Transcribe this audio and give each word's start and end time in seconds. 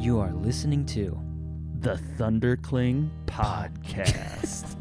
You 0.00 0.18
are 0.18 0.32
listening 0.32 0.86
to 0.86 1.20
The 1.80 2.00
Thundercling 2.16 3.10
Podcast. 3.26 4.74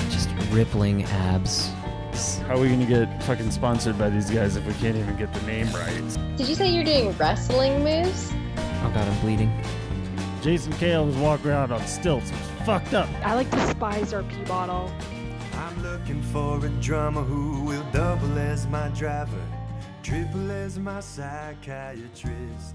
just 0.10 0.30
rippling 0.50 1.04
abs. 1.04 1.68
How 2.46 2.56
are 2.56 2.60
we 2.60 2.70
gonna 2.70 2.86
get 2.86 3.22
fucking 3.24 3.50
sponsored 3.50 3.98
by 3.98 4.08
these 4.08 4.30
guys 4.30 4.56
if 4.56 4.66
we 4.66 4.72
can't 4.72 4.96
even 4.96 5.18
get 5.18 5.34
the 5.34 5.42
name 5.42 5.70
right? 5.74 6.36
Did 6.38 6.48
you 6.48 6.54
say 6.54 6.70
you're 6.70 6.82
doing 6.82 7.14
wrestling 7.18 7.84
moves? 7.84 8.32
Oh 8.56 8.90
god, 8.94 9.06
I'm 9.06 9.20
bleeding. 9.20 9.52
Jason 10.40 10.72
Kehl 10.72 11.04
was 11.04 11.16
walking 11.16 11.50
around 11.50 11.72
on 11.72 11.86
stilts. 11.86 12.30
It 12.30 12.36
was 12.36 12.66
fucked 12.66 12.94
up. 12.94 13.10
I 13.22 13.34
like 13.34 13.50
despise 13.50 14.14
our 14.14 14.22
pee 14.22 14.44
bottle. 14.44 14.90
I'm 15.52 15.82
looking 15.82 16.22
for 16.22 16.64
a 16.64 16.70
drummer 16.80 17.22
who 17.22 17.64
will 17.64 17.84
double 17.92 18.38
as 18.38 18.66
my 18.68 18.88
driver, 18.88 19.42
triple 20.10 20.50
as 20.50 20.76
my 20.76 20.98
psychiatrist. 20.98 22.74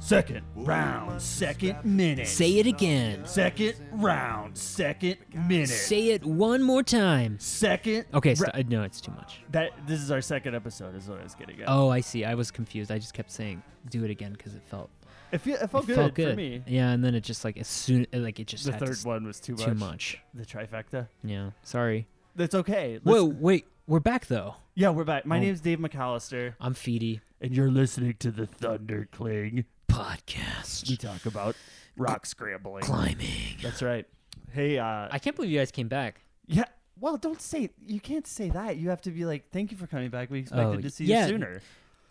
Second 0.00 0.42
round, 0.56 1.22
second 1.22 1.84
minute. 1.84 2.26
Say 2.26 2.58
it 2.58 2.66
again. 2.66 3.24
Second 3.24 3.74
round, 3.92 4.58
second 4.58 5.16
minute. 5.32 5.68
Say 5.68 6.08
it 6.08 6.24
one 6.24 6.60
more 6.60 6.82
time. 6.82 7.38
second. 7.38 8.06
Okay, 8.12 8.30
ra- 8.30 8.34
st- 8.34 8.54
uh, 8.56 8.62
no, 8.68 8.82
it's 8.82 9.00
too 9.00 9.12
much. 9.12 9.42
that 9.52 9.70
this 9.86 10.00
is 10.00 10.10
our 10.10 10.20
second 10.20 10.56
episode. 10.56 10.96
Is 10.96 11.08
what 11.08 11.20
I 11.20 11.22
was 11.22 11.36
getting 11.36 11.60
at. 11.62 11.68
Oh, 11.68 11.88
I 11.88 12.00
see. 12.00 12.24
I 12.24 12.34
was 12.34 12.50
confused. 12.50 12.90
I 12.90 12.98
just 12.98 13.14
kept 13.14 13.30
saying 13.30 13.62
do 13.88 14.02
it 14.02 14.10
again 14.10 14.32
because 14.32 14.56
it 14.56 14.62
felt 14.66 14.90
it, 15.30 15.38
fe- 15.38 15.52
it 15.52 15.70
felt 15.70 15.84
it 15.84 15.86
good 15.86 15.96
felt 15.96 16.14
for 16.16 16.34
me. 16.34 16.64
Yeah, 16.66 16.90
and 16.90 17.04
then 17.04 17.14
it 17.14 17.20
just 17.20 17.44
like 17.44 17.56
as 17.58 17.68
soon 17.68 18.08
like 18.12 18.40
it 18.40 18.48
just 18.48 18.64
The 18.64 18.72
had 18.72 18.80
to 18.80 18.86
third 18.86 18.96
s- 18.96 19.04
one 19.04 19.24
was 19.24 19.38
too 19.38 19.52
much. 19.52 19.64
too 19.64 19.74
much. 19.74 20.18
The 20.34 20.44
trifecta. 20.44 21.06
Yeah, 21.22 21.50
sorry. 21.62 22.08
That's 22.34 22.56
okay. 22.56 22.94
Let's- 22.94 23.04
Whoa, 23.04 23.24
wait, 23.26 23.66
we're 23.86 24.00
back 24.00 24.26
though. 24.26 24.56
Yeah, 24.74 24.90
we're 24.90 25.04
back. 25.04 25.26
My 25.26 25.38
Oh. 25.38 25.40
name's 25.40 25.60
Dave 25.60 25.78
McAllister, 25.78 26.54
I'm 26.60 26.74
Feedy 26.74 27.20
and 27.40 27.54
you're 27.54 27.70
listening 27.70 28.14
to 28.20 28.30
the 28.30 28.46
Thunder 28.46 29.08
Cling. 29.12 29.64
Podcast. 29.88 30.88
We 30.88 30.96
podcast 30.96 31.00
talk 31.00 31.26
about 31.26 31.56
rock 31.96 32.24
scrambling. 32.26 32.82
climbing. 32.84 33.58
That's 33.62 33.82
right. 33.82 34.06
Hey, 34.52 34.78
uh, 34.78 35.08
I 35.10 35.18
can't 35.18 35.36
believe 35.36 35.50
you 35.50 35.58
guys 35.58 35.70
came 35.70 35.88
back. 35.88 36.20
yeah. 36.46 36.64
Well, 37.00 37.16
don't 37.16 37.40
say 37.40 37.70
you 37.84 37.98
can't 37.98 38.26
say 38.28 38.50
that. 38.50 38.76
You 38.76 38.90
have 38.90 39.00
to 39.02 39.10
be 39.10 39.24
like, 39.24 39.50
"Thank 39.50 39.72
you 39.72 39.76
for 39.76 39.88
coming 39.88 40.08
back. 40.10 40.30
We 40.30 40.38
expected 40.38 40.78
Oh, 40.78 40.80
to 40.80 40.88
see 40.90 41.04
yeah. 41.06 41.22
you 41.22 41.28
sooner." 41.32 41.60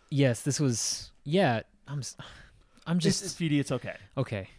Yes, 0.09 0.41
this 0.41 0.59
was. 0.59 1.11
Yeah, 1.23 1.61
I'm. 1.87 1.99
s- 1.99 2.17
I'm 2.85 2.99
Just 2.99 3.23
just 3.23 3.39
Feedy, 3.39 3.59
it's 3.59 3.71
okay. 3.71 3.95
okay. 4.17 4.49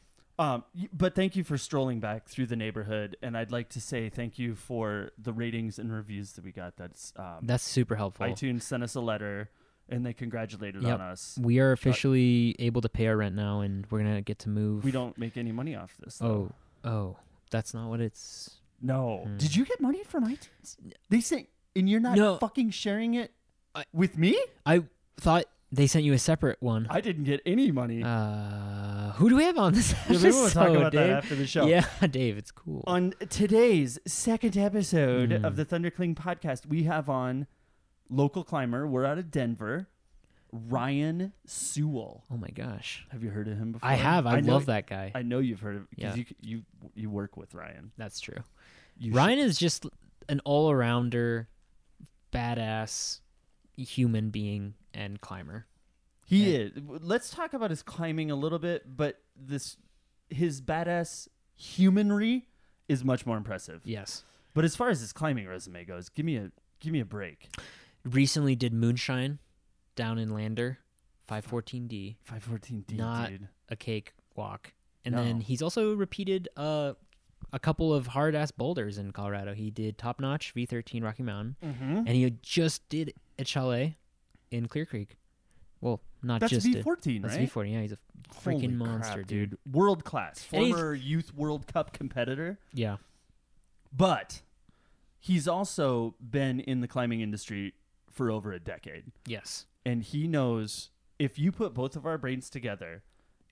Um, 0.42 0.64
but 0.92 1.14
thank 1.14 1.36
you 1.36 1.44
for 1.44 1.56
strolling 1.58 2.00
back 2.00 2.26
through 2.28 2.46
the 2.46 2.56
neighborhood, 2.56 3.16
and 3.22 3.36
I'd 3.36 3.52
like 3.52 3.68
to 3.70 3.80
say 3.80 4.08
thank 4.08 4.38
you 4.38 4.54
for 4.54 5.10
the 5.18 5.32
ratings 5.32 5.78
and 5.78 5.92
reviews 5.92 6.32
that 6.32 6.44
we 6.44 6.52
got. 6.52 6.76
That's 6.76 7.12
um, 7.16 7.40
That's 7.42 7.62
super 7.64 7.96
helpful. 7.96 8.26
iTunes 8.26 8.62
sent 8.62 8.82
us 8.82 8.94
a 8.94 9.00
letter, 9.00 9.50
and 9.88 10.04
they 10.04 10.12
congratulated 10.12 10.82
Yep. 10.82 10.94
on 10.94 11.00
us. 11.00 11.38
We 11.40 11.60
are 11.60 11.72
officially 11.72 12.56
able 12.58 12.80
to 12.82 12.88
pay 12.88 13.06
our 13.06 13.16
rent 13.16 13.34
now, 13.34 13.60
and 13.60 13.86
we're 13.90 13.98
gonna 14.00 14.22
get 14.22 14.38
to 14.40 14.48
move. 14.48 14.84
We 14.84 14.90
don't 14.90 15.16
make 15.18 15.36
any 15.36 15.52
money 15.52 15.74
off 15.76 15.96
this. 15.98 16.18
Though. 16.18 16.52
Oh, 16.84 16.88
oh, 16.90 17.16
that's 17.50 17.72
not 17.74 17.88
what 17.88 18.00
it's. 18.00 18.58
No. 18.80 19.22
Hmm. 19.24 19.36
Did 19.36 19.54
you 19.54 19.64
get 19.64 19.80
money 19.80 20.02
from 20.02 20.26
iTunes? 20.26 20.76
They 21.08 21.20
say, 21.20 21.48
and 21.76 21.88
you're 21.88 22.00
not 22.00 22.16
No. 22.16 22.36
fucking 22.38 22.70
sharing 22.70 23.14
it 23.14 23.32
I- 23.74 23.84
with 23.92 24.18
me? 24.18 24.36
I 24.66 24.82
thought 25.18 25.44
they 25.72 25.86
sent 25.86 26.04
you 26.04 26.12
a 26.12 26.18
separate 26.18 26.58
one. 26.62 26.86
I 26.90 27.00
didn't 27.00 27.24
get 27.24 27.40
any 27.46 27.72
money. 27.72 28.02
Uh, 28.04 29.12
who 29.12 29.28
do 29.30 29.36
we 29.36 29.44
have 29.44 29.56
on 29.58 29.72
this 29.72 29.92
Yeah, 29.92 29.98
episode? 30.04 30.22
maybe 30.22 30.34
we'll 30.36 30.50
talk 30.50 30.68
about 30.68 30.92
Dave? 30.92 31.08
that 31.08 31.10
after 31.24 31.34
the 31.34 31.46
show. 31.46 31.66
Yeah, 31.66 31.86
Dave, 32.10 32.36
it's 32.36 32.50
cool. 32.50 32.84
On 32.86 33.14
today's 33.30 33.98
second 34.06 34.56
episode 34.56 35.30
Mm. 35.30 35.44
of 35.44 35.56
the 35.56 35.64
Thundercling 35.64 36.14
podcast, 36.14 36.66
we 36.66 36.82
have 36.84 37.08
on 37.08 37.46
local 38.10 38.44
climber. 38.44 38.86
We're 38.86 39.06
out 39.06 39.16
of 39.18 39.30
Denver. 39.30 39.88
Ryan 40.54 41.32
Sewell. 41.46 42.24
oh 42.30 42.36
my 42.36 42.50
gosh, 42.50 43.06
Have 43.10 43.24
you 43.24 43.30
heard 43.30 43.48
of 43.48 43.56
him 43.56 43.72
before? 43.72 43.88
I 43.88 43.94
have. 43.94 44.26
I, 44.26 44.40
know- 44.40 44.52
love 44.52 44.66
that 44.66 44.86
guy. 44.86 45.10
I 45.14 45.22
know 45.22 45.38
you've 45.38 45.60
heard 45.60 45.76
of 45.76 45.82
him 45.82 45.88
because 45.96 46.16
Yeah. 46.18 46.24
you 46.42 46.62
you 46.82 46.90
you 46.94 47.10
work 47.10 47.38
with 47.38 47.54
Ryan. 47.54 47.90
that's 47.96 48.20
true. 48.20 48.36
You 48.98 49.14
Ryan 49.14 49.38
is 49.38 49.56
just 49.58 49.86
an 50.28 50.40
all-arounder, 50.44 51.46
badass 52.32 53.20
human 53.76 54.28
being 54.30 54.74
and 54.92 55.20
climber. 55.22 55.64
He 56.32 56.50
Yeah. 56.52 56.58
is. 56.60 56.72
Let's 56.86 57.28
talk 57.30 57.52
about 57.52 57.68
his 57.70 57.82
climbing 57.82 58.30
a 58.30 58.34
little 58.34 58.58
bit, 58.58 58.96
but 58.96 59.20
this 59.36 59.76
his 60.30 60.62
badass 60.62 61.28
humanry 61.56 62.46
is 62.88 63.04
much 63.04 63.26
more 63.26 63.36
impressive. 63.36 63.82
Yes. 63.84 64.24
But 64.54 64.64
as 64.64 64.74
far 64.74 64.88
as 64.88 65.00
his 65.00 65.12
climbing 65.12 65.46
resume 65.46 65.84
goes, 65.84 66.08
give 66.08 66.24
me 66.24 66.36
a 66.36 66.50
give 66.80 66.92
me 66.92 67.00
a 67.00 67.04
break. 67.04 67.54
Recently 68.04 68.56
did 68.56 68.72
moonshine 68.72 69.40
down 69.94 70.18
in 70.18 70.30
Lander, 70.30 70.78
514D, 71.28 72.16
514D, 72.24 72.96
Not- 72.96 73.28
dude. 73.30 73.48
a 73.68 73.76
cake 73.76 74.14
walk, 74.34 74.72
and 75.04 75.14
No. 75.14 75.22
then 75.22 75.40
he's 75.42 75.60
also 75.62 75.94
repeated 75.94 76.48
uh, 76.56 76.94
a 77.52 77.58
couple 77.58 77.92
of 77.92 78.06
hard 78.08 78.34
ass 78.34 78.50
boulders 78.50 78.96
in 78.98 79.12
Colorado. 79.12 79.52
He 79.54 79.70
did 79.70 79.98
top 79.98 80.18
notch 80.18 80.54
V13 80.54 81.02
Rocky 81.02 81.22
Mountain, 81.22 81.56
Mm-hmm. 81.62 81.96
and 81.98 82.08
he 82.08 82.30
just 82.40 82.88
did 82.88 83.12
a 83.38 83.44
chalet 83.44 83.98
in 84.50 84.66
Clear 84.66 84.86
Creek. 84.86 85.18
Well, 85.82 86.00
not 86.22 86.40
That's 86.40 86.50
just 86.52 86.66
did. 86.72 86.82
V14, 86.84 87.20
That's 87.22 87.36
right? 87.36 87.50
V14. 87.52 87.72
Yeah, 87.72 87.80
he's 87.82 87.92
a 87.92 87.98
Holy 88.34 88.56
freaking 88.56 88.78
crap, 88.78 88.88
monster, 88.88 89.22
dude. 89.24 89.58
World 89.70 90.04
class, 90.04 90.42
former 90.42 90.94
Youth 90.94 91.34
World 91.34 91.66
Cup 91.66 91.92
competitor, 91.92 92.58
Yeah. 92.72 92.96
but 93.94 94.40
he's 95.20 95.46
also 95.46 96.14
been 96.20 96.60
in 96.60 96.80
the 96.80 96.88
climbing 96.88 97.20
industry 97.20 97.74
for 98.10 98.30
over 98.30 98.52
a 98.52 98.60
decade. 98.60 99.04
Yes. 99.26 99.66
and 99.84 100.02
he 100.04 100.28
knows 100.28 100.90
if 101.18 101.38
you 101.40 101.50
put 101.50 101.74
both 101.74 101.96
of 101.96 102.06
our 102.06 102.16
brains 102.16 102.48
together 102.48 103.02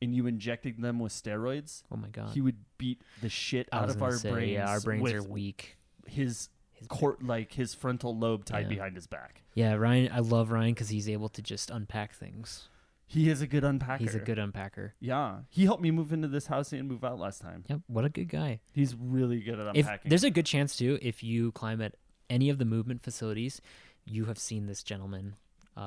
and 0.00 0.14
you 0.14 0.26
injected 0.28 0.80
them 0.80 0.98
with 1.00 1.12
steroids, 1.12 1.82
Oh 1.90 1.96
my 1.96 2.08
god. 2.08 2.30
he 2.30 2.40
would 2.40 2.56
beat 2.78 3.02
the 3.20 3.28
shit 3.28 3.68
out 3.72 3.90
of 3.90 4.00
our 4.02 4.12
say, 4.16 4.30
brains. 4.30 4.52
Yeah, 4.52 4.68
our 4.68 4.80
brains 4.80 5.12
are 5.12 5.22
weak. 5.24 5.76
His 6.06 6.48
His 6.80 6.88
court, 6.88 7.22
like 7.22 7.52
his 7.52 7.74
frontal 7.74 8.16
lobe 8.16 8.44
tied 8.44 8.62
Yeah. 8.64 8.68
behind 8.68 8.96
his 8.96 9.06
back. 9.06 9.42
Yeah, 9.54 9.74
Ryan. 9.74 10.10
I 10.12 10.18
love 10.18 10.50
Ryan 10.50 10.74
because 10.74 10.88
he's 10.88 11.08
able 11.08 11.28
to 11.30 11.40
just 11.42 11.70
unpack 11.70 12.12
things. 12.14 12.68
He 13.06 13.28
is 13.28 13.42
a 13.42 13.46
good 13.46 13.64
unpacker. 13.64 13.98
He's 13.98 14.14
a 14.14 14.20
good 14.20 14.38
unpacker. 14.38 14.92
Yeah, 15.00 15.40
he 15.48 15.64
helped 15.64 15.82
me 15.82 15.90
move 15.90 16.12
into 16.12 16.28
this 16.28 16.46
house 16.46 16.72
and 16.72 16.88
move 16.88 17.04
out 17.04 17.18
last 17.18 17.40
time. 17.42 17.64
Yep. 17.68 17.80
What 17.88 18.04
a 18.04 18.08
good 18.08 18.28
guy. 18.28 18.60
He's 18.72 18.94
really 18.94 19.40
good 19.40 19.58
at 19.58 19.76
If 19.76 19.84
unpacking. 19.86 20.08
there's 20.08 20.24
a 20.24 20.30
good 20.30 20.46
chance 20.46 20.76
too, 20.76 20.98
if 21.02 21.22
you 21.22 21.50
climb 21.52 21.80
at 21.82 21.96
any 22.30 22.48
of 22.50 22.58
the 22.58 22.64
movement 22.64 23.02
facilities, 23.02 23.60
you 24.04 24.26
have 24.26 24.38
seen 24.38 24.66
this 24.66 24.82
gentleman 24.84 25.34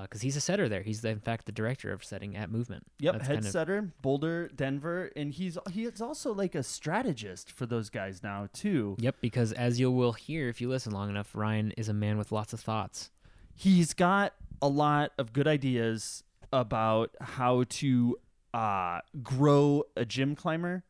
because 0.02 0.22
he's 0.22 0.36
a 0.36 0.42
setter 0.42 0.68
there. 0.68 0.82
He's 0.82 1.02
the, 1.02 1.10
in 1.10 1.20
fact 1.20 1.46
the 1.46 1.52
director 1.52 1.92
of 1.94 2.04
setting 2.04 2.36
at 2.36 2.50
movement. 2.52 2.86
Yep, 3.00 3.14
That's 3.14 3.28
head 3.28 3.34
kind 3.36 3.46
of- 3.46 3.52
setter, 3.52 3.92
Boulder, 4.02 4.50
Denver, 4.56 5.12
and 5.16 5.32
he's 5.32 5.58
he's 5.72 6.02
also 6.02 6.34
like 6.34 6.56
a 6.56 6.64
strategist 6.64 7.52
for 7.52 7.66
those 7.66 7.90
guys 7.90 8.24
now 8.24 8.48
too. 8.54 8.96
Yep, 9.00 9.18
because 9.22 9.52
as 9.54 9.80
you 9.80 9.92
will 9.92 10.14
hear 10.14 10.50
if 10.50 10.60
you 10.62 10.68
listen 10.70 10.92
long 10.94 11.10
enough, 11.10 11.36
Ryan 11.36 11.72
is 11.78 11.90
a 11.90 11.94
man 11.94 12.18
with 12.18 12.32
lots 12.32 12.54
of 12.54 12.60
thoughts. 12.60 13.12
he's 13.56 13.94
got 13.94 14.34
a 14.62 14.68
lot 14.68 15.12
of 15.18 15.32
good 15.34 15.48
ideas 15.48 16.24
about 16.52 17.12
how 17.22 17.64
to 17.70 18.18
uh, 18.54 19.00
grow 19.22 19.84
a 19.96 20.06
gym 20.06 20.36
climber 20.36 20.84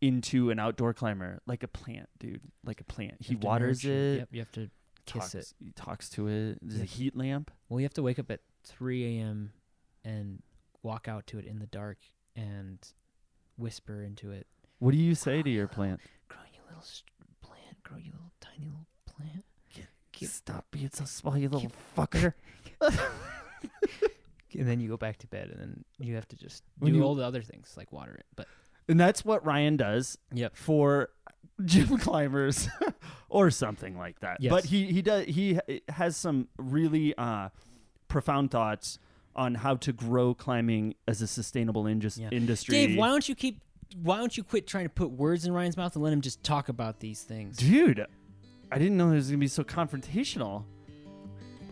into 0.00 0.50
an 0.50 0.58
outdoor 0.58 0.92
climber, 0.92 1.40
like 1.46 1.62
a 1.62 1.68
plant, 1.68 2.08
dude, 2.18 2.40
like 2.64 2.80
a 2.80 2.84
plant. 2.84 3.14
He 3.20 3.34
waters 3.36 3.82
nurture- 3.84 3.96
it, 3.96 4.18
Yep, 4.18 4.28
you 4.32 4.38
have 4.40 4.52
to 4.52 4.70
kiss 5.06 5.32
talks, 5.32 5.34
it. 5.34 5.52
he 5.58 5.70
talks 5.72 6.10
to 6.10 6.28
it. 6.28 6.58
There's 6.62 6.82
a 6.82 6.84
heat 6.84 7.16
lamp. 7.16 7.50
Well, 7.68 7.80
you 7.80 7.84
have 7.84 7.94
to 7.94 8.02
wake 8.02 8.18
up 8.18 8.30
at 8.30 8.40
3 8.64 9.18
a.m. 9.20 9.52
and 10.04 10.42
walk 10.82 11.08
out 11.08 11.26
to 11.28 11.38
it 11.38 11.44
in 11.46 11.58
the 11.58 11.66
dark 11.66 11.98
and 12.34 12.78
whisper 13.56 14.02
into 14.02 14.30
it. 14.30 14.46
What 14.78 14.90
do 14.92 14.98
you 14.98 15.14
say 15.14 15.42
to 15.42 15.50
your 15.50 15.68
plant? 15.76 16.00
Grow 16.28 16.40
you 16.52 16.60
little 16.68 16.82
st- 16.82 17.04
plant. 17.40 17.82
Grow 17.82 17.96
you 17.98 18.12
little 18.12 18.32
tiny 18.40 18.66
little 18.66 18.86
plant. 19.06 19.44
Keep- 20.12 20.28
Stop 20.30 20.64
being 20.70 20.90
so 20.92 21.04
small, 21.04 21.36
you 21.36 21.48
little 21.48 21.70
fucker. 21.96 22.32
And 24.58 24.66
then 24.66 24.80
you 24.80 24.88
go 24.88 24.96
back 24.96 25.18
to 25.18 25.26
bed, 25.26 25.50
and 25.50 25.60
then 25.60 25.84
you 25.98 26.14
have 26.14 26.26
to 26.28 26.36
just 26.36 26.62
When 26.78 26.92
do 26.92 26.98
you- 26.98 27.04
all 27.04 27.14
the 27.14 27.24
other 27.24 27.42
things 27.42 27.74
like 27.76 27.92
water 27.92 28.14
it. 28.14 28.24
But 28.34 28.46
And 28.88 28.98
that's 28.98 29.22
what 29.22 29.44
Ryan 29.44 29.76
does 29.76 30.16
yep, 30.32 30.56
for 30.56 31.10
gym 31.64 31.96
climbers 31.98 32.68
or 33.28 33.50
something 33.50 33.96
like 33.96 34.20
that. 34.20 34.38
Yes. 34.40 34.50
But 34.50 34.64
he 34.66 34.86
he 34.92 35.02
does 35.02 35.24
he 35.26 35.58
has 35.88 36.16
some 36.16 36.48
really 36.58 37.14
uh, 37.16 37.48
profound 38.08 38.50
thoughts 38.50 38.98
on 39.34 39.54
how 39.56 39.76
to 39.76 39.92
grow 39.92 40.32
climbing 40.34 40.94
as 41.06 41.20
a 41.22 41.26
sustainable 41.26 41.86
indus- 41.86 42.18
Yeah. 42.18 42.30
industry. 42.32 42.72
Dave, 42.86 42.98
why 42.98 43.08
don't 43.08 43.28
you 43.28 43.34
keep? 43.34 43.60
Why 44.02 44.16
don't 44.18 44.36
you 44.36 44.42
quit 44.42 44.66
trying 44.66 44.84
to 44.84 44.90
put 44.90 45.10
words 45.10 45.46
in 45.46 45.52
Ryan's 45.52 45.76
mouth 45.76 45.94
and 45.94 46.02
let 46.02 46.12
him 46.12 46.20
just 46.20 46.42
talk 46.42 46.68
about 46.68 46.98
these 47.00 47.22
things? 47.22 47.56
Dude, 47.56 48.04
I 48.72 48.78
didn't 48.78 48.96
know 48.96 49.10
it 49.10 49.14
was 49.14 49.28
gonna 49.28 49.38
be 49.38 49.46
so 49.48 49.62
confrontational. 49.62 50.64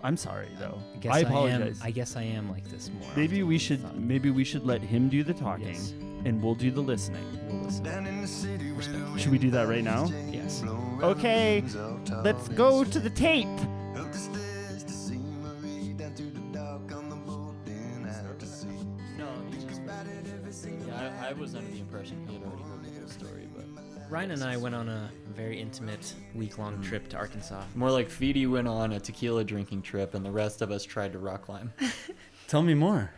I'm 0.02 0.16
sorry 0.18 0.48
though. 0.58 0.78
I 0.94 0.98
guess 0.98 1.14
I 1.14 1.18
am. 1.20 1.26
apologize. 1.26 1.80
I 1.82 1.90
guess 1.90 2.16
I 2.16 2.22
am 2.22 2.50
like 2.50 2.68
this 2.68 2.90
more. 3.00 3.10
maybe 3.16 3.42
we 3.42 3.58
should 3.58 3.98
maybe 3.98 4.30
we 4.30 4.44
should 4.44 4.64
let 4.66 4.82
him 4.82 5.08
do 5.08 5.24
the 5.24 5.32
talking 5.34 5.68
Yes 5.68 5.94
and 6.24 6.42
we'll 6.42 6.54
do 6.54 6.70
the 6.70 6.80
listening. 6.80 7.24
We'll 7.48 7.62
listen. 7.62 9.18
Should 9.18 9.30
we 9.30 9.38
do 9.38 9.50
that 9.50 9.68
right 9.68 9.84
now? 9.84 10.10
Yes. 10.30 10.62
Okay, 11.02 11.62
let's 12.22 12.48
go 12.48 12.84
to 12.84 13.00
the 13.00 13.10
tape. 13.10 13.48
I 21.24 21.32
was 21.32 21.54
under 21.54 21.70
the 21.70 21.78
impression 21.78 22.26
he 22.28 22.34
had 22.34 22.44
already 22.44 22.62
heard 22.62 22.84
the 22.84 23.00
whole 23.00 23.08
story, 23.08 23.48
but 23.56 23.64
Ryan 24.10 24.32
and 24.32 24.44
I 24.44 24.56
went 24.56 24.74
on 24.74 24.88
a 24.88 25.10
very 25.34 25.60
intimate 25.60 26.14
week-long 26.34 26.82
trip 26.82 27.08
to 27.08 27.16
Arkansas. 27.16 27.64
More 27.74 27.90
like 27.90 28.08
Feedy 28.10 28.48
went 28.48 28.68
on 28.68 28.92
a 28.92 29.00
tequila 29.00 29.42
drinking 29.42 29.82
trip, 29.82 30.14
and 30.14 30.24
the 30.24 30.30
rest 30.30 30.60
of 30.60 30.70
us 30.70 30.84
tried 30.84 31.12
to 31.12 31.18
rock 31.18 31.46
climb. 31.46 31.72
Tell 32.48 32.62
me 32.62 32.74
more. 32.74 33.10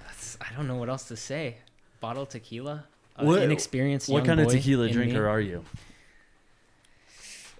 That's, 0.00 0.36
I 0.40 0.52
don't 0.56 0.66
know 0.66 0.76
what 0.76 0.88
else 0.88 1.04
to 1.04 1.16
say. 1.16 1.58
Bottle 2.00 2.22
of 2.24 2.28
tequila. 2.30 2.84
Uh, 3.16 3.24
What- 3.24 3.42
inexperienced. 3.42 4.08
What 4.08 4.24
kind 4.24 4.40
of 4.40 4.48
tequila 4.48 4.88
drinker 4.90 5.22
me. 5.22 5.28
are 5.28 5.40
you? 5.40 5.64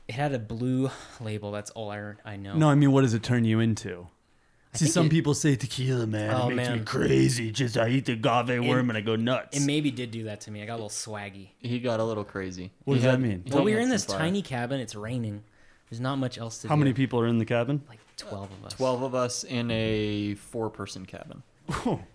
It 0.09 0.15
had 0.15 0.33
a 0.35 0.39
blue 0.39 0.91
label. 1.21 1.53
That's 1.53 1.71
all 1.71 1.91
I, 1.91 2.15
I 2.25 2.37
know. 2.37 2.57
No, 2.57 2.69
I 2.69 2.75
mean, 2.75 2.91
what 2.93 3.03
does 3.03 3.15
it 3.15 3.23
turn 3.23 3.45
you 3.45 3.61
into? 3.61 4.09
I 4.75 4.79
See, 4.79 4.87
some 4.87 5.07
it- 5.07 5.11
people 5.11 5.35
say 5.35 5.57
tequila, 5.57 6.07
man. 6.07 6.33
Oh, 6.35 6.49
it 6.49 6.55
makes 6.55 6.71
me 6.71 6.81
crazy. 6.81 7.51
Just 7.53 7.77
I 7.77 7.89
eat 7.89 8.07
the 8.07 8.13
agave 8.15 8.65
worm 8.65 8.89
and 8.89 8.97
I 8.97 9.01
go 9.01 9.17
nuts. 9.17 9.57
It 9.57 9.67
maybe 9.67 9.91
did 9.91 10.11
do 10.11 10.25
that 10.25 10.41
to 10.43 10.51
me. 10.51 10.63
I 10.63 10.67
got 10.67 10.75
a 10.75 10.83
little 10.83 10.89
swaggy. 10.89 11.49
He 11.59 11.79
got 11.81 12.01
a 12.01 12.05
little 12.05 12.25
crazy. 12.25 12.71
What 12.85 12.95
He 12.95 13.03
does 13.03 13.13
that 13.13 13.21
mean? 13.21 13.45
Well, 13.51 13.63
we 13.65 13.73
had 13.73 13.79
were 13.79 13.83
in 13.83 13.89
this 13.89 14.07
tiny 14.07 14.43
cabin. 14.43 14.81
It's 14.81 14.95
raining. 14.95 15.43
There's 15.91 16.01
not 16.01 16.17
much 16.17 16.39
else 16.39 16.59
to 16.59 16.63
do. 16.63 16.69
How 16.69 16.77
do. 16.77 16.79
many 16.81 16.93
people 16.93 17.19
are 17.21 17.27
in 17.27 17.39
the 17.39 17.45
cabin? 17.45 17.83
Like 17.89 17.99
twelve 18.17 18.49
of 18.53 18.65
us. 18.65 18.73
12 18.75 19.03
of 19.03 19.15
us 19.15 19.43
in 19.45 19.71
a 19.73 20.35
four 20.37 20.71
person 20.71 21.05
cabin. 21.05 21.43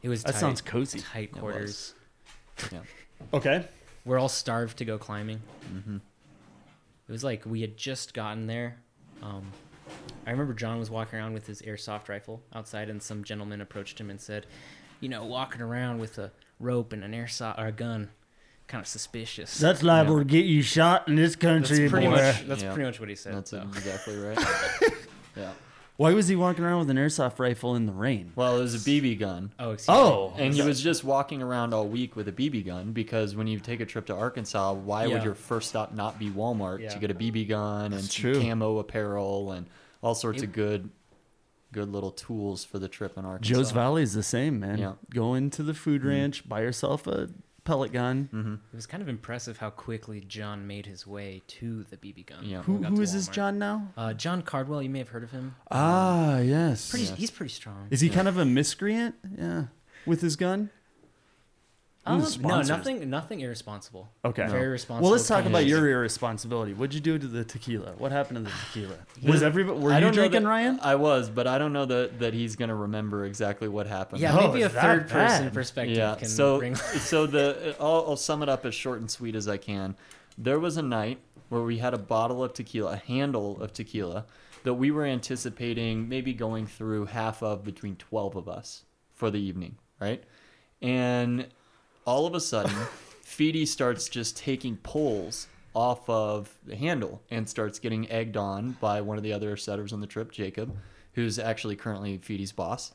It 0.01 0.07
was 0.09 0.23
That 0.23 0.33
tight, 0.33 0.39
sounds 0.39 0.61
cozy. 0.61 0.99
Tight 0.99 1.31
was. 1.33 1.39
quarters. 1.39 1.93
Yeah. 2.71 2.79
Okay. 3.33 3.67
We're 4.05 4.19
all 4.19 4.29
starved 4.29 4.77
to 4.77 4.85
go 4.85 4.97
climbing. 4.97 5.41
hmm 5.85 5.97
It 7.07 7.11
was 7.11 7.23
like 7.23 7.45
we 7.45 7.61
had 7.61 7.77
just 7.77 8.13
gotten 8.13 8.47
there. 8.47 8.77
Um, 9.23 9.51
I 10.27 10.31
remember 10.31 10.53
John 10.53 10.79
was 10.79 10.89
walking 10.89 11.19
around 11.19 11.33
with 11.33 11.47
his 11.47 11.61
airsoft 11.61 12.09
rifle 12.09 12.41
outside, 12.53 12.89
and 12.89 13.01
some 13.01 13.23
gentleman 13.23 13.61
approached 13.61 13.99
him 13.99 14.09
and 14.09 14.19
said, 14.19 14.45
"You 14.99 15.09
know, 15.09 15.23
walking 15.25 15.61
around 15.61 15.99
with 15.99 16.17
a 16.17 16.31
rope 16.59 16.93
and 16.93 17.03
an 17.03 17.11
airsoft 17.13 17.59
or 17.59 17.67
a 17.67 17.71
gun, 17.71 18.09
kind 18.67 18.81
of 18.81 18.87
suspicious." 18.87 19.57
That's 19.59 19.83
liable 19.83 20.17
to 20.19 20.25
get 20.25 20.45
you 20.45 20.61
shot 20.61 21.07
in 21.07 21.15
this 21.15 21.33
That's 21.35 21.41
country, 21.69 21.89
pretty 21.89 22.07
boy. 22.07 22.13
much 22.15 22.47
that's 22.47 22.63
Yeah. 22.63 22.73
pretty 22.73 22.85
much 22.87 22.99
what 22.99 23.09
he 23.09 23.15
said. 23.15 23.35
That's 23.35 23.51
so. 23.51 23.61
exactly 23.61 24.17
right. 24.17 24.37
yeah. 25.35 25.51
Why 25.97 26.13
was 26.13 26.27
he 26.27 26.35
walking 26.35 26.65
around 26.65 26.79
with 26.79 26.89
an 26.89 26.97
airsoft 26.97 27.39
rifle 27.39 27.75
in 27.75 27.85
the 27.85 27.93
rain? 27.93 28.33
Well, 28.35 28.57
it 28.57 28.61
was 28.61 28.75
a 28.75 28.89
BB 28.89 29.17
gun. 29.17 29.53
Oh, 29.57 29.71
excuse 29.71 29.95
Oh, 29.97 30.33
me. 30.35 30.43
And 30.43 30.53
he 30.53 30.61
was 30.61 30.81
just 30.81 31.05
walking 31.05 31.41
around 31.41 31.73
all 31.73 31.87
week 31.87 32.17
with 32.17 32.27
a 32.27 32.33
BB 32.33 32.65
gun 32.65 32.91
because 32.91 33.33
when 33.33 33.47
you 33.47 33.59
take 33.59 33.79
a 33.79 33.85
trip 33.85 34.05
to 34.07 34.15
Arkansas, 34.15 34.73
why 34.73 35.05
Yeah. 35.05 35.13
would 35.13 35.23
your 35.23 35.35
first 35.35 35.69
stop 35.69 35.93
not 35.93 36.19
be 36.19 36.29
Walmart 36.29 36.81
Yeah. 36.81 36.89
to 36.89 36.99
get 36.99 37.11
a 37.11 37.13
BB 37.13 37.45
gun 37.45 37.85
and 37.85 37.93
That's 37.93 38.13
some 38.13 38.33
true. 38.33 38.41
camo 38.41 38.77
apparel 38.79 39.51
and 39.53 39.67
all 40.01 40.15
sorts 40.15 40.41
It- 40.41 40.47
of 40.47 40.51
good, 40.51 40.89
good 41.71 41.89
little 41.89 42.11
tools 42.11 42.65
for 42.65 42.77
the 42.77 42.89
trip 42.89 43.17
in 43.17 43.23
Arkansas. 43.23 43.53
Joe's 43.53 43.71
Valley 43.71 44.03
is 44.03 44.13
the 44.13 44.23
same, 44.23 44.59
man. 44.59 44.77
Yeah. 44.79 44.93
Go 45.13 45.33
into 45.33 45.63
the 45.63 45.73
food 45.73 46.01
mm. 46.01 46.09
ranch, 46.09 46.47
buy 46.47 46.61
yourself 46.61 47.07
a 47.07 47.29
pellet 47.65 47.91
gun. 47.91 48.29
hmm 48.31 48.53
It 48.71 48.75
was 48.75 48.85
kind 48.85 49.03
of 49.03 49.09
impressive 49.09 49.57
how 49.57 49.69
quickly 49.71 50.21
John 50.21 50.65
made 50.65 50.85
his 50.85 51.05
way 51.05 51.41
to 51.47 51.83
the 51.89 51.97
BB 51.97 52.27
gun. 52.27 52.45
Yeah. 52.45 52.57
when 52.59 52.77
Who, 52.77 52.79
got 52.83 52.89
who 52.91 52.95
to 52.97 53.01
is 53.01 53.11
this 53.13 53.27
John 53.27 53.59
now? 53.59 53.91
Uh, 53.97 54.13
John 54.13 54.41
Cardwell. 54.41 54.81
You 54.81 54.89
may 54.89 54.99
have 54.99 55.09
heard 55.09 55.23
of 55.23 55.31
him. 55.31 55.55
Ah, 55.69 56.39
yes. 56.39 56.89
Pretty, 56.89 57.05
Yeah. 57.05 57.15
He's 57.15 57.31
pretty 57.31 57.51
strong. 57.53 57.87
Is 57.89 57.99
he 58.01 58.07
kind 58.09 58.27
of 58.29 58.37
a 58.37 58.45
miscreant? 58.45 59.15
Yeah. 59.37 59.65
With 60.05 60.21
his 60.21 60.35
gun? 60.37 60.69
Um, 62.07 62.23
no, 62.41 62.61
nothing. 62.61 63.09
Nothing 63.09 63.39
irresponsible. 63.41 64.07
Okay. 64.23 64.45
Very 64.47 64.67
responsible. 64.67 65.05
Well, 65.05 65.11
let's 65.13 65.27
talk 65.27 65.45
about 65.45 65.65
your 65.65 65.89
irresponsibility. 65.89 66.73
What'd 66.73 66.93
you 66.93 66.99
do 66.99 67.17
to 67.17 67.25
the 67.27 67.43
tequila? 67.43 67.93
What 67.97 68.11
happened 68.11 68.37
to 68.37 68.43
the 68.43 68.51
tequila? 68.67 68.95
Was 69.23 69.41
everybody 69.41 69.79
were 69.79 69.91
I 69.91 69.95
you 69.95 70.01
don't 70.01 70.11
know 70.11 70.21
drinking, 70.21 70.43
that- 70.43 70.47
Ryan? 70.49 70.79
I 70.83 70.95
was, 70.95 71.31
but 71.31 71.47
I 71.47 71.57
don't 71.57 71.73
know 71.73 71.85
that, 71.85 72.19
that 72.19 72.35
he's 72.35 72.55
going 72.55 72.69
to 72.69 72.75
remember 72.75 73.25
exactly 73.25 73.67
what 73.67 73.87
happened. 73.87 74.21
Yeah, 74.21 74.37
Oh, 74.37 74.47
maybe 74.47 74.61
a 74.61 74.67
is 74.67 74.73
that 74.73 74.81
third 74.83 75.09
person 75.09 75.45
bad? 75.45 75.53
perspective 75.55 75.97
yeah. 75.97 76.13
can 76.15 76.27
So, 76.27 76.59
bring. 76.59 76.75
so 77.09 77.25
the 77.25 77.75
I'll, 77.79 78.05
I'll 78.09 78.17
sum 78.17 78.43
it 78.43 78.49
up 78.49 78.65
as 78.67 78.75
short 78.75 78.99
and 78.99 79.09
sweet 79.09 79.33
as 79.35 79.47
I 79.47 79.57
can. 79.57 79.95
There 80.37 80.59
was 80.59 80.77
a 80.77 80.83
night 80.83 81.17
where 81.49 81.63
we 81.63 81.79
had 81.79 81.95
a 81.95 81.99
bottle 81.99 82.43
of 82.43 82.53
tequila, 82.53 82.93
a 82.93 82.97
handle 82.97 83.59
of 83.61 83.73
tequila, 83.73 84.25
that 84.63 84.75
we 84.75 84.91
were 84.91 85.05
anticipating 85.05 86.07
maybe 86.07 86.33
going 86.33 86.67
through 86.67 87.05
half 87.05 87.41
of 87.41 87.63
between 87.63 87.95
twelve 87.95 88.35
of 88.35 88.47
us 88.47 88.83
for 89.15 89.31
the 89.31 89.39
evening, 89.39 89.77
right? 89.99 90.23
And 90.81 91.47
all 92.05 92.25
of 92.25 92.35
a 92.35 92.39
sudden, 92.39 92.75
Feedy 93.23 93.67
starts 93.67 94.07
just 94.07 94.37
taking 94.37 94.77
pulls 94.77 95.47
off 95.73 96.09
of 96.09 96.57
the 96.65 96.75
handle 96.75 97.21
and 97.29 97.49
starts 97.49 97.79
getting 97.79 98.09
egged 98.09 98.37
on 98.37 98.77
by 98.79 99.01
one 99.01 99.17
of 99.17 99.23
the 99.23 99.33
other 99.33 99.57
setters 99.57 99.91
on 99.91 99.99
the 99.99 100.07
trip, 100.07 100.31
Jacob, 100.31 100.75
who's 101.13 101.37
actually 101.37 101.75
currently 101.75 102.17
Feedy's 102.17 102.51
boss. 102.51 102.93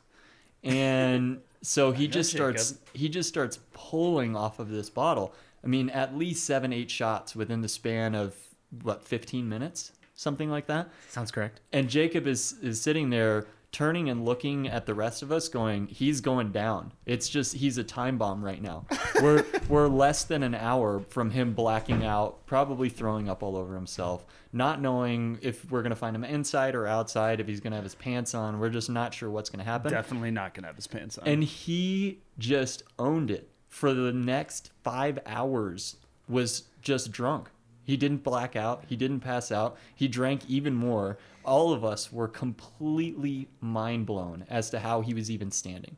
And 0.62 1.40
so 1.62 1.92
he 1.92 2.08
just 2.08 2.30
starts 2.30 2.78
he 2.92 3.08
just 3.08 3.28
starts 3.28 3.58
pulling 3.72 4.36
off 4.36 4.58
of 4.58 4.70
this 4.70 4.90
bottle. 4.90 5.34
I 5.62 5.66
mean, 5.66 5.90
at 5.90 6.16
least 6.16 6.44
seven, 6.44 6.72
eight 6.72 6.90
shots 6.90 7.36
within 7.36 7.60
the 7.60 7.68
span 7.68 8.14
of 8.14 8.34
what, 8.82 9.04
fifteen 9.04 9.48
minutes? 9.48 9.92
Something 10.14 10.50
like 10.50 10.66
that. 10.66 10.90
Sounds 11.08 11.30
correct. 11.30 11.60
And 11.72 11.88
Jacob 11.88 12.26
is 12.26 12.54
is 12.62 12.80
sitting 12.80 13.10
there 13.10 13.46
turning 13.72 14.10
and 14.10 14.24
looking 14.24 14.66
at 14.66 14.86
the 14.86 14.94
rest 14.94 15.22
of 15.22 15.30
us 15.30 15.48
going, 15.48 15.86
he's 15.86 16.20
going 16.20 16.50
down. 16.50 16.92
It's 17.06 17.28
just 17.28 17.54
he's 17.54 17.78
a 17.78 17.84
time 17.84 18.18
bomb 18.18 18.44
right 18.44 18.60
now. 18.60 18.86
we're 19.22 19.44
we're 19.68 19.88
less 19.88 20.24
than 20.24 20.42
an 20.42 20.54
hour 20.54 21.00
from 21.08 21.30
him 21.30 21.54
blacking 21.54 22.04
out, 22.04 22.44
probably 22.46 22.88
throwing 22.88 23.28
up 23.28 23.42
all 23.42 23.56
over 23.56 23.74
himself, 23.74 24.24
not 24.52 24.80
knowing 24.80 25.38
if 25.42 25.70
we're 25.70 25.82
gonna 25.82 25.94
find 25.96 26.16
him 26.16 26.24
inside 26.24 26.74
or 26.74 26.86
outside, 26.86 27.40
if 27.40 27.46
he's 27.46 27.60
gonna 27.60 27.76
have 27.76 27.84
his 27.84 27.94
pants 27.94 28.34
on. 28.34 28.58
We're 28.58 28.70
just 28.70 28.90
not 28.90 29.14
sure 29.14 29.30
what's 29.30 29.50
gonna 29.50 29.64
happen. 29.64 29.92
Definitely 29.92 30.32
not 30.32 30.54
gonna 30.54 30.66
have 30.66 30.76
his 30.76 30.86
pants 30.86 31.18
on. 31.18 31.28
And 31.28 31.44
he 31.44 32.20
just 32.38 32.82
owned 32.98 33.30
it 33.30 33.50
for 33.68 33.94
the 33.94 34.12
next 34.12 34.70
five 34.82 35.18
hours. 35.26 35.96
Was 36.28 36.64
just 36.80 37.10
drunk. 37.10 37.50
He 37.84 37.96
didn't 37.96 38.22
black 38.22 38.54
out. 38.56 38.84
He 38.88 38.96
didn't 38.96 39.20
pass 39.20 39.50
out. 39.50 39.76
He 39.94 40.06
drank 40.06 40.42
even 40.48 40.74
more. 40.74 41.18
All 41.44 41.72
of 41.72 41.84
us 41.84 42.12
were 42.12 42.28
completely 42.28 43.48
mind 43.60 44.06
blown 44.06 44.44
as 44.48 44.70
to 44.70 44.80
how 44.80 45.00
he 45.00 45.14
was 45.14 45.30
even 45.30 45.50
standing. 45.50 45.96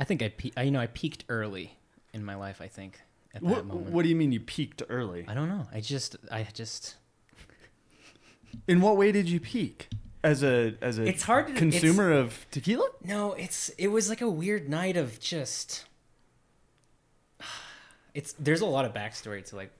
I 0.00 0.04
think 0.04 0.22
I, 0.22 0.30
pe- 0.30 0.50
I, 0.56 0.62
you 0.64 0.70
know, 0.72 0.80
I 0.80 0.86
peaked 0.88 1.24
early 1.28 1.76
in 2.12 2.24
my 2.24 2.34
life. 2.34 2.60
I 2.60 2.66
think 2.66 3.00
at 3.34 3.42
that 3.42 3.48
what, 3.48 3.66
moment. 3.66 3.90
what 3.90 4.02
do 4.02 4.08
you 4.08 4.16
mean 4.16 4.32
you 4.32 4.40
peaked 4.40 4.82
early? 4.88 5.24
I 5.28 5.34
don't 5.34 5.48
know. 5.48 5.66
I 5.72 5.80
just, 5.80 6.16
I 6.32 6.46
just. 6.52 6.96
In 8.68 8.80
what 8.80 8.96
way 8.96 9.12
did 9.12 9.28
you 9.28 9.38
peak? 9.40 9.88
As 10.24 10.42
a 10.42 10.74
as 10.80 10.98
a 10.98 11.02
It's 11.04 11.22
hard 11.24 11.48
to- 11.48 11.52
consumer 11.52 12.10
of 12.10 12.46
tequila? 12.50 12.88
No, 13.04 13.34
it's 13.34 13.68
it 13.76 13.88
was 13.88 14.08
like 14.08 14.22
a 14.22 14.30
weird 14.30 14.68
night 14.68 14.96
of 14.96 15.20
just. 15.20 15.84
It's 18.14 18.32
there's 18.38 18.60
a 18.60 18.66
lot 18.66 18.84
of 18.84 18.94
backstory 18.94 19.44
to 19.46 19.56
like. 19.56 19.72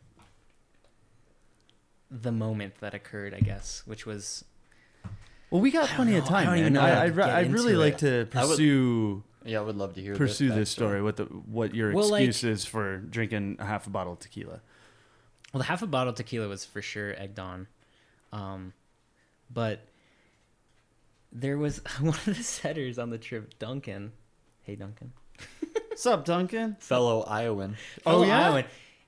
The 2.23 2.31
moment 2.33 2.75
that 2.81 2.95
occurred, 2.95 3.35
I 3.35 3.41
guess, 3.41 3.83
which 3.87 4.07
was 4.07 4.45
Well, 5.51 5.61
we 5.61 5.71
got 5.71 5.89
plenty 5.89 6.17
of 6.17 6.25
know. 6.31 6.37
I 6.37 6.45
time, 6.45 6.63
don't 6.63 6.73
man. 6.75 6.77
I, 6.77 6.91
to 6.95 7.01
I'd, 7.03 7.15
get 7.17 7.29
I'd 7.29 7.53
really 7.53 7.75
like 7.77 7.95
it. 8.03 8.31
to 8.31 8.39
I 8.39 8.45
would- 8.45 8.51
pursue 8.51 9.23
Yeah, 9.45 9.59
I 9.59 9.63
would 9.63 9.77
love 9.77 9.95
to 9.95 10.01
hear. 10.01 10.15
pursue 10.15 10.49
that 10.51 10.55
this 10.55 10.71
story. 10.71 11.03
What 11.03 11.17
the 11.17 11.25
what 11.25 11.75
your 11.75 11.93
Well, 11.93 12.09
like- 12.11 12.29
excuse 12.29 12.45
is 12.61 12.65
for 12.65 12.99
drinking 12.99 13.57
a 13.59 13.65
half 13.65 13.87
a 13.87 13.91
bottle 13.91 14.13
of 14.13 14.21
tequila? 14.21 14.61
Well, 15.53 15.59
the 15.59 15.65
half 15.65 15.83
a 15.83 15.87
bottle 15.87 16.11
of 16.11 16.17
tequila 16.17 16.49
was 16.49 16.65
for 16.65 16.81
sure 16.83 17.15
egged 17.19 17.39
on, 17.39 17.67
um, 18.33 18.73
but 19.53 19.81
there 21.33 21.59
was 21.59 21.79
one 22.01 22.09
of 22.15 22.25
the 22.25 22.35
setters 22.35 22.99
on 22.99 23.11
the 23.11 23.19
trip, 23.19 23.59
Duncan. 23.59 24.13
Hey, 24.63 24.77
Duncan. 24.77 25.13
What's 25.89 26.07
up, 26.07 26.25
Duncan? 26.25 26.77
Fellow 26.81 27.23
Iowan. 27.23 27.77
Oh, 28.07 28.11
Fellow 28.13 28.25
yeah? 28.27 28.47
Iowan. 28.49 28.65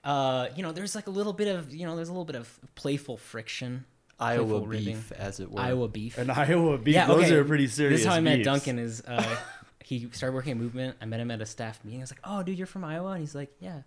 Uh, 0.06 0.48
you 0.54 0.62
know, 0.62 0.70
there's 0.70 0.94
like 0.94 1.08
a 1.08 1.10
little 1.10 1.32
bit 1.32 1.48
of 1.48 1.74
you 1.74 1.84
know, 1.84 1.96
there's 1.96 2.08
a 2.08 2.12
little 2.12 2.24
bit 2.24 2.36
of 2.36 2.58
playful 2.76 3.16
friction. 3.16 3.84
Iowa 4.18 4.44
Playful 4.46 4.60
beef, 4.68 4.70
ribbing. 4.86 5.02
as 5.18 5.40
it 5.40 5.50
were. 5.50 5.60
Iowa 5.60 5.88
beef. 5.88 6.16
And 6.16 6.30
Iowa 6.30 6.78
beef. 6.78 6.94
Yeah, 6.94 7.06
Those 7.06 7.30
are 7.30 7.44
pretty 7.44 7.66
serious. 7.66 7.98
This 7.98 8.00
is 8.02 8.06
how 8.06 8.14
I 8.14 8.20
met 8.20 8.36
beefs. 8.36 8.46
Duncan. 8.46 8.78
Is 8.78 9.02
uh, 9.06 9.36
he 9.84 10.08
started 10.12 10.34
working 10.34 10.52
at 10.52 10.56
Movement? 10.58 10.96
I 11.02 11.04
met 11.04 11.20
him 11.20 11.30
at 11.30 11.42
a 11.42 11.46
staff 11.46 11.84
meeting. 11.84 12.00
I 12.00 12.04
was 12.04 12.12
like, 12.12 12.20
"Oh, 12.24 12.42
dude, 12.42 12.56
you're 12.56 12.66
from 12.66 12.84
Iowa?" 12.84 13.10
And 13.10 13.20
he's 13.20 13.34
like, 13.34 13.50
"Yeah." 13.60 13.74
And 13.74 13.82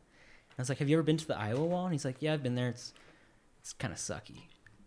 I 0.57 0.61
was 0.61 0.69
like, 0.69 0.77
"Have 0.79 0.89
you 0.89 0.97
ever 0.97 1.03
been 1.03 1.17
to 1.17 1.25
the 1.25 1.38
Iowa 1.38 1.63
Wall?" 1.65 1.85
And 1.85 1.93
he's 1.93 2.05
like, 2.05 2.17
"Yeah, 2.19 2.33
I've 2.33 2.43
been 2.43 2.55
there. 2.55 2.69
It's 2.69 2.93
it's 3.61 3.73
kind 3.73 3.91
of 3.93 3.97
sucky." 3.97 4.41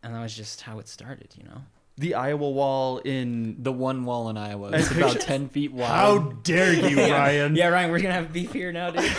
And 0.04 0.14
that 0.14 0.20
was 0.20 0.36
just 0.36 0.60
how 0.60 0.78
it 0.80 0.86
started, 0.86 1.34
you 1.36 1.44
know. 1.44 1.62
The 1.96 2.14
Iowa 2.14 2.48
Wall 2.50 2.98
in. 2.98 3.56
The 3.62 3.72
one 3.72 4.04
wall 4.04 4.28
in 4.28 4.36
Iowa. 4.36 4.70
It's 4.74 4.90
about 4.96 5.18
ten 5.20 5.48
feet 5.48 5.72
wide. 5.72 5.88
How 5.88 6.18
dare 6.44 6.72
you, 6.72 6.96
Ryan? 7.12 7.56
Yeah, 7.56 7.68
Ryan, 7.68 7.90
we're 7.90 8.00
gonna 8.00 8.14
have 8.14 8.32
beef 8.32 8.52
here 8.52 8.70
now, 8.70 8.90
dude. 8.90 9.10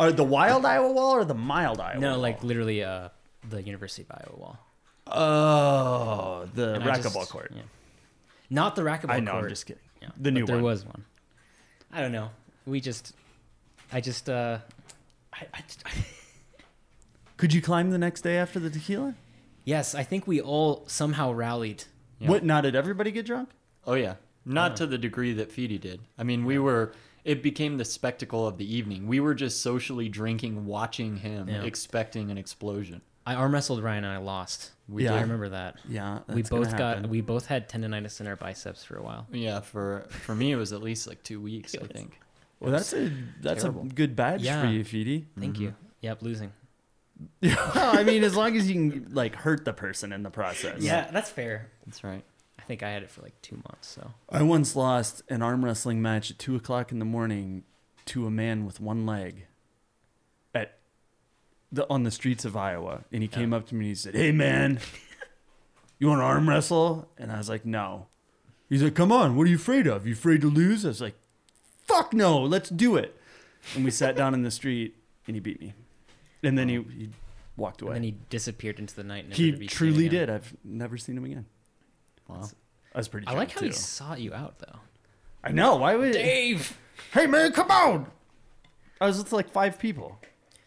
Are 0.00 0.10
the 0.12 0.24
wild 0.24 0.64
Iowa 0.64 0.90
Wall 0.92 1.10
or 1.14 1.24
the 1.24 1.34
mild 1.34 1.78
Iowa? 1.80 2.00
no, 2.00 2.10
Wall? 2.12 2.18
like 2.20 2.42
literally, 2.42 2.82
uh, 2.82 3.10
the 3.48 3.62
University 3.62 4.02
of 4.08 4.10
Iowa 4.18 4.38
Wall. 4.38 4.58
oh, 5.06 6.48
the 6.54 6.74
And 6.74 6.84
I 6.84 6.86
racquetball 6.98 7.14
just- 7.20 7.30
court. 7.30 7.52
Yeah. 7.54 7.62
Not 8.48 8.76
the 8.76 8.82
racquetball 8.82 9.10
I 9.10 9.20
know. 9.20 9.32
court. 9.32 9.44
I'm 9.44 9.50
just 9.50 9.66
kidding. 9.66 9.82
Yeah, 10.02 10.08
The 10.16 10.22
but 10.24 10.32
new 10.32 10.46
there 10.46 10.56
one. 10.56 10.64
was 10.64 10.84
one. 10.84 11.04
I 11.92 12.00
don't 12.00 12.12
know. 12.12 12.30
We 12.66 12.80
just, 12.80 13.14
I 13.92 14.00
just, 14.00 14.28
uh, 14.28 14.58
I, 15.32 15.46
I, 15.54 15.60
just- 15.66 15.84
Could 17.36 17.52
you 17.54 17.62
climb 17.62 17.90
the 17.90 17.98
next 17.98 18.22
day 18.22 18.36
after 18.38 18.58
the 18.58 18.70
tequila? 18.70 19.14
yes, 19.64 19.94
I 19.94 20.02
think 20.02 20.26
we 20.26 20.40
all 20.40 20.84
somehow 20.86 21.32
rallied. 21.32 21.84
Yeah. 22.18 22.28
What? 22.28 22.44
Not 22.44 22.62
did 22.62 22.74
everybody 22.74 23.10
get 23.12 23.24
drunk? 23.26 23.50
Oh 23.86 23.94
yeah, 23.94 24.14
not 24.44 24.76
to 24.76 24.86
the 24.86 24.98
degree 24.98 25.32
that 25.34 25.50
Feedy 25.50 25.80
did. 25.80 26.00
I 26.18 26.22
mean, 26.22 26.44
we 26.44 26.58
were 26.58 26.92
it 27.24 27.42
became 27.42 27.76
the 27.78 27.84
spectacle 27.84 28.46
of 28.46 28.56
the 28.58 28.74
evening. 28.76 29.06
We 29.06 29.20
were 29.20 29.34
just 29.34 29.60
socially 29.62 30.08
drinking, 30.08 30.66
watching 30.66 31.16
him, 31.16 31.48
Yeah. 31.48 31.62
expecting 31.62 32.30
an 32.30 32.38
explosion. 32.38 33.02
I 33.26 33.34
arm 33.34 33.52
wrestled 33.52 33.82
Ryan 33.82 34.04
and 34.04 34.12
I 34.14 34.16
lost. 34.16 34.72
We 34.88 35.04
Yeah. 35.04 35.14
I 35.14 35.20
remember 35.20 35.50
that. 35.50 35.76
Yeah, 35.88 36.20
we 36.28 36.36
that's 36.36 36.48
gonna 36.50 36.62
both 36.64 36.76
got 36.76 36.96
happen. 36.96 37.10
we 37.10 37.20
both 37.20 37.46
had 37.46 37.68
tendonitis 37.68 38.20
in 38.20 38.26
our 38.26 38.36
biceps 38.36 38.82
for 38.82 38.96
a 38.96 39.02
while. 39.02 39.26
Yeah, 39.30 39.60
for 39.60 40.06
for 40.08 40.34
me 40.34 40.50
it 40.52 40.56
was 40.56 40.72
at 40.72 40.82
least 40.82 41.06
like 41.06 41.22
two 41.22 41.40
weeks, 41.40 41.74
I 41.80 41.86
think. 41.92 42.18
Well, 42.58 42.72
that's 42.72 42.92
a 42.92 43.12
that's 43.40 43.62
terrible. 43.62 43.82
a 43.82 43.86
good 43.86 44.16
badge 44.16 44.42
Yeah. 44.42 44.60
for 44.62 44.66
you, 44.68 44.82
Feedy. 44.84 45.26
Thank 45.38 45.54
Mm-hmm. 45.54 45.62
you. 45.62 45.74
Yep, 46.00 46.22
losing. 46.22 46.52
I 47.42 48.02
mean, 48.04 48.24
as 48.24 48.34
long 48.34 48.56
as 48.56 48.68
you 48.70 48.74
can 48.74 49.08
like 49.14 49.34
hurt 49.36 49.64
the 49.66 49.74
person 49.74 50.12
in 50.12 50.22
the 50.22 50.30
process. 50.30 50.80
Yeah, 50.80 51.10
that's 51.12 51.30
fair. 51.30 51.68
That's 51.86 52.02
right. 52.02 52.24
I 52.70 52.72
think 52.72 52.84
I 52.84 52.90
had 52.90 53.02
it 53.02 53.10
for 53.10 53.22
like 53.22 53.34
two 53.42 53.56
months. 53.56 53.88
So 53.88 54.12
I 54.28 54.44
once 54.44 54.76
lost 54.76 55.24
an 55.28 55.42
arm 55.42 55.64
wrestling 55.64 56.00
match 56.00 56.30
at 56.30 56.38
two 56.38 56.54
o'clock 56.54 56.92
in 56.92 57.00
the 57.00 57.04
morning 57.04 57.64
to 58.06 58.28
a 58.28 58.30
man 58.30 58.64
with 58.64 58.78
one 58.78 59.04
leg 59.06 59.46
at 60.54 60.78
the 61.72 61.84
on 61.90 62.04
the 62.04 62.12
streets 62.12 62.44
of 62.44 62.56
Iowa, 62.56 63.02
and 63.10 63.22
he 63.22 63.28
came 63.28 63.52
up 63.52 63.66
to 63.70 63.74
me 63.74 63.86
and 63.86 63.88
he 63.88 63.94
said, 63.96 64.14
"Hey, 64.14 64.30
man, 64.30 64.78
you 65.98 66.06
want 66.06 66.20
to 66.20 66.24
arm 66.24 66.48
wrestle?" 66.48 67.08
And 67.18 67.32
I 67.32 67.38
was 67.38 67.48
like, 67.48 67.66
"No." 67.66 68.06
He's 68.68 68.84
like, 68.84 68.94
"Come 68.94 69.10
on, 69.10 69.34
what 69.34 69.48
are 69.48 69.50
you 69.50 69.56
afraid 69.56 69.88
of? 69.88 70.06
You 70.06 70.12
afraid 70.12 70.40
to 70.42 70.48
lose?" 70.48 70.84
I 70.84 70.88
was 70.90 71.00
like, 71.00 71.16
"Fuck 71.86 72.14
no, 72.14 72.40
let's 72.40 72.70
do 72.70 72.94
it." 72.94 73.20
And 73.74 73.84
we 73.84 73.90
sat 73.90 74.14
down 74.14 74.32
in 74.32 74.42
the 74.42 74.50
street, 74.52 74.94
and 75.26 75.34
he 75.34 75.40
beat 75.40 75.60
me, 75.60 75.74
and 76.44 76.56
then 76.56 76.68
he, 76.68 76.74
he 76.76 77.08
walked 77.56 77.82
away. 77.82 77.96
and 77.96 78.04
then 78.04 78.12
he 78.12 78.16
disappeared 78.28 78.78
into 78.78 78.94
the 78.94 79.02
night. 79.02 79.28
Never 79.28 79.42
he 79.42 79.50
to 79.50 79.56
be 79.56 79.66
seen 79.66 79.76
truly 79.76 80.06
again. 80.06 80.20
did. 80.20 80.30
I've 80.30 80.56
never 80.62 80.96
seen 80.96 81.16
him 81.16 81.24
again. 81.24 81.46
Wow. 82.28 82.48
I 82.94 82.98
was 82.98 83.08
pretty. 83.08 83.26
I 83.26 83.30
like 83.32 83.48
drunk, 83.48 83.52
how 83.52 83.60
he 83.62 83.68
too. 83.68 83.72
sought 83.74 84.20
you 84.20 84.34
out 84.34 84.58
though. 84.58 84.78
I 85.44 85.52
know. 85.52 85.76
Why 85.76 85.94
would 85.96 86.12
Dave, 86.12 86.76
Hey 87.12 87.26
man, 87.26 87.52
come 87.52 87.70
on! 87.70 88.10
I 89.00 89.06
was 89.06 89.18
with 89.18 89.32
like 89.32 89.48
five 89.50 89.78
people. 89.78 90.18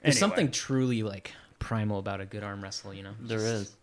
there's 0.01 0.15
Anyway, 0.15 0.19
something 0.19 0.51
truly 0.51 1.03
like 1.03 1.31
primal 1.59 1.99
about 1.99 2.21
a 2.21 2.25
good 2.25 2.43
arm 2.43 2.63
wrestle. 2.63 2.93
You 2.93 3.03
know, 3.03 3.13
There 3.21 3.37
Just- 3.39 3.53
is. 3.71 3.75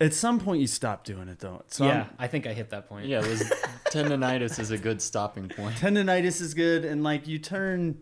At 0.00 0.14
some 0.14 0.38
point, 0.38 0.60
you 0.60 0.68
stop 0.68 1.02
doing 1.02 1.26
it 1.28 1.40
though. 1.40 1.64
So 1.66 1.84
yeah, 1.84 2.06
I 2.20 2.28
think 2.28 2.46
I 2.46 2.52
hit 2.52 2.70
that 2.70 2.88
point. 2.88 3.06
Yeah, 3.06 3.18
it 3.18 3.28
was 3.28 3.40
tendonitis 3.90 4.60
is 4.60 4.70
a 4.70 4.78
good 4.78 5.02
stopping 5.02 5.48
point. 5.48 5.74
tendonitis 5.76 6.40
is 6.40 6.54
good, 6.54 6.84
and 6.84 7.02
like 7.02 7.26
you 7.26 7.40
turn 7.40 7.98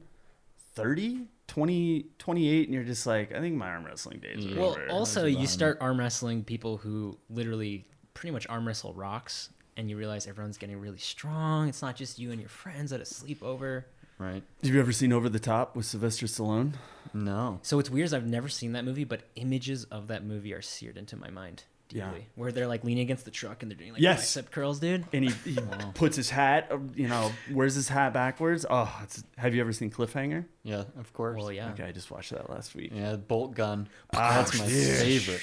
30, 0.75 1.23
20, 1.47 2.07
28, 2.19 2.65
and 2.69 2.75
you're 2.75 2.85
just 2.85 3.07
like, 3.07 3.33
I 3.35 3.41
think 3.41 3.55
my 3.57 3.69
arm 3.69 3.87
wrestling 3.87 4.19
days 4.19 4.45
are 4.45 4.49
mm. 4.49 4.55
Yeah. 4.55 4.61
Well, 4.61 4.71
over. 4.73 4.87
also 4.91 5.25
you 5.25 5.47
start 5.47 5.79
arm 5.81 5.99
wrestling 5.99 6.45
people 6.45 6.77
who 6.77 7.17
literally 7.31 7.87
pretty 8.13 8.31
much 8.33 8.47
arm 8.49 8.67
wrestle 8.67 8.93
rocks, 8.93 9.49
and 9.77 9.89
you 9.91 9.97
realize 9.97 10.27
everyone's 10.27 10.59
getting 10.59 10.81
really 10.81 10.99
strong. 10.99 11.69
It's 11.69 11.83
not 11.83 11.97
just 11.97 12.19
you 12.19 12.31
and 12.31 12.41
your 12.41 12.49
friends 12.49 12.93
at 12.93 13.01
a 13.01 13.05
sleepover. 13.05 13.85
Right. 14.19 14.43
Have 14.63 14.73
you 14.75 14.81
ever 14.81 14.93
seen 14.93 15.13
Over 15.13 15.29
the 15.29 15.39
Top 15.39 15.77
with 15.77 15.85
Sylvester 15.87 16.27
Stallone? 16.27 16.73
No. 17.13 17.61
So 17.63 17.79
it's 17.79 17.91
weird. 17.91 18.07
is 18.07 18.15
I've 18.15 18.27
never 18.27 18.49
seen 18.49 18.73
that 18.73 18.85
movie, 18.85 19.05
but 19.05 19.23
images 19.37 19.85
of 19.85 20.09
that 20.09 20.25
movie 20.25 20.55
are 20.55 20.63
seared 20.63 20.97
into 20.97 21.17
my 21.17 21.29
mind 21.31 21.65
Deeply, 21.89 22.01
Yeah. 22.19 22.25
Where 22.35 22.51
they're 22.51 22.67
like 22.67 22.83
leaning 22.83 23.03
against 23.05 23.25
the 23.27 23.31
truck 23.31 23.63
and 23.63 23.71
they're 23.71 23.77
doing 23.79 23.93
like 23.93 24.01
Yes. 24.03 24.35
bicep 24.35 24.51
curls, 24.51 24.81
dude. 24.81 25.05
And 25.13 25.25
he, 25.25 25.31
he 25.53 25.59
puts 25.95 26.17
his 26.17 26.31
hat, 26.31 26.67
uh, 26.73 26.79
you 26.97 27.07
know, 27.09 27.31
wears 27.53 27.75
his 27.77 27.89
hat 27.89 28.13
backwards. 28.13 28.67
Oh, 28.69 28.93
it's, 29.05 29.23
have 29.37 29.55
you 29.55 29.61
ever 29.61 29.73
seen 29.73 29.91
Cliffhanger? 29.91 30.47
Yeah, 30.65 30.85
of 30.99 31.13
course. 31.13 31.39
Well, 31.39 31.53
yeah. 31.53 31.71
Okay, 31.73 31.85
I 31.85 31.93
just 31.93 32.11
watched 32.11 32.31
that 32.33 32.51
last 32.51 32.75
week. 32.75 32.91
Yeah, 32.93 33.15
bolt 33.17 33.55
gun. 33.55 33.89
Ah, 34.15 34.39
That's 34.39 34.59
my 34.59 34.65
yeah. 34.67 34.95
favorite. 34.99 35.43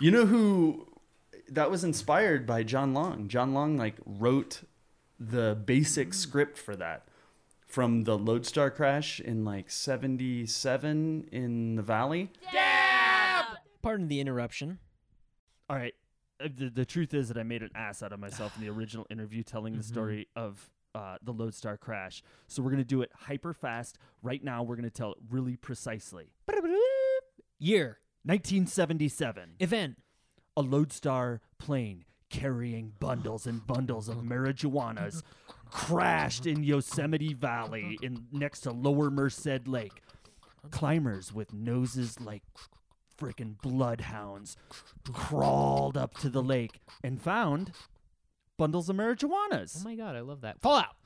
You 0.00 0.10
know 0.10 0.26
who 0.26 0.88
that 1.48 1.70
was 1.70 1.84
inspired 1.84 2.46
by 2.46 2.62
John 2.62 2.92
Long. 2.94 3.28
John 3.28 3.54
Long 3.54 3.76
like 3.76 3.96
wrote 4.04 4.62
the 5.18 5.54
basic 5.64 6.12
script 6.14 6.58
for 6.58 6.76
that 6.76 7.08
from 7.66 8.04
the 8.04 8.16
Lodestar 8.18 8.70
crash 8.70 9.18
in 9.20 9.44
like 9.44 9.70
77 9.70 11.28
in 11.32 11.76
the 11.76 11.82
valley. 11.82 12.30
Yeah. 12.52 13.42
Pardon 13.82 14.08
the 14.08 14.20
interruption. 14.20 14.78
All 15.68 15.76
right. 15.76 15.94
uh, 16.42 16.48
The, 16.54 16.68
the 16.70 16.84
truth 16.84 17.14
is 17.14 17.28
that 17.28 17.36
I 17.38 17.42
made 17.42 17.62
an 17.62 17.70
ass 17.74 18.02
out 18.02 18.12
of 18.12 18.20
myself 18.20 18.56
in 18.56 18.62
the 18.62 18.70
original 18.70 19.06
interview 19.10 19.42
telling 19.42 19.76
the 19.76 19.82
story 19.82 20.28
of 20.36 20.70
uh, 20.94 21.16
the 21.22 21.32
Lodestar 21.32 21.76
crash. 21.76 22.22
So 22.46 22.62
we're 22.62 22.70
going 22.70 22.82
to 22.82 22.84
do 22.84 23.02
it 23.02 23.10
hyper 23.14 23.52
fast. 23.52 23.98
Right 24.22 24.42
now, 24.42 24.62
we're 24.62 24.76
going 24.76 24.84
to 24.88 24.90
tell 24.90 25.12
it 25.12 25.18
really 25.30 25.56
precisely. 25.56 26.30
Year. 27.58 27.98
1977. 28.24 29.54
Event. 29.60 29.96
A 30.56 30.62
Lodestar 30.62 31.40
plane 31.58 32.04
carrying 32.30 32.92
bundles 32.98 33.46
and 33.46 33.66
bundles 33.66 34.08
of 34.08 34.16
marijuanas 34.16 35.22
crashed 35.70 36.46
in 36.46 36.62
Yosemite 36.62 37.34
Valley 37.34 37.98
in 38.02 38.26
next 38.32 38.60
to 38.60 38.72
Lower 38.72 39.10
Merced 39.10 39.66
Lake. 39.66 40.02
Climbers 40.70 41.32
with 41.32 41.52
noses 41.52 42.20
like 42.20 42.42
frickin' 43.16 43.60
bloodhounds 43.62 44.56
crawled 45.12 45.96
up 45.96 46.18
to 46.18 46.28
the 46.28 46.42
lake 46.42 46.80
and 47.02 47.20
found 47.20 47.72
bundles 48.56 48.88
of 48.88 48.96
marijuanas. 48.96 49.78
Oh 49.80 49.84
my 49.84 49.94
god, 49.94 50.16
I 50.16 50.20
love 50.20 50.40
that. 50.40 50.60
Fallout. 50.60 50.96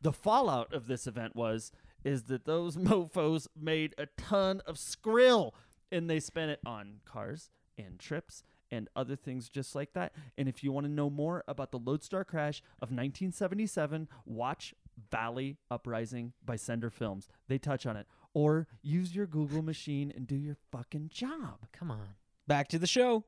The 0.00 0.12
fallout 0.12 0.72
of 0.72 0.86
this 0.86 1.06
event 1.06 1.36
was 1.36 1.72
is 2.04 2.24
that 2.24 2.46
those 2.46 2.76
mofos 2.78 3.46
made 3.60 3.94
a 3.98 4.06
ton 4.16 4.62
of 4.66 4.76
skrill 4.76 5.52
and 5.92 6.08
they 6.08 6.20
spent 6.20 6.50
it 6.50 6.60
on 6.64 7.00
cars 7.04 7.50
and 7.76 7.98
trips 7.98 8.42
and 8.70 8.88
other 8.94 9.16
things 9.16 9.48
just 9.48 9.74
like 9.74 9.92
that. 9.94 10.12
And 10.38 10.48
if 10.48 10.62
you 10.64 10.72
want 10.72 10.86
to 10.86 10.92
know 10.92 11.10
more 11.10 11.44
about 11.48 11.70
the 11.72 11.78
Lodestar 11.78 12.24
crash 12.24 12.60
of 12.82 12.90
1977, 12.90 14.08
watch 14.24 14.74
Valley 15.10 15.56
Uprising 15.70 16.32
by 16.44 16.56
Sender 16.56 16.90
Films. 16.90 17.28
They 17.48 17.58
touch 17.58 17.86
on 17.86 17.96
it. 17.96 18.06
Or 18.34 18.66
use 18.82 19.14
your 19.14 19.26
Google 19.26 19.62
machine 19.62 20.12
and 20.14 20.26
do 20.26 20.36
your 20.36 20.56
fucking 20.70 21.10
job. 21.12 21.66
Come 21.72 21.90
on. 21.90 22.14
Back 22.46 22.68
to 22.68 22.78
the 22.78 22.86
show. 22.86 23.24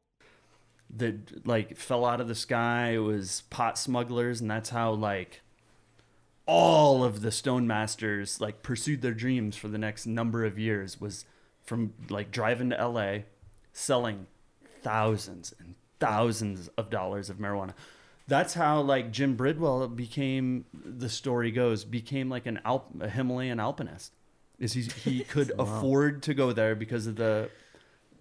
that 0.94 1.46
like 1.46 1.76
fell 1.76 2.04
out 2.04 2.20
of 2.20 2.28
the 2.28 2.34
sky 2.34 2.90
it 2.90 2.98
was 2.98 3.42
pot 3.50 3.78
smugglers 3.78 4.40
and 4.42 4.50
that's 4.50 4.68
how 4.70 4.90
like 4.92 5.40
all 6.46 7.02
of 7.02 7.22
the 7.22 7.30
stone 7.30 7.66
masters 7.66 8.40
like 8.40 8.62
pursued 8.62 9.00
their 9.00 9.14
dreams 9.14 9.56
for 9.56 9.68
the 9.68 9.78
next 9.78 10.06
number 10.06 10.44
of 10.44 10.58
years 10.58 11.00
was 11.00 11.24
from 11.62 11.94
like 12.10 12.30
driving 12.30 12.70
to 12.70 12.86
LA 12.88 13.18
selling 13.72 14.26
thousands 14.82 15.54
and 15.58 15.74
thousands 16.00 16.68
of 16.76 16.90
dollars 16.90 17.30
of 17.30 17.38
marijuana 17.38 17.74
that's 18.28 18.54
how 18.54 18.80
like 18.80 19.10
Jim 19.10 19.36
Bridwell 19.36 19.88
became 19.88 20.64
the 20.72 21.08
story 21.08 21.50
goes 21.50 21.84
became 21.84 22.28
like 22.28 22.46
an 22.46 22.60
Alp, 22.64 22.88
a 23.00 23.08
Himalayan 23.08 23.58
alpinist 23.60 24.12
is 24.58 24.72
he 24.72 24.82
he 24.82 25.20
could 25.34 25.52
afford 25.58 26.22
to 26.22 26.34
go 26.34 26.52
there 26.52 26.74
because 26.74 27.06
of 27.06 27.16
the 27.16 27.50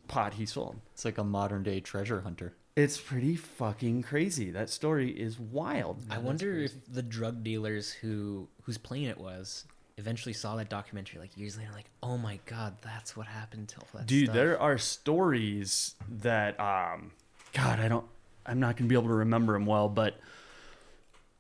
pot 0.08 0.34
he 0.34 0.46
sold 0.46 0.76
It's 0.94 1.06
like 1.06 1.18
a 1.18 1.24
modern 1.24 1.64
day 1.64 1.80
treasure 1.80 2.22
hunter. 2.22 2.54
it's 2.76 3.00
pretty 3.00 3.36
fucking 3.36 4.02
crazy. 4.02 4.50
That 4.50 4.70
story 4.70 5.12
is 5.12 5.40
wild. 5.40 6.02
I 6.10 6.18
wonder 6.18 6.54
if 6.58 6.74
the 6.92 7.04
drug 7.04 7.44
dealers 7.44 7.92
who 7.92 8.48
whose 8.64 8.78
plane 8.78 9.08
it 9.08 9.18
was 9.20 9.66
eventually 9.98 10.34
saw 10.34 10.56
that 10.56 10.70
documentary 10.70 11.20
like 11.20 11.36
years 11.38 11.58
later, 11.58 11.72
like, 11.74 11.90
oh 12.02 12.18
my 12.18 12.40
god, 12.46 12.78
that's 12.82 13.16
what 13.16 13.28
happened 13.28 13.70
to 13.70 13.78
all 13.78 13.88
that 13.94 14.08
Dude, 14.08 14.26
stuff. 14.26 14.36
there 14.36 14.60
are 14.60 14.78
stories 14.78 15.96
that 16.10 16.60
um 16.60 17.12
God, 17.54 17.80
I 17.80 17.88
don't 17.88 18.06
I'm 18.46 18.60
not 18.60 18.78
to 18.78 18.84
be 18.84 18.96
able 18.96 19.10
to 19.10 19.16
remember 19.16 19.54
them 19.54 19.66
well, 19.66 19.90
but 19.90 20.20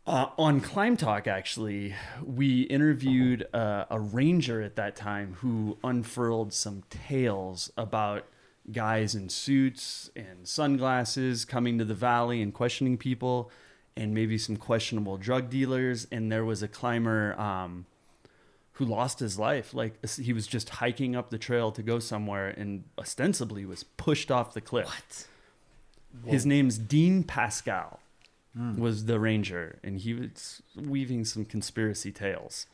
uh, 0.05 0.27
on 0.37 0.61
Climb 0.61 0.97
Talk, 0.97 1.27
actually, 1.27 1.93
we 2.25 2.61
interviewed 2.63 3.47
uh, 3.53 3.85
a 3.89 3.99
ranger 3.99 4.61
at 4.61 4.75
that 4.75 4.95
time 4.95 5.35
who 5.39 5.77
unfurled 5.83 6.53
some 6.53 6.83
tales 6.89 7.71
about 7.77 8.25
guys 8.71 9.13
in 9.13 9.29
suits 9.29 10.09
and 10.15 10.47
sunglasses 10.47 11.45
coming 11.45 11.77
to 11.77 11.85
the 11.85 11.93
valley 11.93 12.41
and 12.41 12.51
questioning 12.53 12.97
people, 12.97 13.51
and 13.95 14.13
maybe 14.13 14.37
some 14.39 14.57
questionable 14.57 15.17
drug 15.17 15.49
dealers. 15.51 16.07
And 16.11 16.31
there 16.31 16.45
was 16.45 16.63
a 16.63 16.67
climber 16.67 17.39
um, 17.39 17.85
who 18.73 18.85
lost 18.85 19.19
his 19.19 19.37
life. 19.37 19.73
Like 19.73 20.03
he 20.17 20.33
was 20.33 20.47
just 20.47 20.69
hiking 20.69 21.15
up 21.15 21.29
the 21.29 21.37
trail 21.37 21.71
to 21.71 21.81
go 21.81 21.99
somewhere, 21.99 22.49
and 22.49 22.83
ostensibly 22.97 23.65
was 23.65 23.83
pushed 23.83 24.31
off 24.31 24.53
the 24.53 24.61
cliff. 24.61 24.87
What? 24.87 25.27
His 26.25 26.45
name's 26.45 26.77
Dean 26.77 27.23
Pascal. 27.23 27.99
Was 28.53 29.05
the 29.05 29.17
ranger, 29.17 29.79
and 29.81 29.97
he 29.97 30.13
was 30.13 30.61
weaving 30.75 31.23
some 31.23 31.45
conspiracy 31.45 32.11
tales. 32.11 32.67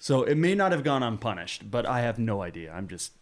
So 0.00 0.24
it 0.24 0.34
may 0.34 0.56
not 0.56 0.72
have 0.72 0.82
gone 0.82 1.04
unpunished, 1.04 1.70
but 1.70 1.86
I 1.86 2.00
have 2.00 2.18
no 2.18 2.42
idea. 2.42 2.72
I'm 2.72 2.88
just 2.88 3.12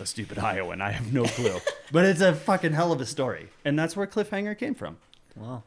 a 0.00 0.04
stupid 0.04 0.38
Iowan. 0.40 0.80
I 0.80 0.90
have 0.90 1.12
no 1.12 1.24
clue. 1.24 1.60
but 1.92 2.04
it's 2.04 2.20
a 2.20 2.34
fucking 2.34 2.72
hell 2.72 2.90
of 2.90 3.00
a 3.00 3.06
story, 3.06 3.50
and 3.64 3.78
that's 3.78 3.96
where 3.96 4.06
Cliffhanger 4.06 4.58
came 4.58 4.74
from. 4.74 4.98
Wow. 5.36 5.62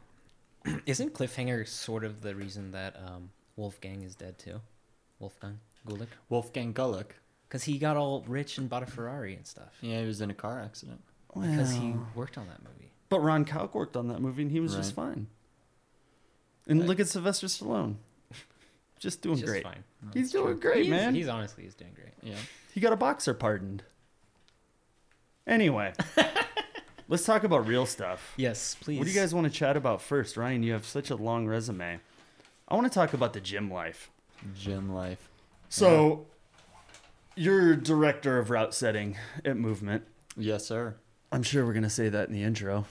Isn't 0.86 1.14
Cliffhanger 1.14 1.66
sort 1.66 2.04
of 2.04 2.20
the 2.20 2.34
reason 2.34 2.72
that 2.72 2.96
um, 2.96 3.30
Wolfgang 3.56 4.02
is 4.02 4.14
dead 4.14 4.38
too? 4.38 4.60
Wolfgang 5.20 5.60
Güllich? 5.86 6.08
Wolfgang 6.28 6.74
Güllich. 6.74 7.10
Because 7.48 7.64
he 7.64 7.78
got 7.78 7.96
all 7.96 8.24
rich 8.26 8.58
and 8.58 8.68
bought 8.68 8.82
a 8.82 8.86
Ferrari 8.86 9.34
and 9.34 9.46
stuff. 9.46 9.76
Yeah, 9.80 10.00
he 10.00 10.06
was 10.06 10.20
in 10.20 10.30
a 10.30 10.34
car 10.34 10.60
accident. 10.60 11.00
Because 11.34 11.72
he 11.72 11.90
Well, 11.92 12.06
worked 12.16 12.36
on 12.38 12.46
that 12.48 12.62
movie. 12.62 12.90
but 13.08 13.20
Ron 13.20 13.44
Kauk 13.44 13.74
worked 13.74 13.96
on 13.96 14.08
that 14.08 14.20
movie, 14.20 14.42
and 14.42 14.50
he 14.50 14.58
was 14.60 14.74
just 14.74 14.94
fine. 14.94 15.28
And 16.66 16.86
look 16.86 16.98
at 17.00 17.08
Sylvester 17.08 17.46
Stallone. 17.46 17.96
just 18.98 19.22
doing 19.22 19.36
Just 19.36 19.46
great. 19.46 19.62
fine. 19.64 19.82
He's 20.12 20.30
doing 20.32 20.58
great, 20.58 20.84
He's- 20.86 20.90
man. 20.90 21.14
He's 21.14 21.28
honestly 21.28 21.64
he's 21.64 21.74
doing 21.74 21.92
great. 21.94 22.12
Yeah. 22.22 22.38
He 22.72 22.80
got 22.80 22.92
a 22.92 22.96
boxer 22.96 23.34
pardoned. 23.34 23.82
Anyway, 25.46 25.92
let's 27.08 27.24
talk 27.24 27.42
about 27.44 27.66
real 27.66 27.86
stuff. 27.86 28.34
Yes, 28.36 28.76
please. 28.80 28.98
What 28.98 29.04
do 29.06 29.10
you 29.12 29.18
guys 29.18 29.34
want 29.34 29.46
to 29.46 29.52
chat 29.52 29.76
about 29.76 30.00
first? 30.02 30.36
Ryan, 30.36 30.62
you 30.62 30.72
have 30.72 30.86
such 30.86 31.10
a 31.10 31.16
long 31.16 31.46
resume. 31.46 31.98
I 32.68 32.74
want 32.74 32.86
to 32.86 32.94
talk 32.94 33.12
about 33.14 33.32
the 33.32 33.40
gym 33.40 33.70
life. 33.70 34.10
Gym 34.54 34.92
life. 34.92 35.28
So, 35.68 36.26
you're 37.36 37.76
director 37.76 38.38
of 38.38 38.50
route 38.50 38.74
setting 38.74 39.16
at 39.44 39.56
Movement. 39.56 40.04
Yes, 40.36 40.66
sir. 40.66 40.96
I'm 41.32 41.42
sure 41.42 41.64
we're 41.64 41.72
gonna 41.74 41.88
say 41.90 42.08
that 42.08 42.28
in 42.28 42.34
the 42.34 42.42
intro, 42.42 42.86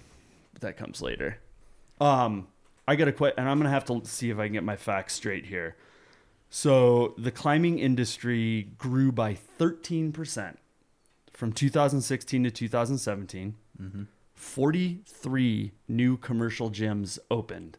but 0.54 0.62
that 0.62 0.78
comes 0.78 1.02
later. 1.02 1.38
Um, 2.00 2.48
I 2.88 2.96
got 2.96 3.08
a 3.08 3.12
quit, 3.12 3.34
and 3.38 3.50
I'm 3.50 3.58
gonna 3.58 3.70
have 3.70 3.86
to 3.86 4.02
see 4.06 4.30
if 4.30 4.40
I 4.40 4.46
can 4.46 4.54
get 4.54 4.64
my 4.64 4.76
facts 4.78 5.14
straight 5.14 5.46
here. 5.48 5.76
So 6.50 7.14
the 7.18 7.32
climbing 7.32 7.80
industry 7.80 8.72
grew 8.78 9.12
by 9.12 9.34
13 9.36 10.12
percent 10.12 10.58
from 11.34 11.52
2016 11.54 12.44
to 12.46 12.52
2017. 12.52 13.56
43 14.34 15.72
new 15.88 16.16
commercial 16.18 16.72
gyms 16.72 17.20
opened 17.30 17.78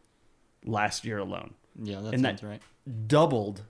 last 0.63 1.03
year 1.05 1.17
alone 1.17 1.55
Yeah, 1.81 2.01
that 2.01 2.13
And 2.13 2.23
that- 2.23 2.39
sounds 2.39 2.43
right. 2.51 2.61
Doubled 3.07 3.63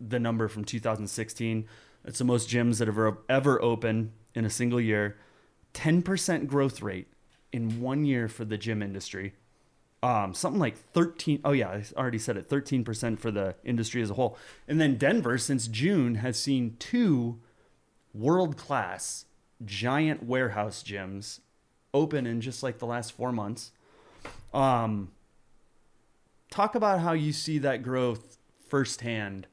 the 0.00 0.18
number 0.18 0.48
from 0.48 0.64
2016. 0.64 1.66
It's 2.04 2.18
the 2.18 2.24
most 2.24 2.48
gyms 2.48 2.78
that 2.78 2.88
have 2.88 2.96
ever, 2.96 3.18
ever 3.28 3.62
opened 3.62 4.12
in 4.34 4.44
a 4.44 4.50
single 4.50 4.80
year. 4.80 5.16
10% 5.74 6.46
growth 6.46 6.82
rate 6.82 7.08
in 7.52 7.80
one 7.80 8.04
year 8.04 8.28
for 8.28 8.44
the 8.44 8.58
gym 8.58 8.82
industry. 8.82 9.34
Um, 10.02 10.34
something 10.34 10.60
like 10.60 10.76
13. 10.76 11.40
Oh, 11.44 11.52
yeah, 11.52 11.70
I 11.70 11.84
already 11.96 12.18
said 12.18 12.36
it. 12.36 12.48
13% 12.48 13.18
for 13.18 13.30
the 13.30 13.54
industry 13.64 14.02
as 14.02 14.10
a 14.10 14.14
whole. 14.14 14.36
And 14.68 14.80
then 14.80 14.96
Denver, 14.96 15.38
since 15.38 15.66
June, 15.66 16.16
has 16.16 16.38
seen 16.38 16.76
two 16.78 17.40
world 18.12 18.56
class 18.56 19.24
giant 19.64 20.22
warehouse 20.22 20.82
gyms 20.82 21.40
open 21.94 22.26
in 22.26 22.40
just 22.40 22.62
like 22.62 22.78
the 22.78 22.86
last 22.86 23.12
four 23.12 23.32
months. 23.32 23.72
Um, 24.52 25.12
talk 26.50 26.74
about 26.74 27.00
how 27.00 27.12
you 27.12 27.32
see 27.32 27.58
that 27.58 27.82
growth 27.82 28.33
firsthand 28.78 29.46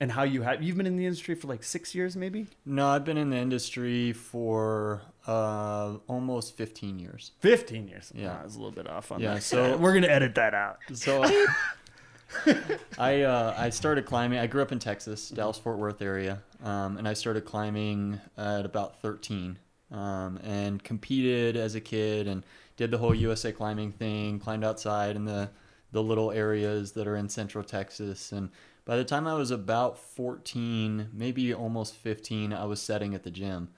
and 0.00 0.10
how 0.12 0.22
you 0.22 0.40
have 0.40 0.62
you've 0.62 0.78
been 0.78 0.86
in 0.86 0.96
the 0.96 1.04
industry 1.04 1.34
for 1.34 1.48
like 1.48 1.62
six 1.62 1.94
years 1.94 2.16
maybe 2.16 2.46
No, 2.64 2.86
I've 2.88 3.04
been 3.04 3.18
in 3.18 3.28
the 3.28 3.36
industry 3.36 4.14
for 4.14 5.02
uh, 5.26 5.96
almost 6.06 6.56
15 6.56 6.98
years. 6.98 7.32
15 7.40 7.88
years 7.88 8.10
Yeah. 8.14 8.32
Ah, 8.38 8.40
I 8.40 8.44
was 8.44 8.54
a 8.54 8.58
little 8.58 8.72
bit 8.72 8.88
off 8.88 9.12
on 9.12 9.20
Yeah, 9.20 9.34
that 9.34 9.42
so- 9.42 9.76
we're 9.82 9.92
gonna 9.92 10.06
edit 10.06 10.34
that 10.36 10.54
out 10.54 10.78
So 10.94 11.22
I 12.98 13.22
uh, 13.22 13.54
I 13.58 13.68
started 13.70 14.06
climbing. 14.06 14.38
I 14.38 14.46
grew 14.46 14.62
up 14.62 14.70
in 14.72 14.78
Texas, 14.78 15.28
Dallas 15.30 15.56
Fort 15.58 15.78
Worth 15.78 16.00
area, 16.02 16.42
um, 16.62 16.98
and 16.98 17.06
I 17.08 17.14
started 17.14 17.46
climbing 17.46 18.20
at 18.36 18.66
about 18.66 19.00
13, 19.00 19.58
um, 19.90 20.38
and 20.44 20.82
competed 20.82 21.56
as 21.56 21.74
a 21.74 21.80
kid 21.80 22.28
and 22.28 22.44
did 22.76 22.90
the 22.90 22.98
whole 22.98 23.14
USA 23.14 23.50
climbing 23.50 23.92
thing. 23.92 24.38
Climbed 24.40 24.62
outside 24.62 25.16
in 25.16 25.24
the 25.24 25.48
the 25.92 26.02
little 26.02 26.30
areas 26.32 26.92
that 26.92 27.06
are 27.06 27.16
in 27.16 27.28
Central 27.28 27.64
Texas, 27.64 28.32
and 28.32 28.50
by 28.84 28.96
the 28.96 29.04
time 29.04 29.26
I 29.26 29.34
was 29.34 29.50
about 29.50 29.98
14, 29.98 31.08
maybe 31.12 31.52
almost 31.54 31.96
15, 31.96 32.52
I 32.52 32.64
was 32.64 32.80
setting 32.80 33.14
at 33.14 33.22
the 33.22 33.30
gym. 33.30 33.68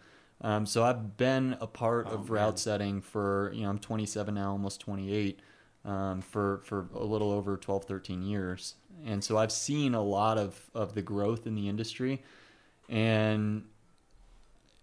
Um, 0.41 0.65
so 0.67 0.85
I've 0.85 1.17
been 1.17 1.57
a 1.61 1.67
part 1.67 2.09
Oh, 2.09 2.11
of 2.11 2.31
man. 2.31 2.31
route 2.31 2.59
setting 2.59 3.01
for 3.03 3.53
you 3.55 3.63
know 3.63 3.71
I'm 3.71 3.79
27 3.79 4.35
now, 4.35 4.53
almost 4.53 4.81
28 4.81 5.41
um, 5.85 6.23
for 6.23 6.61
for 6.65 6.89
a 6.95 7.05
little 7.05 7.31
over 7.31 7.57
12, 7.57 7.85
13 7.85 8.23
years, 8.23 8.75
and 9.05 9.23
so 9.23 9.37
I've 9.37 9.53
seen 9.53 9.95
a 9.95 10.03
lot 10.03 10.39
of 10.39 10.71
of 10.75 10.95
the 10.95 11.03
growth 11.03 11.47
in 11.47 11.55
the 11.55 11.69
industry, 11.69 12.23
and 12.89 13.65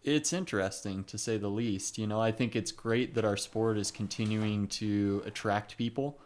it's 0.08 0.32
interesting 0.32 1.04
to 1.04 1.18
say 1.18 1.38
the 1.38 1.50
least. 1.50 1.98
You 1.98 2.08
know, 2.08 2.22
I 2.22 2.32
think 2.32 2.56
it's 2.56 2.72
great 2.72 3.14
that 3.16 3.26
our 3.26 3.36
sport 3.36 3.78
is 3.78 3.92
continuing 3.92 4.68
to 4.70 5.22
attract 5.26 5.78
people 5.78 6.18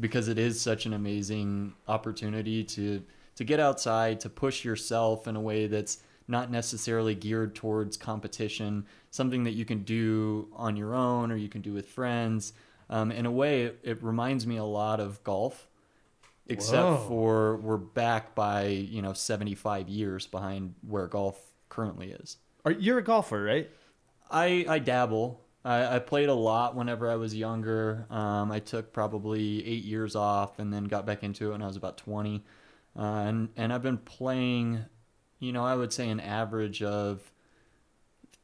because 0.00 0.28
it 0.28 0.38
is 0.38 0.60
such 0.60 0.86
an 0.86 0.92
amazing 0.94 1.74
opportunity 1.88 2.62
to 2.64 3.02
to 3.36 3.42
get 3.42 3.58
outside, 3.58 4.20
to 4.20 4.28
push 4.28 4.64
yourself 4.64 5.26
in 5.26 5.34
a 5.34 5.40
way 5.40 5.66
that's 5.66 5.98
not 6.28 6.52
necessarily 6.52 7.16
geared 7.16 7.56
towards 7.56 7.96
competition, 7.96 8.86
something 9.10 9.42
that 9.42 9.54
you 9.54 9.64
can 9.64 9.82
do 9.82 10.48
on 10.54 10.76
your 10.76 10.94
own 10.94 11.32
or 11.32 11.36
you 11.36 11.48
can 11.48 11.60
do 11.60 11.72
with 11.72 11.88
friends. 11.88 12.52
Um, 12.88 13.10
in 13.10 13.26
a 13.26 13.32
way, 13.32 13.64
it, 13.64 13.80
it 13.82 14.02
reminds 14.04 14.46
me 14.46 14.56
a 14.56 14.64
lot 14.64 15.00
of 15.00 15.22
golf, 15.24 15.66
except 16.46 16.86
Whoa. 16.86 17.08
for 17.08 17.56
we're 17.56 17.76
back 17.76 18.36
by 18.36 18.66
you 18.66 19.02
know 19.02 19.12
75 19.12 19.88
years 19.88 20.28
behind 20.28 20.74
where 20.86 21.08
golf 21.08 21.40
currently 21.68 22.12
is. 22.12 22.36
Are, 22.64 22.72
you're 22.72 22.98
a 22.98 23.02
golfer 23.02 23.42
right 23.42 23.70
I, 24.30 24.64
I 24.68 24.78
dabble. 24.78 25.40
I, 25.64 25.96
I 25.96 25.98
played 25.98 26.28
a 26.28 26.34
lot 26.34 26.74
whenever 26.74 27.08
I 27.10 27.16
was 27.16 27.34
younger. 27.34 28.06
Um, 28.10 28.50
I 28.50 28.58
took 28.58 28.92
probably 28.92 29.66
eight 29.66 29.84
years 29.84 30.16
off 30.16 30.58
and 30.58 30.72
then 30.72 30.84
got 30.84 31.06
back 31.06 31.22
into 31.22 31.48
it 31.48 31.52
when 31.52 31.62
I 31.62 31.66
was 31.66 31.76
about 31.76 31.98
20. 31.98 32.42
Uh, 32.96 33.02
and, 33.02 33.48
and 33.56 33.72
I've 33.72 33.82
been 33.82 33.98
playing, 33.98 34.84
you 35.38 35.52
know, 35.52 35.64
I 35.64 35.76
would 35.76 35.92
say 35.92 36.08
an 36.08 36.20
average 36.20 36.82
of 36.82 37.30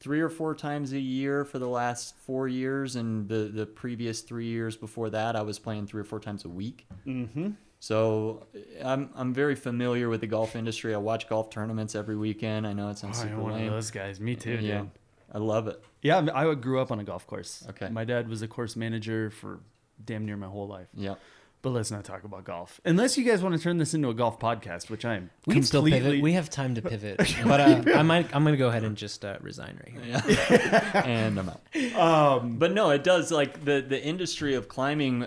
three 0.01 0.21
or 0.21 0.31
four 0.31 0.55
times 0.55 0.93
a 0.93 1.01
year 1.01 1.45
for 1.45 1.59
the 1.59 1.69
last 1.69 2.17
four 2.19 2.49
years. 2.49 2.97
And 2.97 3.29
the, 3.29 3.51
the 3.53 3.67
previous 3.67 4.21
three 4.21 4.47
years 4.47 4.77
before 4.77 5.11
that, 5.11 5.37
I 5.37 5.43
was 5.43 5.59
playing 5.59 5.87
three 5.87 6.01
or 6.01 6.05
four 6.05 6.21
times 6.21 6.45
a 6.45 6.49
week. 6.49 6.87
mm-hmm 7.07 7.51
So 7.83 8.47
I'm, 8.85 9.09
I'm 9.15 9.33
very 9.33 9.55
familiar 9.57 10.09
with 10.11 10.21
the 10.21 10.27
golf 10.27 10.55
industry. 10.55 10.95
I 10.95 10.99
watch 10.99 11.29
golf 11.29 11.49
tournaments 11.51 11.95
every 11.95 12.17
weekend. 12.17 12.67
I 12.67 12.75
know 12.75 12.91
it 12.91 12.99
sounds 12.99 13.19
oh, 13.19 13.23
super 13.23 13.35
I'm 13.37 13.43
one 13.43 13.53
lame. 13.55 13.67
of 13.69 13.73
those 13.73 13.91
guys 13.91 14.21
me 14.21 14.37
too 14.37 14.53
yeah, 14.61 14.79
dude 14.81 14.91
I 15.33 15.39
love 15.39 15.67
it. 15.69 15.83
yeah 16.03 16.27
I 16.35 16.55
grew 16.55 16.79
up 16.81 16.93
on 16.93 17.01
a 17.01 17.05
golf 17.05 17.27
course 17.27 17.65
Okay. 17.71 17.89
my 17.89 18.05
dad 18.05 18.29
was 18.29 18.43
a 18.43 18.49
course 18.49 18.77
manager 18.77 19.31
for 19.31 19.61
damn 20.05 20.27
near 20.27 20.37
my 20.37 20.47
whole 20.49 20.67
life 20.69 20.89
Yeah. 20.95 21.15
but 21.63 21.71
let's 21.71 21.91
not 21.91 22.05
talk 22.05 22.25
about 22.25 22.45
golf 22.45 22.81
unless 22.85 23.17
you 23.17 23.25
guys 23.25 23.43
want 23.43 23.55
to 23.55 23.61
turn 23.63 23.79
this 23.79 23.95
into 23.95 24.09
a 24.11 24.15
golf 24.15 24.39
podcast 24.41 24.91
which 24.91 25.05
i 25.05 25.15
am 25.15 25.31
We 25.47 25.55
can 25.55 25.63
still 25.63 25.83
completely 25.83 26.09
pivot. 26.09 26.23
We 26.23 26.33
have 26.33 26.51
time 26.51 26.75
to 26.75 26.83
pivot. 26.83 27.17
But 27.45 27.61
uh, 27.61 27.93
I 27.97 28.03
might. 28.03 28.35
I'm 28.35 28.45
gonna 28.45 28.57
go 28.57 28.69
ahead 28.69 28.85
and 28.85 28.97
just 28.97 29.25
uh, 29.25 29.37
resign 29.41 29.79
right 29.83 29.93
here. 29.95 30.23
Yeah. 30.51 31.03
and 31.07 31.39
I'm 31.39 31.49
out. 31.49 31.61
um 32.41 32.59
But 32.59 32.73
no, 32.73 32.91
it 32.91 33.05
does 33.05 33.31
like 33.31 33.65
the 33.65 33.81
the 33.81 34.03
industry 34.03 34.55
of 34.55 34.69
climbing 34.69 35.27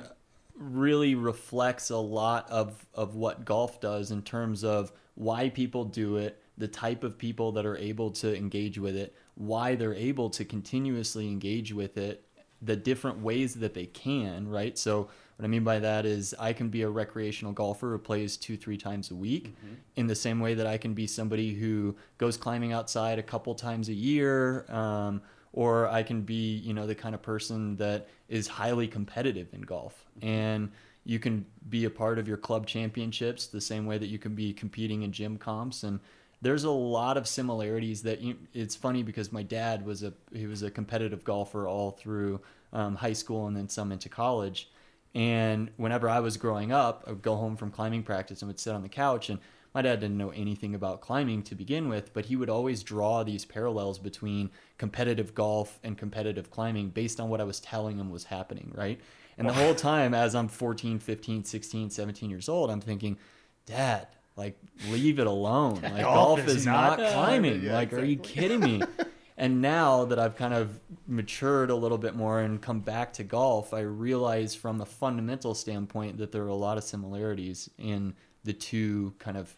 really 0.71 1.15
reflects 1.15 1.89
a 1.89 1.97
lot 1.97 2.49
of 2.49 2.85
of 2.93 3.15
what 3.15 3.45
golf 3.45 3.79
does 3.79 4.11
in 4.11 4.21
terms 4.21 4.63
of 4.63 4.91
why 5.15 5.49
people 5.49 5.85
do 5.85 6.17
it, 6.17 6.41
the 6.57 6.67
type 6.67 7.03
of 7.03 7.17
people 7.17 7.51
that 7.51 7.65
are 7.65 7.77
able 7.77 8.11
to 8.11 8.35
engage 8.35 8.79
with 8.79 8.95
it, 8.95 9.15
why 9.35 9.75
they're 9.75 9.93
able 9.93 10.29
to 10.29 10.45
continuously 10.45 11.27
engage 11.27 11.73
with 11.73 11.97
it, 11.97 12.25
the 12.61 12.75
different 12.75 13.19
ways 13.19 13.55
that 13.55 13.73
they 13.73 13.85
can, 13.87 14.47
right? 14.47 14.77
So 14.77 15.09
what 15.35 15.45
I 15.45 15.47
mean 15.47 15.63
by 15.63 15.79
that 15.79 16.05
is 16.05 16.33
I 16.39 16.53
can 16.53 16.69
be 16.69 16.83
a 16.83 16.89
recreational 16.89 17.53
golfer 17.53 17.91
who 17.91 17.97
plays 17.97 18.37
two, 18.37 18.55
three 18.55 18.77
times 18.77 19.11
a 19.11 19.15
week 19.15 19.55
in 19.95 20.07
the 20.07 20.15
same 20.15 20.39
way 20.39 20.53
that 20.53 20.67
I 20.67 20.77
can 20.77 20.93
be 20.93 21.07
somebody 21.07 21.53
who 21.53 21.95
goes 22.17 22.37
climbing 22.37 22.71
outside 22.71 23.19
a 23.19 23.23
couple 23.23 23.53
times 23.55 23.89
a 23.89 23.93
year. 23.93 24.65
Um, 24.69 25.21
or 25.53 25.87
I 25.87 26.03
can 26.03 26.21
be, 26.21 26.55
you 26.57 26.73
know, 26.73 26.85
the 26.85 26.95
kind 26.95 27.15
of 27.15 27.21
person 27.21 27.77
that 27.77 28.07
is 28.27 28.47
highly 28.47 28.87
competitive 28.87 29.53
in 29.53 29.61
golf. 29.61 30.05
And 30.21 30.71
you 31.05 31.19
can 31.19 31.45
be 31.69 31.85
a 31.85 31.89
part 31.89 32.19
of 32.19 32.27
your 32.27 32.37
club 32.37 32.65
championships 32.65 33.47
the 33.47 33.61
same 33.61 33.85
way 33.85 33.97
that 33.97 34.07
you 34.07 34.19
can 34.19 34.35
be 34.35 34.53
competing 34.53 35.03
in 35.03 35.11
gym 35.11 35.37
comps 35.37 35.83
and 35.83 35.99
there's 36.41 36.65
a 36.65 36.71
lot 36.71 37.15
of 37.15 37.25
similarities 37.25 38.01
that 38.03 38.19
you, 38.19 38.35
it's 38.53 38.75
funny 38.75 39.01
because 39.01 39.31
my 39.31 39.43
dad 39.43 39.85
was 39.85 40.03
a 40.03 40.13
he 40.33 40.45
was 40.45 40.61
a 40.61 40.69
competitive 40.69 41.23
golfer 41.23 41.67
all 41.69 41.91
through 41.91 42.39
um, 42.73 42.95
high 42.95 43.13
school 43.13 43.47
and 43.47 43.55
then 43.55 43.69
some 43.69 43.93
into 43.93 44.09
college 44.09 44.69
and 45.15 45.69
whenever 45.77 46.09
I 46.09 46.19
was 46.19 46.37
growing 46.37 46.71
up, 46.71 47.03
I 47.05 47.11
would 47.11 47.21
go 47.21 47.35
home 47.35 47.55
from 47.55 47.71
climbing 47.71 48.03
practice 48.03 48.41
and 48.41 48.49
would 48.49 48.59
sit 48.59 48.73
on 48.73 48.81
the 48.81 48.89
couch. 48.89 49.29
And 49.29 49.39
my 49.73 49.81
dad 49.81 49.99
didn't 49.99 50.17
know 50.17 50.29
anything 50.29 50.75
about 50.75 51.01
climbing 51.01 51.43
to 51.43 51.55
begin 51.55 51.89
with, 51.89 52.13
but 52.13 52.25
he 52.25 52.35
would 52.35 52.49
always 52.49 52.83
draw 52.83 53.23
these 53.23 53.45
parallels 53.45 53.97
between 53.99 54.51
competitive 54.77 55.33
golf 55.33 55.79
and 55.83 55.97
competitive 55.97 56.51
climbing 56.51 56.89
based 56.89 57.19
on 57.19 57.29
what 57.29 57.41
I 57.41 57.43
was 57.43 57.59
telling 57.59 57.97
him 57.97 58.09
was 58.09 58.25
happening, 58.25 58.71
right? 58.75 58.99
And 59.37 59.49
the 59.49 59.53
whole 59.53 59.73
time, 59.73 60.13
as 60.13 60.35
I'm 60.35 60.47
14, 60.47 60.99
15, 60.99 61.43
16, 61.43 61.89
17 61.89 62.29
years 62.29 62.47
old, 62.47 62.69
I'm 62.69 62.81
thinking, 62.81 63.17
Dad, 63.65 64.07
like, 64.35 64.57
leave 64.89 65.19
it 65.19 65.27
alone. 65.27 65.79
Like, 65.81 66.03
Golf 66.03 66.37
golf, 66.37 66.47
is 66.47 66.57
is, 66.57 66.65
not- 66.65 66.99
not, 66.99 67.13
climbing. 67.13 67.63
Yeah, 67.63 67.73
like, 67.73 67.93
are 67.93 68.03
you 68.03 68.17
kidding 68.17 68.59
me? 68.59 68.81
And 69.35 69.61
now 69.61 70.05
that 70.05 70.19
I've 70.19 70.35
kind 70.35 70.53
of 70.53 70.79
matured 71.07 71.71
a 71.71 71.75
little 71.75 71.97
bit 71.97 72.15
more 72.15 72.41
and 72.41 72.61
come 72.61 72.81
back 72.81 73.13
to 73.13 73.23
golf, 73.23 73.73
I 73.73 73.79
realize 73.79 74.53
from 74.53 74.79
a 74.79 74.85
fundamental 74.85 75.55
standpoint 75.55 76.19
that 76.19 76.31
there 76.31 76.43
are 76.43 76.49
a 76.49 76.55
lot 76.55 76.77
of 76.77 76.83
similarities 76.83 77.67
in 77.79 78.13
the 78.43 78.53
two 78.53 79.15
kind 79.17 79.35
of 79.37 79.53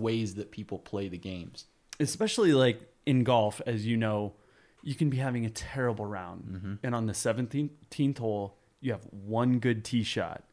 ways 0.00 0.34
that 0.36 0.50
people 0.50 0.78
play 0.78 1.08
the 1.08 1.18
games. 1.18 1.66
especially 1.98 2.52
like 2.52 2.80
in 3.06 3.24
golf, 3.24 3.60
as 3.66 3.86
you 3.86 3.96
know, 3.96 4.34
you 4.82 4.94
can 4.94 5.08
be 5.10 5.16
having 5.16 5.44
a 5.46 5.50
terrible 5.50 6.04
round, 6.06 6.44
Mm-hmm. 6.44 6.74
and 6.82 6.94
on 6.94 7.06
the 7.06 7.14
seventeenth 7.14 8.18
hole, 8.18 8.56
you 8.80 8.92
have 8.92 9.04
one 9.10 9.58
good 9.58 9.84
tee 9.84 10.02
shot, 10.02 10.44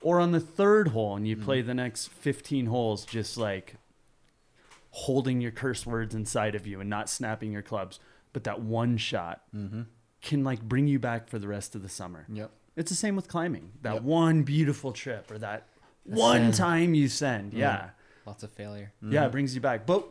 or 0.00 0.20
on 0.20 0.30
the 0.32 0.40
third 0.40 0.88
hole 0.88 1.16
and 1.16 1.26
you 1.26 1.34
Mm-hmm. 1.36 1.44
play 1.44 1.62
the 1.62 1.74
next 1.74 2.08
15 2.08 2.66
holes 2.66 3.04
just 3.04 3.36
like 3.36 3.74
holding 4.90 5.40
your 5.40 5.50
curse 5.50 5.84
words 5.86 6.14
inside 6.14 6.54
of 6.54 6.66
you 6.66 6.80
and 6.80 6.88
not 6.88 7.10
snapping 7.10 7.52
your 7.52 7.62
clubs 7.62 8.00
but 8.32 8.44
that 8.44 8.60
one 8.60 8.96
shot 8.96 9.42
Mm-hmm. 9.54 9.82
can 10.22 10.44
like 10.44 10.62
bring 10.62 10.86
you 10.86 10.98
back 10.98 11.28
for 11.28 11.38
the 11.38 11.48
rest 11.48 11.74
of 11.74 11.82
the 11.82 11.88
summer 11.88 12.26
Yep. 12.32 12.50
it's 12.76 12.90
the 12.90 12.96
same 12.96 13.16
with 13.16 13.28
climbing 13.28 13.72
that 13.82 13.94
Yep. 13.94 14.02
one 14.02 14.42
beautiful 14.42 14.92
trip 14.92 15.30
or 15.30 15.38
that 15.38 15.66
one 16.04 16.52
send. 16.52 16.54
time 16.54 16.94
you 16.94 17.08
send 17.08 17.52
yeah 17.52 17.90
Lots 18.28 18.42
of 18.42 18.52
failure. 18.52 18.92
yeah 19.02 19.26
it 19.26 19.32
brings 19.32 19.54
you 19.54 19.60
back 19.60 19.86
but 19.86 20.06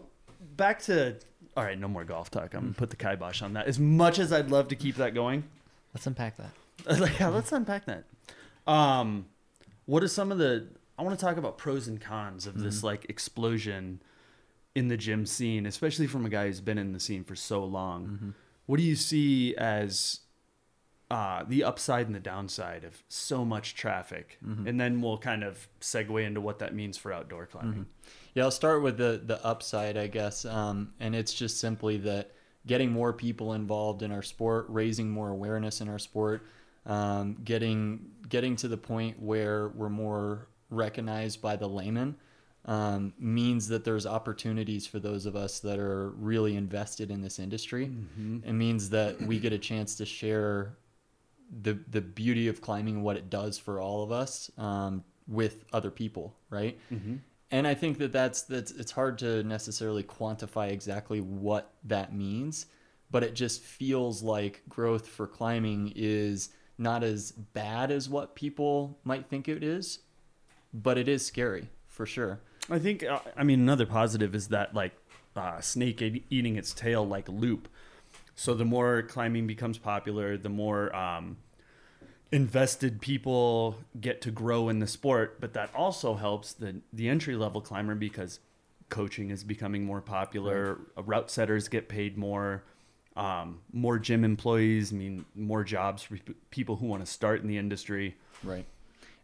back 0.56 0.82
to 0.84 1.16
all 1.56 1.64
right 1.64 1.80
no 1.80 1.88
more 1.88 2.04
golf 2.04 2.30
talk 2.32 2.54
i'm 2.54 2.62
gonna 2.62 2.74
put 2.74 2.90
the 2.90 2.96
kibosh 2.96 3.42
on 3.42 3.54
that 3.54 3.68
as 3.68 3.80
much 3.80 4.20
as 4.20 4.32
i'd 4.34 4.50
love 4.52 4.68
to 4.70 4.76
keep 4.76 4.96
that 4.98 5.14
going 5.14 5.44
Let's 5.94 6.06
unpack 6.06 6.38
that. 6.38 6.52
like, 7.00 7.20
yeah, 7.20 7.30
let's 7.30 7.52
unpack 7.52 7.86
that. 7.86 8.04
Um, 8.72 9.26
what 9.86 10.04
are 10.04 10.08
some 10.08 10.32
of 10.32 10.38
the? 10.38 10.68
I 11.00 11.02
want 11.02 11.18
to 11.18 11.26
talk 11.26 11.38
about 11.38 11.58
pros 11.58 11.88
and 11.88 12.00
cons 12.00 12.46
of 12.46 12.60
this 12.60 12.84
like 12.84 13.06
explosion 13.10 14.02
in 14.76 14.90
the 14.90 14.98
gym 14.98 15.26
scene, 15.26 15.66
especially 15.66 16.06
from 16.06 16.24
a 16.26 16.30
guy 16.30 16.46
who's 16.46 16.62
been 16.62 16.78
in 16.78 16.92
the 16.92 17.00
scene 17.00 17.24
for 17.24 17.36
so 17.36 17.64
long. 17.64 18.36
What 18.68 18.78
do 18.78 18.84
you 18.84 18.96
see 18.96 19.56
as 19.56 20.20
uh, 21.10 21.44
the 21.48 21.64
upside 21.64 22.06
and 22.08 22.16
the 22.16 22.20
downside 22.20 22.84
of 22.84 23.04
so 23.08 23.46
much 23.46 23.76
traffic? 23.76 24.38
And 24.68 24.80
then 24.80 25.02
we'll 25.02 25.18
kind 25.18 25.44
of 25.44 25.68
segue 25.82 26.26
into 26.26 26.42
what 26.42 26.60
that 26.60 26.76
means 26.76 26.98
for 26.98 27.14
outdoor 27.14 27.46
climbing. 27.46 27.86
Yeah, 28.34 28.44
I'll 28.44 28.52
start 28.52 28.82
with 28.84 28.98
the 28.98 29.22
the 29.26 29.44
upside, 29.46 29.98
I 29.98 30.08
guess, 30.08 30.46
um, 30.46 30.94
and 31.00 31.16
it's 31.16 31.34
just 31.34 31.60
simply 31.60 31.98
that 31.98 32.32
getting 32.66 32.92
more 32.92 33.14
people 33.14 33.54
involved 33.54 34.02
in 34.04 34.12
our 34.12 34.22
sport, 34.22 34.66
raising 34.68 35.10
more 35.10 35.30
awareness 35.30 35.80
in 35.82 35.88
our 35.90 36.00
sport, 36.00 36.44
um, 36.86 37.38
getting 37.44 38.12
getting 38.30 38.56
to 38.58 38.68
the 38.68 38.78
point 38.78 39.22
where 39.22 39.70
we're 39.70 39.90
more 39.90 40.50
recognized 40.70 41.42
by 41.42 41.56
the 41.56 41.68
layman 41.68 42.16
um, 42.66 43.14
means 43.18 43.70
that 43.70 43.86
there's 43.86 44.06
opportunities 44.06 44.86
for 44.86 45.00
those 45.00 45.26
of 45.26 45.38
us 45.38 45.60
that 45.62 45.80
are 45.80 46.10
really 46.10 46.58
invested 46.58 47.10
in 47.10 47.22
this 47.22 47.40
industry. 47.40 47.86
It 48.46 48.52
means 48.54 48.90
that 48.90 49.22
we 49.22 49.40
get 49.40 49.54
a 49.54 49.58
chance 49.58 49.96
to 49.96 50.06
share 50.06 50.76
the 51.62 51.80
the 51.90 52.02
beauty 52.02 52.48
of 52.48 52.62
climbing 52.62 53.04
what 53.04 53.18
it 53.18 53.30
does 53.30 53.58
for 53.58 53.80
all 53.80 54.04
of 54.04 54.12
us 54.12 54.52
um, 54.58 55.04
with 55.28 55.64
other 55.74 55.92
people, 55.92 56.36
right? 56.50 56.80
And 57.52 57.66
I 57.66 57.74
think 57.74 57.98
that 58.00 58.12
that's 58.12 58.42
that's 58.44 58.72
it's 58.72 58.92
hard 58.92 59.18
to 59.20 59.44
necessarily 59.44 60.04
quantify 60.04 60.72
exactly 60.72 61.22
what 61.22 61.74
that 61.86 62.14
means, 62.14 62.66
but 63.10 63.24
it 63.24 63.36
just 63.36 63.64
feels 63.64 64.22
like 64.22 64.64
growth 64.68 65.08
for 65.08 65.28
climbing 65.28 65.94
is 65.96 66.50
not 66.78 67.04
as 67.04 67.32
bad 67.32 67.92
as 67.92 68.10
what 68.10 68.36
people 68.36 69.00
might 69.04 69.28
think 69.28 69.48
it 69.48 69.64
is, 69.64 70.00
but 70.74 70.98
it 70.98 71.08
is 71.08 71.26
scary 71.26 71.70
for 71.88 72.06
sure. 72.06 72.40
I 72.70 72.80
think, 72.80 73.04
uh, 73.04 73.20
I 73.36 73.44
mean, 73.44 73.62
another 73.62 73.86
positive 73.86 74.36
is 74.36 74.50
that 74.50 74.76
like 74.76 74.94
uh, 75.36 75.62
snake 75.62 76.02
eating 76.30 76.58
its 76.58 76.74
tail 76.74 77.08
like 77.08 77.30
loop. 77.30 77.70
So 78.38 78.54
the 78.54 78.66
more 78.66 79.02
climbing 79.02 79.48
becomes 79.48 79.80
popular, 79.80 80.38
the 80.38 80.48
more 80.48 80.96
um, 80.96 81.38
invested 82.32 83.02
people 83.02 83.80
get 84.00 84.22
to 84.22 84.32
grow 84.32 84.70
in 84.70 84.78
the 84.78 84.86
sport. 84.86 85.42
But 85.42 85.54
that 85.54 85.74
also 85.76 86.14
helps 86.14 86.54
the 86.54 86.82
the 86.94 87.10
entry 87.10 87.36
level 87.36 87.62
climber 87.62 87.96
because 87.96 88.40
coaching 88.90 89.32
is 89.32 89.44
becoming 89.44 89.84
more 89.84 90.02
popular. 90.02 90.78
Uh, 90.96 91.02
Route 91.02 91.32
setters 91.32 91.68
get 91.68 91.90
paid 91.90 92.16
more. 92.16 92.64
Um, 93.16 93.62
more 93.74 93.98
gym 93.98 94.24
employees 94.24 94.94
mean 94.94 95.26
more 95.34 95.64
jobs 95.64 96.04
for 96.04 96.20
people 96.52 96.76
who 96.76 96.86
want 96.86 97.04
to 97.04 97.12
start 97.12 97.42
in 97.42 97.48
the 97.48 97.58
industry. 97.58 98.18
Right. 98.44 98.68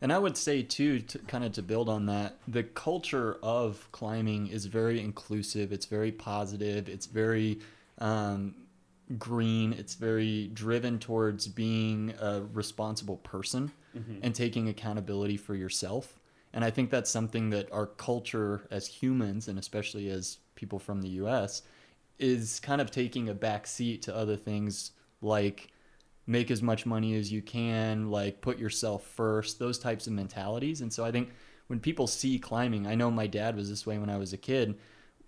And 0.02 0.12
I 0.12 0.18
would 0.18 0.36
say 0.36 0.64
too, 0.64 1.02
to 1.02 1.20
kind 1.20 1.44
of 1.44 1.52
to 1.52 1.62
build 1.62 1.88
on 1.88 2.08
that, 2.08 2.40
the 2.48 2.64
culture 2.64 3.38
of 3.44 3.88
climbing 3.92 4.48
is 4.48 4.66
very 4.66 5.00
inclusive. 5.00 5.72
It's 5.72 5.86
very 5.86 6.12
positive. 6.12 6.90
It's 6.90 7.06
very 7.06 7.60
um, 8.00 8.56
green. 9.18 9.74
It's 9.74 9.96
very 9.96 10.48
driven 10.54 11.00
towards 11.00 11.48
being 11.48 12.14
a 12.20 12.42
responsible 12.54 13.18
person 13.18 13.72
mm-hmm. 13.96 14.20
and 14.22 14.34
taking 14.34 14.70
accountability 14.70 15.38
for 15.38 15.56
yourself. 15.56 16.20
And 16.54 16.64
I 16.64 16.70
think 16.70 16.92
that's 16.92 17.10
something 17.10 17.50
that 17.50 17.72
our 17.72 17.88
culture 17.88 18.68
as 18.70 18.88
humans, 18.88 19.48
and 19.48 19.58
especially 19.58 20.10
as 20.10 20.38
people 20.56 20.80
from 20.80 21.02
the 21.02 21.10
U.S., 21.10 21.64
is 22.20 22.60
kind 22.60 22.80
of 22.80 22.92
taking 22.92 23.30
a 23.30 23.34
back 23.34 23.66
seat 23.66 24.04
to 24.04 24.16
other 24.16 24.36
things 24.36 24.92
like 25.22 25.70
make 26.28 26.52
as 26.52 26.62
much 26.62 26.86
money 26.86 27.16
as 27.16 27.32
you 27.32 27.42
can, 27.42 28.10
like 28.10 28.40
put 28.42 28.58
yourself 28.58 29.06
first, 29.06 29.60
those 29.60 29.80
types 29.80 30.08
of 30.08 30.14
mentalities. 30.14 30.82
And 30.82 30.94
so 30.94 31.04
I 31.04 31.12
think 31.12 31.32
when 31.68 31.80
people 31.80 32.08
see 32.08 32.40
climbing, 32.40 32.88
I 32.88 32.96
know 32.96 33.12
my 33.12 33.28
dad 33.28 33.56
was 33.56 33.70
this 33.70 33.86
way 33.86 33.98
when 33.98 34.10
I 34.10 34.18
was 34.18 34.32
a 34.32 34.38
kid. 34.38 34.78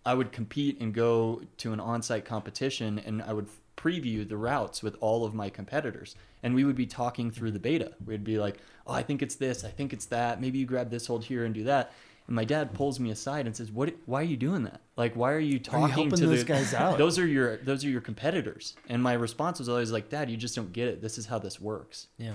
I 0.06 0.14
would 0.14 0.32
compete 0.32 0.80
and 0.80 0.94
go 0.94 1.42
to 1.58 1.74
an 1.74 1.80
on-site 1.80 2.26
competition 2.26 3.00
and 3.00 3.22
I 3.24 3.34
would 3.34 3.50
preview 3.78 4.28
the 4.28 4.38
routes 4.38 4.82
with 4.82 4.96
all 5.00 5.26
of 5.26 5.34
my 5.34 5.50
competitors 5.50 6.16
and 6.44 6.54
we 6.54 6.64
would 6.64 6.76
be 6.76 6.86
talking 6.86 7.32
through 7.32 7.52
the 7.52 7.60
beta. 7.60 7.94
We'd 8.06 8.24
be 8.24 8.38
like, 8.38 8.58
"Oh, 8.86 8.94
I 8.94 9.02
think 9.02 9.22
it's 9.24 9.36
this, 9.36 9.64
I 9.64 9.70
think 9.70 9.94
it's 9.94 10.06
that. 10.08 10.40
Maybe 10.40 10.60
you 10.60 10.66
grab 10.66 10.92
this 10.92 11.08
hold 11.08 11.26
here 11.26 11.44
and 11.44 11.54
do 11.54 11.64
that." 11.64 11.92
And 12.28 12.36
my 12.36 12.46
dad 12.46 12.74
pulls 12.74 13.00
me 13.00 13.10
aside 13.12 13.48
and 13.48 13.56
says, 13.56 13.72
"What 13.72 13.96
why 14.06 14.22
are 14.22 14.26
you 14.26 14.38
doing 14.38 14.64
that? 14.64 14.82
Like 14.96 15.16
why 15.16 15.32
are 15.32 15.40
you 15.40 15.58
talking 15.60 15.88
helping 15.90 16.12
to 16.12 16.28
those 16.28 16.40
the 16.40 16.46
guys 16.46 16.74
out?" 16.76 16.98
Those 17.00 17.18
are 17.18 17.26
your 17.26 17.58
those 17.58 17.84
are 17.84 17.90
your 17.90 18.02
competitors." 18.02 18.76
And 18.90 19.02
my 19.02 19.14
response 19.14 19.58
was 19.60 19.70
always 19.70 19.92
like, 19.92 20.10
"Dad, 20.10 20.30
you 20.30 20.38
just 20.38 20.56
don't 20.56 20.72
get 20.72 20.88
it. 20.88 21.02
This 21.02 21.18
is 21.18 21.26
how 21.26 21.40
this 21.40 21.60
works." 21.60 22.08
Yeah. 22.18 22.34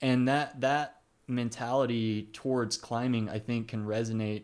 and 0.00 0.26
that 0.28 0.60
that 0.62 1.00
mentality 1.28 2.28
towards 2.32 2.76
climbing 2.76 3.28
i 3.28 3.38
think 3.38 3.68
can 3.68 3.86
resonate 3.86 4.42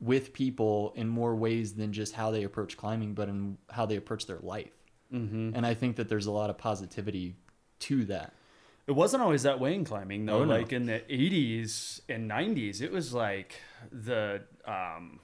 with 0.00 0.32
people 0.32 0.92
in 0.94 1.08
more 1.08 1.34
ways 1.34 1.74
than 1.74 1.92
just 1.92 2.14
how 2.14 2.30
they 2.30 2.44
approach 2.44 2.76
climbing 2.76 3.12
but 3.12 3.28
in 3.28 3.58
how 3.70 3.84
they 3.84 3.96
approach 3.96 4.24
their 4.26 4.38
life 4.42 4.70
mm-hmm. 5.12 5.50
and 5.54 5.66
i 5.66 5.74
think 5.74 5.96
that 5.96 6.08
there's 6.08 6.26
a 6.26 6.30
lot 6.30 6.50
of 6.50 6.58
positivity 6.58 7.34
to 7.78 8.04
that 8.04 8.32
It 8.86 8.92
wasn't 8.92 9.22
always 9.22 9.42
that 9.42 9.60
way 9.60 9.74
in 9.74 9.84
climbing 9.84 10.26
though. 10.26 10.40
Oh, 10.40 10.44
no. 10.44 10.56
Like 10.56 10.72
in 10.72 10.86
the 10.86 11.00
80s 11.10 12.00
and 12.08 12.30
90s, 12.30 12.80
it 12.80 12.90
was 12.90 13.12
like 13.12 13.60
the 13.92 14.42
um, 14.64 15.20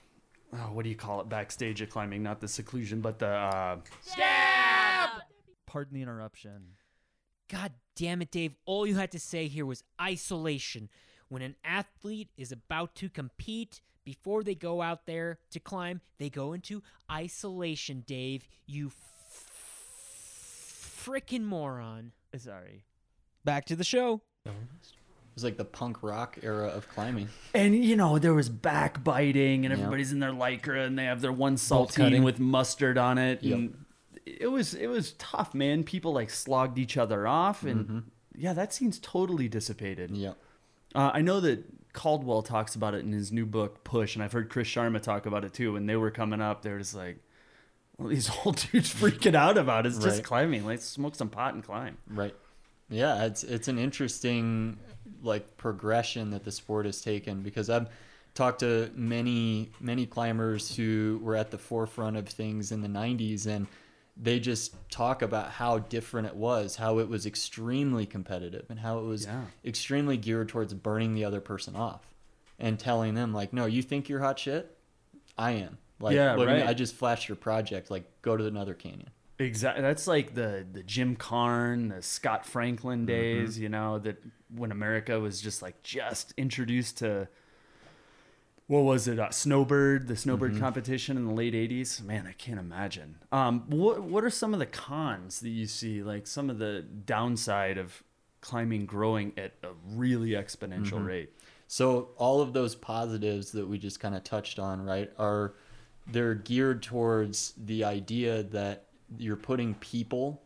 oh, 0.53 0.73
what 0.73 0.85
do 0.85 0.91
you 0.91 0.97
call 0.97 1.21
it? 1.21 1.29
Backstage 1.29 1.81
of 1.81 1.89
climbing, 1.91 2.23
not 2.23 2.41
the 2.41 2.49
seclusion, 2.49 3.01
but 3.01 3.19
the 3.19 3.29
uh, 3.29 3.79
Pardon 5.67 5.95
the 5.95 6.03
interruption. 6.03 6.77
God 7.49 7.73
damn 7.97 8.23
it, 8.23 8.31
Dave. 8.31 8.55
All 8.65 8.87
you 8.87 8.97
had 8.97 9.11
to 9.13 9.19
say 9.19 9.49
here 9.49 9.67
was 9.67 9.83
isolation. 10.01 10.89
When 11.29 11.43
an 11.43 11.57
athlete 11.65 12.29
is 12.37 12.53
about 12.53 12.95
to 12.97 13.09
compete, 13.09 13.81
before 14.05 14.45
they 14.45 14.55
go 14.55 14.83
out 14.83 15.07
there 15.07 15.39
to 15.51 15.59
climb, 15.59 16.01
they 16.19 16.31
go 16.31 16.53
into 16.53 16.83
isolation, 17.11 18.05
Dave. 18.07 18.47
You 18.67 18.91
f- 21.07 21.13
frickin' 21.13 21.43
moron. 21.45 22.13
Sorry. 22.37 22.85
Back 23.45 23.67
to 23.67 23.77
the 23.77 23.85
show. 23.85 24.23
it 24.47 24.53
was 25.35 25.45
like 25.45 25.57
the 25.57 25.65
punk 25.65 26.03
rock 26.03 26.39
era 26.43 26.67
of 26.69 26.89
climbing 26.89 27.29
And 27.55 27.75
you 27.85 27.97
know 27.97 28.19
there 28.19 28.35
was 28.35 28.49
backbiting, 28.49 29.65
and 29.65 29.73
Yeah. 29.73 29.79
everybody's 29.81 30.13
in 30.13 30.21
their 30.21 30.33
lycra, 30.33 30.87
and 30.87 30.99
they 30.99 31.05
have 31.05 31.21
their 31.21 31.33
one 31.33 31.57
saltine 31.57 32.23
with 32.25 32.39
mustard 32.39 32.99
on 32.99 33.19
it. 33.19 33.43
Yep. 33.43 33.55
And 33.59 33.85
it 34.27 34.47
was 34.51 34.75
it 34.75 34.87
was 34.87 35.13
tough, 35.15 35.55
man. 35.55 35.85
People 35.85 36.13
like 36.13 36.31
slogged 36.31 36.79
each 36.79 36.97
other 36.97 37.27
off, 37.27 37.63
and 37.65 38.11
yeah, 38.37 38.53
that 38.53 38.73
scene's 38.73 38.99
totally 38.99 39.49
dissipated. 39.49 40.17
yeah 40.17 40.33
Uh, 40.95 41.11
I 41.13 41.21
know 41.21 41.41
that 41.41 41.65
Caldwell 41.93 42.43
talks 42.43 42.75
about 42.75 42.95
it 42.95 43.05
in 43.05 43.13
his 43.13 43.31
new 43.33 43.47
book 43.47 43.85
Push, 43.85 44.15
and 44.17 44.25
I've 44.25 44.33
heard 44.33 44.49
Chris 44.51 44.67
Sharma 44.69 45.01
talk 45.01 45.27
about 45.27 45.45
it 45.45 45.53
too. 45.53 45.73
When 45.75 45.87
they 45.87 45.97
were 45.97 46.11
coming 46.11 46.41
up, 46.41 46.63
they 46.63 46.71
were 46.71 46.79
just 46.79 46.95
like, 46.95 47.19
"Well, 47.99 48.09
these 48.09 48.31
old 48.45 48.57
dudes 48.73 48.93
freaking 48.93 49.35
out 49.35 49.59
about 49.59 49.87
it. 49.87 49.91
it's 49.91 49.99
just 49.99 50.17
Right. 50.19 50.25
climbing. 50.25 50.65
Let's 50.67 50.85
smoke 50.85 51.15
some 51.15 51.29
pot 51.31 51.55
and 51.55 51.63
climb." 51.65 51.99
Right. 52.09 52.35
Yeah, 52.91 53.25
it's 53.25 53.45
it's 53.45 53.69
an 53.69 53.79
interesting 53.79 54.79
like 55.23 55.57
progression 55.57 56.31
that 56.31 56.45
the 56.45 56.53
sport 56.53 56.85
has 56.87 57.01
taken 57.01 57.41
because 57.43 57.71
I've 57.71 57.89
talked 58.35 58.61
to 58.61 58.91
many 58.95 59.71
many 59.81 60.07
climbers 60.07 60.75
who 60.77 61.19
were 61.23 61.35
at 61.37 61.51
the 61.51 61.59
forefront 61.59 62.17
of 62.17 62.29
things 62.29 62.73
in 62.73 62.83
the 62.83 62.89
90s 62.89 63.47
and 63.47 63.67
they 64.17 64.39
just 64.39 64.75
talk 64.91 65.23
about 65.23 65.51
how 65.51 65.79
different 65.79 66.27
it 66.29 66.37
was, 66.37 66.77
how 66.77 66.99
it 66.99 67.09
was 67.09 67.27
extremely 67.27 68.07
competitive 68.07 68.67
and 68.69 68.79
how 68.79 68.99
it 68.99 69.03
was 69.05 69.25
Yeah. 69.25 69.45
extremely 69.65 70.17
geared 70.17 70.49
towards 70.51 70.73
burning 70.75 71.15
the 71.15 71.25
other 71.25 71.41
person 71.41 71.75
off 71.75 72.03
and 72.59 72.79
telling 72.79 73.15
them 73.15 73.33
like, 73.33 73.53
"No, 73.53 73.65
you 73.67 73.83
think 73.83 74.09
you're 74.09 74.21
hot 74.21 74.39
shit? 74.39 74.77
I 75.39 75.53
am." 75.53 75.79
Like, 76.01 76.15
Yeah, 76.17 76.35
look 76.35 76.49
at 76.49 76.55
me, 76.57 76.61
right. 76.63 76.69
I 76.71 76.75
just 76.75 76.95
flashed 76.95 77.29
your 77.29 77.37
project. 77.37 77.91
Like, 77.91 78.05
go 78.23 78.37
to 78.37 78.47
another 78.47 78.75
canyon. 78.75 79.11
Exactly. 79.39 79.83
That's 79.83 80.07
like 80.07 80.35
the 80.35 80.65
the 80.71 80.83
Jim 80.83 81.17
Karn, 81.17 81.89
the 81.89 82.03
Scott 82.03 82.47
Franklin 82.47 83.01
Mm-hmm. 83.01 83.07
days. 83.07 83.59
You 83.59 83.69
know 83.69 83.99
that 83.99 84.23
when 84.55 84.71
America 84.71 85.19
was 85.19 85.41
just 85.41 85.61
like 85.63 85.83
just 85.83 86.33
introduced 86.37 86.99
to 86.99 87.29
what 88.67 88.81
was 88.81 89.07
it? 89.09 89.19
Uh, 89.19 89.31
Snowbird, 89.31 90.07
the 90.09 90.17
Snowbird 90.17 90.53
Mm-hmm. 90.53 90.61
competition 90.61 91.17
in 91.17 91.27
the 91.27 91.35
late 91.35 91.53
'80s. 91.55 92.03
Man, 92.03 92.27
I 92.27 92.33
can't 92.33 92.59
imagine. 92.61 93.17
Um, 93.33 93.65
what 93.69 94.03
what 94.03 94.25
are 94.25 94.31
some 94.31 94.55
of 94.55 94.61
the 94.61 94.67
cons 94.67 95.41
that 95.41 95.51
you 95.51 95.67
see? 95.67 96.03
Like 96.03 96.27
some 96.27 96.49
of 96.49 96.59
the 96.59 96.83
downside 96.83 97.77
of 97.77 98.03
climbing 98.41 98.87
growing 98.87 99.33
at 99.37 99.53
a 99.63 99.69
really 99.95 100.31
exponential 100.31 100.93
Mm-hmm. 100.93 101.07
rate. 101.07 101.31
So 101.67 102.11
all 102.19 102.41
of 102.41 102.53
those 102.53 102.75
positives 102.75 103.53
that 103.53 103.67
we 103.67 103.79
just 103.79 103.99
kind 104.01 104.15
of 104.15 104.23
touched 104.23 104.59
on, 104.59 104.81
right, 104.83 105.11
are 105.19 105.55
they're 106.07 106.35
geared 106.35 106.83
towards 106.83 107.55
the 107.65 107.85
idea 107.85 108.43
that 108.45 108.87
you're 109.19 109.37
putting 109.37 109.75
people 109.75 110.43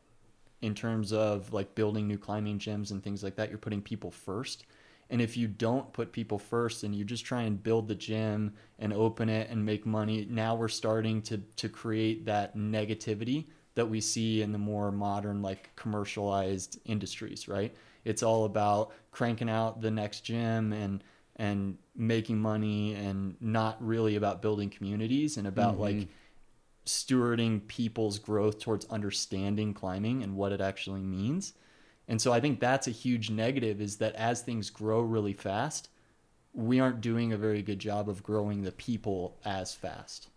in 0.60 0.74
terms 0.74 1.12
of 1.12 1.52
like 1.52 1.74
building 1.74 2.06
new 2.06 2.18
climbing 2.18 2.58
gyms 2.58 2.90
and 2.90 3.02
things 3.02 3.22
like 3.22 3.36
that. 3.36 3.48
You're 3.48 3.58
putting 3.58 3.82
people 3.82 4.10
first. 4.10 4.64
And 5.10 5.22
if 5.22 5.36
you 5.36 5.48
don't 5.48 5.90
put 5.92 6.12
people 6.12 6.38
first 6.38 6.82
and 6.82 6.94
you 6.94 7.04
just 7.04 7.24
try 7.24 7.42
and 7.42 7.62
build 7.62 7.88
the 7.88 7.94
gym 7.94 8.52
and 8.78 8.92
open 8.92 9.28
it 9.28 9.48
and 9.50 9.64
make 9.64 9.86
money, 9.86 10.26
now 10.28 10.54
we're 10.54 10.68
starting 10.68 11.22
to 11.22 11.38
to 11.56 11.68
create 11.68 12.26
that 12.26 12.56
negativity 12.56 13.46
that 13.74 13.86
we 13.88 14.00
see 14.00 14.42
in 14.42 14.52
the 14.52 14.58
more 14.58 14.90
modern 14.90 15.40
like 15.40 15.74
commercialized 15.76 16.78
industries, 16.84 17.48
right? 17.48 17.74
It's 18.04 18.22
all 18.22 18.44
about 18.44 18.92
cranking 19.12 19.48
out 19.48 19.80
the 19.80 19.90
next 19.90 20.22
gym 20.22 20.72
and 20.72 21.02
and 21.38 21.78
making 21.96 22.38
money 22.38 22.94
and 22.94 23.36
not 23.40 23.76
really 23.84 24.16
about 24.16 24.42
building 24.42 24.70
communities 24.70 25.36
and 25.36 25.46
about 25.46 25.74
mm-hmm. 25.74 25.82
like 25.82 26.08
stewarding 26.84 27.66
people's 27.68 28.18
growth 28.18 28.58
towards 28.58 28.86
understanding 28.86 29.72
climbing 29.74 30.22
and 30.22 30.34
what 30.34 30.52
it 30.52 30.60
actually 30.60 31.02
means. 31.02 31.52
And 32.08 32.20
so 32.20 32.32
I 32.32 32.40
think 32.40 32.58
that's 32.58 32.88
a 32.88 32.92
huge 32.92 33.30
negative 33.30 33.80
is 33.80 33.98
that 33.98 34.14
as 34.14 34.40
things 34.40 34.70
grow 34.70 35.00
really 35.00 35.34
fast, 35.34 35.90
we 36.54 36.80
aren't 36.80 37.02
doing 37.02 37.32
a 37.32 37.36
very 37.36 37.62
good 37.62 37.78
job 37.78 38.08
of 38.08 38.22
growing 38.22 38.62
the 38.62 38.72
people 38.72 39.36
as 39.44 39.74
fast. 39.74 40.28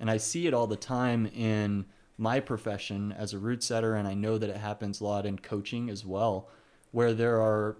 And 0.00 0.10
I 0.10 0.16
see 0.16 0.46
it 0.48 0.54
all 0.54 0.66
the 0.66 0.76
time 0.76 1.26
in 1.26 1.86
my 2.18 2.40
profession 2.40 3.12
as 3.12 3.32
a 3.32 3.38
route 3.38 3.62
setter, 3.62 3.94
and 3.94 4.06
I 4.06 4.14
know 4.14 4.36
that 4.36 4.50
it 4.50 4.56
happens 4.56 5.00
a 5.00 5.04
lot 5.04 5.24
in 5.24 5.38
coaching 5.38 5.88
as 5.88 6.04
well, 6.04 6.48
where 6.90 7.14
there 7.14 7.40
are 7.40 7.76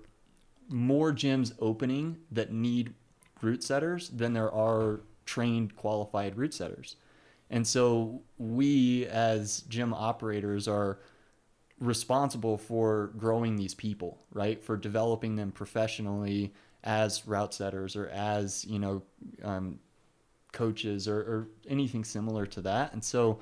more 0.73 1.13
gyms 1.13 1.53
opening 1.61 2.19
that 2.31 2.53
need 2.53 2.95
route 3.41 3.63
setters 3.63 4.09
than 4.09 4.33
there 4.33 4.53
are 4.53 5.01
trained 5.27 5.77
qualified 5.77 6.37
route 6.37 6.55
setters. 6.55 6.97
And 7.51 7.67
so 7.67 8.23
we 8.39 9.07
as 9.07 9.61
gym 9.69 9.93
operators 9.93 10.67
are 10.67 11.01
responsible 11.81 12.57
for 12.57 13.13
growing 13.19 13.57
these 13.57 13.75
people, 13.75 14.19
right? 14.33 14.63
For 14.63 14.77
developing 14.77 15.37
them 15.37 15.53
professionally 15.53 16.55
as 16.85 17.27
route 17.27 17.53
setters 17.53 17.95
or 17.97 18.09
as, 18.09 18.65
you 18.65 18.79
know, 18.79 19.03
um, 19.43 19.79
coaches 20.53 21.09
or, 21.09 21.19
or 21.19 21.49
anything 21.69 22.05
similar 22.05 22.47
to 22.47 22.61
that. 22.63 22.93
And 22.93 23.05
so 23.05 23.41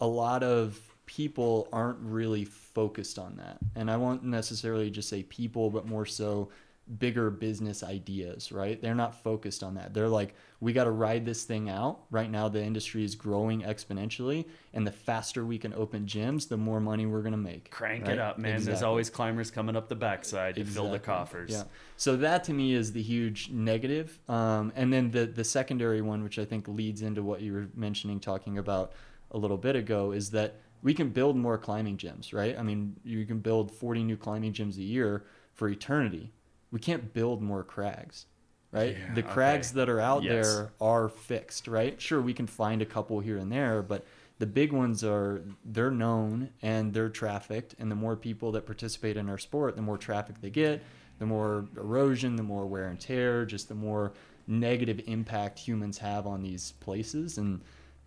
a 0.00 0.06
lot 0.06 0.42
of 0.42 0.80
people 1.06 1.68
aren't 1.72 1.98
really 2.00 2.44
focused 2.44 3.18
on 3.18 3.36
that. 3.36 3.58
And 3.74 3.90
I 3.90 3.96
won't 3.96 4.22
necessarily 4.22 4.90
just 4.90 5.08
say 5.08 5.22
people, 5.22 5.70
but 5.70 5.86
more 5.86 6.06
so 6.06 6.50
bigger 6.98 7.30
business 7.30 7.82
ideas, 7.82 8.50
right? 8.50 8.80
They're 8.80 8.94
not 8.94 9.22
focused 9.22 9.62
on 9.62 9.74
that. 9.74 9.92
They're 9.92 10.08
like, 10.08 10.34
we 10.60 10.72
got 10.72 10.84
to 10.84 10.90
ride 10.90 11.24
this 11.24 11.44
thing 11.44 11.68
out. 11.68 12.00
Right 12.10 12.30
now, 12.30 12.48
the 12.48 12.62
industry 12.62 13.04
is 13.04 13.14
growing 13.14 13.62
exponentially. 13.62 14.46
And 14.72 14.86
the 14.86 14.92
faster 14.92 15.44
we 15.44 15.58
can 15.58 15.74
open 15.74 16.06
gyms, 16.06 16.48
the 16.48 16.56
more 16.56 16.80
money 16.80 17.06
we're 17.06 17.22
going 17.22 17.32
to 17.32 17.38
make. 17.38 17.70
Crank 17.70 18.04
right? 18.04 18.14
it 18.14 18.18
up, 18.18 18.38
man. 18.38 18.62
There's 18.62 18.82
always 18.82 19.10
climbers 19.10 19.50
coming 19.50 19.76
up 19.76 19.88
the 19.88 19.96
backside 19.96 20.54
to 20.56 20.64
fill 20.64 20.90
the 20.90 20.98
coffers. 20.98 21.50
Yeah. 21.50 21.64
So 21.96 22.16
that 22.16 22.44
to 22.44 22.52
me 22.52 22.72
is 22.72 22.92
the 22.92 23.02
huge 23.02 23.50
negative. 23.50 24.18
Um, 24.28 24.72
and 24.74 24.92
then 24.92 25.10
the 25.10 25.26
the 25.26 25.44
secondary 25.44 26.00
one, 26.00 26.22
which 26.22 26.38
I 26.38 26.44
think 26.44 26.68
leads 26.68 27.02
into 27.02 27.22
what 27.22 27.40
you 27.40 27.52
were 27.52 27.68
mentioning, 27.74 28.20
talking 28.20 28.58
about 28.58 28.92
a 29.30 29.38
little 29.38 29.58
bit 29.58 29.76
ago, 29.76 30.12
is 30.12 30.30
that 30.30 30.56
we 30.82 30.94
can 30.94 31.10
build 31.10 31.36
more 31.36 31.58
climbing 31.58 31.96
gyms, 31.96 32.32
right? 32.32 32.58
I 32.58 32.62
mean, 32.62 32.96
you 33.04 33.26
can 33.26 33.40
build 33.40 33.70
40 33.70 34.04
new 34.04 34.16
climbing 34.16 34.52
gyms 34.52 34.76
a 34.76 34.82
year 34.82 35.24
for 35.54 35.68
eternity. 35.68 36.32
We 36.70 36.80
can't 36.80 37.12
build 37.14 37.42
more 37.42 37.64
crags, 37.64 38.26
right? 38.72 38.96
Yeah, 38.98 39.14
the 39.14 39.22
crags 39.22 39.70
okay. 39.70 39.76
that 39.80 39.88
are 39.88 40.00
out 40.00 40.22
Yes. 40.22 40.32
there 40.54 40.70
are 40.80 41.08
fixed, 41.08 41.68
right? 41.68 42.00
Sure, 42.00 42.20
we 42.20 42.34
can 42.34 42.46
find 42.46 42.82
a 42.82 42.86
couple 42.86 43.20
here 43.20 43.38
and 43.38 43.50
there, 43.50 43.82
but 43.82 44.04
the 44.38 44.46
big 44.46 44.72
ones 44.72 45.02
are 45.02 45.42
they're 45.64 45.90
known 45.90 46.50
and 46.62 46.92
they're 46.94 47.08
trafficked 47.08 47.74
and 47.78 47.90
the 47.90 47.94
more 47.96 48.16
people 48.16 48.52
that 48.52 48.66
participate 48.66 49.16
in 49.16 49.28
our 49.28 49.38
sport 49.38 49.74
the 49.74 49.82
more 49.82 49.98
traffic 49.98 50.40
they 50.40 50.50
get 50.50 50.80
the 51.18 51.26
more 51.26 51.66
erosion 51.76 52.36
the 52.36 52.42
more 52.42 52.64
wear 52.64 52.84
and 52.88 53.00
tear 53.00 53.44
just 53.44 53.68
the 53.68 53.74
more 53.74 54.12
negative 54.46 55.00
impact 55.06 55.58
humans 55.58 55.98
have 55.98 56.24
on 56.26 56.40
these 56.42 56.72
places 56.78 57.38
and 57.38 57.60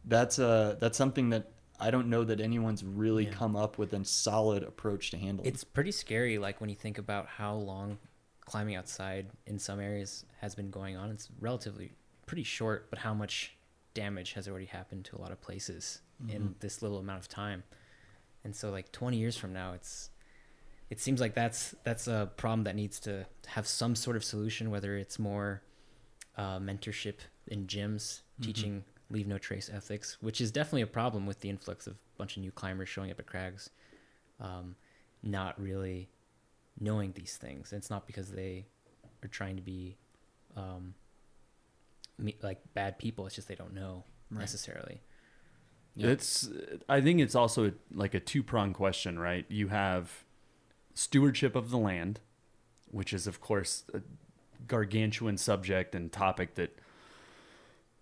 that's 0.05 0.39
uh 0.39 0.75
that's 0.79 0.97
something 0.97 1.29
that 1.29 1.51
i 1.81 1.91
don't 1.91 2.07
know 2.07 2.23
that 2.23 2.39
anyone's 2.39 2.83
really 2.83 3.25
come 3.25 3.55
up 3.57 3.77
with 3.77 3.91
a 3.93 4.05
solid 4.05 4.63
approach 4.63 5.11
to 5.11 5.17
handle 5.17 5.45
It's 5.45 5.65
pretty 5.65 5.91
scary, 5.91 6.37
like 6.37 6.61
when 6.61 6.69
you 6.69 6.75
think 6.77 6.97
about 6.97 7.27
how 7.27 7.55
long 7.55 7.97
climbing 8.45 8.75
outside 8.75 9.27
in 9.45 9.59
some 9.59 9.79
areas 9.79 10.25
has 10.39 10.55
been 10.55 10.69
going 10.69 10.97
on. 10.97 11.09
It's 11.11 11.29
relatively 11.39 11.93
pretty 12.25 12.43
short, 12.43 12.89
but 12.89 12.99
how 12.99 13.13
much 13.13 13.55
damage 13.93 14.33
has 14.33 14.47
already 14.47 14.65
happened 14.65 15.05
to 15.05 15.17
a 15.17 15.19
lot 15.19 15.31
of 15.31 15.41
places 15.41 16.01
in 16.29 16.55
this 16.59 16.81
little 16.81 16.99
amount 16.99 17.19
of 17.19 17.27
time. 17.27 17.63
And 18.43 18.55
so, 18.55 18.69
like 18.71 18.91
20 18.91 19.17
years 19.17 19.37
from 19.37 19.53
now, 19.53 19.73
it's 19.73 20.09
it 20.89 20.99
seems 20.99 21.21
like 21.21 21.33
that's 21.33 21.75
that's 21.83 22.07
a 22.07 22.31
problem 22.37 22.63
that 22.65 22.75
needs 22.75 22.99
to 23.01 23.25
have 23.47 23.67
some 23.67 23.95
sort 23.95 24.15
of 24.15 24.23
solution, 24.23 24.71
whether 24.71 24.97
it's 24.97 25.19
more 25.19 25.61
uh, 26.37 26.59
mentorship 26.59 27.15
in 27.47 27.67
gyms, 27.67 28.21
teaching 28.41 28.83
leave 29.09 29.27
no 29.27 29.37
trace 29.37 29.69
ethics, 29.71 30.17
which 30.21 30.41
is 30.41 30.51
definitely 30.51 30.81
a 30.81 30.87
problem 30.87 31.25
with 31.25 31.39
the 31.41 31.49
influx 31.49 31.87
of 31.87 31.93
a 31.93 32.17
bunch 32.17 32.37
of 32.37 32.43
new 32.43 32.51
climbers 32.51 32.89
showing 32.89 33.11
up 33.11 33.19
at 33.19 33.25
crags, 33.25 33.69
um, 34.39 34.75
not 35.21 35.59
really 35.61 36.09
knowing 36.81 37.13
these 37.13 37.37
things. 37.37 37.71
And 37.71 37.79
it's 37.79 37.89
not 37.89 38.07
because 38.07 38.31
they 38.31 38.65
are 39.23 39.27
trying 39.27 39.55
to 39.55 39.61
be 39.61 39.95
um, 40.57 40.95
me, 42.17 42.35
like 42.41 42.59
bad 42.73 42.97
people. 42.97 43.25
It's 43.27 43.35
just 43.35 43.47
they 43.47 43.55
don't 43.55 43.73
know 43.73 44.03
necessarily. 44.29 45.01
Yeah. 45.95 46.07
It's 46.07 46.49
I 46.89 47.01
think 47.01 47.19
it's 47.19 47.35
also 47.35 47.71
like 47.93 48.13
a 48.13 48.19
two 48.19 48.43
prong 48.43 48.73
question, 48.73 49.19
right? 49.19 49.45
You 49.49 49.67
have 49.69 50.23
stewardship 50.93 51.55
of 51.55 51.69
the 51.69 51.77
land, 51.77 52.19
which 52.89 53.13
is 53.13 53.27
of 53.27 53.39
course 53.39 53.83
a 53.93 54.01
gargantuan 54.67 55.37
subject 55.37 55.95
and 55.95 56.11
topic 56.11 56.55
that 56.55 56.77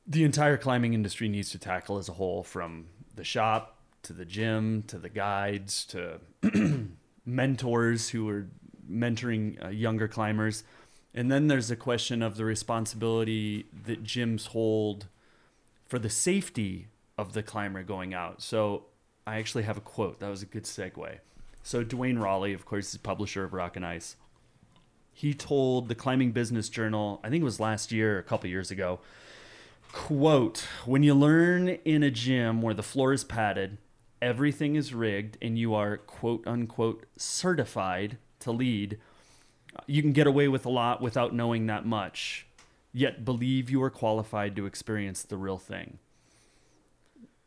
the 0.06 0.24
entire 0.24 0.58
climbing 0.58 0.94
industry 0.94 1.30
needs 1.30 1.52
to 1.52 1.60
tackle 1.60 1.98
as 1.98 2.10
a 2.10 2.14
whole 2.14 2.44
from 2.44 2.88
the 3.16 3.24
shop 3.24 3.78
to 4.04 4.14
the 4.14 4.26
gym 4.26 4.84
to 4.88 4.98
the 4.98 5.10
guides 5.10 5.86
to 5.86 6.20
mentors 7.26 8.10
who 8.10 8.30
are 8.30 8.48
mentoring 8.90 9.64
uh, 9.64 9.70
younger 9.70 10.08
climbers. 10.08 10.64
And 11.14 11.32
then 11.32 11.48
there's 11.48 11.72
a 11.72 11.76
question 11.76 12.22
of 12.22 12.38
the 12.38 12.46
responsibility 12.46 13.66
that 13.86 14.04
gyms 14.04 14.48
hold 14.48 15.08
for 15.86 16.00
the 16.00 16.10
safety 16.10 16.88
of 17.18 17.34
the 17.34 17.44
climber 17.44 17.84
going 17.84 18.14
out. 18.14 18.42
So 18.42 18.86
I 19.26 19.38
actually 19.38 19.64
have 19.64 19.78
a 19.78 19.82
quote. 19.82 20.20
That 20.20 20.30
was 20.30 20.42
a 20.44 20.46
good 20.46 20.64
segue. 20.64 21.18
So 21.64 21.84
Duane 21.84 22.20
Raleigh, 22.20 22.54
of 22.54 22.66
course, 22.66 22.92
is 22.94 22.98
publisher 22.98 23.44
of 23.44 23.54
Rock 23.54 23.76
and 23.76 23.86
Ice. 23.86 24.16
He 25.14 25.34
told 25.34 25.90
the 25.90 25.96
Climbing 25.96 26.32
Business 26.32 26.70
Journal, 26.70 27.20
I 27.24 27.30
think 27.30 27.42
it 27.42 27.46
was 27.46 27.60
last 27.60 27.92
year, 27.92 28.18
a 28.18 28.24
couple 28.24 28.50
years 28.50 28.72
ago, 28.72 29.02
quote, 29.92 30.66
when 30.86 31.04
you 31.04 31.14
learn 31.14 31.68
in 31.68 32.04
a 32.04 32.12
gym 32.12 32.62
where 32.62 32.74
the 32.74 32.84
floor 32.84 33.12
is 33.12 33.24
padded, 33.24 33.78
everything 34.22 34.76
is 34.76 34.94
rigged, 34.94 35.38
and 35.42 35.58
you 35.58 35.74
are 35.74 35.98
quote 35.98 36.48
unquote 36.48 37.06
certified 37.18 38.18
to 38.40 38.52
lead, 38.52 39.00
you 39.88 40.02
can 40.02 40.12
get 40.12 40.28
away 40.28 40.48
with 40.48 40.66
a 40.66 40.70
lot 40.70 41.02
without 41.02 41.34
knowing 41.34 41.68
that 41.68 41.86
much, 41.86 42.48
yet 42.94 43.24
believe 43.26 43.70
you 43.70 43.82
are 43.84 43.90
qualified 43.90 44.56
to 44.56 44.66
experience 44.66 45.24
the 45.24 45.38
real 45.38 45.58
thing. 45.58 46.00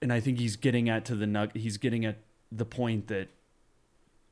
And 0.01 0.13
I 0.13 0.21
think 0.21 0.39
he's 0.39 0.57
getting 0.57 0.89
at 0.89 1.05
to 1.07 1.15
the 1.15 1.27
nug 1.27 1.57
he's 1.57 1.77
getting 1.77 2.05
at 2.05 2.19
the 2.51 2.65
point 2.65 3.09
that 3.09 3.29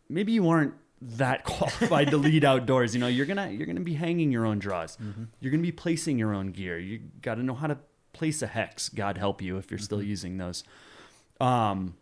maybe 0.09 0.33
you 0.33 0.49
aren't 0.49 0.75
that 1.01 1.45
qualified 1.45 2.11
to 2.11 2.17
lead 2.17 2.45
outdoors. 2.45 2.95
You 2.95 3.01
know, 3.01 3.07
you're 3.07 3.27
gonna 3.27 3.51
you're 3.51 3.67
gonna 3.67 3.81
be 3.81 3.95
hanging 3.95 4.33
your 4.33 4.47
own 4.47 4.59
draws. 4.59 4.99
You're 5.41 5.51
gonna 5.51 5.63
be 5.63 5.73
placing 5.73 6.19
your 6.19 6.35
own 6.35 6.51
gear. 6.53 6.79
You 6.79 7.01
got 7.23 7.37
to 7.37 7.43
know 7.43 7.55
how 7.55 7.69
to 7.69 7.79
place 8.13 8.43
a 8.43 8.47
hex. 8.47 8.89
God 8.89 9.17
help 9.17 9.41
you 9.41 9.57
if 9.57 9.71
you're 9.71 9.79
still 9.79 10.03
using 10.03 10.39
those. 10.39 10.65
Um, 11.41 11.95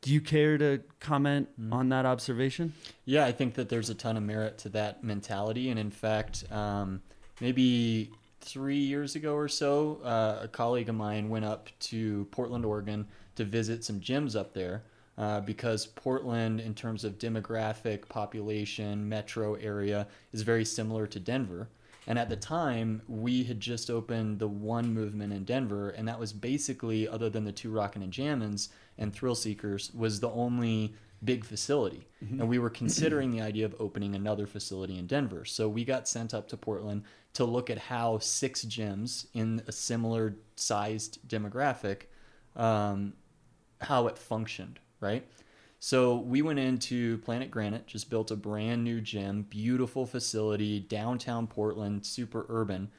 do 0.00 0.12
you 0.12 0.20
care 0.20 0.56
to 0.58 0.80
comment 1.00 1.48
on 1.72 1.88
that 1.88 2.06
observation? 2.06 2.72
Yeah, 3.04 3.24
I 3.24 3.32
think 3.32 3.54
that 3.54 3.68
there's 3.68 3.90
a 3.90 3.94
ton 3.94 4.16
of 4.16 4.22
merit 4.22 4.58
to 4.58 4.68
that 4.70 5.02
mentality. 5.02 5.70
And 5.70 5.78
in 5.78 5.90
fact, 5.90 6.44
um, 6.52 7.02
maybe 7.40 8.10
three 8.40 8.78
years 8.78 9.16
ago 9.16 9.34
or 9.34 9.48
so, 9.48 10.00
uh, 10.04 10.40
a 10.42 10.48
colleague 10.48 10.88
of 10.88 10.94
mine 10.94 11.28
went 11.28 11.44
up 11.44 11.68
to 11.80 12.26
Portland, 12.30 12.64
Oregon 12.64 13.06
to 13.36 13.44
visit 13.44 13.84
some 13.84 14.00
gyms 14.00 14.36
up 14.36 14.54
there 14.54 14.84
uh, 15.16 15.40
because 15.40 15.86
Portland, 15.86 16.60
in 16.60 16.74
terms 16.74 17.04
of 17.04 17.18
demographic, 17.18 18.08
population, 18.08 19.08
metro 19.08 19.54
area, 19.54 20.06
is 20.32 20.42
very 20.42 20.64
similar 20.64 21.06
to 21.08 21.18
Denver. 21.18 21.68
And 22.06 22.18
at 22.18 22.30
the 22.30 22.36
time, 22.36 23.02
we 23.06 23.44
had 23.44 23.60
just 23.60 23.90
opened 23.90 24.38
the 24.38 24.48
one 24.48 24.94
movement 24.94 25.32
in 25.32 25.44
Denver, 25.44 25.90
and 25.90 26.08
that 26.08 26.18
was 26.18 26.32
basically, 26.32 27.06
other 27.06 27.28
than 27.28 27.44
the 27.44 27.52
two 27.52 27.70
Rockin' 27.70 28.02
and 28.02 28.12
Jammins 28.12 28.70
and 28.98 29.12
Thrill 29.12 29.34
Seekers, 29.34 29.92
was 29.94 30.20
the 30.20 30.30
only 30.30 30.94
big 31.24 31.44
facility. 31.44 32.06
And 32.40 32.48
we 32.48 32.58
were 32.58 32.70
considering 32.70 33.30
the 33.30 33.40
idea 33.40 33.64
of 33.64 33.74
opening 33.80 34.14
another 34.14 34.46
facility 34.46 34.98
in 34.98 35.06
Denver. 35.06 35.44
So 35.44 35.68
we 35.68 35.84
got 35.84 36.08
sent 36.08 36.34
up 36.34 36.48
to 36.48 36.56
Portland 36.56 37.02
to 37.34 37.44
look 37.44 37.70
at 37.70 37.78
how 37.78 38.18
six 38.18 38.64
gyms 38.64 39.26
in 39.34 39.62
a 39.66 39.72
similar 39.72 40.36
sized 40.56 41.18
demographic, 41.28 42.02
um, 42.56 43.14
how 43.80 44.06
it 44.06 44.18
functioned, 44.18 44.78
right? 45.00 45.26
So 45.80 46.16
we 46.16 46.42
went 46.42 46.58
into 46.58 47.18
Planet 47.18 47.50
Granite, 47.50 47.86
just 47.86 48.10
built 48.10 48.30
a 48.30 48.36
brand 48.36 48.82
new 48.82 49.00
gym, 49.00 49.42
beautiful 49.42 50.06
facility, 50.06 50.80
downtown 50.80 51.46
Portland, 51.46 52.04
super 52.04 52.46
urban, 52.48 52.90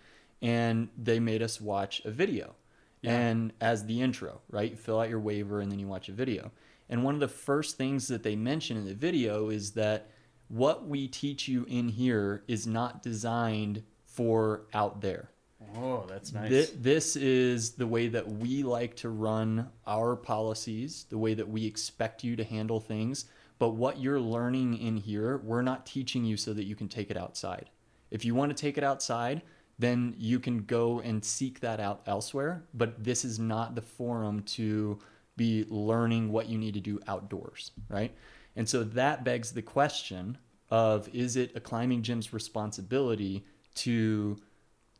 and 0.41 0.87
they 0.97 1.19
made 1.19 1.41
us 1.41 1.59
watch 1.59 2.01
a 2.05 2.11
video. 2.11 2.55
And 3.03 3.53
as 3.61 3.85
the 3.85 4.01
intro, 4.01 4.41
right? 4.49 4.71
You 4.71 4.77
fill 4.77 4.99
out 4.99 5.09
your 5.09 5.19
waiver 5.19 5.61
and 5.61 5.71
then 5.71 5.79
you 5.79 5.87
watch 5.87 6.09
a 6.09 6.13
video. 6.13 6.51
And 6.89 7.03
one 7.03 7.13
of 7.13 7.19
the 7.19 7.27
first 7.27 7.77
things 7.77 8.07
that 8.07 8.23
they 8.23 8.35
mention 8.35 8.75
in 8.75 8.85
the 8.85 8.93
video 8.93 9.49
is 9.49 9.71
that 9.71 10.09
what 10.47 10.87
we 10.87 11.07
teach 11.07 11.47
you 11.47 11.65
in 11.69 11.87
here 11.87 12.43
is 12.47 12.65
not 12.65 13.03
designed 13.03 13.83
for 14.05 14.63
out 14.73 15.01
there. 15.01 15.29
Oh, 15.75 16.05
that's 16.07 16.33
nice. 16.33 16.49
Thi- 16.49 16.77
this 16.77 17.15
is 17.15 17.71
the 17.71 17.85
way 17.85 18.07
that 18.07 18.27
we 18.27 18.63
like 18.63 18.95
to 18.97 19.09
run 19.09 19.69
our 19.85 20.15
policies, 20.15 21.05
the 21.09 21.17
way 21.17 21.33
that 21.33 21.47
we 21.47 21.65
expect 21.65 22.23
you 22.23 22.35
to 22.35 22.43
handle 22.43 22.79
things. 22.79 23.25
But 23.59 23.71
what 23.71 23.99
you're 23.99 24.21
learning 24.21 24.77
in 24.77 24.97
here, 24.97 25.37
we're 25.37 25.61
not 25.61 25.85
teaching 25.85 26.23
you 26.23 26.37
so 26.37 26.53
that 26.53 26.63
you 26.63 26.75
can 26.75 26.87
take 26.87 27.11
it 27.11 27.17
outside. 27.17 27.69
If 28.09 28.25
you 28.25 28.33
want 28.33 28.55
to 28.55 28.59
take 28.59 28.77
it 28.77 28.83
outside, 28.83 29.41
then 29.79 30.13
you 30.17 30.39
can 30.39 30.65
go 30.65 30.99
and 30.99 31.23
seek 31.23 31.61
that 31.61 31.79
out 31.79 32.01
elsewhere. 32.05 32.65
But 32.73 33.03
this 33.03 33.23
is 33.23 33.39
not 33.39 33.75
the 33.75 33.81
forum 33.81 34.43
to 34.43 34.99
be 35.37 35.65
learning 35.69 36.31
what 36.31 36.49
you 36.49 36.57
need 36.57 36.73
to 36.73 36.81
do 36.81 36.99
outdoors, 37.07 37.71
right? 37.87 38.13
And 38.57 38.67
so 38.67 38.83
that 38.83 39.23
begs 39.23 39.51
the 39.53 39.61
question 39.61 40.37
of 40.69 41.09
is 41.15 41.37
it 41.37 41.55
a 41.55 41.61
climbing 41.61 42.03
gym's 42.03 42.33
responsibility 42.33 43.45
to 43.75 44.37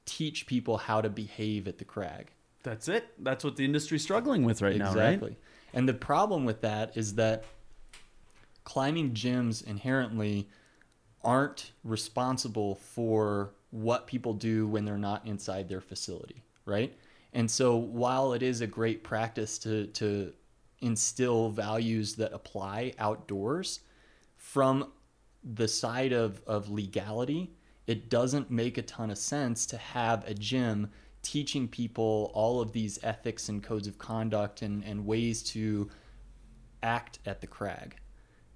teach 0.06 0.48
people 0.48 0.78
how 0.78 1.02
to 1.02 1.10
behave 1.10 1.68
at 1.68 1.78
the 1.78 1.86
crag. 1.86 2.32
That's 2.64 2.88
it. 2.88 3.10
That's 3.20 3.44
what 3.44 3.58
the 3.58 3.66
industry's 3.66 4.02
struggling 4.02 4.44
with 4.44 4.62
right 4.62 4.78
now, 4.78 4.94
right? 4.94 5.14
exactly. 5.14 5.38
And 5.74 5.88
the 5.88 5.94
problem 5.94 6.46
with 6.46 6.62
that 6.62 6.98
is 6.98 7.16
that 7.16 7.44
climbing 8.64 9.12
gyms 9.12 9.66
inherently 9.66 10.48
aren't 11.24 11.72
responsible 11.84 12.76
for 12.76 13.52
what 13.72 14.08
people 14.08 14.34
do 14.34 14.68
when 14.68 14.86
they're 14.86 14.98
not 14.98 15.26
inside 15.26 15.70
their 15.70 15.82
facility, 15.82 16.44
right? 16.66 16.98
And 17.34 17.50
so 17.50 17.76
while 17.76 18.34
it 18.34 18.42
is 18.42 18.62
a 18.62 18.68
great 18.68 19.04
practice 19.04 19.58
to 19.60 19.88
to 19.88 20.34
instill 20.82 21.50
values 21.50 22.16
that 22.16 22.34
apply 22.34 22.94
outdoors 23.00 23.82
from 24.38 24.92
the 25.44 25.68
side 25.68 26.14
of, 26.14 26.42
of 26.48 26.70
legality, 26.70 27.52
it 27.88 28.10
doesn't 28.10 28.50
make 28.50 28.78
a 28.78 28.82
ton 28.82 29.10
of 29.10 29.18
sense 29.18 29.66
to 29.66 29.78
have 29.78 30.26
a 30.28 30.34
gym 30.34 30.90
teaching 31.22 31.68
people 31.68 32.32
all 32.34 32.62
of 32.62 32.72
these 32.72 33.00
ethics 33.04 33.50
and 33.50 33.62
codes 33.62 33.88
of 33.88 33.98
conduct 33.98 34.62
and, 34.62 34.84
and 34.84 35.06
ways 35.06 35.44
to 35.44 35.90
act 36.82 37.20
at 37.26 37.42
the 37.42 37.48
crag. 37.48 37.98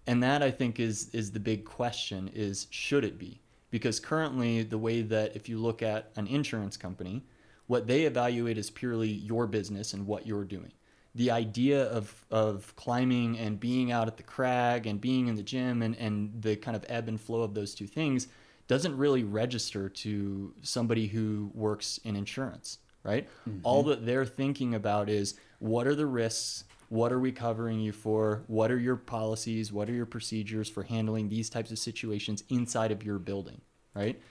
And 0.08 0.22
that 0.24 0.42
I 0.42 0.52
think 0.52 0.80
is 0.80 1.10
is 1.10 1.32
the 1.32 1.40
big 1.40 1.66
question 1.66 2.30
is 2.34 2.68
should 2.70 3.04
it 3.04 3.18
be? 3.18 3.42
Because 3.74 4.00
currently 4.00 4.62
the 4.62 4.78
way 4.78 5.02
that 5.02 5.36
if 5.36 5.50
you 5.50 5.58
look 5.58 5.82
at 5.82 6.12
an 6.16 6.28
insurance 6.28 6.78
company, 6.78 7.24
what 7.66 7.88
they 7.88 8.04
evaluate 8.04 8.56
is 8.56 8.70
purely 8.70 9.10
your 9.10 9.48
business 9.48 9.94
and 9.94 10.06
what 10.06 10.28
you're 10.28 10.44
doing. 10.44 10.74
The 11.16 11.32
idea 11.32 11.86
of 11.86 12.24
of 12.30 12.76
climbing 12.76 13.40
and 13.40 13.60
being 13.60 13.92
out 13.92 14.08
at 14.08 14.18
the 14.18 14.22
crag 14.22 14.86
and 14.86 15.02
being 15.02 15.28
in 15.28 15.34
the 15.34 15.42
gym 15.42 15.82
and, 15.82 15.96
and 15.98 16.40
the 16.40 16.56
kind 16.56 16.78
of 16.78 16.86
ebb 16.88 17.08
and 17.08 17.20
flow 17.20 17.42
of 17.42 17.56
those 17.56 17.74
two 17.74 17.88
things 17.88 18.28
doesn't 18.68 18.96
really 18.96 19.24
register 19.24 19.90
to 19.90 20.54
somebody 20.62 21.08
who 21.08 21.50
works 21.56 22.00
in 22.04 22.16
insurance, 22.16 22.78
right? 23.02 23.28
All 23.64 23.82
mm-hmm. 23.82 23.90
that 23.90 24.06
they're 24.06 24.24
thinking 24.24 24.76
about 24.76 25.10
is 25.10 25.34
what 25.58 25.88
are 25.88 25.96
the 25.96 26.06
risks? 26.06 26.66
What 26.94 27.12
are 27.12 27.20
we 27.20 27.32
covering 27.32 27.80
you 27.80 27.92
for? 27.92 28.44
What 28.46 28.70
are 28.70 28.78
your 28.78 28.98
policies? 28.98 29.74
What 29.74 29.90
are 29.90 29.94
your 29.94 30.06
procedures 30.06 30.70
for 30.70 30.84
handling 30.84 31.28
these 31.28 31.50
types 31.50 31.72
of 31.72 31.80
situations 31.80 32.44
inside 32.50 32.92
of 32.92 33.02
your 33.02 33.18
building, 33.18 33.62
right? 33.96 34.22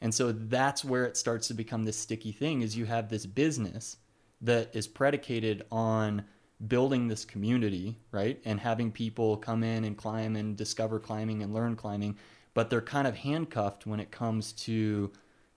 And 0.00 0.14
so 0.14 0.30
that's 0.30 0.84
where 0.84 1.04
it 1.04 1.16
starts 1.16 1.48
to 1.48 1.54
become 1.54 1.82
this 1.82 1.96
sticky 1.96 2.30
thing 2.30 2.62
is 2.62 2.76
you 2.76 2.84
have 2.84 3.08
this 3.08 3.26
business 3.26 3.96
that 4.40 4.70
is 4.72 4.86
predicated 4.86 5.64
on 5.72 6.22
building 6.68 7.08
this 7.08 7.24
community, 7.24 7.98
right? 8.12 8.40
And 8.44 8.60
having 8.60 8.92
people 8.92 9.36
come 9.36 9.64
in 9.64 9.82
and 9.82 9.96
climb 9.96 10.36
and 10.36 10.56
discover 10.56 11.00
climbing 11.00 11.42
and 11.42 11.52
learn 11.52 11.74
climbing, 11.74 12.16
but 12.54 12.70
they're 12.70 12.80
kind 12.80 13.08
of 13.08 13.16
handcuffed 13.16 13.84
when 13.84 13.98
it 13.98 14.12
comes 14.12 14.52
to 14.52 15.10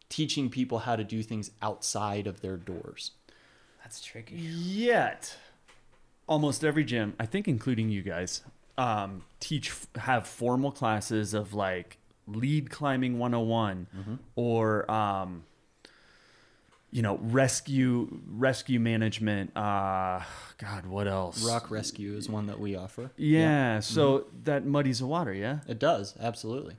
teaching 0.10 0.50
people 0.50 0.80
how 0.80 0.96
to 0.96 1.04
do 1.04 1.22
things 1.22 1.52
outside 1.62 2.26
of 2.26 2.42
their 2.42 2.58
doors. 2.58 3.12
That's 3.84 4.02
tricky. 4.02 4.38
Yet, 4.38 5.38
almost 6.28 6.64
every 6.64 6.84
gym, 6.84 7.14
I 7.20 7.26
think, 7.26 7.48
including 7.48 7.90
you 7.90 8.02
guys, 8.02 8.42
um, 8.78 9.24
teach 9.40 9.74
have 9.96 10.28
formal 10.28 10.72
classes 10.72 11.34
of 11.34 11.54
like 11.54 11.98
lead 12.28 12.70
climbing 12.70 13.20
101 13.20 14.20
or 14.36 14.90
um, 14.92 15.44
you 16.92 17.02
know 17.02 17.18
rescue 17.22 18.20
rescue 18.28 18.80
management. 18.80 19.56
Uh, 19.56 20.22
God, 20.58 20.86
what 20.86 21.08
else? 21.08 21.46
Rock 21.46 21.70
rescue 21.70 22.16
is 22.16 22.30
one 22.30 22.48
that 22.48 22.60
we 22.60 22.76
offer. 22.76 23.12
Yeah, 23.18 23.80
so 23.80 24.26
that 24.44 24.66
muddies 24.66 25.00
the 25.00 25.08
water. 25.08 25.34
Yeah. 25.34 25.60
It 25.68 25.80
does, 25.80 26.16
absolutely. 26.20 26.76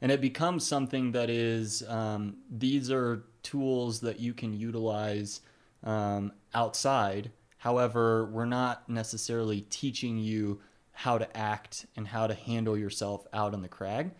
And 0.00 0.12
it 0.12 0.20
becomes 0.20 0.66
something 0.66 1.12
that 1.12 1.28
is, 1.28 1.82
um, 1.88 2.36
these 2.48 2.90
are 2.90 3.24
tools 3.42 4.00
that 4.00 4.20
you 4.20 4.32
can 4.32 4.54
utilize 4.54 5.40
um, 5.82 6.32
outside. 6.54 7.30
However, 7.58 8.24
we're 8.26 8.44
not 8.44 8.88
necessarily 8.88 9.62
teaching 9.62 10.18
you 10.18 10.60
how 10.92 11.18
to 11.18 11.36
act 11.36 11.86
and 11.96 12.08
how 12.08 12.26
to 12.26 12.34
handle 12.34 12.76
yourself 12.76 13.26
out 13.32 13.54
on 13.54 13.62
the 13.62 13.68
crag. 13.68 14.10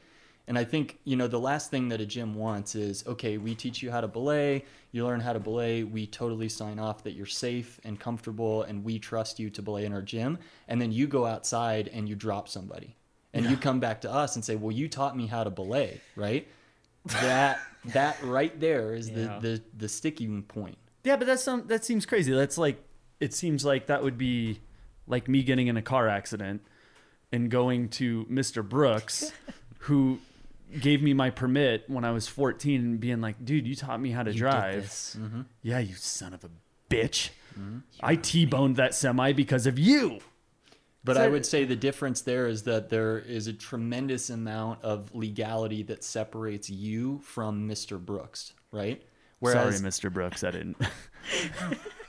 And 0.46 0.56
I 0.56 0.64
think, 0.64 0.98
you 1.04 1.14
know, 1.16 1.26
the 1.26 1.38
last 1.38 1.70
thing 1.70 1.88
that 1.90 2.00
a 2.00 2.06
gym 2.06 2.34
wants 2.34 2.74
is 2.74 3.06
okay, 3.06 3.36
we 3.36 3.54
teach 3.54 3.82
you 3.82 3.90
how 3.90 4.00
to 4.00 4.08
belay, 4.08 4.64
you 4.92 5.04
learn 5.04 5.20
how 5.20 5.34
to 5.34 5.38
belay, 5.40 5.82
we 5.82 6.06
totally 6.06 6.48
sign 6.48 6.78
off 6.78 7.02
that 7.04 7.12
you're 7.12 7.26
safe 7.26 7.78
and 7.84 8.00
comfortable, 8.00 8.62
and 8.62 8.82
we 8.82 8.98
trust 8.98 9.38
you 9.38 9.50
to 9.50 9.60
belay 9.60 9.84
in 9.84 9.92
our 9.92 10.00
gym. 10.02 10.38
And 10.66 10.80
then 10.80 10.90
you 10.90 11.06
go 11.06 11.26
outside 11.26 11.88
and 11.92 12.08
you 12.08 12.14
drop 12.14 12.48
somebody. 12.48 12.96
And 13.34 13.44
you 13.44 13.56
come 13.58 13.78
back 13.78 14.00
to 14.00 14.10
us 14.12 14.36
and 14.36 14.44
say, 14.44 14.56
Well, 14.56 14.72
you 14.72 14.88
taught 14.88 15.16
me 15.16 15.26
how 15.26 15.44
to 15.44 15.50
belay, 15.50 16.00
right? 16.16 16.48
That 17.20 17.60
that 17.92 18.16
right 18.24 18.58
there 18.58 18.94
is 18.94 19.10
Yeah. 19.10 19.38
the, 19.40 19.48
the 19.58 19.62
the 19.76 19.88
sticking 19.88 20.42
point. 20.42 20.78
Yeah, 21.04 21.16
but 21.16 21.26
that's 21.26 21.42
some 21.44 21.66
that 21.66 21.84
seems 21.84 22.06
crazy. 22.06 22.32
That's 22.32 22.58
like 22.58 22.82
it 23.20 23.34
seems 23.34 23.64
like 23.64 23.86
that 23.86 24.02
would 24.02 24.18
be 24.18 24.60
like 25.06 25.28
me 25.28 25.42
getting 25.42 25.66
in 25.66 25.76
a 25.76 25.82
car 25.82 26.08
accident 26.08 26.62
and 27.32 27.50
going 27.50 27.88
to 27.88 28.24
Mr. 28.26 28.66
Brooks 28.66 29.32
who 29.80 30.18
gave 30.80 31.02
me 31.02 31.14
my 31.14 31.30
permit 31.30 31.84
when 31.88 32.04
I 32.04 32.10
was 32.10 32.28
14 32.28 32.80
and 32.80 33.00
being 33.00 33.20
like, 33.20 33.42
"Dude, 33.44 33.66
you 33.66 33.74
taught 33.74 34.00
me 34.00 34.10
how 34.10 34.22
to 34.22 34.30
You 34.30 34.34
did 34.34 34.38
drive." 34.40 34.82
this. 34.82 35.16
Mm-hmm. 35.18 35.42
Yeah, 35.62 35.78
you 35.78 35.94
son 35.94 36.34
of 36.34 36.44
a 36.44 36.50
bitch. 36.90 37.30
Mm-hmm. 37.58 37.78
I 38.02 38.16
T-boned 38.16 38.76
that 38.76 38.94
semi 38.94 39.32
because 39.32 39.66
of 39.66 39.78
you. 39.78 40.20
But 41.04 41.16
So- 41.16 41.22
I 41.22 41.28
would 41.28 41.46
say 41.46 41.64
the 41.64 41.76
difference 41.76 42.20
there 42.20 42.46
is 42.48 42.64
that 42.64 42.90
there 42.90 43.18
is 43.18 43.46
a 43.46 43.52
tremendous 43.52 44.30
amount 44.30 44.82
of 44.84 45.14
legality 45.14 45.82
that 45.84 46.04
separates 46.04 46.68
you 46.68 47.20
from 47.20 47.68
Mr. 47.68 47.98
Brooks, 47.98 48.52
right? 48.72 49.02
Whereas 49.38 49.78
Sorry, 49.78 49.88
Mr. 49.88 50.12
Brooks, 50.12 50.44
I 50.44 50.50
didn't. 50.50 50.76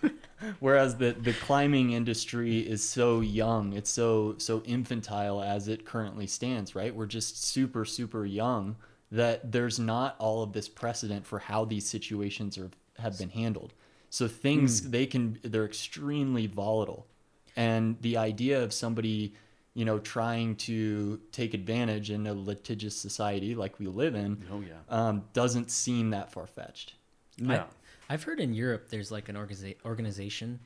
whereas 0.59 0.95
the 0.95 1.13
the 1.13 1.33
climbing 1.33 1.91
industry 1.91 2.59
is 2.59 2.87
so 2.87 3.19
young 3.21 3.73
it's 3.73 3.89
so 3.89 4.35
so 4.37 4.61
infantile 4.65 5.41
as 5.41 5.67
it 5.67 5.85
currently 5.85 6.27
stands 6.27 6.75
right? 6.75 6.93
We're 6.95 7.05
just 7.05 7.43
super 7.43 7.85
super 7.85 8.25
young 8.25 8.75
that 9.11 9.51
there's 9.51 9.79
not 9.79 10.15
all 10.19 10.43
of 10.43 10.53
this 10.53 10.69
precedent 10.69 11.25
for 11.25 11.39
how 11.39 11.65
these 11.65 11.87
situations 11.87 12.57
are 12.57 12.69
have 12.99 13.17
been 13.17 13.29
handled. 13.29 13.73
So 14.09 14.27
things 14.27 14.89
they 14.89 15.05
can 15.05 15.39
they're 15.43 15.65
extremely 15.65 16.47
volatile. 16.47 17.07
And 17.55 17.97
the 18.01 18.17
idea 18.17 18.61
of 18.63 18.73
somebody 18.73 19.33
you 19.73 19.85
know 19.85 19.99
trying 19.99 20.55
to 20.55 21.19
take 21.31 21.53
advantage 21.53 22.11
in 22.11 22.27
a 22.27 22.33
litigious 22.33 22.95
society 22.95 23.55
like 23.55 23.79
we 23.79 23.87
live 23.87 24.15
in 24.15 24.43
Oh 24.51 24.61
yeah. 24.61 24.75
um, 24.89 25.23
doesn't 25.33 25.71
seem 25.71 26.09
that 26.11 26.31
far-fetched. 26.31 26.93
No. 27.37 27.65
I've 28.09 28.23
heard 28.23 28.39
in 28.39 28.53
Europe 28.53 28.89
there's 28.89 29.11
like 29.11 29.29
an 29.29 29.35
organiza- 29.35 29.75
organization 29.85 30.59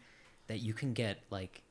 that 0.47 0.59
you 0.59 0.73
can 0.73 0.93
get 0.93 1.19
like 1.29 1.61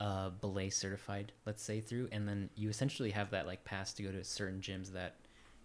uh, 0.00 0.30
belay 0.30 0.70
certified, 0.70 1.32
let's 1.46 1.62
say 1.62 1.80
through, 1.80 2.08
and 2.12 2.26
then 2.26 2.48
you 2.56 2.68
essentially 2.68 3.10
have 3.10 3.30
that 3.30 3.46
like 3.46 3.64
pass 3.64 3.92
to 3.94 4.02
go 4.02 4.10
to 4.10 4.24
certain 4.24 4.60
gyms 4.60 4.92
that 4.92 5.14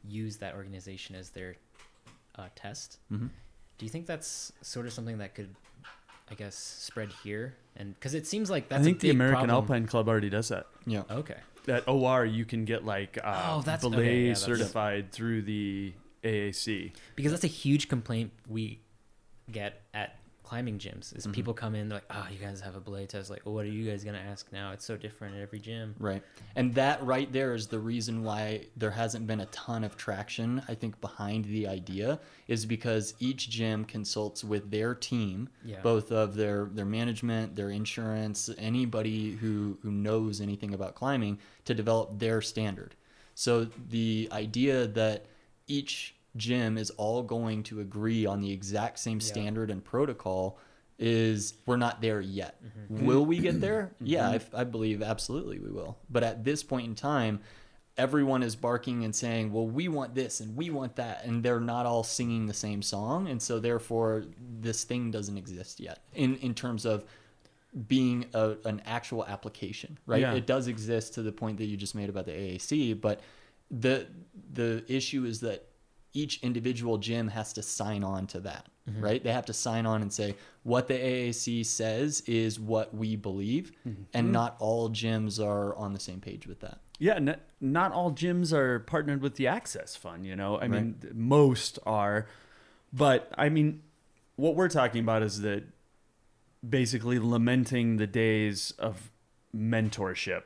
use 0.07 0.37
that 0.37 0.53
organization 0.55 1.15
as 1.15 1.29
their 1.29 1.55
uh, 2.35 2.47
test. 2.55 2.99
Mhm. 3.11 3.29
Do 3.77 3.85
you 3.85 3.89
think 3.89 4.05
that's 4.05 4.51
sort 4.61 4.85
of 4.85 4.93
something 4.93 5.19
that 5.19 5.33
could, 5.35 5.55
I 6.31 6.35
guess, 6.35 6.55
spread 6.55 7.09
here? 7.23 7.55
And 7.75 7.93
because 7.95 8.13
it 8.13 8.27
seems 8.27 8.49
like 8.49 8.71
I 8.71 8.81
think 8.81 8.97
a 8.97 9.01
the 9.01 9.09
American 9.11 9.47
problem. 9.47 9.63
Alpine 9.63 9.85
Club 9.87 10.07
already 10.09 10.29
does 10.29 10.49
that. 10.49 10.67
yeah 10.85 11.03
Okay. 11.09 11.37
at 11.67 11.87
OR 11.87 12.25
you 12.25 12.45
can 12.45 12.63
get 12.65 12.85
like 12.85 13.17
uh, 13.23 13.43
Oh, 13.55 13.61
that's- 13.61 13.81
belay 13.81 13.97
okay, 13.97 14.21
yeah, 14.21 14.27
that's- 14.33 14.41
certified 14.43 15.11
through 15.11 15.41
the 15.43 15.93
AAC. 16.23 16.93
because 17.15 17.31
that's 17.31 17.43
a 17.43 17.47
huge 17.47 17.87
complaint 17.87 18.31
we 18.47 18.79
get 19.51 19.81
at 19.93 20.17
climbing 20.43 20.79
gyms 20.79 21.07
Mm-hmm. 21.09 21.17
is 21.17 21.27
people 21.27 21.53
come 21.53 21.75
in 21.75 21.89
they're 21.89 21.97
like 21.97 22.05
oh 22.09 22.25
you 22.31 22.37
guys 22.37 22.61
have 22.61 22.77
a 22.77 22.79
belay 22.79 23.05
test 23.05 23.29
like 23.29 23.41
well, 23.45 23.53
what 23.53 23.65
are 23.65 23.69
you 23.69 23.89
guys 23.89 24.05
gonna 24.05 24.17
ask 24.17 24.49
now 24.53 24.71
it's 24.71 24.85
so 24.85 24.95
different 24.95 25.35
at 25.35 25.41
every 25.41 25.59
gym 25.59 25.93
Right. 25.99 26.23
And 26.55 26.73
that 26.75 27.03
right 27.05 27.29
there 27.33 27.53
is 27.53 27.67
the 27.67 27.79
reason 27.79 28.23
why 28.23 28.67
there 28.77 28.91
hasn't 28.91 29.27
been 29.27 29.41
a 29.41 29.45
ton 29.47 29.83
of 29.83 29.97
traction, 29.97 30.61
I 30.69 30.73
think, 30.73 30.99
behind 31.01 31.43
the 31.45 31.67
idea 31.67 32.19
is 32.47 32.65
because 32.65 33.13
each 33.19 33.49
gym 33.49 33.83
consults 33.83 34.41
with 34.43 34.71
their 34.71 34.95
team, 34.95 35.49
Yeah. 35.65 35.81
both 35.81 36.11
of 36.13 36.35
their, 36.35 36.69
their 36.71 36.85
management, 36.85 37.55
their 37.55 37.69
insurance, 37.71 38.49
anybody 38.57 39.31
who, 39.33 39.77
who 39.83 39.91
knows 39.91 40.39
anything 40.39 40.73
about 40.73 40.95
climbing 40.95 41.39
to 41.65 41.73
develop 41.73 42.17
their 42.19 42.41
standard. 42.41 42.95
So 43.35 43.65
the 43.89 44.29
idea 44.31 44.87
that 44.87 45.25
each 45.67 46.15
gym 46.37 46.77
is 46.77 46.89
all 46.91 47.23
going 47.23 47.63
to 47.63 47.81
agree 47.81 48.25
on 48.25 48.41
the 48.41 48.51
exact 48.51 48.99
same 48.99 49.19
standard 49.19 49.69
and 49.71 49.83
protocol 49.83 50.59
is 50.99 51.53
we're 51.65 51.77
not 51.77 52.01
there 52.01 52.21
yet. 52.21 52.59
Mm-hmm. 52.63 53.05
Will 53.05 53.25
we 53.25 53.39
get 53.39 53.61
there? 53.61 53.91
Mm-hmm. 53.97 54.05
Yeah, 54.05 54.29
I, 54.29 54.61
I 54.61 54.63
believe 54.63 55.01
absolutely 55.01 55.59
we 55.59 55.69
will. 55.69 55.97
But 56.09 56.23
at 56.23 56.43
this 56.43 56.61
point 56.61 56.87
in 56.87 56.95
time, 56.95 57.39
everyone 57.97 58.43
is 58.43 58.55
barking 58.55 59.03
and 59.03 59.15
saying, 59.15 59.51
"Well, 59.51 59.67
we 59.67 59.87
want 59.87 60.13
this 60.13 60.39
and 60.39 60.55
we 60.55 60.69
want 60.69 60.95
that," 60.97 61.25
and 61.25 61.41
they're 61.43 61.59
not 61.59 61.85
all 61.85 62.03
singing 62.03 62.45
the 62.45 62.53
same 62.53 62.81
song, 62.81 63.27
and 63.27 63.41
so 63.41 63.59
therefore 63.59 64.25
this 64.59 64.83
thing 64.83 65.09
doesn't 65.09 65.37
exist 65.37 65.79
yet 65.79 65.99
in 66.13 66.35
in 66.37 66.53
terms 66.53 66.85
of 66.85 67.05
being 67.87 68.25
a, 68.33 68.55
an 68.65 68.81
actual 68.85 69.25
application, 69.25 69.97
right? 70.05 70.21
Yeah. 70.21 70.33
It 70.33 70.45
does 70.47 70.67
exist 70.67 71.15
to 71.15 71.21
the 71.21 71.31
point 71.31 71.57
that 71.57 71.65
you 71.65 71.77
just 71.77 71.95
made 71.95 72.09
about 72.09 72.25
the 72.25 72.31
AAC, 72.31 72.99
but 72.99 73.21
the 73.71 74.07
the 74.53 74.83
issue 74.87 75.25
is 75.25 75.41
that 75.41 75.66
each 76.17 76.41
individual 76.41 76.97
gym 76.97 77.27
has 77.27 77.53
to 77.53 77.61
sign 77.61 78.03
on 78.03 78.25
to 78.27 78.39
that, 78.39 78.65
mm-hmm. 78.89 79.01
right? 79.01 79.23
They 79.23 79.31
have 79.31 79.45
to 79.45 79.53
sign 79.53 79.85
on 79.85 80.01
and 80.01 80.11
say 80.11 80.35
what 80.63 80.87
the 80.87 80.95
AAC 80.95 81.65
says 81.65 82.21
is 82.21 82.59
what 82.59 82.93
we 82.95 83.15
believe, 83.15 83.71
mm-hmm. 83.87 84.03
and 84.13 84.31
not 84.31 84.55
all 84.59 84.89
gyms 84.89 85.43
are 85.43 85.75
on 85.75 85.93
the 85.93 85.99
same 85.99 86.19
page 86.19 86.47
with 86.47 86.59
that. 86.61 86.79
Yeah, 86.99 87.15
n- 87.15 87.39
not 87.61 87.91
all 87.91 88.11
gyms 88.11 88.51
are 88.51 88.79
partnered 88.79 89.21
with 89.21 89.35
the 89.35 89.45
Access 89.47 89.95
Fund. 89.95 90.25
You 90.25 90.35
know, 90.35 90.59
I 90.59 90.67
mean, 90.67 90.95
most 91.13 91.77
are, 91.85 92.27
but 92.91 93.31
I 93.37 93.49
mean, 93.49 93.83
what 94.35 94.55
we're 94.55 94.69
talking 94.69 95.01
about 95.01 95.21
is 95.21 95.41
that 95.41 95.65
basically 96.67 97.19
lamenting 97.19 97.97
the 97.97 98.07
days 98.07 98.73
of 98.79 99.11
mentorship 99.55 100.43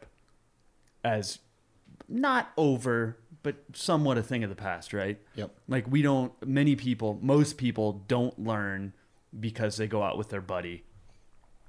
as 1.04 1.40
not 2.10 2.52
over, 2.58 3.18
but 3.44 3.56
somewhat 3.74 4.18
a 4.18 4.24
thing 4.24 4.44
of 4.44 4.50
the 4.50 4.56
past, 4.56 4.94
right? 4.94 5.20
Yep. 5.36 5.52
Like 5.68 5.90
we 5.90 6.02
don't. 6.02 6.34
Many 6.46 6.76
people, 6.76 7.20
most 7.22 7.58
people, 7.58 8.04
don't 8.08 8.38
learn 8.40 8.94
because 9.38 9.78
they 9.78 9.88
go 9.88 10.04
out 10.04 10.18
with 10.18 10.30
their 10.30 10.42
buddy 10.42 10.84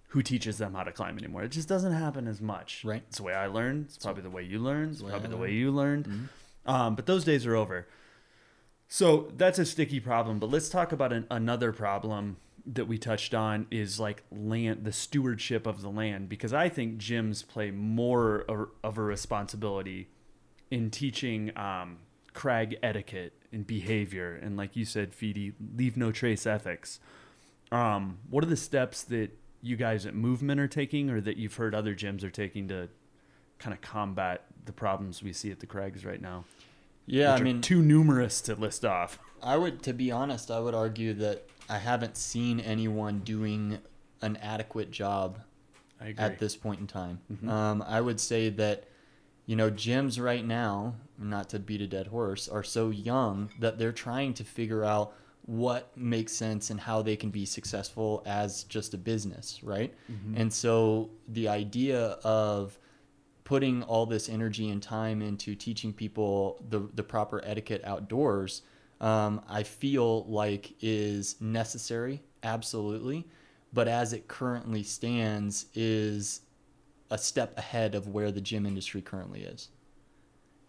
who 0.08 0.22
teaches 0.22 0.58
them 0.58 0.74
how 0.74 0.82
to 0.82 0.92
climb 0.92 1.16
anymore. 1.16 1.42
It 1.42 1.52
just 1.52 1.68
doesn't 1.68 1.92
happen 1.92 2.28
as 2.28 2.38
much. 2.38 2.84
Right. 2.84 3.02
It's 3.08 3.16
the 3.16 3.22
way 3.22 3.32
I 3.32 3.46
learned. 3.46 3.86
It's 3.86 3.96
probably 3.96 4.22
the 4.22 4.30
way 4.30 4.42
you 4.42 4.58
learned. 4.58 4.92
It's 4.92 5.02
probably 5.02 5.30
the 5.30 5.38
way 5.38 5.52
you 5.52 5.70
learned. 5.70 6.04
Mm-hmm. 6.06 6.70
Um, 6.70 6.94
but 6.94 7.06
those 7.06 7.24
days 7.24 7.46
are 7.46 7.56
over. 7.56 7.88
So 8.88 9.32
that's 9.38 9.58
a 9.58 9.64
sticky 9.64 10.00
problem. 10.00 10.38
But 10.38 10.50
let's 10.50 10.68
talk 10.68 10.92
about 10.92 11.14
an, 11.14 11.26
another 11.30 11.72
problem 11.72 12.36
that 12.66 12.84
we 12.84 12.98
touched 12.98 13.32
on 13.32 13.66
is 13.70 13.98
like 13.98 14.22
land, 14.30 14.84
the 14.84 14.92
stewardship 14.92 15.66
of 15.66 15.80
the 15.80 15.88
land, 15.88 16.28
because 16.28 16.52
I 16.52 16.68
think 16.68 16.98
gyms 16.98 17.46
play 17.46 17.70
more 17.70 18.44
of 18.84 18.98
a 18.98 19.02
responsibility 19.02 20.08
in 20.72 20.90
teaching 20.90 21.56
um, 21.56 21.98
crag 22.32 22.78
etiquette 22.82 23.34
and 23.52 23.66
behavior, 23.66 24.40
and 24.42 24.56
like 24.56 24.74
you 24.74 24.86
said, 24.86 25.12
Feedy, 25.12 25.52
leave 25.76 25.98
no 25.98 26.10
trace 26.10 26.46
ethics. 26.46 26.98
Um, 27.70 28.18
what 28.30 28.42
are 28.42 28.46
the 28.46 28.56
steps 28.56 29.02
that 29.02 29.30
you 29.60 29.76
guys 29.76 30.06
at 30.06 30.14
Movement 30.14 30.58
are 30.58 30.66
taking, 30.66 31.10
or 31.10 31.20
that 31.20 31.36
you've 31.36 31.56
heard 31.56 31.74
other 31.74 31.94
gyms 31.94 32.24
are 32.24 32.30
taking 32.30 32.68
to 32.68 32.88
kind 33.58 33.74
of 33.74 33.82
combat 33.82 34.46
the 34.64 34.72
problems 34.72 35.22
we 35.22 35.34
see 35.34 35.50
at 35.50 35.60
the 35.60 35.66
Crags 35.66 36.06
right 36.06 36.22
now? 36.22 36.44
Yeah, 37.04 37.34
I 37.34 37.42
mean, 37.42 37.60
too 37.60 37.82
numerous 37.82 38.40
to 38.42 38.54
list 38.54 38.84
off. 38.84 39.18
I 39.42 39.58
would, 39.58 39.82
to 39.82 39.92
be 39.92 40.10
honest, 40.10 40.50
I 40.50 40.58
would 40.58 40.74
argue 40.74 41.12
that 41.14 41.46
I 41.68 41.76
haven't 41.76 42.16
seen 42.16 42.60
anyone 42.60 43.18
doing 43.18 43.78
an 44.22 44.36
adequate 44.36 44.90
job 44.90 45.38
at 46.16 46.38
this 46.38 46.56
point 46.56 46.80
in 46.80 46.86
time. 46.86 47.20
Um, 47.46 47.84
I 47.86 48.00
would 48.00 48.20
say 48.20 48.48
that, 48.48 48.84
you 49.46 49.56
know, 49.56 49.70
gyms 49.70 50.22
right 50.22 50.44
now, 50.46 50.94
not 51.18 51.48
to 51.50 51.58
beat 51.58 51.80
a 51.80 51.86
dead 51.86 52.06
horse, 52.08 52.48
are 52.48 52.62
so 52.62 52.90
young 52.90 53.50
that 53.58 53.78
they're 53.78 53.92
trying 53.92 54.34
to 54.34 54.44
figure 54.44 54.84
out 54.84 55.14
what 55.46 55.96
makes 55.96 56.32
sense 56.32 56.70
and 56.70 56.78
how 56.78 57.02
they 57.02 57.16
can 57.16 57.30
be 57.30 57.44
successful 57.44 58.22
as 58.26 58.62
just 58.64 58.94
a 58.94 58.98
business, 58.98 59.60
right? 59.64 59.92
And 60.36 60.52
so 60.52 61.10
the 61.28 61.48
idea 61.48 62.18
of 62.22 62.78
putting 63.42 63.82
all 63.82 64.06
this 64.06 64.28
energy 64.28 64.70
and 64.70 64.80
time 64.80 65.20
into 65.20 65.56
teaching 65.56 65.92
people 65.92 66.64
the, 66.70 66.88
the 66.94 67.02
proper 67.02 67.42
etiquette 67.44 67.82
outdoors, 67.84 68.62
um, 69.00 69.42
I 69.48 69.64
feel 69.64 70.24
like 70.26 70.74
is 70.80 71.34
necessary, 71.40 72.22
absolutely. 72.44 73.26
But 73.72 73.88
as 73.88 74.12
it 74.12 74.28
currently 74.28 74.84
stands, 74.84 75.66
is 75.74 76.42
a 77.12 77.18
step 77.18 77.56
ahead 77.58 77.94
of 77.94 78.08
where 78.08 78.30
the 78.32 78.40
gym 78.40 78.64
industry 78.66 79.02
currently 79.02 79.42
is. 79.42 79.68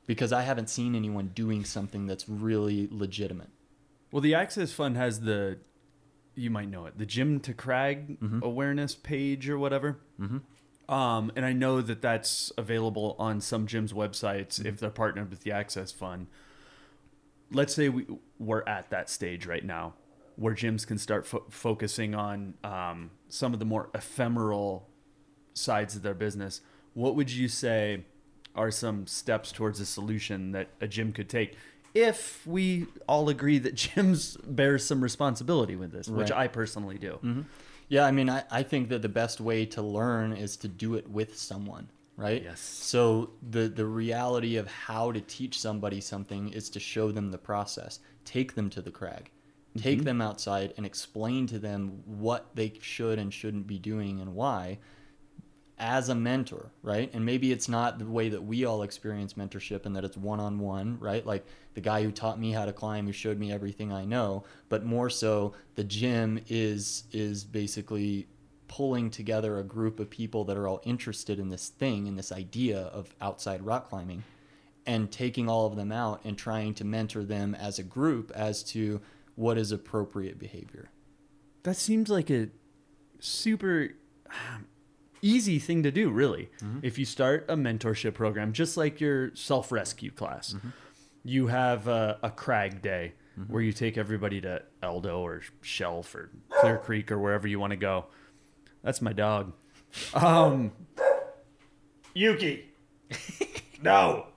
Because 0.05 0.33
I 0.33 0.41
haven't 0.41 0.69
seen 0.69 0.93
anyone 0.95 1.31
doing 1.33 1.63
something 1.63 2.05
that's 2.05 2.27
really 2.27 2.87
legitimate. 2.91 3.49
Well, 4.11 4.21
the 4.21 4.35
Access 4.35 4.71
Fund 4.73 4.97
has 4.97 5.21
the, 5.21 5.57
you 6.35 6.49
might 6.49 6.69
know 6.69 6.85
it, 6.85 6.97
the 6.97 7.05
Gym 7.05 7.39
to 7.41 7.53
Crag 7.53 8.19
Mm-hmm. 8.19 8.39
awareness 8.43 8.93
page 8.95 9.47
or 9.49 9.57
whatever. 9.57 9.99
Mm-hmm. 10.19 10.93
Um, 10.93 11.31
and 11.37 11.45
I 11.45 11.53
know 11.53 11.79
that 11.81 12.01
that's 12.01 12.51
available 12.57 13.15
on 13.17 13.39
some 13.39 13.65
gyms' 13.65 13.93
websites 13.93 14.59
Mm-hmm. 14.59 14.67
if 14.67 14.79
they're 14.79 14.89
partnered 14.89 15.29
with 15.29 15.39
the 15.43 15.53
Access 15.53 15.91
Fund. 15.93 16.27
Let's 17.51 17.73
say 17.73 17.87
we, 17.87 18.05
we're 18.39 18.63
at 18.67 18.89
that 18.89 19.09
stage 19.09 19.45
right 19.45 19.63
now 19.63 19.93
where 20.35 20.53
gyms 20.55 20.85
can 20.85 20.97
start 20.97 21.25
fo- 21.27 21.45
focusing 21.49 22.13
on 22.15 22.55
um, 22.63 23.11
some 23.29 23.53
of 23.53 23.59
the 23.59 23.65
more 23.65 23.89
ephemeral 23.93 24.89
sides 25.53 25.95
of 25.95 26.01
their 26.01 26.13
business. 26.13 26.61
What 26.93 27.15
would 27.15 27.31
you 27.31 27.47
say 27.47 28.03
are 28.55 28.71
some 28.71 29.07
steps 29.07 29.51
towards 29.51 29.79
a 29.79 29.85
solution 29.85 30.51
that 30.51 30.69
a 30.79 30.87
gym 30.87 31.11
could 31.11 31.29
take 31.29 31.55
if 31.93 32.45
we 32.47 32.87
all 33.07 33.29
agree 33.29 33.59
that 33.59 33.75
gyms 33.75 34.37
bear 34.43 34.77
some 34.77 35.01
responsibility 35.01 35.75
with 35.75 35.91
this, 35.91 36.07
which 36.07 36.31
I 36.31 36.47
personally 36.47 36.97
do. 36.97 37.19
Mm-hmm. 37.23 37.41
Yeah, 37.89 38.05
I 38.05 38.11
mean, 38.11 38.29
I, 38.29 38.43
I 38.49 38.63
think 38.63 38.89
that 38.89 39.01
the 39.01 39.09
best 39.09 39.39
way 39.39 39.65
to 39.67 39.81
learn 39.81 40.33
is 40.33 40.57
to 40.57 40.67
do 40.67 40.95
it 40.95 41.07
with 41.09 41.37
someone, 41.37 41.89
right? 42.17 42.41
Yes. 42.41 42.59
So 42.59 43.31
the 43.47 43.67
the 43.67 43.85
reality 43.85 44.55
of 44.55 44.67
how 44.67 45.11
to 45.11 45.21
teach 45.21 45.59
somebody 45.59 46.01
something 46.01 46.49
is 46.49 46.69
to 46.71 46.79
show 46.79 47.11
them 47.11 47.29
the 47.29 47.37
process. 47.37 47.99
Take 48.25 48.55
them 48.55 48.69
to 48.71 48.81
the 48.81 48.91
crag. 48.91 49.29
Take 49.77 49.97
mm-hmm. 49.97 50.05
them 50.05 50.21
outside 50.21 50.73
and 50.77 50.85
explain 50.85 51.47
to 51.47 51.59
them 51.59 52.03
what 52.05 52.47
they 52.55 52.73
should 52.79 53.19
and 53.19 53.33
shouldn't 53.33 53.67
be 53.67 53.79
doing 53.79 54.21
and 54.21 54.35
why 54.35 54.77
as 55.79 56.09
a 56.09 56.15
mentor, 56.15 56.71
right? 56.81 57.09
And 57.13 57.25
maybe 57.25 57.51
it's 57.51 57.67
not 57.67 57.99
the 57.99 58.05
way 58.05 58.29
that 58.29 58.43
we 58.43 58.65
all 58.65 58.83
experience 58.83 59.33
mentorship 59.33 59.85
and 59.85 59.95
that 59.95 60.05
it's 60.05 60.17
one 60.17 60.39
on 60.39 60.59
one, 60.59 60.97
right? 60.99 61.25
Like 61.25 61.45
the 61.73 61.81
guy 61.81 62.03
who 62.03 62.11
taught 62.11 62.39
me 62.39 62.51
how 62.51 62.65
to 62.65 62.73
climb, 62.73 63.05
who 63.05 63.11
showed 63.11 63.39
me 63.39 63.51
everything 63.51 63.91
I 63.91 64.05
know, 64.05 64.43
but 64.69 64.85
more 64.85 65.09
so 65.09 65.53
the 65.75 65.83
gym 65.83 66.39
is 66.47 67.03
is 67.11 67.43
basically 67.43 68.27
pulling 68.67 69.09
together 69.09 69.59
a 69.59 69.63
group 69.63 69.99
of 69.99 70.09
people 70.09 70.45
that 70.45 70.57
are 70.57 70.67
all 70.67 70.81
interested 70.83 71.39
in 71.39 71.49
this 71.49 71.69
thing, 71.69 72.07
in 72.07 72.15
this 72.15 72.31
idea 72.31 72.79
of 72.79 73.13
outside 73.21 73.63
rock 73.63 73.89
climbing 73.89 74.23
and 74.85 75.11
taking 75.11 75.47
all 75.47 75.65
of 75.65 75.75
them 75.75 75.91
out 75.91 76.21
and 76.23 76.37
trying 76.37 76.73
to 76.73 76.83
mentor 76.83 77.23
them 77.23 77.55
as 77.55 77.79
a 77.79 77.83
group 77.83 78.31
as 78.35 78.63
to 78.63 78.99
what 79.35 79.57
is 79.57 79.71
appropriate 79.71 80.39
behavior. 80.39 80.89
That 81.63 81.77
seems 81.77 82.09
like 82.09 82.29
a 82.29 82.49
super 83.19 83.91
easy 85.23 85.57
thing 85.57 85.81
to 85.83 85.91
do, 85.91 86.09
really. 86.11 86.49
If 86.83 86.99
you 86.99 87.05
start 87.05 87.45
a 87.49 87.55
mentorship 87.55 88.13
program, 88.13 88.53
just 88.53 88.77
like 88.77 89.01
your 89.01 89.33
self 89.35 89.71
rescue 89.71 90.11
class, 90.11 90.55
you 91.23 91.47
have 91.47 91.87
a, 91.87 92.19
a 92.21 92.29
crag 92.29 92.81
day 92.81 93.13
where 93.47 93.61
you 93.61 93.73
take 93.73 93.97
everybody 93.97 94.39
to 94.41 94.61
Eldo 94.83 95.19
or 95.19 95.41
Shelf 95.61 96.13
or 96.13 96.29
Clear 96.59 96.77
Creek 96.77 97.11
or 97.11 97.17
wherever 97.19 97.47
you 97.47 97.59
want 97.59 97.71
to 97.71 97.77
go. 97.77 98.05
That's 98.83 99.01
my 99.01 99.13
dog. 99.13 99.53
Um, 100.13 100.71
Yuki. 102.13 102.65
no. 103.81 104.27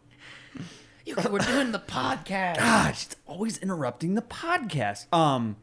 we're 1.07 1.39
doing 1.39 1.73
the 1.73 1.83
podcast 1.87 2.57
Gosh, 2.57 3.07
it's 3.07 3.17
always 3.27 3.59
interrupting 3.59 4.15
the 4.15 4.23
podcast. 4.23 5.13
Um, 5.13 5.57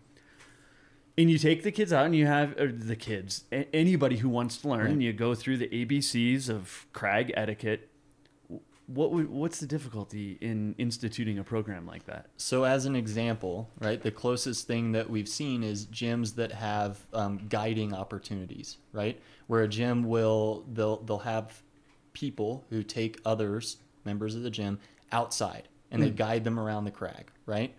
and 1.18 1.30
you 1.30 1.38
take 1.38 1.64
the 1.64 1.72
kids 1.72 1.94
out, 1.94 2.06
and 2.06 2.16
you 2.16 2.26
have 2.26 2.56
the 2.88 2.96
kids, 2.96 3.44
a- 3.52 3.68
anybody 3.76 4.18
who 4.18 4.30
wants 4.30 4.58
to 4.58 4.68
learn, 4.68 4.88
and 4.92 5.04
you 5.04 5.14
go 5.14 5.36
through 5.36 5.58
the 5.58 5.68
ABCs 5.68 6.50
of 6.50 6.88
crag 6.94 7.32
etiquette. 7.36 7.90
what 8.88 9.12
would 9.14 9.30
what's 9.30 9.60
the 9.60 9.66
difficulty 9.66 10.38
in 10.42 10.76
instituting 10.78 11.40
a 11.40 11.44
program 11.44 11.86
like 11.88 12.06
that? 12.06 12.28
So, 12.38 12.66
as 12.66 12.86
an 12.86 12.96
example, 12.96 13.70
right, 13.80 14.02
the 14.02 14.12
closest 14.12 14.68
thing 14.68 14.92
that 14.92 15.10
we've 15.10 15.30
seen 15.30 15.64
is 15.64 15.86
gyms 15.86 16.36
that 16.36 16.52
have 16.52 17.00
um, 17.14 17.40
guiding 17.48 17.94
opportunities, 17.94 18.78
right, 18.92 19.20
where 19.48 19.62
a 19.62 19.68
gym 19.70 20.04
will 20.04 20.66
they'll 20.74 20.98
they'll 20.98 21.20
have 21.20 21.62
people 22.12 22.66
who 22.70 22.84
take 22.84 23.20
others, 23.26 23.78
members 24.04 24.36
of 24.36 24.44
the 24.44 24.50
gym, 24.52 24.80
outside 25.12 25.68
and 25.90 26.02
they 26.02 26.10
guide 26.10 26.44
them 26.44 26.60
around 26.60 26.86
the 26.86 26.92
crag, 26.92 27.28
right. 27.46 27.74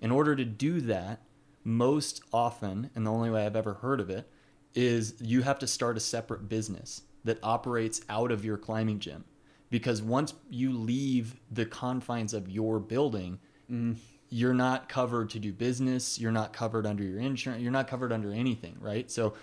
In 0.00 0.10
order 0.10 0.34
to 0.34 0.44
do 0.44 0.80
that, 0.82 1.20
most 1.64 2.22
often, 2.32 2.90
and 2.94 3.06
the 3.06 3.10
only 3.10 3.30
way 3.30 3.44
I've 3.46 3.56
ever 3.56 3.74
heard 3.74 4.00
of 4.00 4.10
it, 4.10 4.28
is 4.74 5.14
you 5.20 5.42
have 5.42 5.58
to 5.58 5.66
start 5.66 5.96
a 5.96 6.00
separate 6.00 6.48
business 6.48 7.02
that 7.24 7.38
operates 7.42 8.00
out 8.08 8.30
of 8.30 8.44
your 8.44 8.56
climbing 8.56 8.98
gym. 8.98 9.24
Because 9.68 10.02
once 10.02 10.34
you 10.48 10.72
leave 10.72 11.36
the 11.50 11.66
confines 11.66 12.34
of 12.34 12.48
your 12.48 12.80
building, 12.80 13.38
mm. 13.70 13.96
you're 14.28 14.54
not 14.54 14.88
covered 14.88 15.30
to 15.30 15.38
do 15.38 15.52
business, 15.52 16.18
you're 16.18 16.32
not 16.32 16.52
covered 16.52 16.86
under 16.86 17.04
your 17.04 17.20
insurance, 17.20 17.62
you're 17.62 17.70
not 17.70 17.86
covered 17.86 18.12
under 18.12 18.32
anything, 18.32 18.76
right? 18.80 19.10
So 19.10 19.34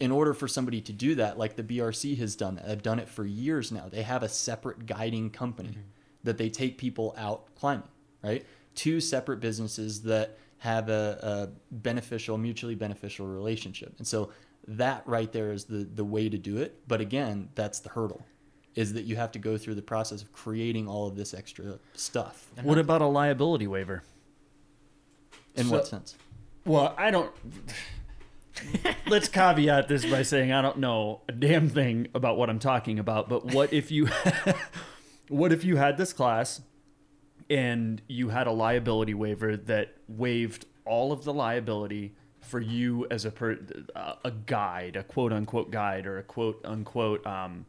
in 0.00 0.10
order 0.10 0.32
for 0.32 0.48
somebody 0.48 0.80
to 0.80 0.92
do 0.92 1.14
that, 1.16 1.38
like 1.38 1.56
the 1.56 1.62
BRC 1.62 2.16
has 2.18 2.34
done 2.34 2.54
that, 2.56 2.66
they've 2.66 2.82
done 2.82 2.98
it 2.98 3.08
for 3.08 3.24
years 3.24 3.70
now. 3.70 3.88
They 3.90 4.02
have 4.02 4.22
a 4.22 4.28
separate 4.28 4.86
guiding 4.86 5.30
company 5.30 5.70
mm-hmm. 5.70 5.80
that 6.24 6.38
they 6.38 6.48
take 6.48 6.78
people 6.78 7.14
out 7.18 7.54
climbing, 7.56 7.84
right? 8.22 8.46
Two 8.74 9.00
separate 9.00 9.40
businesses 9.40 10.02
that 10.02 10.38
have 10.62 10.88
a, 10.88 11.18
a 11.50 11.74
beneficial, 11.74 12.38
mutually 12.38 12.76
beneficial 12.76 13.26
relationship. 13.26 13.92
And 13.98 14.06
so 14.06 14.30
that 14.68 15.02
right 15.06 15.32
there 15.32 15.50
is 15.52 15.64
the 15.64 15.88
the 15.92 16.04
way 16.04 16.28
to 16.28 16.38
do 16.38 16.58
it. 16.58 16.86
But 16.86 17.00
again, 17.00 17.48
that's 17.56 17.80
the 17.80 17.88
hurdle, 17.88 18.24
is 18.76 18.92
that 18.92 19.02
you 19.02 19.16
have 19.16 19.32
to 19.32 19.40
go 19.40 19.58
through 19.58 19.74
the 19.74 19.82
process 19.82 20.22
of 20.22 20.32
creating 20.32 20.86
all 20.86 21.08
of 21.08 21.16
this 21.16 21.34
extra 21.34 21.80
stuff. 21.94 22.46
What 22.62 22.78
about 22.78 23.02
a 23.02 23.06
liability 23.06 23.66
waiver? 23.66 24.04
In 25.56 25.66
So- 25.66 25.72
what 25.72 25.86
sense? 25.88 26.14
Well, 26.64 26.94
I 26.96 27.10
don't. 27.10 27.32
Let's 29.08 29.26
caveat 29.26 29.88
this 29.88 30.04
by 30.06 30.22
saying 30.22 30.52
I 30.52 30.62
don't 30.62 30.78
know 30.78 31.22
a 31.28 31.32
damn 31.32 31.68
thing 31.68 32.06
about 32.14 32.36
what 32.36 32.48
I'm 32.48 32.60
talking 32.60 33.00
about. 33.00 33.28
But 33.28 33.46
what 33.46 33.72
if 33.72 33.90
you, 33.90 34.06
what 35.28 35.52
if 35.52 35.64
you 35.64 35.74
had 35.74 35.96
this 35.96 36.12
class, 36.12 36.60
and 37.52 38.00
you 38.08 38.30
had 38.30 38.46
a 38.46 38.50
liability 38.50 39.14
waiver 39.14 39.56
that 39.56 39.94
waived 40.08 40.64
all 40.86 41.12
of 41.12 41.24
the 41.24 41.32
liability 41.32 42.14
for 42.40 42.60
you 42.60 43.06
as 43.10 43.24
a 43.24 43.30
per, 43.30 43.58
uh, 43.94 44.14
a 44.24 44.30
guide, 44.30 44.96
a 44.96 45.02
quote 45.02 45.32
unquote 45.32 45.70
guide, 45.70 46.06
or 46.06 46.18
a 46.18 46.22
quote 46.22 46.60
unquote 46.64 47.24
um, 47.26 47.66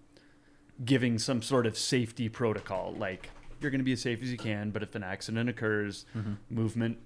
giving 0.83 1.19
some 1.19 1.41
sort 1.41 1.65
of 1.65 1.77
safety 1.77 2.29
protocol, 2.29 2.95
like 2.97 3.29
you're 3.59 3.71
going 3.71 3.79
to 3.79 3.85
be 3.85 3.93
as 3.93 4.01
safe 4.01 4.21
as 4.21 4.31
you 4.31 4.37
can, 4.37 4.71
but 4.71 4.83
if 4.83 4.95
an 4.95 5.03
accident 5.03 5.49
occurs, 5.49 6.05
movement 6.49 6.97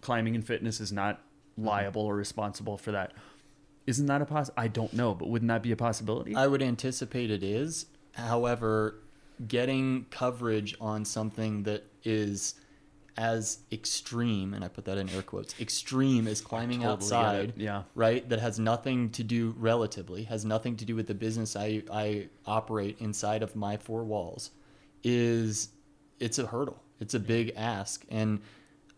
climbing 0.00 0.34
and 0.34 0.46
fitness 0.46 0.80
is 0.80 0.92
not 0.92 1.20
liable 1.56 2.02
or 2.02 2.16
responsible 2.16 2.76
for 2.76 2.92
that. 2.92 3.12
Isn't 3.86 4.06
that 4.06 4.20
a 4.20 4.26
poss? 4.26 4.50
I 4.56 4.68
don't 4.68 4.92
know, 4.92 5.14
but 5.14 5.28
wouldn't 5.28 5.48
that 5.48 5.62
be 5.62 5.72
a 5.72 5.76
possibility? 5.76 6.34
I 6.34 6.48
would 6.48 6.62
anticipate 6.62 7.30
it 7.30 7.42
is. 7.42 7.86
However, 8.14 8.96
getting 9.46 10.06
coverage 10.10 10.74
on 10.80 11.04
something 11.04 11.62
that 11.64 11.84
is 12.04 12.54
as 13.16 13.60
extreme, 13.72 14.52
and 14.52 14.62
I 14.62 14.68
put 14.68 14.84
that 14.84 14.98
in 14.98 15.08
air 15.08 15.22
quotes, 15.22 15.58
extreme 15.58 16.26
as 16.28 16.40
climbing 16.40 16.80
totally 16.80 16.92
outside, 16.92 17.54
yeah. 17.56 17.84
right? 17.94 18.28
That 18.28 18.40
has 18.40 18.58
nothing 18.58 19.10
to 19.10 19.24
do, 19.24 19.54
relatively, 19.58 20.24
has 20.24 20.44
nothing 20.44 20.76
to 20.76 20.84
do 20.84 20.94
with 20.94 21.06
the 21.06 21.14
business 21.14 21.56
I, 21.56 21.82
I 21.90 22.28
operate 22.44 22.98
inside 23.00 23.42
of 23.42 23.56
my 23.56 23.78
four 23.78 24.04
walls, 24.04 24.50
is 25.02 25.70
it's 26.20 26.38
a 26.38 26.46
hurdle. 26.46 26.82
It's 27.00 27.14
a 27.14 27.20
big 27.20 27.52
ask. 27.56 28.04
And 28.10 28.40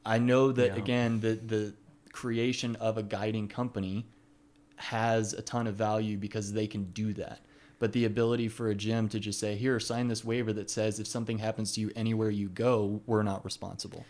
I 0.05 0.19
know 0.19 0.53
that, 0.53 0.69
Yeah. 0.69 0.83
again, 0.83 1.21
the, 1.21 1.35
the 1.35 1.75
creation 2.13 2.77
of 2.77 2.99
a 2.99 3.03
guiding 3.03 3.49
company 3.49 4.07
has 4.77 5.33
a 5.33 5.43
ton 5.43 5.67
of 5.67 5.75
value 5.75 6.17
because 6.17 6.53
they 6.53 6.67
can 6.67 6.85
do 6.93 7.13
that. 7.15 7.41
But 7.81 7.93
the 7.93 8.05
ability 8.07 8.49
for 8.49 8.71
a 8.71 8.75
gym 8.75 9.09
to 9.11 9.21
just 9.21 9.39
say, 9.39 9.55
here, 9.55 9.79
sign 9.79 10.09
this 10.09 10.25
waiver 10.25 10.53
that 10.55 10.69
says 10.69 10.99
if 10.99 11.07
something 11.07 11.39
happens 11.39 11.73
to 11.75 11.81
you 11.81 11.93
anywhere 11.95 12.31
you 12.31 12.49
go, 12.49 13.01
we're 13.07 13.23
not 13.23 13.45
responsible. 13.45 14.05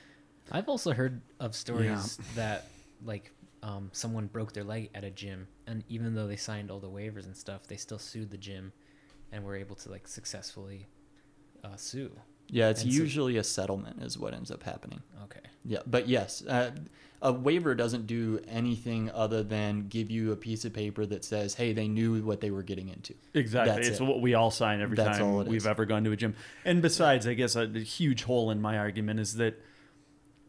I've 0.50 0.68
also 0.68 0.92
heard 0.92 1.20
of 1.38 1.54
stories 1.54 2.18
that 2.34 2.64
like 3.04 3.30
um, 3.62 3.90
someone 3.92 4.26
broke 4.26 4.52
their 4.54 4.64
leg 4.64 4.88
at 4.94 5.04
a 5.04 5.10
gym, 5.10 5.48
and 5.66 5.84
even 5.88 6.14
though 6.14 6.26
they 6.26 6.36
signed 6.36 6.70
all 6.70 6.80
the 6.80 6.88
waivers 6.88 7.26
and 7.26 7.36
stuff, 7.36 7.66
they 7.66 7.76
still 7.76 7.98
sued 7.98 8.30
the 8.30 8.38
gym, 8.38 8.72
and 9.32 9.44
were 9.44 9.56
able 9.56 9.76
to 9.76 9.90
like 9.90 10.08
successfully 10.08 10.86
uh, 11.62 11.76
sue. 11.76 12.10
Yeah, 12.48 12.70
it's 12.70 12.82
And 12.84 12.90
so- 12.90 13.00
usually 13.02 13.36
a 13.36 13.44
settlement, 13.44 14.02
is 14.02 14.16
what 14.18 14.32
ends 14.32 14.50
up 14.50 14.62
happening. 14.62 15.02
Okay. 15.24 15.40
Yeah, 15.64 15.78
but 15.86 16.08
yes, 16.08 16.44
uh, 16.46 16.70
a 17.20 17.32
waiver 17.32 17.74
doesn't 17.74 18.06
do 18.06 18.40
anything 18.48 19.10
other 19.12 19.42
than 19.42 19.88
give 19.88 20.10
you 20.10 20.30
a 20.32 20.36
piece 20.36 20.64
of 20.64 20.72
paper 20.72 21.04
that 21.06 21.24
says, 21.24 21.54
hey, 21.54 21.72
they 21.72 21.88
knew 21.88 22.22
what 22.22 22.40
they 22.40 22.50
were 22.50 22.62
getting 22.62 22.88
into. 22.88 23.12
Exactly. 23.34 23.74
That's 23.74 23.88
it's 23.88 24.00
it. 24.00 24.04
what 24.04 24.20
we 24.20 24.34
all 24.34 24.50
sign 24.52 24.80
every 24.80 24.96
That's 24.96 25.18
time 25.18 25.40
it 25.40 25.46
we've 25.48 25.56
is. 25.58 25.66
ever 25.66 25.84
gone 25.84 26.04
to 26.04 26.12
a 26.12 26.16
gym. 26.16 26.36
And 26.64 26.80
besides, 26.80 27.26
I 27.26 27.34
guess 27.34 27.56
a, 27.56 27.62
a 27.62 27.80
huge 27.80 28.22
hole 28.22 28.50
in 28.50 28.60
my 28.60 28.78
argument 28.78 29.18
is 29.20 29.34
that 29.34 29.60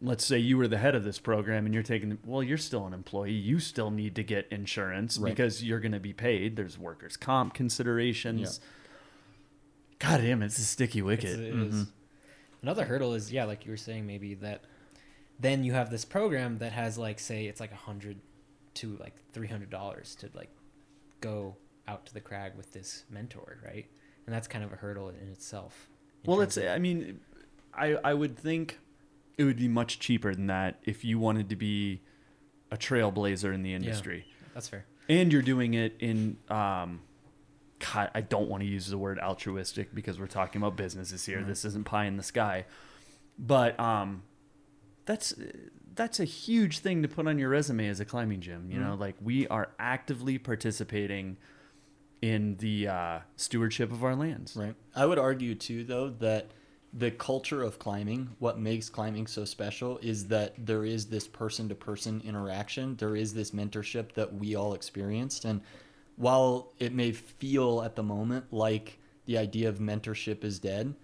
let's 0.01 0.23
say 0.23 0.37
you 0.37 0.57
were 0.57 0.67
the 0.67 0.77
head 0.77 0.93
of 0.95 1.03
this 1.03 1.19
program 1.19 1.65
and 1.65 1.73
you're 1.73 1.83
taking 1.83 2.17
well, 2.23 2.41
you're 2.43 2.57
still 2.57 2.85
an 2.85 2.93
employee. 2.93 3.31
You 3.33 3.59
still 3.59 3.89
need 3.91 4.15
to 4.15 4.23
get 4.23 4.47
insurance 4.51 5.17
Right. 5.17 5.31
because 5.31 5.63
you're 5.63 5.79
going 5.81 5.91
to 5.93 5.99
be 5.99 6.13
paid. 6.13 6.55
There's 6.55 6.77
workers' 6.77 7.17
comp 7.17 7.53
considerations. 7.55 8.59
God 9.97 10.21
damn, 10.21 10.41
it's 10.43 10.57
a 10.57 10.61
sticky 10.63 10.99
It's- 10.99 11.07
wicket. 11.07 11.39
it 11.39 11.55
is. 11.55 11.87
Another 12.61 12.85
hurdle 12.85 13.13
is 13.13 13.31
yeah, 13.33 13.45
like 13.45 13.65
you 13.65 13.71
were 13.71 13.77
saying, 13.77 14.05
maybe 14.05 14.35
that 14.35 14.63
then 15.39 15.63
you 15.63 15.73
have 15.73 15.89
this 15.89 16.05
program 16.05 16.57
that 16.59 16.71
has 16.73 16.97
like 16.97 17.19
say 17.19 17.45
it's 17.45 17.59
like 17.59 17.71
a 17.71 17.75
hundred 17.75 18.19
to 18.75 18.97
like 18.99 19.15
three 19.33 19.47
hundred 19.47 19.69
dollars 19.69 20.15
to 20.15 20.29
like 20.33 20.49
go 21.21 21.55
out 21.87 22.05
to 22.05 22.13
the 22.13 22.21
crag 22.21 22.55
with 22.55 22.71
this 22.73 23.03
mentor, 23.09 23.57
right? 23.65 23.85
And 24.25 24.35
that's 24.35 24.47
kind 24.47 24.63
of 24.63 24.71
a 24.71 24.75
hurdle 24.75 25.09
in 25.09 25.29
itself. 25.31 25.87
in 26.23 26.29
Well, 26.31 26.41
it's. 26.41 26.57
of- 26.57 26.65
I 26.65 26.77
mean, 26.79 27.19
I 27.73 27.95
I 28.03 28.13
would 28.13 28.37
think 28.37 28.79
it 29.37 29.43
would 29.45 29.57
be 29.57 29.67
much 29.67 29.99
cheaper 29.99 30.35
than 30.35 30.47
that 30.47 30.79
if 30.83 31.03
you 31.05 31.17
wanted 31.19 31.49
to 31.49 31.55
be 31.55 32.01
a 32.71 32.77
trailblazer 32.77 33.53
in 33.53 33.63
the 33.63 33.73
industry, 33.73 34.25
Yeah, 34.27 34.33
that's 34.53 34.67
fair. 34.67 34.85
and 35.07 35.31
you're 35.33 35.41
doing 35.41 35.73
it 35.73 35.95
in. 35.99 36.37
Um, 36.49 37.01
God, 37.93 38.11
I 38.13 38.19
don't 38.21 38.49
want 38.49 38.61
to 38.61 38.67
use 38.67 38.87
the 38.89 38.97
word 38.97 39.17
altruistic 39.19 39.95
because 39.95 40.19
we're 40.19 40.27
talking 40.27 40.61
about 40.61 40.75
businesses 40.75 41.25
here. 41.25 41.41
This 41.41 41.63
isn't 41.63 41.85
pie 41.85 42.05
in 42.05 42.17
the 42.17 42.23
sky, 42.23 42.65
but 43.39 43.79
um, 43.79 44.23
that's 45.05 45.33
that's 45.95 46.19
a 46.19 46.25
huge 46.25 46.79
thing 46.79 47.01
to 47.01 47.07
put 47.07 47.27
on 47.27 47.37
your 47.37 47.49
resume 47.49 47.87
as 47.87 47.99
a 47.99 48.05
climbing 48.05 48.39
gym. 48.41 48.69
You 48.71 48.79
know, 48.79 48.95
like 48.95 49.15
we 49.21 49.47
are 49.47 49.69
actively 49.79 50.37
participating 50.37 51.37
in 52.21 52.55
the 52.57 52.87
uh, 52.87 53.19
stewardship 53.35 53.91
of 53.91 54.03
our 54.03 54.15
lands. 54.15 54.55
Right. 54.55 54.75
I 54.95 55.05
would 55.05 55.19
argue 55.19 55.55
too, 55.55 55.83
though, 55.83 56.09
that 56.19 56.51
the 56.93 57.11
culture 57.11 57.61
of 57.61 57.79
climbing, 57.79 58.29
what 58.39 58.59
makes 58.59 58.89
climbing 58.89 59.27
so 59.27 59.45
special, 59.45 59.99
is 60.01 60.27
that 60.27 60.53
there 60.57 60.83
is 60.83 61.05
this 61.05 61.27
person 61.27 61.69
to 61.69 61.75
person 61.75 62.21
interaction. 62.25 62.95
There 62.95 63.15
is 63.15 63.33
this 63.33 63.51
mentorship 63.51 64.13
that 64.13 64.33
we 64.33 64.55
all 64.55 64.73
experienced. 64.73 65.45
And 65.45 65.61
while 66.15 66.73
it 66.79 66.93
may 66.93 67.11
feel 67.11 67.81
at 67.81 67.95
the 67.95 68.03
moment 68.03 68.45
like 68.51 68.99
the 69.25 69.37
idea 69.37 69.69
of 69.69 69.79
mentorship 69.79 70.43
is 70.43 70.59
dead, 70.59 70.95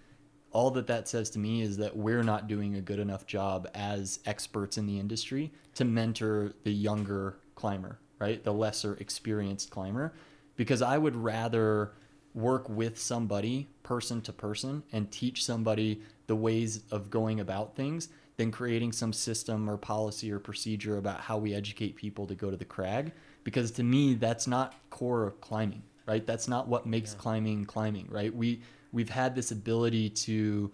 all 0.52 0.70
that 0.70 0.86
that 0.86 1.08
says 1.08 1.30
to 1.30 1.38
me 1.38 1.62
is 1.62 1.76
that 1.76 1.96
we're 1.96 2.22
not 2.22 2.48
doing 2.48 2.76
a 2.76 2.80
good 2.80 2.98
enough 2.98 3.26
job 3.26 3.68
as 3.74 4.20
experts 4.26 4.78
in 4.78 4.86
the 4.86 4.98
industry 4.98 5.52
to 5.74 5.84
mentor 5.84 6.52
the 6.64 6.72
younger 6.72 7.36
climber, 7.54 7.98
right? 8.18 8.42
The 8.42 8.52
lesser 8.52 8.94
experienced 8.94 9.70
climber. 9.70 10.14
Because 10.56 10.80
I 10.80 10.96
would 10.96 11.16
rather 11.16 11.92
work 12.36 12.68
with 12.68 12.98
somebody 12.98 13.66
person 13.82 14.20
to 14.20 14.32
person 14.32 14.82
and 14.92 15.10
teach 15.10 15.44
somebody 15.44 16.02
the 16.26 16.36
ways 16.36 16.82
of 16.90 17.10
going 17.10 17.40
about 17.40 17.74
things 17.74 18.10
than 18.36 18.50
creating 18.50 18.92
some 18.92 19.12
system 19.12 19.68
or 19.68 19.78
policy 19.78 20.30
or 20.30 20.38
procedure 20.38 20.98
about 20.98 21.20
how 21.20 21.38
we 21.38 21.54
educate 21.54 21.96
people 21.96 22.26
to 22.26 22.34
go 22.34 22.50
to 22.50 22.56
the 22.56 22.64
crag 22.64 23.10
because 23.42 23.70
to 23.70 23.82
me 23.82 24.14
that's 24.14 24.46
not 24.46 24.74
core 24.90 25.26
of 25.26 25.40
climbing 25.40 25.82
right 26.06 26.26
that's 26.26 26.46
not 26.46 26.68
what 26.68 26.84
makes 26.84 27.14
climbing 27.14 27.64
climbing 27.64 28.06
right 28.10 28.34
we 28.34 28.60
we've 28.96 29.10
had 29.10 29.34
this 29.34 29.50
ability 29.50 30.08
to 30.08 30.72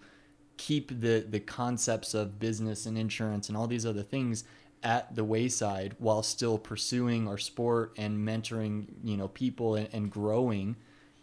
keep 0.55 1.01
the 1.01 1.25
the 1.29 1.39
concepts 1.39 2.13
of 2.13 2.39
business 2.39 2.85
and 2.85 2.97
insurance 2.97 3.49
and 3.49 3.57
all 3.57 3.67
these 3.67 3.85
other 3.85 4.03
things 4.03 4.45
at 4.81 5.13
the 5.15 5.23
wayside 5.23 5.95
while 5.99 6.23
still 6.23 6.57
pursuing 6.57 7.27
our 7.27 7.37
sport 7.37 7.93
and 7.97 8.17
mentoring 8.17 8.85
you 9.03 9.17
know 9.17 9.27
people 9.27 9.75
and, 9.75 9.89
and 9.91 10.09
growing. 10.09 10.75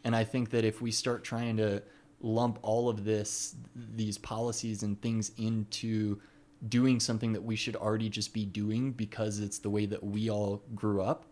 And 0.05 0.15
i 0.15 0.25
think 0.25 0.51
that 0.51 0.65
if 0.65 0.83
we 0.83 0.91
start 0.91 1.25
trying 1.25 1.57
to 1.57 1.83
lump 2.21 2.59
all 2.63 2.89
of 2.91 3.05
this 3.05 3.57
these 3.75 4.19
policies 4.19 4.83
and 4.83 5.01
things 5.01 5.33
into 5.39 6.21
doing 6.69 7.01
something 7.01 7.33
that 7.33 7.43
we 7.43 7.57
should 7.57 7.77
already 7.77 8.11
just 8.11 8.35
be 8.35 8.45
doing 8.45 8.93
because 8.93 9.41
it's 9.41 9.59
the 9.59 9.71
way 9.71 9.87
that 9.87 10.05
we 10.05 10.29
all 10.29 10.63
grew 10.75 11.01
up 11.01 11.25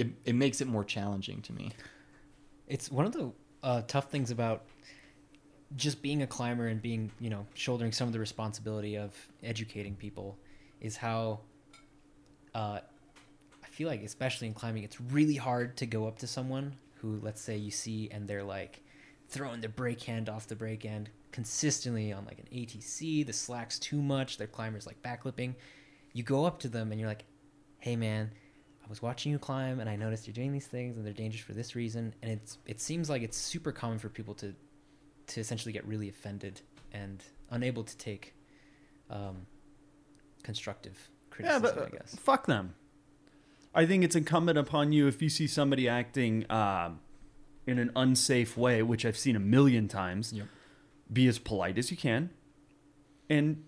it, 0.00 0.08
it 0.24 0.34
makes 0.34 0.62
it 0.62 0.66
more 0.66 0.82
challenging 0.82 1.42
to 1.42 1.52
me. 1.52 1.72
It's 2.66 2.90
one 2.90 3.04
of 3.04 3.12
the 3.12 3.32
uh, 3.62 3.82
tough 3.86 4.10
things 4.10 4.30
about 4.30 4.64
just 5.76 6.02
being 6.02 6.22
a 6.22 6.26
climber 6.26 6.66
and 6.66 6.82
being 6.82 7.10
you 7.20 7.30
know 7.30 7.46
shouldering 7.54 7.92
some 7.92 8.06
of 8.06 8.12
the 8.12 8.18
responsibility 8.18 8.96
of 8.96 9.14
educating 9.42 9.94
people 9.94 10.36
is 10.80 10.96
how 10.96 11.40
uh, 12.54 12.80
I 13.62 13.66
feel 13.68 13.88
like 13.88 14.02
especially 14.02 14.48
in 14.48 14.54
climbing 14.54 14.82
it's 14.82 15.00
really 15.00 15.36
hard 15.36 15.76
to 15.78 15.86
go 15.86 16.06
up 16.08 16.18
to 16.18 16.26
someone 16.26 16.74
who 16.96 17.20
let's 17.22 17.40
say 17.40 17.56
you 17.56 17.70
see 17.70 18.08
and 18.10 18.26
they're 18.26 18.42
like 18.42 18.82
throwing 19.28 19.60
their 19.60 19.70
brake 19.70 20.02
hand 20.02 20.28
off 20.28 20.48
the 20.48 20.56
brake 20.56 20.84
end 20.84 21.10
consistently 21.30 22.12
on 22.12 22.24
like 22.24 22.38
an 22.40 22.46
ATC 22.52 23.24
the 23.24 23.32
slack's 23.32 23.78
too 23.78 24.02
much 24.02 24.38
their 24.38 24.48
climbers 24.48 24.86
like 24.86 25.00
backclipping 25.02 25.54
you 26.12 26.24
go 26.24 26.44
up 26.44 26.58
to 26.60 26.68
them 26.68 26.90
and 26.90 27.00
you're 27.00 27.08
like 27.08 27.24
hey 27.78 27.94
man 27.94 28.32
was 28.90 29.00
watching 29.00 29.30
you 29.32 29.38
climb 29.38 29.78
and 29.78 29.88
I 29.88 29.94
noticed 29.96 30.26
you're 30.26 30.34
doing 30.34 30.52
these 30.52 30.66
things 30.66 30.96
and 30.96 31.06
they're 31.06 31.12
dangerous 31.12 31.44
for 31.44 31.52
this 31.54 31.76
reason 31.76 32.12
and 32.22 32.32
it's 32.32 32.58
it 32.66 32.80
seems 32.80 33.08
like 33.08 33.22
it's 33.22 33.36
super 33.36 33.70
common 33.72 33.98
for 33.98 34.08
people 34.08 34.34
to 34.34 34.52
to 35.28 35.40
essentially 35.40 35.72
get 35.72 35.86
really 35.86 36.08
offended 36.08 36.60
and 36.92 37.22
unable 37.50 37.84
to 37.84 37.96
take 37.96 38.34
um, 39.08 39.46
constructive 40.42 41.08
Yeah, 41.38 41.60
criticism 41.60 41.62
but 41.62 41.78
I 41.78 41.82
uh, 41.82 41.88
guess 41.88 42.16
fuck 42.16 42.46
them. 42.46 42.74
I 43.72 43.86
think 43.86 44.02
it's 44.02 44.16
incumbent 44.16 44.58
upon 44.58 44.90
you 44.92 45.06
if 45.06 45.22
you 45.22 45.28
see 45.28 45.46
somebody 45.46 45.88
acting 45.88 46.44
um, 46.50 46.98
in 47.68 47.78
an 47.78 47.92
unsafe 47.94 48.56
way, 48.56 48.82
which 48.82 49.06
I've 49.06 49.16
seen 49.16 49.36
a 49.36 49.40
million 49.40 49.86
times. 49.86 50.32
Yep. 50.32 50.46
Be 51.12 51.28
as 51.28 51.38
polite 51.38 51.78
as 51.78 51.92
you 51.92 51.96
can, 51.96 52.30
and 53.28 53.64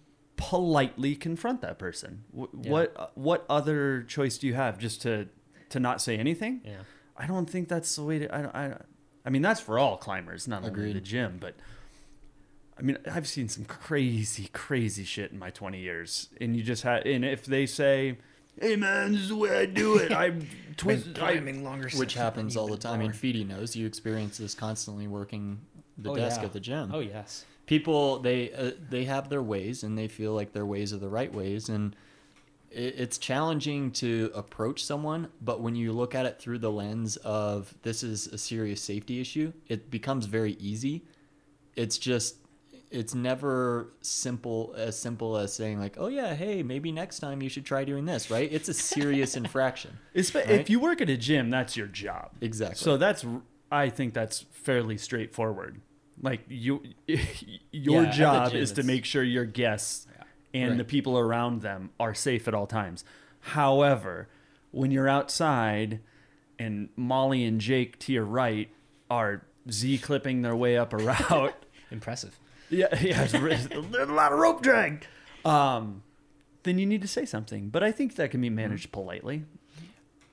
politely 0.50 1.14
confront 1.14 1.60
that 1.62 1.78
person. 1.78 2.24
W- 2.32 2.50
Yeah. 2.62 2.70
What 2.70 2.96
uh, 2.96 3.06
what 3.14 3.44
other 3.48 4.02
choice 4.02 4.38
do 4.38 4.46
you 4.46 4.54
have? 4.54 4.78
Just 4.78 5.02
to 5.02 5.28
to 5.70 5.80
not 5.80 6.00
say 6.02 6.16
anything? 6.18 6.60
yeah 6.64 6.82
I 7.16 7.26
don't 7.26 7.48
think 7.48 7.68
that's 7.68 7.94
the 7.96 8.02
way 8.02 8.18
to. 8.20 8.34
I, 8.34 8.64
I, 8.66 8.76
I 9.26 9.30
mean, 9.30 9.42
that's 9.42 9.60
for 9.60 9.78
all 9.78 9.96
climbers, 9.98 10.48
not 10.48 10.64
only 10.64 10.92
the 10.94 11.00
gym. 11.00 11.36
But 11.38 11.54
I 12.78 12.82
mean, 12.82 12.98
I've 13.10 13.28
seen 13.28 13.48
some 13.48 13.64
crazy, 13.66 14.48
crazy 14.52 15.04
shit 15.04 15.30
in 15.30 15.38
my 15.38 15.50
20 15.50 15.78
years, 15.78 16.28
and 16.40 16.56
you 16.56 16.62
just 16.62 16.82
had. 16.82 17.06
And 17.06 17.24
if 17.24 17.44
they 17.44 17.66
say, 17.66 18.18
"Hey, 18.60 18.76
man, 18.76 19.12
this 19.12 19.20
is 19.22 19.28
the 19.28 19.36
way 19.36 19.56
I 19.58 19.66
do 19.66 19.96
it," 19.98 20.10
I 20.24 20.30
twist. 20.76 21.12
Been 21.12 21.22
I, 21.22 21.32
climbing 21.34 21.62
longer 21.64 21.88
Which 21.96 22.14
happens 22.14 22.56
all 22.56 22.66
the 22.66 22.72
even 22.72 22.80
time. 22.80 22.94
I 22.94 22.98
mean, 22.98 23.10
born. 23.10 23.18
Feedy 23.20 23.46
knows 23.46 23.76
you 23.76 23.86
experience 23.86 24.38
this 24.38 24.54
constantly 24.54 25.06
working 25.06 25.60
the 25.98 26.10
Oh, 26.10 26.16
desk 26.16 26.40
yeah. 26.40 26.46
at 26.46 26.52
the 26.54 26.60
gym. 26.60 26.90
oh 26.94 27.00
yes 27.00 27.44
people 27.72 28.18
they 28.18 28.52
uh, 28.52 28.70
they 28.90 29.04
have 29.04 29.28
their 29.28 29.42
ways 29.42 29.82
and 29.82 29.96
they 29.96 30.08
feel 30.08 30.32
like 30.34 30.52
their 30.52 30.66
ways 30.66 30.92
are 30.92 30.98
the 30.98 31.08
right 31.08 31.32
ways 31.34 31.68
and 31.68 31.96
it, 32.70 32.94
it's 32.98 33.18
challenging 33.18 33.90
to 33.90 34.30
approach 34.34 34.84
someone 34.84 35.28
but 35.40 35.60
when 35.60 35.74
you 35.74 35.92
look 35.92 36.14
at 36.14 36.26
it 36.26 36.38
through 36.38 36.58
the 36.58 36.70
lens 36.70 37.16
of 37.18 37.74
this 37.82 38.02
is 38.02 38.26
a 38.28 38.38
serious 38.38 38.80
safety 38.80 39.20
issue 39.20 39.52
it 39.68 39.90
becomes 39.90 40.26
very 40.26 40.52
easy 40.54 41.02
it's 41.74 41.98
just 41.98 42.36
it's 42.90 43.14
never 43.14 43.88
simple 44.02 44.74
as 44.76 44.98
simple 44.98 45.38
as 45.38 45.50
saying 45.50 45.80
like 45.80 45.94
oh 45.98 46.08
yeah 46.08 46.34
hey 46.34 46.62
maybe 46.62 46.92
next 46.92 47.20
time 47.20 47.40
you 47.40 47.48
should 47.48 47.64
try 47.64 47.84
doing 47.84 48.04
this 48.04 48.30
right 48.30 48.52
it's 48.52 48.68
a 48.68 48.74
serious 48.74 49.34
infraction 49.42 49.98
Espe- 50.14 50.34
Right? 50.46 50.60
If 50.60 50.68
you 50.68 50.78
work 50.78 51.00
at 51.00 51.08
a 51.08 51.16
gym, 51.16 51.48
that's 51.48 51.74
your 51.74 51.86
job. 51.86 52.32
exactly 52.42 52.76
So 52.76 52.98
that's. 52.98 53.24
I 53.70 53.88
think 53.88 54.12
that's 54.12 54.44
fairly 54.50 54.98
straightforward. 54.98 55.80
Like 56.22 56.42
you, 56.48 56.82
your 57.72 58.04
Yeah, 58.04 58.10
job 58.10 58.54
is 58.54 58.72
to 58.72 58.82
make 58.84 59.04
sure 59.04 59.22
your 59.22 59.44
guests 59.44 60.06
and 60.54 60.70
Right. 60.70 60.78
the 60.78 60.84
people 60.84 61.18
around 61.18 61.62
them 61.62 61.90
are 61.98 62.14
safe 62.14 62.46
at 62.46 62.54
all 62.54 62.66
times. 62.66 63.04
However, 63.40 64.28
when 64.70 64.90
you're 64.90 65.08
outside 65.08 66.00
and 66.58 66.90
Molly 66.96 67.44
and 67.44 67.60
Jake 67.60 67.98
to 68.00 68.12
your 68.12 68.24
right 68.24 68.70
are 69.10 69.42
Z 69.70 69.98
clipping 69.98 70.42
their 70.42 70.54
way 70.56 70.76
up 70.78 70.92
a 70.92 70.96
route, 71.30 71.54
impressive 71.90 72.38
yeah, 72.70 72.86
yeah, 73.02 73.26
a 73.34 74.06
lot 74.06 74.32
of 74.32 74.38
rope 74.38 74.62
drag. 74.62 75.06
Um, 75.44 76.02
then 76.62 76.78
you 76.78 76.86
need 76.86 77.02
to 77.02 77.08
say 77.08 77.26
something. 77.26 77.68
But 77.68 77.82
I 77.82 77.92
think 77.92 78.14
that 78.16 78.30
can 78.30 78.40
be 78.40 78.48
managed 78.48 78.92
politely. 78.92 79.44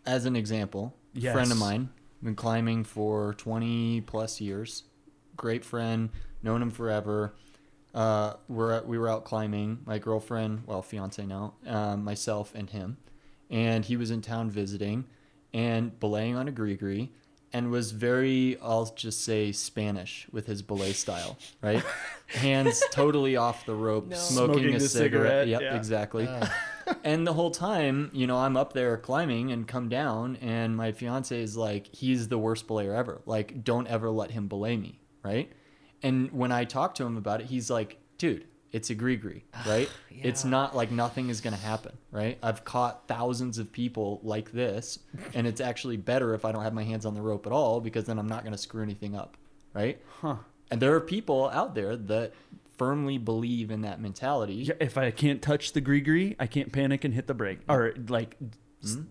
as 0.06 0.26
an 0.26 0.38
example, 0.38 0.96
a 1.18 1.20
friend 1.34 1.52
of 1.52 1.58
mine, 1.58 1.90
been 2.24 2.36
climbing 2.36 2.86
for 2.86 3.34
20 3.34 4.02
plus 4.02 4.40
years. 4.40 4.84
Great 5.40 5.64
friend, 5.64 6.10
known 6.44 6.62
him 6.62 6.70
forever. 6.70 7.34
Uh, 7.96 8.34
we're 8.50 8.74
at, 8.74 8.86
we 8.86 8.98
were 8.98 9.08
out 9.08 9.24
climbing. 9.24 9.80
My 9.86 9.98
girlfriend, 9.98 10.64
well, 10.66 10.82
fiance 10.82 11.26
now, 11.26 11.54
um, 11.66 12.04
myself 12.04 12.52
and 12.54 12.70
him, 12.70 12.98
and 13.50 13.86
he 13.86 13.96
was 13.96 14.12
in 14.12 14.22
town 14.22 14.52
visiting, 14.52 15.06
and 15.54 15.98
belaying 15.98 16.36
on 16.36 16.50
a 16.50 16.52
gree 16.52 17.10
and 17.54 17.72
was 17.72 17.92
very, 17.94 18.58
I'll 18.62 18.94
just 18.96 19.24
say, 19.24 19.54
Spanish 19.54 20.28
with 20.30 20.46
his 20.46 20.62
belay 20.62 20.92
style, 20.92 21.38
right? 21.64 21.82
Hands 22.28 22.84
totally 22.92 23.38
off 23.38 23.66
the 23.66 23.74
rope, 23.74 24.14
smoking, 24.14 24.56
Smoking 24.58 24.76
a 24.76 24.80
cigarette. 24.82 24.92
cigarette, 24.92 25.48
Yep, 25.48 25.62
yeah. 25.62 25.76
exactly. 25.78 26.30
and 27.06 27.26
the 27.26 27.34
whole 27.34 27.50
time, 27.50 28.12
you 28.14 28.28
know, 28.28 28.38
I'm 28.38 28.56
up 28.58 28.74
there 28.74 28.98
climbing 28.98 29.52
and 29.54 29.66
come 29.68 29.88
down, 29.90 30.36
and 30.42 30.76
my 30.76 30.92
fiance 30.92 31.42
is 31.42 31.56
like, 31.58 31.88
he's 31.96 32.28
the 32.28 32.38
worst 32.38 32.68
belayer 32.68 32.94
ever. 32.96 33.22
Like, 33.26 33.64
don't 33.64 33.88
ever 33.88 34.12
let 34.12 34.30
him 34.32 34.48
belay 34.48 34.78
me, 34.78 34.99
right? 35.24 35.52
And 36.02 36.32
when 36.32 36.52
I 36.52 36.64
talk 36.66 36.96
to 36.96 37.06
him 37.06 37.18
about 37.18 37.42
it, 37.42 37.48
he's 37.48 37.70
like, 37.70 37.98
dude, 38.18 38.46
it's 38.72 38.90
a 38.90 38.96
gree 38.96 39.20
oh, 39.54 39.64
right? 39.68 39.90
It's 40.12 40.46
not 40.46 40.76
like 40.76 40.92
nothing 40.92 41.30
is 41.30 41.42
going 41.42 41.56
to 41.56 41.62
happen, 41.62 41.98
right? 42.12 42.38
I've 42.44 42.64
caught 42.64 43.08
thousands 43.08 43.58
of 43.58 43.72
people 43.72 44.20
like 44.24 44.52
this, 44.52 45.00
and 45.34 45.48
it's 45.48 45.60
actually 45.62 45.98
better 45.98 46.34
if 46.34 46.46
I 46.46 46.52
don't 46.52 46.64
have 46.64 46.74
my 46.74 46.84
hands 46.84 47.06
on 47.06 47.14
the 47.16 47.22
rope 47.22 47.46
at 47.48 47.52
all 47.52 47.80
because 47.82 48.06
then 48.06 48.20
I'm 48.20 48.28
not 48.28 48.44
going 48.44 48.52
to 48.54 48.58
screw 48.58 48.84
anything 48.84 49.16
up, 49.16 49.38
right? 49.74 50.00
Huh. 50.22 50.36
And 50.72 50.80
there 50.82 50.94
are 50.94 51.02
people 51.02 51.50
out 51.50 51.74
there 51.74 51.96
that 51.98 52.34
firmly 52.78 53.18
believe 53.18 53.72
in 53.72 53.82
that 53.82 54.00
mentality. 54.00 54.54
Yeah, 54.56 54.76
if 54.80 54.98
I 54.98 55.12
can't 55.12 55.42
touch 55.42 55.74
the 55.74 55.82
gree 55.82 56.36
I 56.40 56.48
can't 56.48 56.72
panic 56.72 57.04
and 57.04 57.14
hit 57.14 57.28
the 57.28 57.34
brake 57.34 57.60
or 57.68 57.94
like 58.08 58.38
s- 58.84 58.94
hmm? 58.96 59.02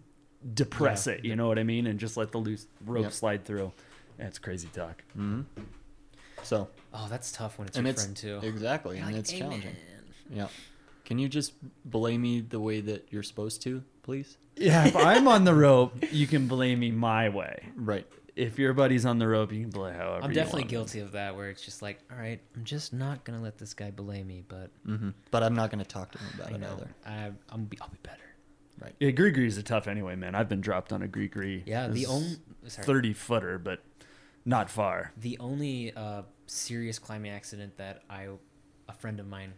depress 0.54 1.06
it. 1.06 1.24
You 1.24 1.36
know 1.36 1.48
what 1.48 1.58
I 1.58 1.64
mean? 1.64 1.86
And 1.86 1.98
just 1.98 2.16
let 2.16 2.32
the 2.32 2.38
loose 2.38 2.66
rope 2.86 3.02
Yep. 3.02 3.12
slide 3.12 3.44
through. 3.44 3.72
That's 4.18 4.38
crazy 4.38 4.68
talk. 4.72 5.02
Mm-hmm. 5.18 5.62
So, 6.42 6.68
oh 6.94 7.06
that's 7.10 7.32
tough 7.32 7.58
when 7.58 7.68
it's 7.68 7.76
and 7.76 7.86
your 7.86 7.92
it's 7.92 8.02
friend 8.02 8.16
too 8.16 8.40
exactly, 8.42 8.96
You're 8.96 9.04
and 9.06 9.14
like, 9.14 9.20
it's 9.20 9.30
"Hey, 9.30 9.40
challenging. 9.40 9.72
man." 9.72 10.04
Yeah. 10.30 10.48
Can 11.04 11.18
you 11.18 11.28
just 11.28 11.52
blame 11.86 12.20
me 12.22 12.40
the 12.40 12.60
way 12.60 12.80
that 12.82 13.08
you're 13.10 13.22
supposed 13.22 13.62
to, 13.62 13.82
please? 14.02 14.36
Yeah, 14.56 14.86
if 14.86 14.96
I'm 15.10 15.26
on 15.28 15.44
the 15.44 15.54
rope, 15.54 15.94
you 16.12 16.26
can 16.26 16.46
blame 16.46 16.80
me 16.80 16.90
my 16.90 17.28
way. 17.30 17.68
Right. 17.76 18.06
If 18.36 18.58
your 18.58 18.72
buddy's 18.72 19.04
on 19.06 19.18
the 19.18 19.26
rope, 19.26 19.52
you 19.52 19.62
can 19.62 19.70
blame 19.70 19.94
however. 19.94 20.22
I'm 20.22 20.30
you 20.30 20.34
definitely 20.34 20.62
want. 20.62 20.70
guilty 20.70 21.00
of 21.00 21.12
that 21.12 21.34
where 21.34 21.50
it's 21.50 21.64
just 21.64 21.82
like 21.82 21.98
all 22.12 22.18
right 22.18 22.40
I'm 22.54 22.64
just 22.64 22.92
not 22.92 23.24
gonna 23.24 23.40
let 23.42 23.58
this 23.58 23.74
guy 23.74 23.90
belay 23.90 24.22
me 24.22 24.44
but 24.46 24.70
hmm 24.84 25.10
But 25.30 25.42
I'm 25.42 25.54
not 25.54 25.70
going 25.70 25.82
to 25.82 25.88
talk 25.88 26.12
to 26.12 26.18
him 26.18 26.26
about 26.34 26.50
you 26.50 26.56
it 26.56 26.60
know 26.60 26.74
either. 26.76 26.88
I, 27.04 27.30
I'm 27.52 27.64
be, 27.64 27.78
I'll 27.80 27.88
be 27.88 27.98
better 28.02 28.22
Right. 28.80 28.94
Yeah, 29.00 29.10
gree 29.10 29.32
gree 29.32 29.48
is 29.48 29.58
a 29.58 29.62
tough 29.64 29.88
anyway, 29.88 30.14
man. 30.14 30.36
I've 30.36 30.48
been 30.48 30.60
dropped 30.60 30.92
on 30.92 31.02
a 31.02 31.08
gree 31.08 31.26
gree. 31.26 31.64
yeah 31.66 31.88
the 31.88 32.06
only 32.06 32.36
sorry. 32.68 32.86
thirty 32.86 33.12
footer, 33.12 33.58
but 33.58 33.82
not 34.48 34.70
far. 34.70 35.12
The 35.16 35.36
only 35.38 35.92
uh, 35.94 36.22
serious 36.46 36.98
climbing 36.98 37.30
accident 37.30 37.76
that 37.76 38.02
I, 38.08 38.28
a 38.88 38.92
friend 38.94 39.20
of 39.20 39.26
mine, 39.28 39.52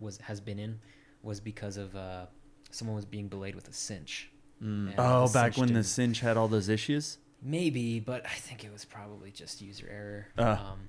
was 0.00 0.18
has 0.18 0.40
been 0.40 0.58
in, 0.58 0.80
was 1.22 1.38
because 1.40 1.76
of 1.76 1.94
uh, 1.94 2.26
someone 2.70 2.96
was 2.96 3.04
being 3.04 3.28
belayed 3.28 3.54
with 3.54 3.68
a 3.68 3.72
cinch. 3.72 4.30
Mm. 4.62 4.94
Oh, 4.98 5.26
the 5.26 5.32
back 5.34 5.56
when 5.56 5.68
the 5.68 5.74
didn't- 5.74 5.86
cinch 5.86 6.20
had 6.20 6.36
all 6.36 6.48
those 6.48 6.68
issues. 6.68 7.18
maybe, 7.42 8.00
but 8.00 8.24
I 8.24 8.30
think 8.46 8.64
it 8.64 8.72
was 8.72 8.84
probably 8.84 9.30
just 9.30 9.60
user 9.60 9.86
error. 9.90 10.26
Ah. 10.38 10.72
Um, 10.72 10.88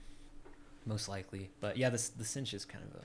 most 0.86 1.10
likely, 1.10 1.50
but 1.60 1.78
yeah, 1.78 1.90
the 1.90 2.02
the 2.18 2.24
cinch 2.26 2.54
is 2.54 2.64
kind 2.64 2.84
of 2.86 3.02
a 3.02 3.04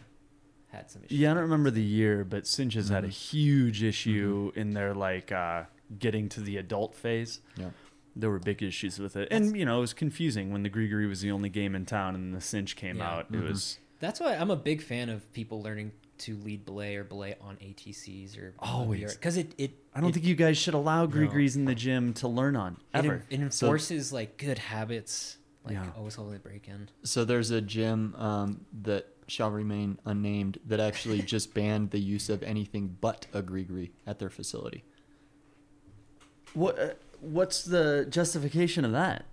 had 0.77 0.89
some 0.91 1.03
issues. 1.03 1.19
Yeah, 1.19 1.31
I 1.33 1.35
don't 1.35 1.43
remember 1.45 1.71
the 1.71 1.83
year, 1.83 2.25
but 2.25 2.47
cinches 2.47 2.91
had 2.91 3.03
a 3.05 3.09
Mhm. 3.09 3.31
huge 3.33 3.83
issue 3.83 4.53
in 4.55 4.71
their 4.75 4.95
like 4.95 5.33
uh, 5.33 5.65
getting 5.99 6.29
to 6.31 6.41
the 6.41 6.59
adult 6.59 6.95
phase. 6.95 7.41
Yeah. 7.57 7.71
There 8.17 8.31
were 8.31 8.39
big 8.41 8.63
issues 8.63 8.99
with 8.99 9.15
it, 9.17 9.29
and 9.31 9.57
you 9.57 9.65
know 9.65 9.79
it 9.79 9.81
was 9.83 9.93
confusing 9.95 10.53
when 10.53 10.63
the 10.63 10.71
Grigri 10.71 11.09
was 11.09 11.21
the 11.21 11.31
only 11.31 11.49
game 11.49 11.75
in 11.75 11.87
town 11.87 12.15
and 12.15 12.35
the 12.35 12.41
cinch 12.41 12.75
came 12.77 12.99
Yeah. 12.99 13.11
out. 13.11 13.33
Mhm. 13.33 13.41
It 13.45 13.49
was 13.49 13.79
That's 14.01 14.19
why 14.19 14.35
I'm 14.35 14.51
a 14.51 14.57
big 14.57 14.83
fan 14.83 15.09
of 15.11 15.31
people 15.33 15.63
learning 15.63 15.93
to 16.19 16.37
lead 16.39 16.65
belay 16.65 16.97
or 16.97 17.05
belay 17.05 17.35
on 17.41 17.57
ATCs 17.63 18.37
or 18.37 18.55
Always. 18.59 19.15
because 19.15 19.37
it 19.37 19.55
it 19.59 19.73
I 19.95 20.01
don't 20.01 20.11
it, 20.11 20.15
think 20.15 20.27
you 20.27 20.35
guys 20.35 20.59
should 20.59 20.75
allow 20.75 21.07
Grigris 21.07 21.55
in 21.57 21.65
the 21.67 21.75
gym 21.75 22.13
to 22.15 22.29
learn 22.29 22.57
on 22.57 22.75
it, 22.75 22.79
ever. 22.99 23.25
it 23.31 23.53
So- 23.53 23.67
enforces 23.67 24.13
like 24.13 24.37
good 24.37 24.59
habits, 24.59 25.39
like 25.65 25.75
Yeah. 25.75 25.91
always 25.97 26.15
holding 26.17 26.35
the 26.35 26.41
break 26.41 26.69
in. 26.69 26.89
So 27.05 27.25
there's 27.25 27.51
a 27.51 27.61
gym 27.61 28.15
um, 28.17 28.67
that 28.83 29.07
shall 29.29 29.51
remain 29.51 29.99
unnamed 30.05 30.59
that 30.67 30.81
actually 30.81 31.23
just 31.35 31.55
banned 31.55 31.91
the 31.91 32.01
use 32.01 32.29
of 32.29 32.43
anything 32.43 32.97
but 33.01 33.27
a 33.33 33.41
gree 33.43 33.93
at 34.07 34.19
their 34.19 34.31
facility. 34.31 34.83
What 36.55 36.79
uh, 36.79 36.91
what's 37.21 37.65
the 37.65 38.07
justification 38.09 38.85
of 38.85 38.93
that? 38.93 39.25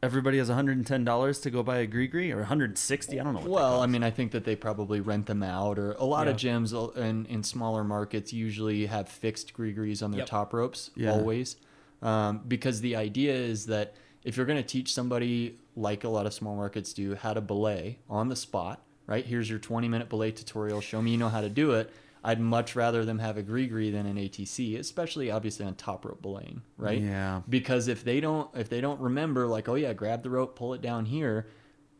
Everybody 0.00 0.38
has 0.38 0.48
$110 0.48 1.42
to 1.42 1.50
go 1.50 1.62
buy 1.64 1.78
a 1.78 1.86
Grigri 1.86 2.32
or 2.32 2.38
160. 2.38 3.18
I 3.18 3.24
don't 3.24 3.34
know. 3.34 3.40
What 3.40 3.50
Well, 3.50 3.82
I 3.82 3.86
mean, 3.86 4.04
I 4.04 4.10
think 4.10 4.30
that 4.30 4.44
they 4.44 4.54
probably 4.54 5.00
rent 5.00 5.26
them 5.26 5.42
out, 5.42 5.76
or 5.76 5.92
a 5.92 6.04
lot 6.04 6.28
of 6.28 6.36
gyms 6.36 6.72
uh, 6.72 7.00
in, 7.00 7.26
in 7.26 7.42
smaller 7.42 7.82
markets 7.82 8.32
usually 8.32 8.86
have 8.86 9.08
fixed 9.08 9.52
gree 9.54 9.74
on 10.00 10.12
their 10.12 10.20
Yep. 10.20 10.28
top 10.28 10.52
ropes 10.52 10.90
Yeah. 10.94 11.12
always, 11.12 11.56
um, 12.00 12.42
because 12.46 12.80
the 12.80 12.94
idea 12.94 13.34
is 13.34 13.66
that 13.66 13.94
if 14.22 14.36
you're 14.36 14.46
going 14.46 14.62
to 14.62 14.68
teach 14.68 14.92
somebody 14.92 15.58
like 15.74 16.04
a 16.04 16.08
lot 16.08 16.26
of 16.26 16.32
small 16.34 16.54
markets 16.54 16.92
do 16.92 17.16
how 17.16 17.32
to 17.34 17.40
belay 17.40 17.98
on 18.08 18.28
the 18.28 18.36
spot, 18.36 18.82
right? 19.06 19.24
Here's 19.24 19.50
your 19.50 19.58
20 19.58 19.88
minute 19.88 20.08
belay 20.08 20.30
tutorial. 20.30 20.80
Show 20.80 21.02
me 21.02 21.10
you 21.12 21.16
know 21.18 21.28
how 21.28 21.40
to 21.40 21.48
do 21.48 21.72
it. 21.72 21.90
I'd 22.24 22.40
much 22.40 22.74
rather 22.74 23.04
them 23.04 23.18
have 23.20 23.36
a 23.36 23.42
gree 23.42 23.90
than 23.90 24.06
an 24.06 24.16
ATC, 24.16 24.78
especially 24.78 25.30
obviously 25.30 25.64
on 25.66 25.74
top 25.76 26.04
rope 26.04 26.20
belaying, 26.20 26.62
right? 26.76 27.00
Yeah. 27.00 27.42
Because 27.48 27.88
if 27.88 28.04
they 28.04 28.20
don't 28.20 28.50
if 28.56 28.68
they 28.68 28.80
don't 28.80 29.00
remember 29.00 29.46
like, 29.46 29.68
oh 29.68 29.74
yeah, 29.76 29.92
grab 29.92 30.22
the 30.22 30.30
rope, 30.30 30.56
pull 30.56 30.74
it 30.74 30.80
down 30.82 31.06
here, 31.06 31.48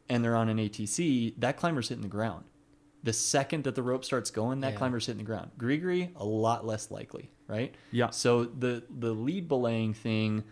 and 0.09 0.25
they're 0.25 0.37
on 0.37 0.49
an 0.49 0.59
ATC, 0.59 1.35
that 1.39 1.57
climber's 1.57 1.89
hitting 1.89 2.03
the 2.03 2.09
ground. 2.09 2.45
The 3.05 3.13
second 3.13 3.63
that 3.65 3.77
the 3.77 3.83
rope 3.83 4.05
starts 4.05 4.31
going, 4.31 4.61
that 4.61 4.73
Yeah. 4.73 4.79
climber's 4.79 5.07
hitting 5.07 5.19
the 5.19 5.25
ground. 5.25 5.53
Gree 5.57 6.11
a 6.17 6.25
lot 6.25 6.67
less 6.67 6.91
likely, 6.91 7.31
right? 7.47 7.75
Yeah. 7.93 8.11
So 8.11 8.45
the 8.45 8.83
the 8.91 9.13
lead 9.13 9.47
belaying 9.47 9.95
thing, 9.95 10.43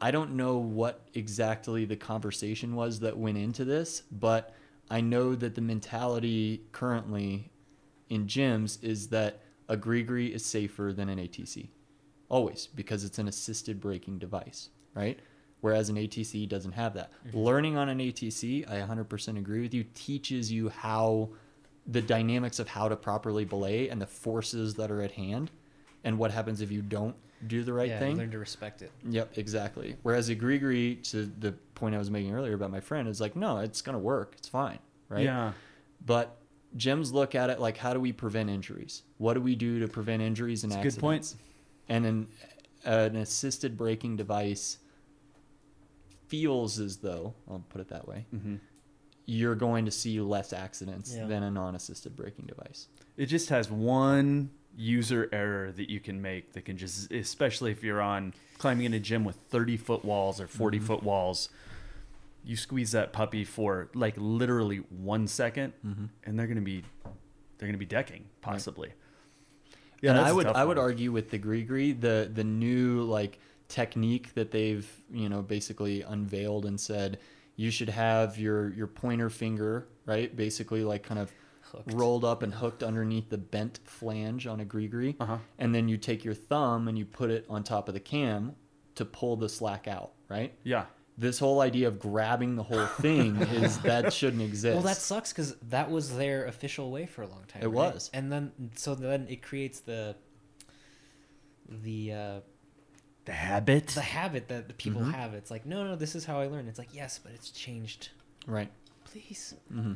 I 0.00 0.10
don't 0.10 0.32
know 0.32 0.58
what 0.58 1.06
exactly 1.14 1.84
the 1.84 1.96
conversation 1.96 2.74
was 2.74 2.98
that 3.00 3.16
went 3.16 3.38
into 3.38 3.64
this, 3.64 4.02
but 4.10 4.52
I 4.90 5.00
know 5.00 5.34
that 5.36 5.54
the 5.54 5.60
mentality 5.60 6.64
currently 6.72 7.52
in 8.14 8.26
gyms 8.26 8.82
is 8.82 9.08
that 9.08 9.40
a 9.68 9.76
gree 9.76 10.32
is 10.32 10.44
safer 10.44 10.92
than 10.92 11.08
an 11.08 11.18
ATC. 11.18 11.68
Always, 12.28 12.68
because 12.74 13.04
it's 13.04 13.18
an 13.18 13.28
assisted 13.28 13.80
braking 13.80 14.18
device, 14.18 14.70
right? 14.94 15.18
Whereas 15.60 15.88
an 15.88 15.96
ATC 15.96 16.48
doesn't 16.48 16.72
have 16.72 16.94
that. 16.94 17.10
Mm-hmm. 17.26 17.38
Learning 17.38 17.76
on 17.76 17.88
an 17.88 17.98
ATC, 17.98 18.70
I 18.70 18.86
100% 18.86 19.38
agree 19.38 19.62
with 19.62 19.74
you, 19.74 19.84
teaches 19.94 20.52
you 20.52 20.68
how 20.68 21.30
the 21.86 22.02
dynamics 22.02 22.58
of 22.58 22.68
how 22.68 22.88
to 22.88 22.96
properly 22.96 23.44
belay 23.44 23.88
and 23.88 24.00
the 24.00 24.06
forces 24.06 24.74
that 24.74 24.90
are 24.90 25.02
at 25.02 25.12
hand 25.12 25.50
and 26.02 26.18
what 26.18 26.30
happens 26.30 26.60
if 26.60 26.70
you 26.70 26.82
don't 26.82 27.14
do 27.46 27.62
the 27.62 27.72
right 27.72 27.88
yeah, 27.88 27.98
thing. 27.98 28.12
You 28.12 28.18
learn 28.18 28.30
to 28.30 28.38
respect 28.38 28.82
it. 28.82 28.90
Yep, 29.08 29.36
exactly. 29.36 29.96
Whereas 30.02 30.28
a 30.28 30.34
gree 30.34 30.96
to 30.96 31.30
the 31.38 31.52
point 31.74 31.94
I 31.94 31.98
was 31.98 32.10
making 32.10 32.34
earlier 32.34 32.54
about 32.54 32.70
my 32.70 32.80
friend, 32.80 33.08
is 33.08 33.20
like, 33.20 33.36
no, 33.36 33.58
it's 33.58 33.82
gonna 33.82 33.98
work. 33.98 34.34
It's 34.38 34.48
fine, 34.48 34.78
right? 35.08 35.24
Yeah. 35.24 35.52
But 36.04 36.38
gyms 36.76 37.12
look 37.12 37.34
at 37.34 37.50
it 37.50 37.60
like, 37.60 37.76
how 37.76 37.94
do 37.94 38.00
we 38.00 38.12
prevent 38.12 38.50
injuries? 38.50 39.02
What 39.18 39.34
do 39.34 39.40
we 39.40 39.54
do 39.54 39.78
to 39.80 39.88
prevent 39.88 40.22
injuries 40.22 40.64
and 40.64 40.72
It's 40.72 40.80
a 40.80 40.82
good 40.90 41.00
point. 41.00 41.20
accidents? 41.22 41.42
And 41.88 42.06
an 42.06 42.28
an 42.86 43.16
assisted 43.16 43.76
braking 43.78 44.16
device 44.16 44.76
feels 46.28 46.78
as 46.78 46.98
though 46.98 47.34
I'll 47.48 47.64
put 47.68 47.80
it 47.80 47.88
that 47.88 48.06
way. 48.08 48.26
Mhm. 48.34 48.60
You're 49.26 49.54
going 49.54 49.84
to 49.86 49.90
see 49.90 50.20
less 50.20 50.52
accidents 50.52 51.14
Yeah. 51.14 51.26
than 51.26 51.42
a 51.42 51.50
non-assisted 51.50 52.14
braking 52.14 52.46
device. 52.46 52.88
It 53.16 53.26
just 53.26 53.48
has 53.48 53.70
one 53.70 54.50
user 54.76 55.28
error 55.32 55.72
that 55.72 55.88
you 55.88 56.00
can 56.00 56.20
make 56.20 56.52
that 56.52 56.64
can 56.66 56.76
just, 56.76 57.10
especially 57.12 57.70
if 57.70 57.82
you're 57.82 58.02
on 58.02 58.34
climbing 58.58 58.84
in 58.86 58.92
a 58.94 59.00
gym 59.00 59.24
with 59.24 59.36
30 59.48 59.76
foot 59.76 60.04
walls 60.04 60.40
or 60.40 60.46
40 60.46 60.78
Mm-hmm. 60.78 60.86
foot 60.86 61.02
walls, 61.02 61.48
you 62.44 62.56
squeeze 62.56 62.92
that 62.92 63.12
puppy 63.12 63.44
for 63.44 63.88
like 63.94 64.14
literally 64.18 64.78
one 64.90 65.26
second, 65.26 65.72
Mm-hmm. 65.86 66.04
and 66.24 66.38
they're 66.38 66.46
gonna 66.46 66.60
be, 66.60 66.82
they're 67.58 67.68
gonna 67.68 67.78
be 67.78 67.86
decking 67.86 68.26
possibly. 68.40 68.92
and 70.02 70.16
that's 70.18 70.26
I 70.28 70.30
a 70.30 70.34
would 70.34 70.46
I 70.48 70.64
would 70.64 70.78
argue 70.78 71.12
with 71.12 71.30
the 71.30 71.38
Gree 71.38 71.92
the 71.92 72.30
the 72.32 72.44
new 72.44 73.02
like 73.02 73.38
technique 73.68 74.34
that 74.34 74.50
they've 74.50 74.86
you 75.10 75.28
know 75.28 75.40
basically 75.42 76.02
unveiled 76.02 76.66
and 76.66 76.78
said 76.78 77.18
you 77.56 77.70
should 77.70 77.88
have 77.88 78.38
your 78.38 78.68
your 78.74 78.86
pointer 78.86 79.30
finger 79.30 79.86
right 80.04 80.34
basically 80.36 80.84
like 80.84 81.02
kind 81.02 81.18
of 81.20 81.32
Hooked. 81.72 81.94
rolled 81.94 82.24
up 82.26 82.42
and 82.42 82.52
hooked 82.54 82.82
underneath 82.82 83.30
the 83.30 83.38
bent 83.38 83.80
flange 83.84 84.46
on 84.46 84.60
a 84.60 84.64
Gree 84.66 85.16
Uh-huh. 85.18 85.38
and 85.58 85.74
then 85.74 85.88
you 85.88 85.96
take 85.96 86.24
your 86.24 86.34
thumb 86.34 86.86
and 86.88 86.98
you 86.98 87.06
put 87.06 87.30
it 87.30 87.46
on 87.48 87.64
top 87.64 87.88
of 87.88 87.94
the 87.94 88.00
cam 88.00 88.54
to 88.96 89.04
pull 89.06 89.36
the 89.36 89.48
slack 89.48 89.88
out 89.88 90.12
right 90.28 90.52
Yeah. 90.62 90.84
This 91.16 91.38
whole 91.38 91.60
idea 91.60 91.86
of 91.88 91.98
grabbing 92.00 92.56
the 92.56 92.62
whole 92.62 92.86
thing 92.86 93.36
is 93.40 93.78
that 93.80 94.12
shouldn't 94.12 94.42
exist 94.42 94.74
Well, 94.74 94.82
that 94.84 94.96
sucks 94.96 95.32
because 95.32 95.54
that 95.70 95.90
was 95.90 96.16
their 96.16 96.46
official 96.46 96.90
way 96.90 97.06
for 97.06 97.22
a 97.22 97.26
long 97.28 97.44
time. 97.48 97.62
It 97.62 97.66
right? 97.66 97.92
was. 97.94 98.10
and 98.12 98.32
then 98.32 98.52
so 98.74 98.94
then 98.94 99.26
it 99.28 99.42
creates 99.42 99.80
the 99.80 100.16
the 101.68 102.12
uh, 102.12 102.40
The 103.24 103.32
habit. 103.32 103.88
the 103.88 104.00
habit 104.02 104.48
that 104.48 104.68
the 104.68 104.74
people 104.74 105.02
Mm-hmm. 105.02 105.10
have. 105.12 105.34
It's 105.34 105.50
like, 105.50 105.64
no, 105.66 105.84
no, 105.84 105.96
this 105.96 106.14
is 106.14 106.24
how 106.24 106.40
I 106.40 106.46
learn. 106.46 106.68
It's 106.68 106.78
like, 106.78 106.92
yes, 106.94 107.18
but 107.22 107.32
it's 107.32 107.50
changed. 107.50 108.08
right 108.46 108.70
Please. 109.04 109.54
Mm-hmm. 109.72 109.92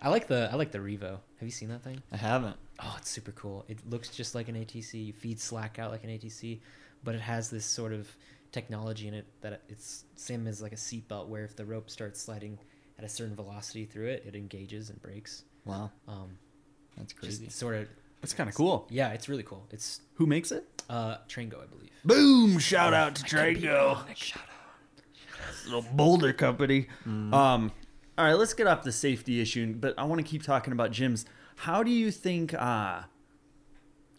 I 0.00 0.08
like 0.10 0.26
the 0.28 0.48
I 0.52 0.56
like 0.56 0.70
the 0.72 0.78
Revo. 0.78 1.10
Have 1.38 1.42
you 1.42 1.50
seen 1.50 1.70
that 1.70 1.82
thing? 1.82 2.02
I 2.12 2.16
haven't 2.18 2.56
Oh, 2.78 2.94
it's 2.98 3.08
super 3.10 3.32
cool. 3.32 3.64
It 3.68 3.78
looks 3.88 4.10
just 4.10 4.34
like 4.34 4.48
an 4.48 4.54
ATC. 4.54 5.06
You 5.06 5.12
feed 5.14 5.40
slack 5.40 5.78
out 5.78 5.90
like 5.90 6.04
an 6.04 6.10
ATC, 6.10 6.60
but 7.02 7.14
it 7.14 7.20
has 7.22 7.48
this 7.50 7.64
sort 7.64 7.92
of 7.94 8.14
technology 8.56 9.06
in 9.08 9.14
it 9.14 9.26
that 9.42 9.62
it's 9.68 10.04
same 10.14 10.46
as 10.46 10.62
like 10.64 10.72
a 10.72 10.76
seatbelt, 10.86 11.28
where 11.28 11.44
if 11.44 11.54
the 11.56 11.64
rope 11.64 11.88
starts 11.90 12.18
sliding 12.26 12.58
at 12.98 13.04
a 13.04 13.08
certain 13.08 13.36
velocity 13.36 13.84
through 13.84 14.06
it, 14.14 14.24
it 14.26 14.34
engages 14.34 14.88
and 14.90 15.00
brakes. 15.02 15.44
wow 15.64 15.90
Um, 16.08 16.38
that's 16.96 17.12
crazy 17.12 17.44
just 17.46 17.58
sort 17.58 17.74
of 17.76 17.88
That's 18.22 18.32
kind 18.32 18.48
of 18.48 18.54
cool. 18.54 18.86
yeah, 18.90 19.10
it's 19.16 19.28
really 19.28 19.42
cool. 19.42 19.66
It's 19.70 20.00
Who 20.14 20.26
makes 20.26 20.50
it? 20.52 20.64
uh 20.88 21.16
Trango, 21.28 21.58
I 21.62 21.66
believe. 21.74 21.90
Boom! 22.04 22.58
Shout 22.58 22.94
out 22.94 23.14
to 23.16 23.22
Trango. 23.24 23.82
Shout 24.16 24.42
out. 24.42 25.64
Little 25.66 25.86
Boulder 25.92 26.32
Company. 26.32 26.86
Um, 27.06 27.32
all 28.18 28.24
right, 28.24 28.34
let's 28.34 28.54
get 28.54 28.66
off 28.66 28.82
the 28.84 28.92
safety 28.92 29.40
issue, 29.40 29.74
but 29.74 29.94
I 29.98 30.04
want 30.04 30.20
to 30.24 30.26
keep 30.32 30.42
talking 30.42 30.72
about 30.72 30.90
gyms. 30.92 31.24
How 31.56 31.82
do 31.82 31.90
you 31.90 32.10
think, 32.10 32.54
uh, 32.54 33.02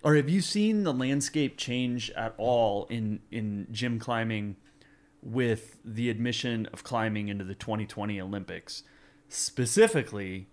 or 0.08 0.16
have 0.16 0.30
you 0.30 0.40
seen 0.40 0.84
the 0.84 0.94
landscape 0.94 1.58
change 1.58 2.10
at 2.12 2.34
all 2.38 2.86
in 2.90 3.20
in 3.30 3.68
gym 3.72 4.00
climbing 4.00 4.56
with 5.22 5.80
the 5.84 6.10
admission 6.10 6.66
of 6.72 6.82
climbing 6.82 7.28
into 7.28 7.44
the 7.44 7.54
2020 7.54 8.22
Olympics, 8.22 8.84
specifically? 9.28 10.48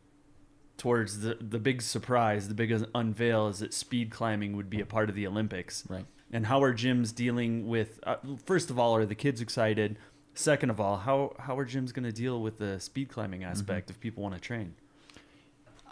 Towards 0.77 1.21
the 1.21 1.39
the 1.41 1.61
big 1.61 1.83
surprise, 1.83 2.49
the 2.49 2.55
big 2.55 2.85
unveil 2.97 3.47
is 3.47 3.61
that 3.61 3.73
speed 3.73 4.11
climbing 4.11 4.57
would 4.57 4.69
be 4.69 4.81
a 4.81 4.87
part 4.87 5.09
of 5.09 5.15
the 5.15 5.25
Olympics. 5.25 5.85
Right. 5.89 6.07
And 6.33 6.47
how 6.47 6.61
are 6.65 6.75
gyms 6.75 7.15
dealing 7.15 7.69
with 7.69 8.01
uh, 8.03 8.17
first 8.45 8.71
of 8.71 8.79
all 8.81 8.97
are 8.97 9.07
the 9.07 9.15
kids 9.15 9.41
excited? 9.41 10.01
Second 10.35 10.71
of 10.71 10.81
all 10.81 10.97
how 10.97 11.37
how 11.39 11.57
are 11.57 11.65
gyms 11.65 11.95
going 11.95 12.03
to 12.03 12.13
deal 12.13 12.43
with 12.43 12.59
the 12.59 12.81
speed 12.81 13.09
climbing 13.09 13.45
aspect 13.45 13.89
if 13.89 14.01
people 14.01 14.25
want 14.25 14.35
to 14.35 14.41
train 14.41 14.75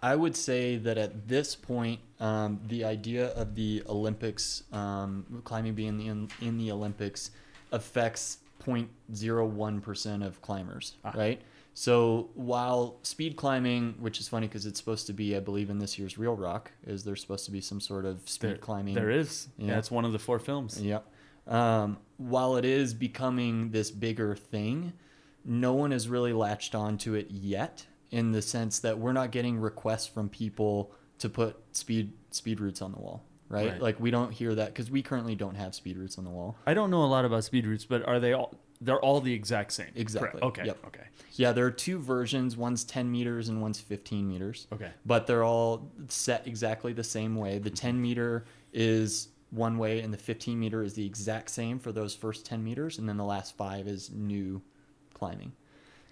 I 0.03 0.17
would 0.17 0.37
say 0.37 0.77
that 0.79 0.99
at 0.99 1.29
this 1.29 1.55
point, 1.55 2.01
um, 2.19 2.61
the 2.67 2.85
idea 2.85 3.29
of 3.29 3.55
the 3.55 3.83
Olympics, 3.89 4.65
um, 4.73 5.43
climbing 5.45 5.75
being 5.75 6.01
in, 6.01 6.29
in 6.41 6.59
the 6.59 6.73
Olympics, 6.73 7.31
affects 7.71 8.39
0.01% 8.65 10.27
of 10.27 10.41
climbers, 10.43 10.97
Ah. 11.05 11.13
right? 11.17 11.41
So 11.75 12.29
while 12.35 12.99
speed 13.03 13.37
climbing, 13.37 13.95
which 13.99 14.21
is 14.21 14.29
funny 14.29 14.47
because 14.47 14.67
it's 14.67 14.79
supposed 14.79 15.07
to 15.07 15.13
be, 15.15 15.37
I 15.37 15.41
believe, 15.41 15.71
in 15.71 15.79
this 15.79 15.99
year's 15.99 16.19
Reel 16.19 16.37
Rock, 16.37 16.71
is 16.87 17.03
there 17.05 17.17
supposed 17.17 17.47
to 17.47 17.51
be 17.51 17.61
some 17.63 17.81
sort 17.81 18.05
of 18.05 18.29
speed 18.29 18.51
there, 18.51 18.57
climbing? 18.59 18.95
there 18.95 19.11
is 19.11 19.49
yeah. 19.57 19.69
Yeah. 19.69 19.79
it's 19.79 19.91
one 19.91 20.05
of 20.05 20.13
the 20.13 20.19
four 20.19 20.39
films 20.39 20.81
Yep. 20.83 21.07
Um, 21.47 21.97
while 22.19 22.57
it 22.57 22.65
is 22.65 22.93
becoming 22.95 23.71
this 23.71 23.91
bigger 23.91 24.37
thing, 24.37 24.93
no 25.45 25.73
one 25.73 25.91
has 25.91 26.09
really 26.09 26.33
latched 26.33 26.75
onto 26.75 27.15
it 27.15 27.31
yet 27.31 27.87
in 28.13 28.31
the 28.31 28.41
sense 28.43 28.79
that 28.81 28.99
we're 28.99 29.13
not 29.13 29.33
getting 29.33 29.59
requests 29.59 30.07
from 30.07 30.29
people 30.29 30.93
to 31.19 31.29
put 31.29 31.57
speed 31.73 32.13
speed 32.31 32.61
routes 32.61 32.81
on 32.81 32.93
the 32.93 32.99
wall, 32.99 33.25
right? 33.49 33.71
Right. 33.73 33.83
Like 33.83 33.99
we 33.99 34.11
don't 34.13 34.31
hear 34.33 34.55
that 34.55 34.69
because 34.69 34.91
we 34.91 35.03
currently 35.03 35.35
don't 35.35 35.57
have 35.57 35.75
speed 35.75 35.97
routes 35.97 36.17
on 36.19 36.25
the 36.25 36.31
wall. 36.31 36.57
i 36.67 36.75
don't 36.75 36.91
know 36.91 37.03
a 37.03 37.07
lot 37.07 37.25
about 37.25 37.43
speed 37.45 37.67
routes 37.67 37.85
but 37.85 38.07
are 38.07 38.21
they 38.21 38.33
all 38.33 38.55
they're 38.81 39.01
all 39.01 39.21
the 39.21 39.33
exact 39.33 39.73
same 39.73 39.87
correct? 39.87 39.99
Exactly. 39.99 40.43
okay 40.43 40.65
Yep. 40.67 40.79
okay 40.87 41.05
Yeah, 41.37 41.53
there 41.53 41.65
are 41.65 41.71
two 41.71 41.99
versions. 41.99 42.57
One's 42.57 42.83
10 42.85 43.11
meters 43.11 43.49
and 43.49 43.63
one's 43.63 43.81
15 43.81 44.29
meters. 44.29 44.67
Okay. 44.73 44.91
But 45.07 45.27
they're 45.27 45.45
all 45.45 45.91
set 46.09 46.47
exactly 46.49 46.93
the 46.93 47.05
same 47.05 47.37
way. 47.37 47.59
The 47.59 47.71
10 47.71 48.03
meter 48.03 48.45
is 48.73 49.29
one 49.51 49.79
way, 49.79 50.01
and 50.01 50.13
the 50.13 50.19
15 50.19 50.59
meter 50.59 50.83
is 50.83 50.95
the 50.95 51.07
exact 51.07 51.51
same 51.51 51.79
for 51.79 51.93
those 51.93 52.15
first 52.15 52.45
10 52.45 52.65
meters, 52.65 52.99
and 52.99 53.09
then 53.09 53.17
the 53.19 53.25
last 53.25 53.57
five 53.57 53.87
is 53.87 54.11
new 54.11 54.61
climbing. 55.15 55.53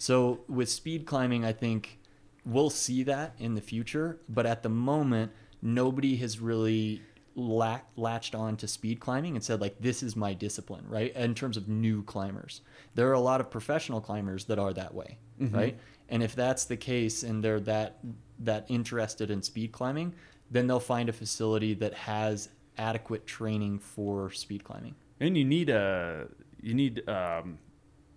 So 0.00 0.40
with 0.48 0.70
speed 0.70 1.04
climbing, 1.04 1.44
I 1.44 1.52
think 1.52 1.98
we'll 2.46 2.70
see 2.70 3.02
that 3.02 3.34
in 3.38 3.54
the 3.54 3.60
future, 3.60 4.18
but 4.30 4.46
at 4.46 4.62
the 4.62 4.70
moment, 4.70 5.30
nobody 5.60 6.16
has 6.16 6.40
really 6.40 7.02
la- 7.34 7.82
latched 7.96 8.34
on 8.34 8.56
to 8.56 8.66
speed 8.66 8.98
climbing 8.98 9.36
and 9.36 9.44
said 9.44 9.60
like 9.60 9.78
this 9.78 10.02
is 10.02 10.16
my 10.16 10.32
discipline, 10.32 10.86
right? 10.88 11.14
In 11.14 11.34
terms 11.34 11.58
of 11.58 11.68
new 11.68 12.02
climbers, 12.04 12.62
there 12.94 13.10
are 13.10 13.12
a 13.12 13.20
lot 13.20 13.42
of 13.42 13.50
professional 13.50 14.00
climbers 14.00 14.46
that 14.46 14.58
are 14.58 14.72
that 14.72 14.94
way, 14.94 15.18
right? 15.38 15.78
And 16.08 16.22
if 16.22 16.34
that's 16.34 16.64
the 16.64 16.78
case, 16.78 17.22
and 17.22 17.44
they're 17.44 17.60
that 17.60 17.98
that 18.38 18.64
interested 18.68 19.30
in 19.30 19.42
speed 19.42 19.70
climbing, 19.70 20.14
then 20.50 20.66
they'll 20.66 20.80
find 20.80 21.10
a 21.10 21.12
facility 21.12 21.74
that 21.74 21.92
has 21.92 22.48
adequate 22.78 23.26
training 23.26 23.78
for 23.80 24.30
speed 24.30 24.64
climbing. 24.64 24.94
and 25.20 25.36
you 25.36 25.44
need 25.44 25.68
a 25.68 26.26
you 26.62 26.72
need 26.72 27.06
um 27.06 27.58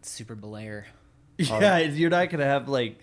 Super 0.02 0.36
belayer. 0.36 0.86
yeah 1.62 1.76
um, 1.78 1.96
you're 1.96 2.10
not 2.10 2.30
going 2.30 2.39
to 2.39 2.46
have 2.46 2.68
like 2.68 3.00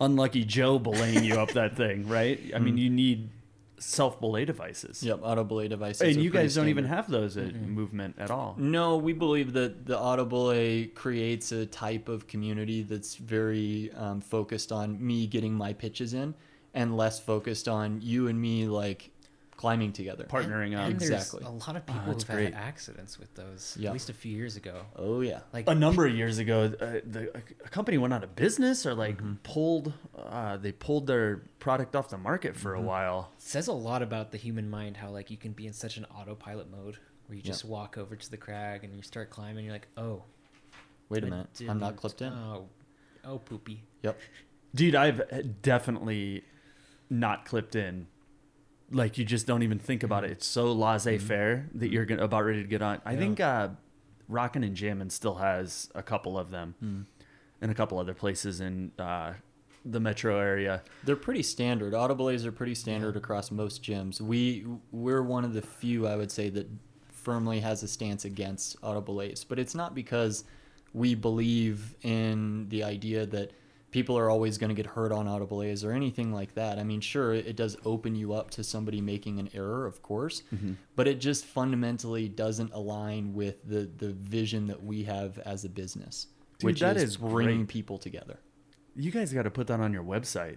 unlucky 0.00 0.44
joe 0.44 0.78
belaying 0.78 1.24
you 1.24 1.34
up 1.34 1.50
that 1.52 1.76
thing 1.76 2.08
right 2.08 2.40
i 2.54 2.58
mean 2.58 2.74
mm-hmm. 2.74 2.78
you 2.78 2.90
need 2.90 3.30
self 3.78 4.20
belay 4.20 4.44
devices. 4.44 5.02
Yep, 5.02 5.20
auto 5.22 5.44
belay 5.44 5.68
devices. 5.68 6.14
And 6.16 6.22
you 6.22 6.30
guys 6.30 6.54
don't 6.54 6.68
even 6.68 6.84
have 6.84 7.10
those 7.10 7.36
at 7.36 7.54
movement 7.54 8.16
at 8.18 8.30
all. 8.30 8.54
No, 8.58 8.96
we 8.96 9.12
believe 9.12 9.52
that 9.54 9.86
the 9.86 9.98
auto 9.98 10.24
belay 10.24 10.86
creates 10.86 11.52
a 11.52 11.66
type 11.66 12.08
of 12.08 12.26
community 12.26 12.82
that's 12.82 13.16
very 13.16 13.90
um, 13.94 14.20
focused 14.20 14.72
on 14.72 15.04
me 15.04 15.26
getting 15.26 15.52
my 15.52 15.72
pitches 15.72 16.14
in, 16.14 16.34
and 16.74 16.96
less 16.96 17.20
focused 17.20 17.68
on 17.68 18.00
you 18.02 18.28
and 18.28 18.40
me 18.40 18.66
like 18.66 19.10
climbing 19.56 19.92
together. 19.92 20.24
Partnering 20.24 20.74
up. 20.76 20.84
And 20.90 20.94
Exactly. 21.00 21.42
a 21.44 21.50
lot 21.50 21.76
of 21.76 21.86
people 21.86 22.02
that's 22.06 22.24
who've 22.24 22.36
great. 22.36 22.52
had 22.52 22.62
accidents 22.62 23.18
with 23.18 23.34
those. 23.34 23.76
Yeah. 23.78 23.88
At 23.88 23.92
least 23.94 24.10
a 24.10 24.14
few 24.14 24.36
years 24.36 24.56
ago. 24.56 24.82
Oh 24.96 25.20
yeah. 25.22 25.40
Like 25.52 25.68
a 25.68 25.74
number 25.74 26.06
of 26.06 26.14
years 26.14 26.38
ago, 26.38 26.64
uh, 26.80 27.00
the 27.06 27.30
a 27.64 27.68
company 27.70 27.98
went 27.98 28.12
out 28.14 28.22
of 28.24 28.36
business 28.36 28.84
or 28.86 28.94
like 28.94 29.16
Mm-hmm. 29.16 29.34
pulled 29.42 29.92
uh, 30.18 30.56
they 30.58 30.72
pulled 30.72 31.06
their 31.06 31.42
product 31.58 31.96
off 31.96 32.08
the 32.10 32.18
market 32.18 32.56
for 32.56 32.72
Mm-hmm. 32.72 32.84
a 32.84 32.86
while. 32.86 33.30
says 33.38 33.66
a 33.68 33.72
lot 33.72 34.02
about 34.02 34.30
the 34.32 34.38
human 34.38 34.68
mind 34.68 34.96
how 34.98 35.10
like 35.10 35.30
you 35.30 35.36
can 35.36 35.52
be 35.52 35.66
in 35.66 35.72
such 35.72 35.96
an 35.96 36.04
autopilot 36.14 36.70
mode 36.70 36.98
where 37.26 37.36
you 37.36 37.42
Yeah. 37.44 37.52
just 37.52 37.64
walk 37.64 37.96
over 37.98 38.14
to 38.16 38.30
the 38.30 38.36
crag 38.36 38.84
and 38.84 38.94
you 38.94 39.02
start 39.02 39.30
climbing 39.30 39.64
you're 39.64 39.72
like 39.74 39.88
oh 39.96 40.22
Wait 41.08 41.22
a 41.22 41.26
minute, 41.26 41.48
I'm 41.68 41.78
not 41.78 41.90
didn't- 41.90 41.96
clipped 42.00 42.22
in. 42.22 42.32
oh 42.32 42.68
oh 43.24 43.38
poopy 43.38 43.82
Yep. 44.02 44.18
Dude, 44.74 44.94
I've 44.94 45.62
definitely 45.62 46.44
not 47.08 47.44
clipped 47.46 47.74
in. 47.76 48.06
Like 48.90 49.18
you 49.18 49.24
just 49.24 49.46
don't 49.46 49.62
even 49.62 49.78
think 49.78 50.02
about 50.02 50.24
it. 50.24 50.30
It's 50.30 50.46
so 50.46 50.72
laissez-faire 50.72 51.68
that 51.74 51.90
you're 51.90 52.04
gonna, 52.04 52.22
about 52.22 52.44
ready 52.44 52.62
to 52.62 52.68
get 52.68 52.82
on. 52.82 53.00
I 53.04 53.12
Yeah. 53.12 53.18
think 53.18 53.40
uh, 53.40 53.68
Rockin' 54.28 54.62
and 54.62 54.76
Jammin' 54.76 55.10
still 55.10 55.36
has 55.36 55.90
a 55.94 56.02
couple 56.02 56.38
of 56.38 56.50
them, 56.50 57.06
and 57.60 57.70
a 57.70 57.74
couple 57.74 57.98
other 57.98 58.14
places 58.14 58.60
in 58.60 58.92
uh, 58.98 59.34
the 59.84 59.98
metro 60.00 60.38
area. 60.38 60.82
They're 61.04 61.16
pretty 61.16 61.42
standard. 61.42 61.94
Auto 61.94 62.14
belays 62.14 62.44
are 62.46 62.52
pretty 62.52 62.74
standard 62.74 63.16
across 63.16 63.50
most 63.50 63.82
gyms. 63.82 64.20
We 64.20 64.66
we're 64.92 65.22
one 65.22 65.44
of 65.44 65.52
the 65.52 65.62
few 65.62 66.06
I 66.06 66.16
would 66.16 66.30
say 66.30 66.48
that 66.50 66.68
firmly 67.10 67.58
has 67.60 67.82
a 67.82 67.88
stance 67.88 68.24
against 68.24 68.76
auto 68.82 69.00
belays, 69.00 69.42
but 69.42 69.58
it's 69.58 69.74
not 69.74 69.94
because 69.96 70.44
we 70.94 71.14
believe 71.16 71.94
in 72.02 72.68
the 72.68 72.84
idea 72.84 73.26
that 73.26 73.50
people 73.90 74.18
are 74.18 74.28
always 74.28 74.58
going 74.58 74.68
to 74.68 74.74
get 74.74 74.86
hurt 74.86 75.12
on 75.12 75.28
auto 75.28 75.46
belays 75.46 75.84
or 75.84 75.92
anything 75.92 76.32
like 76.32 76.54
that. 76.54 76.78
I 76.78 76.84
mean, 76.84 77.00
sure, 77.00 77.32
it 77.32 77.56
does 77.56 77.76
open 77.84 78.14
you 78.14 78.32
up 78.34 78.50
to 78.50 78.64
somebody 78.64 79.00
making 79.00 79.38
an 79.38 79.48
error, 79.54 79.86
of 79.86 80.02
course, 80.02 80.42
mm-hmm. 80.54 80.74
but 80.96 81.06
it 81.06 81.20
just 81.20 81.44
fundamentally 81.44 82.28
doesn't 82.28 82.72
align 82.72 83.34
with 83.34 83.56
the 83.68 83.90
the 83.96 84.12
vision 84.12 84.66
that 84.66 84.82
we 84.82 85.04
have 85.04 85.38
as 85.40 85.64
a 85.64 85.68
business, 85.68 86.26
Dude, 86.58 86.66
which 86.66 86.80
that 86.80 86.96
is, 86.96 87.02
is 87.02 87.16
bringing 87.16 87.58
great. 87.58 87.68
people 87.68 87.98
together. 87.98 88.38
You 88.94 89.10
guys 89.10 89.32
got 89.32 89.42
to 89.42 89.50
put 89.50 89.66
that 89.68 89.80
on 89.80 89.92
your 89.92 90.04
website. 90.04 90.56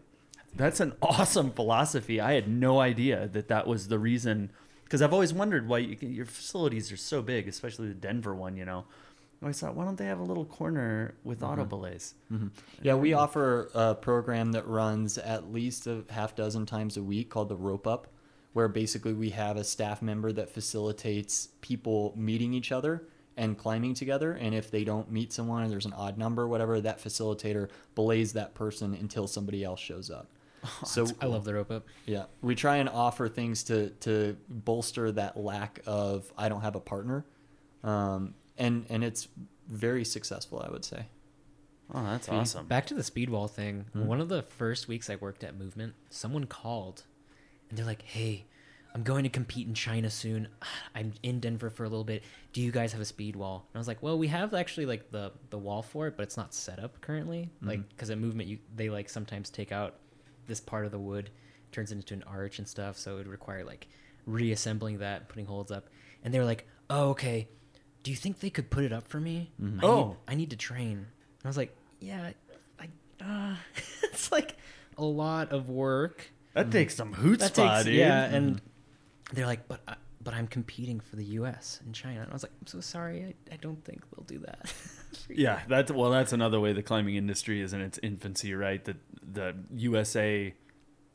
That's 0.56 0.80
an 0.80 0.94
awesome 1.02 1.52
philosophy. 1.52 2.20
I 2.20 2.34
had 2.34 2.48
no 2.48 2.80
idea 2.80 3.28
that 3.30 3.48
that 3.50 3.68
was 3.68 3.88
the 3.88 4.00
reason. 4.00 4.52
Because 4.84 5.04
I've 5.04 5.14
always 5.14 5.32
wondered 5.36 5.68
why 5.68 5.78
you 5.80 5.96
your 6.02 6.26
facilities 6.26 6.92
are 6.92 6.98
so 6.98 7.22
big, 7.22 7.48
especially 7.48 7.90
the 7.90 7.94
Denver 7.94 8.34
one. 8.34 8.58
You 8.58 8.66
know, 8.66 8.86
I 9.42 9.46
always 9.46 9.60
thought, 9.60 9.74
why 9.76 9.86
don't 9.86 9.98
they 9.98 10.06
have 10.06 10.20
a 10.20 10.24
little 10.24 10.44
corner 10.44 11.16
with 11.24 11.44
auto 11.44 11.64
belays? 11.64 12.14
Yeah, 12.82 12.96
we 12.96 13.14
offer 13.14 13.70
a 13.74 13.96
program 13.96 14.52
that 14.52 14.68
runs 14.68 15.18
at 15.18 15.54
least 15.54 15.88
a 15.88 16.04
half 16.10 16.36
dozen 16.36 16.66
times 16.66 16.98
a 16.98 17.04
week 17.04 17.30
called 17.30 17.48
the 17.48 17.56
Rope 17.56 17.88
Up, 17.88 18.08
where 18.52 18.68
basically 18.68 19.14
we 19.14 19.30
have 19.30 19.56
a 19.56 19.64
staff 19.64 20.02
member 20.02 20.34
that 20.34 20.50
facilitates 20.50 21.50
people 21.62 22.14
meeting 22.18 22.54
each 22.54 22.74
other 22.74 23.08
and 23.38 23.58
climbing 23.58 23.94
together. 23.94 24.34
And 24.34 24.54
if 24.54 24.70
they 24.70 24.84
don't 24.84 25.10
meet 25.10 25.32
someone 25.32 25.64
and 25.64 25.72
there's 25.72 25.86
an 25.86 25.94
odd 25.94 26.18
number, 26.18 26.46
whatever, 26.46 26.82
that 26.82 27.02
facilitator 27.02 27.70
belays 27.96 28.34
that 28.34 28.54
person 28.56 28.94
until 28.94 29.26
somebody 29.26 29.64
else 29.64 29.80
shows 29.80 30.12
up. 30.12 30.28
so 30.86 31.08
i 31.22 31.26
love 31.26 31.46
the 31.46 31.54
rope 31.54 31.72
up 31.72 31.88
yeah, 32.06 32.26
we 32.42 32.54
try 32.54 32.76
and 32.78 32.90
offer 32.90 33.30
things 33.30 33.64
to 33.64 33.92
to 34.02 34.36
bolster 34.50 35.10
that 35.10 35.38
lack 35.38 35.80
of 35.86 36.34
I 36.38 36.50
don't 36.50 36.60
have 36.60 36.76
a 36.76 36.82
partner, 36.82 37.24
um, 37.82 38.34
and 38.60 38.86
and 38.90 39.04
it's 39.04 39.28
very 39.68 40.06
successful, 40.06 40.62
I 40.66 40.72
would 40.72 40.86
say. 40.86 41.06
Oh, 41.92 42.04
that's 42.04 42.30
awesome. 42.30 42.68
back 42.68 42.86
to 42.88 42.94
the 42.94 43.04
speed 43.04 43.32
wall 43.32 43.48
thing 43.48 43.86
hmm. 43.94 44.06
one 44.06 44.22
of 44.22 44.30
the 44.30 44.44
first 44.44 44.88
weeks 44.88 45.10
i 45.10 45.16
worked 45.16 45.44
at 45.44 45.58
movement 45.58 45.96
someone 46.12 46.46
called 46.46 47.02
and 47.68 47.76
they're 47.76 47.86
like 47.86 48.04
hey 48.04 48.46
i'm 48.94 49.02
going 49.02 49.24
to 49.24 49.30
compete 49.30 49.68
in 49.68 49.74
china 49.74 50.08
soon. 50.12 50.50
I'm 50.96 51.14
in 51.24 51.40
denver 51.40 51.72
for 51.72 51.86
a 51.86 51.90
little 51.90 52.04
bit. 52.04 52.22
Do 52.54 52.62
you 52.62 52.72
guys 52.72 52.92
have 52.92 53.02
a 53.02 53.06
speed 53.06 53.36
wall 53.36 53.66
and 53.70 53.78
i 53.78 53.80
was 53.80 53.88
like 53.88 54.04
well 54.04 54.20
we 54.20 54.28
have 54.28 54.54
actually 54.54 54.86
like 54.86 55.10
the 55.10 55.32
the 55.50 55.58
wall 55.58 55.82
for 55.82 56.06
it 56.06 56.16
but 56.16 56.22
it's 56.24 56.38
not 56.38 56.54
set 56.54 56.78
up 56.78 57.02
currently. 57.02 57.50
Mm-hmm. 57.58 57.68
Like 57.68 57.90
because 57.90 58.12
at 58.12 58.20
movement 58.20 58.50
you 58.50 58.60
they 58.76 58.92
like 58.92 59.10
sometimes 59.10 59.50
take 59.50 59.72
out 59.72 59.96
this 60.46 60.60
part 60.60 60.86
of 60.86 60.92
the 60.92 61.00
wood 61.00 61.32
turns 61.72 61.92
it 61.92 61.96
into 61.96 62.14
an 62.14 62.24
arch 62.28 62.60
and 62.60 62.68
stuff 62.68 62.98
so 62.98 63.16
it 63.16 63.18
would 63.18 63.28
require 63.28 63.64
like 63.64 63.88
reassembling 64.28 65.00
that 65.00 65.28
putting 65.28 65.48
holes 65.48 65.72
up. 65.72 65.90
And 66.24 66.32
they 66.32 66.38
were 66.38 66.46
like 66.46 66.68
oh 66.92 67.10
okay 67.10 67.48
do 68.04 68.12
you 68.12 68.18
think 68.18 68.40
they 68.40 68.50
could 68.50 68.70
put 68.70 68.84
it 68.84 68.94
up 68.94 69.08
for 69.08 69.20
me 69.20 69.52
mm-hmm. 69.62 69.80
I 69.80 69.82
need, 69.82 69.88
Oh. 69.88 70.18
i 70.28 70.36
need 70.36 70.50
to 70.52 70.56
train 70.56 70.98
and 70.98 71.46
i 71.46 71.48
was 71.48 71.58
like 71.58 71.76
yeah 72.00 72.32
i 72.80 72.88
uh, 73.24 73.56
it's 74.04 74.32
like 74.32 74.56
a 74.98 75.04
lot 75.04 75.52
of 75.52 75.70
work 75.70 76.32
that 76.54 76.64
mm-hmm. 76.64 76.72
takes 76.72 76.96
some 76.96 77.14
hoots, 77.14 77.44
that 77.44 77.54
takes 77.54 77.86
dude. 77.86 77.96
yeah 77.96 78.24
and 78.26 78.56
mm-hmm. 78.56 79.36
they're 79.36 79.46
like 79.46 79.68
but 79.68 79.82
I, 79.88 79.96
but 80.22 80.34
i'm 80.34 80.48
competing 80.48 81.00
for 81.00 81.16
the 81.16 81.26
us 81.26 81.80
and 81.86 81.94
china 81.94 82.22
and 82.22 82.30
i 82.30 82.34
was 82.34 82.44
like 82.44 82.52
i'm 82.62 82.68
so 82.68 82.82
sorry 82.82 83.24
i, 83.24 83.54
I 83.54 83.58
don't 83.58 83.84
think 83.84 84.04
they'll 84.12 84.26
do 84.26 84.40
that. 84.40 84.74
Yeah, 85.30 85.62
that's 85.68 85.92
well, 85.92 86.12
that's 86.12 86.34
another 86.34 86.60
way 86.60 86.74
the 86.74 86.84
climbing 86.84 87.16
industry 87.16 87.62
is 87.62 87.74
in 87.74 87.82
its 87.82 88.00
infancy, 88.02 88.54
right? 88.54 88.84
That 88.86 88.98
the 89.22 89.56
USA 89.76 90.54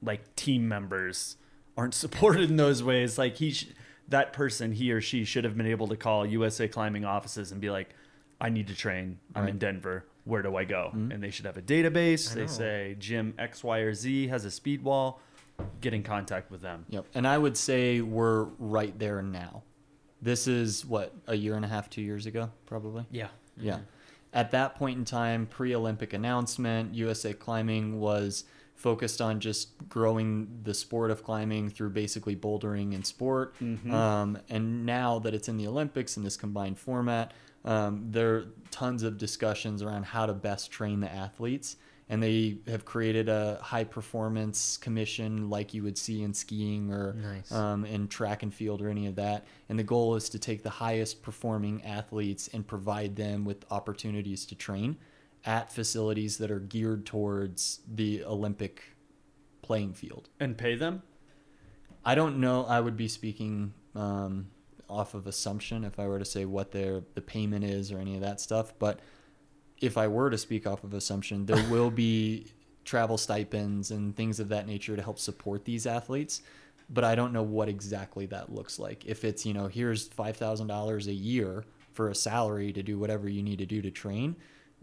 like 0.03 0.35
team 0.37 0.69
members 0.69 1.37
aren't 1.77 1.95
supported 1.95 2.51
in 2.51 2.57
those 2.57 2.83
ways. 2.83 3.19
Like 3.19 3.37
he, 3.37 3.53
sh- 3.53 3.69
that 4.09 4.33
person, 4.33 4.73
he 4.73 4.93
or 4.93 5.01
she 5.01 5.25
should 5.25 5.45
have 5.45 5.57
been 5.57 5.67
able 5.67 5.89
to 5.89 5.97
call 5.97 6.27
USA 6.27 6.69
climbing 6.69 7.05
offices 7.05 7.53
and 7.53 7.61
be 7.61 7.71
like, 7.71 7.91
"I 8.41 8.49
need 8.49 8.69
to 8.69 8.75
train. 8.75 9.19
I'm 9.35 9.49
in 9.49 9.59
Denver. 9.59 10.05
Where 10.25 10.43
do 10.43 10.57
I 10.57 10.65
go?" 10.65 10.91
Mm-hmm. 10.95 11.13
And 11.13 11.23
they 11.23 11.31
should 11.31 11.47
have 11.47 11.57
a 11.57 11.63
database. 11.63 12.33
They 12.33 12.47
say 12.47 12.97
gym 12.99 13.35
X, 13.39 13.65
Y, 13.65 13.79
or 13.79 13.95
Z 13.95 14.29
has 14.29 14.45
a 14.45 14.51
speed 14.51 14.83
wall. 14.83 15.21
Get 15.81 15.95
in 15.95 16.03
contact 16.03 16.51
with 16.51 16.61
them. 16.61 16.85
Yep. 16.89 17.07
And 17.15 17.29
I 17.29 17.39
would 17.39 17.57
say 17.57 18.01
we're 18.01 18.45
right 18.59 18.99
there 18.99 19.23
now. 19.23 19.63
This 20.21 20.49
is 20.49 20.85
what 20.85 21.15
a 21.27 21.35
year 21.35 21.55
and 21.55 21.65
a 21.65 21.69
half, 21.69 21.89
two 21.91 22.03
years 22.03 22.27
ago, 22.27 22.51
probably. 22.67 23.07
yeah 23.11 23.29
Yeah. 23.57 23.75
Mm-hmm. 23.75 23.83
At 24.33 24.51
that 24.51 24.75
point 24.75 24.99
in 24.99 25.05
time, 25.05 25.47
pre 25.47 25.75
Olympic 25.77 26.13
announcement, 26.13 26.95
USA 26.95 27.33
Climbing 27.33 28.01
was 28.01 28.45
focused 28.85 29.23
on 29.23 29.41
just 29.41 29.71
growing 29.89 30.47
the 30.63 30.75
sport 30.75 31.11
of 31.11 31.25
climbing 31.25 31.71
through 31.71 31.89
basically 31.89 32.37
bouldering 32.37 32.95
and 32.95 33.05
sport. 33.07 33.55
Um, 33.91 34.39
and 34.51 34.85
now 34.85 35.19
that 35.21 35.33
it's 35.33 35.49
in 35.49 35.57
the 35.57 35.67
Olympics 35.67 36.19
in 36.19 36.23
this 36.23 36.37
combined 36.37 36.79
format, 36.79 37.33
um, 37.65 38.05
there 38.11 38.35
are 38.35 38.45
tons 38.71 39.03
of 39.03 39.17
discussions 39.17 39.81
around 39.83 40.05
how 40.05 40.27
to 40.27 40.35
best 40.35 40.71
train 40.71 41.01
the 41.01 41.11
athletes. 41.11 41.77
And 42.11 42.23
they 42.23 42.59
have 42.67 42.85
created 42.85 43.31
a 43.31 43.59
high 43.63 43.85
performance 43.85 44.77
commission 44.77 45.49
like 45.49 45.73
you 45.73 45.83
would 45.83 45.97
see 45.97 46.23
in 46.23 46.35
skiing 46.35 46.93
or 46.93 47.15
Nice. 47.15 47.51
um, 47.51 47.87
in 47.87 48.07
track 48.09 48.43
and 48.43 48.53
field 48.53 48.83
or 48.83 48.91
any 48.91 49.07
of 49.07 49.15
that. 49.17 49.47
And 49.71 49.79
the 49.79 49.83
goal 49.85 50.15
is 50.15 50.29
to 50.29 50.39
take 50.39 50.63
the 50.63 50.69
highest 50.69 51.23
performing 51.23 51.83
athletes 51.83 52.51
and 52.53 52.67
provide 52.67 53.17
them 53.17 53.47
with 53.47 53.65
opportunities 53.71 54.45
to 54.45 54.55
train 54.55 54.99
at 55.45 55.73
facilities 55.73 56.39
that 56.39 56.51
are 56.51 56.61
geared 56.61 57.05
towards 57.05 57.81
the 57.93 58.25
Olympic 58.25 58.83
playing 59.63 59.93
field. 59.93 60.29
And 60.41 60.57
pay 60.57 60.75
them. 60.75 61.03
I 62.05 62.15
don't 62.15 62.39
know. 62.39 62.65
I 62.65 62.81
would 62.81 62.97
be 62.97 63.09
speaking 63.09 63.73
um, 63.95 64.49
off 64.89 65.15
of 65.15 65.27
assumption 65.27 65.85
if 65.85 65.99
I 65.99 66.07
were 66.07 66.19
to 66.19 66.25
say 66.25 66.45
what 66.45 66.73
their 66.73 67.03
the 67.15 67.23
payment 67.23 67.65
is 67.65 67.91
or 67.91 67.99
any 67.99 68.15
of 68.15 68.21
that 68.21 68.41
stuff. 68.41 68.73
But 68.79 69.01
if 69.81 69.97
I 69.97 70.07
were 70.07 70.31
to 70.31 70.39
speak 70.39 70.67
off 70.67 70.85
of 70.85 70.95
assumption, 70.95 71.47
there 71.47 71.65
will 71.71 71.91
be 71.91 72.47
travel 72.85 73.17
stipends 73.17 73.91
and 73.91 74.15
things 74.15 74.41
of 74.41 74.51
that 74.51 74.67
nature 74.67 74.97
to 74.97 75.03
help 75.03 75.19
support 75.19 75.65
these 75.65 75.87
athletes. 75.87 76.43
But 76.91 77.05
I 77.05 77.15
don't 77.15 77.33
know 77.33 77.43
what 77.43 77.69
exactly 77.69 78.27
that 78.27 78.53
looks 78.53 78.79
like. 78.79 79.07
If 79.07 79.25
it's 79.25 79.47
you 79.47 79.55
know 79.55 79.69
here's 79.69 80.09
five 80.09 80.37
thousand 80.37 80.67
dollars 80.67 81.07
a 81.07 81.15
year 81.15 81.65
for 81.93 82.11
a 82.11 82.15
salary 82.15 82.73
to 82.73 82.83
do 82.83 82.99
whatever 82.99 83.29
you 83.29 83.43
need 83.43 83.59
to 83.59 83.67
do 83.67 83.81
to 83.81 83.91
train, 83.91 84.37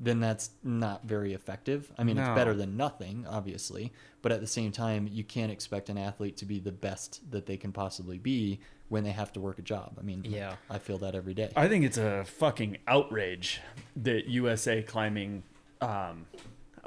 then 0.03 0.19
that's 0.19 0.49
not 0.63 1.03
very 1.03 1.33
effective. 1.33 1.91
I 1.97 2.03
mean, 2.03 2.15
No. 2.15 2.23
it's 2.23 2.35
better 2.35 2.55
than 2.55 2.75
nothing, 2.75 3.25
obviously, 3.29 3.93
but 4.23 4.31
at 4.31 4.41
the 4.41 4.47
same 4.47 4.71
time, 4.71 5.07
you 5.11 5.23
can't 5.23 5.51
expect 5.51 5.89
an 5.89 5.97
athlete 5.99 6.37
to 6.37 6.45
be 6.45 6.59
the 6.59 6.71
best 6.71 7.21
that 7.31 7.45
they 7.45 7.55
can 7.55 7.71
possibly 7.71 8.17
be 8.17 8.59
when 8.89 9.03
they 9.03 9.11
have 9.11 9.31
to 9.33 9.39
work 9.39 9.59
a 9.59 9.61
job. 9.61 9.97
I 9.99 10.01
mean, 10.01 10.25
Yeah. 10.27 10.55
I 10.71 10.79
feel 10.79 10.97
that 10.97 11.13
every 11.13 11.35
day. 11.35 11.51
I 11.55 11.67
think 11.67 11.85
it's 11.85 11.99
a 11.99 12.25
fucking 12.25 12.79
outrage 12.87 13.61
that 13.97 14.25
USA 14.27 14.81
climbing. 14.81 15.43
Um, 15.81 16.25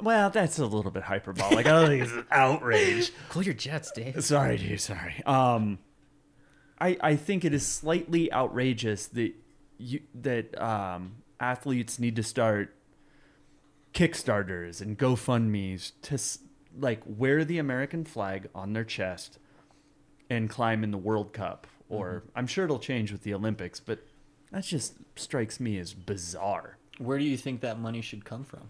well, 0.01 0.29
that's 0.29 0.59
a 0.59 0.65
little 0.65 0.91
bit 0.91 1.03
hyperbolic. 1.03 1.65
I 1.65 1.69
don't 1.71 1.87
think 1.87 2.03
it's 2.03 2.11
an 2.11 2.25
outrage. 2.31 3.11
cool 3.29 3.43
your 3.43 3.53
jets 3.53 3.91
dave 3.91 4.21
Sorry, 4.25 4.57
dude. 4.57 4.81
Sorry. 4.81 5.23
Um, 5.25 5.79
I 6.81 6.97
I 6.99 7.15
think 7.15 7.45
it 7.45 7.53
is 7.53 7.65
slightly 7.65 8.31
outrageous 8.33 9.07
that 9.07 9.33
you 9.77 10.01
that 10.15 10.61
um 10.61 11.15
athletes 11.39 11.97
need 11.99 12.15
to 12.17 12.23
start 12.23 12.74
Kickstarters 13.95 14.81
and 14.81 14.99
GoFundmes 14.99 15.93
to 16.03 16.19
like 16.77 17.01
wear 17.05 17.45
the 17.45 17.57
American 17.57 18.03
flag 18.03 18.49
on 18.53 18.73
their 18.73 18.83
chest 18.83 19.39
and 20.29 20.49
climb 20.49 20.83
in 20.83 20.91
the 20.91 20.97
World 20.97 21.31
Cup, 21.31 21.65
or 21.89 22.23
I'm 22.35 22.45
sure 22.45 22.65
it'll 22.65 22.77
change 22.77 23.11
with 23.11 23.23
the 23.23 23.33
Olympics, 23.33 23.79
but 23.79 23.99
that 24.51 24.65
just 24.65 24.95
strikes 25.15 25.59
me 25.61 25.79
as 25.79 25.93
bizarre. 25.93 26.77
Where 26.97 27.17
do 27.17 27.23
you 27.23 27.37
think 27.37 27.61
that 27.61 27.79
money 27.79 28.01
should 28.01 28.25
come 28.25 28.43
from? 28.43 28.69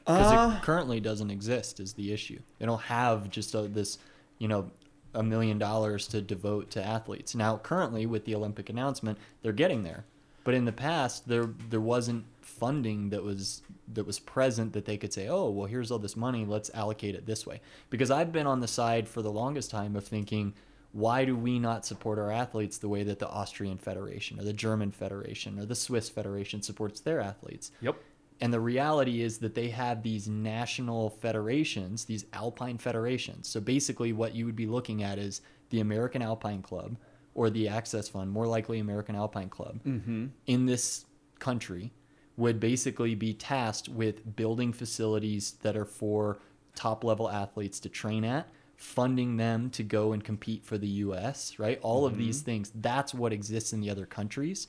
Because 0.00 0.32
Uh, 0.32 0.56
it 0.56 0.62
currently 0.62 1.00
doesn't 1.00 1.30
exist 1.30 1.80
is 1.80 1.94
the 1.94 2.12
issue. 2.12 2.40
They 2.58 2.66
don't 2.66 2.82
have 2.82 3.30
just 3.30 3.54
a, 3.54 3.62
this, 3.62 3.98
you 4.38 4.48
know, 4.48 4.70
a 5.14 5.22
million 5.22 5.58
dollars 5.58 6.06
to 6.08 6.20
devote 6.20 6.70
to 6.72 6.84
athletes. 6.84 7.34
Now, 7.34 7.56
currently 7.56 8.04
with 8.04 8.26
the 8.26 8.34
Olympic 8.34 8.68
announcement, 8.68 9.18
they're 9.42 9.52
getting 9.52 9.82
there, 9.82 10.04
but 10.44 10.54
in 10.54 10.66
the 10.66 10.72
past 10.72 11.26
there 11.28 11.48
there 11.70 11.80
wasn't 11.80 12.24
funding 12.40 13.10
that 13.10 13.22
was 13.22 13.62
that 13.92 14.06
was 14.06 14.18
present 14.18 14.72
that 14.72 14.84
they 14.84 14.96
could 14.96 15.12
say, 15.12 15.28
oh, 15.28 15.50
well, 15.50 15.66
here's 15.66 15.90
all 15.90 15.98
this 15.98 16.16
money, 16.16 16.44
let's 16.44 16.70
allocate 16.74 17.14
it 17.14 17.26
this 17.26 17.46
way. 17.46 17.60
Because 17.90 18.10
I've 18.10 18.32
been 18.32 18.46
on 18.46 18.60
the 18.60 18.68
side 18.68 19.08
for 19.08 19.22
the 19.22 19.32
longest 19.32 19.70
time 19.70 19.96
of 19.96 20.04
thinking. 20.04 20.54
Why 20.92 21.26
do 21.26 21.36
we 21.36 21.58
not 21.58 21.84
support 21.84 22.18
our 22.18 22.32
athletes 22.32 22.78
the 22.78 22.88
way 22.88 23.02
that 23.04 23.18
the 23.18 23.28
Austrian 23.28 23.76
Federation 23.76 24.40
or 24.40 24.44
the 24.44 24.54
German 24.54 24.90
Federation 24.90 25.58
or 25.58 25.66
the 25.66 25.74
Swiss 25.74 26.08
Federation 26.08 26.62
supports 26.62 27.00
their 27.00 27.20
athletes? 27.20 27.72
Yep. 27.82 27.96
And 28.40 28.52
the 28.52 28.60
reality 28.60 29.22
is 29.22 29.38
that 29.38 29.54
they 29.54 29.68
have 29.68 30.02
these 30.02 30.28
national 30.28 31.10
federations, 31.10 32.04
these 32.04 32.24
alpine 32.32 32.78
federations. 32.78 33.48
So 33.48 33.60
basically, 33.60 34.12
what 34.12 34.34
you 34.34 34.46
would 34.46 34.56
be 34.56 34.66
looking 34.66 35.02
at 35.02 35.18
is 35.18 35.42
the 35.70 35.80
American 35.80 36.22
Alpine 36.22 36.62
Club 36.62 36.96
or 37.34 37.50
the 37.50 37.68
Access 37.68 38.08
Fund, 38.08 38.30
more 38.30 38.46
likely 38.46 38.78
American 38.78 39.14
Alpine 39.14 39.48
Club, 39.48 39.80
mm-hmm. 39.84 40.26
in 40.46 40.66
this 40.66 41.04
country 41.38 41.92
would 42.38 42.60
basically 42.60 43.14
be 43.16 43.34
tasked 43.34 43.88
with 43.88 44.36
building 44.36 44.72
facilities 44.72 45.56
that 45.62 45.76
are 45.76 45.84
for 45.84 46.38
top 46.76 47.02
level 47.02 47.28
athletes 47.28 47.80
to 47.80 47.88
train 47.88 48.24
at, 48.24 48.48
funding 48.76 49.36
them 49.36 49.68
to 49.70 49.82
go 49.82 50.12
and 50.12 50.22
compete 50.22 50.64
for 50.64 50.78
the 50.78 50.86
US, 50.86 51.58
right? 51.58 51.80
All 51.82 52.06
of 52.06 52.16
these 52.16 52.40
things. 52.40 52.70
That's 52.72 53.12
what 53.12 53.32
exists 53.32 53.72
in 53.72 53.80
the 53.80 53.90
other 53.90 54.06
countries. 54.06 54.68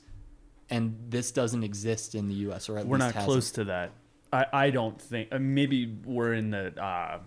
And 0.68 0.96
this 1.08 1.30
doesn't 1.30 1.62
exist 1.62 2.16
in 2.16 2.26
the 2.26 2.34
US, 2.50 2.68
or 2.68 2.76
at 2.76 2.86
we're 2.86 2.98
least 2.98 3.14
not 3.14 3.24
close 3.24 3.52
to 3.52 3.64
that. 3.64 3.92
I, 4.32 4.46
I 4.52 4.70
don't 4.70 5.00
think. 5.00 5.28
Uh, 5.32 5.38
maybe 5.38 5.96
we're 6.04 6.34
in 6.34 6.50
the 6.50 6.80
uh, 6.82 7.20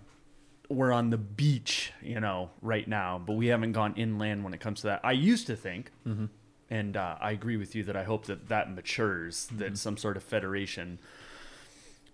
we're 0.70 0.92
on 0.92 1.10
the 1.10 1.18
beach, 1.18 1.94
you 2.02 2.20
know, 2.20 2.50
right 2.62 2.88
now, 2.88 3.22
but 3.26 3.34
we 3.34 3.48
haven't 3.48 3.72
gone 3.72 3.94
inland 3.96 4.44
when 4.44 4.54
it 4.54 4.60
comes 4.60 4.82
to 4.82 4.88
that. 4.88 5.02
I 5.04 5.14
used 5.14 5.48
to 5.48 5.56
think, 5.56 5.92
Mm-hmm. 6.06 6.26
And 6.74 6.98
uh, 6.98 7.16
I 7.22 7.32
agree 7.32 7.58
with 7.58 7.76
you 7.76 7.84
that 7.84 7.96
I 7.96 8.04
hope 8.04 8.26
that 8.26 8.50
that 8.50 8.74
matures, 8.74 9.48
Mm-hmm. 9.48 9.58
that 9.60 9.78
some 9.78 9.98
sort 9.98 10.18
of 10.18 10.24
federation 10.24 11.00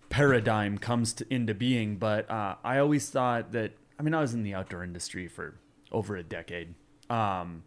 paradigm 0.09 0.77
comes 0.77 1.13
to, 1.13 1.33
into 1.33 1.53
being. 1.53 1.97
But 1.97 2.29
uh, 2.29 2.55
I 2.63 2.79
always 2.79 3.09
thought 3.09 3.51
that. 3.53 3.71
I 3.97 4.01
mean, 4.03 4.13
I 4.13 4.21
was 4.21 4.33
in 4.33 4.43
the 4.43 4.53
outdoor 4.53 4.83
industry 4.83 5.27
for 5.27 5.55
over 5.91 6.15
a 6.15 6.23
decade. 6.23 6.73
Um, 7.09 7.63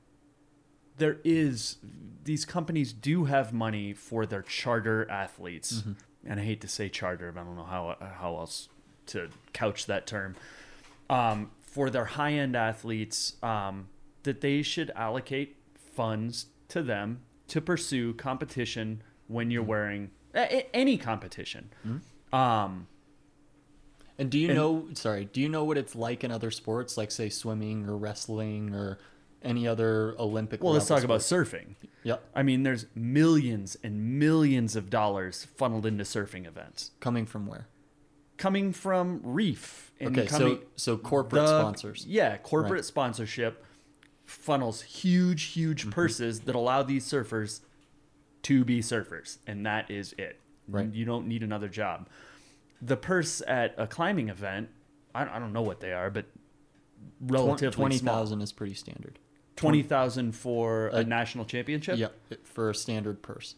there 0.97 1.19
is 1.25 1.77
these 2.25 2.45
companies 2.45 2.93
do 2.93 3.25
have 3.25 3.53
money 3.53 3.93
for 3.93 4.25
their 4.27 4.43
charter 4.43 5.11
athletes, 5.11 5.83
and 6.25 6.41
I 6.41 6.45
hate 6.45 6.61
to 6.63 6.69
say 6.69 6.89
charter, 6.89 7.33
but 7.33 7.41
I 7.41 7.45
don't 7.45 7.57
know 7.57 7.65
how 7.65 7.97
how 8.01 8.37
else 8.37 8.69
to 9.07 9.29
couch 9.53 9.87
that 9.87 10.07
term. 10.07 10.37
Um, 11.11 11.51
for 11.61 11.91
their 11.91 12.05
high 12.05 12.33
end 12.35 12.55
athletes, 12.57 13.35
um, 13.43 13.89
that 14.23 14.41
they 14.41 14.63
should 14.63 14.91
allocate 14.95 15.57
funds 15.97 16.47
to 16.73 16.83
them 16.83 17.21
to 17.49 17.61
pursue 17.61 18.15
competition 18.15 19.03
when 19.29 19.51
you're 19.51 19.63
wearing 19.63 20.11
a- 20.35 20.75
any 20.75 20.97
competition. 20.99 21.71
Um, 22.33 22.87
And 24.19 24.31
do 24.31 24.39
you 24.39 24.49
And- 24.49 24.57
know? 24.57 24.89
Sorry, 24.95 25.25
do 25.25 25.41
you 25.41 25.49
know 25.49 25.65
what 25.65 25.79
it's 25.79 25.95
like 25.97 26.23
in 26.23 26.31
other 26.31 26.51
sports, 26.51 26.97
like 26.97 27.11
say 27.11 27.29
swimming 27.29 27.87
or 27.89 27.97
wrestling 27.97 28.75
or 28.75 28.99
any 29.43 29.67
other 29.67 30.15
Olympic? 30.19 30.63
well, 30.63 30.75
let's 30.75 30.87
talk 30.87 31.03
about 31.03 31.21
surfing. 31.21 31.75
Yep, 32.05 32.23
I 32.35 32.43
mean, 32.43 32.63
there's 32.63 32.87
millions 32.95 33.77
and 33.83 34.19
millions 34.19 34.77
of 34.77 34.91
dollars 34.91 35.45
funneled 35.57 35.87
into 35.87 36.05
surfing 36.05 36.47
events. 36.47 36.91
coming 37.01 37.27
from 37.27 37.47
where? 37.47 37.69
coming 38.39 38.73
from 38.73 39.21
Reef 39.23 39.93
and 40.01 40.17
Okay, 40.19 40.27
coming 40.27 40.57
so 40.75 40.95
so 40.97 40.97
corporate 40.99 41.43
the- 41.45 41.61
sponsors. 41.61 42.05
Yeah, 42.07 42.39
corporate 42.39 42.73
Right. 42.73 42.85
sponsorship 42.85 43.65
funnels 44.27 44.83
huge, 44.83 45.43
huge 45.45 45.83
Mm-hmm. 45.83 45.91
purses 45.91 46.41
that 46.41 46.55
allow 46.55 46.83
these 46.83 47.05
surfers 47.05 47.61
to 48.43 48.65
be 48.65 48.81
surfers, 48.81 49.39
and 49.47 49.65
that 49.67 49.91
is 49.91 50.15
it. 50.19 50.41
Right. 50.69 50.93
You 50.93 51.05
don't 51.05 51.27
need 51.27 51.43
another 51.43 51.69
job. 51.69 52.09
The 52.81 52.97
purse 52.97 53.43
at 53.47 53.75
a 53.79 53.87
climbing 53.87 54.29
event, 54.29 54.69
I, 55.15 55.25
I 55.37 55.39
don't 55.39 55.53
know 55.53 55.63
what 55.63 55.81
they 55.81 55.93
are, 55.93 56.11
but 56.11 56.27
relatively 57.21 57.71
Twenty 57.75 57.99
small. 57.99 58.41
is 58.43 58.53
pretty 58.53 58.75
standard. 58.75 59.19
Twenty 59.57 59.83
thousand 59.83 60.33
for 60.33 60.89
a 60.89 60.99
Uh, 60.99 61.03
national 61.03 61.45
championship. 61.45 61.99
Yep, 61.99 62.15
for 62.45 62.71
a 62.71 62.75
standard 62.75 63.23
purse. 63.23 63.55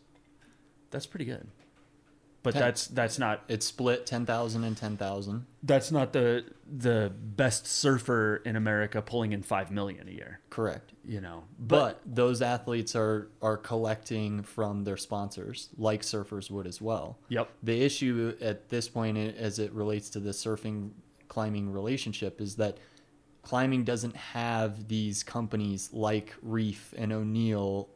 that's 0.91 1.07
pretty 1.07 1.25
good. 1.25 1.47
But 2.45 2.53
Ten- 2.53 2.61
that's 2.63 2.87
that's 2.89 3.19
not 3.19 3.43
It's 3.49 3.65
split 3.67 4.05
10,000 4.07 4.63
and 4.65 4.77
10,000. 4.77 5.47
that's 5.63 5.91
not 5.91 6.13
the 6.13 6.45
the 6.71 7.11
best 7.19 7.67
surfer 7.67 8.37
in 8.45 8.55
America 8.55 9.01
pulling 9.03 9.33
in 9.33 9.43
five 9.43 9.71
million 9.71 10.07
a 10.09 10.11
year. 10.13 10.41
Correct. 10.51 10.93
You 11.05 11.21
know, 11.23 11.45
But, 11.59 12.01
those 12.07 12.43
athletes 12.43 12.95
are 12.95 13.31
are 13.43 13.57
collecting 13.57 14.43
from 14.43 14.85
their 14.85 14.99
sponsors, 14.99 15.71
like 15.79 16.03
surfers 16.03 16.51
would 16.51 16.67
as 16.67 16.81
well. 16.83 17.19
Yep. 17.31 17.49
The 17.63 17.81
issue 17.83 18.37
at 18.43 18.69
this 18.69 18.89
point, 18.89 19.17
as 19.19 19.59
it 19.59 19.73
relates 19.73 20.11
to 20.11 20.21
the 20.21 20.31
surfing 20.31 20.91
climbing 21.29 21.71
relationship, 21.73 22.41
is 22.43 22.57
that 22.57 22.77
climbing 23.43 23.85
doesn't 23.85 24.17
have 24.17 24.89
these 24.89 25.23
companies 25.23 25.91
like 25.95 26.35
Reef 26.43 26.93
and 26.97 27.11
O'Neill 27.13 27.89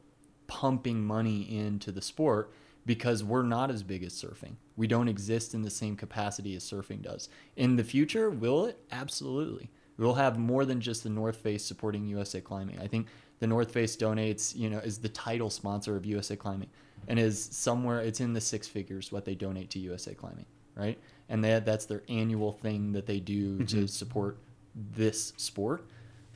pumping 0.47 1.05
money 1.05 1.43
into 1.59 1.93
the 1.93 2.01
sport 2.03 2.51
because 2.89 3.23
we're 3.23 3.43
not 3.43 3.71
as 3.71 3.83
big 3.83 4.03
as 4.03 4.15
surfing. 4.15 4.55
We 4.79 4.87
don't 4.87 5.09
exist 5.09 5.53
in 5.53 5.61
the 5.61 5.69
same 5.69 5.95
capacity 5.95 6.57
as 6.57 6.65
surfing 6.65 7.03
does. 7.03 7.29
In 7.57 7.77
the 7.77 7.85
future, 7.85 8.31
will 8.31 8.65
it? 8.65 8.79
Absolutely. 8.91 9.69
We'll 9.99 10.15
have 10.15 10.39
more 10.39 10.65
than 10.65 10.81
just 10.81 11.03
the 11.03 11.11
North 11.11 11.37
Face 11.37 11.63
supporting 11.63 12.07
USA 12.07 12.41
Climbing. 12.41 12.79
I 12.81 12.87
think 12.87 13.09
the 13.41 13.47
North 13.47 13.73
Face 13.73 13.95
donates, 13.95 14.57
you 14.57 14.71
know, 14.71 14.79
is 14.79 14.97
the 14.97 15.11
title 15.11 15.51
sponsor 15.51 15.97
of 15.97 16.07
USA 16.07 16.35
Climbing 16.35 16.71
and 17.09 17.19
is 17.19 17.51
somewhere 17.53 18.01
it's 18.01 18.21
in 18.21 18.33
the 18.33 18.41
six 18.41 18.67
figures 18.67 19.13
what 19.13 19.27
they 19.27 19.35
donate 19.35 19.69
to 19.73 19.79
USA 19.81 20.15
Climbing, 20.15 20.47
right? 20.75 20.99
And 21.29 21.45
that 21.45 21.67
that's 21.67 21.85
their 21.85 22.05
annual 22.09 22.53
thing 22.53 22.93
that 22.93 23.05
they 23.05 23.21
do 23.21 23.59
to 23.59 23.77
mm-hmm. 23.77 23.85
support 23.85 24.39
this 24.75 25.35
sport. 25.37 25.85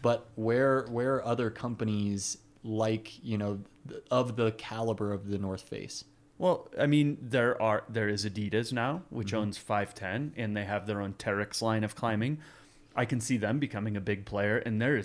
But 0.02 0.28
where 0.34 0.84
where 0.90 1.14
are 1.14 1.24
other 1.24 1.48
companies 1.48 2.36
like, 2.62 3.24
you 3.24 3.38
know, 3.38 3.60
of 4.10 4.36
the 4.36 4.52
caliber 4.52 5.14
of 5.14 5.30
the 5.30 5.38
North 5.38 5.62
Face? 5.62 6.04
Well, 6.38 6.68
I 6.78 6.86
mean, 6.86 7.18
there 7.20 7.60
are 7.62 7.84
there 7.88 8.08
is 8.08 8.24
Adidas 8.24 8.72
now, 8.72 9.02
which 9.10 9.28
Mm-hmm. 9.28 9.36
owns 9.36 9.58
510, 9.58 10.32
and 10.36 10.56
they 10.56 10.64
have 10.64 10.86
their 10.86 11.00
own 11.00 11.14
Terrex 11.14 11.62
line 11.62 11.84
of 11.84 11.94
climbing. 11.94 12.38
I 12.96 13.04
can 13.04 13.20
see 13.20 13.36
them 13.36 13.58
becoming 13.58 13.96
a 13.96 14.00
big 14.00 14.24
player, 14.26 14.58
and 14.58 14.80
they're 14.80 15.02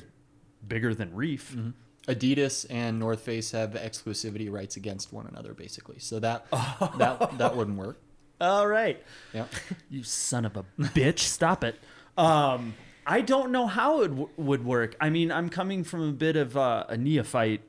bigger 0.67 0.93
than 0.95 1.13
Reef. 1.13 1.53
Mm-hmm. 1.55 1.69
Adidas 2.11 2.65
and 2.69 2.99
North 2.99 3.21
Face 3.21 3.51
have 3.51 3.71
exclusivity 3.71 4.49
rights 4.51 4.77
against 4.77 5.11
one 5.13 5.27
another, 5.27 5.53
basically. 5.53 5.99
So 5.99 6.19
that 6.19 6.49
that 6.97 7.37
that 7.37 7.55
wouldn't 7.55 7.77
work. 7.77 7.99
All 8.39 8.67
right, 8.67 9.01
Yeah. 9.33 9.45
you 9.89 10.03
son 10.03 10.45
of 10.45 10.55
a 10.57 10.63
bitch, 10.79 11.19
stop 11.19 11.63
it. 11.63 11.75
Um, 12.17 12.75
I 13.05 13.21
don't 13.21 13.51
know 13.51 13.67
how 13.67 14.01
it 14.01 14.09
w- 14.09 14.29
would 14.37 14.63
work. 14.65 14.95
I 15.01 15.09
mean, 15.09 15.31
I'm 15.31 15.49
coming 15.49 15.83
from 15.83 16.01
a 16.07 16.11
bit 16.11 16.35
of 16.35 16.55
uh, 16.57 16.85
a 16.87 16.97
neophyte 16.97 17.61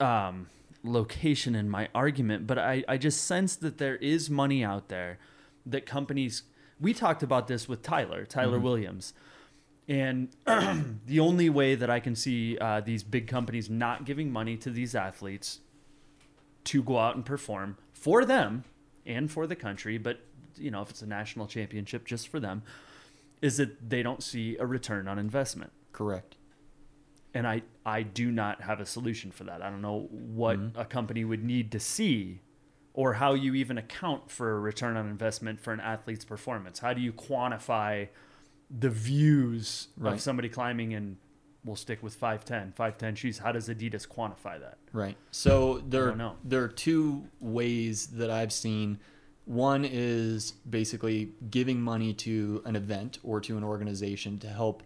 um, 0.00 0.48
location 0.84 1.54
in 1.54 1.68
my 1.68 1.88
argument, 1.94 2.46
but 2.46 2.58
I, 2.58 2.84
I 2.86 2.98
just 2.98 3.24
sense 3.24 3.56
that 3.56 3.78
there 3.78 3.96
is 3.96 4.30
money 4.30 4.62
out 4.62 4.88
there 4.88 5.18
that 5.66 5.86
companies. 5.86 6.44
We 6.80 6.92
talked 6.92 7.22
about 7.22 7.48
this 7.48 7.68
with 7.68 7.82
Tyler, 7.82 8.24
Tyler 8.26 8.58
Williams. 8.58 9.14
And 9.88 10.28
the 11.06 11.20
only 11.20 11.50
way 11.50 11.74
that 11.74 11.90
I 11.90 12.00
can 12.00 12.14
see 12.14 12.58
uh, 12.58 12.80
these 12.80 13.02
big 13.02 13.26
companies 13.26 13.68
not 13.68 14.04
giving 14.04 14.30
money 14.30 14.56
to 14.58 14.70
these 14.70 14.94
athletes 14.94 15.60
to 16.64 16.82
go 16.82 16.98
out 16.98 17.16
and 17.16 17.24
perform 17.24 17.76
for 17.92 18.24
them 18.24 18.64
and 19.06 19.30
for 19.30 19.46
the 19.46 19.56
country, 19.56 19.98
but 19.98 20.20
you 20.56 20.70
know, 20.70 20.82
if 20.82 20.90
it's 20.90 21.02
a 21.02 21.06
national 21.06 21.46
championship 21.46 22.06
just 22.06 22.28
for 22.28 22.40
them, 22.40 22.62
is 23.42 23.56
that 23.58 23.90
they 23.90 24.02
don't 24.02 24.22
see 24.22 24.56
a 24.58 24.66
return 24.66 25.08
on 25.08 25.18
investment. 25.18 25.72
Correct. 25.92 26.36
And 27.34 27.46
I, 27.46 27.62
I 27.84 28.02
do 28.02 28.30
not 28.30 28.62
have 28.62 28.80
a 28.80 28.86
solution 28.86 29.32
for 29.32 29.44
that. 29.44 29.60
I 29.60 29.68
don't 29.68 29.82
know 29.82 30.08
what 30.10 30.58
mm-hmm. 30.58 30.78
a 30.78 30.84
company 30.84 31.24
would 31.24 31.42
need 31.44 31.72
to 31.72 31.80
see 31.80 32.40
or 32.92 33.14
how 33.14 33.34
you 33.34 33.54
even 33.54 33.76
account 33.76 34.30
for 34.30 34.52
a 34.52 34.60
return 34.60 34.96
on 34.96 35.08
investment 35.08 35.60
for 35.60 35.72
an 35.72 35.80
athlete's 35.80 36.24
performance. 36.24 36.78
How 36.78 36.92
do 36.92 37.00
you 37.00 37.12
quantify 37.12 38.08
the 38.70 38.90
views 38.90 39.88
Right. 39.96 40.14
of 40.14 40.20
somebody 40.20 40.48
climbing 40.48 40.94
and 40.94 41.16
we'll 41.64 41.76
stick 41.76 42.02
with 42.02 42.14
510, 42.14 42.72
510 42.72 43.14
shoes. 43.16 43.38
How 43.38 43.52
does 43.52 43.68
Adidas 43.68 44.06
quantify 44.06 44.60
that? 44.60 44.78
Right. 44.92 45.16
So 45.30 45.82
there 45.88 46.14
there 46.44 46.62
are 46.62 46.68
two 46.68 47.24
ways 47.40 48.08
that 48.08 48.30
I've 48.30 48.52
seen. 48.52 48.98
One 49.46 49.84
is 49.84 50.52
basically 50.68 51.32
giving 51.50 51.80
money 51.80 52.14
to 52.14 52.62
an 52.64 52.76
event 52.76 53.18
or 53.22 53.40
to 53.42 53.56
an 53.56 53.64
organization 53.64 54.38
to 54.40 54.48
help 54.48 54.82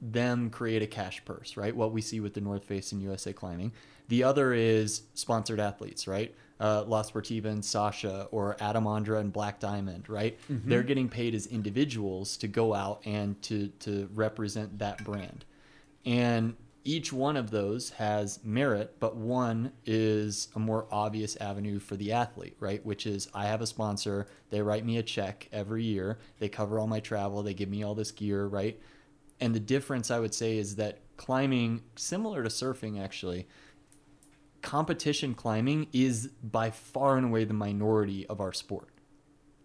them 0.00 0.50
create 0.50 0.82
a 0.82 0.86
cash 0.86 1.24
purse, 1.24 1.56
right? 1.56 1.74
What 1.74 1.92
we 1.92 2.00
see 2.00 2.20
with 2.20 2.34
the 2.34 2.40
North 2.40 2.64
Face 2.64 2.92
and 2.92 3.02
USA 3.02 3.32
Climbing. 3.32 3.72
The 4.08 4.22
other 4.22 4.52
is 4.52 5.02
sponsored 5.14 5.58
athletes, 5.58 6.06
right? 6.06 6.34
Uh, 6.60 6.84
La 6.86 7.02
Sportiva 7.02 7.46
and 7.46 7.64
Sasha 7.64 8.28
or 8.30 8.56
Adam 8.60 8.84
Ondra 8.84 9.20
and 9.20 9.32
Black 9.32 9.60
Diamond, 9.60 10.08
right? 10.08 10.38
They're 10.68 10.82
getting 10.82 11.08
paid 11.08 11.34
as 11.34 11.46
individuals 11.46 12.36
to 12.38 12.48
go 12.48 12.72
out 12.72 13.02
and 13.04 13.40
to 13.42 13.68
to 13.80 14.08
represent 14.14 14.78
that 14.78 15.04
brand. 15.04 15.44
And 16.04 16.56
each 16.86 17.12
one 17.12 17.36
of 17.36 17.50
those 17.50 17.90
has 17.90 18.38
merit, 18.44 18.94
but 19.00 19.16
one 19.16 19.72
is 19.84 20.48
a 20.54 20.60
more 20.60 20.86
obvious 20.92 21.36
avenue 21.40 21.80
for 21.80 21.96
the 21.96 22.12
athlete, 22.12 22.56
right? 22.60 22.84
Which 22.86 23.06
is 23.06 23.28
I 23.34 23.46
have 23.46 23.60
a 23.60 23.66
sponsor, 23.66 24.28
they 24.50 24.62
write 24.62 24.86
me 24.86 24.98
a 24.98 25.02
check 25.02 25.48
every 25.52 25.82
year, 25.82 26.18
they 26.38 26.48
cover 26.48 26.78
all 26.78 26.86
my 26.86 27.00
travel, 27.00 27.42
they 27.42 27.54
give 27.54 27.68
me 27.68 27.82
all 27.82 27.96
this 27.96 28.12
gear, 28.12 28.46
right? 28.46 28.80
And 29.40 29.54
the 29.54 29.60
difference 29.60 30.10
I 30.10 30.18
would 30.18 30.34
say 30.34 30.56
is 30.56 30.76
that 30.76 31.00
climbing, 31.16 31.82
similar 31.96 32.42
to 32.42 32.48
surfing 32.48 33.02
actually, 33.02 33.46
competition 34.62 35.34
climbing 35.34 35.86
is 35.92 36.28
by 36.42 36.70
far 36.70 37.16
and 37.16 37.26
away 37.26 37.44
the 37.44 37.54
minority 37.54 38.26
of 38.26 38.40
our 38.40 38.52
sport. 38.52 38.88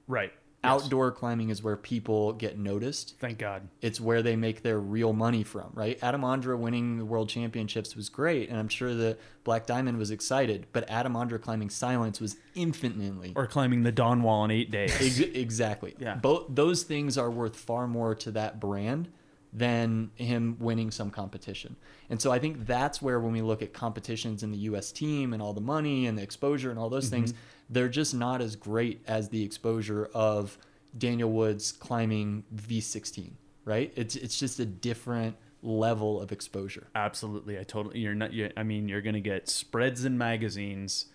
Right. 0.08 0.32
Outdoor 0.64 1.12
climbing 1.12 1.50
is 1.50 1.64
where 1.64 1.76
people 1.76 2.34
get 2.34 2.60
noticed 2.60 3.16
Thank 3.20 3.40
God. 3.40 3.68
it's 3.82 4.00
where 4.00 4.22
they 4.22 4.36
make 4.36 4.62
their 4.62 4.80
real 4.80 5.12
money 5.12 5.42
from, 5.42 5.72
right? 5.74 5.98
Adam 6.04 6.22
Ondra 6.22 6.56
winning 6.56 7.00
the 7.00 7.06
world 7.06 7.30
championships 7.30 7.96
was 7.96 8.10
great, 8.10 8.48
and 8.48 8.60
I'm 8.60 8.68
sure 8.68 8.94
that 8.94 9.18
Black 9.44 9.66
Diamond 9.66 9.98
was 9.98 10.12
excited, 10.12 10.68
but 10.72 10.88
Adam 10.88 11.14
Ondra 11.14 11.42
climbing 11.42 11.72
silence 11.72 12.22
was 12.22 12.38
infinitely 12.54 13.34
Or 13.36 13.48
climbing 13.48 13.82
the 13.82 13.92
Dawn 13.92 14.22
Wall 14.22 14.46
in 14.46 14.52
eight 14.52 14.70
days. 14.70 14.94
Ex- 15.02 15.20
exactly. 15.36 15.96
Yeah. 15.98 16.14
Both 16.16 16.46
those 16.50 16.84
things 16.84 17.18
are 17.18 17.32
worth 17.32 17.56
far 17.56 17.88
more 17.88 18.14
to 18.14 18.30
that 18.34 18.60
brand 18.60 19.10
than 19.54 20.12
him 20.16 20.56
winning 20.60 20.92
some 20.92 21.10
competition. 21.10 21.76
And 22.10 22.22
so 22.22 22.32
I 22.32 22.40
think 22.40 22.66
that's 22.66 23.02
where 23.02 23.20
when 23.20 23.34
we 23.34 23.42
look 23.42 23.62
at 23.62 23.74
competitions 23.74 24.44
in 24.44 24.52
the 24.52 24.58
US 24.60 24.92
team 24.92 25.34
and 25.34 25.42
all 25.42 25.54
the 25.54 25.62
money 25.62 26.08
and 26.08 26.18
the 26.18 26.24
exposure 26.24 26.70
and 26.70 26.80
all 26.80 26.90
those 26.90 27.06
mm-hmm. 27.06 27.26
things, 27.26 27.34
they're 27.70 27.90
just 27.90 28.14
not 28.14 28.42
as 28.42 28.56
great 28.56 29.02
as 29.08 29.30
the 29.30 29.44
exposure 29.44 30.10
of 30.14 30.58
Daniel 30.98 31.32
Woods 31.32 31.72
climbing 31.72 32.44
V16, 32.56 33.32
right? 33.66 33.92
It's 33.96 34.16
it's 34.16 34.38
just 34.38 34.60
a 34.60 34.66
different 34.66 35.36
level 35.62 36.22
of 36.22 36.32
exposure. 36.32 36.88
Absolutely, 36.96 37.60
I 37.60 37.64
totally. 37.64 38.00
You're 38.00 38.16
not. 38.16 38.34
You, 38.34 38.52
I 38.58 38.64
mean, 38.64 38.88
you're 38.88 39.02
gonna 39.02 39.22
get 39.22 39.48
spreads 39.50 40.06
in 40.06 40.18
magazines 40.18 41.06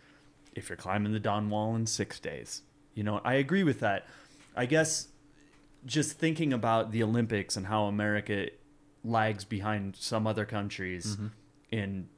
if 0.55 0.69
you're 0.69 0.77
climbing 0.77 1.13
the 1.13 1.21
Dawn 1.21 1.51
Wall 1.51 1.77
in 1.77 1.87
six 1.87 2.19
days. 2.19 2.63
You 2.95 3.05
know, 3.05 3.21
I 3.25 3.35
agree 3.35 3.65
with 3.65 3.81
that. 3.81 4.07
I 4.57 4.65
guess 4.65 5.09
just 5.87 6.19
thinking 6.19 6.53
about 6.53 6.91
the 6.91 7.03
Olympics 7.03 7.57
and 7.57 7.67
how 7.67 7.85
America 7.85 8.49
lags 9.05 9.45
behind 9.45 9.97
some 9.97 10.27
other 10.27 10.45
countries 10.45 11.17
mm-hmm. 11.17 11.27
in 11.71 12.09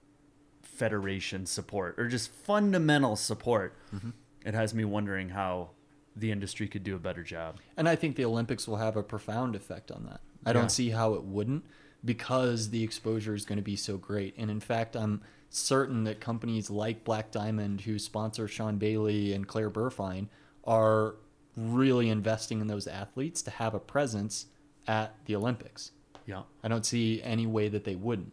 federation 0.63 1.45
support 1.45 1.97
or 1.99 2.09
just 2.09 2.31
fundamental 2.31 3.15
support, 3.15 3.77
mm-hmm. 3.95 4.11
it 4.45 4.55
has 4.55 4.75
me 4.75 4.85
wondering 4.85 5.29
how 5.29 5.71
the 6.17 6.33
industry 6.33 6.67
could 6.67 6.83
do 6.83 6.97
a 6.97 6.99
better 6.99 7.23
job. 7.23 7.61
And 7.77 7.89
I 7.89 7.95
think 7.95 8.17
the 8.17 8.25
Olympics 8.25 8.67
will 8.67 8.77
have 8.77 8.97
a 8.97 9.03
profound 9.03 9.55
effect 9.55 9.91
on 9.91 10.05
that. 10.07 10.21
I 10.45 10.51
Yeah. 10.51 10.55
don't 10.55 10.73
see 10.73 10.91
how 10.91 11.15
it 11.15 11.25
wouldn't 11.25 11.65
because 12.05 12.71
the 12.71 12.83
exposure 12.83 13.35
is 13.35 13.45
going 13.45 13.59
to 13.59 13.63
be 13.63 13.77
so 13.77 13.97
great. 13.99 14.35
And 14.37 14.51
in 14.51 14.61
fact, 14.61 14.97
I'm 14.97 15.23
certain 15.51 16.05
that 16.05 16.21
companies 16.21 16.71
like 16.71 17.05
Black 17.05 17.31
Diamond, 17.31 17.83
who 17.83 17.99
sponsor 17.99 18.49
Sean 18.49 18.79
Bailey 18.79 19.33
and 19.33 19.47
Claire 19.47 19.71
Buhrfeind, 19.71 20.29
are 20.65 21.17
really 21.59 22.09
investing 22.09 22.61
in 22.61 22.67
those 22.67 22.87
athletes 22.87 23.43
to 23.43 23.51
have 23.51 23.75
a 23.75 23.81
presence 23.81 24.47
at 24.87 25.15
the 25.27 25.35
Olympics. 25.35 25.93
Yeah. 26.27 26.43
I 26.63 26.69
don't 26.69 26.85
see 26.85 27.23
any 27.23 27.47
way 27.47 27.69
that 27.69 27.85
they 27.85 27.95
wouldn't. 27.95 28.33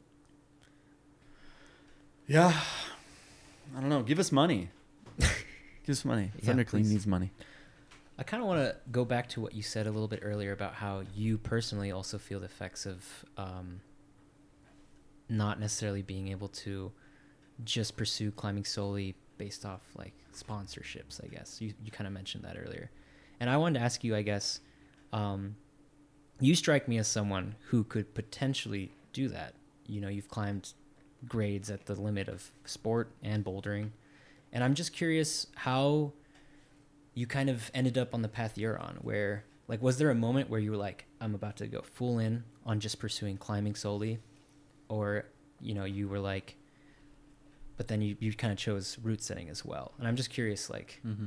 Yeah. 2.28 2.54
I 3.76 3.80
don't 3.80 3.90
know. 3.90 4.04
Give 4.04 4.20
us 4.20 4.32
money. 4.32 4.70
Give 5.20 5.30
us 5.90 6.06
money. 6.06 6.32
Yeah, 6.40 6.46
Thunder 6.46 6.64
Clean 6.64 6.88
needs 6.88 7.08
money. 7.08 7.32
I 8.18 8.24
kind 8.24 8.42
of 8.42 8.48
want 8.48 8.62
to 8.62 8.76
go 8.92 9.04
back 9.04 9.28
to 9.30 9.42
what 9.42 9.54
you 9.54 9.62
said 9.62 9.88
a 9.88 9.92
little 9.92 10.08
bit 10.08 10.20
earlier 10.24 10.54
about 10.54 10.74
how 10.76 11.04
you 11.16 11.38
personally 11.38 11.92
also 11.92 12.18
feel 12.18 12.40
the 12.40 12.46
effects 12.46 12.86
of 12.86 13.26
um, 13.38 13.82
not 15.28 15.60
necessarily 15.60 16.02
being 16.02 16.30
able 16.30 16.48
to 16.48 16.92
just 17.64 17.98
pursue 17.98 18.32
climbing 18.32 18.64
solely 18.64 19.16
based 19.38 19.66
off 19.66 19.82
like 19.98 20.14
sponsorships. 20.34 21.24
I 21.24 21.28
guess 21.28 21.62
you 21.62 21.74
you 21.84 21.92
kind 21.92 22.08
of 22.08 22.14
mentioned 22.14 22.44
that 22.44 22.58
earlier, 22.58 22.90
and 23.40 23.50
I 23.50 23.58
wanted 23.58 23.80
to 23.80 23.86
ask 23.86 24.04
you. 24.04 24.16
I 24.16 24.22
guess 24.22 24.60
um, 25.14 25.56
you 26.40 26.56
strike 26.56 26.88
me 26.88 26.98
as 26.98 27.08
someone 27.08 27.56
who 27.70 27.84
could 27.84 28.14
potentially 28.14 28.92
do 29.14 29.28
that. 29.30 29.54
You 29.88 30.02
know, 30.02 30.10
you've 30.10 30.30
climbed 30.30 30.74
grades 31.28 31.70
at 31.70 31.86
the 31.86 31.96
limit 31.96 32.28
of 32.28 32.52
sport 32.66 33.12
and 33.24 33.44
bouldering, 33.44 33.90
and 34.52 34.64
I'm 34.64 34.74
just 34.74 34.94
curious 34.94 35.48
how 35.56 36.14
you 37.14 37.26
kind 37.26 37.50
of 37.50 37.72
ended 37.74 37.98
up 37.98 38.14
on 38.14 38.22
the 38.22 38.28
path 38.28 38.58
you're 38.58 38.78
on 38.78 38.98
where 39.02 39.46
like 39.68 39.82
was 39.82 39.98
there 39.98 40.10
a 40.12 40.16
moment 40.16 40.50
where 40.50 40.60
you 40.60 40.70
were 40.70 40.78
like 40.78 41.06
i'm 41.22 41.34
about 41.34 41.56
to 41.56 41.66
go 41.66 41.82
full 41.82 42.20
in 42.20 42.44
on 42.66 42.78
just 42.80 43.00
pursuing 43.00 43.38
climbing 43.38 43.74
solely 43.74 44.20
or 44.90 45.26
you 45.62 45.74
know 45.74 45.86
you 45.86 46.10
were 46.10 46.20
like 46.20 46.58
but 47.78 47.88
then 47.88 48.02
you, 48.02 48.18
you 48.20 48.34
kind 48.34 48.52
of 48.52 48.60
chose 48.60 48.98
route 49.02 49.24
setting 49.24 49.48
as 49.50 49.64
well 49.64 49.94
and 49.98 50.08
i'm 50.10 50.16
just 50.18 50.30
curious 50.30 50.70
like 50.70 51.00
Mm-hmm. 51.08 51.26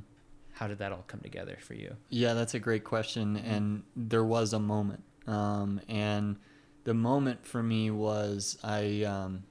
How 0.58 0.66
did 0.66 0.78
that 0.78 0.90
all 0.90 1.04
come 1.06 1.20
together 1.20 1.56
for 1.60 1.74
you 1.74 1.94
Yeah, 2.08 2.34
that's 2.34 2.54
a 2.54 2.58
great 2.58 2.82
question. 2.82 3.36
And 3.36 3.84
there 3.94 4.24
was 4.24 4.52
a 4.52 4.58
moment. 4.58 5.04
Um, 5.28 5.80
and 5.88 6.36
the 6.82 6.94
moment 6.94 7.46
for 7.46 7.62
me 7.62 7.92
was 7.92 8.58
I, 8.64 9.04
um, 9.04 9.44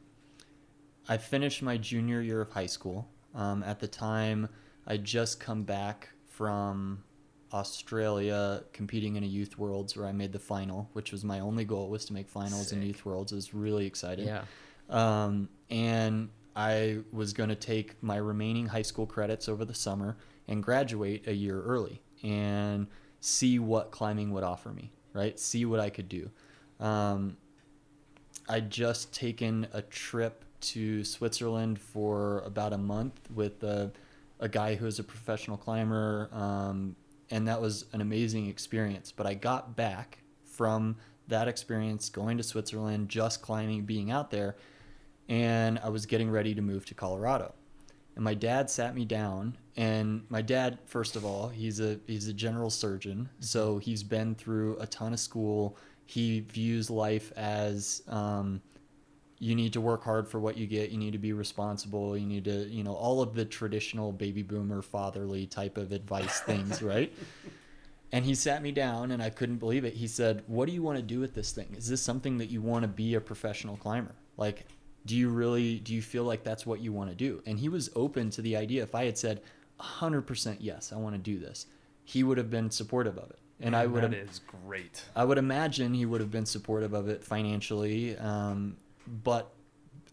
I 1.07 1.15
finished 1.17 1.61
my 1.61 1.77
junior 1.77 2.19
year 2.21 2.41
of 2.41 2.49
high 2.51 2.65
school. 2.65 3.07
Um, 3.33 3.63
at 3.63 3.79
the 3.79 3.87
time, 3.87 4.49
I 4.85 4.97
just 4.97 5.39
come 5.39 5.63
back 5.63 6.09
from 6.27 7.03
Australia 7.53 8.63
competing 8.73 9.15
in 9.15 9.23
a 9.23 9.27
youth 9.27 9.57
worlds 9.57 9.95
where 9.95 10.07
I 10.07 10.11
made 10.11 10.33
the 10.33 10.39
final, 10.39 10.89
which 10.91 11.13
was 11.13 11.23
my 11.23 11.39
only 11.39 11.63
goal 11.63 11.89
was 11.89 12.03
to 12.05 12.13
make 12.13 12.27
finals 12.27 12.73
in 12.73 12.81
youth 12.81 13.05
worlds. 13.05 13.31
I 13.31 13.35
was 13.35 13.53
really 13.53 13.85
excited. 13.85 14.25
yeah 14.25 14.43
Um, 14.89 15.47
and 15.69 16.29
I 16.53 16.97
was 17.13 17.31
going 17.31 17.49
to 17.49 17.55
take 17.55 18.01
my 18.03 18.17
remaining 18.17 18.65
high 18.65 18.81
school 18.81 19.05
credits 19.05 19.47
over 19.47 19.63
the 19.63 19.75
summer 19.75 20.17
and 20.47 20.63
graduate 20.63 21.27
a 21.27 21.33
year 21.33 21.61
early 21.61 22.01
and 22.23 22.87
see 23.19 23.59
what 23.59 23.91
climbing 23.91 24.31
would 24.31 24.43
offer 24.43 24.69
me, 24.69 24.91
right? 25.13 25.39
See 25.39 25.65
what 25.65 25.79
I 25.79 25.89
could 25.89 26.09
do. 26.09 26.29
Um, 26.79 27.37
I'd 28.49 28.69
just 28.69 29.13
taken 29.13 29.67
a 29.73 29.81
trip 29.81 30.45
to 30.59 31.03
Switzerland 31.03 31.79
for 31.79 32.39
about 32.39 32.73
a 32.73 32.77
month 32.77 33.19
with 33.33 33.63
a, 33.63 33.91
a 34.39 34.47
guy 34.47 34.75
who 34.75 34.85
is 34.85 34.99
a 34.99 35.03
professional 35.03 35.57
climber, 35.57 36.29
um, 36.31 36.95
and 37.29 37.47
that 37.47 37.61
was 37.61 37.85
an 37.93 38.01
amazing 38.01 38.47
experience. 38.47 39.11
But 39.11 39.27
I 39.27 39.33
got 39.33 39.75
back 39.75 40.19
from 40.45 40.95
that 41.27 41.47
experience, 41.47 42.09
going 42.09 42.37
to 42.37 42.43
Switzerland, 42.43 43.09
just 43.09 43.41
climbing, 43.41 43.83
being 43.83 44.11
out 44.11 44.31
there, 44.31 44.55
and 45.27 45.77
I 45.79 45.89
was 45.89 46.05
getting 46.05 46.31
ready 46.31 46.55
to 46.55 46.61
move 46.61 46.85
to 46.85 46.93
Colorado. 46.93 47.53
And 48.15 48.23
my 48.23 48.33
dad 48.33 48.69
sat 48.69 48.95
me 48.95 49.05
down, 49.05 49.57
and 49.77 50.23
my 50.29 50.41
dad, 50.41 50.79
first 50.85 51.15
of 51.15 51.23
all, 51.23 51.49
he's 51.49 51.79
a 51.79 51.99
he's 52.07 52.27
a 52.27 52.33
general 52.33 52.71
surgeon, 52.71 53.29
so 53.39 53.77
he's 53.77 54.01
been 54.01 54.33
through 54.33 54.77
a 54.79 54.87
ton 54.87 55.13
of 55.13 55.19
school. 55.19 55.77
He 56.07 56.39
views 56.39 56.89
life 56.89 57.31
as 57.35 58.01
um, 58.07 58.59
you 59.37 59.53
need 59.53 59.73
to 59.73 59.81
work 59.81 60.03
hard 60.03 60.27
for 60.27 60.39
what 60.39 60.57
you 60.57 60.65
get. 60.65 60.89
You 60.89 60.97
need 60.97 61.11
to 61.11 61.19
be 61.19 61.31
responsible. 61.31 62.17
You 62.17 62.25
need 62.25 62.45
to, 62.45 62.67
you 62.69 62.83
know, 62.83 62.93
all 62.93 63.21
of 63.21 63.35
the 63.35 63.45
traditional 63.45 64.11
baby 64.11 64.41
boomer 64.41 64.81
fatherly 64.81 65.45
type 65.45 65.77
of 65.77 65.91
advice 65.91 66.39
things, 66.39 66.81
right? 66.81 67.13
And 68.11 68.25
he 68.25 68.33
sat 68.33 68.63
me 68.63 68.71
down 68.71 69.11
and 69.11 69.21
I 69.21 69.29
couldn't 69.29 69.57
believe 69.57 69.85
it. 69.85 69.93
He 69.93 70.07
said, 70.07 70.43
What 70.47 70.65
do 70.67 70.71
you 70.71 70.81
want 70.81 70.97
to 70.97 71.03
do 71.03 71.19
with 71.19 71.35
this 71.35 71.51
thing? 71.51 71.75
Is 71.77 71.87
this 71.87 72.01
something 72.01 72.39
that 72.39 72.49
you 72.49 72.61
want 72.61 72.81
to 72.81 72.87
be 72.87 73.13
a 73.13 73.21
professional 73.21 73.77
climber? 73.77 74.15
Like, 74.37 74.65
do 75.05 75.15
you 75.15 75.29
really, 75.29 75.79
do 75.79 75.93
you 75.93 76.01
feel 76.01 76.23
like 76.23 76.43
that's 76.43 76.65
what 76.65 76.79
you 76.79 76.91
want 76.91 77.09
to 77.11 77.15
do? 77.15 77.43
And 77.45 77.59
he 77.59 77.69
was 77.69 77.91
open 77.95 78.31
to 78.31 78.41
the 78.41 78.55
idea. 78.55 78.81
If 78.81 78.95
I 78.95 79.05
had 79.05 79.17
said 79.17 79.41
100% 79.79 80.57
yes, 80.59 80.91
I 80.91 80.97
want 80.97 81.15
to 81.15 81.19
do 81.19 81.39
this, 81.39 81.67
he 82.03 82.23
would 82.23 82.37
have 82.37 82.49
been 82.49 82.69
supportive 82.69 83.17
of 83.17 83.29
it. 83.29 83.39
And 83.59 83.75
I 83.75 83.87
would 83.87 84.03
that 84.03 84.13
have, 84.13 84.29
is 84.29 84.41
great. 84.65 85.03
I 85.15 85.25
would 85.25 85.37
imagine 85.37 85.93
he 85.93 86.05
would 86.05 86.21
have 86.21 86.31
been 86.31 86.45
supportive 86.45 86.93
of 86.93 87.09
it 87.09 87.23
financially, 87.23 88.15
um, 88.17 88.77
but 89.23 89.51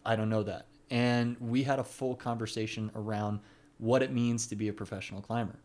I 0.05 0.15
don't 0.15 0.29
know 0.29 0.43
that. 0.43 0.65
And 0.89 1.37
we 1.39 1.63
had 1.63 1.79
a 1.79 1.83
full 1.83 2.15
conversation 2.15 2.91
around 2.95 3.39
what 3.77 4.01
it 4.01 4.11
means 4.11 4.47
to 4.47 4.55
be 4.55 4.67
a 4.67 4.73
professional 4.73 5.21
climber. 5.21 5.59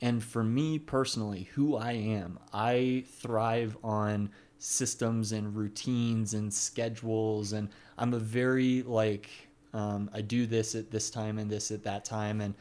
And 0.00 0.22
for 0.22 0.44
me 0.44 0.78
personally, 0.78 1.48
who 1.54 1.76
I 1.76 1.92
am, 1.92 2.38
I 2.52 3.04
thrive 3.08 3.76
on 3.82 4.30
systems 4.58 5.32
and 5.32 5.54
routines 5.54 6.34
and 6.34 6.52
schedules. 6.52 7.52
And 7.52 7.70
I'm 7.96 8.12
a 8.14 8.18
very 8.18 8.82
like, 8.82 9.30
um, 9.72 10.10
I 10.12 10.20
do 10.20 10.46
this 10.46 10.74
at 10.74 10.90
this 10.90 11.10
time 11.10 11.38
and 11.38 11.50
this 11.50 11.70
at 11.70 11.82
that 11.84 12.04
time. 12.04 12.40
And 12.40 12.54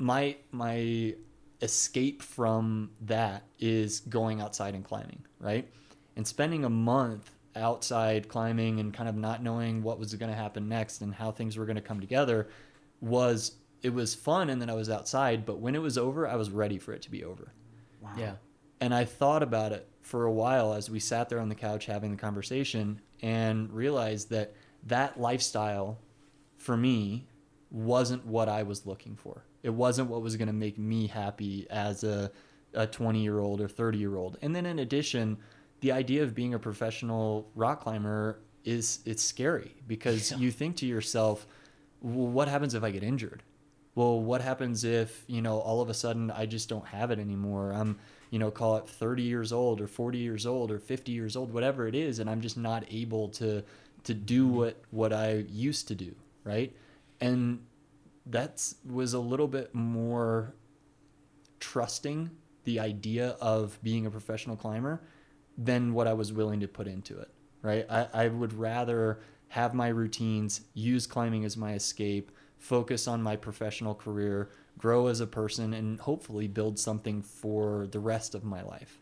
my, 0.00 0.36
my 0.50 1.14
escape 1.62 2.22
from 2.22 2.90
that 3.02 3.44
is 3.58 4.00
going 4.00 4.40
outside 4.40 4.74
and 4.74 4.84
climbing, 4.84 5.22
right? 5.38 5.70
And 6.16 6.26
spending 6.26 6.64
a 6.64 6.70
month 6.70 7.30
outside 7.54 8.28
climbing 8.28 8.80
and 8.80 8.94
kind 8.94 9.08
of 9.08 9.14
not 9.14 9.42
knowing 9.42 9.82
what 9.82 9.98
was 9.98 10.14
going 10.14 10.30
to 10.30 10.36
happen 10.36 10.68
next 10.68 11.02
and 11.02 11.14
how 11.14 11.30
things 11.30 11.56
were 11.56 11.66
going 11.66 11.76
to 11.76 11.82
come 11.82 12.00
together 12.00 12.48
was 13.00 13.52
it 13.82 13.92
was 13.92 14.14
fun 14.14 14.50
and 14.50 14.60
then 14.60 14.70
I 14.70 14.74
was 14.74 14.90
outside, 14.90 15.44
but 15.44 15.58
when 15.58 15.74
it 15.74 15.82
was 15.82 15.98
over, 15.98 16.26
I 16.26 16.36
was 16.36 16.50
ready 16.50 16.78
for 16.78 16.92
it 16.92 17.02
to 17.02 17.10
be 17.10 17.24
over. 17.24 17.52
Yeah. 18.16 18.34
And 18.80 18.94
I 18.94 19.04
thought 19.04 19.42
about 19.42 19.72
it 19.72 19.86
for 20.00 20.24
a 20.24 20.32
while 20.32 20.72
as 20.72 20.88
we 20.88 21.00
sat 21.00 21.28
there 21.28 21.40
on 21.40 21.48
the 21.48 21.54
couch 21.54 21.86
having 21.86 22.10
the 22.10 22.16
conversation 22.16 23.00
and 23.22 23.70
realized 23.70 24.30
that 24.30 24.54
that 24.86 25.20
lifestyle 25.20 25.98
for 26.56 26.76
me 26.76 27.26
wasn't 27.70 28.24
what 28.26 28.48
I 28.48 28.62
was 28.62 28.86
looking 28.86 29.16
for. 29.16 29.44
It 29.62 29.70
wasn't 29.70 30.08
what 30.08 30.22
was 30.22 30.36
going 30.36 30.48
to 30.48 30.54
make 30.54 30.78
me 30.78 31.06
happy 31.06 31.66
as 31.70 32.04
a, 32.04 32.30
a 32.74 32.86
20 32.86 33.22
year 33.22 33.38
old 33.38 33.60
or 33.60 33.68
30 33.68 33.98
year 33.98 34.16
old. 34.16 34.38
And 34.42 34.54
then 34.54 34.66
in 34.66 34.78
addition, 34.78 35.38
the 35.80 35.92
idea 35.92 36.22
of 36.22 36.34
being 36.34 36.54
a 36.54 36.58
professional 36.58 37.50
rock 37.54 37.82
climber 37.82 38.38
is 38.64 39.00
it's 39.06 39.22
scary 39.22 39.74
because 39.86 40.32
you 40.32 40.50
think 40.50 40.76
to 40.76 40.86
yourself, 40.86 41.46
well, 42.00 42.28
what 42.28 42.48
happens 42.48 42.74
if 42.74 42.82
I 42.82 42.90
get 42.90 43.02
injured? 43.02 43.42
Well, 43.94 44.20
what 44.20 44.40
happens 44.40 44.84
if, 44.84 45.24
you 45.26 45.42
know, 45.42 45.58
all 45.58 45.80
of 45.80 45.88
a 45.88 45.94
sudden 45.94 46.30
I 46.30 46.46
just 46.46 46.68
don't 46.68 46.86
have 46.86 47.10
it 47.10 47.18
anymore? 47.18 47.72
I'm, 47.72 47.98
you 48.30 48.38
know, 48.38 48.50
call 48.50 48.76
it 48.76 48.88
30 48.88 49.22
years 49.22 49.52
old 49.52 49.80
or 49.80 49.86
40 49.86 50.18
years 50.18 50.46
old 50.46 50.70
or 50.70 50.78
50 50.78 51.12
years 51.12 51.36
old, 51.36 51.52
whatever 51.52 51.88
it 51.88 51.94
is, 51.94 52.18
and 52.18 52.30
I'm 52.30 52.40
just 52.40 52.56
not 52.56 52.84
able 52.90 53.28
to 53.30 53.62
to 54.04 54.14
do 54.14 54.46
mm-hmm. 54.46 54.56
what 54.56 54.82
what 54.90 55.12
I 55.12 55.44
used 55.50 55.88
to 55.88 55.94
do, 55.94 56.14
right? 56.44 56.74
And 57.20 57.60
that's 58.30 58.76
was 58.88 59.12
a 59.12 59.18
little 59.18 59.48
bit 59.48 59.74
more 59.74 60.54
trusting 61.58 62.30
the 62.64 62.80
idea 62.80 63.30
of 63.40 63.78
being 63.82 64.06
a 64.06 64.10
professional 64.10 64.56
climber 64.56 65.02
than 65.58 65.92
what 65.92 66.06
I 66.06 66.12
was 66.12 66.32
willing 66.32 66.60
to 66.60 66.68
put 66.68 66.86
into 66.86 67.18
it, 67.18 67.30
right? 67.62 67.86
I, 67.90 68.08
I 68.12 68.28
would 68.28 68.52
rather 68.52 69.20
have 69.48 69.74
my 69.74 69.88
routines, 69.88 70.62
use 70.74 71.06
climbing 71.06 71.44
as 71.44 71.56
my 71.56 71.74
escape, 71.74 72.30
focus 72.58 73.08
on 73.08 73.22
my 73.22 73.36
professional 73.36 73.94
career, 73.94 74.50
grow 74.78 75.08
as 75.08 75.20
a 75.20 75.26
person, 75.26 75.74
and 75.74 75.98
hopefully 76.00 76.46
build 76.46 76.78
something 76.78 77.22
for 77.22 77.86
the 77.90 77.98
rest 77.98 78.34
of 78.34 78.44
my 78.44 78.62
life. 78.62 79.00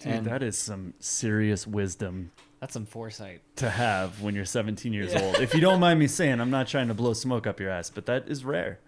Dude, 0.00 0.12
And- 0.12 0.26
that 0.26 0.42
is 0.42 0.58
some 0.58 0.94
serious 0.98 1.66
wisdom 1.66 2.32
That's 2.62 2.74
some 2.74 2.86
foresight. 2.86 3.40
to 3.56 3.68
have 3.68 4.22
when 4.22 4.36
you're 4.36 4.44
17 4.44 4.92
years 4.92 5.16
old. 5.16 5.40
If 5.40 5.52
you 5.52 5.60
don't 5.60 5.80
mind 5.80 5.98
me 5.98 6.06
saying, 6.06 6.40
I'm 6.40 6.50
not 6.52 6.68
trying 6.68 6.86
to 6.86 6.94
blow 6.94 7.12
smoke 7.12 7.44
up 7.44 7.58
your 7.58 7.70
ass, 7.70 7.90
but 7.90 8.06
that 8.06 8.28
is 8.28 8.44
rare 8.44 8.78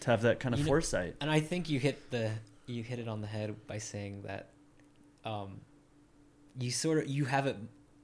to 0.00 0.10
have 0.10 0.22
that 0.22 0.40
kind 0.40 0.54
of 0.54 0.60
You 0.60 0.64
know- 0.64 0.70
foresight. 0.70 1.14
And 1.20 1.30
I 1.30 1.40
think 1.40 1.68
you 1.68 1.78
hit 1.78 2.10
the 2.10 2.30
you 2.64 2.82
hit 2.82 2.98
it 2.98 3.06
on 3.06 3.20
the 3.20 3.26
head 3.26 3.54
by 3.66 3.76
saying 3.76 4.22
that 4.22 4.48
um, 5.26 5.60
you 6.58 6.70
sort 6.70 7.04
of 7.04 7.08
you 7.10 7.26
have 7.26 7.46
it 7.46 7.56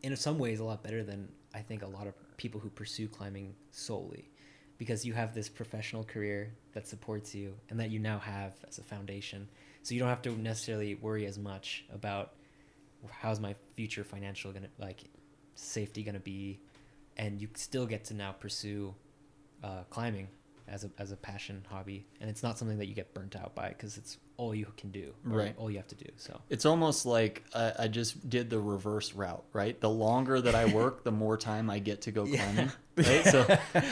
in 0.03 0.15
some 0.15 0.39
ways 0.39 0.61
a 0.61 0.65
lot 0.65 0.83
better 0.83 1.03
than 1.03 1.31
I 1.55 1.61
think 1.61 1.83
a 1.83 1.87
lot 1.87 2.07
of 2.07 2.13
people 2.37 2.61
who 2.61 2.69
pursue 2.69 3.09
climbing 3.09 3.55
solely 3.71 4.29
because 4.77 5.07
you 5.07 5.15
have 5.15 5.35
this 5.35 5.49
professional 5.49 6.05
career 6.05 6.53
that 6.75 6.87
supports 6.87 7.35
you 7.35 7.55
and 7.71 7.81
that 7.81 7.89
you 7.91 7.99
now 7.99 8.19
have 8.19 8.53
as 8.69 8.77
a 8.77 8.83
foundation. 8.83 9.49
So 9.85 9.95
you 9.95 10.01
don't 10.01 10.11
have 10.11 10.21
to 10.23 10.33
necessarily 10.33 10.97
worry 10.97 11.25
as 11.25 11.39
much 11.39 11.87
about 11.95 12.35
how's 13.11 13.41
my 13.41 13.55
future 13.77 14.05
financial 14.05 14.53
gonna 14.53 14.69
like 14.79 15.05
safety 15.55 16.03
gonna 16.03 16.21
be, 16.21 16.61
and 17.17 17.41
you 17.41 17.49
still 17.55 17.87
get 17.87 18.05
to 18.07 18.15
now 18.15 18.33
pursue 18.33 18.95
uh, 19.63 19.83
climbing 19.91 20.29
as 20.69 20.85
a 20.85 20.91
as 20.99 21.13
a 21.13 21.17
passion 21.17 21.65
hobby, 21.71 22.07
and 22.21 22.31
it's 22.31 22.43
not 22.43 22.59
something 22.59 22.79
that 22.79 22.87
you 22.87 22.95
get 22.95 23.13
burnt 23.15 23.37
out 23.37 23.55
by 23.55 23.69
because 23.69 23.97
it's 23.97 24.19
all 24.37 24.55
you 24.55 24.67
can 24.77 24.91
do, 24.91 25.15
Right. 25.23 25.55
All 25.57 25.71
you 25.71 25.77
have 25.77 25.87
to 25.89 25.95
do. 25.95 26.11
So 26.17 26.41
It's 26.51 26.67
almost 26.67 27.07
like 27.07 27.45
I, 27.55 27.73
I 27.81 27.89
just 27.89 28.29
did 28.29 28.51
the 28.51 28.59
reverse 28.59 29.15
route, 29.15 29.45
right? 29.53 29.81
The 29.81 29.91
longer 29.91 30.41
that 30.41 30.57
I 30.57 30.65
work, 30.65 31.05
the 31.05 31.13
more 31.13 31.37
time 31.37 31.71
I 31.71 31.79
get 31.79 32.03
to 32.03 32.11
go 32.11 32.27
climbing, 32.37 32.73
right? 32.97 33.25
So, 33.27 33.47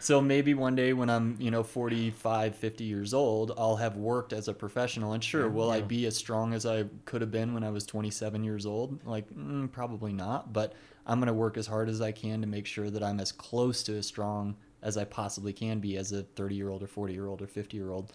so 0.00 0.20
maybe 0.20 0.54
one 0.54 0.74
day 0.74 0.92
when 0.92 1.10
I'm, 1.10 1.36
you 1.38 1.50
know, 1.50 1.62
45, 1.62 2.56
50 2.56 2.84
years 2.84 3.14
old, 3.14 3.52
I'll 3.56 3.76
have 3.76 3.96
worked 3.96 4.32
as 4.32 4.48
a 4.48 4.54
professional. 4.54 5.12
And 5.12 5.22
sure, 5.22 5.48
will 5.48 5.70
I 5.70 5.80
be 5.80 6.06
as 6.06 6.16
strong 6.16 6.54
as 6.54 6.66
I 6.66 6.84
could 7.04 7.20
have 7.20 7.30
been 7.30 7.54
when 7.54 7.64
I 7.64 7.70
was 7.70 7.84
27 7.84 8.44
years 8.44 8.66
old? 8.66 9.04
Like, 9.06 9.28
mm, 9.30 9.70
probably 9.70 10.12
not. 10.12 10.52
But 10.52 10.74
I'm 11.06 11.18
going 11.18 11.28
to 11.28 11.32
work 11.32 11.56
as 11.56 11.66
hard 11.66 11.88
as 11.88 12.00
I 12.00 12.12
can 12.12 12.40
to 12.40 12.46
make 12.46 12.66
sure 12.66 12.90
that 12.90 13.02
I'm 13.02 13.20
as 13.20 13.32
close 13.32 13.82
to 13.84 13.96
as 13.96 14.06
strong 14.06 14.56
as 14.82 14.96
I 14.96 15.04
possibly 15.04 15.52
can 15.52 15.80
be 15.80 15.96
as 15.96 16.12
a 16.12 16.22
30 16.22 16.54
year 16.54 16.68
old 16.68 16.82
or 16.82 16.86
40 16.86 17.12
year 17.12 17.26
old 17.26 17.42
or 17.42 17.46
50 17.46 17.76
year 17.76 17.90
old. 17.90 18.12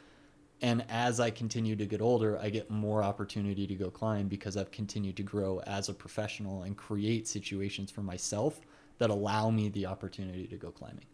And 0.62 0.86
as 0.88 1.20
I 1.20 1.30
continue 1.30 1.76
to 1.76 1.86
get 1.86 2.02
older, 2.02 2.40
I 2.40 2.50
get 2.50 2.70
more 2.70 3.04
opportunity 3.04 3.68
to 3.68 3.76
go 3.76 3.90
climb 3.90 4.30
because 4.30 4.56
I've 4.56 4.72
continued 4.72 5.18
to 5.18 5.24
grow 5.24 5.60
as 5.68 5.90
a 5.90 5.94
professional 5.94 6.64
and 6.64 6.78
create 6.78 7.28
situations 7.28 7.92
for 7.92 8.02
myself 8.02 8.62
that 9.00 9.10
allow 9.10 9.50
me 9.50 9.68
the 9.68 9.88
opportunity 9.88 10.48
to 10.48 10.56
go 10.56 10.72
climbing. 10.72 11.06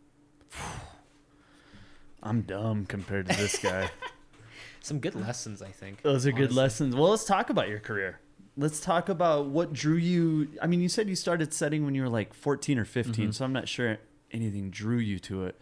I'm 2.24 2.42
dumb 2.42 2.86
compared 2.86 3.30
to 3.30 3.38
this 3.38 3.58
guy. 3.60 3.90
some 4.82 5.00
good 5.00 5.16
lessons, 5.16 5.62
I 5.62 5.70
think. 5.70 6.02
Those 6.02 6.26
are 6.26 6.32
good 6.32 6.52
lessons. 6.52 6.96
Well, 6.96 7.10
let's 7.10 7.26
talk 7.26 7.50
about 7.50 7.70
your 7.70 7.80
career. 7.80 8.20
Let's 8.58 8.80
talk 8.82 9.08
about 9.08 9.48
what 9.48 9.72
drew 9.72 9.96
you. 9.96 10.50
I 10.62 10.68
mean, 10.68 10.82
you 10.82 10.90
said 10.90 11.08
you 11.08 11.16
started 11.16 11.54
setting 11.54 11.86
when 11.86 11.96
you 11.96 12.02
were 12.02 12.10
like 12.10 12.34
14 12.34 12.78
or 12.78 12.86
15, 12.86 13.32
so 13.32 13.46
I'm 13.46 13.54
not 13.54 13.70
sure 13.70 13.98
anything 14.32 14.70
drew 14.70 14.98
you 14.98 15.18
to 15.20 15.46
it. 15.46 15.60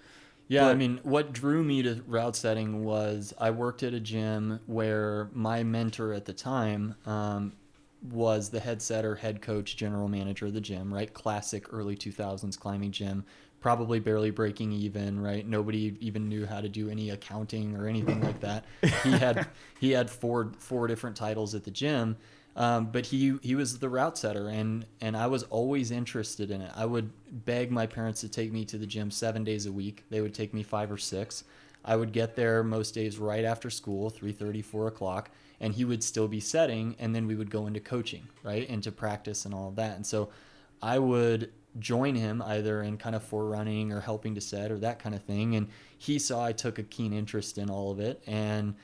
Yeah, 0.49 0.67
I 0.67 0.75
mean, 0.75 1.01
what 1.03 1.33
drew 1.33 1.61
me 1.61 1.83
to 1.83 2.01
route 2.07 2.35
setting 2.35 2.85
was 2.85 3.33
I 3.37 3.51
worked 3.51 3.83
at 3.83 3.93
a 3.93 3.99
gym 3.99 4.61
where 4.65 5.29
my 5.33 5.63
mentor 5.63 6.13
at 6.13 6.23
the 6.23 6.31
time 6.31 6.95
um, 7.05 7.51
was 8.01 8.49
the 8.49 8.61
head 8.61 8.81
setter, 8.81 9.15
head 9.15 9.41
coach, 9.41 9.75
general 9.75 10.07
manager 10.07 10.45
of 10.45 10.53
the 10.53 10.61
gym, 10.61 10.93
right? 10.93 11.13
Classic 11.13 11.65
early 11.73 11.97
2000s 11.97 12.57
climbing 12.57 12.91
gym, 12.91 13.25
probably 13.67 13.99
barely 13.99 14.31
breaking 14.31 14.71
even, 14.71 15.19
right? 15.19 15.45
Nobody 15.45 15.97
even 15.99 16.29
knew 16.29 16.45
how 16.45 16.61
to 16.61 16.69
do 16.69 16.89
any 16.89 17.09
accounting 17.09 17.75
or 17.75 17.85
anything 17.85 18.21
like 18.21 18.39
that. 18.39 18.63
He 19.03 19.11
had 19.11 19.45
he 19.81 19.91
had 19.91 20.09
four 20.09 20.53
four 20.57 20.87
different 20.87 21.17
titles 21.17 21.53
at 21.53 21.65
the 21.65 21.71
gym. 21.71 22.15
Um, 22.55 22.85
but 22.85 23.05
he 23.05 23.37
he 23.43 23.55
was 23.55 23.79
the 23.79 23.89
route 23.89 24.17
setter 24.17 24.47
and 24.47 24.85
and 25.01 25.17
I 25.17 25.27
was 25.27 25.43
always 25.43 25.91
interested 25.91 26.49
in 26.49 26.61
it. 26.61 26.71
I 26.77 26.85
would 26.85 27.11
beg 27.43 27.69
my 27.69 27.85
parents 27.85 28.21
to 28.21 28.29
take 28.29 28.53
me 28.53 28.63
to 28.63 28.77
the 28.77 28.87
gym 28.87 29.11
seven 29.11 29.43
days 29.43 29.65
a 29.65 29.71
week. 29.73 30.05
They 30.09 30.21
would 30.21 30.33
take 30.33 30.53
me 30.53 30.63
five 30.63 30.89
or 30.89 30.97
six. 30.97 31.43
I 31.83 31.97
would 31.97 32.13
get 32.13 32.37
there 32.37 32.63
most 32.63 32.93
days 32.93 33.17
right 33.17 33.43
after 33.43 33.69
school, 33.69 34.09
3.30, 34.11 34.63
4 34.63 34.87
o'clock, 34.87 35.29
and 35.61 35.73
he 35.73 35.85
would 35.85 36.03
still 36.03 36.27
be 36.27 36.41
setting, 36.41 36.95
and 36.99 37.15
then 37.15 37.27
we 37.27 37.35
would 37.35 37.49
go 37.49 37.65
into 37.65 37.79
coaching, 37.79 38.27
right, 38.43 38.67
into 38.67 38.91
practice 38.91 39.45
and 39.45 39.53
all 39.53 39.69
of 39.69 39.75
that. 39.77 39.95
And 39.95 40.05
so 40.05 40.29
I 40.81 40.99
would 40.99 41.51
join 41.79 42.15
him 42.15 42.41
either 42.41 42.81
in 42.81 42.97
kind 42.97 43.15
of 43.15 43.23
forerunning 43.23 43.91
or 43.91 43.99
helping 43.99 44.35
to 44.35 44.41
set 44.41 44.71
or 44.71 44.77
that 44.79 44.99
kind 44.99 45.15
of 45.15 45.23
thing. 45.23 45.55
And 45.55 45.67
he 45.97 46.19
saw 46.19 46.43
I 46.43 46.51
took 46.51 46.79
a 46.79 46.83
keen 46.83 47.13
interest 47.13 47.57
in 47.57 47.69
all 47.69 47.91
of 47.91 47.99
it 47.99 48.21
and 48.27 48.75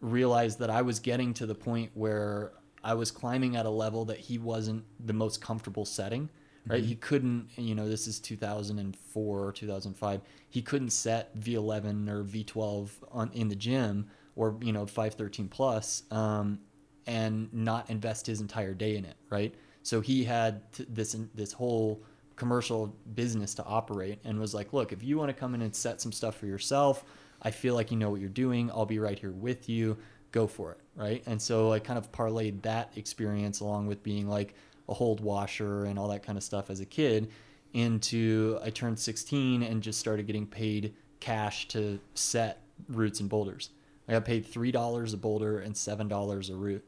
realized 0.00 0.58
that 0.60 0.70
I 0.70 0.82
was 0.82 0.98
getting 0.98 1.34
to 1.34 1.46
the 1.46 1.54
point 1.54 1.90
where 1.94 2.52
I 2.82 2.94
was 2.94 3.10
climbing 3.10 3.56
at 3.56 3.66
a 3.66 3.70
level 3.70 4.04
that 4.06 4.18
he 4.18 4.38
wasn't 4.38 4.84
the 5.04 5.12
most 5.12 5.40
comfortable 5.40 5.84
setting. 5.84 6.30
Right, 6.66 6.84
he 6.84 6.94
couldn't. 6.94 7.48
You 7.56 7.74
know, 7.74 7.88
this 7.88 8.06
is 8.06 8.20
2004 8.20 9.44
or 9.46 9.50
2005. 9.50 10.20
He 10.50 10.60
couldn't 10.60 10.90
set 10.90 11.36
V11 11.40 12.08
or 12.08 12.22
V12 12.22 12.90
on 13.10 13.30
in 13.32 13.48
the 13.48 13.56
gym 13.56 14.10
or 14.36 14.56
you 14.60 14.72
know 14.72 14.86
513 14.86 15.48
plus, 15.48 16.02
um, 16.10 16.60
and 17.06 17.52
not 17.52 17.88
invest 17.88 18.26
his 18.26 18.42
entire 18.42 18.74
day 18.74 18.96
in 18.96 19.06
it. 19.06 19.16
Right, 19.30 19.54
so 19.82 20.00
he 20.02 20.22
had 20.22 20.70
t- 20.72 20.86
this 20.88 21.16
this 21.34 21.52
whole 21.52 22.02
commercial 22.40 22.86
business 23.14 23.52
to 23.52 23.62
operate 23.66 24.18
and 24.24 24.40
was 24.40 24.54
like, 24.54 24.72
look, 24.72 24.94
if 24.94 25.04
you 25.04 25.18
want 25.18 25.28
to 25.28 25.34
come 25.34 25.54
in 25.54 25.60
and 25.60 25.76
set 25.76 26.00
some 26.00 26.10
stuff 26.10 26.36
for 26.36 26.46
yourself, 26.46 27.04
I 27.42 27.50
feel 27.50 27.74
like 27.74 27.90
you 27.90 27.98
know 27.98 28.08
what 28.08 28.18
you're 28.18 28.30
doing. 28.30 28.70
I'll 28.70 28.86
be 28.86 28.98
right 28.98 29.18
here 29.18 29.32
with 29.32 29.68
you. 29.68 29.98
Go 30.32 30.46
for 30.46 30.72
it. 30.72 30.78
Right. 30.96 31.22
And 31.26 31.40
so 31.40 31.70
I 31.70 31.80
kind 31.80 31.98
of 31.98 32.10
parlayed 32.12 32.62
that 32.62 32.92
experience 32.96 33.60
along 33.60 33.88
with 33.88 34.02
being 34.02 34.26
like 34.26 34.54
a 34.88 34.94
hold 34.94 35.20
washer 35.20 35.84
and 35.84 35.98
all 35.98 36.08
that 36.08 36.22
kind 36.22 36.38
of 36.38 36.42
stuff 36.42 36.70
as 36.70 36.80
a 36.80 36.86
kid 36.86 37.30
into 37.74 38.58
I 38.64 38.70
turned 38.70 38.98
16 38.98 39.62
and 39.62 39.82
just 39.82 40.00
started 40.00 40.26
getting 40.26 40.46
paid 40.46 40.94
cash 41.20 41.68
to 41.68 42.00
set 42.14 42.62
routes 42.88 43.20
and 43.20 43.28
boulders. 43.28 43.68
I 44.08 44.12
got 44.12 44.24
paid 44.24 44.50
$3 44.50 45.12
a 45.12 45.16
boulder 45.18 45.58
and 45.58 45.74
$7 45.74 46.50
a 46.50 46.54
route 46.54 46.84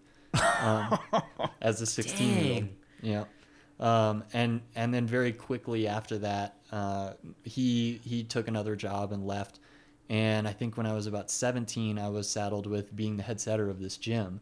um, 0.62 0.98
as 1.60 1.82
a 1.82 1.86
16 1.86 2.38
year 2.38 2.54
old. 2.54 2.68
Yeah. 3.02 3.24
Um, 3.82 4.22
and 4.32 4.62
and 4.76 4.94
then 4.94 5.06
very 5.06 5.32
quickly 5.32 5.88
after 5.88 6.16
that, 6.18 6.54
uh, 6.70 7.14
he 7.42 8.00
he 8.04 8.22
took 8.22 8.46
another 8.46 8.76
job 8.76 9.12
and 9.12 9.26
left. 9.26 9.59
And 10.09 10.46
I 10.46 10.52
think 10.52 10.76
when 10.76 10.86
I 10.86 10.94
was 10.94 11.06
about 11.06 11.30
17, 11.30 11.98
I 11.98 12.09
was 12.09 12.28
saddled 12.28 12.66
with 12.66 12.94
being 12.94 13.16
the 13.16 13.22
head 13.22 13.40
setter 13.40 13.68
of 13.68 13.80
this 13.80 13.96
gym, 13.96 14.40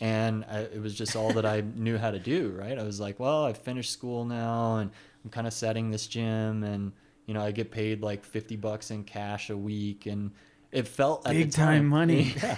and 0.00 0.46
I, 0.50 0.60
it 0.60 0.80
was 0.80 0.94
just 0.94 1.14
all 1.14 1.32
that 1.34 1.44
I 1.44 1.60
knew 1.76 1.98
how 1.98 2.10
to 2.10 2.18
do. 2.18 2.56
Right? 2.58 2.78
I 2.78 2.82
was 2.82 2.98
like, 2.98 3.20
well, 3.20 3.44
I've 3.44 3.58
finished 3.58 3.92
school 3.92 4.24
now, 4.24 4.78
and 4.78 4.90
I'm 5.24 5.30
kind 5.30 5.46
of 5.46 5.52
setting 5.52 5.90
this 5.90 6.06
gym, 6.06 6.64
and 6.64 6.92
you 7.26 7.34
know, 7.34 7.42
I 7.42 7.50
get 7.50 7.70
paid 7.70 8.00
like 8.00 8.24
50 8.24 8.56
bucks 8.56 8.90
in 8.90 9.04
cash 9.04 9.50
a 9.50 9.56
week, 9.56 10.06
and 10.06 10.30
it 10.72 10.86
felt 10.88 11.26
at 11.26 11.32
Big 11.32 11.50
the 11.50 11.56
time 11.56 11.66
time 11.82 11.86
money. 11.86 12.34
Yeah. 12.42 12.56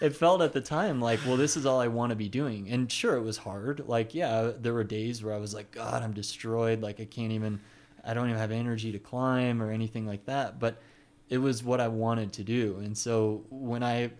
it 0.00 0.14
felt 0.16 0.42
at 0.42 0.52
the 0.52 0.60
time 0.60 1.00
like, 1.00 1.20
well, 1.26 1.36
this 1.36 1.56
is 1.56 1.64
all 1.66 1.80
I 1.80 1.88
want 1.88 2.10
to 2.10 2.16
be 2.16 2.28
doing. 2.28 2.68
And 2.68 2.90
sure, 2.90 3.16
it 3.16 3.22
was 3.22 3.38
hard. 3.38 3.84
Like, 3.88 4.14
yeah, 4.14 4.52
there 4.58 4.74
were 4.74 4.84
days 4.84 5.24
where 5.24 5.34
I 5.34 5.38
was 5.38 5.54
like, 5.54 5.70
God, 5.70 6.02
I'm 6.02 6.12
destroyed. 6.12 6.80
Like, 6.82 7.00
I 7.00 7.04
can't 7.04 7.32
even, 7.32 7.60
I 8.04 8.14
don't 8.14 8.26
even 8.28 8.38
have 8.38 8.50
energy 8.52 8.92
to 8.92 8.98
climb 8.98 9.62
or 9.62 9.70
anything 9.72 10.06
like 10.06 10.26
that. 10.26 10.58
But 10.60 10.80
it 11.28 11.38
was 11.38 11.64
what 11.64 11.80
I 11.80 11.88
wanted 11.88 12.32
to 12.34 12.44
do. 12.44 12.78
And 12.82 12.96
so 12.96 13.44
when 13.50 13.82
I 13.82 14.10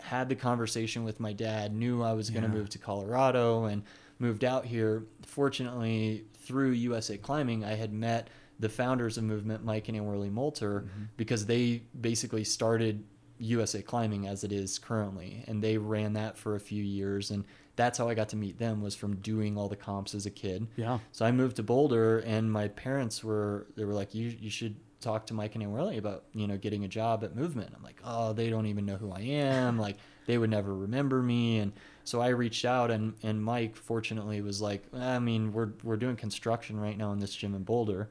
had 0.00 0.28
the 0.28 0.34
conversation 0.34 1.04
with 1.04 1.20
my 1.20 1.32
dad, 1.32 1.72
knew 1.74 2.02
I 2.02 2.12
was 2.14 2.30
going 2.30 2.42
to 2.42 2.48
Yeah. 2.48 2.54
move 2.54 2.70
to 2.70 2.78
Colorado 2.78 3.64
and 3.66 3.82
moved 4.18 4.44
out 4.44 4.64
here. 4.64 5.04
Fortunately, 5.26 6.24
through 6.38 6.70
USA 6.70 7.16
Climbing, 7.18 7.64
I 7.64 7.74
had 7.74 7.92
met 7.92 8.28
the 8.62 8.68
founders 8.68 9.18
of 9.18 9.24
movement, 9.24 9.64
Mike 9.64 9.88
and 9.88 9.96
Anne 9.96 10.04
Moulter, 10.32 10.82
mm-hmm. 10.82 11.02
because 11.16 11.44
they 11.46 11.82
basically 12.00 12.44
started 12.44 13.04
USA 13.38 13.82
Climbing 13.82 14.28
as 14.28 14.44
it 14.44 14.52
is 14.52 14.78
currently, 14.78 15.44
and 15.48 15.60
they 15.60 15.76
ran 15.76 16.12
that 16.12 16.38
for 16.38 16.54
a 16.54 16.60
few 16.60 16.82
years, 16.82 17.32
and 17.32 17.44
that's 17.74 17.98
how 17.98 18.08
I 18.08 18.14
got 18.14 18.28
to 18.28 18.36
meet 18.36 18.58
them 18.58 18.80
was 18.80 18.94
from 18.94 19.16
doing 19.16 19.58
all 19.58 19.68
the 19.68 19.76
comps 19.76 20.14
as 20.14 20.26
a 20.26 20.30
kid. 20.30 20.68
Yeah. 20.76 21.00
So 21.10 21.26
I 21.26 21.32
moved 21.32 21.56
to 21.56 21.64
Boulder, 21.64 22.20
and 22.20 22.50
my 22.50 22.68
parents 22.68 23.24
were 23.24 23.66
they 23.76 23.84
were 23.84 23.94
like, 23.94 24.14
"You 24.14 24.28
you 24.40 24.48
should 24.48 24.76
talk 25.00 25.26
to 25.26 25.34
Mike 25.34 25.56
and 25.56 25.66
Orly 25.66 25.98
about 25.98 26.22
you 26.32 26.46
know 26.46 26.56
getting 26.56 26.84
a 26.84 26.88
job 26.88 27.24
at 27.24 27.34
Movement." 27.34 27.72
I'm 27.76 27.82
like, 27.82 28.00
"Oh, 28.04 28.32
they 28.32 28.48
don't 28.48 28.66
even 28.66 28.86
know 28.86 28.96
who 28.96 29.10
I 29.10 29.20
am. 29.20 29.76
Like 29.86 29.96
they 30.26 30.38
would 30.38 30.50
never 30.50 30.72
remember 30.72 31.20
me." 31.20 31.58
And 31.58 31.72
so 32.04 32.20
I 32.20 32.28
reached 32.28 32.64
out, 32.64 32.92
and 32.92 33.14
and 33.24 33.42
Mike 33.42 33.74
fortunately 33.74 34.40
was 34.40 34.60
like, 34.62 34.84
"I 34.94 35.18
mean, 35.18 35.52
we're 35.52 35.70
we're 35.82 35.96
doing 35.96 36.14
construction 36.14 36.78
right 36.78 36.96
now 36.96 37.10
in 37.10 37.18
this 37.18 37.34
gym 37.34 37.56
in 37.56 37.64
Boulder." 37.64 38.08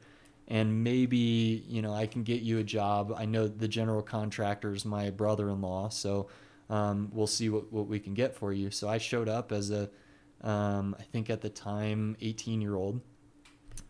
And 0.51 0.83
maybe 0.83 1.63
you 1.67 1.81
know 1.81 1.93
I 1.93 2.05
can 2.05 2.23
get 2.23 2.41
you 2.41 2.59
a 2.59 2.63
job. 2.63 3.15
I 3.17 3.25
know 3.25 3.47
the 3.47 3.67
general 3.67 4.01
contractor's 4.01 4.85
my 4.85 5.09
brother-in-law, 5.09 5.89
so 5.89 6.27
um, 6.69 7.09
we'll 7.13 7.25
see 7.27 7.49
what, 7.49 7.71
what 7.71 7.87
we 7.87 7.99
can 7.99 8.13
get 8.13 8.35
for 8.35 8.51
you. 8.51 8.69
So 8.69 8.87
I 8.89 8.97
showed 8.97 9.29
up 9.29 9.51
as 9.51 9.71
a, 9.71 9.89
um, 10.41 10.95
I 10.99 11.03
think 11.03 11.29
at 11.29 11.41
the 11.41 11.49
time, 11.49 12.17
18 12.21 12.61
year 12.61 12.75
old, 12.75 13.01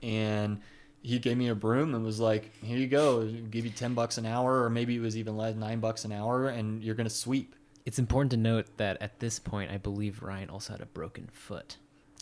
and 0.03 0.61
he 1.01 1.17
gave 1.17 1.35
me 1.35 1.47
a 1.47 1.55
broom 1.55 1.95
and 1.95 2.05
was 2.05 2.19
like, 2.19 2.55
"Here 2.63 2.77
you 2.77 2.87
go, 2.87 3.25
give 3.25 3.65
you 3.65 3.71
10 3.71 3.95
bucks 3.95 4.19
an 4.19 4.27
hour, 4.27 4.63
or 4.63 4.69
maybe 4.69 4.95
it 4.95 5.01
was 5.01 5.17
even 5.17 5.35
less, 5.35 5.55
nine 5.55 5.79
bucks 5.79 6.05
an 6.05 6.11
hour, 6.11 6.47
and 6.47 6.83
you're 6.83 6.95
gonna 6.95 7.09
sweep." 7.09 7.55
It's 7.83 7.97
important 7.97 8.29
to 8.31 8.37
note 8.37 8.67
that 8.77 9.01
at 9.01 9.19
this 9.19 9.39
point, 9.39 9.71
I 9.71 9.77
believe 9.77 10.21
Ryan 10.21 10.51
also 10.51 10.73
had 10.73 10.81
a 10.81 10.85
broken 10.85 11.27
foot. 11.33 11.77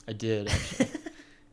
I 0.07 0.13
did. 0.13 0.49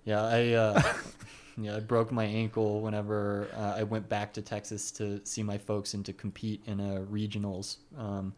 Yeah, 0.06 0.22
I 0.22 0.52
uh, 0.52 0.82
yeah 1.56 1.76
I 1.76 1.80
broke 1.80 2.12
my 2.12 2.24
ankle 2.24 2.80
whenever 2.80 3.48
uh, 3.56 3.74
I 3.78 3.82
went 3.82 4.08
back 4.08 4.32
to 4.34 4.42
Texas 4.42 4.90
to 4.92 5.20
see 5.24 5.42
my 5.42 5.58
folks 5.58 5.94
and 5.94 6.04
to 6.06 6.12
compete 6.12 6.62
in 6.66 6.80
a 6.80 7.00
regionals. 7.00 7.76
Um, 7.98 8.34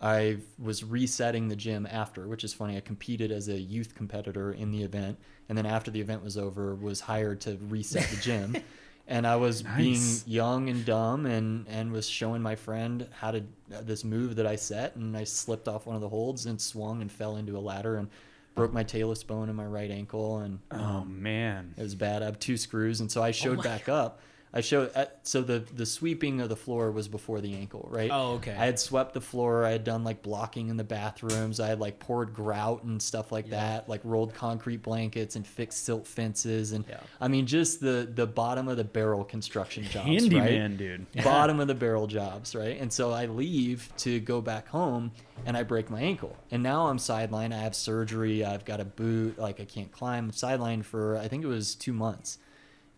I 0.00 0.38
was 0.58 0.84
resetting 0.84 1.48
the 1.48 1.56
gym 1.56 1.86
after, 1.90 2.26
which 2.28 2.44
is 2.44 2.52
funny. 2.52 2.76
I 2.76 2.80
competed 2.80 3.32
as 3.32 3.48
a 3.48 3.58
youth 3.58 3.94
competitor 3.94 4.52
in 4.52 4.70
the 4.70 4.82
event, 4.82 5.18
and 5.48 5.56
then 5.56 5.66
after 5.66 5.90
the 5.90 6.00
event 6.00 6.22
was 6.22 6.36
over, 6.36 6.74
was 6.74 7.00
hired 7.00 7.40
to 7.42 7.56
reset 7.68 8.08
the 8.10 8.16
gym. 8.16 8.56
and 9.08 9.26
I 9.26 9.36
was 9.36 9.64
Nice. 9.64 9.76
being 9.76 10.02
young 10.26 10.68
and 10.68 10.84
dumb, 10.84 11.26
and 11.26 11.66
and 11.68 11.90
was 11.92 12.06
showing 12.08 12.42
my 12.42 12.54
friend 12.54 13.06
how 13.12 13.30
to 13.30 13.38
uh, 13.74 13.80
this 13.82 14.04
move 14.04 14.36
that 14.36 14.46
I 14.46 14.56
set, 14.56 14.96
and 14.96 15.16
I 15.16 15.24
slipped 15.24 15.68
off 15.68 15.86
one 15.86 15.96
of 15.96 16.02
the 16.02 16.08
holds 16.08 16.46
and 16.46 16.60
swung 16.60 17.00
and 17.00 17.10
fell 17.10 17.36
into 17.36 17.56
a 17.56 17.60
ladder 17.60 17.96
and 17.96 18.08
broke 18.54 18.72
my 18.72 18.82
talus 18.84 19.22
bone 19.24 19.48
in 19.48 19.56
my 19.56 19.66
right 19.66 19.90
ankle, 19.90 20.38
and 20.38 20.60
Oh 20.70 21.04
man. 21.04 21.74
it 21.76 21.82
was 21.82 21.94
bad. 21.94 22.22
I 22.22 22.26
have 22.26 22.38
two 22.38 22.56
screws, 22.56 23.00
and 23.00 23.10
so 23.10 23.22
I 23.22 23.28
oh 23.28 23.32
showed 23.32 23.62
back 23.62 23.88
up. 23.88 24.20
I 24.56 24.60
showed 24.60 24.92
uh, 24.94 25.06
so 25.24 25.42
the 25.42 25.64
the 25.74 25.84
sweeping 25.84 26.40
of 26.40 26.48
the 26.48 26.56
floor 26.56 26.92
was 26.92 27.08
before 27.08 27.40
the 27.40 27.54
ankle, 27.54 27.88
right? 27.90 28.08
Oh, 28.12 28.34
okay. 28.34 28.52
I 28.52 28.64
had 28.66 28.78
swept 28.78 29.12
the 29.12 29.20
floor. 29.20 29.64
I 29.64 29.70
had 29.70 29.82
done 29.82 30.04
like 30.04 30.22
blocking 30.22 30.68
in 30.68 30.76
the 30.76 30.84
bathrooms. 30.84 31.58
I 31.58 31.66
had 31.66 31.80
like 31.80 31.98
poured 31.98 32.32
grout 32.32 32.84
and 32.84 33.02
stuff 33.02 33.32
like 33.32 33.50
that, 33.50 33.88
like 33.88 34.00
rolled 34.04 34.32
concrete 34.32 34.82
blankets 34.82 35.34
and 35.34 35.44
fixed 35.44 35.84
silt 35.84 36.06
fences, 36.06 36.70
and 36.70 36.84
Yeah. 36.88 37.00
I 37.20 37.26
mean 37.26 37.46
just 37.46 37.80
the 37.80 38.08
the 38.14 38.28
bottom 38.28 38.68
of 38.68 38.76
the 38.76 38.84
barrel 38.84 39.24
construction 39.24 39.82
jobs, 39.82 40.06
right? 40.06 40.20
Handyman, 40.20 40.76
dude. 40.76 41.06
bottom 41.24 41.58
of 41.58 41.66
the 41.66 41.74
barrel 41.74 42.06
jobs, 42.06 42.54
right? 42.54 42.80
And 42.80 42.92
so 42.92 43.10
I 43.10 43.26
leave 43.26 43.92
to 43.98 44.20
go 44.20 44.40
back 44.40 44.68
home 44.68 45.10
and 45.46 45.56
I 45.56 45.64
break 45.64 45.90
my 45.90 46.00
ankle. 46.00 46.36
And 46.52 46.62
now 46.62 46.86
I'm 46.86 46.98
sidelined. 46.98 47.52
I 47.52 47.58
have 47.58 47.74
surgery. 47.74 48.44
I've 48.44 48.64
got 48.64 48.80
a 48.80 48.84
boot. 48.84 49.36
Like 49.36 49.60
I 49.60 49.64
can't 49.64 49.90
climb. 49.90 50.26
I'm 50.26 50.30
sidelined 50.30 50.84
for, 50.84 51.16
I 51.16 51.26
think 51.26 51.42
it 51.42 51.48
was 51.48 51.74
two 51.74 51.92
months. 51.92 52.38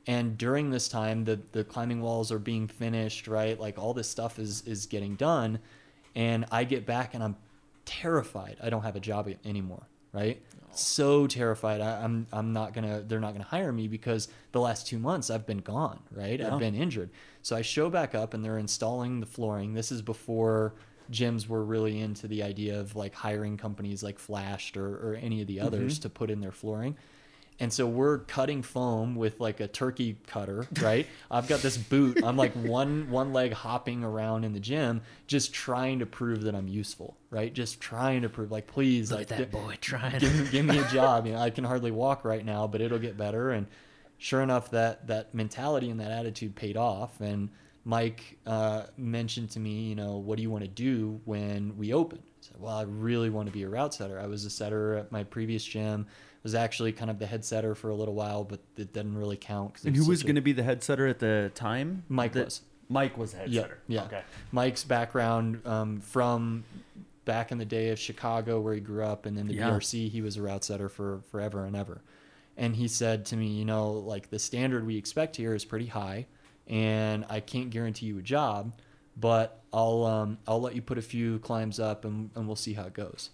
And 0.06 0.38
during 0.38 0.70
this 0.70 0.88
time, 0.88 1.24
the, 1.24 1.40
the 1.52 1.64
climbing 1.64 2.00
walls 2.00 2.30
are 2.30 2.38
being 2.38 2.68
finished, 2.68 3.26
right? 3.26 3.58
Like 3.58 3.78
all 3.78 3.92
this 3.92 4.08
stuff 4.08 4.38
is, 4.38 4.62
is 4.62 4.86
getting 4.86 5.16
done. 5.16 5.58
And 6.14 6.46
I 6.52 6.64
get 6.64 6.86
back 6.86 7.14
and 7.14 7.22
I'm 7.22 7.36
terrified. 7.84 8.56
I 8.62 8.70
don't 8.70 8.82
have 8.82 8.96
a 8.96 9.00
job 9.00 9.28
anymore, 9.44 9.88
right? 10.12 10.40
So 10.72 11.26
terrified. 11.26 11.80
I, 11.80 12.02
I'm 12.02 12.26
I'm 12.32 12.52
not 12.52 12.74
gonna. 12.74 13.00
They're 13.00 13.20
not 13.20 13.32
gonna 13.32 13.44
hire 13.44 13.72
me 13.72 13.88
because 13.88 14.28
the 14.52 14.60
last 14.60 14.86
two 14.86 14.98
months 14.98 15.30
I've 15.30 15.46
been 15.46 15.58
gone, 15.58 16.00
right? 16.10 16.38
I've 16.40 16.58
been 16.58 16.74
injured. 16.74 17.10
So 17.40 17.56
I 17.56 17.62
show 17.62 17.88
back 17.88 18.14
up 18.14 18.34
and 18.34 18.44
they're 18.44 18.58
installing 18.58 19.20
the 19.20 19.26
flooring. 19.26 19.72
This 19.72 19.90
is 19.90 20.02
before 20.02 20.74
gyms 21.10 21.48
were 21.48 21.64
really 21.64 22.00
into 22.00 22.26
the 22.28 22.42
idea 22.42 22.78
of 22.78 22.96
like 22.96 23.14
hiring 23.14 23.56
companies 23.56 24.02
like 24.02 24.18
Flashed 24.18 24.76
or, 24.76 24.96
or 24.96 25.14
any 25.14 25.40
of 25.40 25.46
the 25.46 25.58
mm-hmm. 25.58 25.66
others 25.66 25.98
to 26.00 26.10
put 26.10 26.30
in 26.30 26.40
their 26.40 26.52
flooring. 26.52 26.96
And 27.58 27.72
so 27.72 27.86
we're 27.86 28.18
cutting 28.18 28.60
foam 28.62 29.14
with 29.14 29.40
like 29.40 29.60
a 29.60 29.66
turkey 29.68 30.18
cutter, 30.26 30.66
right? 30.82 31.06
I've 31.30 31.48
got 31.48 31.60
this 31.60 31.78
boot. 31.78 32.22
I'm 32.22 32.36
like 32.36 32.52
one 32.54 33.08
one 33.10 33.32
leg 33.32 33.52
hopping 33.54 34.04
around 34.04 34.44
in 34.44 34.52
the 34.52 34.60
gym, 34.60 35.00
just 35.26 35.54
trying 35.54 36.00
to 36.00 36.06
prove 36.06 36.42
that 36.42 36.54
I'm 36.54 36.68
useful, 36.68 37.16
right? 37.30 37.52
Just 37.52 37.80
trying 37.80 38.22
to 38.22 38.28
prove, 38.28 38.50
like, 38.50 38.66
please, 38.66 39.10
Look 39.10 39.20
like, 39.20 39.28
that 39.28 39.50
boy 39.50 39.76
trying. 39.80 40.18
give, 40.18 40.38
me- 40.38 40.48
give 40.50 40.66
me 40.66 40.78
a 40.78 40.84
job. 40.92 41.26
You 41.26 41.32
know, 41.32 41.38
I 41.38 41.48
can 41.50 41.64
hardly 41.64 41.90
walk 41.90 42.24
right 42.26 42.44
now, 42.44 42.66
but 42.66 42.82
it'll 42.82 42.98
get 42.98 43.16
better. 43.16 43.50
And 43.50 43.66
sure 44.18 44.42
enough, 44.42 44.70
that 44.72 45.06
that 45.06 45.34
mentality 45.34 45.88
and 45.88 45.98
that 46.00 46.10
attitude 46.10 46.54
paid 46.56 46.76
off. 46.76 47.20
And 47.22 47.48
Mike 47.86 48.38
uh, 48.46 48.82
mentioned 48.98 49.50
to 49.52 49.60
me, 49.60 49.84
you 49.84 49.94
know, 49.94 50.16
what 50.18 50.36
do 50.36 50.42
you 50.42 50.50
want 50.50 50.64
to 50.64 50.68
do 50.68 51.20
when 51.24 51.76
we 51.78 51.94
open? 51.94 52.18
I 52.18 52.30
said, 52.40 52.56
well, 52.60 52.76
I 52.76 52.82
really 52.82 53.30
want 53.30 53.46
to 53.46 53.52
be 53.52 53.62
a 53.62 53.68
route 53.68 53.94
setter. 53.94 54.20
I 54.20 54.26
was 54.26 54.44
a 54.44 54.50
setter 54.50 54.96
at 54.96 55.10
my 55.10 55.24
previous 55.24 55.64
gym. 55.64 56.06
Was 56.46 56.54
actually 56.54 56.92
kind 56.92 57.10
of 57.10 57.18
the 57.18 57.26
head 57.26 57.44
setter 57.44 57.74
for 57.74 57.90
a 57.90 57.94
little 57.96 58.14
while, 58.14 58.44
but 58.44 58.60
it 58.76 58.92
didn't 58.92 59.18
really 59.18 59.36
count. 59.36 59.74
'cause 59.74 59.84
And 59.84 59.96
who 59.96 60.06
was 60.06 60.22
going 60.22 60.36
to 60.36 60.40
be 60.40 60.52
the 60.52 60.62
head 60.62 60.80
setter 60.80 61.08
at 61.08 61.18
the 61.18 61.50
time? 61.56 62.04
Mike 62.08 62.36
was. 62.36 62.62
Mike 62.88 63.18
was 63.18 63.32
the 63.32 63.38
head 63.38 63.50
Yeah, 63.50 63.62
setter. 63.62 63.78
yeah. 63.88 64.04
Okay. 64.04 64.22
Mike's 64.52 64.84
background 64.84 65.60
um, 65.66 66.00
from 66.00 66.62
back 67.24 67.50
in 67.50 67.58
the 67.58 67.64
day 67.64 67.88
of 67.90 67.98
Chicago, 67.98 68.60
where 68.60 68.74
he 68.74 68.80
grew 68.80 69.02
up, 69.02 69.26
and 69.26 69.36
then 69.36 69.48
the 69.48 69.54
Yeah. 69.54 69.70
BRC, 69.70 70.08
he 70.08 70.22
was 70.22 70.36
a 70.36 70.42
route 70.42 70.62
setter 70.62 70.88
for 70.88 71.22
forever 71.32 71.64
and 71.64 71.74
ever. 71.74 72.00
And 72.56 72.76
he 72.76 72.86
said 72.86 73.24
to 73.26 73.36
me, 73.36 73.48
you 73.48 73.64
know, 73.64 73.90
like 73.90 74.30
the 74.30 74.38
standard 74.38 74.86
we 74.86 74.96
expect 74.96 75.34
here 75.34 75.52
is 75.52 75.64
pretty 75.64 75.86
high, 75.86 76.26
and 76.68 77.26
I 77.28 77.40
can't 77.40 77.70
guarantee 77.70 78.06
you 78.06 78.18
a 78.18 78.22
job, 78.22 78.72
but 79.16 79.64
I'll 79.72 80.04
um, 80.04 80.38
I'll 80.46 80.60
let 80.60 80.76
you 80.76 80.80
put 80.82 80.96
a 80.96 81.02
few 81.02 81.40
climbs 81.40 81.80
up, 81.80 82.04
and, 82.04 82.30
and 82.36 82.46
we'll 82.46 82.54
see 82.54 82.74
how 82.74 82.84
it 82.84 82.92
goes. 82.92 83.30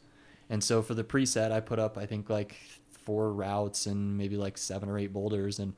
And 0.48 0.64
so 0.64 0.80
for 0.80 0.94
the 0.94 1.04
preset, 1.04 1.52
I 1.52 1.60
put 1.60 1.78
up 1.78 1.98
I 1.98 2.06
think 2.06 2.30
like 2.30 2.56
four 3.04 3.32
routes 3.32 3.86
and 3.86 4.16
maybe 4.16 4.36
like 4.36 4.56
seven 4.58 4.88
or 4.88 4.98
eight 4.98 5.12
boulders, 5.12 5.58
and 5.58 5.74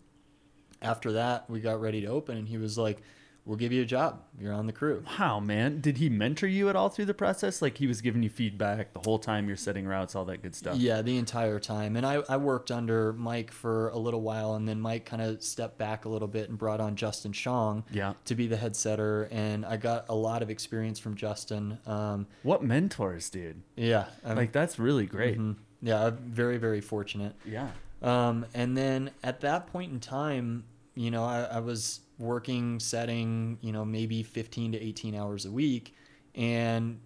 after 0.82 1.12
that 1.12 1.48
we 1.48 1.60
got 1.60 1.80
ready 1.80 2.00
to 2.02 2.06
open, 2.08 2.36
and 2.36 2.48
he 2.48 2.58
was 2.58 2.76
like, 2.76 3.00
"We'll 3.46 3.56
give 3.56 3.72
you 3.72 3.82
a 3.82 3.86
job. 3.86 4.22
You're 4.38 4.52
on 4.52 4.66
the 4.66 4.72
crew." 4.72 5.02
Wow, 5.18 5.40
man. 5.40 5.80
Did 5.80 5.96
he 5.98 6.08
mentor 6.10 6.46
you 6.46 6.68
at 6.68 6.76
all 6.76 6.88
through 6.90 7.06
the 7.06 7.14
process? 7.14 7.62
Like 7.62 7.78
he 7.78 7.86
was 7.86 8.00
giving 8.02 8.22
you 8.22 8.28
feedback 8.28 8.92
the 8.92 9.00
whole 9.00 9.18
time 9.18 9.46
you're 9.48 9.56
setting 9.56 9.86
routes, 9.86 10.14
all 10.14 10.24
that 10.26 10.42
good 10.42 10.54
stuff. 10.54 10.76
Yeah, 10.76 11.00
the 11.00 11.16
entire 11.16 11.58
time. 11.58 11.96
And 11.96 12.04
I, 12.04 12.22
I 12.28 12.36
worked 12.36 12.70
under 12.70 13.12
Mike 13.14 13.50
for 13.50 13.88
a 13.90 13.96
little 13.98 14.20
while, 14.20 14.54
and 14.54 14.68
then 14.68 14.80
Mike 14.80 15.06
kind 15.06 15.22
of 15.22 15.42
stepped 15.42 15.78
back 15.78 16.04
a 16.04 16.08
little 16.10 16.28
bit 16.28 16.48
and 16.50 16.58
brought 16.58 16.80
on 16.80 16.96
Justin 16.96 17.32
Sjong 17.32 17.84
Yeah. 17.90 18.14
to 18.26 18.34
be 18.34 18.46
the 18.46 18.56
head 18.58 18.76
setter. 18.76 19.28
And 19.30 19.64
I 19.64 19.76
got 19.78 20.06
a 20.10 20.14
lot 20.14 20.42
of 20.42 20.50
experience 20.50 20.98
from 20.98 21.14
Justin. 21.14 21.78
Um, 21.86 22.26
What 22.42 22.62
mentors, 22.62 23.30
dude? 23.30 23.62
yeah. 23.76 24.06
Like 24.24 24.52
that's 24.52 24.78
really 24.78 25.06
great. 25.06 25.38
mhm. 25.38 25.56
Yeah, 25.84 26.06
I'm 26.06 26.16
very, 26.16 26.56
very 26.56 26.80
fortunate. 26.80 27.34
Yeah. 27.44 27.68
Um, 28.02 28.46
and 28.54 28.76
then 28.76 29.10
at 29.22 29.42
that 29.42 29.66
point 29.66 29.92
in 29.92 30.00
time, 30.00 30.64
you 30.94 31.10
know, 31.10 31.24
I, 31.24 31.42
I 31.42 31.60
was 31.60 32.00
working, 32.18 32.80
setting, 32.80 33.58
you 33.60 33.70
know, 33.70 33.84
maybe 33.84 34.22
15 34.22 34.72
to 34.72 34.82
18 34.82 35.14
hours 35.14 35.44
a 35.44 35.50
week 35.50 35.94
and 36.34 36.98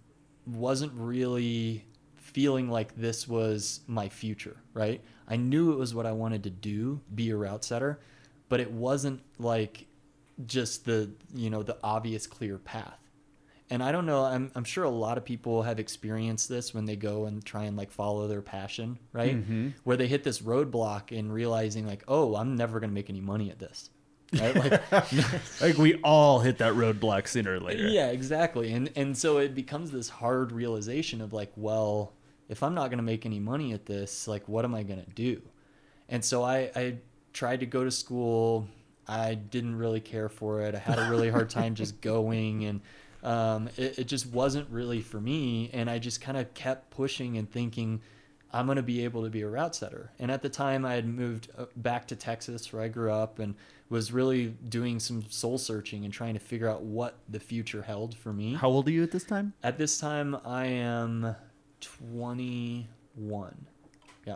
wasn't 0.45 0.93
really 0.95 1.85
feeling 2.15 2.69
like 2.69 2.95
this 2.95 3.27
was 3.27 3.81
my 3.87 4.07
future, 4.07 4.55
right? 4.73 5.01
I 5.27 5.35
knew 5.35 5.73
it 5.73 5.77
was 5.77 5.93
what 5.93 6.05
I 6.05 6.13
wanted 6.13 6.43
to 6.43 6.49
do, 6.49 7.01
be 7.13 7.31
a 7.31 7.35
route 7.35 7.65
setter, 7.65 7.99
but 8.47 8.61
it 8.61 8.71
wasn't 8.71 9.21
like 9.39 9.87
just 10.45 10.85
the, 10.85 11.11
you 11.35 11.49
know, 11.49 11.63
the 11.63 11.77
obvious 11.83 12.27
clear 12.27 12.57
path. 12.57 12.99
And 13.71 13.83
I 13.83 13.91
don't 13.91 14.05
know, 14.07 14.23
I'm, 14.23 14.51
I'm 14.55 14.63
sure 14.63 14.83
a 14.83 14.89
lot 14.89 15.17
of 15.19 15.25
people 15.25 15.61
have 15.61 15.79
experienced 15.79 16.49
this 16.49 16.73
when 16.73 16.85
they 16.85 16.95
go 16.95 17.25
and 17.25 17.45
try 17.45 17.65
and 17.65 17.77
like 17.77 17.91
follow 17.91 18.27
their 18.27 18.41
passion, 18.41 18.97
right? 19.13 19.35
Mhm. 19.35 19.73
Where 19.83 19.95
they 19.95 20.07
hit 20.07 20.23
this 20.23 20.39
roadblock 20.39 21.17
and 21.17 21.31
realizing 21.31 21.85
like, 21.85 22.03
oh, 22.07 22.35
I'm 22.35 22.55
never 22.55 22.79
going 22.79 22.89
to 22.89 22.93
make 22.93 23.09
any 23.11 23.21
money 23.21 23.51
at 23.51 23.59
this. 23.59 23.91
Right? 24.33 24.55
Like 24.55 24.91
Like 25.61 25.77
we 25.77 25.95
all 26.03 26.39
hit 26.39 26.57
that 26.59 26.73
roadblock 26.73 27.27
sooner 27.27 27.55
or 27.55 27.59
later. 27.59 27.87
Yeah, 27.87 28.07
exactly. 28.09 28.71
And 28.73 28.91
and 28.95 29.17
so 29.17 29.37
it 29.37 29.53
becomes 29.55 29.91
this 29.91 30.09
hard 30.09 30.51
realization 30.51 31.21
of 31.21 31.31
like, 31.33 31.51
well, 31.55 32.13
if 32.47 32.63
I'm 32.63 32.73
not 32.73 32.89
going 32.89 32.97
to 32.97 33.03
make 33.03 33.25
any 33.25 33.39
money 33.39 33.73
at 33.73 33.85
this, 33.85 34.27
like 34.27 34.47
what 34.47 34.65
am 34.65 34.73
I 34.73 34.81
going 34.83 35.03
to 35.03 35.11
do? 35.11 35.41
And 36.07 36.25
so 36.25 36.43
I 36.43 36.71
I 36.75 36.97
tried 37.33 37.59
to 37.59 37.65
go 37.67 37.83
to 37.83 37.91
school. 37.91 38.67
I 39.07 39.33
didn't 39.35 39.75
really 39.75 39.99
care 40.01 40.29
for 40.29 40.61
it. 40.61 40.75
I 40.75 40.79
had 40.79 40.99
a 40.99 41.09
really 41.09 41.29
hard 41.29 41.49
time 41.49 41.73
just 41.75 41.99
going 42.13 42.65
and 42.65 42.81
um, 43.23 43.69
it, 43.77 43.99
it 43.99 44.07
just 44.07 44.27
wasn't 44.27 44.69
really 44.69 45.01
for 45.01 45.19
me. 45.19 45.69
And 45.73 45.89
I 45.89 45.99
just 45.99 46.21
kind 46.21 46.37
of 46.37 46.53
kept 46.53 46.89
pushing 46.91 47.37
and 47.37 47.49
thinking, 47.49 48.01
I'm 48.51 48.65
going 48.65 48.77
to 48.77 48.83
be 48.83 49.03
able 49.03 49.23
to 49.23 49.29
be 49.29 49.41
a 49.41 49.47
route 49.47 49.75
setter. 49.75 50.11
And 50.17 50.31
at 50.31 50.41
the 50.41 50.49
time, 50.49 50.85
I 50.85 50.95
had 50.95 51.07
moved 51.07 51.49
uh, 51.57 51.65
back 51.75 52.07
to 52.07 52.15
Texas, 52.15 52.71
where 52.73 52.81
I 52.81 52.87
grew 52.87 53.11
up, 53.11 53.39
and 53.39 53.55
was 53.89 54.11
really 54.11 54.47
doing 54.47 54.99
some 54.99 55.23
soul 55.29 55.57
searching 55.57 56.05
and 56.05 56.13
trying 56.13 56.33
to 56.33 56.39
figure 56.39 56.67
out 56.67 56.83
what 56.83 57.17
the 57.27 57.39
future 57.39 57.81
held 57.81 58.15
for 58.15 58.33
me. 58.33 58.53
How 58.55 58.69
old 58.69 58.87
are 58.87 58.91
you 58.91 59.03
at 59.03 59.11
this 59.11 59.23
time? 59.23 59.53
At 59.63 59.77
this 59.77 59.99
time, 59.99 60.37
I 60.45 60.65
am 60.65 61.35
21. 61.81 63.65
Yeah. 64.25 64.35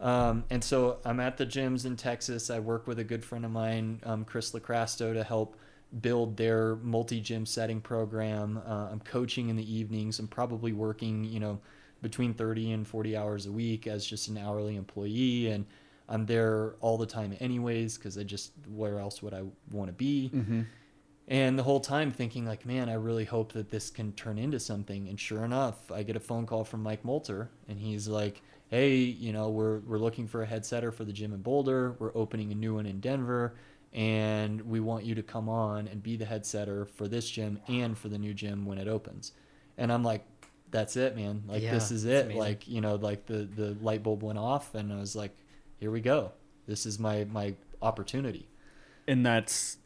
Um, 0.00 0.44
and 0.50 0.62
so 0.62 0.98
I'm 1.04 1.20
at 1.20 1.36
the 1.36 1.46
gyms 1.46 1.84
in 1.84 1.96
Texas. 1.96 2.50
I 2.50 2.58
work 2.58 2.86
with 2.86 2.98
a 2.98 3.04
good 3.04 3.24
friend 3.24 3.44
of 3.44 3.50
mine, 3.50 4.00
um, 4.04 4.24
Chris 4.24 4.52
Lacrasto, 4.52 5.12
to 5.12 5.22
help 5.24 5.56
build 6.00 6.36
their 6.36 6.76
multi 6.76 7.20
gym 7.20 7.44
setting 7.46 7.80
program. 7.80 8.60
Uh, 8.66 8.88
I'm 8.90 9.00
coaching 9.00 9.48
in 9.48 9.56
the 9.56 9.74
evenings. 9.74 10.18
I'm 10.18 10.28
probably 10.28 10.72
working, 10.72 11.24
you 11.24 11.40
know, 11.40 11.58
between 12.02 12.32
30 12.34 12.72
and 12.72 12.86
40 12.88 13.16
hours 13.16 13.46
a 13.46 13.52
week 13.52 13.86
as 13.86 14.06
just 14.06 14.28
an 14.28 14.38
hourly 14.38 14.76
employee. 14.76 15.48
And 15.48 15.66
I'm 16.08 16.26
there 16.26 16.76
all 16.80 16.96
the 16.98 17.06
time, 17.06 17.36
anyways, 17.40 17.98
because 17.98 18.16
I 18.18 18.22
just, 18.22 18.52
where 18.68 18.98
else 18.98 19.22
would 19.22 19.34
I 19.34 19.42
want 19.70 19.88
to 19.88 19.92
be? 19.92 20.30
And 21.28 21.56
the 21.56 21.62
whole 21.62 21.78
time 21.78 22.10
thinking 22.10 22.44
like, 22.44 22.66
man, 22.66 22.88
I 22.88 22.94
really 22.94 23.24
hope 23.24 23.52
that 23.52 23.70
this 23.70 23.88
can 23.90 24.12
turn 24.14 24.36
into 24.38 24.58
something. 24.58 25.08
And 25.08 25.18
sure 25.18 25.44
enough, 25.44 25.90
I 25.92 26.02
get 26.02 26.16
a 26.16 26.20
phone 26.20 26.44
call 26.44 26.64
from 26.64 26.82
Mike 26.82 27.04
Molter, 27.04 27.48
and 27.68 27.78
he's 27.78 28.08
like, 28.08 28.42
"Hey, 28.68 28.96
you 28.96 29.32
know, 29.32 29.48
we're 29.48 29.78
we're 29.80 29.98
looking 30.00 30.26
for 30.26 30.42
a 30.42 30.46
head 30.46 30.66
setter 30.66 30.90
for 30.90 31.04
the 31.04 31.12
gym 31.12 31.32
in 31.32 31.40
Boulder. 31.40 31.94
We're 32.00 32.10
opening 32.16 32.50
a 32.50 32.56
new 32.56 32.74
one 32.74 32.86
in 32.86 32.98
Denver, 32.98 33.54
and 33.92 34.60
we 34.62 34.80
want 34.80 35.04
you 35.04 35.14
to 35.16 35.22
come 35.22 35.48
on 35.48 35.88
and 35.88 36.02
be 36.02 36.16
the 36.16 36.24
head 36.24 36.46
setter 36.46 36.84
for 36.86 37.08
this 37.08 37.28
gym 37.28 37.58
and 37.68 37.96
for 37.98 38.08
the 38.08 38.18
new 38.18 38.32
gym 38.34 38.64
when 38.66 38.78
it 38.78 38.88
opens." 38.88 39.32
And 39.78 39.92
I'm 39.92 40.04
like, 40.04 40.24
"That's 40.70 40.96
it, 40.96 41.16
man. 41.16 41.42
Like 41.46 41.62
Yeah, 41.62 41.72
this 41.74 41.90
is 41.90 42.04
it. 42.04 42.34
Like 42.34 42.68
you 42.68 42.80
know, 42.80 42.94
like 42.96 43.26
the 43.26 43.38
the 43.44 43.76
light 43.82 44.02
bulb 44.02 44.22
went 44.22 44.38
off, 44.38 44.74
and 44.74 44.92
I 44.92 44.96
was 44.96 45.16
like, 45.16 45.36
here 45.78 45.90
we 45.90 46.00
go. 46.00 46.32
This 46.66 46.86
is 46.86 46.98
my 46.98 47.24
my 47.24 47.54
opportunity." 47.82 48.48
And 49.08 49.24
that's 49.26 49.78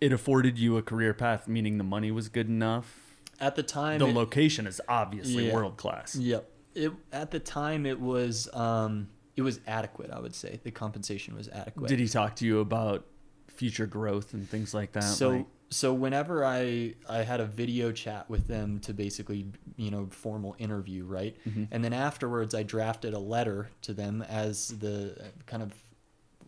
it 0.00 0.12
afforded 0.12 0.58
you 0.58 0.76
a 0.76 0.82
career 0.82 1.14
path, 1.14 1.48
meaning 1.48 1.78
the 1.78 1.84
money 1.84 2.10
was 2.10 2.28
good 2.28 2.48
enough. 2.48 3.16
At 3.40 3.56
the 3.56 3.62
time, 3.62 3.98
The 4.00 4.08
it- 4.08 4.14
location 4.14 4.66
is 4.66 4.80
obviously 4.88 5.46
Yeah. 5.48 5.54
world 5.54 5.76
class. 5.76 6.14
Yep. 6.16 6.50
It 6.74 6.92
at 7.12 7.30
the 7.30 7.40
time 7.40 7.86
it 7.86 7.98
was 8.00 8.52
um 8.54 9.08
it 9.38 9.42
was 9.42 9.60
adequate, 9.68 10.10
I 10.10 10.18
would 10.18 10.34
say. 10.34 10.58
The 10.64 10.72
compensation 10.72 11.36
was 11.36 11.48
adequate. 11.48 11.86
Did 11.86 12.00
he 12.00 12.08
talk 12.08 12.34
to 12.36 12.44
you 12.44 12.58
about 12.58 13.06
future 13.46 13.86
growth 13.86 14.34
and 14.34 14.48
things 14.50 14.74
like 14.74 14.92
that? 14.92 15.04
So 15.04 15.30
Like- 15.30 15.46
so 15.70 15.94
whenever 15.94 16.44
I 16.44 16.94
I 17.08 17.18
had 17.18 17.40
a 17.40 17.44
video 17.44 17.92
chat 17.92 18.28
with 18.28 18.48
them 18.48 18.80
to 18.80 18.92
basically, 18.92 19.46
you 19.76 19.92
know, 19.92 20.08
formal 20.10 20.56
interview, 20.58 21.04
right? 21.04 21.36
Mm-hmm. 21.46 21.64
And 21.70 21.84
then 21.84 21.92
afterwards 21.92 22.52
I 22.52 22.64
drafted 22.64 23.14
a 23.14 23.18
letter 23.18 23.70
to 23.82 23.94
them 23.94 24.22
as 24.22 24.68
the 24.78 25.30
kind 25.46 25.62
of 25.62 25.72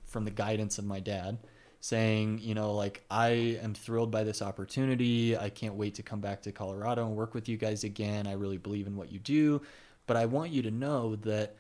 from 0.05 0.25
the 0.25 0.31
guidance 0.33 0.79
of 0.79 0.85
my 0.85 0.99
dad 0.99 1.39
saying, 1.79 2.41
you 2.43 2.55
know, 2.55 2.73
like 2.75 3.05
I 3.09 3.59
am 3.63 3.73
thrilled 3.73 4.11
by 4.11 4.25
this 4.25 4.43
opportunity. 4.43 5.37
I 5.37 5.49
can't 5.49 5.75
wait 5.75 5.95
to 5.95 6.03
come 6.03 6.21
back 6.21 6.43
to 6.43 6.53
Colorado 6.53 7.07
and 7.07 7.15
work 7.15 7.35
with 7.35 7.49
you 7.49 7.57
guys 7.57 7.85
again. 7.85 8.27
I 8.27 8.33
really 8.33 8.59
believe 8.59 8.89
in 8.89 8.97
what 8.97 9.13
you 9.13 9.21
do, 9.21 9.63
but 10.09 10.17
I 10.17 10.27
want 10.27 10.51
you 10.51 10.63
to 10.63 10.71
know 10.73 11.15
that 11.17 11.55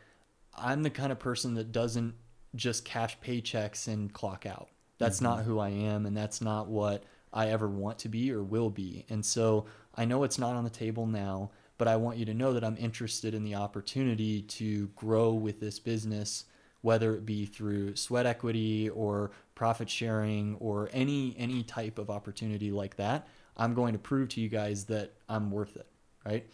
I'm 0.60 0.82
the 0.82 0.90
kind 0.90 1.12
of 1.12 1.18
person 1.18 1.54
that 1.54 1.72
doesn't 1.72 2.14
just 2.54 2.84
cash 2.84 3.18
paychecks 3.20 3.88
and 3.88 4.12
clock 4.12 4.46
out. 4.46 4.68
That's 4.98 5.16
mm-hmm. 5.16 5.24
not 5.24 5.44
who 5.44 5.58
I 5.58 5.70
am 5.70 6.06
and 6.06 6.16
that's 6.16 6.40
not 6.40 6.68
what 6.68 7.04
I 7.32 7.48
ever 7.48 7.68
want 7.68 7.98
to 8.00 8.08
be 8.08 8.32
or 8.32 8.42
will 8.42 8.70
be. 8.70 9.06
And 9.08 9.24
so 9.24 9.66
I 9.94 10.04
know 10.04 10.24
it's 10.24 10.38
not 10.38 10.56
on 10.56 10.64
the 10.64 10.70
table 10.70 11.06
now, 11.06 11.50
but 11.78 11.88
I 11.88 11.96
want 11.96 12.18
you 12.18 12.24
to 12.26 12.34
know 12.34 12.52
that 12.52 12.64
I'm 12.64 12.76
interested 12.76 13.34
in 13.34 13.44
the 13.44 13.54
opportunity 13.54 14.42
to 14.42 14.88
grow 14.88 15.32
with 15.32 15.60
this 15.60 15.78
business 15.78 16.44
whether 16.82 17.14
it 17.14 17.26
be 17.26 17.46
through 17.46 17.96
sweat 17.96 18.26
equity 18.26 18.88
or 18.90 19.30
profit 19.54 19.90
sharing 19.90 20.56
or 20.56 20.88
any 20.92 21.34
any 21.38 21.62
type 21.62 21.98
of 21.98 22.10
opportunity 22.10 22.70
like 22.70 22.96
that 22.96 23.28
i'm 23.56 23.74
going 23.74 23.92
to 23.92 23.98
prove 23.98 24.28
to 24.28 24.40
you 24.40 24.48
guys 24.48 24.84
that 24.84 25.12
i'm 25.28 25.50
worth 25.50 25.76
it 25.76 25.86
right 26.24 26.46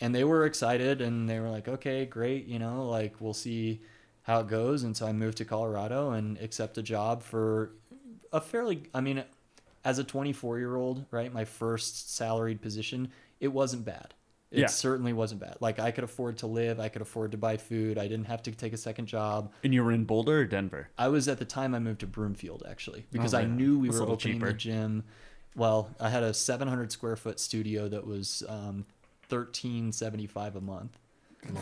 and 0.00 0.14
they 0.14 0.24
were 0.24 0.44
excited 0.46 1.00
and 1.00 1.28
they 1.28 1.38
were 1.40 1.50
like 1.50 1.68
okay 1.68 2.04
great 2.06 2.46
you 2.46 2.58
know 2.58 2.86
like 2.88 3.14
we'll 3.20 3.34
see 3.34 3.80
how 4.22 4.40
it 4.40 4.48
goes 4.48 4.82
and 4.82 4.96
so 4.96 5.06
i 5.06 5.12
moved 5.12 5.36
to 5.38 5.44
colorado 5.44 6.10
and 6.10 6.38
accept 6.38 6.78
a 6.78 6.82
job 6.82 7.22
for 7.22 7.72
a 8.32 8.40
fairly 8.40 8.82
i 8.94 9.00
mean 9.00 9.22
as 9.84 9.98
a 9.98 10.04
24 10.04 10.58
year 10.58 10.76
old 10.76 11.04
right 11.10 11.32
my 11.32 11.44
first 11.44 12.14
salaried 12.14 12.60
position 12.60 13.08
it 13.40 13.48
wasn't 13.48 13.84
bad 13.84 14.14
it 14.50 14.60
Yeah. 14.60 14.66
certainly 14.66 15.12
wasn't 15.12 15.40
bad 15.40 15.56
like 15.60 15.78
i 15.78 15.90
could 15.90 16.04
afford 16.04 16.38
to 16.38 16.46
live 16.46 16.80
i 16.80 16.88
could 16.88 17.02
afford 17.02 17.30
to 17.32 17.38
buy 17.38 17.56
food 17.56 17.98
i 17.98 18.08
didn't 18.08 18.26
have 18.26 18.42
to 18.44 18.50
take 18.52 18.72
a 18.72 18.76
second 18.76 19.06
job 19.06 19.52
and 19.64 19.72
you 19.72 19.82
were 19.84 19.92
in 19.92 20.04
Boulder 20.04 20.40
or 20.40 20.44
Denver? 20.44 20.88
I 20.98 21.08
was 21.08 21.28
at 21.28 21.38
the 21.38 21.44
time 21.44 21.74
I 21.74 21.78
moved 21.78 22.00
to 22.00 22.06
Broomfield 22.06 22.64
actually 22.68 23.06
because 23.12 23.32
I 23.34 23.40
right. 23.40 23.48
knew 23.50 23.78
we 23.78 23.88
That's 23.88 24.00
were 24.00 24.06
opening 24.08 24.34
cheaper. 24.38 24.46
the 24.48 24.52
gym. 24.54 25.04
Well, 25.56 25.90
I 26.00 26.10
had 26.10 26.22
a 26.22 26.32
700 26.34 26.92
square 26.92 27.16
foot 27.16 27.38
studio 27.40 27.88
that 27.88 28.06
was 28.06 28.42
um, 28.48 28.86
1375 29.30 30.56
a 30.56 30.60
month 30.60 30.98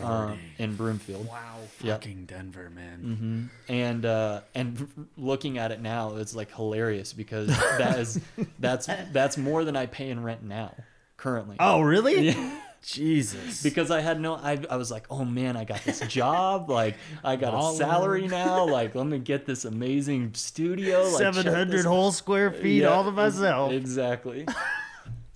uh, 0.03 0.35
in 0.57 0.75
Broomfield. 0.75 1.27
Wow, 1.27 1.59
Yep. 1.81 2.01
fucking 2.01 2.25
Denver, 2.25 2.69
man. 2.69 3.49
hmm 3.67 3.73
And 3.73 4.05
uh, 4.05 4.41
and 4.53 5.09
looking 5.17 5.57
at 5.57 5.71
it 5.71 5.81
now, 5.81 6.15
it's 6.17 6.35
like 6.35 6.53
hilarious 6.53 7.13
because 7.13 7.47
that 7.77 7.99
is 7.99 8.19
that's 8.59 8.87
that's 9.11 9.37
more 9.37 9.63
than 9.63 9.75
I 9.75 9.85
pay 9.85 10.09
in 10.09 10.23
rent 10.23 10.43
now 10.43 10.75
currently. 11.17 11.55
Oh, 11.59 11.81
really? 11.81 12.27
Yeah. 12.29 12.59
Jesus. 12.81 13.61
because 13.63 13.91
I 13.91 13.99
had 13.99 14.21
no, 14.21 14.35
I, 14.35 14.57
I 14.69 14.77
was 14.77 14.89
like, 14.89 15.05
oh 15.09 15.25
man, 15.25 15.57
I 15.57 15.65
got 15.65 15.83
this 15.83 15.99
job. 16.01 16.69
Like, 16.69 16.95
I 17.25 17.35
got 17.35 17.53
a 17.53 17.75
salary 17.75 18.25
now. 18.27 18.63
Like, 18.65 18.95
let 18.95 19.05
me 19.05 19.19
get 19.19 19.45
this 19.45 19.65
amazing 19.65 20.33
studio. 20.33 21.03
Like, 21.09 21.17
seven 21.17 21.45
hundred 21.45 21.85
whole 21.85 22.13
square 22.13 22.51
feet 22.51 22.81
Yeah, 22.83 22.87
all 22.87 23.03
to 23.03 23.11
myself. 23.11 23.73
Exactly. 23.73 24.45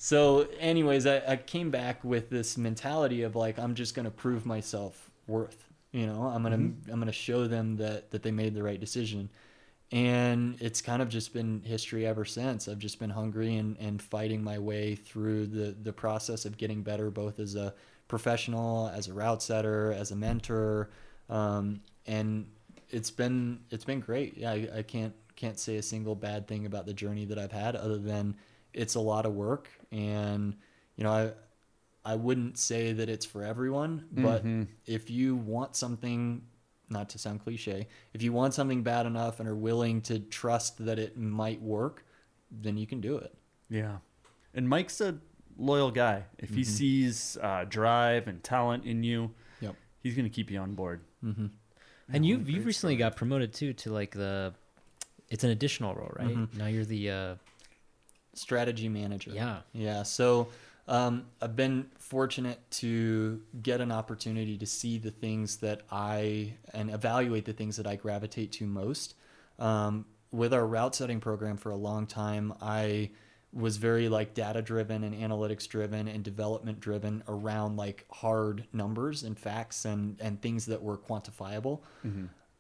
So, 0.04 0.50
anyways, 0.60 1.08
I, 1.08 1.22
I 1.26 1.38
came 1.38 1.72
back 1.72 2.04
with 2.04 2.30
this 2.30 2.58
mentality 2.58 3.22
of 3.22 3.38
like, 3.38 3.58
I'm 3.58 3.74
just 3.74 3.96
gonna 3.96 4.12
prove 4.12 4.46
myself 4.46 5.10
worth. 5.28 5.66
You 5.94 6.08
know, 6.08 6.24
I'm 6.24 6.44
gonna 6.44 6.56
I'm 6.56 7.00
gonna 7.00 7.14
show 7.14 7.48
them 7.48 7.78
that 7.78 8.12
that 8.12 8.22
they 8.22 8.32
made 8.32 8.54
the 8.54 8.64
right 8.64 8.78
decision. 8.78 9.30
And 9.94 10.58
it's 10.60 10.82
kind 10.82 11.02
of 11.02 11.08
just 11.08 11.34
been 11.34 11.62
history 11.62 12.06
ever 12.06 12.26
since. 12.26 12.68
I've 12.68 12.80
just 12.80 13.00
been 13.00 13.12
hungry 13.12 13.56
and, 13.56 13.78
and 13.78 14.02
fighting 14.02 14.44
my 14.44 14.60
way 14.60 14.96
through 14.96 15.46
the, 15.46 15.74
the 15.82 15.94
process 15.94 16.44
of 16.44 16.58
getting 16.58 16.84
better, 16.84 17.10
both 17.10 17.40
as 17.40 17.56
a 17.56 17.74
professional, 18.10 18.90
as 18.94 19.08
a 19.08 19.14
route 19.14 19.42
setter, 19.42 19.94
as 19.94 20.12
a 20.12 20.18
mentor, 20.18 20.90
um, 21.30 21.80
and 22.08 22.46
it's 22.90 23.10
been 23.10 23.62
it's 23.70 23.86
been 23.86 24.02
great. 24.02 24.36
Yeah, 24.36 24.52
I, 24.52 24.68
I 24.80 24.82
can't 24.82 25.14
can't 25.38 25.58
say 25.58 25.78
a 25.78 25.82
single 25.82 26.14
bad 26.14 26.46
thing 26.46 26.66
about 26.66 26.88
the 26.88 26.94
journey 26.94 27.24
that 27.24 27.40
I've 27.40 27.54
had, 27.54 27.78
other 27.78 28.00
than 28.00 28.36
it's 28.74 28.96
a 28.96 29.00
lot 29.00 29.26
of 29.26 29.34
work, 29.34 29.70
and 29.94 30.56
you 30.96 31.04
know 31.04 31.12
I 31.12 31.32
I 32.06 32.16
wouldn't 32.16 32.58
say 32.58 32.92
that 32.94 33.08
it's 33.10 33.26
for 33.26 33.44
everyone, 33.44 34.06
but 34.12 34.44
if 34.86 35.10
you 35.10 35.36
want 35.38 35.76
something, 35.78 36.42
not 36.90 37.08
to 37.12 37.18
sound 37.18 37.42
cliche, 37.44 37.88
if 38.14 38.22
you 38.22 38.34
want 38.34 38.54
something 38.54 38.84
bad 38.84 39.06
enough 39.06 39.40
and 39.40 39.48
are 39.48 39.56
willing 39.56 40.02
to 40.02 40.20
trust 40.20 40.84
that 40.86 41.00
it 41.00 41.18
might 41.18 41.62
work, 41.62 42.06
then 42.52 42.76
you 42.78 42.86
can 42.86 43.00
do 43.00 43.16
it. 43.18 43.34
Yeah. 43.70 44.00
And 44.54 44.68
Mike's 44.68 45.00
a 45.00 45.18
loyal 45.58 45.92
guy. 45.92 46.26
If 46.38 46.50
he 46.50 46.64
sees 46.66 47.38
uh, 47.42 47.64
drive 47.70 48.28
and 48.28 48.44
talent 48.44 48.84
in 48.86 49.04
you, 49.04 49.32
Yep. 49.62 49.76
he's 50.02 50.14
going 50.16 50.26
to 50.26 50.30
keep 50.36 50.52
you 50.52 50.60
on 50.60 50.76
board. 50.76 51.00
Mm-hmm. 51.24 51.46
And 52.12 52.26
you've 52.26 52.50
you've 52.50 52.66
recently 52.66 52.98
got 52.98 53.16
promoted 53.16 53.54
too 53.54 53.72
to 53.74 53.94
like 53.94 54.12
the, 54.12 54.54
it's 55.30 55.46
an 55.46 55.52
additional 55.52 55.96
role, 55.96 56.12
right? 56.20 56.36
Mhm. 56.36 56.58
Now 56.58 56.68
you're 56.68 56.84
the 56.86 57.10
uh, 57.10 57.36
Strategy 58.34 58.90
manager. 58.90 59.32
yeah. 59.32 59.58
Yeah. 59.74 60.04
So 60.04 60.50
um, 60.88 61.26
I've 61.42 61.56
been 61.56 61.88
fortunate 61.98 62.60
to 62.72 63.42
get 63.62 63.80
an 63.80 63.92
opportunity 63.92 64.58
to 64.58 64.66
see 64.66 64.98
the 64.98 65.12
things 65.12 65.58
that 65.58 65.82
I 65.92 66.56
and 66.74 66.90
evaluate 66.90 67.46
the 67.46 67.54
things 67.54 67.78
that 67.78 67.88
I 67.88 67.96
gravitate 67.96 68.52
to 68.54 68.66
most. 68.66 69.16
Um, 69.60 70.06
with 70.32 70.54
our 70.54 70.66
route 70.66 70.96
setting 70.96 71.20
program 71.20 71.58
for 71.58 71.70
a 71.70 71.76
long 71.76 72.08
time, 72.08 72.54
I 72.62 73.12
was 73.54 73.78
very 73.78 74.10
like 74.10 74.34
data 74.34 74.64
driven 74.64 75.04
and 75.04 75.14
analytics 75.16 75.68
driven 75.68 76.08
and 76.08 76.24
development 76.24 76.80
driven 76.80 77.24
around 77.28 77.78
like 77.78 78.04
hard 78.12 78.66
numbers 78.74 79.22
and 79.24 79.38
facts 79.38 79.86
and 79.86 80.20
and 80.20 80.42
things 80.42 80.66
that 80.66 80.82
were 80.82 80.98
quantifiable. 80.98 81.82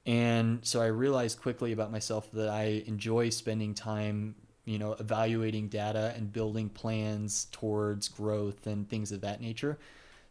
And 0.06 0.60
so 0.66 0.82
I 0.82 0.88
realized 0.88 1.42
quickly 1.42 1.72
about 1.72 1.92
myself 1.92 2.30
that 2.34 2.50
I 2.50 2.84
enjoy 2.86 3.30
spending 3.30 3.74
time, 3.74 4.36
you 4.66 4.80
know, 4.80 4.94
evaluating 4.94 5.68
data 5.68 6.14
and 6.16 6.32
building 6.32 6.70
plans 6.70 7.48
towards 7.52 8.08
growth 8.08 8.68
and 8.68 8.90
things 8.90 9.12
of 9.12 9.22
that 9.22 9.42
nature. 9.42 9.78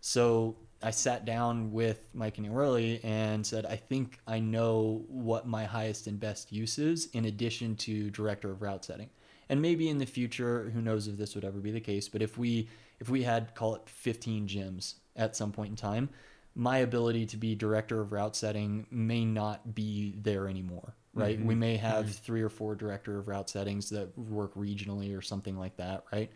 So 0.00 0.56
I 0.82 0.90
sat 0.90 1.24
down 1.24 1.72
with 1.72 2.00
Mike 2.12 2.38
and 2.38 2.50
Orly 2.50 3.00
and 3.04 3.46
said, 3.46 3.66
I 3.66 3.76
think 3.76 4.18
I 4.26 4.40
know 4.40 5.04
what 5.08 5.46
my 5.46 5.64
highest 5.64 6.06
and 6.06 6.18
best 6.18 6.52
use 6.52 6.78
is 6.78 7.06
in 7.12 7.26
addition 7.26 7.76
to 7.76 8.10
director 8.10 8.50
of 8.50 8.62
route 8.62 8.84
setting. 8.84 9.10
And 9.48 9.62
maybe 9.62 9.88
in 9.88 9.98
the 9.98 10.06
future, 10.06 10.70
who 10.74 10.80
knows 10.80 11.06
if 11.06 11.16
this 11.16 11.34
would 11.34 11.44
ever 11.44 11.60
be 11.60 11.70
the 11.70 11.80
case, 11.80 12.08
but 12.08 12.22
if 12.22 12.36
we 12.38 12.68
if 13.00 13.08
we 13.08 13.22
had 13.22 13.54
call 13.54 13.74
it 13.74 13.82
15 13.86 14.46
gyms 14.46 14.94
at 15.16 15.36
some 15.36 15.52
point 15.52 15.70
in 15.70 15.76
time, 15.76 16.08
my 16.54 16.78
ability 16.78 17.26
to 17.26 17.36
be 17.36 17.54
director 17.54 18.00
of 18.00 18.12
route 18.12 18.36
setting 18.36 18.86
may 18.90 19.24
not 19.24 19.74
be 19.74 20.14
there 20.20 20.48
anymore, 20.48 20.94
right? 21.14 21.38
We 21.38 21.52
mm-hmm. 21.52 21.60
may 21.60 21.76
have 21.76 22.06
mm-hmm. 22.06 22.24
three 22.24 22.42
or 22.42 22.48
four 22.48 22.74
director 22.74 23.18
of 23.18 23.28
route 23.28 23.50
settings 23.50 23.90
that 23.90 24.16
work 24.18 24.54
regionally 24.54 25.16
or 25.16 25.22
something 25.22 25.58
like 25.58 25.76
that, 25.76 26.04
right? 26.12 26.30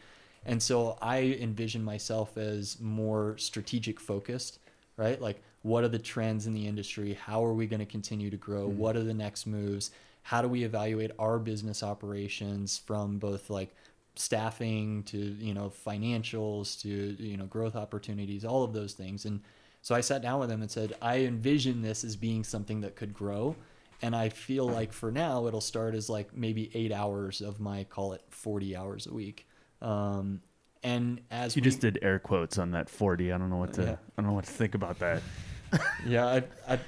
And 0.44 0.62
so 0.62 0.96
I 1.02 1.36
envision 1.40 1.82
myself 1.82 2.36
as 2.36 2.78
more 2.80 3.36
strategic 3.38 3.98
focused, 3.98 4.58
right? 4.96 5.20
Like, 5.20 5.42
what 5.62 5.82
are 5.82 5.88
the 5.88 5.98
trends 5.98 6.46
in 6.46 6.54
the 6.54 6.66
industry? 6.66 7.14
How 7.14 7.44
are 7.44 7.54
we 7.54 7.66
going 7.66 7.80
to 7.80 7.86
continue 7.86 8.30
to 8.30 8.36
grow? 8.36 8.68
Mm-hmm. 8.68 8.78
What 8.78 8.96
are 8.96 9.02
the 9.02 9.14
next 9.14 9.46
moves? 9.46 9.90
How 10.22 10.42
do 10.42 10.48
we 10.48 10.62
evaluate 10.62 11.10
our 11.18 11.38
business 11.38 11.82
operations 11.82 12.78
from 12.78 13.18
both 13.18 13.50
like 13.50 13.74
staffing 14.16 15.02
to, 15.04 15.18
you 15.18 15.54
know, 15.54 15.72
financials 15.86 16.80
to, 16.80 16.88
you 17.22 17.36
know, 17.36 17.44
growth 17.44 17.76
opportunities, 17.76 18.44
all 18.44 18.64
of 18.64 18.72
those 18.72 18.94
things. 18.94 19.24
And 19.26 19.40
so 19.82 19.94
I 19.94 20.00
sat 20.00 20.22
down 20.22 20.40
with 20.40 20.50
him 20.50 20.62
and 20.62 20.70
said, 20.70 20.94
I 21.00 21.18
envision 21.18 21.82
this 21.82 22.02
as 22.02 22.16
being 22.16 22.42
something 22.42 22.80
that 22.80 22.96
could 22.96 23.14
grow. 23.14 23.54
And 24.02 24.14
I 24.14 24.28
feel 24.28 24.68
like 24.68 24.92
for 24.92 25.10
now, 25.10 25.46
it'll 25.46 25.60
start 25.60 25.94
as 25.94 26.08
like 26.10 26.36
maybe 26.36 26.70
eight 26.74 26.92
hours 26.92 27.40
of 27.40 27.60
my, 27.60 27.84
call 27.84 28.12
it 28.12 28.22
40 28.30 28.76
hours 28.76 29.06
a 29.06 29.14
week. 29.14 29.46
Um, 29.80 30.42
and 30.82 31.20
as 31.30 31.56
You 31.56 31.60
we- 31.60 31.64
just 31.64 31.80
did 31.80 31.98
air 32.02 32.18
quotes 32.18 32.58
on 32.58 32.72
that 32.72 32.88
40. 32.90 33.32
I 33.32 33.38
don't 33.38 33.50
know 33.50 33.56
what 33.56 33.72
to 33.74 33.82
Yeah. 33.82 33.92
I 33.92 34.22
don't 34.22 34.26
know 34.26 34.34
what 34.34 34.44
to 34.44 34.52
think 34.52 34.74
about 34.74 34.98
that. 34.98 35.22
yeah, 36.06 36.26
I 36.26 36.42
I 36.68 36.78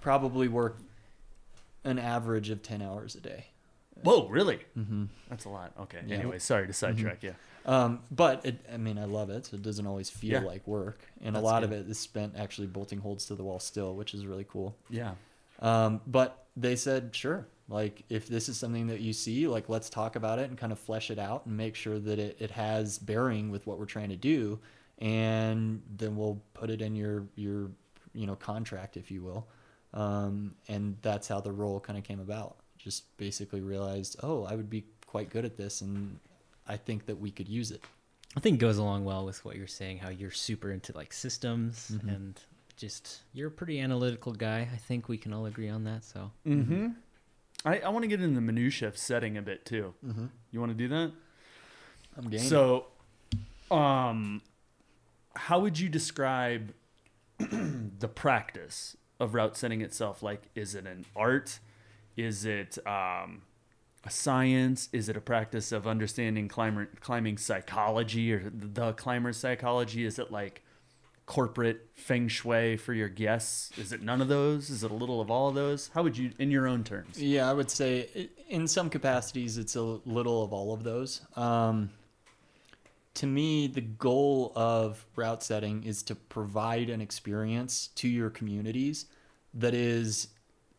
probably 0.00 0.48
work 0.48 0.78
an 1.84 1.98
average 1.98 2.50
of 2.50 2.62
10 2.62 2.82
hours 2.82 3.14
a 3.14 3.20
day. 3.20 3.46
Whoa, 4.02 4.28
really? 4.28 4.60
Mm-hmm. 4.76 5.04
That's 5.28 5.44
a 5.44 5.48
lot. 5.48 5.72
Okay. 5.80 5.98
Yeah. 6.06 6.16
Anyway, 6.18 6.38
sorry 6.38 6.66
to 6.66 6.72
sidetrack 6.72 7.22
Yeah. 7.22 7.32
Um, 7.66 8.00
but 8.10 8.46
it, 8.46 8.64
I 8.72 8.76
mean, 8.76 8.96
I 8.98 9.04
love 9.04 9.28
it. 9.30 9.46
So 9.46 9.56
it 9.56 9.62
doesn't 9.62 9.86
always 9.86 10.08
feel 10.08 10.40
Yeah. 10.42 10.46
like 10.46 10.66
work. 10.66 11.00
And 11.22 11.34
That's 11.34 11.42
a 11.42 11.44
lot 11.44 11.62
good. 11.62 11.72
of 11.72 11.86
it 11.86 11.90
is 11.90 11.98
spent 11.98 12.34
actually 12.36 12.66
bolting 12.68 12.98
holds 13.00 13.26
to 13.26 13.34
the 13.34 13.42
wall 13.42 13.58
still, 13.60 13.94
which 13.94 14.14
is 14.14 14.24
really 14.26 14.46
cool. 14.48 14.76
Yeah. 14.88 15.14
Um, 15.60 16.00
but 16.06 16.46
they 16.56 16.76
said, 16.76 17.14
sure, 17.14 17.46
like 17.68 18.04
if 18.08 18.28
this 18.28 18.48
is 18.48 18.56
something 18.56 18.86
that 18.88 19.00
you 19.00 19.12
see, 19.12 19.46
like 19.48 19.68
let's 19.68 19.90
talk 19.90 20.16
about 20.16 20.38
it 20.38 20.48
and 20.48 20.56
kind 20.58 20.72
of 20.72 20.78
flesh 20.78 21.10
it 21.10 21.18
out 21.18 21.46
and 21.46 21.56
make 21.56 21.74
sure 21.74 21.98
that 21.98 22.18
it, 22.18 22.36
it 22.40 22.50
has 22.52 22.98
bearing 22.98 23.50
with 23.50 23.66
what 23.66 23.78
we're 23.78 23.84
trying 23.86 24.08
to 24.10 24.16
do. 24.16 24.58
And 24.98 25.82
then 25.96 26.16
we'll 26.16 26.40
put 26.54 26.70
it 26.70 26.82
in 26.82 26.96
your, 26.96 27.24
your, 27.36 27.70
you 28.14 28.26
know, 28.26 28.34
contract, 28.34 28.96
if 28.96 29.10
you 29.10 29.22
will. 29.22 29.46
Um, 29.94 30.54
and 30.68 30.96
that's 31.02 31.28
how 31.28 31.40
the 31.40 31.52
role 31.52 31.78
kind 31.80 31.98
of 31.98 32.04
came 32.04 32.20
about. 32.20 32.56
Just 32.78 33.16
basically 33.16 33.60
realized, 33.60 34.16
oh, 34.22 34.44
I 34.44 34.54
would 34.56 34.68
be 34.70 34.84
quite 35.06 35.30
good 35.30 35.44
at 35.44 35.56
this. 35.56 35.80
And 35.82 36.18
I 36.66 36.76
think 36.76 37.06
that 37.06 37.18
we 37.18 37.30
could 37.30 37.48
use 37.48 37.70
it. 37.70 37.82
I 38.36 38.40
think 38.40 38.54
it 38.56 38.58
goes 38.60 38.78
along 38.78 39.04
well 39.04 39.24
with 39.24 39.44
what 39.44 39.56
you're 39.56 39.66
saying, 39.66 39.98
how 39.98 40.10
you're 40.10 40.30
super 40.30 40.70
into 40.70 40.92
like 40.94 41.12
systems 41.12 41.90
Mhm. 41.94 42.08
and 42.14 42.40
just 42.78 43.22
you're 43.32 43.48
a 43.48 43.50
pretty 43.50 43.80
analytical 43.80 44.32
guy. 44.32 44.68
I 44.72 44.76
think 44.76 45.08
we 45.08 45.18
can 45.18 45.32
all 45.32 45.46
agree 45.46 45.68
on 45.68 45.84
that. 45.84 46.04
So 46.04 46.30
Mm-hmm. 46.46 46.88
I, 47.64 47.80
I 47.80 47.88
want 47.88 48.04
to 48.04 48.08
get 48.08 48.20
into 48.20 48.36
the 48.36 48.40
minutia 48.40 48.88
of 48.88 48.96
setting 48.96 49.36
a 49.36 49.42
bit 49.42 49.66
too. 49.66 49.92
Mm-hmm. 50.06 50.26
You 50.52 50.60
want 50.60 50.70
to 50.70 50.78
do 50.78 50.88
that? 50.88 51.12
I'm 52.16 52.30
game. 52.30 52.40
So, 52.40 52.86
um, 53.70 54.42
how 55.34 55.58
would 55.60 55.78
you 55.78 55.88
describe 55.88 56.72
the 57.38 58.08
practice 58.08 58.96
of 59.20 59.34
route 59.34 59.56
setting 59.56 59.80
itself? 59.80 60.22
Like, 60.22 60.42
is 60.54 60.74
it 60.74 60.86
an 60.86 61.04
art? 61.16 61.58
Is 62.16 62.44
it 62.44 62.78
um, 62.86 63.42
a 64.04 64.10
science? 64.10 64.88
Is 64.92 65.08
it 65.08 65.16
a 65.16 65.20
practice 65.20 65.72
of 65.72 65.86
understanding 65.86 66.48
climber, 66.48 66.88
climbing 67.00 67.38
psychology 67.38 68.32
or 68.32 68.50
the 68.50 68.92
climber's 68.92 69.36
psychology? 69.36 70.04
Is 70.04 70.18
it 70.18 70.30
like 70.30 70.62
corporate 71.28 71.90
feng 71.94 72.26
shui 72.26 72.78
for 72.78 72.94
your 72.94 73.10
guests? 73.10 73.70
Is 73.78 73.92
it 73.92 74.02
none 74.02 74.22
of 74.22 74.28
those? 74.28 74.70
Is 74.70 74.82
it 74.82 74.90
a 74.90 74.94
little 74.94 75.20
of 75.20 75.30
all 75.30 75.50
of 75.50 75.54
those? 75.54 75.90
How 75.92 76.02
would 76.02 76.16
you, 76.16 76.32
in 76.38 76.50
your 76.50 76.66
own 76.66 76.82
terms? 76.82 77.22
Yeah, 77.22 77.48
I 77.48 77.52
would 77.52 77.70
say 77.70 78.30
in 78.48 78.66
some 78.66 78.88
capacities 78.88 79.58
it's 79.58 79.76
a 79.76 79.82
little 79.82 80.42
of 80.42 80.54
all 80.54 80.72
of 80.72 80.84
those. 80.84 81.20
Um, 81.36 81.90
to 83.14 83.26
me, 83.26 83.66
the 83.66 83.82
goal 83.82 84.52
of 84.56 85.04
route 85.16 85.42
setting 85.42 85.84
is 85.84 86.02
to 86.04 86.14
provide 86.14 86.88
an 86.88 87.02
experience 87.02 87.88
to 87.96 88.08
your 88.08 88.30
communities 88.30 89.04
that 89.52 89.74
is 89.74 90.28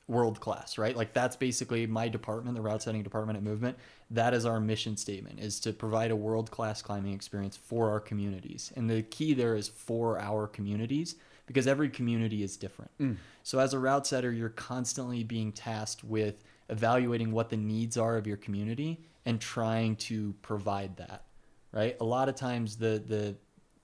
world 0.10 0.40
class, 0.40 0.78
right? 0.78 0.98
Like 0.98 1.14
that's 1.14 1.36
basically 1.36 1.86
my 1.86 2.10
department, 2.10 2.56
the 2.56 2.62
route 2.62 2.82
setting 2.82 3.04
department 3.04 3.38
at 3.38 3.44
Movement. 3.44 3.78
That 4.10 4.34
is 4.34 4.46
our 4.46 4.60
mission 4.60 4.98
statement 4.98 5.40
is 5.40 5.60
to 5.62 5.72
provide 5.72 6.10
a 6.12 6.16
world 6.16 6.50
class 6.50 6.82
climbing 6.82 7.14
experience 7.14 7.56
for 7.56 7.92
our 7.92 8.00
communities. 8.00 8.74
And 8.76 8.90
the 8.90 9.04
key 9.04 9.34
there 9.34 9.56
is 9.56 9.70
for 9.70 10.20
our 10.20 10.48
communities 10.48 11.16
because 11.46 11.68
every 11.68 11.90
community 11.90 12.44
is 12.44 12.58
different. 12.58 12.92
Mm. 13.00 13.18
So 13.44 13.60
as 13.60 13.74
a 13.74 13.80
route 13.80 14.08
setter, 14.08 14.32
you're 14.32 14.50
constantly 14.50 15.24
being 15.24 15.52
tasked 15.52 16.04
with 16.04 16.44
evaluating 16.70 17.32
what 17.32 17.50
the 17.50 17.58
needs 17.58 17.96
are 17.96 18.18
of 18.18 18.26
your 18.26 18.38
community 18.38 19.00
and 19.26 19.40
trying 19.40 19.96
to 19.96 20.34
provide 20.42 20.98
that, 20.98 21.26
right? 21.72 21.96
A 22.02 22.04
lot 22.04 22.30
of 22.30 22.36
times 22.36 22.78
the 22.78 23.04
the 23.06 23.36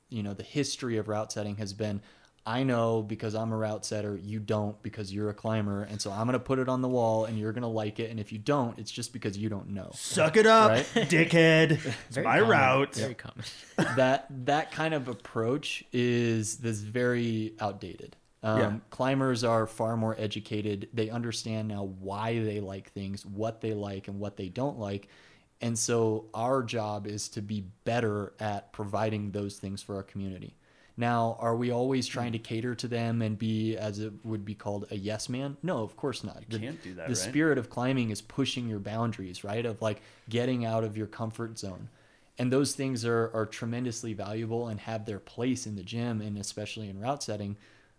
you 0.10 0.23
know, 0.23 0.34
the 0.34 0.43
history 0.43 0.97
of 0.97 1.07
route 1.07 1.31
setting 1.31 1.57
has 1.57 1.73
been 1.73 2.02
I 2.48 2.62
know 2.64 3.02
because 3.02 3.34
I'm 3.34 3.52
a 3.52 3.58
route 3.58 3.86
setter, 3.86 4.20
you 4.24 4.40
don't 4.40 4.80
because 4.84 5.12
you're 5.12 5.30
a 5.30 5.34
climber, 5.34 5.82
and 5.84 6.00
so 6.00 6.12
I'm 6.12 6.28
gonna 6.28 6.38
put 6.40 6.60
it 6.60 6.70
on 6.70 6.82
the 6.82 6.88
wall 6.88 7.26
and 7.26 7.40
you're 7.40 7.52
gonna 7.54 7.68
like 7.68 8.00
it, 8.00 8.12
and 8.12 8.20
if 8.20 8.32
you 8.32 8.38
don't, 8.38 8.78
it's 8.78 8.92
just 8.92 9.14
because 9.14 9.36
you 9.38 9.50
don't 9.50 9.70
know. 9.70 9.90
Suck 9.96 10.38
it 10.38 10.46
up, 10.46 10.70
Right? 10.70 10.86
dickhead. 11.10 11.72
It's 11.72 11.96
Very 12.12 12.24
my 12.26 12.36
common. 12.40 12.50
route. 12.50 12.96
Very 12.96 13.14
common. 13.16 13.46
that 13.96 14.28
that 14.46 14.72
kind 14.72 14.94
of 14.94 15.08
approach 15.08 15.84
is 15.92 16.58
this 16.58 16.82
very 16.82 17.54
outdated. 17.60 18.16
Um, 18.44 18.60
Yeah. 18.60 18.74
Climbers 18.92 19.44
are 19.44 19.66
far 19.66 19.98
more 19.98 20.16
educated. 20.20 20.90
They 20.94 21.10
understand 21.10 21.68
now 21.70 21.84
why 22.00 22.38
they 22.44 22.60
like 22.60 22.92
things, 22.92 23.26
what 23.26 23.62
they 23.62 23.74
like, 23.74 24.08
and 24.08 24.20
what 24.20 24.38
they 24.38 24.50
don't 24.50 24.78
like. 24.78 25.08
And 25.62 25.80
so 25.80 26.26
our 26.36 26.62
job 26.62 27.08
is 27.08 27.28
to 27.30 27.42
be 27.42 27.66
better 27.86 28.34
at 28.40 28.72
providing 28.72 29.32
those 29.32 29.58
things 29.58 29.82
for 29.82 29.96
our 29.96 30.04
community. 30.04 30.56
Now, 30.98 31.36
are 31.40 31.56
we 31.56 31.72
always 31.72 32.08
trying 32.08 32.30
hmm. 32.30 32.34
to 32.34 32.40
cater 32.40 32.76
to 32.76 32.88
them 32.88 33.22
and 33.22 33.38
be, 33.38 33.76
as 33.76 34.00
it 34.00 34.14
would 34.24 34.46
be 34.46 34.56
called, 34.56 34.88
a 34.92 34.96
yes 34.96 35.28
man? 35.28 35.58
No, 35.62 35.84
of 35.84 35.98
course 35.98 36.24
not. 36.24 36.44
The, 36.48 36.60
can't 36.60 36.82
do 36.82 36.94
that, 36.96 37.08
The 37.08 37.14
right? 37.14 37.18
spirit 37.18 37.58
of 37.58 37.70
climbing 37.70 38.12
is 38.12 38.22
pushing 38.22 38.68
your 38.68 38.80
boundaries, 38.80 39.44
right? 39.44 39.66
Of 39.66 39.82
like 39.82 40.02
getting 40.30 40.66
out 40.66 40.84
of 40.84 40.96
your 40.96 41.08
comfort 41.08 41.60
zone 41.60 41.90
and 42.38 42.52
those 42.52 42.74
things 42.74 43.06
are, 43.06 43.32
are 43.34 43.46
tremendously 43.46 44.14
valuable 44.14 44.68
and 44.68 44.80
have 44.82 45.06
their 45.06 45.20
place 45.20 45.66
in 45.66 45.76
the 45.76 45.84
gym 45.84 46.22
and 46.22 46.38
especially 46.38 46.90
in 46.90 47.00
route 47.00 47.24
setting 47.24 47.58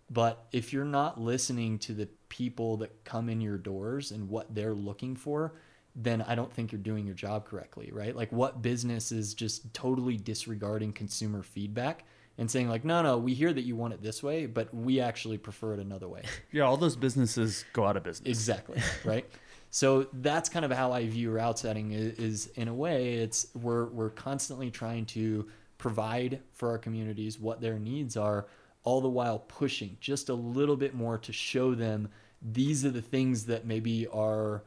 but 0.09 0.47
if 0.52 0.73
you're 0.73 0.85
not 0.85 1.20
listening 1.20 1.78
to 1.81 1.93
the 1.93 2.06
people 2.28 2.77
that 2.77 3.05
come 3.05 3.28
in 3.28 3.40
your 3.40 3.59
doors 3.59 4.12
and 4.12 4.28
what 4.28 4.55
they're 4.55 4.74
looking 4.74 5.16
for 5.16 5.55
then 5.94 6.23
i 6.23 6.35
don't 6.35 6.52
think 6.52 6.73
you're 6.73 6.81
doing 6.81 7.06
your 7.06 7.14
job 7.14 7.44
correctly 7.44 7.90
right 7.93 8.14
like 8.16 8.31
what 8.31 8.62
business 8.62 9.12
is 9.12 9.35
just 9.35 9.73
totally 9.73 10.16
disregarding 10.16 10.93
consumer 10.93 11.43
feedback 11.43 12.05
and 12.38 12.50
saying 12.50 12.68
like 12.68 12.84
no 12.84 13.02
no 13.02 13.18
we 13.18 13.34
hear 13.34 13.52
that 13.52 13.62
you 13.62 13.76
want 13.76 13.94
it 13.94 14.02
this 14.02 14.22
way 14.22 14.46
but 14.46 14.72
we 14.74 15.00
actually 15.00 15.38
prefer 15.38 15.74
it 15.74 15.80
another 15.80 16.08
way 16.08 16.22
Yeah, 16.52 16.62
all 16.62 16.76
those 16.76 16.96
businesses 16.96 17.64
go 17.72 17.84
out 17.84 17.96
of 17.96 18.02
business. 18.02 18.28
Exactly. 18.28 18.80
right. 19.04 19.28
So 19.70 20.06
that's 20.12 20.48
kind 20.48 20.64
of 20.64 20.70
how 20.70 20.92
I 20.92 21.06
view 21.06 21.30
route 21.32 21.58
setting 21.58 21.92
is, 21.92 22.18
is 22.18 22.46
in 22.54 22.68
a 22.68 22.74
way 22.74 23.14
it's 23.14 23.48
we're 23.54 23.86
we're 23.86 24.10
constantly 24.10 24.70
trying 24.70 25.06
to 25.06 25.46
provide 25.78 26.40
for 26.52 26.70
our 26.70 26.78
communities 26.78 27.38
what 27.38 27.60
their 27.60 27.78
needs 27.78 28.16
are, 28.16 28.46
all 28.84 29.00
the 29.00 29.08
while 29.08 29.40
pushing 29.40 29.98
just 30.00 30.28
a 30.28 30.34
little 30.34 30.76
bit 30.76 30.94
more 30.94 31.18
to 31.18 31.32
show 31.32 31.74
them 31.74 32.08
these 32.40 32.84
are 32.84 32.90
the 32.90 33.02
things 33.02 33.46
that 33.46 33.66
maybe 33.66 34.06
are 34.06 34.64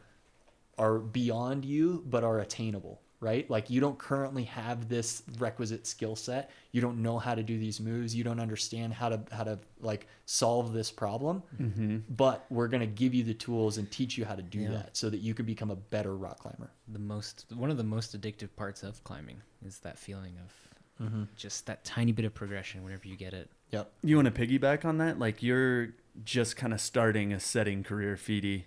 are 0.78 1.00
beyond 1.00 1.66
you 1.66 2.04
but 2.08 2.24
are 2.24 2.40
attainable 2.40 3.02
right? 3.22 3.50
Like 3.50 3.70
you 3.70 3.82
don't 3.82 3.98
currently 3.98 4.44
have 4.46 4.88
this 4.88 5.24
requisite 5.40 5.86
skill 5.86 6.16
set. 6.16 6.52
You 6.72 6.82
don't 6.82 7.02
know 7.02 7.20
how 7.20 7.36
to 7.36 7.44
do 7.44 7.58
these 7.58 7.80
moves. 7.80 8.16
You 8.16 8.24
don't 8.24 8.40
understand 8.40 8.94
how 8.94 9.10
to 9.10 9.22
how 9.32 9.44
to 9.44 9.60
like 9.82 10.08
solve 10.26 10.74
this 10.74 10.91
problem. 10.91 11.44
Mm-hmm. 11.62 11.98
But 12.10 12.46
we're 12.50 12.68
going 12.68 12.82
to 12.82 12.88
give 12.88 13.14
you 13.14 13.24
the 13.24 13.34
tools 13.34 13.78
and 13.78 13.90
teach 13.91 14.18
you 14.18 14.26
how 14.26 14.36
to 14.36 14.41
do 14.41 14.60
Yeah. 14.60 14.70
that 14.72 14.98
so 14.98 15.10
that 15.10 15.20
you 15.20 15.34
can 15.34 15.46
become 15.46 15.72
a 15.72 15.76
better 15.76 16.16
rock 16.16 16.40
climber. 16.40 16.72
The 16.88 17.00
most 17.00 17.46
one 17.56 17.70
of 17.70 17.78
the 17.78 17.84
most 17.84 18.20
addictive 18.20 18.50
parts 18.56 18.84
of 18.84 19.04
climbing 19.04 19.41
is 19.66 19.80
that 19.80 20.00
feeling 20.00 20.34
of 20.38 21.06
mm-hmm. 21.08 21.24
just 21.36 21.66
that 21.66 21.84
tiny 21.84 22.12
bit 22.12 22.26
of 22.26 22.34
progression 22.34 22.84
whenever 22.84 23.08
you 23.08 23.16
get 23.16 23.34
it. 23.34 23.50
yep. 23.72 23.91
You 24.02 24.16
want 24.16 24.34
to 24.34 24.48
piggyback 24.48 24.86
on 24.86 24.98
that? 25.00 25.20
Like 25.20 25.44
you're 25.44 25.90
just 26.24 26.56
kind 26.56 26.74
of 26.74 26.82
starting 26.82 27.34
a 27.34 27.40
setting 27.40 27.84
career, 27.84 28.16
Feedy, 28.16 28.64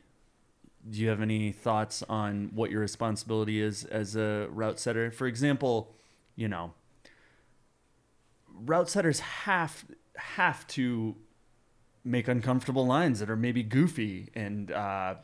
do 0.88 0.98
you 1.00 1.08
have 1.08 1.20
any 1.20 1.52
thoughts 1.52 2.02
on 2.08 2.50
what 2.54 2.70
your 2.70 2.80
responsibility 2.80 3.60
is 3.60 3.84
as 3.84 4.16
a 4.16 4.48
route 4.50 4.80
setter? 4.80 5.10
For 5.10 5.26
example, 5.26 5.94
you 6.34 6.48
know, 6.48 6.72
route 8.52 8.88
setters 8.88 9.20
have 9.20 9.84
have 10.16 10.66
to 10.68 11.16
make 12.04 12.28
uncomfortable 12.28 12.86
lines 12.86 13.20
that 13.20 13.30
are 13.30 13.36
maybe 13.36 13.62
goofy 13.62 14.28
and 14.34 14.72
uh, 14.72 15.14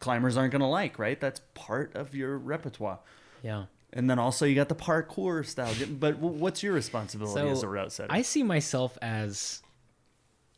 climbers 0.00 0.36
aren't 0.36 0.50
going 0.50 0.60
to 0.60 0.66
like, 0.66 0.98
right? 0.98 1.20
That's 1.20 1.40
part 1.54 1.94
of 1.94 2.14
your 2.14 2.36
repertoire. 2.36 2.98
Yeah. 3.42 3.66
And 3.92 4.10
then 4.10 4.18
also 4.18 4.44
you 4.44 4.54
got 4.54 4.68
the 4.68 4.74
parkour 4.74 5.46
style. 5.46 5.72
But 5.88 6.18
what's 6.18 6.62
your 6.62 6.72
responsibility 6.74 7.40
So, 7.40 7.48
as 7.48 7.62
a 7.62 7.68
route 7.68 7.92
setter? 7.92 8.12
I 8.12 8.22
see 8.22 8.42
myself 8.42 8.98
as 9.00 9.62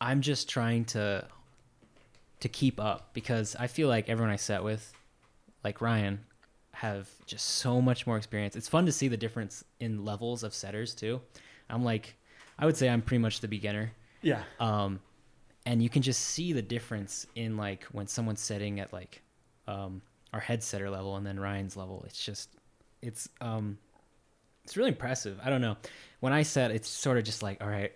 I'm 0.00 0.22
just 0.22 0.48
trying 0.48 0.86
to 0.86 1.26
to 2.40 2.48
keep 2.48 2.80
up 2.80 3.14
because 3.14 3.56
I 3.58 3.66
feel 3.66 3.88
like 3.88 4.08
everyone 4.08 4.32
I 4.32 4.36
set 4.36 4.62
with, 4.62 4.92
like 5.64 5.80
Ryan, 5.80 6.20
have 6.72 7.08
just 7.26 7.44
so 7.44 7.80
much 7.80 8.06
more 8.06 8.16
experience. 8.16 8.54
It's 8.54 8.68
fun 8.68 8.86
to 8.86 8.92
see 8.92 9.08
the 9.08 9.16
difference 9.16 9.64
in 9.80 10.04
levels 10.04 10.42
of 10.44 10.54
setters 10.54 10.94
too. 10.94 11.20
I'm 11.68 11.84
like, 11.84 12.16
I 12.58 12.66
would 12.66 12.76
say 12.76 12.88
I'm 12.88 13.02
pretty 13.02 13.20
much 13.20 13.40
the 13.40 13.48
beginner. 13.48 13.92
yeah. 14.22 14.42
Um, 14.60 15.00
and 15.66 15.82
you 15.82 15.90
can 15.90 16.02
just 16.02 16.22
see 16.22 16.52
the 16.52 16.62
difference 16.62 17.26
in 17.34 17.56
like 17.56 17.84
when 17.92 18.06
someone's 18.06 18.40
setting 18.40 18.80
at 18.80 18.92
like 18.92 19.22
um, 19.66 20.00
our 20.32 20.40
head 20.40 20.62
setter 20.62 20.88
level 20.88 21.16
and 21.16 21.26
then 21.26 21.38
Ryan's 21.38 21.76
level. 21.76 22.04
It's 22.06 22.24
just, 22.24 22.48
it's 23.02 23.28
um, 23.40 23.76
it's 24.64 24.76
really 24.76 24.90
impressive. 24.90 25.38
I 25.42 25.50
don't 25.50 25.60
know. 25.60 25.76
When 26.20 26.32
I 26.32 26.42
set, 26.42 26.70
it's 26.70 26.88
sort 26.88 27.18
of 27.18 27.24
just 27.24 27.42
like, 27.42 27.62
all 27.62 27.68
right, 27.68 27.92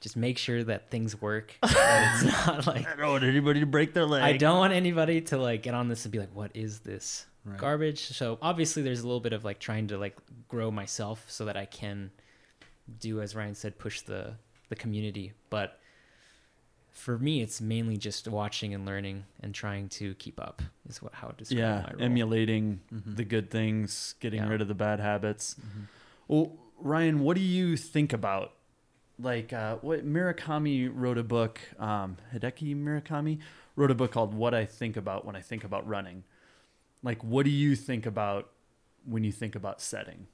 just 0.00 0.16
make 0.16 0.38
sure 0.38 0.64
that 0.64 0.90
things 0.90 1.20
work. 1.20 1.54
that 1.62 2.22
it's 2.24 2.46
not 2.46 2.66
like 2.66 2.86
I 2.88 2.96
don't 2.96 3.10
want 3.10 3.24
anybody 3.24 3.60
to 3.60 3.66
break 3.66 3.92
their 3.94 4.06
leg. 4.06 4.22
I 4.22 4.36
don't 4.36 4.58
want 4.58 4.72
anybody 4.72 5.20
to 5.22 5.38
like 5.38 5.62
get 5.62 5.74
on 5.74 5.88
this 5.88 6.04
and 6.04 6.12
be 6.12 6.18
like, 6.18 6.34
what 6.34 6.50
is 6.54 6.80
this 6.80 7.26
Right. 7.44 7.56
garbage? 7.58 8.00
So 8.08 8.38
obviously, 8.42 8.82
there's 8.82 9.00
a 9.00 9.06
little 9.06 9.20
bit 9.20 9.32
of 9.32 9.44
like 9.44 9.58
trying 9.58 9.88
to 9.88 9.98
like 9.98 10.16
grow 10.48 10.70
myself 10.70 11.24
so 11.28 11.44
that 11.46 11.56
I 11.56 11.64
can 11.64 12.10
do, 12.98 13.20
as 13.22 13.34
Ryan 13.34 13.54
said, 13.54 13.78
push 13.78 14.00
the 14.02 14.34
the 14.68 14.76
community. 14.76 15.32
But 15.48 15.78
for 16.92 17.18
me, 17.18 17.40
it's 17.40 17.60
mainly 17.60 17.96
just 17.96 18.28
watching 18.28 18.74
and 18.74 18.84
learning 18.84 19.24
and 19.42 19.54
trying 19.54 19.88
to 19.90 20.14
keep 20.14 20.40
up. 20.40 20.60
Is 20.88 21.00
what 21.02 21.14
how 21.14 21.28
it 21.28 21.38
describe 21.38 21.58
Yeah, 21.58 21.82
my 21.86 21.92
role. 21.94 22.02
emulating 22.02 22.80
Mhm. 22.92 23.16
the 23.16 23.24
good 23.24 23.50
things, 23.50 24.14
getting 24.20 24.40
Yeah. 24.42 24.48
rid 24.48 24.60
of 24.60 24.68
the 24.68 24.74
bad 24.74 25.00
habits. 25.00 25.56
Mhm. 25.60 25.86
Well, 26.28 26.56
Ryan, 26.78 27.20
what 27.20 27.36
do 27.36 27.42
you 27.42 27.76
think 27.76 28.12
about 28.12 28.52
like 29.22 29.52
uh, 29.52 29.76
what 29.76 30.06
Murakami 30.06 30.90
wrote 30.92 31.18
a 31.18 31.22
book? 31.24 31.60
Um, 31.78 32.16
Hideki 32.34 32.76
Murakami 32.76 33.38
wrote 33.76 33.90
a 33.90 33.94
book 33.94 34.12
called 34.12 34.34
"What 34.34 34.54
I 34.54 34.64
Think 34.64 34.96
About 34.96 35.24
When 35.24 35.36
I 35.36 35.40
Think 35.40 35.64
About 35.64 35.86
Running." 35.86 36.24
Like, 37.02 37.22
what 37.24 37.44
do 37.44 37.50
you 37.50 37.76
think 37.76 38.04
about 38.06 38.50
when 39.06 39.24
you 39.24 39.32
think 39.32 39.54
about 39.54 39.80
setting? 39.80 40.26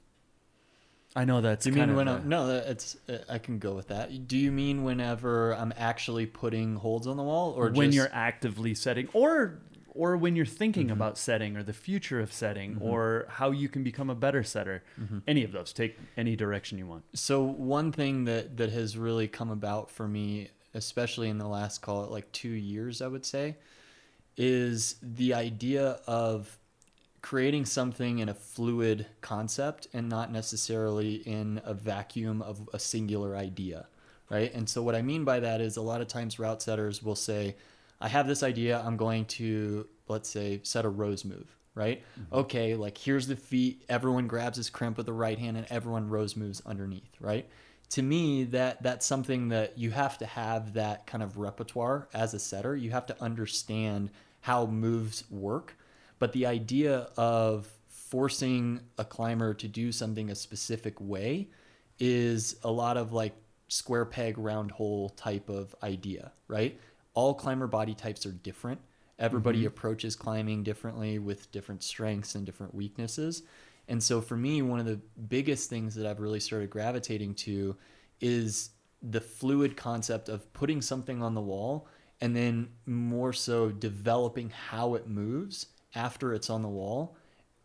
I 1.15 1.23
know 1.25 1.39
that's 1.41 1.63
Do 1.63 1.71
you 1.71 1.77
mean 1.77 1.95
when 1.95 2.07
a- 2.07 2.15
I'm, 2.15 2.29
no? 2.29 2.47
that- 2.47 2.67
It's 2.67 2.97
uh, 3.09 3.19
I 3.29 3.37
can 3.39 3.59
go 3.59 3.73
with 3.73 3.87
that. 3.87 4.27
Do 4.27 4.37
you 4.37 4.51
mean 4.51 4.83
whenever 4.83 5.53
I'm 5.55 5.73
actually 5.77 6.25
putting 6.25 6.75
holds 6.75 7.07
on 7.07 7.17
the 7.17 7.23
wall, 7.23 7.51
or 7.53 7.69
when 7.69 7.87
just, 7.87 7.95
you're 7.95 8.09
actively 8.11 8.75
setting, 8.75 9.07
or 9.13 9.59
or 9.97 10.15
when 10.15 10.35
you're 10.35 10.45
thinking 10.45 10.87
Mhm. 10.89 10.93
about 10.93 11.17
setting, 11.17 11.57
or 11.57 11.63
the 11.63 11.73
future 11.73 12.19
of 12.19 12.31
setting, 12.31 12.75
Mhm. 12.75 12.81
or 12.81 13.25
how 13.29 13.51
you 13.51 13.67
can 13.67 13.83
become 13.83 14.09
a 14.09 14.15
better 14.15 14.43
setter? 14.43 14.83
Mhm. 14.99 15.23
Any 15.27 15.43
of 15.43 15.51
those. 15.51 15.73
Take 15.73 15.97
any 16.15 16.35
direction 16.35 16.77
you 16.77 16.85
want. 16.87 17.03
So 17.17 17.43
one 17.43 17.91
thing 17.91 18.25
that 18.25 18.57
that 18.57 18.71
has 18.71 18.97
really 18.97 19.27
come 19.27 19.49
about 19.49 19.89
for 19.91 20.07
me, 20.07 20.49
especially 20.73 21.29
in 21.29 21.37
the 21.39 21.47
last 21.47 21.81
call 21.81 22.03
it 22.03 22.11
like 22.11 22.31
two 22.31 22.49
years, 22.49 23.01
I 23.01 23.07
would 23.07 23.25
say, 23.25 23.57
is 24.37 24.95
the 25.01 25.33
idea 25.33 25.99
of 26.05 26.59
creating 27.21 27.65
something 27.65 28.19
in 28.19 28.29
a 28.29 28.33
fluid 28.33 29.07
concept 29.21 29.87
and 29.91 30.07
not 30.07 30.31
necessarily 30.31 31.15
in 31.27 31.59
a 31.65 31.73
vacuum 31.73 32.41
of 32.41 32.69
a 32.71 32.79
singular 32.79 33.35
idea, 33.35 33.87
right? 34.29 34.53
And 34.53 34.69
so 34.69 34.83
what 34.83 34.95
I 34.95 35.01
mean 35.01 35.25
by 35.25 35.39
that 35.39 35.59
is 35.59 35.75
a 35.75 35.81
lot 35.81 35.99
of 35.99 36.07
times 36.07 36.37
route 36.39 36.61
setters 36.61 37.01
will 37.03 37.15
say, 37.15 37.55
I 37.99 38.07
have 38.07 38.27
this 38.27 38.43
idea, 38.43 38.81
I'm 38.85 38.97
going 38.97 39.25
to 39.25 39.87
let's 40.07 40.29
say 40.29 40.61
set 40.63 40.85
a 40.85 40.89
rose 40.89 41.25
move, 41.25 41.55
right? 41.75 42.03
Mm-hmm. 42.19 42.35
Okay, 42.35 42.75
like 42.75 42.97
here's 42.97 43.27
the 43.27 43.35
feet, 43.35 43.83
everyone 43.89 44.27
grabs 44.27 44.57
his 44.57 44.69
crimp 44.69 44.97
with 44.97 45.05
the 45.05 45.13
right 45.13 45.37
hand 45.37 45.57
and 45.57 45.67
everyone 45.69 46.09
rose 46.09 46.35
moves 46.35 46.61
underneath, 46.65 47.15
right? 47.19 47.47
To 47.91 48.01
me, 48.01 48.43
that 48.45 48.83
that's 48.83 49.05
something 49.05 49.49
that 49.49 49.77
you 49.77 49.91
have 49.91 50.17
to 50.17 50.25
have 50.25 50.73
that 50.73 51.07
kind 51.07 51.23
of 51.23 51.37
repertoire 51.37 52.09
as 52.13 52.33
a 52.33 52.39
setter. 52.39 52.75
You 52.75 52.91
have 52.91 53.05
to 53.07 53.23
understand 53.23 54.11
how 54.41 54.65
moves 54.65 55.23
work. 55.29 55.75
But 56.19 56.33
the 56.33 56.47
idea 56.47 57.09
of 57.15 57.69
forcing 57.87 58.81
a 58.97 59.05
climber 59.05 59.53
to 59.53 59.67
do 59.67 59.91
something 59.91 60.29
a 60.29 60.35
specific 60.35 60.99
way 60.99 61.49
is 61.99 62.57
a 62.63 62.71
lot 62.71 62.97
of 62.97 63.13
like 63.13 63.35
square 63.67 64.05
peg 64.05 64.37
round 64.37 64.71
hole 64.71 65.09
type 65.09 65.49
of 65.49 65.75
idea, 65.83 66.31
right? 66.47 66.79
All 67.17 67.33
climber 67.33 67.65
body 67.65 67.95
types 67.95 68.27
are 68.27 68.31
different. 68.31 68.79
Everybody 69.17 69.61
mm-hmm. 69.61 69.69
approaches 69.69 70.15
climbing 70.15 70.61
differently 70.61 71.17
with 71.17 71.51
different 71.51 71.81
strengths 71.81 72.35
and 72.35 72.45
different 72.45 72.75
weaknesses. 72.75 73.41
And 73.87 74.03
so 74.03 74.21
for 74.21 74.37
me, 74.37 74.61
one 74.61 74.79
of 74.79 74.85
the 74.85 75.01
biggest 75.27 75.67
things 75.67 75.95
that 75.95 76.05
I've 76.05 76.19
really 76.19 76.39
started 76.39 76.69
gravitating 76.69 77.33
to 77.33 77.75
is 78.21 78.69
the 79.01 79.19
fluid 79.19 79.75
concept 79.75 80.29
of 80.29 80.53
putting 80.53 80.79
something 80.79 81.23
on 81.23 81.33
the 81.33 81.41
wall 81.41 81.87
and 82.21 82.35
then 82.35 82.69
more 82.85 83.33
so 83.33 83.71
developing 83.71 84.51
how 84.51 84.93
it 84.93 85.07
moves 85.07 85.65
after 85.95 86.35
it's 86.35 86.51
on 86.51 86.61
the 86.61 86.69
wall 86.69 87.17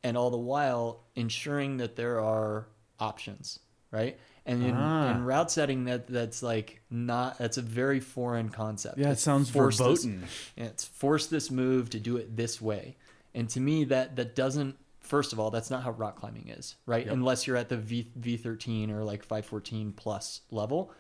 and 0.02 0.16
all 0.16 0.30
the 0.30 0.38
while 0.38 1.04
ensuring 1.14 1.76
that 1.76 1.94
there 1.96 2.18
are 2.18 2.68
options 2.98 3.58
right 3.90 4.18
and 4.46 4.62
in, 4.62 4.74
Ah. 4.74 5.14
in 5.16 5.24
route 5.24 5.50
setting 5.50 5.84
that 5.84 6.06
that's 6.08 6.42
like 6.42 6.82
not 6.90 7.38
that's 7.38 7.58
a 7.58 7.62
very 7.62 8.00
foreign 8.00 8.48
concept 8.48 8.98
Yeah, 8.98 9.08
it 9.08 9.12
It's 9.12 9.22
sounds 9.22 9.50
force 9.50 9.78
verboten. 9.78 10.24
it's 10.56 10.84
force 10.84 11.26
this 11.26 11.50
move 11.50 11.90
to 11.90 12.00
do 12.00 12.16
it 12.16 12.36
this 12.36 12.60
way 12.60 12.96
and 13.34 13.48
to 13.50 13.60
me 13.60 13.84
that 13.84 14.16
that 14.16 14.34
doesn't 14.34 14.76
first 15.00 15.32
of 15.32 15.38
all 15.40 15.50
that's 15.50 15.70
not 15.70 15.82
how 15.84 15.90
rock 15.92 16.16
climbing 16.16 16.48
is 16.48 16.76
right 16.86 17.04
Yep. 17.06 17.14
unless 17.14 17.46
you're 17.46 17.56
at 17.56 17.68
the 17.68 17.76
v 17.76 18.10
v13 18.18 18.90
or 18.90 19.04
like 19.04 19.22
514 19.24 19.92
plus 19.92 20.40
level 20.50 20.92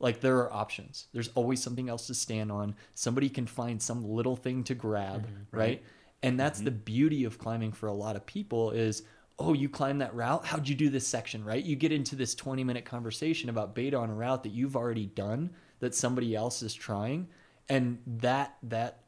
like 0.00 0.20
there 0.20 0.38
are 0.38 0.52
options 0.52 1.06
there's 1.12 1.28
always 1.34 1.62
something 1.62 1.88
else 1.88 2.06
to 2.08 2.14
stand 2.14 2.50
on 2.52 2.74
somebody 2.94 3.28
can 3.28 3.46
find 3.46 3.80
some 3.82 4.02
little 4.04 4.36
thing 4.36 4.64
to 4.64 4.74
grab 4.74 5.26
right? 5.52 5.82
and 6.22 6.38
that's 6.38 6.60
the 6.60 6.70
beauty 6.72 7.24
of 7.24 7.38
climbing 7.38 7.70
for 7.72 7.86
a 7.86 7.92
lot 7.92 8.16
of 8.16 8.26
people 8.26 8.70
is 8.72 9.02
oh 9.38 9.52
you 9.52 9.68
climb 9.68 9.98
that 9.98 10.14
route? 10.14 10.44
How'd 10.44 10.68
you 10.68 10.74
do 10.74 10.88
this 10.90 11.06
section 11.06 11.44
right? 11.44 11.62
You 11.64 11.76
get 11.76 11.92
into 11.92 12.16
this 12.16 12.34
20 12.34 12.64
minute 12.64 12.84
conversation 12.84 13.48
about 13.48 13.74
beta 13.74 13.96
on 13.96 14.10
a 14.10 14.14
route 14.14 14.42
that 14.42 14.50
you've 14.50 14.76
already 14.76 15.06
done 15.06 15.50
that 15.80 15.94
somebody 15.94 16.34
else 16.34 16.62
is 16.62 16.74
trying 16.74 17.28
and 17.68 17.98
that 18.06 18.56
that 18.64 19.00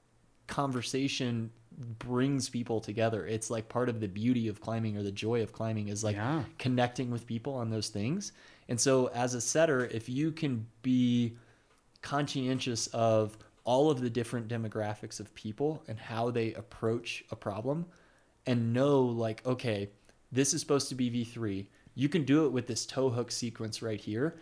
conversation 0.46 1.50
brings 1.98 2.48
people 2.48 2.80
together. 2.80 3.26
It's 3.26 3.50
like 3.50 3.68
part 3.68 3.88
of 3.88 4.00
the 4.00 4.08
beauty 4.08 4.48
of 4.48 4.60
climbing 4.60 4.96
or 4.96 5.02
the 5.02 5.12
joy 5.12 5.42
of 5.42 5.52
climbing 5.52 5.88
is 5.88 6.04
like 6.04 6.16
Yeah. 6.16 6.44
connecting 6.58 7.10
with 7.10 7.26
people 7.26 7.54
on 7.54 7.70
those 7.70 7.88
things. 7.88 8.32
And 8.68 8.78
so 8.80 9.06
as 9.08 9.34
a 9.34 9.40
setter 9.40 9.86
if 9.86 10.08
you 10.08 10.30
can 10.32 10.66
be 10.82 11.36
conscientious 12.02 12.86
of 12.88 13.36
all 13.64 13.90
of 13.90 14.00
the 14.00 14.10
different 14.10 14.48
demographics 14.48 15.20
of 15.20 15.34
people 15.34 15.82
and 15.88 15.98
how 15.98 16.30
they 16.30 16.54
approach 16.54 17.24
a 17.30 17.36
problem 17.36 17.86
and 18.46 18.72
know 18.72 19.02
like 19.02 19.44
okay 19.46 19.90
this 20.32 20.54
is 20.54 20.60
supposed 20.60 20.88
to 20.88 20.94
be 20.94 21.10
v3 21.10 21.66
you 21.94 22.08
can 22.08 22.24
do 22.24 22.46
it 22.46 22.52
with 22.52 22.66
this 22.66 22.86
toe 22.86 23.10
hook 23.10 23.30
sequence 23.30 23.82
right 23.82 24.00
here 24.00 24.36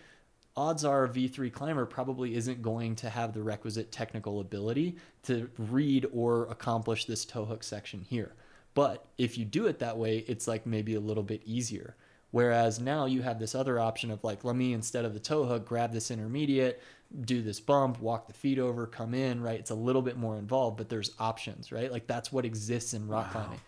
odds 0.57 0.85
are 0.85 1.05
a 1.05 1.09
v3 1.09 1.53
climber 1.53 1.87
probably 1.87 2.35
isn't 2.35 2.63
going 2.63 2.95
to 2.95 3.11
have 3.11 3.33
the 3.33 3.43
requisite 3.43 3.91
technical 3.93 4.41
ability 4.41 4.97
to 5.23 5.51
read 5.59 6.07
or 6.13 6.47
accomplish 6.47 7.05
this 7.05 7.25
toe 7.25 7.45
hook 7.45 7.63
section 7.63 8.01
here 8.09 8.35
but 8.75 9.07
if 9.19 9.37
you 9.39 9.45
do 9.45 9.67
it 9.67 9.79
that 9.79 9.97
way 9.97 10.19
it's 10.29 10.47
like 10.47 10.67
maybe 10.67 10.95
a 10.95 11.01
little 11.01 11.23
bit 11.23 11.43
easier 11.45 11.97
Whereas 12.31 12.79
now 12.79 13.07
you 13.07 13.23
have 13.23 13.39
this 13.39 13.55
other 13.55 13.79
option 13.79 14.11
of 14.11 14.23
like, 14.23 14.45
let 14.45 14.55
me 14.55 14.75
instead 14.75 15.05
of 15.05 15.15
the 15.15 15.21
toe 15.21 15.45
hook, 15.45 15.65
grab 15.65 15.93
this 15.93 16.11
intermediate, 16.11 16.83
do 17.23 17.41
this 17.41 17.59
bump, 17.59 18.01
walk 18.01 18.27
the 18.27 18.35
feet 18.35 18.59
over, 18.59 18.87
come 18.87 19.15
in, 19.15 19.41
right? 19.41 19.59
It's 19.59 19.71
a 19.71 19.75
little 19.75 20.03
bit 20.03 20.19
more 20.19 20.37
involved, 20.37 20.77
but 20.77 20.91
there's 20.91 21.13
options, 21.19 21.73
right? 21.73 21.91
Like 21.91 22.07
that's 22.07 22.31
what 22.31 22.45
exists 22.45 22.93
in 22.93 23.09
rock 23.09 23.33
climbing. 23.33 23.61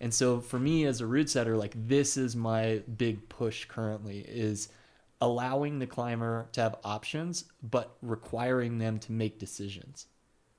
And 0.00 0.12
so 0.12 0.40
for 0.40 0.58
me 0.58 0.84
as 0.86 1.00
a 1.00 1.06
route 1.06 1.30
setter, 1.30 1.56
like 1.56 1.74
this 1.74 2.16
is 2.16 2.36
my 2.36 2.82
big 2.96 3.28
push 3.28 3.64
currently 3.64 4.20
is 4.20 4.68
allowing 5.20 5.78
the 5.78 5.86
climber 5.86 6.48
to 6.52 6.60
have 6.60 6.76
options, 6.84 7.44
but 7.62 7.96
requiring 8.02 8.78
them 8.78 8.98
to 9.00 9.12
make 9.12 9.38
decisions. 9.38 10.06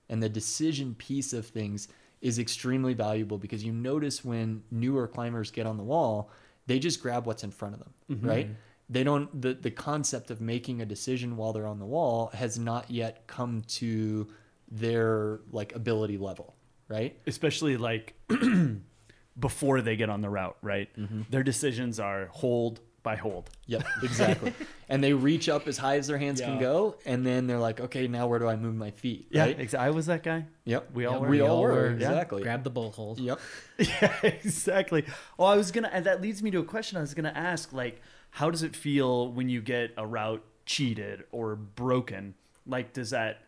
And 0.09 0.21
the 0.21 0.29
decision 0.29 0.95
piece 0.95 1.33
of 1.33 1.45
things 1.45 1.87
is 2.21 2.39
extremely 2.39 2.93
valuable 2.93 3.37
because 3.37 3.63
you 3.63 3.71
notice 3.71 4.25
when 4.25 4.63
newer 4.71 5.07
climbers 5.07 5.51
get 5.51 5.65
on 5.65 5.77
the 5.77 5.83
wall, 5.83 6.29
they 6.67 6.79
just 6.79 7.01
grab 7.01 7.25
what's 7.25 7.43
in 7.43 7.51
front 7.51 7.75
of 7.75 7.79
them, 7.79 7.93
mm-hmm. 8.11 8.27
right? 8.27 8.49
They 8.89 9.03
don't 9.03 9.41
the 9.41 9.53
the 9.53 9.71
concept 9.71 10.31
of 10.31 10.41
making 10.41 10.81
a 10.81 10.85
decision 10.85 11.37
while 11.37 11.53
they're 11.53 11.67
on 11.67 11.79
the 11.79 11.85
wall 11.85 12.31
has 12.33 12.57
not 12.57 12.89
yet 12.89 13.27
come 13.27 13.61
to 13.67 14.27
their 14.69 15.41
like 15.51 15.75
ability 15.75 16.17
level, 16.17 16.55
right? 16.87 17.15
especially 17.27 17.77
like 17.77 18.15
before 19.39 19.81
they 19.81 19.95
get 19.95 20.09
on 20.09 20.21
the 20.21 20.29
route, 20.29 20.57
right? 20.61 20.89
Mm-hmm. 20.97 21.21
Their 21.29 21.43
decisions 21.43 21.99
are 21.99 22.27
hold 22.27 22.79
by 23.01 23.15
hold. 23.15 23.49
Yep, 23.67 23.85
exactly. 24.03 24.53
and 24.89 25.01
they 25.03 25.13
reach 25.13 25.47
up 25.47 25.67
as 25.67 25.77
high 25.77 25.95
as 25.97 26.07
their 26.07 26.17
hands 26.17 26.41
can 26.41 26.59
go, 26.59 26.95
and 27.05 27.25
then 27.25 27.47
they're 27.47 27.57
like, 27.59 27.79
okay, 27.79 28.07
now 28.07 28.27
where 28.27 28.39
do 28.39 28.47
I 28.47 28.55
move 28.57 28.75
my 28.75 28.91
feet? 28.91 29.27
Right? 29.33 29.57
exactly. 29.57 29.87
I 29.87 29.89
was 29.91 30.07
that 30.07 30.21
guy. 30.21 30.45
Yep. 30.65 30.89
We 30.93 31.05
all 31.05 31.13
Yeah, 31.15 31.19
were. 31.21 31.27
We 31.29 31.41
all 31.41 31.61
were 31.61 31.87
Yeah. 31.87 31.93
exactly. 31.95 32.43
Grab 32.43 32.63
the 32.63 32.69
bull 32.69 32.91
hold. 32.91 33.19
Yep. 33.19 33.39
yeah, 33.77 34.13
exactly. 34.23 35.05
Oh, 35.37 35.45
I 35.45 35.55
was 35.55 35.71
gonna. 35.71 35.89
And 35.93 36.05
that 36.05 36.21
leads 36.21 36.43
me 36.43 36.51
to 36.51 36.59
a 36.59 36.63
question. 36.65 36.97
I 36.97 37.01
was 37.01 37.13
gonna 37.13 37.33
ask, 37.33 37.71
like, 37.71 38.01
how 38.31 38.49
does 38.51 38.63
it 38.63 38.75
feel 38.75 39.31
when 39.31 39.47
you 39.47 39.61
get 39.61 39.91
a 39.97 40.05
route 40.05 40.43
cheated 40.65 41.23
or 41.31 41.55
broken? 41.55 42.35
Like, 42.67 42.91
does 42.93 43.11
that? 43.11 43.43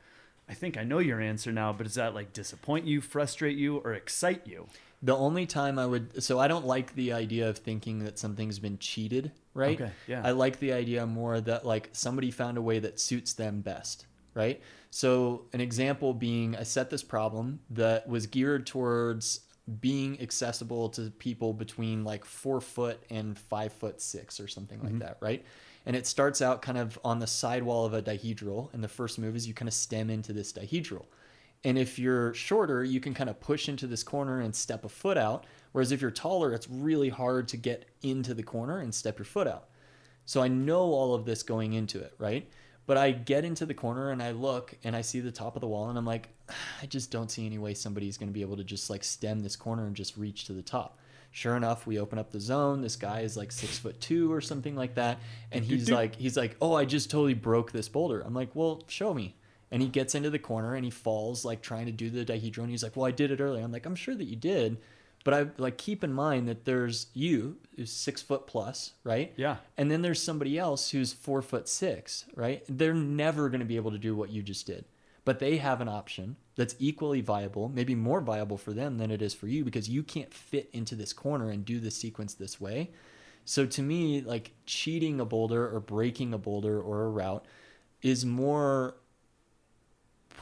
I 0.49 0.53
think 0.53 0.77
I 0.77 0.83
know 0.83 0.99
your 0.99 1.21
answer 1.21 1.51
now, 1.51 1.71
but 1.73 1.83
does 1.83 1.95
that 1.95 2.13
like 2.15 2.33
disappoint 2.33 2.85
you, 2.85 2.99
frustrate 3.01 3.57
you, 3.57 3.77
or 3.77 3.93
excite 3.93 4.47
you? 4.47 4.67
The 5.03 5.15
only 5.15 5.45
time 5.47 5.79
I 5.79 5.85
would, 5.87 6.21
so 6.23 6.39
I 6.39 6.47
don't 6.47 6.65
like 6.65 6.93
the 6.93 7.13
idea 7.13 7.49
of 7.49 7.57
thinking 7.57 7.99
that 8.05 8.19
something's 8.19 8.59
been 8.59 8.77
cheated, 8.77 9.31
right? 9.55 9.81
Okay, 9.81 9.91
yeah. 10.07 10.21
I 10.23 10.31
like 10.31 10.59
the 10.59 10.73
idea 10.73 11.05
more 11.07 11.41
that 11.41 11.65
like 11.65 11.89
somebody 11.93 12.29
found 12.29 12.57
a 12.57 12.61
way 12.61 12.77
that 12.79 12.99
suits 12.99 13.33
them 13.33 13.61
best, 13.61 14.05
right? 14.35 14.61
So 14.91 15.45
an 15.53 15.61
example 15.61 16.13
being, 16.13 16.55
I 16.55 16.63
set 16.63 16.89
this 16.91 17.01
problem 17.03 17.61
that 17.71 18.07
was 18.07 18.27
geared 18.27 18.67
towards 18.67 19.41
being 19.79 20.19
accessible 20.21 20.89
to 20.89 21.09
people 21.11 21.53
between 21.53 22.03
like 22.03 22.25
four 22.25 22.61
foot 22.61 23.01
and 23.09 23.37
five 23.37 23.71
foot 23.73 24.01
six 24.01 24.39
or 24.39 24.47
something 24.47 24.79
Mm-hmm. 24.79 24.87
like 24.87 24.99
that, 24.99 25.17
right? 25.19 25.43
And 25.85 25.95
it 25.95 26.05
starts 26.05 26.43
out 26.43 26.61
kind 26.61 26.77
of 26.77 26.99
on 27.03 27.17
the 27.17 27.25
sidewall 27.25 27.85
of 27.85 27.95
a 27.95 28.03
dihedral, 28.03 28.71
and 28.73 28.83
the 28.83 28.87
first 28.87 29.17
move 29.17 29.35
is 29.35 29.47
you 29.47 29.55
kind 29.55 29.67
of 29.67 29.73
stem 29.73 30.11
into 30.11 30.31
this 30.31 30.53
dihedral. 30.53 31.05
And 31.63 31.77
if 31.77 31.99
you're 31.99 32.33
shorter, 32.33 32.83
you 32.83 32.99
can 32.99 33.13
kind 33.13 33.29
of 33.29 33.39
push 33.39 33.69
into 33.69 33.87
this 33.87 34.03
corner 34.03 34.41
and 34.41 34.55
step 34.55 34.83
a 34.83 34.89
foot 34.89 35.17
out. 35.17 35.45
Whereas 35.71 35.91
if 35.91 36.01
you're 36.01 36.11
taller, 36.11 36.53
it's 36.53 36.67
really 36.69 37.09
hard 37.09 37.47
to 37.49 37.57
get 37.57 37.85
into 38.01 38.33
the 38.33 38.43
corner 38.43 38.79
and 38.79 38.93
step 38.93 39.19
your 39.19 39.25
foot 39.25 39.47
out. 39.47 39.69
So 40.25 40.41
I 40.41 40.47
know 40.47 40.81
all 40.81 41.13
of 41.13 41.25
this 41.25 41.43
going 41.43 41.73
into 41.73 41.99
it, 41.99 42.13
right? 42.17 42.49
But 42.87 42.97
I 42.97 43.11
get 43.11 43.45
into 43.45 43.65
the 43.65 43.73
corner 43.73 44.09
and 44.11 44.23
I 44.23 44.31
look 44.31 44.75
and 44.83 44.95
I 44.95 45.01
see 45.01 45.19
the 45.19 45.31
top 45.31 45.55
of 45.55 45.61
the 45.61 45.67
wall 45.67 45.89
and 45.89 45.97
I'm 45.97 46.05
like, 46.05 46.29
I 46.81 46.87
just 46.87 47.11
don't 47.11 47.29
see 47.29 47.45
any 47.45 47.57
way 47.57 47.73
somebody's 47.73 48.17
going 48.17 48.29
to 48.29 48.33
be 48.33 48.41
able 48.41 48.57
to 48.57 48.63
just 48.63 48.89
like 48.89 49.03
stem 49.03 49.39
this 49.39 49.55
corner 49.55 49.85
and 49.85 49.95
just 49.95 50.17
reach 50.17 50.45
to 50.45 50.53
the 50.53 50.63
top. 50.63 50.97
Sure 51.33 51.55
enough, 51.55 51.87
we 51.87 51.97
open 51.99 52.19
up 52.19 52.31
the 52.31 52.39
zone. 52.41 52.81
This 52.81 52.97
guy 52.97 53.21
is 53.21 53.37
like 53.37 53.53
six 53.53 53.77
foot 53.77 54.01
two 54.01 54.33
or 54.33 54.41
something 54.41 54.75
like 54.75 54.95
that, 54.95 55.19
and 55.53 55.63
he's 55.63 55.89
like, 55.89 56.15
he's 56.15 56.35
like, 56.35 56.57
oh, 56.61 56.73
I 56.73 56.83
just 56.83 57.09
totally 57.09 57.35
broke 57.35 57.71
this 57.71 57.87
boulder. 57.87 58.19
I'm 58.19 58.33
like, 58.33 58.49
well, 58.53 58.83
show 58.87 59.13
me. 59.13 59.35
And 59.71 59.81
he 59.81 59.87
gets 59.87 60.15
into 60.15 60.29
the 60.29 60.39
corner 60.39 60.75
and 60.75 60.83
he 60.83 60.91
falls 60.91 61.45
like 61.45 61.61
trying 61.61 61.85
to 61.85 61.91
do 61.91 62.09
the 62.09 62.25
dihedral. 62.25 62.63
And 62.63 62.71
he's 62.71 62.83
like, 62.83 62.95
well, 62.95 63.05
I 63.05 63.11
did 63.11 63.31
it 63.31 63.39
earlier. 63.39 63.63
I'm 63.63 63.71
like, 63.71 63.85
I'm 63.85 63.95
sure 63.95 64.15
that 64.15 64.25
you 64.25 64.35
did, 64.35 64.77
but 65.23 65.33
I 65.33 65.47
like 65.57 65.77
keep 65.77 66.03
in 66.03 66.13
mind 66.13 66.47
that 66.47 66.65
there's 66.65 67.07
you 67.13 67.57
who's 67.75 67.91
six 67.91 68.21
foot 68.21 68.47
plus, 68.47 68.93
right? 69.03 69.33
Yeah. 69.37 69.57
And 69.77 69.89
then 69.89 70.01
there's 70.01 70.21
somebody 70.21 70.57
else 70.57 70.91
who's 70.91 71.13
four 71.13 71.41
foot 71.41 71.69
six, 71.69 72.25
right? 72.35 72.63
They're 72.67 72.93
never 72.93 73.49
going 73.49 73.59
to 73.59 73.65
be 73.65 73.75
able 73.75 73.91
to 73.91 73.97
do 73.97 74.15
what 74.15 74.29
you 74.29 74.43
just 74.43 74.65
did, 74.65 74.85
but 75.25 75.39
they 75.39 75.57
have 75.57 75.79
an 75.79 75.87
option 75.87 76.35
that's 76.55 76.75
equally 76.79 77.21
viable, 77.21 77.69
maybe 77.69 77.95
more 77.95 78.21
viable 78.21 78.57
for 78.57 78.73
them 78.73 78.97
than 78.97 79.09
it 79.09 79.21
is 79.21 79.33
for 79.33 79.47
you 79.47 79.63
because 79.63 79.87
you 79.87 80.03
can't 80.03 80.33
fit 80.33 80.69
into 80.73 80.95
this 80.95 81.13
corner 81.13 81.49
and 81.49 81.65
do 81.65 81.79
the 81.79 81.91
sequence 81.91 82.33
this 82.33 82.59
way. 82.59 82.89
So 83.45 83.65
to 83.65 83.81
me, 83.81 84.21
like 84.21 84.51
cheating 84.65 85.19
a 85.19 85.25
boulder 85.25 85.73
or 85.73 85.79
breaking 85.79 86.33
a 86.33 86.37
boulder 86.37 86.79
or 86.79 87.03
a 87.03 87.09
route 87.09 87.45
is 88.01 88.25
more 88.25 88.95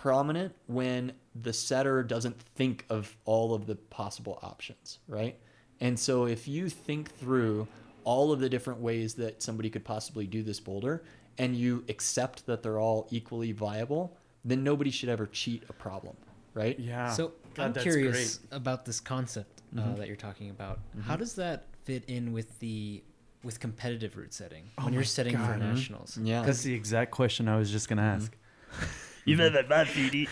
prominent 0.01 0.53
when 0.67 1.11
the 1.35 1.51
setter 1.53 2.03
doesn't 2.03 2.41
think 2.55 2.85
of 2.89 3.15
all 3.25 3.53
of 3.53 3.65
the 3.65 3.75
possible 3.75 4.39
options, 4.41 4.99
right? 5.07 5.37
And 5.81 5.99
so 5.99 6.25
if 6.25 6.47
you 6.47 6.69
think 6.69 7.13
through 7.15 7.67
all 8.05 8.31
of 8.31 8.39
the 8.39 8.49
different 8.49 8.79
ways 8.79 9.13
that 9.15 9.41
somebody 9.43 9.69
could 9.69 9.83
possibly 9.83 10.25
do 10.25 10.41
this 10.41 10.59
boulder 10.59 11.03
and 11.37 11.55
you 11.55 11.83
accept 11.89 12.45
that 12.45 12.63
they're 12.63 12.79
all 12.79 13.07
equally 13.11 13.51
viable, 13.51 14.17
then 14.45 14.63
nobody 14.63 14.89
should 14.89 15.09
ever 15.09 15.25
cheat 15.27 15.63
a 15.69 15.73
problem, 15.73 16.15
right? 16.53 16.79
Yeah. 16.79 17.11
So 17.11 17.33
God, 17.53 17.77
I'm 17.77 17.83
curious 17.83 18.37
great. 18.37 18.55
about 18.55 18.85
this 18.85 18.99
concept 18.99 19.61
uh, 19.77 19.81
Mm-hmm. 19.81 19.95
that 19.99 20.07
you're 20.07 20.15
talking 20.15 20.49
about. 20.49 20.79
How 21.01 21.15
does 21.15 21.35
that 21.35 21.65
fit 21.83 22.03
in 22.07 22.31
with 22.33 22.57
the 22.59 23.03
with 23.43 23.59
competitive 23.59 24.17
route 24.17 24.33
setting 24.33 24.63
Oh 24.77 24.85
when 24.85 24.93
you're 24.93 25.01
my 25.01 25.05
setting 25.05 25.37
for 25.37 25.55
nationals? 25.57 26.17
Yeah. 26.21 26.41
That's 26.43 26.63
the 26.63 26.73
exact 26.73 27.11
question 27.11 27.47
I 27.47 27.57
was 27.57 27.69
just 27.69 27.87
gonna 27.89 28.01
ask. 28.01 28.35
you 29.25 29.35
know 29.35 29.49
that 29.49 29.67
bad, 29.69 29.87
PD. 29.87 30.27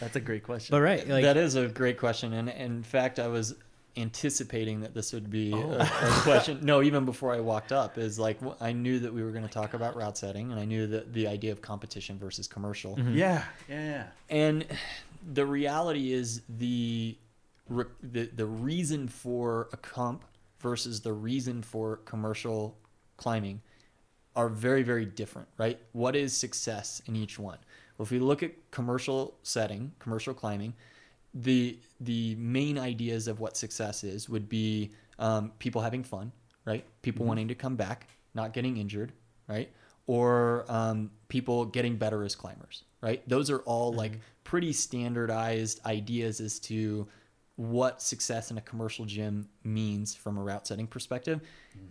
That's 0.00 0.16
a 0.16 0.20
great 0.20 0.42
question. 0.42 0.72
But 0.72 0.80
right, 0.82 1.06
like 1.08 1.24
that 1.24 1.36
is 1.36 1.54
a 1.54 1.68
great 1.68 1.98
question, 1.98 2.32
and, 2.34 2.48
and 2.50 2.76
in 2.76 2.82
fact, 2.82 3.18
I 3.18 3.28
was 3.28 3.54
anticipating 3.96 4.80
that 4.80 4.92
this 4.92 5.12
would 5.12 5.30
be 5.30 5.52
a, 5.52 5.56
Oh. 5.56 5.78
a 5.80 6.20
question. 6.22 6.58
No, 6.62 6.82
even 6.82 7.04
before 7.04 7.32
I 7.32 7.40
walked 7.40 7.72
up, 7.72 7.96
is 7.96 8.18
like 8.18 8.38
I 8.60 8.72
knew 8.72 8.98
that 9.00 9.12
we 9.14 9.22
were 9.22 9.30
going 9.30 9.46
to 9.46 9.52
talk 9.52 9.74
about 9.74 9.96
route 9.96 10.18
setting, 10.18 10.50
and 10.50 10.60
I 10.60 10.64
knew 10.64 10.86
that 10.88 11.12
the 11.12 11.26
idea 11.28 11.52
of 11.52 11.62
competition 11.62 12.18
versus 12.18 12.46
commercial. 12.46 12.96
Mm-hmm. 12.96 13.16
yeah, 13.16 13.44
yeah, 13.68 13.84
yeah. 13.84 14.06
And 14.28 14.66
the 15.32 15.46
reality 15.46 16.12
is 16.12 16.42
the, 16.48 17.16
the 18.02 18.30
the 18.34 18.46
reason 18.46 19.08
for 19.08 19.68
a 19.72 19.76
comp 19.76 20.24
versus 20.60 21.00
the 21.00 21.12
reason 21.12 21.62
for 21.62 21.96
commercial 22.04 22.76
climbing 23.16 23.62
are 24.36 24.48
very 24.48 24.82
very 24.82 25.06
different, 25.06 25.48
right? 25.56 25.78
What 25.92 26.16
is 26.16 26.32
success 26.36 27.00
in 27.06 27.16
each 27.16 27.38
one? 27.38 27.58
Well, 27.96 28.04
if 28.04 28.10
we 28.10 28.18
look 28.18 28.42
at 28.42 28.52
commercial 28.70 29.36
setting, 29.42 29.92
commercial 29.98 30.34
climbing, 30.34 30.74
the 31.34 31.78
the 32.00 32.34
main 32.36 32.78
ideas 32.78 33.28
of 33.28 33.40
what 33.40 33.56
success 33.56 34.04
is 34.04 34.28
would 34.28 34.48
be 34.48 34.92
um, 35.18 35.52
people 35.58 35.80
having 35.80 36.04
fun, 36.04 36.32
right? 36.64 36.84
People 37.02 37.26
wanting 37.26 37.48
to 37.48 37.54
come 37.54 37.76
back, 37.76 38.08
not 38.34 38.52
getting 38.52 38.76
injured, 38.76 39.12
right? 39.48 39.70
Or 40.06 40.64
um, 40.68 41.10
people 41.28 41.64
getting 41.64 41.96
better 41.96 42.24
as 42.24 42.34
climbers, 42.34 42.84
right? 43.00 43.26
Those 43.28 43.50
are 43.50 43.60
all 43.60 43.92
like 43.92 44.20
pretty 44.44 44.72
standardized 44.72 45.84
ideas 45.86 46.40
as 46.40 46.58
to 46.60 47.08
what 47.56 48.02
success 48.02 48.50
in 48.50 48.58
a 48.58 48.60
commercial 48.60 49.04
gym 49.04 49.48
means 49.62 50.14
from 50.14 50.36
a 50.36 50.42
route 50.42 50.66
setting 50.66 50.86
perspective. 50.86 51.40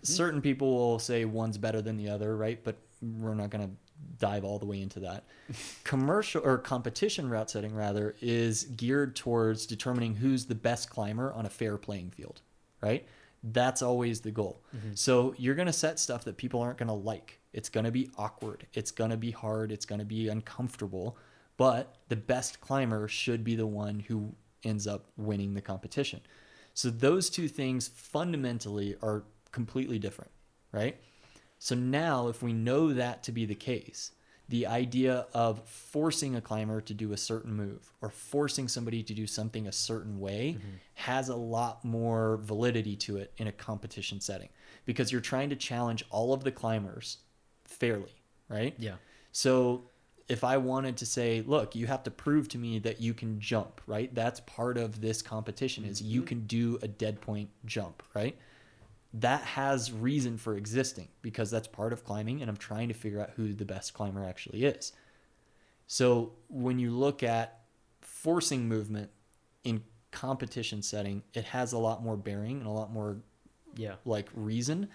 Certain 0.01 0.41
people 0.41 0.73
will 0.73 0.99
say 0.99 1.25
one's 1.25 1.57
better 1.57 1.81
than 1.81 1.97
the 1.97 2.09
other, 2.09 2.35
right? 2.35 2.61
But 2.63 2.75
we're 3.01 3.33
not 3.33 3.49
going 3.49 3.67
to 3.67 3.73
dive 4.19 4.43
all 4.43 4.59
the 4.59 4.65
way 4.65 4.81
into 4.81 4.99
that. 5.01 5.25
Commercial 5.83 6.41
or 6.43 6.57
competition 6.57 7.29
route 7.29 7.49
setting, 7.49 7.75
rather, 7.75 8.15
is 8.21 8.63
geared 8.63 9.15
towards 9.15 9.65
determining 9.65 10.15
who's 10.15 10.45
the 10.45 10.55
best 10.55 10.89
climber 10.89 11.33
on 11.33 11.45
a 11.45 11.49
fair 11.49 11.77
playing 11.77 12.11
field, 12.11 12.41
right? 12.81 13.05
That's 13.43 13.81
always 13.81 14.21
the 14.21 14.31
goal. 14.31 14.61
Mm-hmm. 14.75 14.93
So 14.95 15.35
you're 15.37 15.55
going 15.55 15.67
to 15.67 15.73
set 15.73 15.99
stuff 15.99 16.23
that 16.25 16.37
people 16.37 16.61
aren't 16.61 16.77
going 16.77 16.87
to 16.87 16.93
like. 16.93 17.39
It's 17.51 17.69
going 17.69 17.83
to 17.83 17.91
be 17.91 18.09
awkward. 18.17 18.65
It's 18.73 18.91
going 18.91 19.11
to 19.11 19.17
be 19.17 19.31
hard. 19.31 19.71
It's 19.71 19.85
going 19.85 19.99
to 19.99 20.05
be 20.05 20.29
uncomfortable. 20.29 21.17
But 21.57 21.97
the 22.09 22.15
best 22.15 22.61
climber 22.61 23.07
should 23.07 23.43
be 23.43 23.55
the 23.55 23.67
one 23.67 23.99
who 23.99 24.33
ends 24.63 24.87
up 24.87 25.05
winning 25.17 25.53
the 25.53 25.61
competition. 25.61 26.21
So 26.73 26.89
those 26.89 27.29
two 27.29 27.47
things 27.47 27.87
fundamentally 27.87 28.95
are 29.01 29.23
completely 29.51 29.99
different, 29.99 30.31
right? 30.71 30.97
So 31.63 31.75
now, 31.75 32.27
if 32.27 32.43
we 32.43 32.51
know 32.51 32.91
that 32.91 33.23
to 33.23 33.31
be 33.31 33.45
the 33.45 33.55
case, 33.55 34.11
the 34.49 34.67
idea 34.67 35.27
of 35.33 35.65
forcing 35.65 36.35
a 36.35 36.41
climber 36.41 36.81
to 36.81 36.93
do 36.93 37.13
a 37.13 37.17
certain 37.17 37.53
move 37.53 37.89
or 38.01 38.09
forcing 38.09 38.67
somebody 38.67 39.01
to 39.01 39.13
do 39.13 39.25
something 39.25 39.65
a 39.65 39.71
certain 39.71 40.19
way 40.19 40.57
mm-hmm. 40.57 40.75
has 40.95 41.29
a 41.29 41.35
lot 41.37 41.85
more 41.85 42.41
validity 42.43 42.97
to 42.97 43.15
it 43.15 43.31
in 43.37 43.47
a 43.47 43.51
competition 43.53 44.19
setting 44.19 44.49
because 44.83 45.09
you're 45.09 45.21
trying 45.21 45.49
to 45.51 45.55
challenge 45.55 46.03
all 46.09 46.33
of 46.33 46.43
the 46.43 46.51
climbers 46.51 47.19
fairly, 47.63 48.11
right? 48.49 48.75
yeah. 48.77 48.95
So 49.31 49.85
if 50.27 50.43
I 50.43 50.57
wanted 50.57 50.97
to 50.97 51.05
say, 51.05 51.45
look, 51.47 51.77
you 51.77 51.87
have 51.87 52.03
to 52.03 52.11
prove 52.11 52.49
to 52.49 52.57
me 52.57 52.79
that 52.79 52.99
you 52.99 53.13
can 53.13 53.39
jump, 53.39 53.79
right? 53.87 54.13
That's 54.13 54.41
part 54.41 54.77
of 54.77 54.99
this 54.99 55.21
competition 55.21 55.85
is 55.85 56.01
you 56.01 56.19
mm-hmm. 56.19 56.27
can 56.27 56.45
do 56.45 56.77
a 56.81 56.89
dead 56.89 57.21
point 57.21 57.47
jump, 57.65 58.03
right? 58.13 58.37
That 59.13 59.41
has 59.41 59.91
reason 59.91 60.37
for 60.37 60.55
existing 60.57 61.07
because 61.21 61.51
that's 61.51 61.67
part 61.67 61.93
of 61.93 62.03
climbing 62.03 62.41
and 62.41 62.49
I'm 62.49 62.57
trying 62.57 62.87
to 62.87 62.93
figure 62.95 63.21
out 63.21 63.31
who 63.35 63.53
the 63.53 63.65
best 63.65 63.93
climber 63.93 64.25
actually 64.25 64.65
is. 64.65 64.91
So 65.85 66.31
when 66.49 66.79
you 66.79 66.91
look 66.91 67.21
at 67.21 67.59
forcing 68.01 68.67
movement 68.67 69.11
in 69.63 69.83
competition 70.11 70.81
setting, 70.81 71.23
it 71.33 71.45
has 71.45 71.73
a 71.73 71.77
lot 71.77 72.03
more 72.03 72.17
bearing 72.17 72.57
and 72.57 72.67
a 72.67 72.71
lot 72.71 72.91
more 72.91 73.17
Yeah. 73.75 73.95
like 74.05 74.29
reason. 74.33 74.89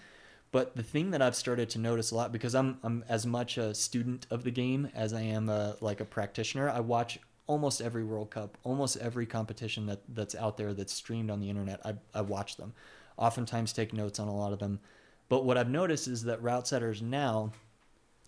But 0.51 0.75
the 0.75 0.83
thing 0.83 1.11
that 1.11 1.21
I've 1.21 1.35
started 1.35 1.69
to 1.71 1.79
notice 1.79 2.11
a 2.11 2.15
lot 2.15 2.31
because 2.31 2.55
I'm 2.55 2.79
I'm 2.83 3.05
as 3.07 3.25
much 3.25 3.57
a 3.57 3.73
student 3.75 4.25
of 4.31 4.43
the 4.43 4.51
game 4.51 4.89
as 4.95 5.13
I 5.13 5.21
am 5.21 5.47
a 5.47 5.75
like 5.79 6.01
a 6.01 6.05
practitioner. 6.05 6.69
I 6.69 6.79
watch 6.79 7.19
almost 7.45 7.81
every 7.81 8.03
World 8.03 8.31
Cup, 8.31 8.57
almost 8.63 8.97
every 8.97 9.25
competition 9.27 9.85
that 9.87 10.01
that's 10.09 10.33
out 10.35 10.57
there 10.57 10.73
that's 10.73 10.93
streamed 10.93 11.29
on 11.29 11.39
the 11.39 11.49
internet. 11.49 11.79
I 11.85 11.95
I 12.13 12.21
watch 12.21 12.57
them. 12.57 12.73
Oftentimes 13.19 13.71
take 13.71 13.93
notes 13.93 14.19
on 14.19 14.27
a 14.27 14.35
lot 14.35 14.53
of 14.53 14.59
them. 14.59 14.79
But 15.27 15.45
what 15.45 15.57
I've 15.57 15.69
noticed 15.69 16.07
is 16.07 16.23
that 16.23 16.41
route 16.41 16.67
setters 16.67 17.03
now 17.03 17.51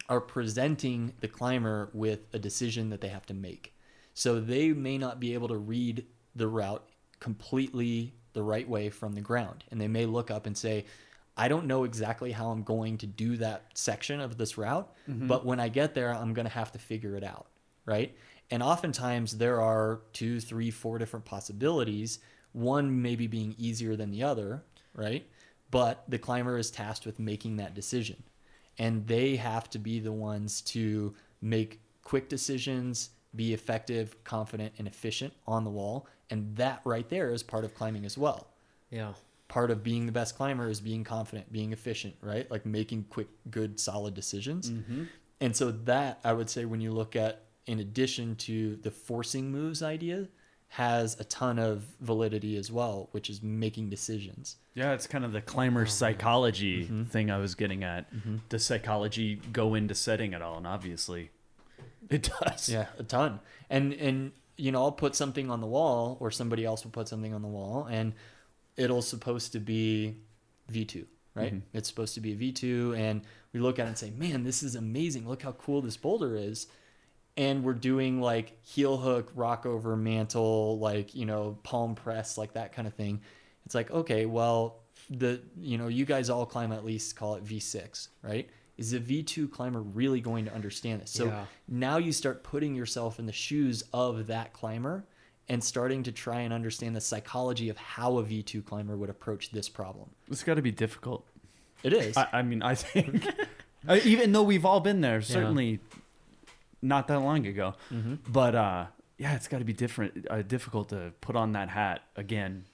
are 0.09 0.21
presenting 0.21 1.13
the 1.21 1.27
climber 1.27 1.89
with 1.93 2.19
a 2.33 2.39
decision 2.39 2.89
that 2.89 3.01
they 3.01 3.07
have 3.07 3.25
to 3.27 3.33
make. 3.33 3.73
So 4.13 4.39
they 4.39 4.73
may 4.73 4.97
not 4.97 5.19
be 5.19 5.33
able 5.33 5.47
to 5.47 5.57
read 5.57 6.05
the 6.35 6.47
route 6.47 6.85
completely 7.19 8.13
the 8.33 8.43
right 8.43 8.67
way 8.67 8.89
from 8.89 9.13
the 9.13 9.21
ground. 9.21 9.63
And 9.71 9.79
they 9.79 9.87
may 9.87 10.05
look 10.05 10.29
up 10.29 10.45
and 10.45 10.57
say, 10.57 10.85
I 11.37 11.47
don't 11.47 11.65
know 11.65 11.85
exactly 11.85 12.31
how 12.31 12.49
I'm 12.49 12.63
going 12.63 12.97
to 12.99 13.07
do 13.07 13.37
that 13.37 13.65
section 13.73 14.19
of 14.19 14.37
this 14.37 14.57
route, 14.57 14.93
mm-hmm. 15.09 15.27
but 15.27 15.45
when 15.45 15.59
I 15.59 15.69
get 15.69 15.95
there, 15.95 16.13
I'm 16.13 16.33
going 16.33 16.47
to 16.47 16.53
have 16.53 16.71
to 16.73 16.79
figure 16.79 17.15
it 17.15 17.23
out. 17.23 17.47
Right. 17.85 18.15
And 18.51 18.61
oftentimes 18.61 19.37
there 19.37 19.61
are 19.61 20.01
two, 20.13 20.39
three, 20.39 20.71
four 20.71 20.97
different 20.97 21.25
possibilities, 21.25 22.19
one 22.51 23.01
maybe 23.01 23.27
being 23.27 23.55
easier 23.57 23.95
than 23.95 24.11
the 24.11 24.23
other. 24.23 24.63
Right. 24.95 25.25
But 25.69 26.03
the 26.09 26.17
climber 26.17 26.57
is 26.57 26.69
tasked 26.71 27.05
with 27.05 27.19
making 27.19 27.57
that 27.57 27.73
decision. 27.73 28.23
And 28.77 29.07
they 29.07 29.35
have 29.37 29.69
to 29.71 29.79
be 29.79 29.99
the 29.99 30.11
ones 30.11 30.61
to 30.61 31.13
make 31.41 31.79
quick 32.03 32.27
decisions, 32.29 33.11
be 33.35 33.53
effective, 33.53 34.21
confident, 34.23 34.73
and 34.77 34.87
efficient 34.87 35.33
on 35.47 35.63
the 35.63 35.69
wall. 35.69 36.07
And 36.29 36.55
that 36.57 36.81
right 36.83 37.07
there 37.09 37.31
is 37.31 37.43
part 37.43 37.63
of 37.63 37.73
climbing 37.73 38.05
as 38.05 38.17
well 38.17 38.47
Yeah. 38.89 39.13
part 39.47 39.69
of 39.71 39.83
being 39.83 40.05
the 40.05 40.11
best 40.11 40.35
climber 40.37 40.69
is 40.69 40.79
being 40.81 41.03
confident, 41.03 41.51
being 41.51 41.71
efficient, 41.73 42.15
right? 42.21 42.49
Like 42.49 42.65
making 42.65 43.05
quick, 43.09 43.27
good, 43.49 43.79
solid 43.79 44.13
decisions. 44.13 44.69
Mm-hmm. 44.71 45.03
And 45.41 45.55
so 45.55 45.71
that 45.71 46.19
I 46.23 46.33
would 46.33 46.49
say 46.49 46.65
when 46.65 46.81
you 46.81 46.91
look 46.91 47.15
at 47.15 47.43
in 47.65 47.79
addition 47.79 48.35
to 48.35 48.75
the 48.77 48.91
forcing 48.91 49.51
moves 49.51 49.81
idea 49.83 50.27
has 50.75 51.19
a 51.19 51.25
ton 51.25 51.59
of 51.59 51.83
validity 51.99 52.55
as 52.55 52.71
well, 52.71 53.09
which 53.11 53.29
is 53.29 53.43
making 53.43 53.89
decisions. 53.89 54.55
Yeah, 54.73 54.93
it's 54.93 55.05
kind 55.05 55.25
of 55.25 55.33
the 55.33 55.41
climber 55.41 55.81
oh, 55.81 55.85
psychology 55.85 56.85
mm-hmm. 56.85 57.03
thing 57.03 57.29
I 57.29 57.39
was 57.39 57.55
getting 57.55 57.83
at. 57.83 58.09
Mm-hmm. 58.13 58.37
Does 58.47 58.65
psychology 58.65 59.41
go 59.51 59.75
into 59.75 59.93
setting 59.93 60.33
at 60.33 60.41
all? 60.41 60.55
And 60.55 60.65
obviously, 60.65 61.31
it 62.09 62.29
does. 62.41 62.69
Yeah, 62.69 62.85
a 62.97 63.03
ton. 63.03 63.41
And 63.69 63.91
and 63.91 64.31
you 64.55 64.71
know, 64.71 64.81
I'll 64.81 64.93
put 64.93 65.13
something 65.13 65.51
on 65.51 65.59
the 65.59 65.67
wall 65.67 66.15
or 66.21 66.31
somebody 66.31 66.63
else 66.63 66.85
will 66.85 66.91
put 66.91 67.09
something 67.09 67.33
on 67.33 67.41
the 67.41 67.49
wall 67.49 67.87
and 67.91 68.13
it'll 68.77 69.01
supposed 69.01 69.51
to 69.51 69.59
be 69.59 70.15
V2, 70.71 71.03
right? 71.35 71.53
Mm-hmm. 71.53 71.77
It's 71.77 71.89
supposed 71.89 72.13
to 72.13 72.21
be 72.21 72.31
a 72.31 72.35
V2 72.37 72.97
and 72.97 73.23
we 73.51 73.59
look 73.59 73.77
at 73.77 73.87
it 73.87 73.89
and 73.89 73.97
say, 73.97 74.11
"Man, 74.11 74.45
this 74.45 74.63
is 74.63 74.75
amazing. 74.75 75.27
Look 75.27 75.41
how 75.41 75.51
cool 75.51 75.81
this 75.81 75.97
boulder 75.97 76.37
is." 76.37 76.67
And 77.37 77.63
we're 77.63 77.73
doing 77.73 78.19
like 78.21 78.61
heel 78.63 78.97
hook, 78.97 79.31
rock 79.35 79.65
over 79.65 79.95
mantle, 79.95 80.77
like, 80.79 81.15
you 81.15 81.25
know, 81.25 81.57
palm 81.63 81.95
press, 81.95 82.37
like 82.37 82.53
that 82.53 82.73
kind 82.73 82.87
of 82.87 82.93
thing. 82.93 83.21
It's 83.65 83.73
like, 83.75 83.89
okay, 83.91 84.25
well, 84.25 84.79
the 85.09 85.41
you 85.59 85.77
know, 85.77 85.87
you 85.87 86.05
guys 86.05 86.29
all 86.29 86.45
climb 86.45 86.71
at 86.71 86.83
least 86.85 87.15
call 87.15 87.35
it 87.35 87.45
V6, 87.45 88.09
right? 88.21 88.49
Is 88.77 88.93
a 88.93 88.99
V2 88.99 89.49
climber 89.51 89.81
really 89.81 90.21
going 90.21 90.45
to 90.45 90.53
understand 90.53 91.01
this? 91.01 91.11
So 91.11 91.27
Yeah. 91.27 91.45
now 91.67 91.97
you 91.97 92.11
start 92.11 92.43
putting 92.43 92.75
yourself 92.75 93.19
in 93.19 93.25
the 93.25 93.31
shoes 93.33 93.83
of 93.93 94.27
that 94.27 94.53
climber 94.53 95.05
and 95.47 95.63
starting 95.63 96.03
to 96.03 96.11
try 96.11 96.41
and 96.41 96.53
understand 96.53 96.95
the 96.95 97.01
psychology 97.01 97.69
of 97.69 97.77
how 97.77 98.17
a 98.17 98.23
V2 98.23 98.65
climber 98.65 98.95
would 98.97 99.09
approach 99.09 99.51
this 99.51 99.67
problem. 99.69 100.09
It's 100.29 100.43
got 100.43 100.55
to 100.55 100.61
be 100.61 100.71
difficult. 100.71 101.25
It 101.83 101.93
is. 101.93 102.15
I, 102.15 102.27
I 102.33 102.41
mean, 102.41 102.61
I 102.61 102.75
think, 102.75 103.27
uh, 103.87 103.99
even 104.03 104.31
though 104.31 104.43
we've 104.43 104.65
all 104.65 104.79
been 104.79 105.01
there, 105.01 105.21
certainly 105.21 105.79
not 106.81 107.07
that 107.07 107.19
long 107.19 107.45
ago. 107.47 107.73
But 108.27 108.55
uh, 108.55 108.85
yeah, 109.17 109.35
it's 109.35 109.47
got 109.47 109.59
to 109.59 109.65
be 109.65 109.73
different, 109.73 110.25
uh, 110.29 110.41
difficult 110.41 110.89
to 110.89 111.13
put 111.21 111.35
on 111.35 111.51
that 111.53 111.69
hat 111.69 112.01
again. 112.15 112.65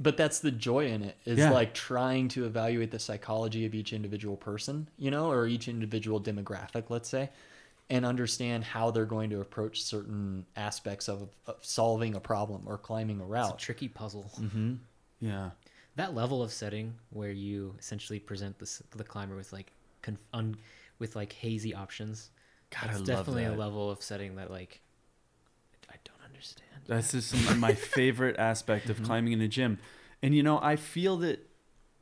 but 0.00 0.16
that's 0.16 0.40
the 0.40 0.50
joy 0.50 0.86
in 0.88 1.02
it 1.02 1.16
is 1.24 1.38
Yeah. 1.38 1.50
like 1.52 1.72
trying 1.72 2.26
to 2.30 2.44
evaluate 2.46 2.90
the 2.90 2.98
psychology 2.98 3.64
of 3.64 3.74
each 3.74 3.92
individual 3.92 4.36
person, 4.36 4.88
you 4.98 5.10
know, 5.10 5.30
or 5.30 5.46
each 5.46 5.68
individual 5.68 6.20
demographic, 6.20 6.90
let's 6.90 7.08
say, 7.08 7.30
and 7.88 8.04
understand 8.04 8.64
how 8.64 8.90
they're 8.90 9.04
going 9.06 9.30
to 9.30 9.40
approach 9.40 9.82
certain 9.82 10.44
aspects 10.56 11.08
of, 11.08 11.28
of 11.46 11.56
solving 11.60 12.16
a 12.16 12.20
problem 12.20 12.62
or 12.66 12.76
climbing 12.76 13.20
a 13.20 13.22
It's 13.22 13.28
a 13.28 13.32
route. 13.32 13.58
tricky 13.58 13.88
puzzle. 13.88 14.30
Yeah. 15.20 15.50
That 15.96 16.12
level 16.14 16.42
of 16.42 16.52
setting 16.52 16.94
where 17.10 17.30
you 17.30 17.76
essentially 17.78 18.18
present 18.18 18.58
the, 18.58 18.82
the 18.96 19.04
climber 19.04 19.36
with 19.36 19.52
like 19.52 19.72
conf- 20.02 20.18
un- 20.32 20.56
with 20.98 21.14
like 21.14 21.32
hazy 21.32 21.72
options. 21.72 22.30
God, 22.74 22.90
that's 22.90 22.96
I 22.96 22.98
love 22.98 23.06
definitely 23.06 23.44
a 23.44 23.54
level 23.54 23.90
of 23.90 24.02
setting 24.02 24.36
that 24.36 24.50
like 24.50 24.80
I 25.88 25.94
don't 26.04 26.28
understand. 26.28 26.68
That's 26.86 27.12
just 27.12 27.56
my 27.56 27.74
favorite 27.96 28.36
aspect 28.38 28.90
of 28.90 28.96
mm-hmm. 28.96 29.06
climbing 29.06 29.32
in 29.32 29.40
a 29.40 29.48
gym. 29.48 29.78
And 30.22 30.34
you 30.34 30.42
know, 30.42 30.58
I 30.62 30.76
feel 30.76 31.16
that 31.18 31.46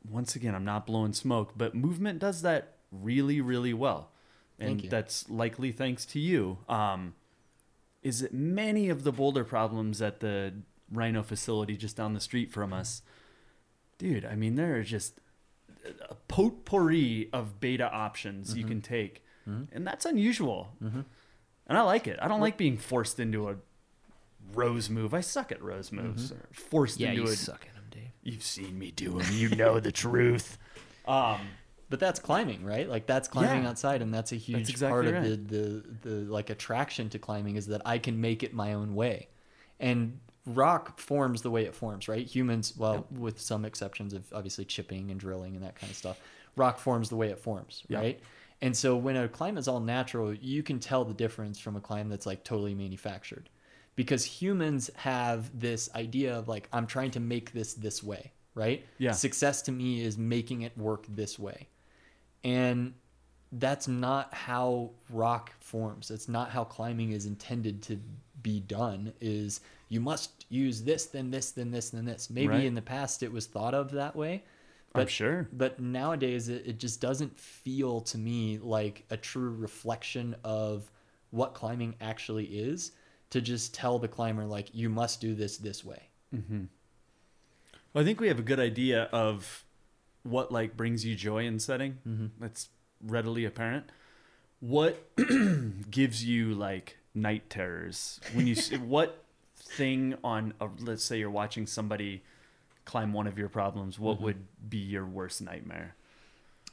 once 0.09 0.35
again, 0.35 0.55
I'm 0.55 0.65
not 0.65 0.85
blowing 0.85 1.13
smoke, 1.13 1.53
but 1.55 1.75
movement 1.75 2.19
does 2.19 2.41
that 2.41 2.73
really, 2.91 3.41
really 3.41 3.73
well. 3.73 4.09
And 4.59 4.81
that's 4.89 5.29
likely 5.29 5.71
thanks 5.71 6.05
to 6.05 6.19
you. 6.19 6.59
Um, 6.69 7.15
is 8.01 8.19
that 8.19 8.33
many 8.33 8.89
of 8.89 9.03
the 9.03 9.11
boulder 9.11 9.43
problems 9.43 10.01
at 10.01 10.19
the 10.19 10.53
RiNo 10.93 11.25
facility 11.25 11.75
just 11.75 11.97
down 11.97 12.13
the 12.13 12.19
street 12.19 12.51
from 12.51 12.69
mm-hmm. 12.69 12.79
us, 12.79 13.01
dude, 13.97 14.25
I 14.25 14.35
mean, 14.35 14.55
there 14.55 14.75
are 14.77 14.83
just 14.83 15.19
uh, 15.85 15.89
a 16.09 16.15
potpourri 16.27 17.29
of 17.33 17.59
beta 17.59 17.91
options 17.91 18.55
you 18.55 18.61
mm-hmm. 18.61 18.69
can 18.69 18.81
take. 18.81 19.23
Mm-hmm. 19.49 19.75
And 19.75 19.85
that's 19.87 20.05
unusual. 20.05 20.69
Mm-hmm. 20.83 21.01
And 21.67 21.77
I 21.77 21.81
like 21.81 22.07
it. 22.07 22.19
I 22.21 22.27
don't 22.27 22.41
like 22.41 22.57
being 22.57 22.77
forced 22.77 23.19
into 23.19 23.49
a 23.49 23.55
rose 24.53 24.89
move. 24.89 25.13
I 25.13 25.21
suck 25.21 25.51
at 25.51 25.61
rose 25.61 25.89
mm-hmm. 25.89 26.07
moves. 26.07 26.31
Or 26.31 26.47
forced 26.51 26.99
Yeah, 26.99 27.09
into 27.11 27.23
you 27.23 27.27
a. 27.29 27.35
suck 27.35 27.65
at 27.67 27.73
them, 27.73 27.85
Dave. 27.89 28.11
You've 28.23 28.43
seen 28.43 28.77
me 28.77 28.91
do 28.91 29.19
them. 29.19 29.27
You 29.31 29.49
know 29.49 29.79
the 29.79 29.91
truth. 29.91 30.57
Um, 31.05 31.41
But 31.89 31.99
that's 31.99 32.17
climbing, 32.21 32.63
right? 32.63 32.87
Like 32.87 33.05
that's 33.05 33.27
climbing 33.27 33.63
Yeah. 33.63 33.69
outside, 33.71 34.01
and 34.01 34.13
that's 34.13 34.31
a 34.31 34.37
huge 34.37 34.69
exactly 34.69 34.89
part 34.89 35.05
of 35.05 35.21
the, 35.21 35.35
the 35.35 35.83
the 36.01 36.15
like 36.31 36.49
attraction 36.49 37.09
to 37.09 37.19
climbing 37.19 37.57
is 37.57 37.67
that 37.67 37.81
I 37.85 37.97
can 37.97 38.21
make 38.21 38.41
it 38.41 38.53
my 38.53 38.71
own 38.73 38.95
way, 38.95 39.27
and 39.81 40.17
rock 40.45 40.97
forms 40.97 41.41
the 41.41 41.51
way 41.51 41.65
it 41.65 41.75
forms, 41.75 42.07
right? 42.07 42.25
Humans, 42.25 42.75
well, 42.77 43.05
with 43.11 43.39
some 43.41 43.65
exceptions 43.65 44.13
of 44.13 44.23
obviously 44.33 44.63
chipping 44.63 45.11
and 45.11 45.19
drilling 45.19 45.55
and 45.55 45.63
that 45.65 45.75
kind 45.75 45.91
of 45.91 45.97
stuff, 45.97 46.19
rock 46.55 46.79
forms 46.79 47.09
the 47.09 47.17
way 47.17 47.27
it 47.29 47.39
forms, 47.39 47.83
Yeah. 47.89 47.97
right? 47.99 48.19
And 48.63 48.75
so 48.75 48.95
when 48.95 49.17
a 49.17 49.27
climb 49.27 49.57
is 49.57 49.67
all 49.67 49.81
natural, 49.81 50.33
you 50.33 50.63
can 50.63 50.79
tell 50.79 51.03
the 51.03 51.13
difference 51.13 51.59
from 51.59 51.75
a 51.75 51.81
climb 51.81 52.07
that's 52.07 52.25
like 52.25 52.43
totally 52.45 52.73
manufactured, 52.73 53.49
because 53.95 54.23
humans 54.23 54.89
have 54.95 55.59
this 55.59 55.89
idea 55.93 56.33
of 56.39 56.47
like 56.47 56.69
I'm 56.71 56.87
trying 56.87 57.11
to 57.11 57.19
make 57.19 57.51
this 57.51 57.73
this 57.73 58.01
way, 58.01 58.31
right? 58.55 58.85
Yeah. 58.99 59.11
Success 59.11 59.61
to 59.63 59.71
me 59.71 60.01
is 60.01 60.17
making 60.17 60.61
it 60.61 60.77
work 60.77 61.05
this 61.09 61.37
way. 61.37 61.67
And 62.45 62.93
that's 63.51 63.87
not 63.87 64.33
how 64.33 64.91
rock 65.09 65.51
forms. 65.59 66.09
It's 66.09 66.29
not 66.29 66.49
how 66.49 66.63
climbing 66.63 67.11
is 67.11 67.25
intended 67.25 67.81
to 67.83 67.99
be 68.41 68.61
done 68.61 69.13
is 69.21 69.59
you 69.89 69.99
must 69.99 70.45
use 70.49 70.81
this 70.83 71.05
then 71.07 71.31
this 71.31 71.51
then 71.51 71.69
this 71.69 71.89
then 71.89 72.05
this. 72.05 72.29
Maybe 72.29 72.47
Right. 72.47 72.65
in 72.65 72.75
the 72.75 72.81
past 72.81 73.23
it 73.23 73.31
was 73.31 73.45
thought 73.45 73.73
of 73.73 73.91
that 73.91 74.15
way. 74.15 74.43
I'm 75.01 75.07
sure. 75.07 75.47
But 75.51 75.79
nowadays 75.79 76.49
it, 76.49 76.67
it 76.67 76.79
just 76.79 77.01
doesn't 77.01 77.39
feel 77.39 78.01
to 78.01 78.17
me 78.17 78.59
like 78.61 79.05
a 79.09 79.17
true 79.17 79.49
reflection 79.51 80.35
of 80.43 80.89
what 81.31 81.53
climbing 81.53 81.95
actually 81.99 82.45
is 82.45 82.91
to 83.31 83.41
just 83.41 83.73
tell 83.73 83.97
the 83.97 84.07
climber 84.07 84.45
like 84.45 84.69
you 84.73 84.89
must 84.89 85.19
do 85.19 85.33
this 85.33 85.57
this 85.57 85.83
way. 85.83 86.03
Mm-hmm. 86.33 86.65
Well, 87.93 88.03
I 88.03 88.05
think 88.05 88.19
we 88.19 88.27
have 88.27 88.39
a 88.39 88.43
good 88.43 88.59
idea 88.59 89.03
of 89.11 89.65
what 90.21 90.51
like 90.51 90.77
brings 90.77 91.05
you 91.05 91.15
joy 91.15 91.45
in 91.45 91.59
setting. 91.59 91.97
Mm-hmm. 92.07 92.27
That's 92.39 92.69
readily 93.03 93.45
apparent. 93.45 93.85
What 94.59 95.09
gives 95.91 96.23
you 96.23 96.53
like 96.53 96.97
night 97.15 97.49
terrors 97.49 98.19
when 98.33 98.47
you 98.47 98.55
what 98.85 99.23
thing 99.55 100.15
on 100.23 100.53
a, 100.61 100.69
let's 100.79 101.03
say 101.03 101.19
you're 101.19 101.29
watching 101.29 101.65
somebody 101.65 102.23
climb 102.85 103.13
one 103.13 103.27
of 103.27 103.37
your 103.37 103.49
problems? 103.49 103.99
What 103.99 104.21
would 104.21 104.45
be 104.69 104.77
your 104.77 105.05
worst 105.05 105.41
nightmare? 105.41 105.95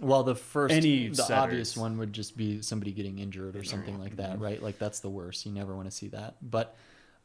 Well, 0.01 0.23
the 0.23 0.35
first, 0.35 0.74
Any 0.74 1.09
the 1.09 1.16
setters. 1.16 1.31
obvious 1.31 1.77
one 1.77 1.99
would 1.99 2.12
just 2.12 2.37
be 2.37 2.62
somebody 2.62 2.93
getting 2.93 3.19
injured 3.19 3.55
or 3.55 3.65
something 3.65 3.99
like 4.01 4.16
that, 4.16 4.41
right? 4.41 4.62
Like 4.62 4.78
that's 4.78 5.01
the 5.01 5.11
worst. 5.11 5.45
You 5.45 5.53
never 5.53 5.77
want 5.77 5.91
to 5.91 5.95
see 5.95 6.09
that. 6.09 6.37
But 6.41 6.74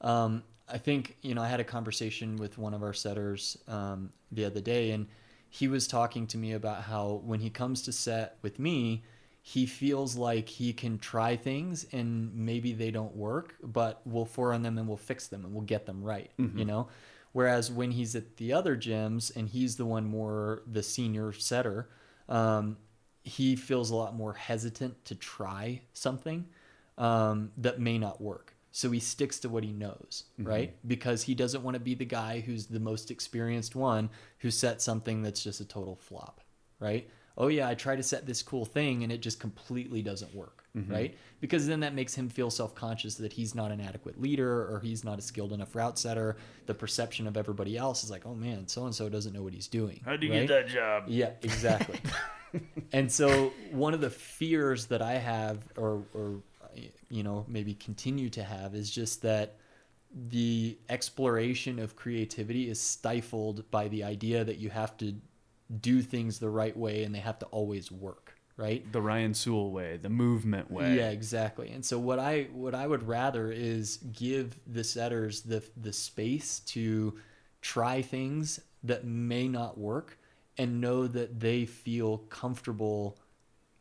um, 0.02 0.44
I 0.68 0.78
think 0.78 1.16
you 1.22 1.36
know 1.36 1.41
I 1.41 1.48
had 1.48 1.62
a 1.62 1.64
conversation 1.64 2.36
with 2.36 2.57
one 2.57 2.74
of 2.74 2.84
our 2.84 2.94
setters 2.94 3.57
um, 3.68 4.12
the 4.32 4.44
other 4.45 4.60
day, 4.60 4.91
and 4.91 5.07
he 5.49 5.70
was 5.70 5.88
talking 5.88 6.28
to 6.28 6.38
me 6.38 6.52
about 6.52 6.84
how 6.84 7.22
when 7.24 7.40
he 7.40 7.49
comes 7.49 7.84
to 7.84 7.94
set 7.94 8.38
with 8.41 8.60
me, 8.60 9.03
he 9.41 9.66
feels 9.66 10.18
like 10.18 10.49
he 10.49 10.74
can 10.74 10.98
try 10.99 11.38
things 11.38 11.86
and 11.94 12.36
maybe 12.36 12.74
they 12.74 12.91
don't 12.91 13.16
work, 13.16 13.56
but 13.64 14.02
we'll 14.03 14.26
fore 14.26 14.52
on 14.52 14.64
them 14.64 14.78
and 14.78 14.86
we'll 14.86 14.98
fix 14.98 15.28
them 15.28 15.45
and 15.45 15.53
we'll 15.53 15.64
get 15.64 15.86
them 15.86 16.03
right. 16.03 16.30
You 16.57 16.66
know. 16.66 16.88
Whereas 17.36 17.70
when 17.70 17.91
he's 17.91 18.16
at 18.16 18.38
the 18.38 18.53
other 18.53 18.78
gyms 18.78 19.36
and 19.36 19.49
he's 19.49 19.76
the 19.76 19.86
one 19.86 20.06
more 20.06 20.62
the 20.72 20.82
senior 20.82 21.34
setter, 21.34 21.90
um, 22.30 22.78
he 23.24 23.57
feels 23.57 23.90
a 23.90 23.95
lot 23.95 24.16
more 24.16 24.32
hesitant 24.32 25.03
to 25.03 25.16
try 25.16 25.82
something 25.91 26.45
um, 26.98 27.52
that 27.57 27.78
may 27.78 27.98
not 27.98 28.22
work. 28.22 28.56
So 28.72 28.90
he 28.90 29.02
sticks 29.02 29.38
to 29.40 29.49
what 29.49 29.66
he 29.66 29.74
knows, 29.74 30.24
right? 30.38 30.76
Because 30.88 31.24
he 31.24 31.36
doesn't 31.36 31.62
want 31.62 31.76
to 31.76 31.80
be 31.82 31.94
the 31.94 32.06
guy 32.06 32.40
who's 32.40 32.68
the 32.68 32.80
most 32.80 33.12
experienced 33.12 33.76
one 33.76 34.10
who 34.40 34.49
set 34.49 34.82
something 34.82 35.22
that's 35.22 35.44
just 35.44 35.60
a 35.60 35.66
total 35.66 35.98
flop, 35.98 36.40
right? 36.80 37.10
Oh 37.38 37.48
yeah, 37.48 37.68
I 37.68 37.76
try 37.76 37.95
to 37.95 38.03
set 38.03 38.26
this 38.26 38.41
cool 38.41 38.66
thing 38.66 39.03
and 39.03 39.12
it 39.12 39.22
just 39.22 39.40
completely 39.40 40.02
doesn't 40.02 40.34
work, 40.34 40.64
Mm-hmm. 40.76 40.91
right? 40.91 41.18
Because 41.40 41.68
then 41.68 41.80
that 41.82 41.94
makes 41.94 42.14
him 42.14 42.28
feel 42.28 42.49
self-conscious 42.49 43.16
that 43.16 43.32
he's 43.32 43.56
not 43.56 43.72
an 43.72 43.80
adequate 43.80 44.20
leader 44.22 44.49
or 44.74 44.82
he's 44.84 45.03
not 45.06 45.20
a 45.20 45.22
skilled 45.22 45.53
enough 45.53 45.74
route 45.74 45.98
setter. 45.98 46.36
The 46.66 46.74
perception 46.74 47.28
of 47.28 47.38
everybody 47.38 47.78
else 47.78 48.03
is 48.03 48.12
like, 48.12 48.26
oh 48.26 48.36
man, 48.36 48.68
so 48.68 48.84
and 48.86 48.94
so 48.94 49.07
doesn't 49.07 49.32
know 49.32 49.41
what 49.41 49.53
he's 49.53 49.68
doing. 49.68 50.02
How'd 50.03 50.22
you 50.22 50.32
right? 50.32 50.48
get 50.48 50.48
that 50.49 50.68
job? 50.68 51.03
Yeah, 51.07 51.32
exactly. 51.44 51.99
and 52.94 53.10
so 53.12 53.53
one 53.72 53.94
of 53.94 54.02
the 54.02 54.10
fears 54.10 54.88
that 54.88 55.02
I 55.02 55.14
have, 55.14 55.60
or 55.78 56.03
or 56.14 56.41
you 57.10 57.24
know 57.24 57.45
maybe 57.48 57.74
continue 57.76 58.30
to 58.32 58.44
have, 58.44 58.76
is 58.76 58.90
just 58.91 59.22
that 59.22 59.56
the 60.30 60.78
exploration 60.90 61.80
of 61.80 61.95
creativity 61.95 62.70
is 62.70 62.80
stifled 62.80 63.70
by 63.72 63.88
the 63.90 64.03
idea 64.03 64.44
that 64.44 64.57
you 64.57 64.70
have 64.70 64.98
to 64.98 65.14
do 65.82 66.02
things 66.02 66.40
the 66.40 66.50
right 66.50 66.76
way 66.76 67.04
and 67.04 67.14
they 67.14 67.20
have 67.20 67.40
to 67.40 67.46
always 67.48 67.92
work, 67.92 68.36
right? 68.58 68.90
The 68.92 69.02
Ryan 69.02 69.34
Sewell 69.34 69.72
way, 69.72 69.98
the 69.98 70.10
movement 70.10 70.70
way. 70.72 70.96
Yeah, 70.96 71.10
exactly. 71.10 71.70
And 71.72 71.84
so 71.84 71.98
what 72.00 72.20
I 72.20 72.48
what 72.54 72.76
I 72.76 72.88
would 72.88 73.08
rather 73.08 73.52
is 73.52 73.98
give 73.98 74.58
the 74.68 74.84
setters 74.84 75.42
the 75.42 75.64
the 75.82 75.94
space 75.94 76.60
to 76.68 77.18
try 77.62 78.02
things 78.02 78.60
that 78.84 79.06
may 79.06 79.48
not 79.48 79.78
work 79.78 80.20
and 80.58 80.80
know 80.80 81.08
that 81.08 81.40
they 81.40 81.66
feel 81.66 82.20
comfortable 82.30 83.18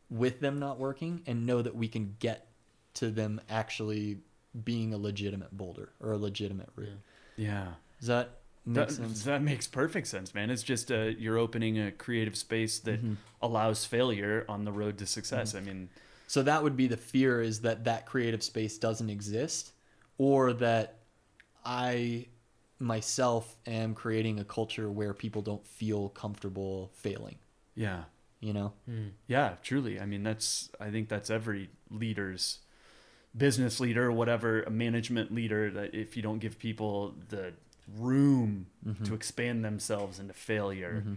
with 0.09 0.39
them 0.39 0.59
not 0.59 0.79
working 0.79 1.21
and 1.25 1.45
know 1.45 1.61
that 1.61 1.75
we 1.75 1.87
can 1.87 2.15
get 2.19 2.47
to 2.95 3.09
them 3.11 3.39
actually 3.49 4.17
being 4.63 4.93
a 4.93 4.97
legitimate 4.97 5.55
boulder 5.55 5.89
or 5.99 6.13
a 6.13 6.17
legitimate 6.17 6.69
route. 6.75 6.99
Yeah. 7.35 7.73
is 7.99 8.07
that 8.07 8.39
make 8.65 8.89
That, 8.89 8.91
sense? 8.91 9.25
that 9.25 9.41
makes 9.43 9.67
perfect 9.67 10.07
sense, 10.07 10.33
man. 10.33 10.49
It's 10.49 10.63
just 10.63 10.91
uh, 10.91 11.11
you're 11.17 11.37
opening 11.37 11.79
a 11.79 11.91
creative 11.91 12.35
space 12.35 12.79
that 12.79 13.01
Mm-hmm. 13.01 13.13
allows 13.41 13.85
failure 13.85 14.43
on 14.49 14.65
the 14.65 14.71
road 14.71 14.97
to 14.99 15.05
success. 15.05 15.53
I 15.53 15.59
mean, 15.61 15.89
So 16.27 16.43
that 16.43 16.63
would 16.63 16.75
be 16.75 16.87
the 16.87 16.97
fear 16.97 17.41
is 17.41 17.61
that 17.61 17.83
that 17.85 18.05
creative 18.05 18.43
space 18.43 18.77
doesn't 18.77 19.09
exist 19.09 19.71
or 20.17 20.53
that 20.53 20.99
I 21.65 22.27
myself 22.79 23.57
am 23.67 23.95
creating 23.95 24.39
a 24.39 24.45
culture 24.45 24.91
where 24.91 25.13
people 25.13 25.41
don't 25.41 25.65
feel 25.67 26.09
comfortable 26.09 26.91
failing, 26.95 27.39
yeah. 27.75 28.03
you 28.39 28.53
know? 28.53 28.73
Yeah, 29.27 29.55
truly. 29.63 29.99
I 29.99 30.05
mean, 30.05 30.23
that's 30.23 30.69
I 30.79 30.91
think 30.91 31.09
that's 31.09 31.29
every 31.29 31.69
leader's 31.89 32.59
business 33.37 33.79
leader, 33.79 34.11
whatever, 34.11 34.63
a 34.63 34.71
management 34.71 35.33
leader 35.33 35.71
that 35.71 35.95
if 35.95 36.17
you 36.17 36.23
don't 36.23 36.39
give 36.39 36.59
people 36.59 37.15
the 37.29 37.53
room 37.97 38.67
to 38.83 38.89
mm-hmm. 38.89 39.13
expand 39.13 39.63
themselves 39.63 40.19
into 40.19 40.33
failure, 40.33 41.01
mm-hmm. 41.01 41.13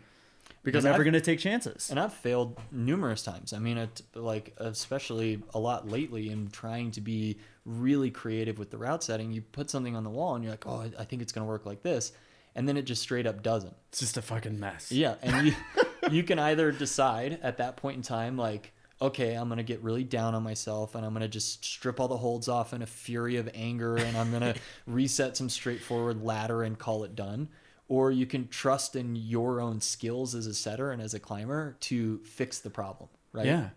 Because 0.62 0.82
because 0.82 0.84
they're 0.84 0.92
never 0.92 1.04
going 1.04 1.14
to 1.14 1.20
take 1.20 1.38
chances. 1.38 1.88
And 1.88 2.00
I've 2.00 2.12
failed 2.12 2.58
numerous 2.72 3.22
times. 3.22 3.52
I 3.52 3.58
mean, 3.58 3.78
it, 3.78 4.02
like 4.14 4.54
especially 4.58 5.42
a 5.54 5.58
lot 5.58 5.88
lately 5.88 6.30
in 6.30 6.50
trying 6.50 6.90
to 6.92 7.00
be 7.00 7.38
really 7.64 8.10
creative 8.10 8.58
with 8.58 8.70
the 8.70 8.78
route 8.78 9.02
setting. 9.02 9.30
You 9.30 9.40
put 9.40 9.70
something 9.70 9.94
on 9.94 10.04
the 10.04 10.10
wall 10.10 10.34
and 10.34 10.42
you're 10.42 10.52
like, 10.52 10.66
"Oh, 10.66 10.80
I- 10.80 11.02
I 11.02 11.04
think 11.04 11.22
it's 11.22 11.32
going 11.32 11.46
to 11.46 11.48
work 11.48 11.64
like 11.64 11.82
this," 11.82 12.12
and 12.54 12.68
then 12.68 12.76
it 12.76 12.82
just 12.82 13.02
straight 13.02 13.26
up 13.26 13.42
doesn't. 13.42 13.74
It's 13.90 14.00
just 14.00 14.16
a 14.16 14.22
fucking 14.22 14.58
mess. 14.58 14.90
Yeah, 14.90 15.14
and 15.22 15.46
you 15.46 15.54
you 16.10 16.22
can 16.22 16.38
either 16.38 16.72
decide 16.72 17.38
at 17.42 17.58
that 17.58 17.76
point 17.76 17.96
in 17.96 18.02
time 18.02 18.36
like 18.36 18.72
okay, 19.00 19.34
I'm 19.34 19.48
going 19.48 19.58
to 19.58 19.62
get 19.62 19.82
really 19.82 20.04
down 20.04 20.34
on 20.34 20.42
myself 20.42 20.94
and 20.94 21.04
I'm 21.06 21.12
going 21.12 21.22
to 21.22 21.28
just 21.28 21.64
strip 21.64 22.00
all 22.00 22.08
the 22.08 22.16
holds 22.16 22.48
off 22.48 22.72
in 22.72 22.82
a 22.82 22.86
fury 22.86 23.36
of 23.36 23.48
anger 23.54 23.96
and 23.96 24.16
I'm 24.16 24.30
going 24.30 24.42
to 24.54 24.54
reset 24.86 25.36
some 25.36 25.48
straightforward 25.48 26.22
ladder 26.24 26.62
and 26.64 26.78
call 26.78 27.04
it 27.04 27.14
done. 27.14 27.48
Or 27.88 28.10
you 28.10 28.26
can 28.26 28.48
trust 28.48 28.96
in 28.96 29.16
your 29.16 29.60
own 29.60 29.80
skills 29.80 30.34
as 30.34 30.46
a 30.46 30.52
setter 30.54 30.90
and 30.90 31.00
as 31.00 31.14
a 31.14 31.20
climber 31.20 31.76
to 31.80 32.18
fix 32.18 32.58
the 32.58 32.68
problem, 32.70 33.08
right? 33.32 33.46
Yeah. 33.46 33.70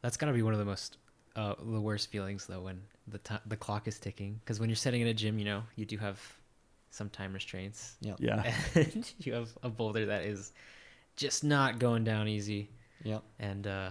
That's 0.00 0.16
gotta 0.16 0.32
be 0.32 0.42
one 0.42 0.52
of 0.52 0.60
the 0.60 0.64
most, 0.64 0.96
uh, 1.34 1.54
the 1.58 1.80
worst 1.80 2.08
feelings 2.10 2.46
though 2.46 2.60
when 2.60 2.80
the 3.08 3.18
ti 3.18 3.34
the 3.46 3.56
clock 3.56 3.88
is 3.88 3.98
ticking. 3.98 4.38
Because 4.44 4.60
when 4.60 4.68
you're 4.68 4.76
setting 4.76 5.00
in 5.00 5.08
a 5.08 5.14
gym, 5.14 5.40
you 5.40 5.44
know 5.44 5.64
you 5.74 5.84
do 5.86 5.98
have 5.98 6.20
some 6.90 7.10
time 7.10 7.32
restraints. 7.32 7.96
Yeah. 8.00 8.14
Yeah. 8.20 8.54
And 8.76 9.12
you 9.18 9.32
have 9.32 9.48
a 9.64 9.68
boulder 9.68 10.06
that 10.06 10.22
is 10.22 10.52
just 11.16 11.42
not 11.42 11.80
going 11.80 12.04
down 12.04 12.28
easy, 12.28 12.70
Yeah. 13.02 13.18
and 13.40 13.66
uh, 13.66 13.90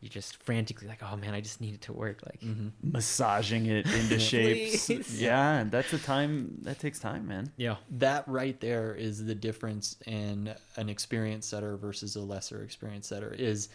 you're 0.00 0.10
just 0.10 0.42
frantically 0.42 0.86
like, 0.88 1.02
"Oh 1.02 1.16
man, 1.16 1.32
I 1.34 1.40
just 1.40 1.60
need 1.60 1.74
it 1.74 1.80
to 1.82 1.92
work." 1.92 2.20
Like, 2.24 2.40
mm-hmm. 2.40 2.68
Massaging 2.92 3.66
it 3.66 3.86
into 4.00 4.18
shapes. 4.18 4.88
Yeah, 5.18 5.64
that's 5.68 5.92
a 5.92 5.98
time 5.98 6.58
that 6.62 6.78
takes 6.78 6.98
time, 6.98 7.26
man. 7.26 7.50
yeah, 7.56 7.76
That 7.90 8.26
right 8.28 8.58
there 8.60 8.94
is 8.94 9.24
the 9.24 9.34
difference 9.34 9.96
in 10.06 10.54
an 10.76 10.88
experienced 10.88 11.48
setter 11.50 11.76
versus 11.76 12.14
a 12.16 12.20
lesser 12.20 12.62
experienced 12.62 13.08
setter 13.08 13.34
is 13.38 13.68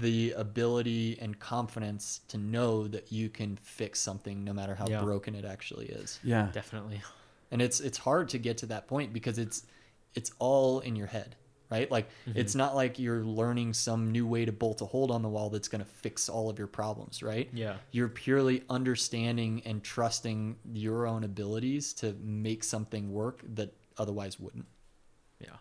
the 0.00 0.32
ability 0.32 1.18
and 1.20 1.38
confidence 1.38 2.20
to 2.28 2.38
know 2.38 2.88
that 2.88 3.12
you 3.12 3.28
can 3.28 3.56
fix 3.62 4.00
something 4.00 4.42
no 4.42 4.52
matter 4.54 4.74
how 4.74 4.86
Yeah. 4.88 5.02
broken 5.02 5.34
it 5.34 5.44
actually 5.44 5.86
is. 5.86 6.18
Yeah. 6.24 6.48
definitely. 6.52 7.02
And 7.50 7.60
it's 7.62 7.78
it's 7.80 7.98
hard 7.98 8.30
to 8.30 8.38
get 8.38 8.58
to 8.58 8.66
that 8.66 8.88
point 8.88 9.12
because 9.12 9.38
it's 9.38 9.64
it's 10.14 10.32
all 10.38 10.80
in 10.80 10.96
your 10.96 11.06
head, 11.08 11.36
right? 11.70 11.90
Like 11.90 12.08
it's 12.34 12.54
not 12.54 12.74
like 12.74 12.98
you're 12.98 13.24
learning 13.24 13.74
some 13.74 14.10
new 14.10 14.26
way 14.26 14.44
to 14.44 14.52
bolt 14.52 14.80
a 14.80 14.86
hold 14.86 15.10
on 15.10 15.22
the 15.22 15.28
wall 15.28 15.50
that's 15.50 15.68
going 15.68 15.84
to 15.84 15.90
fix 15.90 16.28
all 16.28 16.48
of 16.48 16.58
your 16.58 16.66
problems, 16.66 17.22
right? 17.22 17.48
Yeah. 17.52 17.76
You're 17.90 18.08
purely 18.08 18.62
understanding 18.70 19.62
and 19.64 19.82
trusting 19.82 20.56
your 20.72 21.06
own 21.06 21.24
abilities 21.24 21.92
to 21.94 22.16
make 22.22 22.64
something 22.64 23.12
work 23.12 23.42
that 23.54 23.74
otherwise 23.98 24.40
wouldn't. 24.40 24.66
Yeah. 25.40 25.56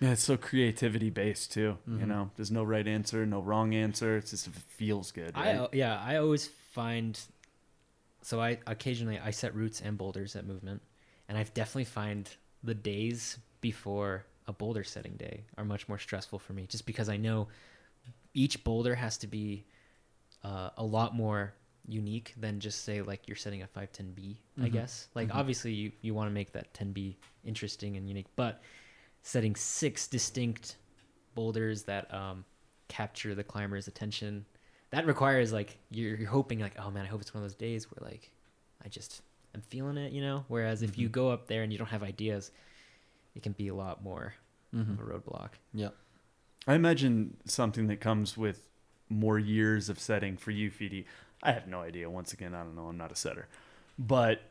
Yeah, 0.00 0.12
it's 0.12 0.22
so 0.22 0.38
creativity 0.38 1.10
based 1.10 1.52
too. 1.52 1.76
Mm-hmm. 1.88 2.00
You 2.00 2.06
know, 2.06 2.30
there's 2.36 2.50
no 2.50 2.64
right 2.64 2.86
answer, 2.86 3.26
no 3.26 3.40
wrong 3.40 3.74
answer. 3.74 4.16
It's 4.16 4.30
just 4.30 4.46
if 4.46 4.56
it 4.56 4.62
feels 4.62 5.12
good. 5.12 5.32
I 5.34 5.46
Right? 5.52 5.56
uh, 5.56 5.68
yeah, 5.72 6.00
I 6.02 6.16
always 6.16 6.48
find 6.72 7.18
so 8.22 8.40
I 8.40 8.58
occasionally 8.66 9.18
I 9.18 9.30
set 9.30 9.54
routes 9.54 9.80
and 9.80 9.96
boulders 9.98 10.36
at 10.36 10.46
movement, 10.46 10.82
and 11.28 11.36
I've 11.36 11.52
definitely 11.54 11.84
find 11.84 12.28
the 12.62 12.74
days 12.74 13.38
before 13.60 14.24
a 14.50 14.52
boulder 14.52 14.84
setting 14.84 15.14
day 15.16 15.44
are 15.56 15.64
much 15.64 15.88
more 15.88 15.98
stressful 15.98 16.38
for 16.38 16.52
me, 16.52 16.66
just 16.66 16.84
because 16.84 17.08
I 17.08 17.16
know 17.16 17.48
each 18.34 18.62
boulder 18.64 18.94
has 18.94 19.16
to 19.18 19.26
be 19.26 19.64
uh, 20.44 20.70
a 20.76 20.84
lot 20.84 21.14
more 21.14 21.54
unique 21.88 22.34
than 22.36 22.60
just 22.60 22.84
say 22.84 23.02
like 23.02 23.26
you're 23.26 23.36
setting 23.36 23.62
a 23.62 23.66
510b 23.66 24.36
I 24.62 24.68
guess. 24.68 25.08
Like 25.14 25.34
obviously 25.34 25.72
you, 25.72 25.92
you 26.02 26.14
want 26.14 26.28
to 26.28 26.34
make 26.34 26.52
that 26.52 26.72
10b 26.74 27.16
interesting 27.44 27.96
and 27.96 28.06
unique 28.06 28.26
but 28.36 28.62
setting 29.22 29.56
six 29.56 30.06
distinct 30.06 30.76
boulders 31.34 31.84
that 31.84 32.12
um, 32.12 32.44
capture 32.88 33.34
the 33.34 33.44
climber's 33.44 33.88
attention 33.88 34.44
that 34.90 35.06
requires 35.06 35.52
like 35.52 35.78
you're, 35.90 36.16
you're 36.16 36.28
hoping 36.28 36.58
like 36.58 36.74
oh 36.78 36.90
man 36.90 37.04
i 37.04 37.08
hope 37.08 37.20
it's 37.20 37.32
one 37.32 37.42
of 37.42 37.48
those 37.48 37.56
days 37.56 37.90
where 37.90 38.10
like 38.10 38.30
i 38.84 38.88
just 38.88 39.22
i'm 39.54 39.62
feeling 39.62 39.96
it 39.96 40.12
you 40.12 40.20
know? 40.20 40.44
Whereas 40.48 40.82
if 40.82 40.98
you 40.98 41.08
go 41.08 41.30
up 41.30 41.46
there 41.46 41.62
and 41.62 41.72
you 41.72 41.78
don't 41.78 41.88
have 41.88 42.02
ideas 42.02 42.50
it 43.34 43.42
can 43.42 43.52
be 43.52 43.68
a 43.68 43.74
lot 43.74 44.02
more 44.02 44.34
of 44.72 44.78
a 44.78 44.82
mm-hmm. 44.84 45.02
roadblock 45.02 45.50
Yeah. 45.72 45.88
I 46.66 46.74
imagine 46.74 47.36
something 47.46 47.86
that 47.88 48.00
comes 48.00 48.36
with 48.36 48.62
more 49.08 49.38
years 49.38 49.88
of 49.88 49.98
setting 49.98 50.36
for 50.36 50.50
you, 50.50 50.70
Feedy. 50.70 51.06
I 51.42 51.52
have 51.52 51.66
no 51.66 51.80
idea. 51.80 52.08
Once 52.10 52.32
again, 52.32 52.54
I 52.54 52.58
don't 52.58 52.76
know. 52.76 52.86
I'm 52.86 52.98
not 52.98 53.10
a 53.10 53.16
setter, 53.16 53.48
but 53.98 54.42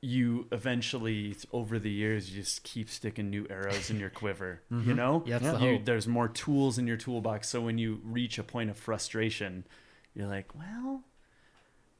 you 0.00 0.46
eventually, 0.52 1.36
over 1.52 1.78
the 1.78 1.90
years, 1.90 2.30
you 2.30 2.42
just 2.42 2.62
keep 2.62 2.88
sticking 2.88 3.30
new 3.30 3.46
arrows 3.50 3.90
in 3.90 3.98
your 3.98 4.10
quiver. 4.10 4.62
You 4.70 4.76
mm-hmm. 4.78 4.94
know, 4.94 5.22
Yeah, 5.26 5.38
that's 5.38 5.58
the 5.58 5.64
You- 5.64 5.72
hope. 5.74 5.84
there's 5.84 6.06
more 6.06 6.28
tools 6.28 6.78
in 6.78 6.86
your 6.86 6.96
toolbox. 6.96 7.48
So 7.48 7.60
when 7.60 7.78
you 7.78 8.00
reach 8.04 8.38
a 8.38 8.44
point 8.44 8.70
of 8.70 8.76
frustration, 8.78 9.64
you're 10.14 10.26
like, 10.28 10.54
well, 10.54 11.02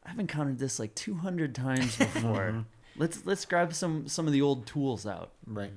I've 0.05 0.19
encountered 0.19 0.59
this 0.59 0.79
like 0.79 0.95
200 0.95 1.55
times 1.55 1.97
before. 1.97 2.55
Mm-hmm. 2.99 3.01
let's 3.03 3.27
let's 3.27 3.45
grab 3.45 3.75
some 3.75 4.09
some 4.09 4.27
of 4.27 4.33
the 4.33 4.43
old 4.43 4.67
tools 4.67 5.07
out. 5.07 5.33
Right. 5.47 5.73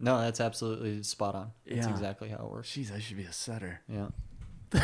No, 0.00 0.20
that's 0.20 0.40
absolutely 0.40 1.02
spot 1.02 1.34
on. 1.34 1.52
That's 1.66 1.86
Yeah. 1.86 1.92
exactly 1.92 2.28
how 2.28 2.36
it 2.44 2.50
works. 2.50 2.70
Jeez, 2.70 2.92
I 2.94 2.98
should 2.98 3.16
be 3.16 3.24
a 3.24 3.32
setter. 3.32 3.80
Yeah. 3.88 4.08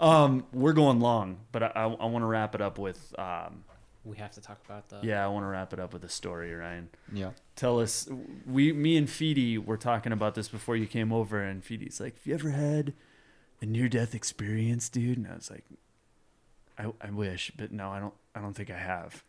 Um, 0.00 0.46
we're 0.52 0.74
going 0.74 1.00
long, 1.00 1.40
but 1.50 1.62
I, 1.64 1.66
I, 1.74 1.82
I 1.86 2.06
want 2.06 2.22
to 2.22 2.26
wrap 2.26 2.54
it 2.54 2.60
up 2.60 2.78
with 2.78 3.12
um, 3.18 3.64
we 4.04 4.16
have 4.18 4.30
to 4.32 4.40
talk 4.40 4.60
about 4.64 4.88
the 4.88 5.00
yeah, 5.02 5.24
I 5.24 5.26
want 5.26 5.42
to 5.42 5.48
wrap 5.48 5.72
it 5.72 5.80
up 5.80 5.92
with 5.92 6.04
a 6.04 6.08
story, 6.08 6.54
Ryan. 6.54 6.88
Yeah. 7.12 7.30
Tell 7.56 7.80
us, 7.80 8.08
we, 8.46 8.72
me 8.72 8.96
and 8.96 9.08
Feedy 9.08 9.58
were 9.58 9.76
talking 9.76 10.12
about 10.12 10.36
this 10.36 10.48
before 10.48 10.76
you 10.76 10.86
came 10.86 11.12
over, 11.12 11.42
and 11.42 11.64
Feedy's 11.64 11.98
like, 12.00 12.14
"Have 12.18 12.26
you 12.28 12.34
ever 12.34 12.50
had 12.50 12.92
a 13.60 13.66
near-death 13.66 14.14
experience, 14.14 14.88
dude?" 14.88 15.18
And 15.18 15.26
I 15.26 15.34
was 15.34 15.50
like, 15.50 15.64
"I, 16.78 16.92
I 17.04 17.10
wish, 17.10 17.50
but 17.56 17.72
no, 17.72 17.90
I 17.90 17.98
don't, 17.98 18.14
I 18.36 18.40
don't 18.40 18.54
think 18.54 18.70
I 18.70 18.78
have." 18.78 19.24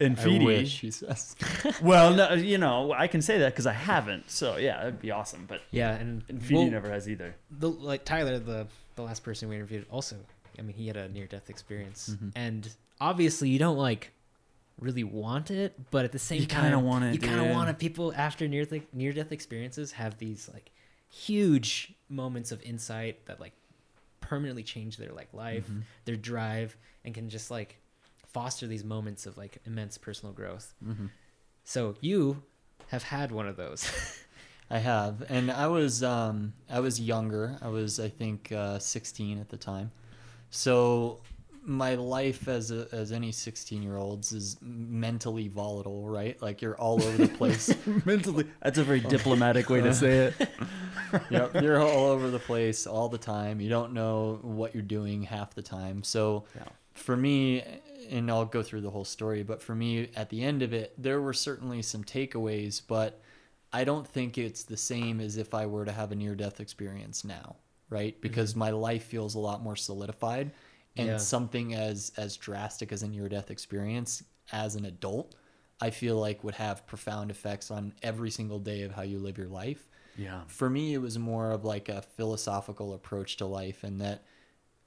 And 0.00 0.18
I 0.18 0.22
Feedy, 0.22 0.44
wish, 0.44 0.80
he 0.80 0.90
says. 0.92 1.34
well, 1.82 2.14
no, 2.14 2.32
you 2.34 2.56
know, 2.58 2.92
I 2.92 3.08
can 3.08 3.20
say 3.20 3.38
that 3.38 3.52
because 3.52 3.66
I 3.66 3.72
haven't. 3.72 4.30
So 4.30 4.56
yeah, 4.56 4.76
that'd 4.78 5.00
be 5.00 5.10
awesome. 5.10 5.44
But 5.48 5.62
yeah 5.72 5.94
and, 5.96 6.22
and 6.28 6.40
Feedy 6.40 6.52
well, 6.54 6.70
never 6.70 6.90
has 6.90 7.08
either. 7.08 7.34
the 7.50 7.68
like 7.70 8.04
Tyler, 8.04 8.38
the 8.38 8.66
the 8.96 9.02
last 9.02 9.22
person 9.24 9.48
we 9.48 9.56
interviewed, 9.56 9.86
also, 9.90 10.16
I 10.58 10.62
mean, 10.62 10.76
he 10.76 10.86
had 10.86 10.96
a 10.96 11.08
near 11.08 11.26
death 11.26 11.50
experience, 11.50 12.10
Mm-hmm. 12.12 12.28
and 12.36 12.68
obviously 13.00 13.48
you 13.48 13.58
don't 13.58 13.76
like 13.78 14.12
really 14.80 15.02
want 15.04 15.50
it, 15.50 15.74
but 15.90 16.04
at 16.04 16.12
the 16.12 16.18
same 16.20 16.42
You 16.42 16.46
time, 16.46 16.62
kinda 16.62 16.78
want 16.78 17.04
it, 17.04 17.14
You 17.14 17.18
kind 17.20 17.40
of 17.40 17.48
want 17.56 17.68
it. 17.70 17.78
People 17.78 18.12
after 18.16 18.46
near 18.46 18.66
near 18.92 19.12
death 19.12 19.32
experiences 19.32 19.92
have 19.92 20.18
these 20.18 20.48
like 20.52 20.70
huge 21.10 21.92
moments 22.08 22.52
of 22.52 22.62
insight 22.62 23.24
that 23.26 23.40
like 23.40 23.52
permanently 24.20 24.62
change 24.62 24.96
their 24.96 25.12
like 25.12 25.32
life, 25.32 25.66
Mm-hmm. 25.68 25.80
their 26.04 26.16
drive, 26.16 26.76
and 27.04 27.14
can 27.14 27.28
just 27.28 27.50
like 27.50 27.78
foster 28.32 28.66
these 28.66 28.84
moments 28.84 29.26
of 29.26 29.36
like 29.36 29.58
immense 29.66 29.98
personal 29.98 30.32
growth. 30.32 30.74
Mm-hmm. 30.86 31.06
So 31.64 31.96
you 32.00 32.42
have 32.88 33.02
had 33.02 33.32
one 33.32 33.46
of 33.46 33.56
those. 33.56 33.90
I 34.70 34.78
have, 34.78 35.24
and 35.30 35.50
I 35.50 35.66
was 35.68 36.02
um, 36.02 36.52
I 36.70 36.80
was 36.80 37.00
younger. 37.00 37.56
I 37.62 37.68
was 37.68 37.98
I 37.98 38.08
think 38.10 38.52
uh, 38.52 38.78
16 38.78 39.38
at 39.40 39.48
the 39.48 39.56
time. 39.56 39.90
So 40.50 41.20
my 41.62 41.94
life 41.96 42.48
as 42.48 42.70
a, 42.70 42.86
as 42.92 43.12
any 43.12 43.30
16 43.32 43.82
year 43.82 43.96
olds 43.96 44.32
is 44.32 44.56
mentally 44.62 45.48
volatile, 45.48 46.06
right? 46.08 46.40
Like 46.42 46.60
you're 46.62 46.76
all 46.76 47.02
over 47.02 47.16
the 47.16 47.28
place. 47.28 47.74
Mentally, 48.06 48.46
that's 48.62 48.78
a 48.78 48.84
very 48.84 49.00
diplomatic 49.16 49.68
way 49.68 49.82
to 49.82 49.92
say 49.92 50.18
it. 50.38 50.48
yep, 51.30 51.60
you're 51.60 51.80
all 51.82 52.06
over 52.06 52.30
the 52.30 52.38
place 52.38 52.86
all 52.86 53.08
the 53.10 53.18
time. 53.18 53.60
You 53.60 53.68
don't 53.68 53.92
know 53.92 54.38
what 54.42 54.72
you're 54.74 54.82
doing 54.82 55.22
half 55.22 55.54
the 55.54 55.62
time. 55.62 56.02
So 56.02 56.44
Yeah. 56.56 56.64
for 56.94 57.16
me, 57.16 57.62
and 58.10 58.30
I'll 58.30 58.44
go 58.44 58.62
through 58.62 58.80
the 58.82 58.90
whole 58.90 59.04
story, 59.04 59.42
but 59.42 59.62
for 59.62 59.74
me, 59.74 60.10
at 60.16 60.28
the 60.30 60.42
end 60.42 60.62
of 60.62 60.72
it, 60.72 60.94
there 60.98 61.20
were 61.20 61.32
certainly 61.32 61.82
some 61.82 62.04
takeaways, 62.04 62.80
but 62.86 63.20
I 63.72 63.84
don't 63.84 64.06
think 64.06 64.38
it's 64.38 64.62
the 64.64 64.76
same 64.76 65.20
as 65.20 65.36
if 65.36 65.54
I 65.54 65.66
were 65.66 65.84
to 65.84 65.92
have 65.92 66.10
a 66.12 66.16
near 66.16 66.34
death 66.34 66.60
experience 66.60 67.24
now, 67.24 67.56
right? 67.90 68.14
Mm-hmm. 68.14 68.20
Because 68.22 68.56
my 68.56 68.70
life 68.70 69.04
feels 69.04 69.34
a 69.34 69.38
lot 69.38 69.62
more 69.62 69.76
solidified. 69.76 70.52
And 70.96 71.06
Yeah. 71.08 71.16
something 71.18 71.74
as 71.74 72.10
as 72.16 72.36
drastic 72.36 72.90
as 72.92 73.02
a 73.02 73.08
near 73.08 73.28
death 73.28 73.50
experience 73.50 74.24
as 74.50 74.74
an 74.74 74.84
adult, 74.86 75.34
I 75.80 75.90
feel 75.90 76.16
like 76.18 76.42
would 76.42 76.54
have 76.56 76.86
profound 76.86 77.30
effects 77.30 77.70
on 77.70 77.92
every 78.02 78.30
single 78.30 78.58
day 78.58 78.82
of 78.82 78.92
how 78.92 79.02
you 79.02 79.18
live 79.20 79.38
your 79.38 79.46
life 79.48 79.86
Yeah. 80.16 80.42
for 80.48 80.68
me 80.68 80.94
it 80.94 80.98
was 80.98 81.16
more 81.18 81.52
of 81.52 81.64
like 81.64 81.88
a 81.88 82.02
philosophical 82.02 82.94
approach 82.94 83.36
to 83.36 83.46
life 83.46 83.84
and 83.84 84.00
that 84.00 84.24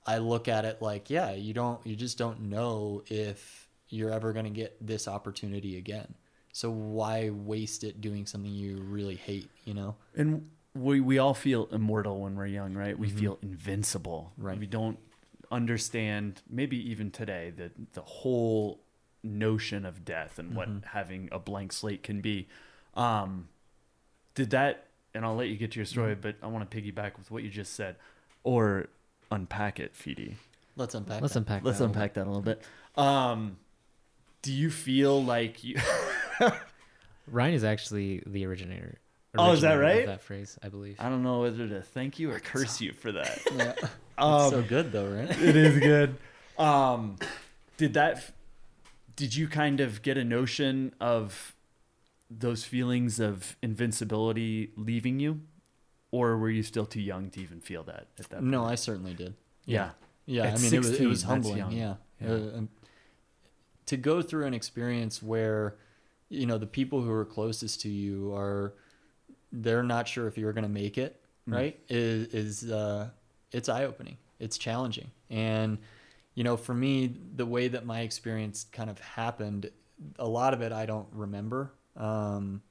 i 0.05 0.17
look 0.17 0.47
at 0.47 0.65
it 0.65 0.81
like 0.81 1.09
yeah 1.09 1.31
you 1.31 1.53
don't 1.53 1.85
you 1.85 1.95
just 1.95 2.17
don't 2.17 2.39
know 2.41 3.03
if 3.07 3.67
you're 3.89 4.11
ever 4.11 4.33
going 4.33 4.45
to 4.45 4.51
get 4.51 4.75
this 4.85 5.07
opportunity 5.07 5.77
again 5.77 6.13
so 6.53 6.69
why 6.71 7.29
waste 7.29 7.83
it 7.83 8.01
doing 8.01 8.25
something 8.25 8.51
you 8.51 8.77
really 8.77 9.15
hate 9.15 9.49
you 9.65 9.73
know 9.73 9.95
And 10.15 10.49
we 10.73 11.01
we 11.01 11.17
all 11.19 11.33
feel 11.33 11.67
immortal 11.71 12.21
when 12.21 12.35
we're 12.35 12.45
young, 12.47 12.73
right? 12.73 12.97
We 12.97 13.09
feel 13.09 13.37
invincible. 13.41 14.31
Mm-hmm. 14.33 14.47
Right. 14.47 14.57
We 14.59 14.67
don't 14.67 14.97
understand 15.51 16.41
maybe 16.49 16.77
even 16.89 17.11
today 17.11 17.51
the 17.55 17.71
the 17.93 18.01
whole 18.01 18.79
notion 19.23 19.85
of 19.85 20.03
death 20.05 20.39
and 20.39 20.55
what 20.55 20.69
Mm-hmm. 20.69 20.87
having 20.97 21.29
a 21.31 21.39
blank 21.39 21.73
slate 21.73 22.03
can 22.03 22.21
be. 22.21 22.47
Um 22.95 23.49
did 24.33 24.49
that 24.51 24.87
and 25.13 25.25
I'll 25.25 25.35
let 25.35 25.49
you 25.49 25.57
get 25.57 25.71
to 25.71 25.79
your 25.79 25.85
story, 25.85 26.13
Mm-hmm. 26.13 26.21
but 26.21 26.35
I 26.41 26.47
want 26.47 26.69
to 26.69 26.81
piggyback 26.81 27.17
with 27.17 27.29
what 27.31 27.43
you 27.43 27.49
just 27.49 27.73
said 27.73 27.97
or 28.43 28.87
unpack 29.31 29.79
it, 29.79 29.93
Feedy. 29.93 30.35
let's 30.75 30.93
unpack 30.95 31.21
Let's 31.21 31.33
that. 31.33 31.39
unpack. 31.39 31.63
Let's 31.63 31.79
that 31.79 31.85
a 31.85 31.87
little 31.87 31.95
unpack 32.01 32.13
that 32.15 32.25
a 32.25 32.29
little 32.29 32.41
bit. 32.41 32.61
Um 32.95 33.57
do 34.41 34.51
you 34.51 34.69
feel 34.71 35.23
like 35.23 35.63
you. 35.63 35.77
Ryan 37.27 37.53
is 37.53 37.63
actually 37.63 38.23
the 38.25 38.45
originator. 38.45 38.97
Oh, 39.37 39.51
is 39.53 39.61
that 39.61 39.77
originator 39.77 39.91
of 39.91 39.97
right? 39.97 40.05
That 40.07 40.21
phrase, 40.21 40.57
I 40.63 40.69
believe. 40.69 40.97
I 40.99 41.07
don't 41.09 41.23
know 41.23 41.41
whether 41.41 41.67
to 41.67 41.81
thank 41.81 42.19
you 42.19 42.31
or 42.31 42.39
curse 42.39 42.81
you 42.81 42.91
for 42.91 43.11
that. 43.13 43.39
yeah. 43.55 43.73
Um, 44.17 44.41
It's 44.41 44.49
so 44.51 44.61
good 44.61 44.91
though 44.91 45.09
right 45.09 45.29
it 45.31 45.55
is 45.55 45.79
good. 45.79 46.15
Um, 46.59 47.15
did 47.77 47.93
that? 47.95 48.31
Did 49.15 49.35
you 49.35 49.47
kind 49.47 49.79
of 49.79 50.03
get 50.03 50.15
a 50.15 50.23
notion 50.23 50.93
of 51.01 51.55
those 52.29 52.63
feelings 52.63 53.19
of 53.19 53.55
invincibility 53.63 54.71
leaving 54.75 55.19
you, 55.19 55.41
or 56.11 56.37
were 56.37 56.49
you 56.49 56.63
still 56.63 56.85
too 56.85 57.01
young 57.01 57.29
to 57.31 57.41
even 57.41 57.59
feel 57.59 57.83
that 57.83 58.07
at 58.19 58.29
that? 58.29 58.43
no 58.43 58.63
i 58.65 58.75
certainly 58.75 59.13
did 59.13 59.33
Yeah. 59.65 59.91
Yeah, 60.27 60.43
At 60.43 60.59
I 60.59 60.61
mean, 60.61 60.73
it 60.73 60.77
was, 60.77 60.99
it 60.99 61.07
was 61.07 61.23
humbling. 61.23 61.71
Yeah. 61.71 61.95
Yeah. 62.21 62.31
Uh, 62.31 62.61
to 63.87 63.97
go 63.97 64.21
through 64.21 64.45
an 64.45 64.53
experience 64.53 65.21
where, 65.21 65.75
you 66.29 66.45
know, 66.45 66.57
the 66.59 66.67
people 66.67 67.01
who 67.01 67.11
are 67.11 67.25
closest 67.25 67.81
to 67.81 67.89
you 67.89 68.33
are, 68.33 68.73
they're 69.51 69.83
not 69.83 70.07
sure 70.07 70.27
if 70.27 70.37
you're 70.37 70.53
going 70.53 70.63
to 70.63 70.69
make 70.69 70.97
it, 70.97 71.19
Mm. 71.49 71.53
right? 71.55 71.79
Is, 71.89 72.27
is 72.63 72.71
uh, 72.71 73.09
it's 73.51 73.67
eye 73.67 73.83
opening. 73.83 74.17
It's 74.39 74.57
challenging. 74.59 75.09
And, 75.31 75.79
you 76.35 76.43
know, 76.43 76.55
for 76.55 76.73
me, 76.75 77.17
the 77.35 77.45
way 77.45 77.67
that 77.67 77.85
my 77.85 78.01
experience 78.01 78.65
kind 78.71 78.89
of 78.91 78.99
happened, 78.99 79.71
a 80.19 80.27
lot 80.27 80.53
of 80.53 80.61
it 80.61 80.71
I 80.71 80.85
don't 80.85 81.07
remember. 81.11 81.73
Um, 81.97 82.61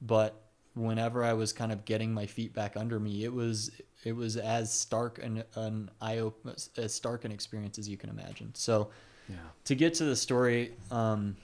but 0.00 0.39
whenever 0.74 1.24
I 1.24 1.32
was 1.32 1.52
kind 1.52 1.72
of 1.72 1.84
getting 1.84 2.12
my 2.14 2.26
feet 2.26 2.52
back 2.54 2.76
under 2.76 2.98
me, 3.00 3.24
it 3.24 3.32
was 3.32 3.70
it 4.04 4.12
was 4.12 4.36
as 4.36 4.72
stark 4.72 5.18
an 5.22 5.44
an 5.54 5.90
eye 6.00 6.20
op- 6.20 6.46
as 6.76 6.94
stark 6.94 7.24
an 7.24 7.32
experience 7.32 7.78
as 7.78 7.88
you 7.88 7.96
can 7.96 8.10
imagine. 8.10 8.54
So 8.54 8.90
Yeah. 9.28 9.36
to 9.64 9.74
get 9.74 9.94
to 9.94 10.04
the 10.04 10.16
story, 10.16 10.74
um, 10.90 11.36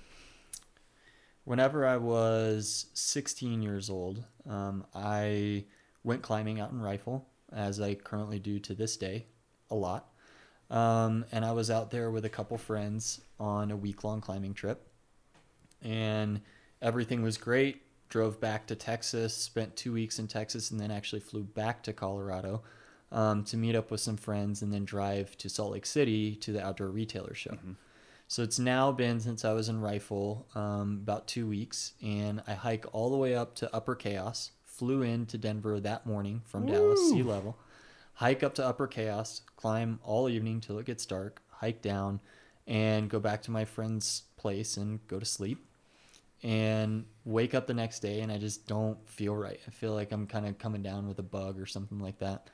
whenever 1.45 1.87
I 1.87 1.97
was 1.97 2.87
16 2.95 3.63
years 3.63 3.89
old, 3.91 4.25
um, 4.49 4.85
I 4.95 5.65
went 6.03 6.23
climbing 6.23 6.61
out 6.61 6.73
in 6.73 6.81
Rifle, 6.81 7.29
as 7.53 7.81
I 7.81 7.95
currently 7.95 8.39
do 8.39 8.59
to 8.61 8.75
this 8.75 8.97
day, 8.97 9.27
a 9.71 9.75
lot. 9.75 10.09
Um, 10.71 11.25
and 11.31 11.45
I 11.45 11.53
was 11.53 11.71
out 11.71 11.91
there 11.93 12.11
with 12.11 12.25
a 12.25 12.29
couple 12.29 12.59
friends 12.59 13.21
on 13.39 13.71
a 13.71 13.77
week 13.77 14.03
long 14.03 14.21
climbing 14.21 14.55
trip. 14.55 14.89
And 15.83 16.41
everything 16.83 17.23
was 17.23 17.37
great. 17.39 17.83
Drove 18.09 18.41
back 18.41 18.67
to 18.69 18.75
Texas, 18.75 19.35
spent 19.35 19.77
two 19.77 19.93
weeks 19.93 20.19
in 20.19 20.29
Texas, 20.29 20.71
and 20.71 20.79
then 20.79 20.91
actually 20.91 21.21
flew 21.21 21.43
back 21.43 21.83
to 21.83 21.93
Colorado 21.93 22.63
um, 23.11 23.45
to 23.45 23.57
meet 23.57 23.75
up 23.75 23.91
with 23.91 24.01
some 24.01 24.17
friends 24.17 24.63
and 24.63 24.73
then 24.73 24.85
drive 24.85 25.37
to 25.39 25.49
Salt 25.49 25.73
Lake 25.73 25.87
City 25.87 26.35
to 26.37 26.53
the 26.53 26.65
outdoor 26.65 26.89
retailer 26.89 27.35
show. 27.35 27.57
So 28.29 28.43
it's 28.43 28.59
now 28.59 28.91
been 28.91 29.21
since 29.21 29.45
I 29.45 29.53
was 29.53 29.69
in 29.69 29.81
Rifle 29.81 30.47
um, 30.55 31.01
about 31.03 31.29
two 31.29 31.47
weeks, 31.47 31.93
and 32.03 32.43
I 32.47 32.55
hike 32.55 32.85
all 32.93 33.11
the 33.11 33.17
way 33.17 33.35
up 33.35 33.55
to 33.57 33.75
Upper 33.75 33.95
Chaos. 33.95 34.51
Flew 34.65 35.03
into 35.03 35.39
Denver 35.39 35.81
that 35.81 36.07
morning 36.07 36.43
from 36.45 36.67
Dallas, 36.67 37.01
sea 37.11 37.23
level. 37.23 37.57
Hike 38.15 38.43
up 38.43 38.55
to 38.57 38.67
Upper 38.67 38.87
Chaos, 38.87 39.43
climb 39.57 40.01
all 40.03 40.29
evening 40.29 40.61
till 40.61 40.79
it 40.79 40.87
gets 40.87 41.07
dark, 41.07 41.41
hike 41.49 41.83
down, 41.83 42.21
and 42.67 43.09
go 43.09 43.21
back 43.21 43.43
to 43.43 43.51
my 43.51 43.65
friend's 43.65 44.25
place 44.37 44.77
and 44.77 45.07
go 45.07 45.19
to 45.19 45.25
sleep. 45.25 45.65
And 46.43 47.05
wake 47.27 47.55
up 47.55 47.67
the 47.67 47.75
next 47.75 48.01
day, 48.01 48.21
and 48.21 48.33
I 48.33 48.39
just 48.39 48.67
don't 48.67 48.97
feel 49.09 49.37
right. 49.37 49.61
I 49.67 49.71
feel 49.71 49.93
like 49.93 50.13
I'm 50.13 50.27
kind 50.27 50.47
of 50.47 50.57
coming 50.57 50.83
down 50.83 51.07
with 51.07 51.19
a 51.19 51.23
bug 51.25 51.61
or 51.61 51.67
something 51.67 51.99
like 51.99 52.19
that 52.21 52.49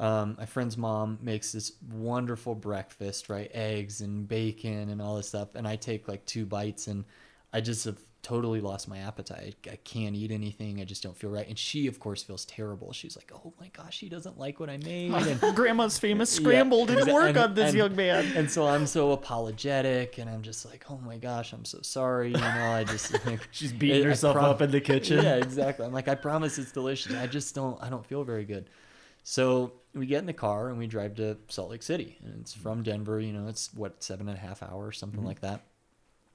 um, 0.00 0.36
my 0.38 0.46
friend's 0.46 0.78
mom 0.78 1.18
makes 1.20 1.52
this 1.52 1.72
wonderful 1.92 2.54
breakfast, 2.54 3.28
right? 3.28 3.50
Eggs 3.52 4.00
and 4.00 4.26
bacon 4.26 4.88
and 4.88 5.00
all 5.00 5.16
this 5.16 5.28
stuff. 5.28 5.54
And 5.54 5.68
I 5.68 5.76
take 5.76 6.08
like 6.08 6.24
two 6.24 6.46
bites 6.46 6.86
and 6.86 7.04
I 7.52 7.60
just 7.60 7.84
have 7.84 7.98
totally 8.22 8.60
lost 8.60 8.86
my 8.88 8.98
appetite. 8.98 9.56
I 9.70 9.76
can't 9.76 10.14
eat 10.14 10.30
anything. 10.30 10.80
I 10.80 10.84
just 10.84 11.02
don't 11.02 11.16
feel 11.16 11.30
right. 11.30 11.48
And 11.48 11.58
she, 11.58 11.86
of 11.86 11.98
course, 11.98 12.22
feels 12.22 12.44
terrible. 12.44 12.92
She's 12.92 13.16
like, 13.16 13.32
oh 13.34 13.54
my 13.58 13.68
gosh, 13.68 13.96
she 13.96 14.08
doesn't 14.08 14.38
like 14.38 14.60
what 14.60 14.68
I 14.68 14.76
made. 14.76 15.12
And, 15.12 15.40
Grandma's 15.56 15.98
famous 15.98 16.30
Yeah, 16.38 16.44
scramble 16.44 16.86
didn't 16.86 17.08
exa- 17.08 17.14
work 17.14 17.28
and- 17.30 17.38
on 17.38 17.54
this 17.54 17.70
and- 17.70 17.78
young 17.78 17.96
man. 17.96 18.30
and 18.36 18.50
so 18.50 18.66
I'm 18.66 18.86
so 18.86 19.12
apologetic 19.12 20.18
and 20.18 20.28
I'm 20.28 20.42
just 20.42 20.66
like, 20.66 20.84
oh 20.90 20.98
my 20.98 21.16
gosh, 21.16 21.52
I'm 21.52 21.64
so 21.64 21.80
sorry. 21.82 22.28
You 22.32 22.38
know, 22.38 22.72
I 22.72 22.84
just 22.84 23.12
like, 23.26 23.40
She's 23.52 23.72
beating 23.72 24.02
I 24.02 24.08
herself 24.08 24.34
prom- 24.36 24.44
up 24.50 24.62
in 24.62 24.70
the 24.70 24.80
kitchen. 24.80 25.22
yeah, 25.24 25.36
exactly. 25.36 25.86
I'm 25.86 25.92
like, 25.92 26.08
I 26.08 26.14
promise 26.14 26.58
it's 26.58 26.72
delicious. 26.72 27.14
I 27.14 27.26
just 27.26 27.54
don't, 27.54 27.82
I 27.82 27.88
don't 27.88 28.04
feel 28.04 28.24
very 28.24 28.44
good. 28.44 28.68
So 29.22 29.72
we 29.94 30.06
get 30.06 30.18
in 30.18 30.26
the 30.26 30.32
car 30.32 30.68
and 30.68 30.78
we 30.78 30.86
drive 30.86 31.14
to 31.16 31.36
Salt 31.48 31.70
Lake 31.70 31.82
City, 31.82 32.18
and 32.24 32.40
it's 32.40 32.54
from 32.54 32.82
Denver. 32.82 33.20
You 33.20 33.32
know, 33.32 33.48
it's 33.48 33.72
what 33.74 34.02
seven 34.02 34.28
and 34.28 34.36
a 34.36 34.40
half 34.40 34.62
hours, 34.62 34.98
something 34.98 35.20
mm-hmm. 35.20 35.28
like 35.28 35.40
that. 35.40 35.62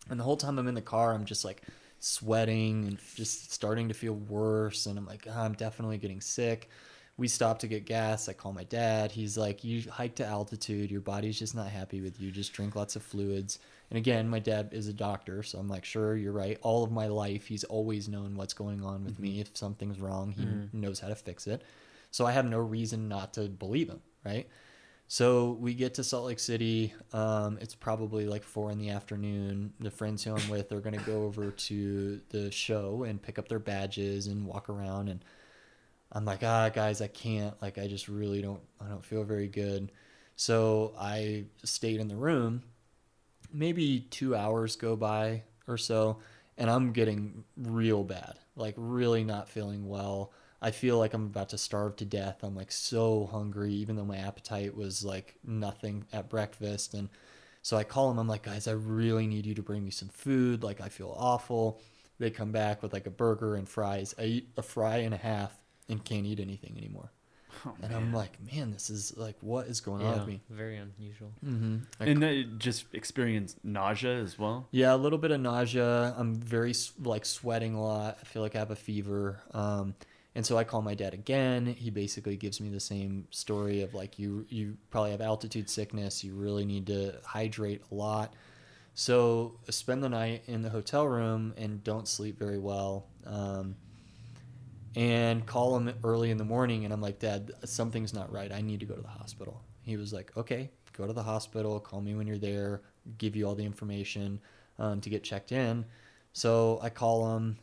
And 0.10 0.20
the 0.20 0.24
whole 0.24 0.38
time 0.38 0.60
I'm 0.60 0.68
in 0.68 0.76
the 0.76 0.82
car, 0.82 1.14
I'm 1.14 1.26
just 1.26 1.46
like 1.46 1.62
sweating 2.00 2.86
and 2.86 2.98
just 3.16 3.52
starting 3.52 3.88
to 3.88 3.94
feel 3.94 4.14
worse. 4.14 4.86
And 4.86 4.98
I'm 4.98 5.06
like, 5.06 5.28
"Ah, 5.30 5.44
I'm 5.44 5.54
definitely 5.54 5.98
getting 5.98 6.22
sick. 6.22 6.70
We 7.18 7.30
stop 7.30 7.60
to 7.60 7.68
get 7.68 7.86
gas. 7.86 8.28
I 8.28 8.34
call 8.34 8.52
my 8.52 8.66
dad. 8.66 9.12
He's 9.12 9.38
like, 9.38 9.64
You 9.64 9.90
hike 9.90 10.16
to 10.16 10.26
altitude. 10.26 10.92
Your 10.92 11.02
body's 11.02 11.40
just 11.40 11.56
not 11.56 11.70
happy 11.70 12.02
with 12.02 12.20
you. 12.20 12.30
Just 12.30 12.52
drink 12.52 12.76
lots 12.76 12.98
of 12.98 13.04
fluids. 13.04 13.60
And 13.90 13.98
again, 13.98 14.28
my 14.28 14.40
dad 14.40 14.70
is 14.74 14.88
a 14.90 14.94
doctor. 14.94 15.42
So 15.42 15.58
I'm 15.58 15.70
like, 15.70 15.86
Sure, 15.86 16.18
you're 16.18 16.34
right. 16.34 16.58
All 16.62 16.84
of 16.84 16.92
my 16.92 17.08
life, 17.08 17.48
he's 17.48 17.64
always 17.64 18.10
known 18.10 18.36
what's 18.36 18.54
going 18.54 18.84
on 18.84 19.06
with 19.06 19.18
me. 19.18 19.40
If 19.40 19.56
something's 19.56 20.00
wrong, 20.02 20.32
he 20.34 20.78
knows 20.78 21.00
how 21.00 21.08
to 21.08 21.16
fix 21.16 21.48
it. 21.48 21.64
So 22.12 22.26
I 22.26 22.34
have 22.34 22.46
no 22.46 22.60
reason 22.60 23.08
not 23.08 23.34
to 23.36 23.48
believe 23.48 23.90
him, 23.90 24.02
right? 24.26 24.48
So 25.08 25.52
we 25.60 25.76
get 25.76 25.94
to 25.96 26.04
Salt 26.04 26.26
Lake 26.26 26.40
City. 26.40 26.94
Um, 27.14 27.60
it's 27.62 27.76
probably 27.76 28.26
like 28.26 28.44
four 28.44 28.72
in 28.72 28.80
the 28.80 28.90
afternoon. 28.90 29.74
The 29.80 29.92
friends 29.92 30.24
who 30.24 30.36
I'm 30.36 30.50
with 30.50 30.72
are 30.72 30.80
going 30.80 30.98
to 30.98 31.06
go 31.06 31.24
over 31.24 31.52
to 31.52 32.22
the 32.30 32.52
show 32.52 33.04
and 33.04 33.22
pick 33.22 33.38
up 33.38 33.48
their 33.48 33.60
badges 33.60 34.28
and 34.28 34.48
walk 34.48 34.68
around. 34.68 35.10
And 35.10 35.24
I'm 36.12 36.26
like, 36.26 36.44
ah, 36.44 36.70
guys, 36.70 37.02
I 37.02 37.08
can't. 37.08 37.60
Like, 37.62 37.78
I 37.78 37.88
just 37.88 38.08
really 38.08 38.42
don't. 38.42 38.62
I 38.82 38.88
don't 38.88 39.06
feel 39.06 39.24
very 39.24 39.48
good. 39.48 39.92
So 40.36 40.94
I 41.00 41.46
stayed 41.64 42.00
in 42.00 42.08
the 42.08 42.16
room. 42.16 42.64
Maybe 43.54 44.08
two 44.10 44.36
hours 44.36 44.76
go 44.76 44.96
by 44.96 45.44
or 45.68 45.78
so, 45.78 46.18
and 46.58 46.70
I'm 46.70 46.94
getting 46.94 47.44
real 47.56 48.04
bad. 48.04 48.40
Like, 48.56 48.74
really 48.76 49.24
not 49.24 49.50
feeling 49.50 49.88
well. 49.88 50.34
I 50.66 50.72
feel 50.72 50.98
like 50.98 51.14
I'm 51.14 51.28
about 51.28 51.50
to 51.50 51.60
starve 51.60 51.96
to 51.98 52.06
death. 52.06 52.40
I'm 52.42 52.56
like 52.56 52.72
so 52.72 53.30
hungry, 53.32 53.72
even 53.74 53.96
though 53.96 54.04
my 54.04 54.18
appetite 54.18 54.76
was 54.76 55.06
like 55.06 55.36
nothing 55.46 56.08
at 56.12 56.28
breakfast. 56.28 56.96
And 56.96 57.10
so 57.62 57.78
I 57.78 57.84
call 57.84 58.10
them. 58.10 58.18
I'm 58.18 58.28
like, 58.28 58.42
guys, 58.42 58.68
I 58.68 58.72
really 58.72 59.28
need 59.28 59.46
you 59.46 59.54
to 59.54 59.62
bring 59.62 59.86
me 59.86 59.92
some 59.92 60.10
food. 60.10 60.64
Like, 60.64 60.82
I 60.82 60.90
feel 60.90 61.16
awful. 61.16 61.80
They 62.18 62.32
come 62.32 62.52
back 62.52 62.82
with 62.82 62.94
like 62.94 63.06
a 63.06 63.12
burger 63.12 63.54
and 63.54 63.70
fries. 63.70 64.16
I 64.18 64.24
eat 64.24 64.50
a 64.58 64.64
fry 64.64 64.98
and 64.98 65.14
a 65.14 65.18
half 65.18 65.56
and 65.88 66.04
can't 66.04 66.26
eat 66.26 66.40
anything 66.40 66.74
anymore. 66.76 67.12
Oh, 67.64 67.76
and 67.84 67.94
I'm 67.94 68.12
like, 68.12 68.32
man, 68.52 68.72
this 68.72 68.90
is 68.90 69.16
like, 69.16 69.36
what 69.42 69.68
is 69.68 69.82
going 69.82 70.04
on 70.04 70.18
with 70.18 70.28
me? 70.28 70.42
very 70.50 70.78
unusual. 70.78 71.32
Mm-hmm. 71.46 71.78
and 72.00 72.24
then 72.24 72.56
just 72.58 72.86
experience 72.92 73.56
nausea 73.64 74.18
as 74.18 74.40
well. 74.40 74.68
Yeah, 74.72 74.96
a 74.96 74.98
little 74.98 75.20
bit 75.20 75.30
of 75.30 75.40
nausea. 75.42 76.16
I'm 76.18 76.34
very 76.34 76.74
like 77.04 77.24
sweating 77.24 77.76
a 77.76 77.84
lot. 77.84 78.18
I 78.20 78.26
feel 78.26 78.42
like 78.42 78.56
I 78.56 78.60
have 78.60 78.72
a 78.72 78.76
fever. 78.76 79.44
Um, 79.54 79.94
and 80.36 80.46
so 80.46 80.58
I 80.58 80.66
call 80.66 80.82
my 80.82 80.96
dad 80.96 81.14
again. 81.14 81.66
He 81.66 81.90
basically 81.90 82.36
gives 82.36 82.60
me 82.60 82.70
the 82.70 82.80
same 82.80 83.26
story 83.32 83.82
of 83.82 83.94
like 83.94 84.20
you 84.20 84.46
you 84.50 84.78
probably 84.90 85.12
have 85.12 85.22
altitude 85.22 85.70
sickness. 85.70 86.24
You 86.24 86.36
really 86.36 86.66
need 86.66 86.88
to 86.88 87.16
hydrate 87.24 87.82
a 87.90 87.96
lot. 87.96 88.34
So 88.96 89.56
spend 89.70 90.04
the 90.04 90.10
night 90.10 90.44
in 90.48 90.62
the 90.62 90.70
hotel 90.70 91.08
room 91.08 91.54
and 91.58 91.84
don't 91.84 92.08
sleep 92.08 92.38
very 92.38 92.58
well. 92.58 93.08
Um, 93.26 93.76
and 94.96 95.46
call 95.46 95.78
him 95.78 95.94
early 96.04 96.32
in 96.32 96.38
the 96.38 96.46
morning 96.46 96.86
and 96.86 96.94
I'm 96.94 97.02
like, 97.02 97.20
Dad, 97.20 97.52
something's 97.64 98.14
not 98.14 98.32
right. 98.32 98.52
I 98.52 98.62
need 98.62 98.82
to 98.82 98.86
go 98.86 98.96
to 98.96 99.02
the 99.02 99.08
hospital. 99.08 99.62
He 99.84 99.96
was 99.96 100.12
like, 100.12 100.36
Okay, 100.36 100.70
go 100.92 101.08
to 101.08 101.14
the 101.14 101.24
hospital. 101.24 101.80
Call 101.80 102.02
me 102.02 102.14
when 102.14 102.28
you're 102.28 102.38
there. 102.38 102.82
Give 103.18 103.38
you 103.38 103.48
all 103.48 103.56
the 103.56 103.66
information 103.66 104.42
um, 104.80 105.00
to 105.00 105.10
get 105.10 105.24
checked 105.24 105.54
in. 105.54 105.86
So 106.34 106.80
I 106.82 106.90
call 106.90 107.38
him, 107.38 107.58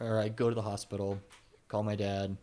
or 0.00 0.18
I 0.18 0.30
go 0.30 0.48
to 0.48 0.54
the 0.54 0.62
hospital, 0.62 1.20
call 1.68 1.82
my 1.82 1.96
dad, 1.96 2.36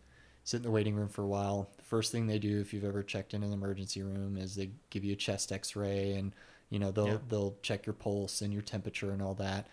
sit 0.43 0.57
in 0.57 0.63
the 0.63 0.71
waiting 0.71 0.95
room 0.95 1.09
for 1.09 1.23
a 1.23 1.27
while. 1.27 1.69
The 1.77 1.83
first 1.83 2.11
thing 2.11 2.27
they 2.27 2.39
do, 2.39 2.59
if 2.59 2.73
you've 2.73 2.83
ever 2.83 3.03
checked 3.03 3.33
in 3.33 3.43
an 3.43 3.53
emergency 3.53 4.03
room, 4.03 4.37
is 4.37 4.55
they 4.55 4.71
give 4.89 5.03
you 5.03 5.13
a 5.13 5.17
chest 5.17 5.51
X-ray 5.51 6.13
and 6.13 6.33
you 6.69 6.79
know 6.79 6.91
they'll 6.91 7.07
Yeah. 7.07 7.17
they'll 7.29 7.55
check 7.61 7.85
your 7.85 7.93
pulse 7.93 8.41
and 8.41 8.51
your 8.51 8.61
temperature 8.61 9.11
and 9.11 9.21
all 9.21 9.35
that. 9.35 9.67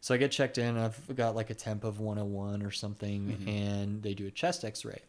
So 0.00 0.14
I 0.14 0.18
get 0.18 0.30
checked 0.30 0.58
in. 0.58 0.76
I've 0.76 1.16
got 1.16 1.34
like 1.34 1.50
a 1.50 1.54
temp 1.54 1.82
of 1.84 2.00
101 2.00 2.62
or 2.62 2.70
something, 2.70 3.26
mm-hmm. 3.26 3.48
and 3.48 4.02
they 4.02 4.14
do 4.14 4.26
a 4.26 4.30
chest 4.30 4.64
X-ray, 4.64 5.00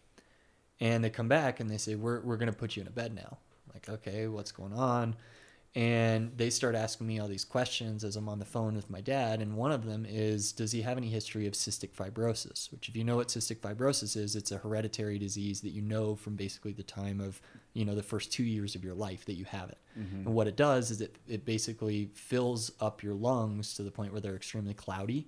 and 0.80 1.04
they 1.04 1.10
come 1.10 1.28
back 1.28 1.60
and 1.60 1.70
they 1.70 1.78
say 1.78 1.96
we're 1.96 2.22
we're 2.22 2.38
gonna 2.38 2.54
put 2.54 2.76
you 2.76 2.82
in 2.82 2.88
a 2.88 2.92
bed 2.92 3.14
now. 3.14 3.38
I'm 3.68 3.74
like 3.74 3.90
okay, 3.90 4.28
what's 4.28 4.52
going 4.52 4.74
on? 4.74 5.16
And 5.76 6.32
they 6.36 6.50
start 6.50 6.74
asking 6.74 7.06
me 7.06 7.20
all 7.20 7.28
these 7.28 7.46
questions 7.46 8.04
as 8.04 8.16
I'm 8.16 8.28
on 8.28 8.40
the 8.40 8.46
phone 8.46 8.76
with 8.76 8.90
my 8.90 9.00
dad. 9.00 9.42
And 9.42 9.56
one 9.56 9.72
of 9.72 9.86
them 9.86 10.08
is, 10.10 10.52
does 10.52 10.72
he 10.72 10.82
have 10.82 10.98
any 10.98 11.10
history 11.10 11.46
of 11.46 11.54
cystic 11.54 11.92
fibrosis? 11.92 12.72
Which, 12.72 12.90
if 12.90 12.96
you 12.96 13.04
know 13.04 13.18
what 13.18 13.28
cystic 13.28 13.60
fibrosis 13.60 14.18
is, 14.18 14.36
it's 14.36 14.52
a 14.52 14.58
hereditary 14.58 15.20
disease 15.20 15.62
that 15.62 15.70
you 15.70 15.84
know 15.84 16.16
from 16.16 16.36
basically 16.36 16.74
the 16.74 16.82
time 16.82 17.20
of, 17.20 17.40
you 17.74 17.86
know, 17.86 17.94
the 17.94 18.02
first 18.02 18.32
two 18.32 18.44
years 18.44 18.74
of 18.74 18.84
your 18.84 18.96
life 18.96 19.26
that 19.26 19.36
you 19.36 19.46
have 19.46 19.70
it. 19.70 19.78
Mm-hmm. 20.00 20.26
And 20.26 20.34
what 20.34 20.48
it 20.48 20.56
does 20.56 20.90
is 20.90 21.00
it, 21.02 21.16
it 21.28 21.46
basically 21.46 22.10
fills 22.16 22.72
up 22.80 23.04
your 23.04 23.14
lungs 23.14 23.76
to 23.76 23.84
the 23.84 23.92
point 23.92 24.12
where 24.12 24.22
they're 24.22 24.36
extremely 24.36 24.74
cloudy. 24.74 25.28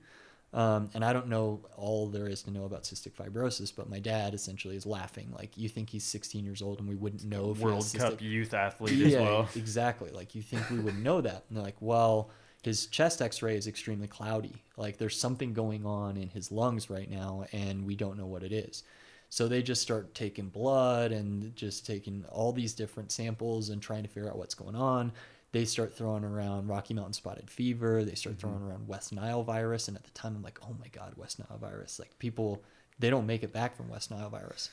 Um, 0.52 0.90
and 0.96 1.06
I 1.06 1.14
don't 1.14 1.28
know 1.28 1.62
all 1.76 2.08
there 2.08 2.28
is 2.28 2.42
to 2.44 2.52
know 2.52 2.66
about 2.66 2.84
cystic 2.84 3.12
fibrosis, 3.14 3.72
but 3.76 3.90
my 3.90 4.00
dad 4.00 4.34
essentially 4.34 4.76
is 4.76 4.86
laughing. 4.86 5.32
Like, 5.38 5.56
you 5.58 5.70
think 5.70 5.90
he's 5.90 6.04
16 6.04 6.44
years 6.44 6.62
old 6.62 6.80
and 6.80 6.90
we 6.90 6.96
wouldn't 6.96 7.24
know 7.24 7.52
if 7.52 7.60
World 7.60 7.84
cystic 7.84 8.00
Cup 8.00 8.22
youth 8.22 8.54
athlete 8.54 9.06
as 9.06 9.16
well. 9.16 9.48
exactly. 9.56 10.10
Like 10.10 10.34
you 10.34 10.42
think 10.42 10.70
we 10.70 10.80
would 10.80 10.98
know 10.98 11.22
that. 11.22 11.46
And 11.48 11.58
they're 11.58 11.64
like, 11.64 11.80
well, 11.80 12.32
his 12.64 12.88
chest 12.88 13.22
x-ray 13.22 13.56
is 13.56 13.68
extremely 13.68 14.08
cloudy. 14.08 14.64
Like 14.76 14.98
there's 14.98 15.20
something 15.20 15.54
going 15.54 15.86
on 15.86 16.18
in 16.18 16.30
his 16.30 16.52
lungs 16.52 16.90
right 16.90 17.10
now 17.10 17.46
and 17.52 17.86
we 17.86 17.96
don't 17.96 18.18
know 18.18 18.26
what 18.26 18.44
it 18.44 18.52
is. 18.52 18.84
So 19.30 19.48
they 19.48 19.62
just 19.62 19.82
start 19.82 20.16
taking 20.16 20.50
blood 20.50 21.12
and 21.12 21.56
just 21.56 21.86
taking 21.86 22.26
all 22.30 22.52
these 22.52 22.74
different 22.74 23.12
samples 23.12 23.70
and 23.70 23.82
trying 23.82 24.02
to 24.02 24.10
figure 24.10 24.30
out 24.30 24.38
what's 24.38 24.56
going 24.56 24.76
on. 24.76 25.12
They 25.52 25.66
start 25.66 25.96
throwing 25.96 26.24
around 26.24 26.68
Rocky 26.68 26.94
Mountain 26.94 27.14
spotted 27.14 27.50
fever. 27.50 28.04
They 28.04 28.16
start 28.16 28.38
mm-hmm. 28.38 28.48
throwing 28.48 28.64
around 28.64 28.88
West 28.88 29.12
Nile 29.14 29.44
virus. 29.44 29.88
And 29.88 29.98
at 29.98 30.04
the 30.04 30.12
time, 30.12 30.36
I'm 30.36 30.44
like, 30.44 30.60
oh 30.64 30.76
my 30.80 30.88
God, 30.90 31.14
West 31.16 31.40
Nile 31.40 31.58
virus. 31.58 32.00
Like 32.00 32.18
people, 32.20 32.64
they 33.00 33.10
don't 33.10 33.26
make 33.26 33.44
it 33.44 33.52
back 33.52 33.76
from 33.76 33.90
West 33.90 34.12
Nile 34.12 34.30
virus. 34.30 34.70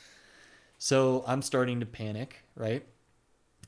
So 0.78 1.24
I'm 1.26 1.40
starting 1.40 1.80
to 1.80 1.86
panic, 1.86 2.42
right? 2.54 2.84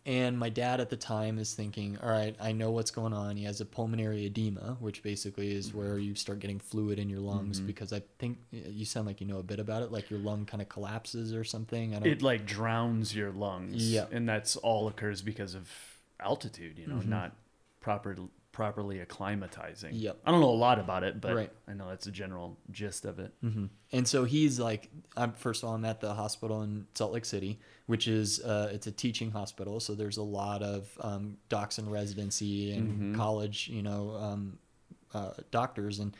And 0.08 0.38
my 0.38 0.48
dad 0.48 0.80
at 0.80 0.88
the 0.88 0.96
time 0.96 1.38
is 1.38 1.52
thinking, 1.52 1.98
all 2.02 2.08
right, 2.08 2.34
I 2.40 2.52
know 2.52 2.70
what's 2.70 2.90
going 2.90 3.12
on. 3.12 3.36
He 3.36 3.44
has 3.44 3.60
a 3.60 3.66
pulmonary 3.66 4.24
edema, 4.24 4.78
which 4.80 5.02
basically 5.02 5.54
is 5.54 5.68
mm-hmm. 5.68 5.78
where 5.78 5.98
you 5.98 6.14
start 6.14 6.38
getting 6.38 6.58
fluid 6.58 6.98
in 6.98 7.10
your 7.10 7.20
lungs 7.20 7.58
mm-hmm. 7.58 7.66
because 7.66 7.92
I 7.92 8.02
think 8.18 8.38
you 8.50 8.86
sound 8.86 9.06
like 9.06 9.20
you 9.20 9.26
know 9.26 9.38
a 9.38 9.42
bit 9.42 9.60
about 9.60 9.82
it, 9.82 9.92
like 9.92 10.08
your 10.08 10.20
lung 10.20 10.46
kind 10.46 10.62
of 10.62 10.68
collapses 10.68 11.34
or 11.34 11.44
something. 11.44 11.94
I 11.94 11.98
don't 11.98 12.08
It 12.08 12.22
like 12.22 12.46
drowns 12.46 13.14
your 13.14 13.32
lungs. 13.32 13.90
Yeah. 13.90 14.06
And 14.10 14.26
that's 14.26 14.56
all 14.56 14.88
occurs 14.88 15.20
because 15.20 15.54
of 15.54 15.70
altitude, 16.20 16.78
you 16.78 16.86
know, 16.86 17.00
not 17.00 17.36
proper 17.80 18.16
properly 18.50 18.98
acclimatizing. 18.98 19.90
Yep. 19.92 20.18
I 20.26 20.30
don't 20.32 20.40
know 20.40 20.50
a 20.50 20.50
lot 20.50 20.80
about 20.80 21.04
it, 21.04 21.20
but 21.20 21.34
Right. 21.36 21.52
I 21.68 21.74
know 21.74 21.88
that's 21.88 22.06
the 22.06 22.10
general 22.10 22.58
gist 22.72 23.04
of 23.04 23.20
it. 23.20 23.32
hmm 23.40 23.66
And 23.92 24.08
so 24.08 24.24
he's 24.24 24.58
like, 24.58 24.90
I'm 25.16 25.32
first 25.32 25.62
of 25.62 25.68
all, 25.68 25.74
I'm 25.76 25.84
at 25.84 26.00
the 26.00 26.12
hospital 26.14 26.62
in 26.62 26.86
Salt 26.94 27.12
Lake 27.12 27.24
City, 27.24 27.60
which 27.86 28.08
is 28.08 28.40
uh, 28.42 28.70
it's 28.72 28.86
a 28.88 28.90
teaching 28.92 29.30
hospital, 29.30 29.78
so 29.80 29.94
there's 29.94 30.16
a 30.16 30.22
lot 30.22 30.62
of 30.62 30.88
um, 31.00 31.36
docs 31.48 31.78
in 31.78 31.88
residency 31.88 32.72
and 32.72 33.14
college, 33.14 33.68
you 33.68 33.82
know, 33.82 34.16
um, 34.20 34.58
uh, 35.14 35.32
doctors, 35.52 36.00
and 36.00 36.16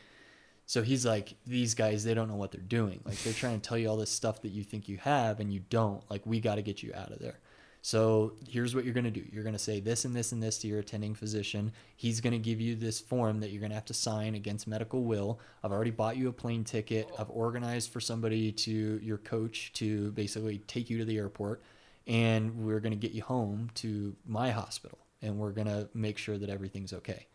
so 0.65 0.83
he's 0.83 1.03
like, 1.05 1.33
these 1.47 1.73
guys, 1.73 2.03
they 2.03 2.13
don't 2.13 2.27
know 2.27 2.35
what 2.35 2.51
they're 2.51 2.61
doing. 2.61 3.01
Like 3.03 3.17
they're 3.23 3.33
trying 3.33 3.59
to 3.59 3.67
tell 3.67 3.77
you 3.77 3.89
all 3.89 3.97
this 3.97 4.11
stuff 4.11 4.43
that 4.43 4.49
you 4.49 4.63
think 4.63 4.87
you 4.87 4.97
have 4.97 5.39
and 5.39 5.51
you 5.51 5.61
don't. 5.71 6.03
Like 6.11 6.25
we 6.27 6.39
got 6.39 6.55
to 6.55 6.61
get 6.61 6.83
you 6.83 6.93
out 6.93 7.11
of 7.11 7.17
there. 7.19 7.39
So 7.81 8.33
here's 8.47 8.75
what 8.75 8.83
you're 8.83 8.93
going 8.93 9.05
to 9.05 9.11
do. 9.11 9.23
You're 9.31 9.43
going 9.43 9.53
to 9.53 9.59
say 9.59 9.79
this 9.79 10.05
and 10.05 10.15
this 10.15 10.31
and 10.31 10.43
this 10.43 10.57
to 10.59 10.67
your 10.67 10.79
attending 10.79 11.15
physician. 11.15 11.71
He's 11.95 12.19
going 12.19 12.33
to 12.33 12.39
give 12.39 12.59
you 12.59 12.75
this 12.75 12.99
form 12.99 13.39
that 13.39 13.51
you're 13.51 13.61
going 13.61 13.71
to 13.71 13.75
have 13.75 13.85
to 13.85 13.93
sign 13.93 14.35
against 14.35 14.67
medical 14.67 15.03
will. 15.03 15.39
I've 15.63 15.71
already 15.71 15.91
bought 15.91 16.17
you 16.17 16.27
a 16.27 16.33
plane 16.33 16.63
ticket. 16.63 17.09
I've 17.17 17.29
organized 17.29 17.91
for 17.91 18.01
somebody 18.01 18.51
to 18.51 18.99
your 19.01 19.17
coach 19.17 19.71
to 19.73 20.11
basically 20.11 20.59
take 20.59 20.89
you 20.89 20.97
to 20.97 21.05
the 21.05 21.17
airport 21.17 21.61
and 22.05 22.65
we're 22.65 22.79
going 22.79 22.91
to 22.91 22.97
get 22.97 23.11
you 23.11 23.21
home 23.21 23.69
to 23.75 24.15
my 24.25 24.51
hospital 24.51 24.97
and 25.21 25.37
we're 25.37 25.51
going 25.51 25.67
to 25.67 25.87
make 25.93 26.17
sure 26.17 26.37
that 26.37 26.49
everything's 26.49 26.91
okay. 26.91 27.27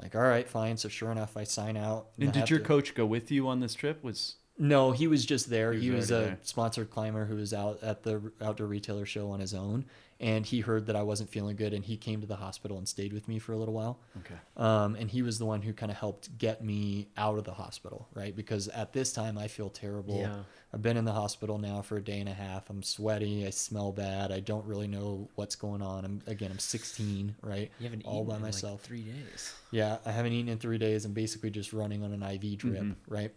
Like, 0.00 0.14
all 0.14 0.22
right, 0.22 0.48
fine. 0.48 0.76
So 0.76 0.88
sure 0.88 1.10
enough, 1.10 1.36
I 1.36 1.44
sign 1.44 1.76
out. 1.76 2.08
And 2.18 2.28
I 2.28 2.32
did 2.32 2.50
your 2.50 2.58
to- 2.58 2.64
coach 2.64 2.94
go 2.94 3.06
with 3.06 3.30
you 3.30 3.48
on 3.48 3.60
this 3.60 3.74
trip? 3.74 4.02
Was 4.02 4.36
no, 4.60 4.92
he 4.92 5.06
was 5.08 5.24
just 5.26 5.48
there. 5.50 5.72
He 5.72 5.80
He 5.86 5.90
was 5.90 6.10
a 6.10 6.14
there. 6.14 6.38
sponsored 6.42 6.90
climber 6.90 7.24
who 7.24 7.34
was 7.36 7.52
out 7.54 7.82
at 7.82 8.02
the 8.04 8.30
outdoor 8.40 8.66
retailer 8.68 9.06
show 9.06 9.30
on 9.30 9.40
his 9.40 9.54
own, 9.54 9.86
and 10.20 10.44
he 10.44 10.60
heard 10.60 10.86
that 10.86 10.94
I 10.96 11.02
wasn't 11.02 11.30
feeling 11.30 11.56
good, 11.56 11.72
and 11.72 11.82
he 11.84 11.96
came 11.96 12.20
to 12.20 12.26
the 12.26 12.36
hospital 12.36 12.76
and 12.76 12.86
stayed 12.86 13.12
with 13.14 13.26
me 13.26 13.38
for 13.38 13.52
a 13.54 13.56
little 13.56 13.72
while. 13.72 13.98
okay. 14.18 14.34
Um, 14.58 14.94
and 14.96 15.10
he 15.10 15.22
was 15.22 15.38
the 15.38 15.46
one 15.46 15.62
who 15.62 15.72
kind 15.72 15.90
of 15.90 15.96
helped 15.96 16.36
get 16.36 16.62
me 16.62 17.08
out 17.16 17.38
of 17.38 17.44
the 17.44 17.54
hospital, 17.54 18.06
right? 18.14 18.36
Because 18.36 18.68
at 18.68 18.92
this 18.92 19.12
time 19.14 19.38
I 19.38 19.48
feel 19.48 19.70
terrible. 19.70 20.18
Yeah. 20.18 20.40
I've 20.72 20.82
been 20.82 20.96
in 20.98 21.04
the 21.04 21.12
hospital 21.12 21.58
now 21.58 21.82
for 21.82 21.96
a 21.96 22.02
day 22.02 22.20
and 22.20 22.28
a 22.28 22.34
half. 22.34 22.70
I'm 22.70 22.82
sweaty. 22.84 23.44
I 23.46 23.50
smell 23.50 23.90
bad. 23.90 24.30
I 24.30 24.38
don't 24.40 24.64
really 24.66 24.86
know 24.86 25.28
what's 25.34 25.56
going 25.56 25.82
on. 25.82 26.04
I'm 26.04 26.22
again. 26.28 26.50
I'm 26.52 26.60
16, 26.60 27.34
right? 27.42 27.70
You 27.80 27.84
haven't 27.84 28.04
all 28.04 28.16
eaten 28.18 28.26
by 28.28 28.36
in, 28.36 28.42
like, 28.42 28.52
myself. 28.52 28.82
three 28.82 29.02
days. 29.02 29.52
Yeah, 29.72 29.96
I 30.06 30.12
haven't 30.12 30.32
eaten 30.32 30.48
in 30.52 30.58
three 30.58 30.78
days. 30.78 31.04
I'm 31.06 31.12
basically 31.12 31.50
just 31.50 31.72
running 31.72 32.04
on 32.04 32.12
an 32.12 32.22
IV 32.22 32.58
drip, 32.58 32.82
Mm-hmm. 32.82 33.12
right? 33.12 33.32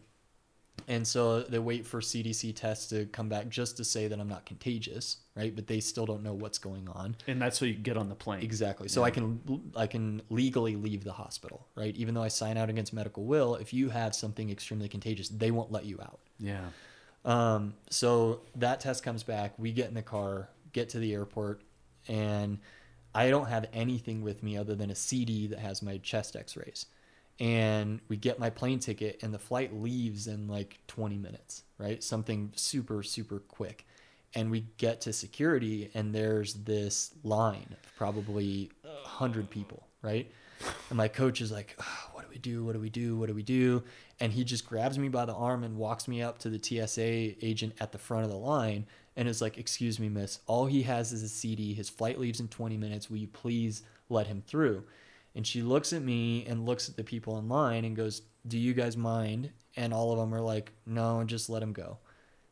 And 0.88 1.08
so 1.08 1.42
they 1.42 1.60
wait 1.60 1.86
for 1.86 2.02
CDC 2.02 2.56
tests 2.56 2.88
to 2.88 3.06
come 3.08 3.30
back 3.30 3.50
just 3.50 3.78
to 3.78 3.84
say 3.84 4.08
that 4.08 4.20
I'm 4.20 4.28
not 4.28 4.46
contagious, 4.46 5.18
right? 5.36 5.56
But 5.56 5.68
they 5.68 5.80
still 5.80 6.06
don't 6.06 6.24
know 6.24 6.34
what's 6.34 6.58
going 6.58 6.88
on. 6.90 7.16
And 7.28 7.42
that's 7.42 7.58
so 7.58 7.66
you 7.66 7.74
get 7.74 7.98
on 7.98 8.10
the 8.10 8.16
plane. 8.16 8.44
Exactly. 8.44 8.88
So 8.88 9.04
I 9.04 9.12
can 9.12 9.72
I 9.76 9.88
can 9.88 10.22
legally 10.30 10.76
leave 10.76 11.04
the 11.04 11.14
hospital, 11.14 11.68
right? 11.76 11.96
Even 11.96 12.14
though 12.14 12.24
I 12.24 12.28
sign 12.28 12.58
out 12.58 12.70
against 12.70 12.94
medical 12.94 13.24
will, 13.24 13.56
if 13.56 13.74
you 13.74 13.90
have 13.90 14.16
something 14.16 14.50
extremely 14.50 14.90
contagious, 14.90 15.30
they 15.30 15.52
won't 15.52 15.72
let 15.72 15.86
you 15.86 16.00
out. 16.02 16.20
Yeah. 16.40 16.66
Um, 17.26 17.74
so 17.90 18.42
that 18.56 18.80
test 18.80 19.04
comes 19.04 19.24
back. 19.24 19.54
We 19.58 19.72
get 19.72 19.88
in 19.88 19.94
the 19.94 20.02
car, 20.02 20.50
get 20.74 20.90
to 20.90 21.00
the 21.00 21.14
airport, 21.14 21.62
and 22.08 22.60
I 23.16 23.30
don't 23.30 23.48
have 23.48 23.68
anything 23.74 24.22
with 24.22 24.44
me 24.44 24.58
other 24.58 24.76
than 24.76 24.90
a 24.90 24.96
CD 24.96 25.48
that 25.48 25.60
has 25.60 25.82
my 25.82 25.98
chest 26.00 26.36
x 26.36 26.58
rays. 26.58 26.88
And 27.40 28.00
we 28.08 28.16
get 28.18 28.40
my 28.40 28.50
plane 28.50 28.80
ticket, 28.80 29.20
and 29.24 29.34
the 29.34 29.40
flight 29.40 29.74
leaves 29.74 30.28
in 30.28 30.48
like 30.48 30.80
20 30.88 31.18
minutes, 31.18 31.64
right? 31.78 32.04
Something 32.04 32.52
super, 32.56 33.02
super 33.04 33.40
quick. 33.40 33.86
And 34.36 34.50
we 34.50 34.68
get 34.78 35.02
to 35.02 35.14
security, 35.14 35.90
and 35.94 36.14
there's 36.14 36.54
this 36.54 37.14
line 37.24 37.68
of 37.72 37.96
probably 37.98 38.72
100 38.84 39.50
people, 39.50 39.88
right? 40.02 40.32
And 40.90 40.98
my 40.98 41.08
coach 41.08 41.42
is 41.42 41.52
like, 41.52 41.76
"Ah, 41.80 42.10
What 42.14 42.24
do 42.24 42.30
we 42.30 42.38
do? 42.38 42.64
What 42.64 42.74
do 42.74 42.80
we 42.80 42.90
do? 42.90 43.18
What 43.18 43.28
do 43.28 43.34
we 43.36 43.44
do? 43.44 43.84
And 44.20 44.32
he 44.32 44.44
just 44.44 44.66
grabs 44.66 44.98
me 44.98 45.10
by 45.10 45.26
the 45.26 45.34
arm 45.34 45.64
and 45.64 45.76
walks 45.78 46.08
me 46.08 46.22
up 46.22 46.38
to 46.40 46.50
the 46.50 46.60
TSA 46.60 47.46
agent 47.46 47.74
at 47.80 47.92
the 47.92 47.98
front 47.98 48.24
of 48.26 48.32
the 48.32 48.38
line 48.38 48.86
and 49.16 49.28
is 49.28 49.42
like, 49.42 49.58
Excuse 49.58 50.00
me, 50.00 50.08
miss, 50.10 50.40
all 50.48 50.66
he 50.68 50.84
has 50.84 51.12
is 51.12 51.22
a 51.24 51.30
CD. 51.30 51.74
His 51.74 51.90
flight 51.90 52.20
leaves 52.20 52.40
in 52.40 52.48
20 52.48 52.78
minutes. 52.78 53.10
Will 53.10 53.18
you 53.18 53.28
please 53.28 53.84
let 54.10 54.28
him 54.28 54.42
through? 54.48 54.84
And 55.36 55.46
she 55.48 55.62
looks 55.62 55.94
at 55.94 56.02
me 56.02 56.46
and 56.46 56.66
looks 56.66 56.90
at 56.90 56.96
the 56.96 57.04
people 57.04 57.38
in 57.40 57.50
line 57.50 57.86
and 57.86 57.96
goes, 57.96 58.22
Do 58.48 58.58
you 58.58 58.74
guys 58.74 58.96
mind? 58.96 59.52
And 59.76 59.94
all 59.94 60.12
of 60.12 60.20
them 60.20 60.34
are 60.34 60.42
like, 60.42 60.72
No, 60.86 61.24
just 61.24 61.50
let 61.50 61.64
him 61.64 61.74
go. 61.74 61.98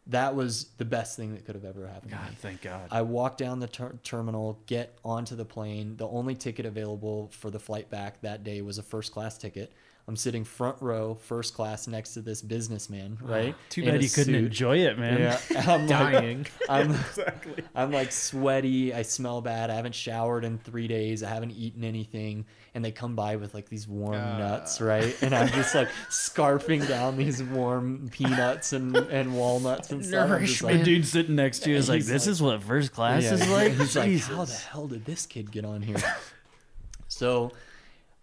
That 0.07 0.35
was 0.35 0.69
the 0.77 0.85
best 0.85 1.15
thing 1.15 1.33
that 1.35 1.45
could 1.45 1.53
have 1.53 1.63
ever 1.63 1.85
happened. 1.87 2.11
to 2.11 2.17
me. 2.17 2.23
God, 2.23 2.37
thank 2.39 2.61
God. 2.61 2.87
I 2.89 3.03
walk 3.03 3.37
down 3.37 3.59
the 3.59 3.67
ter- 3.67 3.99
terminal, 4.03 4.59
get 4.65 4.97
onto 5.05 5.35
the 5.35 5.45
plane. 5.45 5.95
The 5.95 6.07
only 6.07 6.33
ticket 6.33 6.65
available 6.65 7.29
for 7.31 7.51
the 7.51 7.59
flight 7.59 7.89
back 7.91 8.19
that 8.21 8.43
day 8.43 8.61
was 8.63 8.79
a 8.79 8.83
first 8.83 9.11
class 9.11 9.37
ticket. 9.37 9.71
I'm 10.07 10.15
sitting 10.15 10.43
front 10.43 10.77
row, 10.81 11.15
first 11.15 11.53
class, 11.53 11.87
next 11.87 12.13
to 12.15 12.21
this 12.21 12.41
businessman, 12.41 13.17
ah, 13.23 13.31
right? 13.31 13.55
Too 13.69 13.81
in 13.83 13.91
bad 13.91 14.03
you 14.03 14.09
couldn't 14.09 14.33
suit. 14.33 14.45
enjoy 14.45 14.77
it, 14.79 14.97
man. 14.97 15.19
Yeah, 15.19 15.39
I'm 15.67 15.87
like, 15.87 15.89
Dying. 15.89 16.47
I'm, 16.67 16.95
I'm 17.75 17.91
like 17.91 18.11
sweaty. 18.11 18.93
I 18.93 19.03
smell 19.03 19.41
bad. 19.41 19.69
I 19.69 19.75
haven't 19.75 19.95
showered 19.95 20.43
in 20.43 20.57
three 20.57 20.87
days. 20.87 21.23
I 21.23 21.29
haven't 21.29 21.51
eaten 21.51 21.83
anything. 21.83 22.45
And 22.73 22.83
they 22.83 22.91
come 22.91 23.15
by 23.15 23.35
with 23.35 23.53
like 23.53 23.69
these 23.69 23.87
warm 23.87 24.15
ah. 24.15 24.37
nuts, 24.37 24.81
right? 24.81 25.15
And 25.21 25.35
I'm 25.35 25.49
just 25.49 25.75
like 25.75 25.89
scarfing 26.09 26.87
down 26.87 27.17
these 27.17 27.43
warm 27.43 28.09
peanuts 28.11 28.73
and, 28.73 28.95
and 28.95 29.35
walnuts 29.35 29.91
and 29.91 30.05
stuff. 30.05 30.31
I'm 30.31 30.45
just 30.45 30.61
The 30.61 30.83
dude 30.83 31.05
sitting 31.05 31.35
next 31.35 31.59
to 31.59 31.69
you 31.69 31.75
is 31.75 31.89
like, 31.89 32.03
"This 32.03 32.25
like- 32.25 32.31
is 32.31 32.41
what 32.41 32.63
first 32.63 32.91
class 32.91 33.23
Yeah, 33.23 33.33
is 33.33 33.49
like." 33.49 33.73
He's 33.73 33.95
like, 33.95 34.37
how 34.37 34.45
the 34.45 34.53
hell 34.53 34.87
did 34.87 35.05
this 35.05 35.25
kid 35.25 35.51
get 35.51 35.65
on 35.65 35.81
here? 35.81 35.97
so 37.07 37.51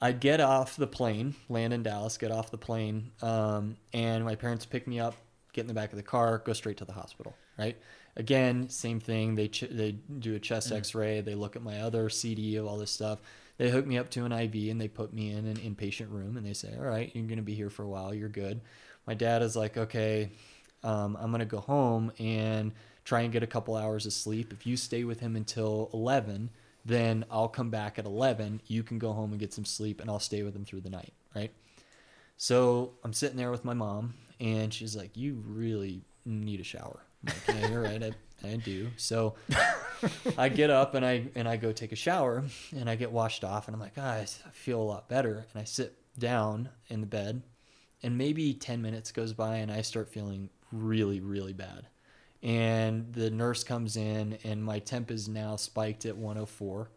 I 0.00 0.12
get 0.12 0.40
off 0.40 0.76
the 0.76 0.86
plane, 0.86 1.34
land 1.48 1.72
in 1.72 1.82
Dallas, 1.82 2.16
get 2.18 2.30
off 2.30 2.50
the 2.50 2.58
plane, 2.58 3.10
um, 3.20 3.76
and 3.92 4.24
my 4.24 4.36
parents 4.36 4.64
pick 4.64 4.86
me 4.86 5.00
up, 5.00 5.14
get 5.52 5.62
in 5.62 5.66
the 5.66 5.74
back 5.74 5.90
of 5.90 5.96
the 5.96 6.04
car, 6.04 6.38
go 6.38 6.52
straight 6.52 6.76
to 6.76 6.84
the 6.84 6.92
hospital. 6.92 7.34
Right. 7.58 7.76
Again, 8.16 8.68
same 8.68 9.00
thing. 9.00 9.34
They 9.34 9.48
ch- 9.48 9.70
they 9.70 9.92
do 9.92 10.34
a 10.34 10.40
chest 10.40 10.72
X-ray. 10.72 11.20
They 11.20 11.34
look 11.34 11.56
at 11.56 11.62
my 11.62 11.80
other 11.80 12.08
CD 12.08 12.56
of 12.56 12.66
all 12.66 12.76
this 12.76 12.90
stuff. 12.90 13.20
They 13.58 13.70
hook 13.70 13.86
me 13.86 13.98
up 13.98 14.10
to 14.10 14.24
an 14.24 14.32
IV 14.32 14.70
and 14.70 14.80
they 14.80 14.88
put 14.88 15.12
me 15.12 15.30
in 15.30 15.46
an 15.46 15.56
inpatient 15.56 16.10
room 16.10 16.36
and 16.36 16.46
they 16.46 16.52
say, 16.52 16.74
"All 16.76 16.84
right, 16.84 17.10
you're 17.14 17.26
gonna 17.26 17.42
be 17.42 17.54
here 17.54 17.70
for 17.70 17.82
a 17.82 17.88
while. 17.88 18.14
You're 18.14 18.28
good." 18.28 18.60
My 19.06 19.14
dad 19.14 19.42
is 19.42 19.56
like, 19.56 19.76
"Okay, 19.76 20.30
um, 20.84 21.16
I'm 21.20 21.30
gonna 21.32 21.44
go 21.44 21.58
home 21.58 22.12
and 22.18 22.72
try 23.04 23.22
and 23.22 23.32
get 23.32 23.42
a 23.42 23.46
couple 23.48 23.74
hours 23.74 24.06
of 24.06 24.12
sleep. 24.12 24.52
If 24.52 24.66
you 24.66 24.76
stay 24.76 25.02
with 25.02 25.20
him 25.20 25.34
until 25.34 25.90
11, 25.92 26.50
then 26.88 27.24
I'll 27.30 27.48
come 27.48 27.70
back 27.70 27.98
at 27.98 28.04
11. 28.06 28.62
You 28.66 28.82
can 28.82 28.98
go 28.98 29.12
home 29.12 29.30
and 29.30 29.38
get 29.40 29.52
some 29.52 29.64
sleep, 29.64 30.00
and 30.00 30.10
I'll 30.10 30.18
stay 30.20 30.42
with 30.42 30.54
him 30.56 30.64
through 30.64 30.80
the 30.80 30.90
night, 30.90 31.12
right? 31.36 31.52
So 32.36 32.92
I'm 33.04 33.12
sitting 33.12 33.36
there 33.36 33.50
with 33.50 33.64
my 33.64 33.74
mom, 33.74 34.14
and 34.40 34.72
she's 34.72 34.96
like, 34.96 35.16
"You 35.16 35.42
really 35.46 36.02
need 36.24 36.60
a 36.60 36.64
shower." 36.64 37.00
I'm 37.26 37.34
like, 37.46 37.60
yeah, 37.62 37.68
you're 37.68 37.82
right. 37.82 38.02
I, 38.44 38.48
I 38.48 38.56
do. 38.56 38.90
So 38.96 39.34
I 40.36 40.48
get 40.48 40.70
up 40.70 40.94
and 40.94 41.04
I 41.04 41.26
and 41.34 41.48
I 41.48 41.56
go 41.56 41.72
take 41.72 41.92
a 41.92 41.96
shower, 41.96 42.44
and 42.76 42.88
I 42.88 42.94
get 42.94 43.10
washed 43.12 43.44
off, 43.44 43.66
and 43.68 43.74
I'm 43.74 43.80
like, 43.80 43.94
ah, 43.98 44.18
s- 44.18 44.40
I 44.46 44.50
feel 44.50 44.80
a 44.80 44.82
lot 44.84 45.08
better. 45.08 45.46
And 45.52 45.60
I 45.60 45.64
sit 45.64 45.96
down 46.18 46.68
in 46.88 47.00
the 47.00 47.06
bed, 47.06 47.42
and 48.02 48.16
maybe 48.16 48.54
10 48.54 48.80
minutes 48.82 49.10
goes 49.12 49.32
by, 49.32 49.56
and 49.56 49.70
I 49.72 49.82
start 49.82 50.08
feeling 50.08 50.50
really, 50.72 51.20
really 51.20 51.52
bad. 51.52 51.88
And 52.42 53.12
the 53.12 53.30
nurse 53.30 53.64
comes 53.64 53.96
in, 53.96 54.38
and 54.44 54.62
my 54.62 54.78
temp 54.78 55.10
is 55.10 55.28
now 55.28 55.56
spiked 55.56 56.06
at 56.06 56.16
104, 56.16 56.88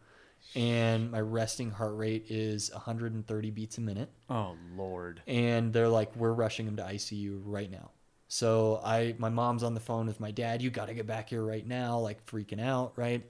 and 0.55 1.11
my 1.11 1.19
resting 1.19 1.71
heart 1.71 1.95
rate 1.95 2.25
is 2.29 2.71
130 2.71 3.51
beats 3.51 3.77
a 3.77 3.81
minute 3.81 4.09
Oh 4.29 4.55
Lord. 4.75 5.21
and 5.27 5.71
they're 5.73 5.87
like 5.87 6.15
we're 6.15 6.33
rushing 6.33 6.67
him 6.67 6.75
to 6.75 6.83
ICU 6.83 7.41
right 7.45 7.71
now. 7.71 7.91
So 8.27 8.81
I 8.83 9.15
my 9.17 9.29
mom's 9.29 9.63
on 9.63 9.73
the 9.73 9.79
phone 9.79 10.07
with 10.07 10.19
my 10.19 10.31
dad, 10.31 10.61
you 10.61 10.69
got 10.69 10.87
to 10.87 10.93
get 10.93 11.07
back 11.07 11.29
here 11.29 11.43
right 11.43 11.65
now, 11.65 11.97
like 11.99 12.25
freaking 12.25 12.61
out, 12.61 12.93
right? 12.95 13.23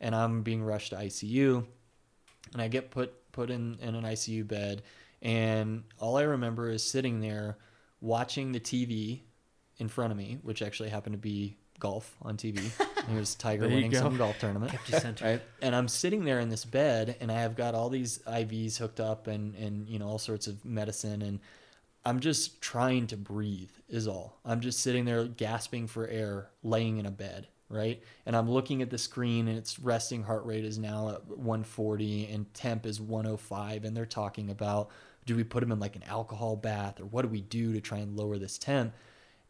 And 0.00 0.14
I'm 0.14 0.42
being 0.42 0.62
rushed 0.62 0.90
to 0.90 0.96
ICU. 0.96 1.66
And 2.52 2.62
I 2.62 2.68
get 2.68 2.90
put 2.90 3.30
put 3.32 3.50
in 3.50 3.78
in 3.80 3.94
an 3.94 4.04
ICU 4.04 4.46
bed 4.48 4.82
and 5.20 5.84
all 5.98 6.16
I 6.16 6.22
remember 6.22 6.70
is 6.70 6.82
sitting 6.82 7.20
there 7.20 7.58
watching 8.00 8.52
the 8.52 8.60
TV 8.60 9.22
in 9.78 9.88
front 9.88 10.10
of 10.10 10.16
me, 10.16 10.38
which 10.42 10.62
actually 10.62 10.88
happened 10.88 11.14
to 11.14 11.18
be 11.18 11.56
golf 11.78 12.16
on 12.22 12.36
TV. 12.36 12.58
And 13.06 13.16
it 13.16 13.20
was 13.20 13.34
Tiger 13.34 13.62
There 13.62 13.70
you 13.70 13.76
winning 13.76 13.90
go. 13.92 13.98
some 14.00 14.16
golf 14.16 14.38
tournament. 14.38 14.72
Kept 14.72 14.90
you 14.90 14.98
centered. 14.98 15.24
Right. 15.24 15.42
And 15.62 15.74
I'm 15.74 15.88
sitting 15.88 16.24
there 16.24 16.40
in 16.40 16.48
this 16.48 16.64
bed 16.64 17.16
and 17.20 17.30
I 17.30 17.40
have 17.40 17.56
got 17.56 17.74
all 17.74 17.88
these 17.88 18.18
IVs 18.26 18.76
hooked 18.76 19.00
up 19.00 19.26
and, 19.26 19.54
and 19.54 19.88
you 19.88 19.98
know, 19.98 20.06
all 20.06 20.18
sorts 20.18 20.46
of 20.46 20.64
medicine 20.64 21.22
and 21.22 21.40
I'm 22.04 22.20
just 22.20 22.60
trying 22.62 23.06
to 23.08 23.16
breathe 23.16 23.70
is 23.88 24.08
all. 24.08 24.38
I'm 24.44 24.60
just 24.60 24.80
sitting 24.80 25.04
there 25.04 25.24
gasping 25.26 25.86
for 25.86 26.06
air, 26.08 26.48
laying 26.62 26.98
in 26.98 27.06
a 27.06 27.10
bed, 27.10 27.48
right? 27.68 28.02
And 28.24 28.34
I'm 28.34 28.50
looking 28.50 28.82
at 28.82 28.90
the 28.90 28.98
screen 28.98 29.46
and 29.46 29.58
its 29.58 29.78
resting 29.78 30.22
heart 30.22 30.44
rate 30.46 30.64
is 30.64 30.78
now 30.78 31.10
at 31.10 31.26
140 31.26 32.26
and 32.32 32.52
temp 32.54 32.86
is 32.86 33.00
105 33.00 33.84
and 33.84 33.96
they're 33.96 34.06
talking 34.06 34.50
about 34.50 34.90
do 35.26 35.36
we 35.36 35.44
put 35.44 35.62
him 35.62 35.70
in 35.70 35.78
like 35.78 35.96
an 35.96 36.02
alcohol 36.04 36.56
bath 36.56 37.00
or 37.00 37.04
what 37.04 37.22
do 37.22 37.28
we 37.28 37.42
do 37.42 37.74
to 37.74 37.80
try 37.80 37.98
and 37.98 38.16
lower 38.16 38.38
this 38.38 38.56
temp? 38.56 38.94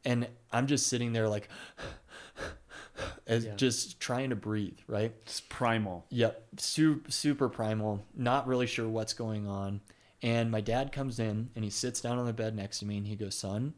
And 0.05 0.29
I'm 0.53 0.67
just 0.67 0.87
sitting 0.87 1.13
there 1.13 1.29
like 1.29 1.49
as 3.27 3.45
Yeah. 3.45 3.55
just 3.57 4.01
trying 4.01 4.31
to 4.31 4.37
breathe, 4.37 4.79
right? 4.87 5.13
It's 5.23 5.41
primal. 5.43 6.07
Yep, 6.11 6.47
super, 6.59 7.11
super 7.11 7.49
primal. 7.49 8.05
Not 8.15 8.47
really 8.47 8.67
sure 8.67 8.89
what's 8.89 9.13
going 9.13 9.47
on. 9.47 9.81
And 10.23 10.51
my 10.51 10.61
dad 10.61 10.91
comes 10.93 11.19
in 11.19 11.51
and 11.55 11.65
he 11.65 11.71
sits 11.71 12.01
down 12.01 12.19
on 12.19 12.27
the 12.27 12.33
bed 12.33 12.57
next 12.57 12.81
to 12.81 12.87
me 12.87 12.97
and 12.99 13.07
he 13.07 13.15
goes, 13.15 13.37
"Son, 13.37 13.75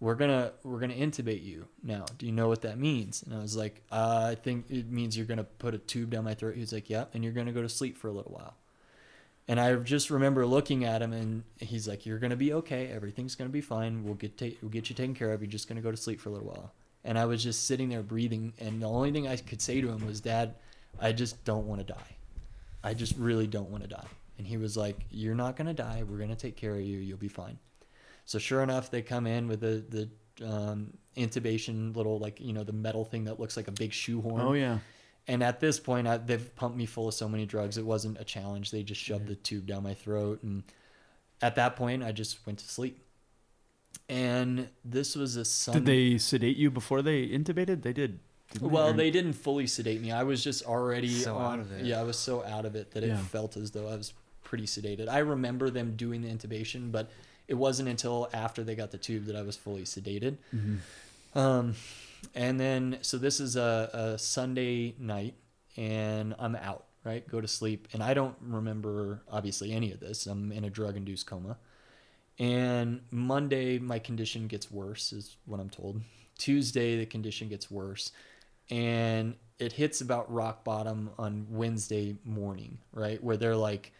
we're 0.00 0.14
gonna 0.14 0.52
we're 0.62 0.80
gonna 0.80 0.94
intubate 0.94 1.44
you 1.44 1.66
now. 1.82 2.06
Do 2.16 2.24
you 2.26 2.32
know 2.32 2.48
what 2.48 2.62
that 2.62 2.78
means?" 2.78 3.22
And 3.22 3.34
I 3.34 3.38
was 3.38 3.54
like, 3.54 3.82
uh, 3.92 4.28
"I 4.30 4.34
think 4.34 4.70
it 4.70 4.90
means 4.90 5.14
you're 5.16 5.26
gonna 5.26 5.44
put 5.44 5.74
a 5.74 5.78
tube 5.78 6.10
down 6.10 6.24
my 6.24 6.34
throat." 6.34 6.56
He's 6.56 6.72
like, 6.72 6.88
"Yeah," 6.88 7.04
and 7.12 7.22
you're 7.22 7.34
gonna 7.34 7.52
go 7.52 7.60
to 7.62 7.68
sleep 7.68 7.98
for 7.98 8.08
a 8.08 8.12
little 8.12 8.32
while. 8.32 8.56
And 9.46 9.60
I 9.60 9.74
just 9.76 10.10
remember 10.10 10.46
looking 10.46 10.84
at 10.84 11.02
him 11.02 11.12
and 11.12 11.44
he's 11.60 11.86
like, 11.86 12.06
"You're 12.06 12.18
gonna 12.18 12.36
be 12.36 12.54
okay. 12.54 12.88
Everything's 12.88 13.34
gonna 13.34 13.50
be 13.50 13.60
fine. 13.60 14.02
We'll 14.04 14.14
get 14.14 14.38
ta- 14.38 14.56
we'll 14.62 14.70
get 14.70 14.88
you 14.88 14.96
taken 14.96 15.14
care 15.14 15.32
of. 15.32 15.42
You're 15.42 15.50
just 15.50 15.68
gonna 15.68 15.82
go 15.82 15.90
to 15.90 15.96
sleep 15.96 16.20
for 16.20 16.30
a 16.30 16.32
little 16.32 16.48
while." 16.48 16.72
And 17.04 17.18
I 17.18 17.26
was 17.26 17.42
just 17.42 17.66
sitting 17.66 17.90
there 17.90 18.02
breathing, 18.02 18.54
and 18.58 18.80
the 18.80 18.86
only 18.86 19.12
thing 19.12 19.28
I 19.28 19.36
could 19.36 19.60
say 19.60 19.82
to 19.82 19.88
him 19.90 20.06
was, 20.06 20.20
"Dad, 20.20 20.54
I 20.98 21.12
just 21.12 21.44
don't 21.44 21.66
want 21.66 21.86
to 21.86 21.92
die. 21.92 22.16
I 22.82 22.94
just 22.94 23.16
really 23.16 23.46
don't 23.46 23.68
want 23.68 23.82
to 23.82 23.88
die." 23.88 24.06
And 24.38 24.46
he 24.46 24.56
was 24.56 24.76
like, 24.76 25.04
"You're 25.10 25.34
not 25.34 25.56
gonna 25.56 25.74
die. 25.74 26.02
We're 26.02 26.18
gonna 26.18 26.36
take 26.36 26.56
care 26.56 26.74
of 26.74 26.80
you. 26.80 26.98
You'll 26.98 27.18
be 27.18 27.28
fine." 27.28 27.58
So 28.24 28.38
sure 28.38 28.62
enough, 28.62 28.90
they 28.90 29.02
come 29.02 29.26
in 29.26 29.46
with 29.46 29.60
the 29.60 29.84
the 29.90 30.08
um, 30.42 30.94
intubation 31.16 31.94
little 31.94 32.18
like 32.18 32.40
you 32.40 32.52
know 32.52 32.64
the 32.64 32.72
metal 32.72 33.04
thing 33.04 33.24
that 33.24 33.38
looks 33.38 33.56
like 33.56 33.68
a 33.68 33.72
big 33.72 33.92
shoehorn. 33.92 34.40
Oh 34.40 34.54
yeah. 34.54 34.78
And 35.26 35.42
at 35.42 35.60
this 35.60 35.80
point, 35.80 36.06
I, 36.06 36.18
they've 36.18 36.54
pumped 36.54 36.76
me 36.76 36.86
full 36.86 37.08
of 37.08 37.14
so 37.14 37.28
many 37.28 37.46
drugs. 37.46 37.78
It 37.78 37.86
wasn't 37.86 38.18
a 38.20 38.24
challenge. 38.24 38.70
They 38.70 38.82
just 38.82 39.00
shoved 39.00 39.26
the 39.26 39.34
tube 39.34 39.66
down 39.66 39.82
my 39.82 39.94
throat. 39.94 40.42
And 40.42 40.62
at 41.40 41.54
that 41.54 41.76
point, 41.76 42.02
I 42.02 42.12
just 42.12 42.44
went 42.46 42.58
to 42.58 42.68
sleep. 42.68 43.00
And 44.08 44.68
this 44.84 45.16
was 45.16 45.36
a 45.36 45.44
Sunday. 45.44 45.78
Did 45.78 45.86
they 45.86 46.18
sedate 46.18 46.56
you 46.56 46.70
before 46.70 47.00
they 47.00 47.26
intubated? 47.26 47.82
They 47.82 47.94
did. 47.94 48.18
didn't 48.52 48.70
Well, 48.70 48.92
they 48.92 49.10
didn't 49.10 49.32
fully 49.32 49.66
sedate 49.66 50.02
me. 50.02 50.12
I 50.12 50.24
was 50.24 50.44
just 50.44 50.64
already 50.66 51.08
So 51.08 51.36
on, 51.36 51.54
out 51.54 51.60
of 51.60 51.72
it. 51.72 51.86
Yeah, 51.86 52.00
I 52.00 52.02
was 52.02 52.18
so 52.18 52.44
out 52.44 52.66
of 52.66 52.76
it 52.76 52.90
that 52.90 53.02
it 53.02 53.16
felt 53.16 53.56
as 53.56 53.70
though 53.70 53.88
I 53.88 53.96
was 53.96 54.12
pretty 54.42 54.66
sedated. 54.66 55.08
I 55.08 55.18
remember 55.18 55.70
them 55.70 55.96
doing 55.96 56.20
the 56.20 56.28
intubation, 56.28 56.92
but 56.92 57.10
it 57.48 57.54
wasn't 57.54 57.88
until 57.88 58.28
after 58.34 58.62
they 58.62 58.74
got 58.74 58.90
the 58.90 58.98
tube 58.98 59.24
that 59.26 59.36
I 59.36 59.42
was 59.42 59.56
fully 59.56 59.84
sedated. 59.84 60.36
Um, 61.34 61.74
and 62.34 62.58
then 62.58 62.98
so 63.02 63.18
this 63.18 63.40
is 63.40 63.56
a, 63.56 63.90
a 63.92 64.18
Sunday 64.18 64.94
night, 64.98 65.34
and 65.76 66.34
I'm 66.38 66.56
out. 66.56 66.86
Right, 67.04 67.28
go 67.28 67.38
to 67.38 67.48
sleep, 67.48 67.88
and 67.92 68.02
I 68.02 68.14
don't 68.14 68.34
remember 68.40 69.20
obviously 69.30 69.72
any 69.72 69.92
of 69.92 70.00
this. 70.00 70.26
I'm 70.26 70.50
in 70.52 70.64
a 70.64 70.70
drug-induced 70.70 71.26
coma. 71.26 71.58
And 72.38 73.02
Monday, 73.10 73.78
my 73.78 73.98
condition 73.98 74.46
gets 74.46 74.70
worse, 74.70 75.12
is 75.12 75.36
what 75.44 75.60
I'm 75.60 75.68
told. 75.68 76.00
Tuesday, 76.38 76.98
the 76.98 77.06
condition 77.06 77.48
gets 77.48 77.70
worse. 77.70 78.10
And 78.70 79.34
it 79.58 79.72
hits 79.72 80.00
about 80.00 80.32
rock 80.32 80.64
bottom 80.64 81.10
on 81.18 81.46
Wednesday 81.50 82.16
morning, 82.24 82.78
right? 82.92 83.22
Where 83.22 83.36
they're 83.36 83.54
like, 83.54 83.92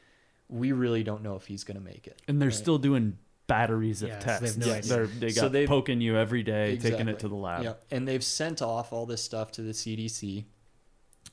we 0.49 0.73
really 0.73 1.05
don't 1.05 1.23
know 1.23 1.37
if 1.37 1.47
he's 1.47 1.65
going 1.65 1.77
to 1.77 1.85
make 1.85 2.07
it. 2.07 2.21
and 2.27 2.41
they're 2.41 2.49
right? 2.49 2.55
still 2.55 2.79
doing 2.79 3.19
batteries 3.47 4.03
of 4.03 4.09
Yeah, 4.09 4.19
so 4.21 4.25
they 4.27 4.33
have 4.33 4.41
tests. 4.41 4.57
no 4.59 4.73
idea. 4.73 4.83
They're, 4.89 5.07
they 5.07 5.31
So 5.31 5.49
they've- 5.49 5.69
poking 5.69 6.01
you 6.01 6.17
every 6.17 6.43
day, 6.43 6.77
taking 6.79 7.09
it 7.09 7.19
to 7.21 7.29
the 7.29 7.35
lab. 7.35 7.63
Yeah, 7.65 7.75
and 7.91 8.07
they've 8.09 8.25
sent 8.25 8.63
off 8.63 8.93
all 8.93 9.07
this 9.07 9.23
stuff 9.23 9.53
to 9.53 9.63
the 9.63 9.73
CDC. 9.73 10.45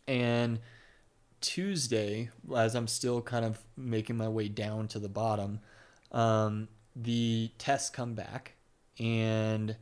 And 0.07 0.59
Tuesday, 1.39 2.29
as 2.55 2.75
I'm 2.75 2.87
still 2.87 3.21
kind 3.21 3.45
of 3.45 3.59
making 3.77 4.17
my 4.17 4.27
way 4.27 4.47
down 4.47 4.87
to 4.89 4.99
the 4.99 5.09
bottom, 5.09 5.59
um, 6.11 6.67
the 6.95 7.49
tests 7.57 7.89
come 7.89 8.13
back, 8.13 8.53
and 8.99 9.75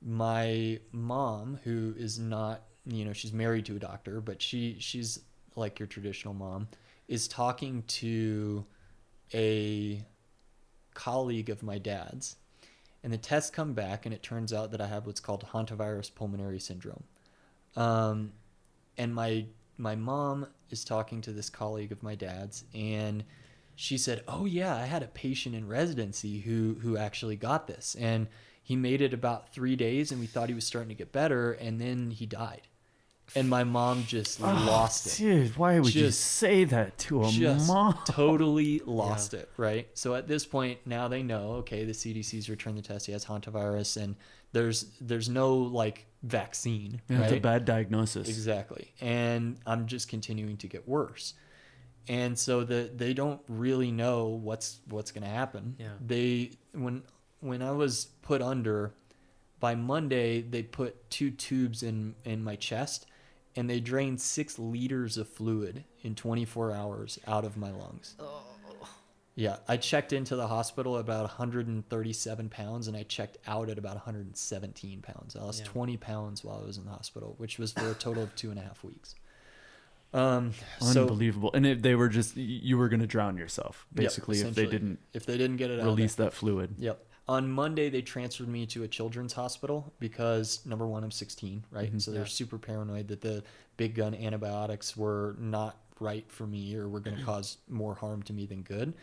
my 0.00 0.78
mom, 0.92 1.58
who 1.64 1.94
is 1.98 2.18
not, 2.18 2.62
you 2.86 3.04
know, 3.04 3.12
she's 3.12 3.32
married 3.32 3.66
to 3.66 3.76
a 3.76 3.78
doctor, 3.78 4.20
but 4.20 4.40
she 4.40 4.76
she's 4.78 5.20
like 5.56 5.78
your 5.80 5.86
traditional 5.88 6.34
mom, 6.34 6.68
is 7.08 7.26
talking 7.28 7.82
to 7.88 8.64
a 9.34 10.04
colleague 11.04 11.50
of 11.50 11.62
my 11.62 11.78
dad's 11.78 12.36
and 13.02 13.12
the 13.12 13.18
tests 13.18 13.50
come 13.50 13.72
back 13.74 14.06
and 14.06 14.14
it 14.14 14.22
turns 14.22 14.52
out 14.52 14.70
that 14.72 14.80
I 14.80 14.86
have 14.86 15.06
what's 15.06 15.20
called 15.20 15.44
hantavirus 15.52 16.10
pulmonary 16.12 16.58
syndrome. 16.58 17.04
Um, 17.76 18.32
and 18.98 19.14
my 19.14 19.46
my 19.78 19.94
mom 19.94 20.46
is 20.70 20.84
talking 20.84 21.20
to 21.22 21.32
this 21.32 21.50
colleague 21.50 21.92
of 21.92 22.02
my 22.02 22.14
dad's 22.16 22.64
and 22.74 23.22
she 23.76 23.98
said, 23.98 24.22
"Oh 24.26 24.46
yeah, 24.46 24.74
I 24.74 24.86
had 24.86 25.02
a 25.02 25.08
patient 25.08 25.54
in 25.54 25.68
residency 25.68 26.40
who 26.40 26.78
who 26.82 26.96
actually 26.96 27.36
got 27.36 27.66
this 27.66 27.94
and 28.00 28.26
He 28.66 28.74
made 28.74 29.00
it 29.00 29.14
about 29.14 29.52
three 29.54 29.76
days, 29.76 30.10
and 30.10 30.20
we 30.20 30.26
thought 30.26 30.48
he 30.48 30.54
was 30.54 30.66
starting 30.66 30.88
to 30.88 30.94
get 30.96 31.12
better, 31.12 31.52
and 31.52 31.80
then 31.80 32.10
he 32.10 32.26
died. 32.26 32.62
And 33.34 33.48
my 33.50 33.64
mom 33.64 34.04
just 34.04 34.40
ah, 34.42 34.64
lost 34.66 35.06
it. 35.06 35.16
Dude, 35.18 35.56
why 35.56 35.80
would 35.80 35.94
you 35.94 36.02
Just- 36.06 36.20
say 36.20 36.64
that 36.64 36.96
to 36.98 37.24
a 37.24 37.30
Just 37.30 37.66
mom? 37.66 37.98
totally 38.06 38.80
lost 38.86 39.34
it, 39.34 39.50
right? 39.56 39.88
So 39.94 40.14
at 40.14 40.28
this 40.28 40.46
point, 40.46 40.78
now 40.86 41.08
they 41.08 41.22
know, 41.22 41.54
okay, 41.54 41.84
the 41.84 41.92
CDC's 41.92 42.48
returned 42.48 42.78
the 42.78 42.82
test. 42.82 43.06
He 43.06 43.12
has 43.12 43.24
hantavirus, 43.24 44.00
and 44.00 44.16
there's 44.52 44.86
there's 45.00 45.28
no 45.28 45.54
like 45.56 46.06
vaccine, 46.22 47.02
Yeah, 47.08 47.18
right? 47.18 47.24
It's 47.24 47.32
a 47.34 47.40
bad 47.40 47.64
diagnosis. 47.64 48.28
Exactly. 48.28 48.92
And 49.00 49.58
I'm 49.66 49.86
just 49.86 50.08
continuing 50.08 50.56
to 50.58 50.68
get 50.68 50.88
worse. 50.88 51.34
And 52.08 52.38
so 52.38 52.64
the 52.64 52.90
they 52.94 53.12
don't 53.12 53.40
really 53.48 53.90
know 53.90 54.26
what's 54.28 54.78
what's 54.88 55.10
going 55.10 55.24
to 55.24 55.30
happen. 55.30 55.76
Yeah. 55.78 55.88
They 56.04 56.52
when 56.72 57.02
when 57.40 57.62
I 57.62 57.72
was 57.72 58.06
put 58.22 58.40
under 58.40 58.94
by 59.58 59.74
Monday 59.74 60.42
they 60.42 60.62
put 60.62 61.10
two 61.10 61.30
tubes 61.30 61.82
in 61.82 62.14
in 62.24 62.42
my 62.42 62.56
chest 62.56 63.06
and 63.56 63.68
they 63.70 63.80
drained 63.80 64.20
6 64.20 64.58
liters 64.58 65.16
of 65.16 65.28
fluid 65.28 65.84
in 66.02 66.14
24 66.14 66.72
hours 66.72 67.18
out 67.26 67.44
of 67.44 67.56
my 67.56 67.70
lungs. 67.70 68.14
Yeah, 69.38 69.56
I 69.68 69.76
checked 69.76 70.14
into 70.14 70.34
the 70.34 70.46
hospital 70.46 70.96
at 70.96 71.00
about 71.02 71.24
137 71.24 72.48
pounds, 72.48 72.88
and 72.88 72.96
I 72.96 73.02
checked 73.02 73.36
out 73.46 73.68
at 73.68 73.76
about 73.76 73.96
117 73.96 75.02
pounds. 75.02 75.36
I 75.36 75.40
lost 75.42 75.60
Yeah. 75.60 75.66
20 75.66 75.96
pounds 75.98 76.42
while 76.42 76.60
I 76.62 76.66
was 76.66 76.78
in 76.78 76.84
the 76.86 76.90
hospital, 76.90 77.34
which 77.36 77.58
was 77.58 77.72
for 77.72 77.90
a 77.90 77.94
total 77.94 78.22
of 78.22 78.34
two 78.34 78.50
and 78.50 78.58
a 78.58 78.62
half 78.62 78.82
weeks. 78.82 79.14
Um, 80.14 80.52
so 80.80 81.02
Unbelievable. 81.02 81.50
and 81.52 81.66
if 81.66 81.82
they 81.82 81.94
were 81.94 82.08
just, 82.08 82.34
you 82.36 82.78
were 82.78 82.88
going 82.88 83.00
to 83.00 83.06
drown 83.06 83.36
yourself, 83.36 83.86
Yep, 83.94 84.04
basically, 84.04 84.40
if 84.40 84.54
they 84.54 84.64
didn't 84.64 85.00
if 85.12 85.26
they 85.26 85.36
didn't 85.36 85.56
get 85.58 85.70
it 85.70 85.80
out, 85.80 85.84
release 85.86 86.14
that 86.14 86.32
fluid. 86.32 86.74
Yep. 86.78 87.05
On 87.28 87.50
Monday, 87.50 87.88
they 87.90 88.02
transferred 88.02 88.48
me 88.48 88.66
to 88.66 88.84
a 88.84 88.88
children's 88.88 89.32
hospital 89.32 89.92
because 89.98 90.64
number 90.64 90.86
one, 90.86 91.02
I'm 91.02 91.10
16, 91.10 91.64
right? 91.70 91.92
Mhm. 91.92 92.00
So 92.00 92.12
they're 92.12 92.22
Yeah. 92.22 92.28
super 92.28 92.58
paranoid 92.58 93.08
that 93.08 93.20
the 93.20 93.42
big 93.76 93.94
gun 93.96 94.14
antibiotics 94.14 94.96
were 94.96 95.34
not 95.38 95.76
right 95.98 96.30
for 96.30 96.46
me 96.46 96.76
or 96.76 96.88
were 96.88 97.00
going 97.00 97.16
to 97.16 97.24
cause 97.24 97.58
more 97.68 97.94
harm 97.94 98.22
to 98.24 98.32
me 98.32 98.46
than 98.46 98.62
good. 98.62 98.94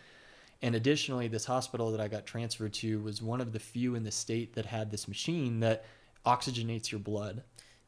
And 0.61 0.75
additionally, 0.75 1.27
this 1.27 1.45
hospital 1.45 1.91
that 1.91 1.99
I 1.99 2.07
got 2.07 2.25
transferred 2.25 2.73
to 2.75 3.01
was 3.01 3.21
one 3.21 3.41
of 3.41 3.51
the 3.51 3.59
few 3.59 3.95
in 3.95 4.03
the 4.03 4.11
state 4.11 4.53
that 4.53 4.65
had 4.67 4.91
this 4.91 5.07
machine 5.07 5.59
that 5.59 5.83
oxygenates 6.25 6.91
your 6.91 6.99
blood 6.99 7.43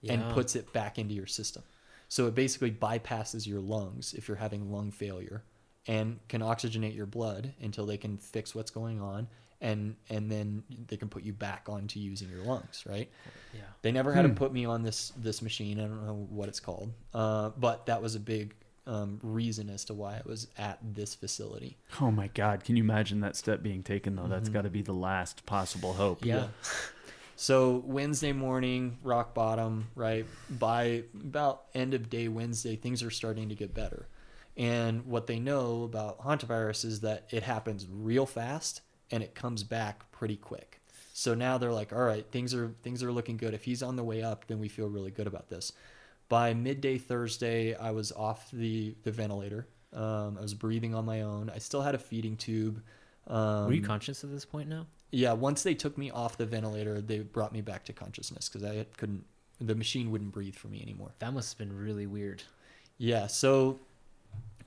and 0.07 0.27
puts 0.29 0.55
it 0.55 0.71
back 0.73 0.99
into 0.99 1.13
your 1.13 1.27
system. 1.27 1.63
So 2.09 2.27
it 2.27 2.35
basically 2.35 2.71
bypasses 2.71 3.47
your 3.47 3.61
lungs 3.61 4.13
if 4.13 4.27
you're 4.27 4.37
having 4.37 4.69
lung 4.71 4.91
failure 4.91 5.43
and 5.87 6.19
can 6.27 6.41
oxygenate 6.41 6.95
your 6.95 7.05
blood 7.05 7.53
until 7.61 7.85
they 7.85 7.97
can 7.97 8.17
fix 8.17 8.53
what's 8.53 8.71
going 8.71 8.99
on 9.01 9.27
and 9.65 9.95
and 10.09 10.31
then 10.31 10.63
they 10.87 10.97
can 10.97 11.09
put 11.09 11.23
you 11.23 11.33
back 11.33 11.67
onto 11.67 11.99
using 11.99 12.29
your 12.29 12.43
lungs, 12.43 12.83
right? 12.87 13.09
Yeah. 13.53 13.61
They 13.81 13.91
never 13.91 14.11
had 14.13 14.23
to 14.23 14.29
Hmm. 14.29 14.35
put 14.35 14.51
me 14.53 14.65
on 14.65 14.83
this 14.83 15.11
this 15.17 15.41
machine. 15.41 15.79
I 15.79 15.83
don't 15.83 16.05
know 16.05 16.27
what 16.29 16.47
it's 16.49 16.59
called, 16.59 16.91
uh, 17.13 17.49
but 17.57 17.85
that 17.87 18.01
was 18.01 18.15
a 18.15 18.19
big 18.19 18.55
um, 18.87 19.19
reason 19.23 19.69
as 19.71 19.83
to 19.85 19.95
why 19.95 20.17
I 20.17 20.21
was 20.25 20.47
at 20.59 20.77
this 20.93 21.15
facility. 21.15 21.75
Oh 21.99 22.11
my 22.11 22.27
God. 22.27 22.63
Can 22.63 22.75
you 22.77 22.83
imagine 22.83 23.19
that 23.21 23.35
step 23.35 23.63
being 23.63 23.81
taken, 23.81 24.15
though? 24.15 24.27
That's 24.27 24.47
Mhm. 24.49 24.53
got 24.53 24.61
to 24.61 24.69
be 24.69 24.83
the 24.83 24.93
last 24.93 25.43
possible 25.47 25.93
hope. 25.93 26.23
Yeah. 26.23 26.47
So 27.37 27.83
Wednesday 27.85 28.31
morning, 28.31 28.97
rock 29.03 29.33
bottom, 29.33 29.87
right? 29.95 30.25
By 30.49 31.03
about 31.19 31.63
end 31.73 31.93
of 31.93 32.09
day 32.09 32.27
Wednesday, 32.29 32.77
things 32.77 33.03
are 33.03 33.09
starting 33.11 33.49
to 33.49 33.55
get 33.55 33.73
better. 33.73 34.07
And 34.55 35.05
what 35.05 35.27
they 35.27 35.37
know 35.39 35.83
about 35.83 36.19
hantavirus 36.21 36.85
is 36.85 37.01
that 37.01 37.25
it 37.31 37.43
happens 37.43 37.87
real 37.91 38.25
fast 38.25 38.79
and 39.11 39.23
it 39.23 39.35
comes 39.35 39.63
back 39.63 40.11
pretty 40.11 40.37
quick. 40.37 40.81
So 41.13 41.33
now 41.33 41.57
they're 41.57 41.71
like, 41.71 41.93
all 41.93 42.03
right, 42.03 42.25
things 42.31 42.53
are 42.53 42.73
things 42.83 43.01
are 43.03 43.11
looking 43.11 43.37
good. 43.37 43.53
If 43.53 43.63
he's 43.63 43.81
on 43.83 43.95
the 43.95 44.03
way 44.03 44.21
up, 44.21 44.47
then 44.47 44.59
we 44.59 44.67
feel 44.67 44.87
really 44.89 45.11
good 45.11 45.27
about 45.27 45.49
this. 45.49 45.71
By 46.27 46.53
midday 46.53 46.97
Thursday, 46.97 47.75
I 47.75 47.91
was 47.91 48.11
off 48.11 48.49
the 48.51 48.95
the 49.03 49.11
ventilator. 49.11 49.67
Um, 49.93 50.37
I 50.37 50.41
was 50.41 50.53
breathing 50.53 50.93
on 50.93 51.05
my 51.05 51.21
own. 51.21 51.49
I 51.53 51.59
still 51.59 51.81
had 51.81 51.95
a 51.95 51.99
feeding 51.99 52.35
tube. 52.35 52.81
Um, 53.27 53.67
Were 53.67 53.73
you 53.73 53.81
conscious 53.81 54.23
at 54.23 54.31
this 54.31 54.45
point 54.45 54.67
now? 54.69 54.87
yeah, 55.11 55.31
once 55.31 55.63
they 55.63 55.73
took 55.73 55.97
me 55.97 56.11
off 56.11 56.37
the 56.37 56.45
ventilator, 56.45 56.99
they 56.99 57.19
brought 57.19 57.53
me 57.53 57.61
back 57.61 57.85
to 57.85 57.93
consciousness 57.93 58.49
because 58.49 58.67
I 58.67 58.85
couldn't, 58.97 59.23
the 59.61 59.75
machine 59.75 60.11
wouldn't 60.11 60.33
breathe 60.33 60.55
for 60.55 60.67
me 60.67 60.81
anymore. 60.81 61.11
That 61.19 61.33
must 61.33 61.53
have 61.53 61.57
been 61.57 61.77
really 61.77 62.05
weird. 62.05 62.43
Yeah, 62.97 63.27
so 63.27 63.79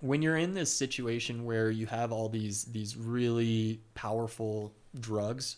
when 0.01 0.23
you're 0.23 0.37
in 0.37 0.55
this 0.55 0.73
situation 0.73 1.45
where 1.45 1.70
you 1.70 1.87
have 1.87 2.12
all 2.12 2.29
these 2.29 2.65
these 2.65 2.97
really 2.97 3.81
powerful 3.95 4.73
drugs 4.99 5.57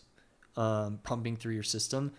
um, 0.57 0.99
pumping 1.03 1.35
through 1.37 1.53
your 1.53 1.63
system, 1.63 2.11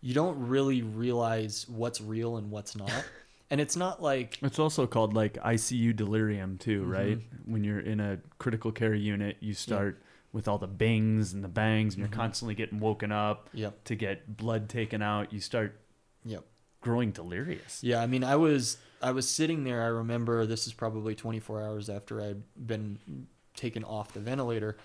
you 0.00 0.14
don't 0.14 0.38
really 0.48 0.82
realize 0.82 1.66
what's 1.68 2.00
real 2.00 2.36
and 2.36 2.50
what's 2.50 2.76
not. 2.76 2.92
and 3.50 3.60
it's 3.60 3.76
not 3.76 4.02
like 4.02 4.38
It's 4.42 4.58
also 4.58 4.86
called 4.86 5.14
like 5.14 5.34
ICU 5.34 5.94
delirium 5.94 6.58
too, 6.58 6.84
right? 6.84 7.18
Mm-hmm. 7.18 7.52
When 7.52 7.64
you're 7.64 7.80
in 7.80 8.00
a 8.00 8.18
critical 8.38 8.72
care 8.72 8.94
unit, 8.94 9.36
you 9.40 9.54
start 9.54 10.02
with 10.32 10.46
all 10.46 10.58
the 10.58 10.68
bings 10.68 11.32
and 11.32 11.42
the 11.42 11.48
bangs, 11.48 11.94
and 11.94 12.00
you're 12.00 12.08
Mhm. 12.08 12.12
constantly 12.12 12.54
getting 12.54 12.78
woken 12.78 13.10
up 13.10 13.48
yep, 13.52 13.82
to 13.84 13.96
get 13.96 14.36
blood 14.36 14.68
taken 14.68 15.02
out. 15.02 15.32
You 15.32 15.40
start 15.40 15.80
yep. 16.24 16.44
growing 16.80 17.10
delirious. 17.10 17.82
Yeah, 17.82 18.00
I 18.00 18.06
mean, 18.06 18.22
I 18.22 18.36
was 18.36 18.76
I 19.00 19.12
was 19.12 19.28
sitting 19.28 19.64
there. 19.64 19.82
I 19.82 19.86
remember 19.86 20.46
this 20.46 20.66
is 20.66 20.72
probably 20.72 21.14
24 21.14 21.62
hours 21.62 21.88
after 21.88 22.20
I'd 22.20 22.42
been 22.56 23.26
taken 23.54 23.84
off 23.84 24.12
the 24.12 24.20
ventilator, 24.20 24.76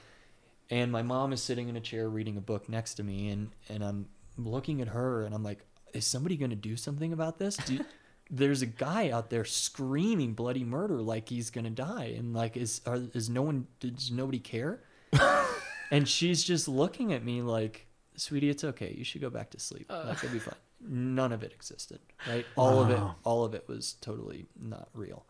and 0.69 0.91
my 0.91 1.01
mom 1.01 1.33
is 1.33 1.41
sitting 1.41 1.69
in 1.69 1.75
a 1.75 1.81
chair 1.81 2.09
reading 2.09 2.37
a 2.37 2.41
book 2.41 2.69
next 2.69 2.95
to 2.95 3.03
me, 3.03 3.29
and 3.29 3.51
and 3.69 3.83
I'm 3.83 4.07
looking 4.37 4.81
at 4.81 4.89
her, 4.89 5.23
and 5.23 5.35
I'm 5.35 5.43
like, 5.43 5.65
is 5.93 6.05
somebody 6.05 6.37
going 6.37 6.49
to 6.51 6.55
do 6.55 6.75
something 6.75 7.13
about 7.13 7.39
this? 7.39 7.57
Do, 7.57 7.79
there's 8.29 8.61
a 8.61 8.65
guy 8.65 9.09
out 9.09 9.29
there 9.29 9.45
screaming 9.45 10.33
bloody 10.33 10.63
murder 10.63 11.01
like 11.01 11.29
he's 11.29 11.49
going 11.49 11.65
to 11.65 11.69
die, 11.69 12.13
and 12.17 12.33
like 12.33 12.57
is 12.57 12.81
are, 12.85 13.01
is 13.13 13.29
no 13.29 13.41
one 13.41 13.67
does 13.79 14.11
nobody 14.11 14.39
care? 14.39 14.81
and 15.91 16.07
she's 16.07 16.43
just 16.43 16.67
looking 16.67 17.13
at 17.13 17.23
me 17.23 17.41
like, 17.41 17.87
sweetie, 18.15 18.49
it's 18.49 18.63
okay. 18.63 18.93
You 18.97 19.03
should 19.03 19.21
go 19.21 19.29
back 19.29 19.51
to 19.51 19.59
sleep. 19.59 19.87
Uh. 19.89 20.05
Like 20.07 20.23
it'll 20.23 20.33
be 20.33 20.39
fine. 20.39 20.55
None 20.79 21.31
of 21.31 21.43
it 21.43 21.51
existed, 21.51 21.99
right? 22.27 22.45
All 22.55 22.81
of 22.81 22.89
it, 22.91 22.99
all 23.23 23.43
of 23.43 23.55
it 23.55 23.67
was 23.67 23.93
totally 24.01 24.45
not 24.59 24.89
real. 24.93 25.25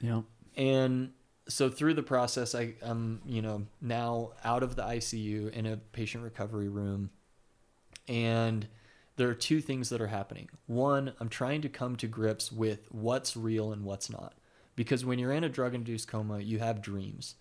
Yeah. 0.00 0.22
And 0.56 1.12
so 1.48 1.68
through 1.68 1.94
the 1.94 2.02
process, 2.02 2.54
I, 2.54 2.74
I'm, 2.80 3.20
you 3.26 3.42
know, 3.42 3.66
now 3.80 4.30
out 4.44 4.62
of 4.62 4.76
the 4.76 4.82
ICU 4.82 5.52
in 5.52 5.66
a 5.66 5.76
patient 5.76 6.24
recovery 6.24 6.68
room, 6.68 7.10
and 8.08 8.66
there 9.16 9.28
are 9.28 9.34
two 9.34 9.60
things 9.60 9.90
that 9.90 10.00
are 10.00 10.06
happening. 10.06 10.48
One, 10.66 11.12
I'm 11.20 11.28
trying 11.28 11.60
to 11.62 11.68
come 11.68 11.96
to 11.96 12.06
grips 12.06 12.50
with 12.50 12.88
what's 12.90 13.36
real 13.36 13.72
and 13.72 13.84
what's 13.84 14.08
not, 14.08 14.34
because 14.74 15.04
when 15.04 15.18
you're 15.18 15.32
in 15.32 15.44
a 15.44 15.48
drug-induced 15.48 16.08
coma, 16.08 16.40
you 16.40 16.60
have 16.60 16.80
dreams, 16.80 17.34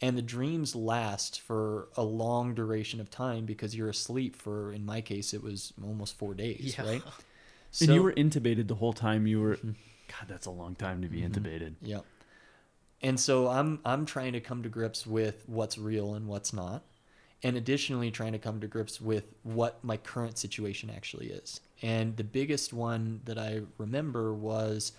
and 0.00 0.16
the 0.16 0.22
dreams 0.22 0.74
last 0.74 1.40
for 1.40 1.88
a 1.96 2.02
long 2.02 2.54
duration 2.54 3.00
of 3.00 3.10
time 3.10 3.44
because 3.44 3.74
you're 3.76 3.88
asleep 3.90 4.34
for, 4.36 4.72
in 4.72 4.84
my 4.84 5.00
case, 5.00 5.34
it 5.34 5.42
was 5.42 5.72
almost 5.82 6.16
four 6.18 6.34
days, 6.34 6.74
Yeah. 6.78 6.84
right? 6.86 7.02
and 7.80 7.90
you 7.90 8.02
were 8.02 8.12
intubated 8.12 8.66
the 8.68 8.74
whole 8.76 8.92
time. 8.92 9.26
You 9.26 9.40
were. 9.40 9.56
Mhm. 9.56 9.74
God, 10.08 10.26
that's 10.28 10.46
a 10.46 10.50
long 10.50 10.74
time 10.74 11.02
to 11.02 11.08
be 11.08 11.20
Mhm. 11.20 11.30
intubated. 11.32 11.74
yeah 11.82 12.00
And 13.02 13.18
so 13.18 13.48
I'm 13.48 13.80
I'm 13.84 14.04
trying 14.06 14.32
to 14.34 14.40
come 14.40 14.62
to 14.62 14.68
grips 14.68 15.06
with 15.06 15.44
what's 15.48 15.78
real 15.78 16.14
and 16.14 16.26
what's 16.26 16.52
not. 16.52 16.84
And 17.42 17.56
additionally 17.56 18.10
trying 18.10 18.32
to 18.32 18.38
come 18.38 18.60
to 18.60 18.66
grips 18.66 19.00
with 19.00 19.32
what 19.44 19.82
my 19.82 19.96
current 19.96 20.36
situation 20.36 20.90
actually 20.90 21.28
is. 21.30 21.60
And 21.80 22.16
the 22.18 22.24
biggest 22.24 22.72
one 22.74 23.22
that 23.24 23.38
I 23.38 23.62
remember 23.78 24.34
was 24.34 24.92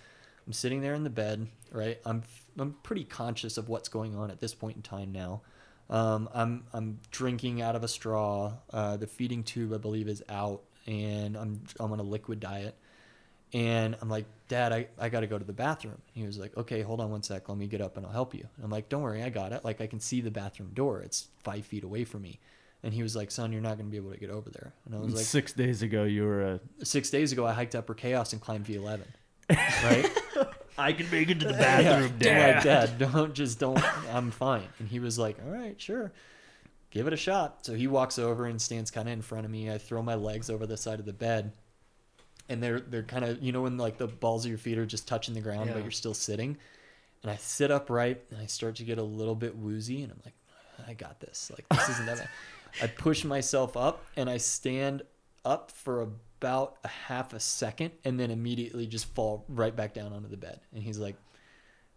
I'm 0.46 0.52
sitting 0.52 0.80
there 0.80 0.94
in 0.94 1.04
the 1.04 1.10
bed, 1.10 1.46
right? 1.70 1.98
I'm 2.04 2.22
I'm 2.58 2.74
pretty 2.82 3.04
conscious 3.04 3.56
of 3.56 3.68
what's 3.68 3.88
going 3.88 4.16
on 4.16 4.30
at 4.30 4.40
this 4.40 4.54
point 4.54 4.76
in 4.76 4.82
time 4.82 5.12
now. 5.12 5.42
Um, 5.90 6.28
I'm 6.34 6.64
I'm 6.72 7.00
drinking 7.10 7.62
out 7.62 7.76
of 7.76 7.84
a 7.84 7.88
straw. 7.88 8.54
Uh, 8.72 8.96
the 8.96 9.06
feeding 9.06 9.42
tube 9.42 9.72
I 9.72 9.78
believe 9.78 10.08
is 10.08 10.22
out, 10.28 10.62
and 10.86 11.36
I'm 11.36 11.62
I'm 11.78 11.92
on 11.92 12.00
a 12.00 12.04
liquid 12.04 12.40
diet. 12.40 12.76
And 13.54 13.96
I'm 14.00 14.08
like, 14.08 14.24
Dad, 14.48 14.72
I, 14.72 14.86
I 14.98 15.10
got 15.10 15.20
to 15.20 15.26
go 15.26 15.38
to 15.38 15.44
the 15.44 15.52
bathroom. 15.52 16.00
He 16.14 16.24
was 16.24 16.38
like, 16.38 16.56
Okay, 16.56 16.80
hold 16.80 17.00
on 17.00 17.10
one 17.10 17.22
sec. 17.22 17.48
Let 17.48 17.58
me 17.58 17.66
get 17.66 17.82
up 17.82 17.96
and 17.96 18.06
I'll 18.06 18.12
help 18.12 18.34
you. 18.34 18.46
And 18.56 18.64
I'm 18.64 18.70
like, 18.70 18.88
Don't 18.88 19.02
worry, 19.02 19.22
I 19.22 19.28
got 19.28 19.52
it. 19.52 19.64
Like, 19.64 19.80
I 19.80 19.86
can 19.86 20.00
see 20.00 20.22
the 20.22 20.30
bathroom 20.30 20.70
door. 20.72 21.00
It's 21.00 21.28
five 21.44 21.66
feet 21.66 21.84
away 21.84 22.04
from 22.04 22.22
me. 22.22 22.40
And 22.82 22.92
he 22.94 23.02
was 23.02 23.14
like, 23.14 23.30
Son, 23.30 23.52
you're 23.52 23.60
not 23.60 23.76
going 23.76 23.86
to 23.86 23.90
be 23.90 23.98
able 23.98 24.10
to 24.10 24.18
get 24.18 24.30
over 24.30 24.48
there. 24.50 24.72
And 24.86 24.94
I 24.94 24.98
was 24.98 25.14
like, 25.14 25.24
Six 25.24 25.52
days 25.52 25.82
ago, 25.82 26.04
you 26.04 26.24
were 26.24 26.42
a. 26.42 26.60
Six 26.84 27.10
days 27.10 27.32
ago, 27.32 27.46
I 27.46 27.52
hiked 27.52 27.74
Upper 27.74 27.94
Chaos 27.94 28.32
and 28.32 28.40
climbed 28.40 28.66
V11. 28.66 29.02
Right? 29.84 30.10
I 30.78 30.92
can 30.92 31.10
make 31.10 31.30
it 31.30 31.40
to 31.40 31.48
the 31.48 31.52
yeah. 31.54 31.96
I'm 31.96 32.02
like, 32.02 32.18
Dad, 32.18 32.98
don't 33.12 33.34
just 33.34 33.58
don't. 33.58 33.82
I'm 34.12 34.30
fine. 34.30 34.66
And 34.78 34.88
he 34.88 35.00
was 35.00 35.18
like, 35.18 35.36
All 35.44 35.50
right, 35.50 35.80
sure. 35.80 36.12
Give 36.90 37.06
it 37.06 37.12
a 37.12 37.16
shot. 37.16 37.64
So 37.64 37.74
he 37.74 37.86
walks 37.86 38.18
over 38.18 38.46
and 38.46 38.60
stands 38.60 38.90
kind 38.90 39.08
of 39.08 39.12
in 39.12 39.22
front 39.22 39.44
of 39.44 39.50
me. 39.50 39.70
I 39.70 39.78
throw 39.78 40.02
my 40.02 40.14
legs 40.14 40.50
over 40.50 40.66
the 40.66 40.76
side 40.76 41.00
of 41.00 41.06
the 41.06 41.12
bed. 41.12 41.52
And 42.48 42.62
they're 42.62 42.80
they're 42.80 43.02
kind 43.02 43.24
of 43.24 43.42
you 43.42 43.52
know 43.52 43.62
when 43.62 43.78
like 43.78 43.98
the 43.98 44.08
balls 44.08 44.44
of 44.44 44.50
your 44.50 44.58
feet 44.58 44.76
are 44.76 44.86
just 44.86 45.06
touching 45.06 45.34
the 45.34 45.40
ground 45.40 45.70
but 45.72 45.82
you're 45.82 45.90
still 45.90 46.14
sitting. 46.14 46.58
And 47.22 47.30
I 47.30 47.36
sit 47.36 47.70
upright 47.70 48.22
and 48.30 48.40
I 48.40 48.46
start 48.46 48.76
to 48.76 48.84
get 48.84 48.98
a 48.98 49.02
little 49.02 49.36
bit 49.36 49.56
woozy 49.56 50.02
and 50.02 50.10
I'm 50.10 50.20
like, 50.24 50.34
I 50.88 50.94
got 50.94 51.20
this. 51.20 51.50
Like 51.50 51.68
this 51.68 51.88
isn't 51.90 52.06
that 52.06 52.18
bad. 52.18 52.28
I 52.82 52.86
push 52.88 53.24
myself 53.24 53.76
up 53.76 54.04
and 54.16 54.28
I 54.28 54.38
stand 54.38 55.02
up 55.44 55.70
for 55.70 56.08
about 56.42 56.76
a 56.82 56.88
half 56.88 57.32
a 57.32 57.40
second 57.40 57.92
and 58.04 58.18
then 58.18 58.30
immediately 58.30 58.86
just 58.86 59.06
fall 59.14 59.44
right 59.48 59.74
back 59.74 59.94
down 59.94 60.12
onto 60.12 60.28
the 60.28 60.36
bed. 60.36 60.60
And 60.74 60.82
he's 60.82 60.98
like, 60.98 61.14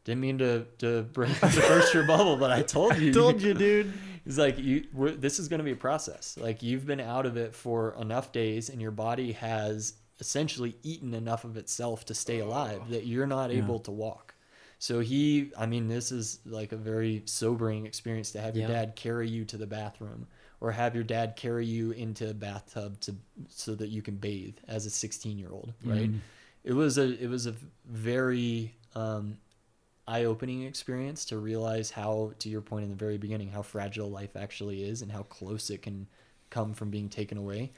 didn't 0.03 0.21
mean 0.21 0.37
to 0.37 0.65
to 0.79 1.01
break 1.03 1.33
to 1.39 1.47
burst 1.67 1.93
your 1.93 2.03
bubble, 2.05 2.37
but 2.37 2.51
I 2.51 2.61
told 2.61 2.97
you. 2.97 3.11
Told 3.23 3.41
you, 3.41 3.53
dude. 3.55 3.91
He's 4.23 4.37
like, 4.37 4.57
you. 4.59 4.85
We're, 4.93 5.11
this 5.11 5.39
is 5.39 5.47
going 5.47 5.57
to 5.59 5.63
be 5.63 5.71
a 5.71 5.75
process. 5.75 6.37
Like 6.39 6.61
you've 6.61 6.85
been 6.85 6.99
out 6.99 7.25
of 7.25 7.37
it 7.37 7.55
for 7.55 7.95
enough 7.99 8.31
days, 8.31 8.69
and 8.69 8.79
your 8.79 8.91
body 8.91 9.31
has 9.31 9.93
essentially 10.19 10.75
eaten 10.83 11.13
enough 11.15 11.43
of 11.43 11.57
itself 11.57 12.05
to 12.05 12.13
stay 12.13 12.39
alive 12.39 12.81
that 12.89 13.05
you're 13.07 13.27
not 13.27 13.51
Yeah. 13.51 13.57
able 13.63 13.79
to 13.79 13.91
walk. 13.91 14.35
So 14.77 14.99
he, 14.99 15.51
I 15.57 15.65
mean, 15.65 15.87
this 15.87 16.11
is 16.11 16.39
like 16.45 16.71
a 16.71 16.77
very 16.77 17.23
sobering 17.25 17.85
experience 17.87 18.31
to 18.31 18.41
have 18.41 18.55
your 18.55 18.69
Yeah. 18.69 18.75
dad 18.75 18.95
carry 18.95 19.27
you 19.27 19.43
to 19.45 19.57
the 19.57 19.65
bathroom, 19.67 20.27
or 20.61 20.71
have 20.71 20.95
your 20.95 21.03
dad 21.03 21.35
carry 21.35 21.65
you 21.65 21.91
into 21.91 22.29
a 22.29 22.33
bathtub 22.33 22.99
to 23.01 23.15
so 23.49 23.75
that 23.75 23.89
you 23.89 24.01
can 24.01 24.15
bathe 24.15 24.55
as 24.67 24.85
a 24.85 24.89
16 24.89 25.37
year 25.37 25.49
old, 25.51 25.73
right? 25.83 26.09
It 26.63 26.73
was 26.73 26.97
a 26.97 27.21
it 27.21 27.29
was 27.29 27.45
a 27.45 27.53
very 27.85 28.73
um, 28.95 29.37
eye-opening 30.07 30.63
experience 30.63 31.25
to 31.25 31.37
realize 31.37 31.91
how 31.91 32.31
to 32.39 32.49
your 32.49 32.61
point 32.61 32.83
in 32.83 32.89
the 32.89 32.95
very 32.95 33.17
beginning 33.17 33.49
how 33.49 33.61
fragile 33.61 34.09
life 34.09 34.35
actually 34.35 34.83
is 34.83 35.01
and 35.01 35.11
how 35.11 35.23
close 35.23 35.69
it 35.69 35.81
can 35.81 36.07
come 36.49 36.73
from 36.73 36.89
being 36.89 37.09
taken 37.09 37.37
away. 37.37 37.71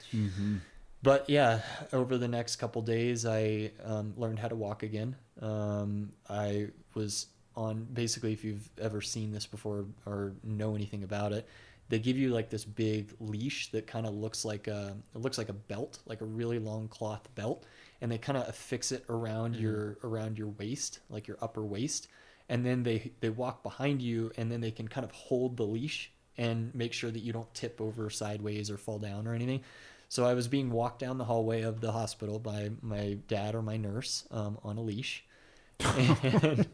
But 1.03 1.29
yeah 1.29 1.61
over 1.93 2.17
the 2.17 2.27
next 2.27 2.57
couple 2.57 2.81
days 2.81 3.25
i 3.25 3.71
um, 3.83 4.13
learned 4.17 4.39
how 4.39 4.47
to 4.47 4.55
walk 4.55 4.83
again. 4.83 5.15
Um, 5.41 6.11
i 6.29 6.67
was 6.95 7.27
on 7.55 7.87
basically 7.91 8.33
if 8.33 8.43
you've 8.43 8.69
ever 8.79 9.01
seen 9.01 9.31
this 9.31 9.45
before 9.47 9.85
or 10.05 10.33
know 10.43 10.75
anything 10.75 11.03
about 11.03 11.33
it 11.33 11.47
they 11.89 11.99
give 11.99 12.18
you 12.18 12.30
like 12.30 12.49
this 12.49 12.65
big 12.65 13.14
leash 13.19 13.72
that 13.72 13.88
kind 13.88 14.05
of 14.05 14.14
looks 14.14 14.43
like 14.45 14.68
a 14.68 14.95
it 15.15 15.19
looks 15.19 15.38
like 15.38 15.49
a 15.49 15.53
belt 15.53 15.99
like 16.05 16.22
a 16.22 16.26
really 16.26 16.59
long 16.59 16.88
cloth 16.88 17.27
belt 17.35 17.65
and 18.01 18.11
they 18.11 18.18
kind 18.18 18.38
of 18.38 18.47
affix 18.47 18.91
it 18.91 19.05
around 19.09 19.55
your 19.55 19.97
around 20.03 20.38
your 20.38 20.49
waist 20.59 20.99
like 21.09 21.27
your 21.27 21.38
upper 21.41 21.64
waist 21.64 22.07
and 22.49 22.65
then 22.65 22.84
they 22.84 23.11
they 23.19 23.30
walk 23.30 23.64
behind 23.64 24.01
you 24.01 24.31
and 24.38 24.51
then 24.51 24.61
they 24.61 24.72
can 24.72 24.88
kind 24.88 25.03
of 25.05 25.11
hold 25.11 25.57
the 25.57 25.64
leash 25.64 26.11
and 26.38 26.73
make 26.76 26.93
sure 26.93 27.11
that 27.11 27.19
you 27.19 27.34
don't 27.34 27.51
tip 27.53 27.81
over 27.81 28.09
sideways 28.09 28.69
or 28.69 28.77
fall 28.77 28.99
down 28.99 29.27
or 29.27 29.34
anything. 29.34 29.61
So 30.09 30.26
i 30.26 30.34
was 30.34 30.47
being 30.47 30.72
walked 30.72 30.99
down 30.99 31.18
the 31.18 31.26
hallway 31.26 31.64
of 31.64 31.81
the 31.81 31.91
hospital 31.91 32.39
by 32.39 32.69
my 32.81 33.18
dad 33.27 33.55
or 33.55 33.61
my 33.61 33.76
nurse 33.76 34.26
um, 34.31 34.57
on 34.64 34.77
a 34.77 34.81
leash. 34.81 35.26
And 35.80 36.68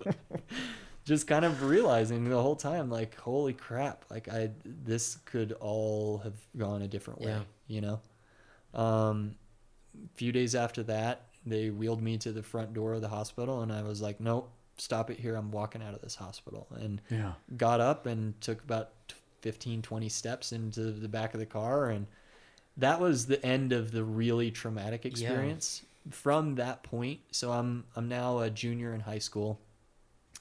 just 1.05 1.27
kind 1.27 1.43
of 1.45 1.63
realizing 1.63 2.29
the 2.29 2.41
whole 2.41 2.55
time 2.55 2.89
like 2.89 3.15
holy 3.19 3.53
crap 3.53 4.05
like 4.09 4.27
i 4.29 4.49
this 4.63 5.17
could 5.25 5.51
all 5.53 6.19
have 6.19 6.35
gone 6.57 6.81
a 6.81 6.87
different 6.87 7.19
way 7.21 7.31
Yeah. 7.31 7.41
you 7.67 7.81
know? 7.81 7.99
Um 8.73 9.35
a 9.95 10.17
few 10.17 10.31
days 10.31 10.55
after 10.55 10.83
that 10.83 11.25
they 11.45 11.69
wheeled 11.69 12.01
me 12.01 12.17
to 12.17 12.31
the 12.31 12.41
front 12.43 12.73
door 12.73 12.93
of 12.93 13.01
the 13.01 13.09
hospital 13.09 13.61
and 13.61 13.71
i 13.71 13.83
was 13.83 14.01
like 14.01 14.19
nope 14.19 14.49
stop 14.77 15.11
it 15.11 15.19
here. 15.19 15.35
I'm 15.35 15.51
walking 15.51 15.83
out 15.83 15.93
of 15.93 16.01
this 16.01 16.15
hospital. 16.15 16.67
And 16.73 16.99
Yeah. 17.09 17.33
got 17.57 17.79
up 17.79 18.07
and 18.07 18.39
took 18.41 18.63
about 18.63 18.89
15 19.41 19.81
20 19.83 20.09
steps 20.09 20.51
into 20.51 20.91
the 20.91 21.07
back 21.07 21.35
of 21.35 21.39
the 21.39 21.45
car 21.45 21.89
and 21.89 22.07
that 22.77 22.99
was 22.99 23.27
the 23.27 23.45
end 23.45 23.71
of 23.71 23.91
the 23.91 24.03
really 24.03 24.49
traumatic 24.49 25.05
experience. 25.05 25.83
From 26.09 26.55
that 26.55 26.81
point 26.83 27.19
so 27.31 27.51
i'm 27.51 27.83
i'm 27.95 28.07
now 28.09 28.39
a 28.39 28.49
junior 28.49 28.93
in 28.93 29.01
high 29.01 29.19
school 29.19 29.59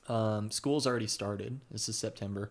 um, 0.08 0.50
school's 0.50 0.86
already 0.86 1.06
started. 1.06 1.60
This 1.70 1.88
is 1.88 1.96
september. 1.98 2.50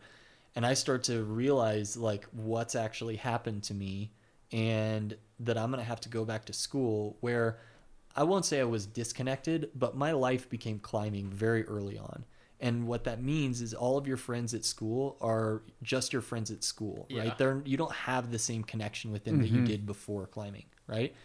And 0.55 0.65
i 0.65 0.73
start 0.73 1.03
to 1.05 1.23
realize 1.23 1.95
like 1.95 2.25
what's 2.33 2.75
actually 2.75 3.15
happened 3.15 3.63
to 3.63 3.73
me 3.73 4.11
and 4.51 5.15
that 5.39 5.57
i'm 5.57 5.71
going 5.71 5.81
to 5.81 5.87
have 5.87 6.01
to 6.01 6.09
go 6.09 6.25
back 6.25 6.43
to 6.45 6.53
school 6.53 7.15
where 7.21 7.57
i 8.17 8.23
won't 8.23 8.45
say 8.45 8.59
i 8.59 8.63
was 8.65 8.85
disconnected 8.85 9.69
but 9.73 9.95
my 9.95 10.11
life 10.11 10.49
became 10.49 10.77
climbing 10.79 11.29
very 11.29 11.63
early 11.65 11.97
on. 11.97 12.25
And 12.63 12.85
what 12.85 13.05
that 13.05 13.23
means 13.23 13.59
is 13.61 13.73
all 13.73 13.97
of 13.97 14.05
your 14.07 14.17
friends 14.17 14.53
at 14.53 14.63
school 14.65 15.17
are 15.19 15.63
just 15.81 16.13
your 16.13 16.21
friends 16.21 16.51
at 16.51 16.63
school 16.63 17.05
Yeah. 17.09 17.21
right 17.23 17.37
they're 17.37 17.61
you 17.65 17.77
don't 17.77 17.93
have 17.93 18.29
the 18.31 18.39
same 18.39 18.63
connection 18.63 19.11
with 19.11 19.23
them 19.23 19.39
that 19.39 19.47
you 19.49 19.61
did 19.61 19.85
before 19.85 20.27
climbing 20.27 20.65
right? 20.87 21.15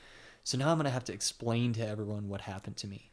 So 0.45 0.57
now 0.57 0.69
i'm 0.71 0.79
going 0.79 0.85
to 0.85 0.91
have 0.93 1.05
to 1.05 1.13
explain 1.13 1.73
to 1.75 1.87
everyone 1.87 2.29
what 2.29 2.43
happened 2.43 2.77
to 2.79 2.87
me 2.87 3.11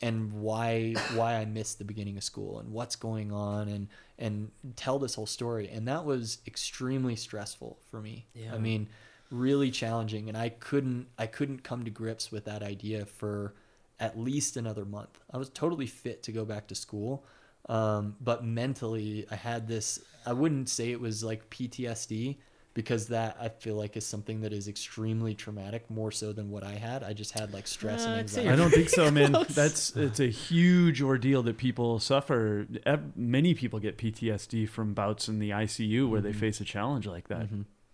and 0.00 0.32
why 0.32 0.94
why 1.14 1.34
I 1.34 1.44
missed 1.44 1.78
the 1.78 1.84
beginning 1.84 2.16
of 2.16 2.24
school 2.24 2.60
and 2.60 2.70
what's 2.70 2.96
going 2.96 3.32
on 3.32 3.68
and 3.68 3.88
and 4.18 4.50
tell 4.76 4.98
this 4.98 5.14
whole 5.14 5.26
story 5.26 5.68
and 5.68 5.88
that 5.88 6.04
was 6.04 6.38
extremely 6.46 7.16
stressful 7.16 7.78
for 7.90 8.00
me. 8.00 8.26
Yeah. 8.34 8.54
I 8.54 8.58
mean, 8.58 8.88
really 9.30 9.70
challenging 9.70 10.28
and 10.28 10.36
I 10.36 10.50
couldn't 10.50 11.08
I 11.18 11.26
couldn't 11.26 11.64
come 11.64 11.84
to 11.84 11.90
grips 11.90 12.30
with 12.30 12.44
that 12.44 12.62
idea 12.62 13.06
for 13.06 13.54
at 14.00 14.18
least 14.18 14.56
another 14.56 14.84
month. 14.84 15.18
I 15.32 15.38
was 15.38 15.48
totally 15.50 15.86
fit 15.86 16.22
to 16.24 16.32
go 16.32 16.44
back 16.44 16.68
to 16.68 16.74
school. 16.74 17.24
Um, 17.68 18.16
but 18.20 18.44
mentally 18.44 19.26
I 19.30 19.34
had 19.34 19.66
this 19.66 19.98
I 20.24 20.32
wouldn't 20.32 20.68
say 20.68 20.92
it 20.92 21.00
was 21.00 21.24
like 21.24 21.50
PTSD 21.50 22.36
because 22.78 23.08
that 23.08 23.36
I 23.40 23.48
feel 23.48 23.74
like 23.74 23.96
is 23.96 24.06
something 24.06 24.42
that 24.42 24.52
is 24.52 24.68
extremely 24.68 25.34
traumatic 25.34 25.90
more 25.90 26.12
so 26.12 26.32
than 26.32 26.48
what 26.48 26.62
I 26.62 26.74
had. 26.74 27.02
I 27.02 27.12
just 27.12 27.36
had 27.36 27.52
like 27.52 27.66
stress 27.66 28.06
Uh, 28.06 28.10
and 28.10 28.20
anxiety. 28.20 28.50
I 28.50 28.54
don't 28.54 28.70
think 28.70 28.88
so, 28.88 29.10
man. 29.18 29.32
Close. 29.32 29.48
That's 29.48 29.96
it's 29.96 30.20
a 30.20 30.28
huge 30.28 31.02
ordeal 31.02 31.42
that 31.42 31.56
people 31.56 31.98
suffer. 31.98 32.68
Many 33.16 33.54
people 33.54 33.80
get 33.80 33.98
PTSD 33.98 34.68
from 34.68 34.94
bouts 34.94 35.28
in 35.28 35.40
the 35.40 35.50
ICU 35.50 36.08
where 36.08 36.20
they 36.20 36.32
face 36.32 36.60
a 36.60 36.64
challenge 36.64 37.04
like 37.04 37.26
that. 37.26 37.48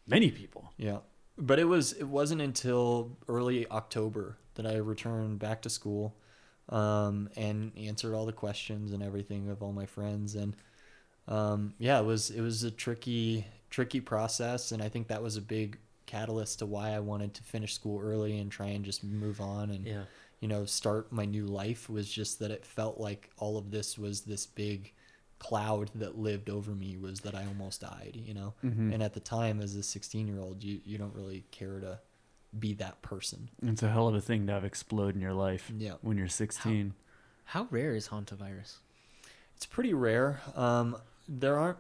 Many 0.06 0.31
people. 0.31 0.70
Yeah. 0.77 0.98
But 1.39 1.59
it 1.59 1.65
was 1.65 1.94
it 1.94 2.05
wasn't 2.05 2.43
until 2.43 3.16
early 3.27 3.66
October 3.70 4.36
that 4.56 4.66
I 4.66 4.77
returned 4.77 5.39
back 5.39 5.62
to 5.62 5.70
school 5.70 6.15
um, 6.69 7.31
and 7.39 7.73
answered 7.78 8.15
all 8.15 8.27
the 8.27 8.35
questions 8.35 8.93
and 8.93 9.02
everything 9.02 9.48
of 9.48 9.62
all 9.62 9.73
my 9.73 9.86
friends 9.86 10.35
and 10.35 10.55
um, 11.27 11.73
yeah, 11.78 11.98
it 12.01 12.05
was 12.05 12.28
it 12.28 12.43
was 12.43 12.65
a 12.65 12.70
tricky 12.70 13.47
tricky 13.75 14.01
process 14.01 14.71
and 14.71 14.81
I 14.81 14.89
think 14.89 15.09
that 15.09 15.21
was 15.21 15.37
a 15.37 15.41
big 15.41 15.79
catalyst 16.07 16.61
to 16.61 16.67
why 16.67 16.91
I 16.91 17.01
wanted 17.01 17.35
to 17.35 17.43
finish 17.43 17.75
school 17.75 18.01
early 18.01 18.39
and 18.39 18.49
try 18.49 18.69
and 18.69 18.85
just 18.85 19.03
move 19.03 19.41
on 19.41 19.71
and 19.71 19.85
Yeah. 19.85 20.05
you 20.41 20.47
know 20.47 20.65
start 20.65 21.11
my 21.11 21.25
new 21.25 21.47
life 21.47 21.91
was 21.91 22.09
just 22.09 22.39
that 22.39 22.53
it 22.53 22.65
felt 22.65 23.01
like 23.01 23.31
all 23.37 23.57
of 23.59 23.73
this 23.73 23.99
was 23.99 24.21
this 24.21 24.47
big 24.47 24.93
cloud 25.41 25.91
that 25.97 26.17
lived 26.17 26.49
over 26.49 26.71
me 26.71 26.97
was 26.97 27.19
that 27.21 27.35
I 27.35 27.45
almost 27.47 27.81
died, 27.81 28.17
you 28.25 28.33
know. 28.33 28.55
And 28.63 29.03
at 29.03 29.13
the 29.13 29.21
time 29.21 29.61
as 29.61 29.75
a 29.77 29.81
16-year-old, 29.81 30.63
you 30.63 30.81
you 30.87 30.97
don't 30.97 31.15
really 31.15 31.45
care 31.51 31.81
to 31.81 31.99
be 32.59 32.73
that 32.75 33.03
person. 33.03 33.51
It's 33.63 33.83
a 33.83 33.91
hell 33.91 34.07
of 34.09 34.15
a 34.15 34.21
thing 34.21 34.47
to 34.47 34.53
have 34.53 34.65
explode 34.65 35.15
in 35.17 35.21
your 35.21 35.35
life 35.35 35.71
Yeah. 35.77 35.95
when 36.03 36.17
you're 36.17 36.29
16. 36.29 36.95
How 37.47 37.67
rare 37.71 37.95
is 37.97 38.09
hantavirus? 38.09 38.77
It's 39.57 39.67
pretty 39.67 39.93
rare. 39.93 40.41
Um, 40.55 40.97
there 41.29 41.59
aren't 41.59 41.79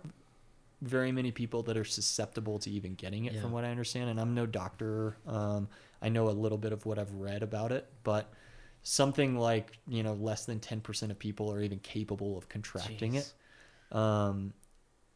very 0.84 1.12
many 1.12 1.30
people 1.30 1.62
that 1.64 1.76
are 1.76 1.84
susceptible 1.84 2.58
to 2.60 2.70
even 2.70 2.94
getting 2.94 3.24
it, 3.24 3.32
Yeah. 3.34 3.40
from 3.40 3.52
what 3.52 3.64
I 3.64 3.70
understand. 3.70 4.10
And 4.10 4.20
I'm 4.20 4.34
no 4.34 4.46
doctor. 4.46 5.16
Um, 5.26 5.68
I 6.02 6.08
know 6.08 6.28
a 6.28 6.30
little 6.30 6.58
bit 6.58 6.72
of 6.72 6.84
what 6.86 6.98
I've 6.98 7.12
read 7.14 7.42
about 7.42 7.72
it, 7.72 7.90
but 8.02 8.32
something 8.82 9.36
like 9.38 9.78
you 9.88 10.02
know 10.02 10.12
less 10.14 10.44
than 10.44 10.60
10% 10.60 11.10
of 11.10 11.18
people 11.18 11.50
are 11.52 11.60
even 11.62 11.78
capable 11.80 12.36
of 12.36 12.48
contracting 12.48 13.14
it. 13.14 13.32
Um, 13.90 14.52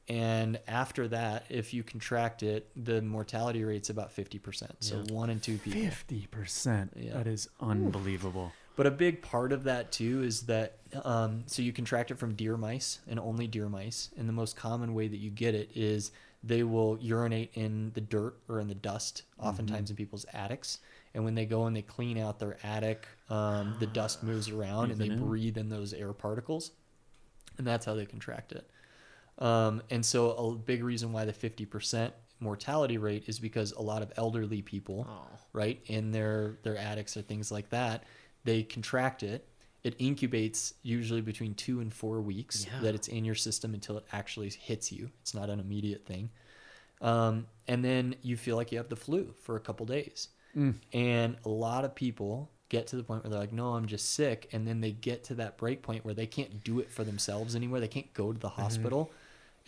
and 0.08 0.58
after 0.66 1.06
that, 1.08 1.44
if 1.50 1.74
you 1.74 1.82
contract 1.82 2.42
it, 2.42 2.70
the 2.74 3.02
mortality 3.02 3.62
rate's 3.62 3.90
about 3.90 4.10
50%. 4.16 4.70
So 4.80 5.02
Yeah. 5.06 5.12
one 5.14 5.28
in 5.28 5.38
two 5.38 5.58
people. 5.58 5.82
50%. 5.82 6.92
Yeah. 6.96 7.12
That 7.12 7.26
is 7.26 7.46
unbelievable. 7.60 8.52
But 8.78 8.86
a 8.86 8.92
big 8.92 9.22
part 9.22 9.52
of 9.52 9.64
that 9.64 9.90
too 9.90 10.22
is 10.22 10.42
that 10.42 10.76
um, 11.04 11.42
so 11.46 11.62
you 11.62 11.72
contract 11.72 12.12
it 12.12 12.18
from 12.18 12.34
deer 12.36 12.56
mice 12.56 13.00
and 13.08 13.18
only 13.18 13.48
deer 13.48 13.68
mice, 13.68 14.10
and 14.16 14.28
the 14.28 14.32
most 14.32 14.54
common 14.54 14.94
way 14.94 15.08
that 15.08 15.16
you 15.16 15.30
get 15.30 15.56
it 15.56 15.70
is 15.74 16.12
they 16.44 16.62
will 16.62 16.96
urinate 17.00 17.50
in 17.54 17.90
the 17.94 18.00
dirt 18.00 18.36
or 18.48 18.60
in 18.60 18.68
the 18.68 18.76
dust, 18.76 19.24
oftentimes 19.40 19.90
in 19.90 19.96
people's 19.96 20.24
attics. 20.32 20.78
And 21.12 21.24
when 21.24 21.34
they 21.34 21.44
go 21.44 21.66
and 21.66 21.74
they 21.74 21.82
clean 21.82 22.18
out 22.18 22.38
their 22.38 22.56
attic, 22.62 23.08
um, 23.28 23.74
the 23.80 23.86
dust 23.88 24.22
moves 24.22 24.48
around 24.48 24.92
and 24.92 25.00
they 25.00 25.06
in. 25.08 25.26
breathe 25.26 25.58
in 25.58 25.68
those 25.70 25.92
air 25.92 26.12
particles, 26.12 26.70
and 27.58 27.66
that's 27.66 27.84
how 27.84 27.94
they 27.96 28.06
contract 28.06 28.52
it. 28.52 28.70
Um, 29.40 29.82
and 29.90 30.06
so 30.06 30.30
a 30.30 30.54
big 30.54 30.84
reason 30.84 31.10
why 31.12 31.24
the 31.24 31.32
50% 31.32 32.12
mortality 32.38 32.96
rate 32.96 33.24
is 33.26 33.40
because 33.40 33.72
a 33.72 33.82
lot 33.82 34.02
of 34.02 34.12
elderly 34.16 34.62
people 34.62 35.04
Oh. 35.10 35.36
right 35.52 35.80
in 35.86 36.12
their 36.12 36.58
their 36.62 36.76
attics 36.76 37.16
or 37.16 37.22
things 37.22 37.50
like 37.50 37.70
that 37.70 38.04
they 38.48 38.62
contract 38.62 39.22
it 39.22 39.40
it 39.84 39.96
incubates 39.98 40.72
usually 40.82 41.20
between 41.20 41.54
two 41.54 41.80
and 41.80 41.90
four 41.94 42.20
weeks 42.20 42.66
Yeah. 42.66 42.80
that 42.80 42.94
it's 42.96 43.08
in 43.08 43.24
your 43.24 43.36
system 43.36 43.74
until 43.74 43.96
it 43.96 44.04
actually 44.12 44.50
hits 44.50 44.90
you. 44.90 45.10
It's 45.22 45.34
not 45.34 45.48
an 45.50 45.60
immediate 45.60 46.04
thing. 46.04 46.30
Um, 47.00 47.46
and 47.68 47.84
then 47.84 48.16
you 48.22 48.36
feel 48.36 48.56
like 48.56 48.72
you 48.72 48.78
have 48.78 48.88
the 48.88 48.96
flu 48.96 49.32
for 49.44 49.54
a 49.56 49.60
couple 49.60 49.86
days. 49.86 50.28
And 50.92 51.36
a 51.44 51.48
lot 51.48 51.84
of 51.84 51.94
people 51.94 52.50
get 52.68 52.88
to 52.88 52.96
the 52.96 53.04
point 53.04 53.22
where 53.22 53.30
they're 53.30 53.38
like 53.46 53.52
no 53.52 53.74
i'm 53.74 53.86
just 53.86 54.06
sick. 54.14 54.48
And 54.52 54.66
then 54.66 54.80
they 54.80 54.90
get 54.90 55.22
to 55.28 55.34
that 55.36 55.56
break 55.56 55.82
point 55.82 56.04
where 56.04 56.14
they 56.14 56.26
can't 56.26 56.64
do 56.64 56.80
it 56.80 56.90
for 56.90 57.04
themselves 57.04 57.54
anymore. 57.54 57.78
They 57.78 57.94
can't 57.98 58.12
go 58.12 58.32
to 58.32 58.38
the 58.38 58.48
hospital. 58.48 59.12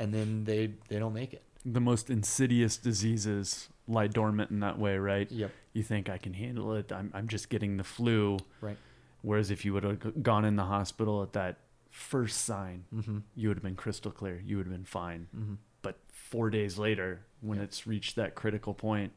And 0.01 0.13
then 0.13 0.45
they 0.45 0.63
they 0.89 0.99
don't 0.99 1.15
make 1.15 1.33
it. 1.33 1.43
The 1.65 1.81
most 1.81 2.11
insidious 2.11 2.77
diseases 2.77 3.69
lie 3.87 4.09
dormant 4.09 4.51
in 4.51 4.61
that 4.61 4.79
way, 4.79 4.99
right? 4.99 5.31
Yep. 5.31 5.51
You 5.73 5.83
think 5.83 6.09
I 6.09 6.19
can 6.19 6.35
handle 6.35 6.75
it. 6.75 6.91
I'm 6.93 7.11
I'm 7.15 7.29
just 7.29 7.49
getting 7.49 7.77
the 7.77 7.85
flu. 7.85 8.39
Right. 8.61 8.77
Whereas 9.23 9.51
if 9.51 9.65
you 9.65 9.73
would 9.75 9.85
have 9.85 10.23
gone 10.23 10.45
in 10.45 10.57
the 10.57 10.65
hospital 10.65 11.23
at 11.23 11.33
that 11.35 11.59
first 11.91 12.45
sign, 12.45 12.85
Mm-hmm. 12.95 13.19
you 13.37 13.49
would 13.49 13.57
have 13.57 13.63
been 13.65 13.77
crystal 13.77 14.11
clear. 14.11 14.41
You 14.45 14.57
would 14.57 14.67
have 14.67 14.73
been 14.75 14.85
fine. 14.85 15.29
Mm-hmm. 15.37 15.55
But 15.83 15.99
four 16.13 16.51
days 16.51 16.79
later, 16.79 17.21
when 17.41 17.59
Yep. 17.59 17.65
it's 17.69 17.87
reached 17.87 18.17
that 18.17 18.35
critical 18.35 18.75
point, 18.75 19.13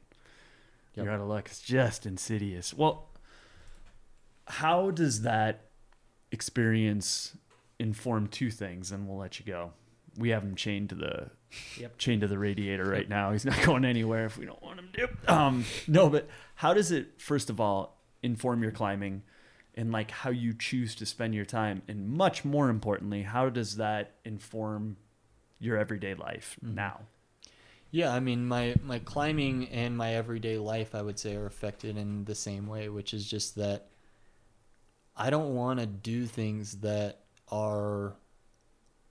Yep. 0.96 1.06
you're 1.06 1.14
out 1.14 1.22
of 1.22 1.28
luck. 1.28 1.48
It's 1.48 1.62
just 1.62 2.06
insidious. 2.06 2.74
Well, 2.74 3.10
how 4.48 4.92
does 4.92 5.22
that 5.22 5.66
experience 6.32 7.38
inform 7.80 8.28
two 8.28 8.52
things? 8.52 8.92
And 8.92 9.08
we'll 9.08 9.18
let 9.18 9.40
you 9.40 9.46
go. 9.46 9.72
We 10.18 10.30
have 10.30 10.44
him 10.44 10.56
chained 10.56 10.90
to 10.90 10.96
the 10.96 11.30
Yep. 11.78 11.98
chained 12.00 12.22
to 12.22 12.28
the 12.28 12.40
radiator 12.40 12.84
right 12.84 13.08
now. 13.08 13.32
He's 13.32 13.46
not 13.46 13.62
going 13.66 13.86
anywhere 13.86 14.26
if 14.26 14.38
we 14.38 14.46
don't 14.46 14.62
want 14.64 14.80
him 14.80 14.90
to. 14.94 15.34
Um, 15.34 15.66
no, 15.88 16.10
but 16.10 16.28
how 16.56 16.74
does 16.74 16.92
it 16.92 17.22
first 17.22 17.50
of 17.52 17.60
all 17.60 18.02
inform 18.24 18.64
your 18.64 18.72
climbing? 18.72 19.22
And 19.76 19.92
like 19.92 20.12
how 20.12 20.30
you 20.30 20.54
choose 20.54 20.94
to 20.96 21.06
spend 21.06 21.34
your 21.36 21.46
time, 21.46 21.82
and 21.88 22.08
much 22.10 22.44
more 22.46 22.70
importantly, 22.70 23.24
how 23.24 23.50
does 23.50 23.78
that 23.78 24.12
inform 24.24 24.98
your 25.60 25.78
everyday 25.78 26.14
life 26.14 26.58
Mhm. 26.64 26.74
now? 26.76 27.02
Yeah, 27.92 28.12
I 28.14 28.20
mean, 28.20 28.46
my 28.48 28.76
my 28.84 28.98
climbing 29.00 29.70
and 29.70 29.96
my 29.98 30.14
everyday 30.16 30.58
life, 30.58 30.94
I 30.96 31.02
would 31.04 31.18
say, 31.20 31.36
are 31.36 31.46
affected 31.48 31.98
in 31.98 32.26
the 32.26 32.36
same 32.36 32.66
way, 32.68 32.90
which 32.90 33.14
is 33.14 33.28
just 33.30 33.56
that 33.56 33.90
I 35.16 35.30
don't 35.30 35.54
want 35.56 35.80
to 35.80 35.86
do 35.86 36.26
things 36.26 36.80
that 36.80 37.20
are 37.52 38.16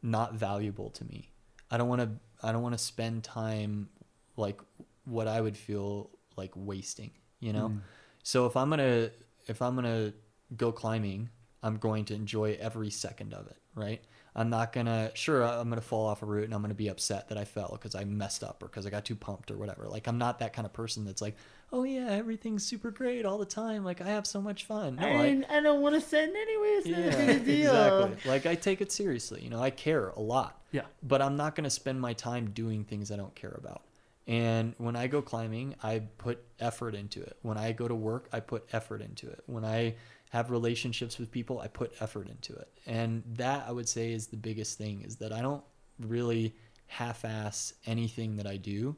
not 0.03 0.35
valuable 0.35 0.91
to 0.91 1.05
me. 1.05 1.31
I 1.71 1.79
don't 1.79 1.89
want 1.89 2.03
to. 2.03 2.11
I 2.47 2.53
don't 2.53 2.63
want 2.63 2.75
to 2.77 2.85
spend 2.85 3.25
time 3.25 3.89
like 4.37 4.61
what 5.05 5.29
I 5.29 5.41
would 5.41 5.57
feel 5.57 6.11
like 6.37 6.53
wasting. 6.55 7.13
You 7.41 7.53
know. 7.53 7.69
Mm. 7.69 7.81
So 8.23 8.47
if 8.47 8.57
I'm 8.57 8.71
gonna 8.71 9.11
if 9.47 9.63
I'm 9.63 9.75
gonna 9.75 10.13
go 10.57 10.73
climbing, 10.73 11.31
I'm 11.63 11.77
going 11.77 12.05
to 12.07 12.15
enjoy 12.15 12.59
every 12.61 12.91
second 12.91 13.35
of 13.35 13.47
it, 13.47 13.59
right? 13.75 14.03
I'm 14.35 14.49
not 14.49 14.73
gonna 14.73 15.11
sure 15.15 15.43
I'm 15.43 15.69
gonna 15.69 15.81
fall 15.81 16.07
off 16.07 16.23
a 16.23 16.27
route 16.27 16.45
and 16.45 16.55
I'm 16.55 16.63
gonna 16.63 16.75
be 16.75 16.89
upset 16.89 17.29
that 17.29 17.39
I 17.39 17.45
fell 17.45 17.71
because 17.73 17.95
I 17.95 18.05
messed 18.05 18.43
up 18.43 18.63
or 18.63 18.67
because 18.67 18.87
I 18.87 18.91
got 18.91 19.05
too 19.05 19.17
pumped 19.17 19.51
or 19.51 19.57
whatever. 19.57 19.89
Like 19.89 20.07
I'm 20.07 20.19
not 20.19 20.39
that 20.39 20.53
kind 20.53 20.67
of 20.67 20.73
person 20.73 21.05
that's 21.05 21.21
like, 21.23 21.37
oh 21.73 21.85
yeah, 21.85 22.09
everything's 22.11 22.65
super 22.65 22.91
great 22.91 23.25
all 23.25 23.39
the 23.39 23.47
time. 23.47 23.85
Like 23.85 24.01
I 24.01 24.09
have 24.09 24.27
so 24.27 24.41
much 24.43 24.65
fun. 24.65 24.97
No, 24.97 25.07
I, 25.07 25.43
I 25.49 25.61
don't 25.61 25.81
want 25.81 25.95
to 25.95 26.01
send 26.01 26.35
anyways. 26.37 26.87
yeah, 26.87 26.97
exactly. 27.31 28.31
Like 28.31 28.47
I 28.47 28.55
take 28.55 28.81
it 28.81 28.93
seriously. 28.93 29.43
You 29.43 29.51
know, 29.51 29.63
I 29.63 29.71
care 29.71 30.09
a 30.11 30.21
lot 30.21 30.61
Yeah. 30.71 30.83
but 31.03 31.23
I'm 31.23 31.37
not 31.37 31.55
going 31.55 31.65
to 31.65 31.71
spend 31.71 32.01
my 32.01 32.13
time 32.13 32.51
doing 32.51 32.85
things 32.85 33.11
I 33.11 33.17
don't 33.17 33.35
care 33.35 33.55
about. 33.57 33.83
And 34.27 34.75
when 34.79 34.95
I 34.95 35.09
go 35.09 35.21
climbing, 35.23 35.75
I 35.83 36.01
put 36.19 36.45
effort 36.61 36.95
into 36.95 37.21
it. 37.23 37.37
When 37.43 37.59
I 37.59 37.73
go 37.73 37.89
to 37.89 37.95
work, 37.95 38.29
I 38.33 38.39
put 38.41 38.69
effort 38.73 39.01
into 39.03 39.29
it. 39.29 39.43
When 39.47 39.65
I 39.65 39.97
have 40.31 40.51
relationships 40.51 41.19
with 41.19 41.31
people, 41.31 41.59
I 41.59 41.67
put 41.69 41.93
effort 42.01 42.29
into 42.29 42.55
it. 42.55 42.69
And 42.87 43.23
that 43.35 43.65
I 43.67 43.73
would 43.73 43.89
say 43.89 44.13
is 44.13 44.29
the 44.29 44.37
biggest 44.37 44.79
thing 44.79 45.03
is 45.03 45.17
that 45.17 45.33
I 45.33 45.43
don't 45.43 45.65
really 45.99 46.55
half-ass 46.87 47.75
anything 47.87 48.37
that 48.37 48.47
I 48.47 48.57
do. 48.59 48.95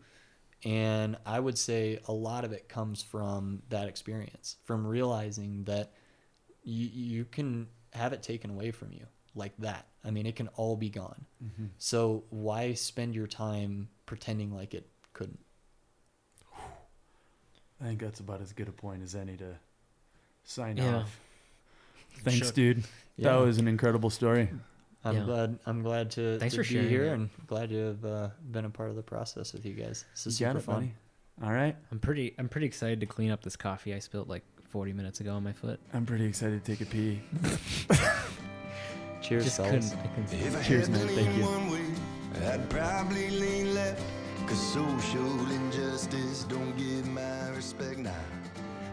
And 0.64 1.16
I 1.26 1.38
would 1.40 1.58
say 1.58 1.98
a 2.08 2.12
lot 2.12 2.44
of 2.44 2.52
it 2.52 2.68
comes 2.68 3.02
from 3.02 3.62
that 3.68 3.86
experience, 3.88 4.56
from 4.64 4.86
realizing 4.86 5.64
that 5.64 5.92
you 6.62 6.88
you 6.92 7.24
can 7.26 7.68
have 7.92 8.12
it 8.12 8.22
taken 8.22 8.50
away 8.50 8.70
from 8.70 8.90
you 8.92 9.06
like 9.34 9.52
that. 9.58 9.86
I 10.04 10.10
mean, 10.10 10.24
it 10.26 10.36
can 10.36 10.48
all 10.56 10.76
be 10.76 10.88
gone. 10.88 11.26
Mm-hmm. 11.44 11.66
So 11.78 12.24
why 12.30 12.72
spend 12.74 13.14
your 13.14 13.26
time 13.26 13.88
pretending 14.06 14.54
like 14.54 14.72
it 14.74 14.88
couldn't? 15.12 15.38
I 17.80 17.84
think 17.88 18.00
that's 18.00 18.20
about 18.20 18.40
as 18.40 18.52
good 18.52 18.68
a 18.68 18.72
point 18.72 19.02
as 19.02 19.14
any 19.14 19.36
to 19.36 19.56
sign 20.44 20.76
Yeah. 20.76 20.98
off. 20.98 21.20
Thanks, 22.22 22.46
Sure. 22.46 22.52
dude. 22.52 22.84
That 23.18 23.36
was 23.36 23.58
an 23.58 23.68
incredible 23.68 24.10
story. 24.10 24.48
I'm 25.04 25.16
Yeah. 25.18 25.24
glad. 25.24 25.58
I'm 25.66 25.82
glad 25.82 26.10
to, 26.12 26.38
Thanks 26.38 26.54
to 26.54 26.62
for 26.62 26.68
be 26.68 26.74
sharing 26.74 26.88
here 26.88 27.04
it. 27.06 27.12
and 27.12 27.30
glad 27.46 27.68
to 27.70 27.76
have 27.88 28.04
uh, 28.04 28.28
been 28.50 28.64
a 28.64 28.70
part 28.70 28.90
of 28.90 28.96
the 28.96 29.02
process 29.02 29.52
with 29.52 29.66
you 29.66 29.74
guys. 29.74 30.04
This 30.14 30.26
is 30.26 30.40
You 30.40 30.46
super 30.46 30.58
it, 30.58 30.62
fun. 30.62 30.74
buddy. 30.76 30.94
All 31.42 31.52
right. 31.52 31.76
I'm 31.92 31.98
pretty. 31.98 32.34
I'm 32.38 32.48
pretty 32.48 32.66
excited 32.66 33.00
to 33.00 33.06
clean 33.06 33.30
up 33.30 33.42
this 33.42 33.56
coffee 33.56 33.92
I 33.92 33.98
spilled 33.98 34.28
like 34.28 34.44
40 34.70 34.92
minutes 34.92 35.20
ago 35.20 35.34
on 35.34 35.42
my 35.44 35.52
foot. 35.52 35.78
I'm 35.92 36.06
pretty 36.06 36.24
excited 36.26 36.64
to 36.64 36.70
take 36.76 36.80
a 36.80 36.88
pee. 36.90 37.20
Cheers, 39.20 39.44
Just 39.44 39.56
fellas. 39.56 39.90
couldn't. 39.90 40.04
I 40.04 40.14
couldn't. 40.14 40.32
If 40.46 40.66
Cheers, 40.66 40.86
had 40.88 40.96
man. 40.96 41.08
Thank 41.08 41.36
you. 41.36 41.44
one 41.44 41.70
way, 41.70 42.46
I'd 42.46 42.68
probably 42.70 43.30
lean 43.30 43.74
left. 43.74 44.02
Cause 44.46 44.60
social 44.74 45.50
injustice 45.50 46.44
don't 46.44 46.76
get 46.76 47.06
my 47.06 47.48
respect 47.50 47.98
now. 47.98 48.14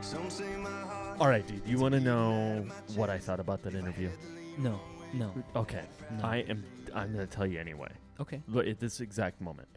Some 0.02 0.30
say 0.30 0.46
my 0.58 0.70
heart. 0.70 1.18
All 1.20 1.28
right, 1.28 1.46
dude. 1.46 1.62
You 1.66 1.78
want 1.78 1.94
to 1.94 2.00
know 2.00 2.66
what 2.96 3.10
I 3.10 3.18
thought 3.20 3.42
about 3.42 3.62
that 3.64 3.76
interview? 3.76 4.10
No. 4.58 4.80
No. 5.14 5.34
Okay. 5.56 5.84
No. 6.18 6.24
I 6.26 6.38
am. 6.48 6.64
I'm 6.94 7.12
gonna 7.12 7.28
tell 7.28 7.46
you 7.46 7.60
anyway. 7.60 7.90
Okay. 8.20 8.42
Look 8.48 8.68
at 8.68 8.80
this 8.80 9.00
exact 9.02 9.42
moment. 9.42 9.68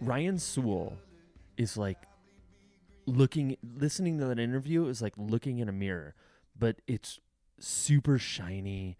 Ryan 0.00 0.38
Sewell 0.38 0.94
is 1.56 1.76
like 1.76 1.98
looking, 3.06 3.56
listening 3.78 4.18
to 4.18 4.26
that 4.26 4.38
interview 4.38 4.86
is 4.88 5.00
like 5.00 5.14
looking 5.16 5.58
in 5.58 5.68
a 5.68 5.72
mirror, 5.72 6.14
but 6.58 6.76
it's 6.86 7.18
super 7.58 8.18
shiny 8.18 8.98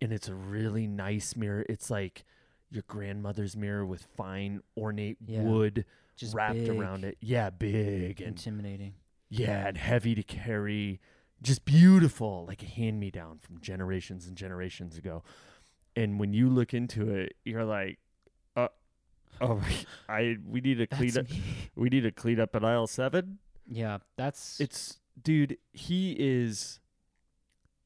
and 0.00 0.12
it's 0.12 0.28
a 0.28 0.34
really 0.34 0.86
nice 0.86 1.36
mirror. 1.36 1.66
It's 1.68 1.90
like 1.90 2.24
your 2.70 2.82
grandmother's 2.86 3.56
mirror 3.56 3.84
with 3.84 4.06
fine 4.16 4.62
ornate 4.76 5.18
Yeah. 5.26 5.42
wood 5.42 5.84
Just 6.16 6.34
wrapped 6.34 6.54
big, 6.54 6.70
around 6.70 7.04
it. 7.04 7.18
Yeah, 7.20 7.50
big 7.50 8.20
and 8.20 8.28
Intimidating. 8.30 8.94
yeah, 9.28 9.66
and 9.68 9.76
heavy 9.76 10.14
to 10.14 10.22
carry. 10.22 11.00
Just 11.42 11.64
beautiful, 11.64 12.44
like 12.46 12.62
a 12.62 12.66
hand 12.66 12.98
me 12.98 13.10
down 13.10 13.38
from 13.38 13.60
generations 13.60 14.26
and 14.26 14.36
generations 14.36 14.96
ago. 14.98 15.22
And 15.94 16.18
when 16.18 16.32
you 16.32 16.48
look 16.48 16.74
into 16.74 17.08
it, 17.14 17.36
you're 17.44 17.64
like, 17.64 17.98
uh, 18.56 18.68
oh, 19.40 19.60
I 20.08 20.36
we 20.46 20.60
need 20.60 20.78
to 20.78 20.86
clean 20.86 21.12
That's 21.12 21.30
up. 21.30 21.36
me. 21.36 21.42
We 21.76 21.88
need 21.90 22.00
to 22.02 22.10
clean 22.10 22.40
up 22.40 22.54
at 22.56 22.64
aisle 22.64 22.86
seven. 22.88 23.38
Yeah. 23.70 23.98
That's. 24.16 24.60
It's 24.60 24.98
dude. 25.22 25.58
He 25.72 26.16
is 26.18 26.80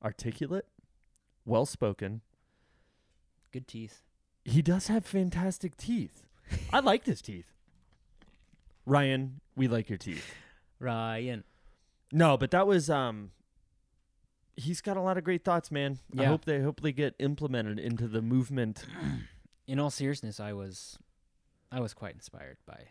articulate, 0.03 0.67
well 1.45 1.67
spoken. 1.67 2.23
good 3.53 3.69
teeth. 3.69 4.03
He 4.45 4.63
does 4.63 4.87
have 4.89 5.05
fantastic 5.05 5.77
teeth. 5.77 6.23
I 6.73 6.81
liked 6.81 7.07
his 7.07 7.23
teeth. 7.23 7.53
Ryan, 8.85 9.41
we 9.55 9.69
like 9.69 9.89
your 9.89 9.99
teeth. 9.99 10.35
Ryan. 10.81 11.45
No, 12.11 12.37
but 12.37 12.51
that 12.51 12.67
was 12.67 12.91
um 12.91 13.31
he's 14.57 14.81
got 14.81 14.97
a 14.97 15.01
lot 15.01 15.19
of 15.19 15.25
great 15.25 15.45
thoughts, 15.45 15.71
man. 15.71 15.99
I 16.19 16.25
hope 16.25 16.45
they 16.45 16.61
hope 16.61 16.81
they 16.81 16.93
get 16.93 17.15
implemented 17.19 17.79
into 17.79 18.09
the 18.09 18.23
movement. 18.23 18.85
In 19.67 19.79
all 19.79 19.91
seriousness, 19.91 20.41
I 20.41 20.53
was, 20.53 20.99
I 21.71 21.81
was 21.81 21.95
quite 21.95 22.15
inspired 22.15 22.59
by, 22.67 22.89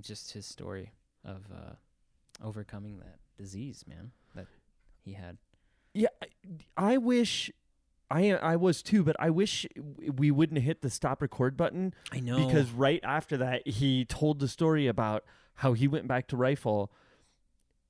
just 0.00 0.32
his 0.32 0.44
story 0.44 0.92
of 1.24 1.46
uh, 1.54 1.74
overcoming 2.44 2.98
that 2.98 3.18
disease, 3.36 3.84
man, 3.86 4.10
that 4.34 4.46
he 5.04 5.12
had. 5.12 5.38
Yeah, 5.94 6.08
I, 6.20 6.26
I 6.76 6.96
wish 6.98 7.50
I 8.10 8.32
I 8.32 8.56
was 8.56 8.82
too, 8.82 9.02
but 9.04 9.16
I 9.18 9.30
wish 9.30 9.66
we 9.76 10.30
wouldn't 10.30 10.60
hit 10.60 10.82
the 10.82 10.90
stop 10.90 11.20
record 11.22 11.56
button 11.56 11.94
I 12.12 12.20
know 12.20 12.46
because 12.46 12.70
right 12.70 13.00
after 13.02 13.36
that 13.38 13.66
he 13.66 14.04
told 14.04 14.40
the 14.40 14.48
story 14.48 14.86
about 14.86 15.24
how 15.56 15.72
he 15.74 15.88
went 15.88 16.06
back 16.06 16.26
to 16.28 16.36
rifle 16.36 16.90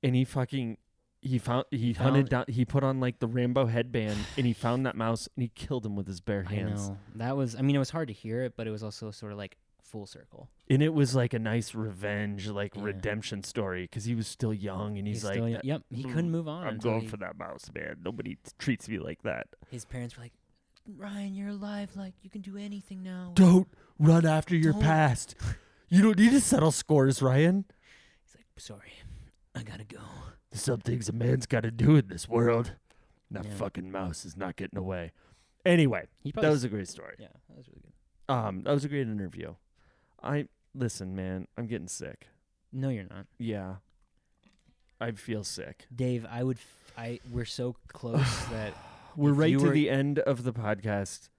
and 0.03 0.15
he 0.15 0.25
fucking 0.25 0.77
he 1.21 1.37
found 1.37 1.65
he 1.71 1.93
hunted 1.93 2.29
down 2.29 2.45
he 2.47 2.63
put 2.65 2.83
on 2.83 2.99
like 2.99 3.19
the 3.19 3.27
Rambo 3.27 3.65
headband 3.65 4.17
and 4.37 4.45
he 4.45 4.53
found 4.53 4.85
that 4.85 4.95
mouse 4.95 5.27
and 5.35 5.43
he 5.43 5.49
killed 5.53 5.85
him 5.85 5.95
with 5.95 6.07
his 6.07 6.21
bare 6.21 6.45
I 6.47 6.53
hands. 6.53 6.89
know 6.89 6.97
that 7.15 7.35
was. 7.35 7.55
I 7.55 7.61
mean, 7.61 7.75
it 7.75 7.79
was 7.79 7.89
hard 7.89 8.07
to 8.07 8.13
hear 8.13 8.43
it, 8.43 8.53
but 8.55 8.67
it 8.67 8.71
was 8.71 8.83
also 8.83 9.11
sort 9.11 9.31
of 9.33 9.37
like 9.37 9.57
full 9.81 10.05
circle. 10.05 10.47
And 10.69 10.81
it 10.83 10.93
was 10.93 11.15
like 11.15 11.33
a 11.33 11.39
nice 11.39 11.73
revenge, 11.75 12.47
like 12.47 12.75
Yeah. 12.75 12.83
redemption 12.83 13.43
story 13.43 13.83
because 13.83 14.05
he 14.05 14.13
was 14.15 14.27
still 14.27 14.53
young 14.53 14.97
and 14.99 15.07
he's, 15.07 15.23
like, 15.23 15.33
still, 15.33 15.51
"That- 15.51 15.65
yep, 15.65 15.81
he 15.89 16.03
couldn't 16.03 16.27
mm, 16.27 16.31
move 16.31 16.47
on. 16.47 16.67
I'm 16.67 16.77
going 16.77 17.01
he- 17.01 17.07
for 17.07 17.17
that 17.17 17.37
mouse, 17.39 17.69
man. 17.73 17.97
Nobody 18.05 18.35
t- 18.35 18.51
treats 18.59 18.87
me 18.87 18.99
like 18.99 19.23
that. 19.23 19.47
His 19.71 19.85
parents 19.85 20.15
were 20.15 20.23
like, 20.23 20.33
"Ryan, 20.87 21.33
you're 21.33 21.49
alive. 21.49 21.95
Like 21.95 22.13
you 22.21 22.29
can 22.29 22.41
do 22.41 22.55
anything 22.55 23.01
now." 23.03 23.31
Don't 23.33 23.67
run 23.97 24.25
after 24.27 24.55
your 24.55 24.73
Don't. 24.73 24.81
past. 24.83 25.35
You 25.89 26.03
don't 26.03 26.17
need 26.19 26.31
to 26.31 26.39
settle 26.41 26.71
scores, 26.71 27.19
Ryan. 27.21 27.65
He's 28.23 28.35
like, 28.35 28.45
"Sorry, 28.57 28.93
I 29.55 29.63
gotta 29.63 29.85
go." 29.85 29.97
There's 30.51 30.63
some 30.63 30.79
things 30.79 31.07
a 31.09 31.13
man's 31.13 31.45
got 31.45 31.61
to 31.61 31.71
do 31.71 31.95
in 31.95 32.07
this 32.07 32.27
world. 32.27 32.73
That 33.31 33.45
Yeah. 33.45 33.53
fucking 33.55 33.91
mouse 33.91 34.25
is 34.25 34.35
not 34.35 34.55
getting 34.55 34.79
away. 34.79 35.11
Anyway, 35.65 36.07
that 36.33 36.49
was 36.49 36.63
a 36.63 36.69
great 36.69 36.87
story. 36.87 37.15
yeah, 37.19 37.27
that 37.47 37.57
was 37.57 37.67
really 37.67 37.81
good. 37.81 38.33
Um, 38.33 38.61
that 38.63 38.71
was 38.71 38.83
a 38.85 38.89
great 38.89 39.07
interview. 39.07 39.55
I 40.23 40.47
listen, 40.73 41.15
man. 41.15 41.47
I'm 41.57 41.67
getting 41.67 41.87
sick. 41.87 42.27
No, 42.71 42.89
you're 42.89 43.03
not, 43.03 43.27
Yeah, 43.37 43.75
I 44.99 45.11
feel 45.11 45.43
sick. 45.43 45.85
Dave. 45.95 46.25
I 46.29 46.43
would. 46.43 46.57
F- 46.57 46.93
I 46.97 47.19
we're 47.31 47.45
so 47.45 47.75
close 47.87 48.45
that 48.49 48.73
We're 49.15 49.33
right 49.33 49.57
to 49.57 49.65
were- 49.67 49.73
the 49.73 49.89
end 49.89 50.19
of 50.19 50.43
the 50.43 50.53
podcast, 50.53 51.29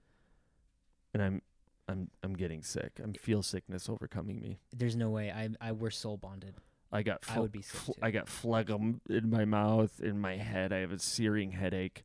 and 1.13 1.21
I'm 1.21 1.41
I'm 1.87 2.09
I'm 2.23 2.33
getting 2.35 2.63
sick. 2.63 2.99
I'm 3.03 3.13
feel 3.13 3.43
sickness 3.43 3.89
overcoming 3.89 4.39
me. 4.39 4.59
There's 4.71 4.95
no 4.95 5.09
way. 5.09 5.29
I 5.31 5.49
I 5.59 5.71
we're 5.73 5.89
soul 5.89 6.15
bonded. 6.17 6.55
I 6.91 7.03
got 7.03 7.23
I 7.29 7.39
would 7.39 7.51
be 7.51 7.59
phl- 7.59 7.97
I 8.01 8.11
got 8.11 8.27
phlegm 8.27 9.01
in 9.09 9.29
my 9.29 9.45
mouth, 9.45 9.99
in 10.01 10.19
my 10.19 10.37
head. 10.37 10.73
I 10.73 10.77
have 10.79 10.91
a 10.91 10.99
searing 10.99 11.51
headache. 11.51 12.03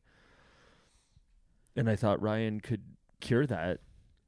And 1.75 1.89
I 1.89 1.95
thought 1.95 2.21
Ryan 2.21 2.61
could 2.61 2.83
cure 3.19 3.45
that. 3.45 3.79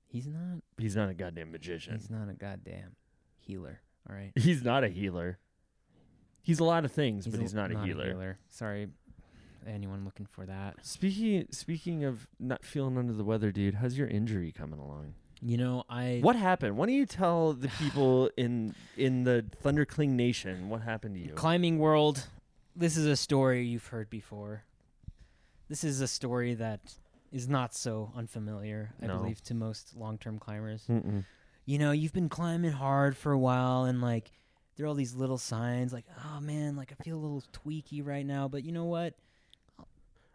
He's 0.05 0.27
not. 0.27 0.61
He's 0.77 0.95
not 0.95 1.09
a 1.09 1.13
goddamn 1.13 1.51
magician. 1.51 1.93
He's 1.93 2.09
not 2.09 2.29
a 2.29 2.33
goddamn 2.33 2.95
healer. 3.37 3.81
All 4.09 4.15
right. 4.15 4.31
He's 4.35 4.63
not 4.63 4.83
a 4.83 4.89
healer. 4.89 5.37
He's 6.41 6.59
a 6.59 6.63
lot 6.63 6.83
of 6.85 6.91
things, 6.91 7.27
but 7.27 7.39
a- 7.39 7.41
he's 7.41 7.53
not, 7.53 7.71
a, 7.71 7.79
healer. 7.79 8.39
Sorry, 8.49 8.87
anyone 9.67 10.03
looking 10.03 10.25
for 10.25 10.45
that. 10.45 10.77
Speaking 10.83 11.45
speaking 11.51 12.03
of 12.03 12.27
not 12.39 12.63
feeling 12.65 12.97
under 12.97 13.13
the 13.13 13.23
weather, 13.23 13.51
dude, 13.51 13.75
how's 13.75 13.97
your 13.97 14.07
injury 14.07 14.51
coming 14.51 14.79
along? 14.79 15.13
You 15.41 15.57
know, 15.57 15.83
I 15.89 16.19
What 16.21 16.35
happened? 16.35 16.75
Why 16.77 16.87
don't 16.87 16.95
you 16.95 17.05
tell 17.05 17.53
the 17.53 17.69
people 17.69 18.29
in 18.37 18.75
in 18.97 19.23
the 19.23 19.45
Thundercling 19.63 20.09
Nation 20.09 20.69
what 20.69 20.81
happened 20.81 21.15
to 21.15 21.21
you? 21.21 21.33
climbing 21.33 21.79
world. 21.79 22.27
This 22.75 22.95
is 22.97 23.05
a 23.05 23.15
story 23.15 23.65
you've 23.65 23.87
heard 23.87 24.09
before. 24.09 24.63
This 25.69 25.83
is 25.83 26.01
a 26.01 26.07
story 26.07 26.53
that 26.55 26.79
is 27.31 27.47
not 27.47 27.73
so 27.75 28.11
unfamiliar, 28.15 28.93
I 29.01 29.07
No. 29.07 29.17
believe, 29.17 29.41
to 29.43 29.53
most 29.53 29.95
long-term 29.95 30.39
climbers. 30.39 30.85
Mm-mm. 30.89 31.25
you 31.65 31.77
know, 31.77 31.91
you've 31.91 32.13
been 32.13 32.29
climbing 32.29 32.71
hard 32.71 33.15
for 33.15 33.31
a 33.31 33.37
while 33.37 33.83
and 33.83 34.01
like 34.01 34.31
there 34.75 34.85
are 34.85 34.89
all 34.89 34.95
these 34.95 35.13
little 35.13 35.37
signs 35.37 35.93
like, 35.93 36.05
oh 36.25 36.39
man, 36.41 36.75
like 36.75 36.91
I 36.97 37.03
feel 37.03 37.17
a 37.17 37.19
little 37.21 37.43
tweaky 37.53 38.05
right 38.05 38.25
now, 38.25 38.47
but 38.47 38.63
you 38.63 38.71
know 38.71 38.85
what? 38.85 39.13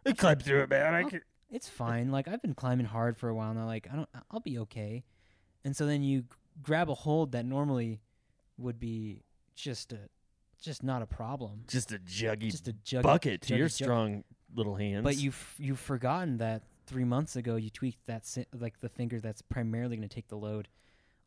I 0.05 0.13
climbed 0.13 0.43
through 0.43 0.61
it, 0.63 0.69
man. 0.69 0.93
I 0.93 0.99
I'll- 1.01 1.09
could. 1.09 1.23
It's 1.51 1.69
fine. 1.69 2.11
like 2.11 2.27
I've 2.27 2.41
been 2.41 2.53
climbing 2.55 2.85
hard 2.87 3.17
for 3.17 3.29
a 3.29 3.35
while 3.35 3.53
now. 3.53 3.65
Like 3.65 3.87
I 3.91 3.95
don't 3.95 4.09
I'll 4.31 4.39
be 4.39 4.59
okay. 4.59 5.03
And 5.63 5.75
so 5.75 5.85
then 5.85 6.03
you 6.03 6.21
g- 6.21 6.27
grab 6.61 6.89
a 6.89 6.93
hold 6.95 7.31
that 7.33 7.45
normally 7.45 8.01
would 8.57 8.79
be 8.79 9.21
just 9.55 9.93
a 9.93 9.99
just 10.61 10.83
not 10.83 11.01
a 11.01 11.05
problem. 11.05 11.63
Just 11.67 11.91
a 11.91 11.99
juggy 11.99 12.51
Just 12.51 12.67
a 12.67 12.73
jug 12.73 13.03
bucket 13.03 13.41
to 13.43 13.53
juggy 13.53 13.57
your 13.57 13.67
jug- 13.67 13.73
strong 13.75 14.23
little 14.53 14.75
hands. 14.75 15.03
But 15.03 15.17
you've 15.17 15.55
you've 15.57 15.79
forgotten 15.79 16.37
that 16.37 16.63
three 16.87 17.03
months 17.03 17.35
ago 17.35 17.55
you 17.55 17.69
tweaked 17.69 18.05
that 18.07 18.25
si- 18.25 18.45
like 18.57 18.79
the 18.79 18.89
finger 18.89 19.19
that's 19.19 19.41
primarily 19.41 19.95
going 19.97 20.07
to 20.07 20.13
take 20.13 20.27
the 20.27 20.37
load 20.37 20.67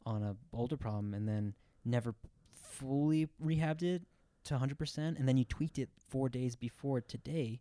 on 0.07 0.23
a 0.23 0.35
boulder 0.53 0.77
problem, 0.77 1.15
and 1.15 1.29
then 1.29 1.55
never 1.85 2.15
fully 2.55 3.29
rehabbed 3.45 3.83
it 3.83 4.03
to 4.45 4.55
100, 4.55 4.79
percent 4.79 5.19
and 5.19 5.29
then 5.29 5.37
you 5.37 5.45
tweaked 5.45 5.79
it 5.79 5.89
four 6.09 6.29
days 6.29 6.57
before 6.57 7.01
today. 7.01 7.61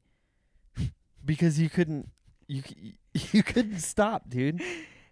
because 1.25 1.59
you 1.59 1.69
couldn't 1.69 2.09
you 2.47 2.63
you 3.31 3.43
couldn't 3.43 3.79
stop, 3.79 4.29
dude. 4.29 4.61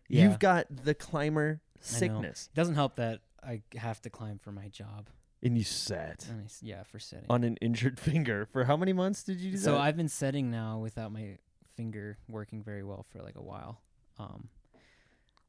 Yeah. 0.08 0.24
You've 0.24 0.40
got 0.40 0.68
the 0.70 0.94
climber 0.94 1.62
sickness, 1.82 2.50
It 2.54 2.56
doesn't 2.56 2.76
help 2.76 2.96
that 2.98 3.22
I 3.44 3.62
have 3.76 4.02
to 4.04 4.10
climb 4.10 4.40
for 4.40 4.52
my 4.52 4.68
job. 4.70 5.10
and 5.44 5.58
you 5.58 5.64
set. 5.64 6.26
And 6.30 6.42
I 6.42 6.48
yeah, 6.62 6.84
for 6.84 7.00
sitting. 7.00 7.26
on 7.30 7.44
an 7.44 7.58
injured 7.58 8.00
finger 8.10 8.46
for 8.52 8.64
how 8.66 8.78
many 8.78 8.94
months 8.94 9.24
did 9.24 9.40
you 9.40 9.52
do 9.52 9.58
so 9.58 9.72
that? 9.72 9.78
So 9.78 9.82
I've 9.82 9.98
been 9.98 10.10
setting 10.10 10.50
now 10.52 10.80
without 10.80 11.12
my 11.12 11.38
finger 11.76 12.18
working 12.28 12.64
very 12.64 12.84
well 12.84 13.06
for 13.12 13.22
like 13.22 13.36
a 13.36 13.42
while. 13.44 13.82
Um, 14.18 14.50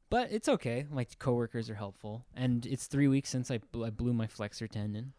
but 0.09 0.31
it's 0.31 0.47
okay. 0.47 0.85
My 0.89 1.05
coworkers 1.19 1.69
are 1.69 1.75
helpful, 1.75 2.25
and 2.35 2.65
it's 2.65 2.87
three 2.87 3.07
weeks 3.07 3.29
since 3.29 3.51
I, 3.51 3.59
bl- 3.71 3.85
I 3.85 3.89
blew 3.89 4.13
my 4.13 4.27
flexor 4.27 4.67
tendon, 4.67 5.13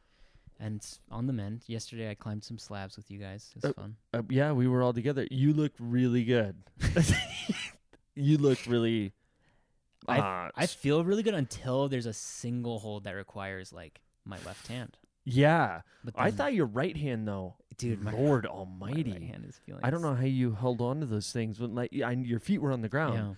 and 0.60 0.84
on 1.10 1.26
the 1.26 1.32
mend. 1.32 1.62
Yesterday 1.66 2.10
I 2.10 2.14
climbed 2.14 2.44
some 2.44 2.58
slabs 2.58 2.96
with 2.96 3.10
you 3.10 3.18
guys. 3.18 3.52
It 3.56 3.62
was 3.62 3.74
Oh, 3.76 3.80
fun. 3.80 3.96
Uh, 4.12 4.22
yeah, 4.28 4.52
we 4.52 4.66
were 4.68 4.82
all 4.82 4.92
together. 4.92 5.26
You 5.30 5.52
looked 5.52 5.76
really 5.78 6.24
good. 6.24 6.56
you 8.14 8.38
looked 8.38 8.66
really. 8.66 9.12
I, 10.06 10.18
uh, 10.18 10.50
I 10.56 10.66
feel 10.66 11.04
really 11.04 11.22
good 11.22 11.34
until 11.34 11.88
there's 11.88 12.06
a 12.06 12.12
single 12.12 12.78
hold 12.78 13.04
that 13.04 13.12
requires 13.12 13.72
like 13.72 14.00
my 14.24 14.38
left 14.46 14.66
hand. 14.68 14.96
yeah. 15.24 15.82
But 16.04 16.14
I 16.16 16.30
thought 16.30 16.54
your 16.54 16.66
right 16.66 16.96
hand 16.96 17.28
though. 17.28 17.56
dude, 17.76 18.02
my, 18.02 18.12
Lord 18.12 18.44
my 18.48 18.50
Almighty. 18.50 19.12
right 19.12 19.22
hand 19.22 19.44
is 19.46 19.58
feeling. 19.66 19.82
I 19.84 19.90
don't 19.90 20.00
know 20.02 20.14
how 20.14 20.24
you 20.24 20.52
held 20.52 20.80
on 20.80 21.00
to 21.00 21.06
those 21.06 21.30
things 21.32 21.60
when 21.60 21.74
like 21.74 21.90
I, 22.04 22.12
your 22.12 22.40
feet 22.40 22.62
were 22.62 22.72
on 22.72 22.80
the 22.82 22.88
ground. 22.88 23.14
Yeah. 23.14 23.34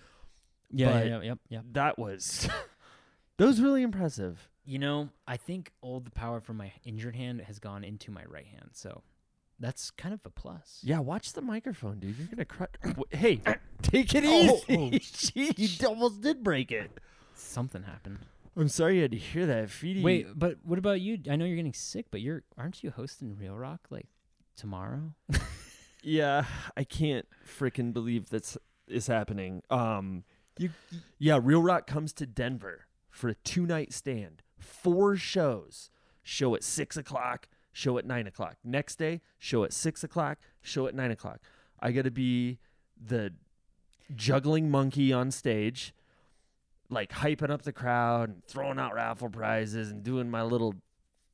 Yeah, 0.73 1.03
yeah, 1.03 1.21
yeah, 1.21 1.33
yep. 1.49 1.65
That 1.73 1.99
was 1.99 2.47
that 3.37 3.45
was 3.45 3.59
really 3.59 3.81
impressive. 3.83 4.47
You 4.63 4.79
know, 4.79 5.09
I 5.27 5.37
think 5.37 5.71
all 5.81 5.99
the 5.99 6.11
power 6.11 6.39
from 6.39 6.57
my 6.57 6.71
injured 6.85 7.15
hand 7.15 7.41
has 7.41 7.59
gone 7.59 7.83
into 7.83 8.11
my 8.11 8.23
right 8.27 8.45
hand, 8.45 8.69
so 8.73 9.01
that's 9.59 9.89
kind 9.91 10.13
of 10.13 10.19
a 10.25 10.29
plus. 10.29 10.79
Yeah, 10.83 10.99
watch 10.99 11.33
the 11.33 11.41
microphone, 11.41 11.99
dude. 11.99 12.15
You're 12.17 12.27
gonna 12.27 12.45
crush. 12.45 12.69
hey, 13.11 13.41
take 13.81 14.13
it 14.15 14.23
Oh, 14.25 14.59
easy. 14.67 15.51
You 15.57 15.87
almost 15.87 16.21
did 16.21 16.43
break 16.43 16.71
it. 16.71 16.91
Something 17.33 17.83
happened. 17.83 18.19
I'm 18.55 18.67
sorry 18.67 18.97
you 18.97 19.01
had 19.03 19.11
to 19.11 19.17
hear 19.17 19.45
that, 19.45 19.69
Feedy. 19.69 20.03
Wait, 20.03 20.27
but 20.35 20.57
what 20.63 20.77
about 20.77 20.99
you? 21.01 21.17
I 21.29 21.37
know 21.37 21.45
you're 21.45 21.55
getting 21.55 21.73
sick, 21.73 22.07
but 22.11 22.21
you're 22.21 22.43
aren't 22.57 22.83
you 22.83 22.91
hosting 22.91 23.35
Reel 23.37 23.55
Rock 23.55 23.87
like 23.89 24.07
tomorrow? 24.55 25.13
Yeah, 26.03 26.45
I 26.75 26.83
can't 26.83 27.27
freaking 27.47 27.93
believe 27.93 28.29
that's 28.29 28.57
is 28.87 29.05
happening. 29.05 29.61
Um, 29.69 30.23
you, 30.57 30.71
yeah, 31.19 31.39
Reel 31.41 31.61
Rock 31.61 31.85
comes 31.85 32.11
to 32.13 32.25
Denver 32.25 32.87
for 33.11 33.29
a 33.29 33.35
two 33.35 33.67
night 33.67 33.93
stand, 33.93 34.41
four 34.61 35.15
shows. 35.15 35.89
Show 36.23 36.55
at 36.55 36.63
six 36.63 36.97
o'clock, 36.97 37.47
show 37.73 37.97
at 37.97 38.05
nine 38.05 38.27
o'clock. 38.27 38.57
Next 38.63 38.97
day, 38.97 39.21
show 39.39 39.63
at 39.63 39.73
six 39.73 40.03
o'clock, 40.03 40.37
show 40.61 40.87
at 40.87 40.93
nine 40.93 41.11
o'clock. 41.11 41.39
I 41.79 41.91
got 41.91 42.03
to 42.03 42.11
be 42.11 42.59
the 43.03 43.33
juggling 44.15 44.69
monkey 44.69 45.11
on 45.11 45.31
stage, 45.31 45.93
like 46.89 47.11
hyping 47.11 47.49
up 47.49 47.63
the 47.63 47.73
crowd 47.73 48.29
and 48.29 48.45
throwing 48.45 48.77
out 48.77 48.93
raffle 48.93 49.29
prizes 49.29 49.89
and 49.89 50.03
doing 50.03 50.29
my 50.29 50.43
little 50.43 50.75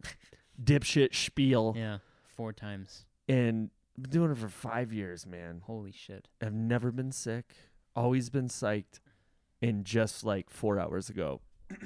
dipshit 0.64 1.14
spiel. 1.14 1.74
Yeah, 1.78 1.98
four 2.24 2.54
times. 2.54 3.06
And 3.28 3.70
been 4.00 4.12
doing 4.12 4.32
it 4.32 4.38
for 4.38 4.48
five 4.48 4.94
years, 4.94 5.26
man. 5.26 5.62
Holy 5.66 5.92
shit! 5.92 6.30
I've 6.42 6.54
never 6.54 6.92
been 6.92 7.12
sick, 7.12 7.54
always 7.96 8.30
been 8.30 8.48
psyched. 8.48 9.00
And 9.60 9.86
just 9.86 10.24
like 10.24 10.52
four 10.52 10.80
hours 10.80 11.10
ago, 11.10 11.42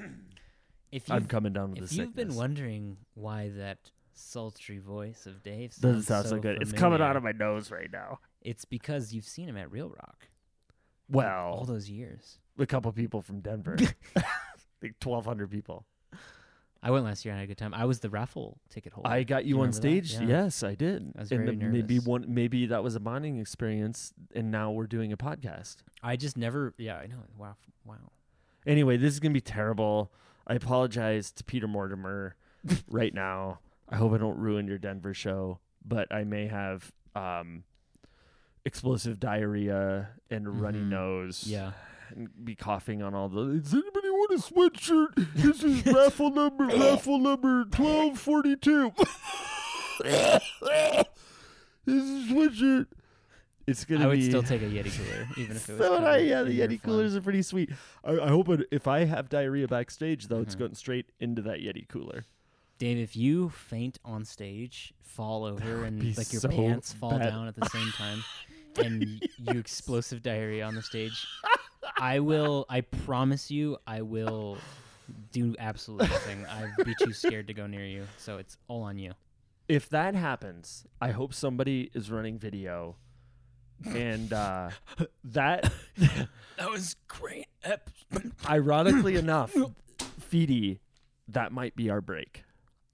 If 0.91 1.09
I'm 1.09 1.25
coming 1.25 1.53
down 1.53 1.71
with 1.71 1.83
if 1.83 1.89
the 1.89 1.95
you've 1.97 2.15
been 2.15 2.35
wondering 2.35 2.97
why 3.13 3.49
that 3.55 3.91
sultry 4.13 4.77
voice 4.79 5.25
of 5.25 5.41
Dave 5.41 5.73
Doesn't 5.75 6.03
sound 6.03 6.25
so, 6.25 6.35
so 6.35 6.39
good. 6.39 6.61
It's 6.61 6.73
coming 6.73 7.01
out 7.01 7.15
of 7.15 7.23
my 7.23 7.31
nose 7.31 7.71
right 7.71 7.89
now. 7.91 8.19
It's 8.41 8.65
because 8.65 9.13
you've 9.13 9.25
seen 9.25 9.47
him 9.47 9.57
at 9.57 9.71
Reel 9.71 9.89
Rock 9.89 10.27
Well, 11.09 11.53
all 11.53 11.65
those 11.65 11.89
years. 11.89 12.39
a 12.57 12.65
couple 12.65 12.91
people 12.91 13.21
from 13.21 13.39
Denver, 13.39 13.77
like 14.15 14.95
1,200 15.01 15.49
people. 15.49 15.85
I 16.83 16.89
went 16.89 17.05
last 17.05 17.23
year 17.23 17.31
and 17.31 17.37
I 17.37 17.41
had 17.41 17.45
a 17.45 17.47
good 17.47 17.57
time. 17.59 17.75
I 17.75 17.85
was 17.85 17.99
the 17.99 18.09
raffle 18.09 18.59
ticket 18.69 18.93
holder. 18.93 19.07
I 19.07 19.21
got 19.21 19.43
Do 19.43 19.49
you 19.49 19.61
on 19.61 19.71
stage. 19.71 20.13
Yeah. 20.15 20.23
Yes, 20.23 20.63
I 20.63 20.73
did. 20.73 21.13
I 21.15 21.21
was 21.21 21.31
and 21.31 21.45
very 21.45 21.55
then 21.55 21.71
maybe 21.71 21.99
one, 21.99 22.25
maybe 22.27 22.65
that 22.65 22.83
was 22.83 22.95
a 22.95 22.99
bonding 22.99 23.39
experience, 23.39 24.13
and 24.33 24.49
now 24.49 24.71
we're 24.71 24.87
doing 24.87 25.13
a 25.13 25.17
podcast. 25.17 25.77
I 26.01 26.15
just 26.15 26.37
never. 26.37 26.73
Yeah, 26.77 26.97
I 26.97 27.05
know. 27.05 27.17
Wow, 27.37 27.55
wow. 27.85 28.11
Anyway, 28.65 28.97
this 28.97 29.13
is 29.13 29.19
gonna 29.19 29.31
be 29.33 29.41
terrible. 29.41 30.11
I 30.51 30.55
apologize 30.55 31.31
to 31.31 31.45
Peter 31.45 31.65
Mortimer 31.65 32.35
right 32.89 33.13
now. 33.13 33.59
I 33.88 33.95
hope 33.95 34.11
I 34.11 34.17
don't 34.17 34.38
ruin 34.38 34.67
your 34.67 34.77
Denver 34.77 35.13
show, 35.13 35.59
but 35.85 36.13
I 36.13 36.25
may 36.25 36.47
have 36.47 36.91
um, 37.15 37.63
explosive 38.65 39.17
diarrhea 39.17 40.09
and 40.30 40.47
a 40.47 40.49
runny 40.49 40.81
nose. 40.81 41.45
Yeah. 41.47 41.71
and 42.13 42.27
be 42.43 42.55
coughing 42.55 43.01
on 43.01 43.13
all 43.15 43.30
the. 43.30 43.59
Does 43.61 43.73
anybody 43.73 44.09
want 44.09 44.31
a 44.33 44.43
sweatshirt? 44.43 45.25
This 45.35 45.63
is 45.63 45.85
raffle 45.93 46.31
number 46.31 46.65
raffle 46.65 47.19
number 47.19 47.63
twelve 47.71 48.19
forty 48.19 48.57
two. 48.57 48.91
This 51.83 52.03
is 52.03 52.30
a 52.30 52.33
sweatshirt. 52.33 52.85
It's 53.67 53.85
gonna 53.85 54.06
I 54.06 54.07
would 54.07 54.19
be. 54.19 54.27
still 54.30 54.43
take 54.43 54.61
a 54.61 54.65
Yeti 54.69 54.91
cooler, 54.98 55.27
even 55.38 55.56
if 55.56 55.69
it 55.69 55.73
was. 55.77 55.81
So 55.88 55.91
would 55.91 56.03
I. 56.03 56.17
Yeah, 56.17 56.43
the 56.43 56.59
Yeti 56.59 56.81
coolers 56.81 57.15
are 57.15 57.22
pretty 57.22 57.41
sweet. 57.41 57.69
I, 58.03 58.19
I 58.19 58.27
hope 58.30 58.49
it, 58.49 58.67
if 58.72 58.88
I 58.88 59.06
have 59.06 59.30
diarrhea 59.30 59.67
backstage, 59.67 60.27
though, 60.27 60.41
it's 60.41 60.56
Mhm. 60.56 60.59
going 60.59 60.75
straight 60.75 61.11
into 61.19 61.41
that 61.43 61.59
Yeti 61.59 61.88
cooler. 61.88 62.25
Dave, 62.77 62.98
if 62.98 63.15
you 63.15 63.49
faint 63.49 63.99
on 64.03 64.25
stage, 64.25 64.93
fall 65.03 65.45
over, 65.45 65.83
and 65.83 66.01
like 66.17 66.33
your 66.33 66.41
so 66.41 66.49
pants 66.49 66.91
fall 66.93 67.11
bad. 67.19 67.30
down 67.30 67.48
at 67.48 67.56
the 67.56 67.69
same 67.69 67.91
time, 67.91 68.23
and 68.83 69.19
y- 69.22 69.53
you 69.53 69.59
explosive 69.59 70.23
diarrhea 70.23 70.65
on 70.65 70.73
the 70.73 70.81
stage, 70.81 71.27
I 71.99 72.19
will. 72.19 72.65
I 72.69 72.81
promise 72.81 73.51
you, 73.51 73.77
I 73.85 74.01
will 74.01 74.57
do 75.31 75.56
absolutely 75.59 76.07
nothing. 76.07 76.45
I'd 76.48 76.85
be 76.85 76.95
too 76.95 77.14
scared 77.14 77.45
to 77.48 77.53
go 77.53 77.67
near 77.67 77.85
you. 77.85 78.07
So 78.17 78.38
it's 78.38 78.57
all 78.67 78.81
on 78.83 78.98
you. 78.98 79.11
If 79.67 79.88
that 79.90 80.15
happens, 80.15 80.85
I 80.99 81.11
hope 81.11 81.33
somebody 81.33 81.91
is 81.93 82.09
running 82.09 82.40
video, 82.40 82.95
and 83.85 84.31
uh, 84.33 84.69
that, 85.23 85.71
That 86.57 86.69
was 86.69 86.95
great. 87.07 87.47
ironically 88.47 89.15
enough, 89.17 89.53
Feedy, 90.31 90.79
that 91.27 91.51
might 91.51 91.75
be 91.75 91.89
our 91.89 92.01
break. 92.01 92.43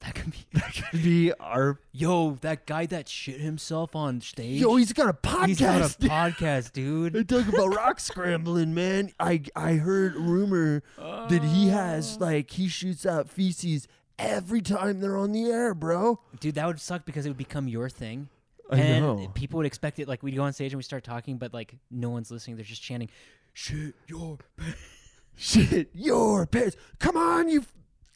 That 0.02 0.14
could 0.14 0.32
be. 0.32 0.38
That 0.54 0.74
could 0.92 1.02
be 1.04 1.34
our. 1.40 1.80
Yo, 1.92 2.38
that 2.42 2.68
guy 2.68 2.86
that 2.86 3.10
shit 3.10 3.42
himself 3.42 3.96
on 3.96 4.22
stage. 4.22 4.62
Yo, 4.62 4.76
he's 4.76 4.94
got 4.94 5.10
a 5.10 5.14
podcast. 5.14 5.48
He's 5.48 5.60
got 5.60 5.82
a 5.82 5.90
podcast, 6.08 6.72
dude. 6.72 7.14
They 7.14 7.24
talk 7.24 7.48
about 7.48 7.76
rock 7.76 8.00
scrambling, 8.00 8.76
man. 8.76 9.12
I 9.20 9.42
I 9.56 9.74
heard 9.74 10.16
rumor 10.16 10.84
that 10.98 11.42
he 11.44 11.70
has 11.70 12.20
like 12.20 12.52
he 12.52 12.68
shoots 12.68 13.08
out 13.08 13.28
feces 13.28 13.88
every 14.20 14.62
time 14.62 15.00
they're 15.00 15.18
on 15.18 15.32
the 15.32 15.46
air, 15.46 15.74
bro. 15.74 16.20
Dude, 16.40 16.56
that 16.56 16.68
would 16.68 16.80
suck 16.80 17.04
because 17.04 17.26
it 17.26 17.30
would 17.30 17.38
become 17.38 17.68
your 17.68 17.90
thing. 17.90 18.30
I 18.70 18.78
and 18.78 19.06
know. 19.06 19.28
people 19.34 19.58
would 19.58 19.66
expect 19.66 20.00
it 20.00 20.08
like 20.08 20.24
we'd 20.24 20.36
go 20.36 20.44
on 20.44 20.54
stage 20.54 20.74
and 20.74 20.78
we 20.78 20.84
start 20.84 21.04
talking, 21.04 21.38
but 21.38 21.54
like 21.54 21.76
no 21.90 22.10
one's 22.10 22.32
listening. 22.32 22.58
They're 22.58 22.66
just 22.66 22.82
chanting, 22.82 23.10
"Shit 23.54 23.96
your 24.08 24.38
Shit, 25.36 25.90
your 25.94 26.48
pants. 26.48 26.76
Come 27.00 27.16
on, 27.16 27.48
you 27.48 27.64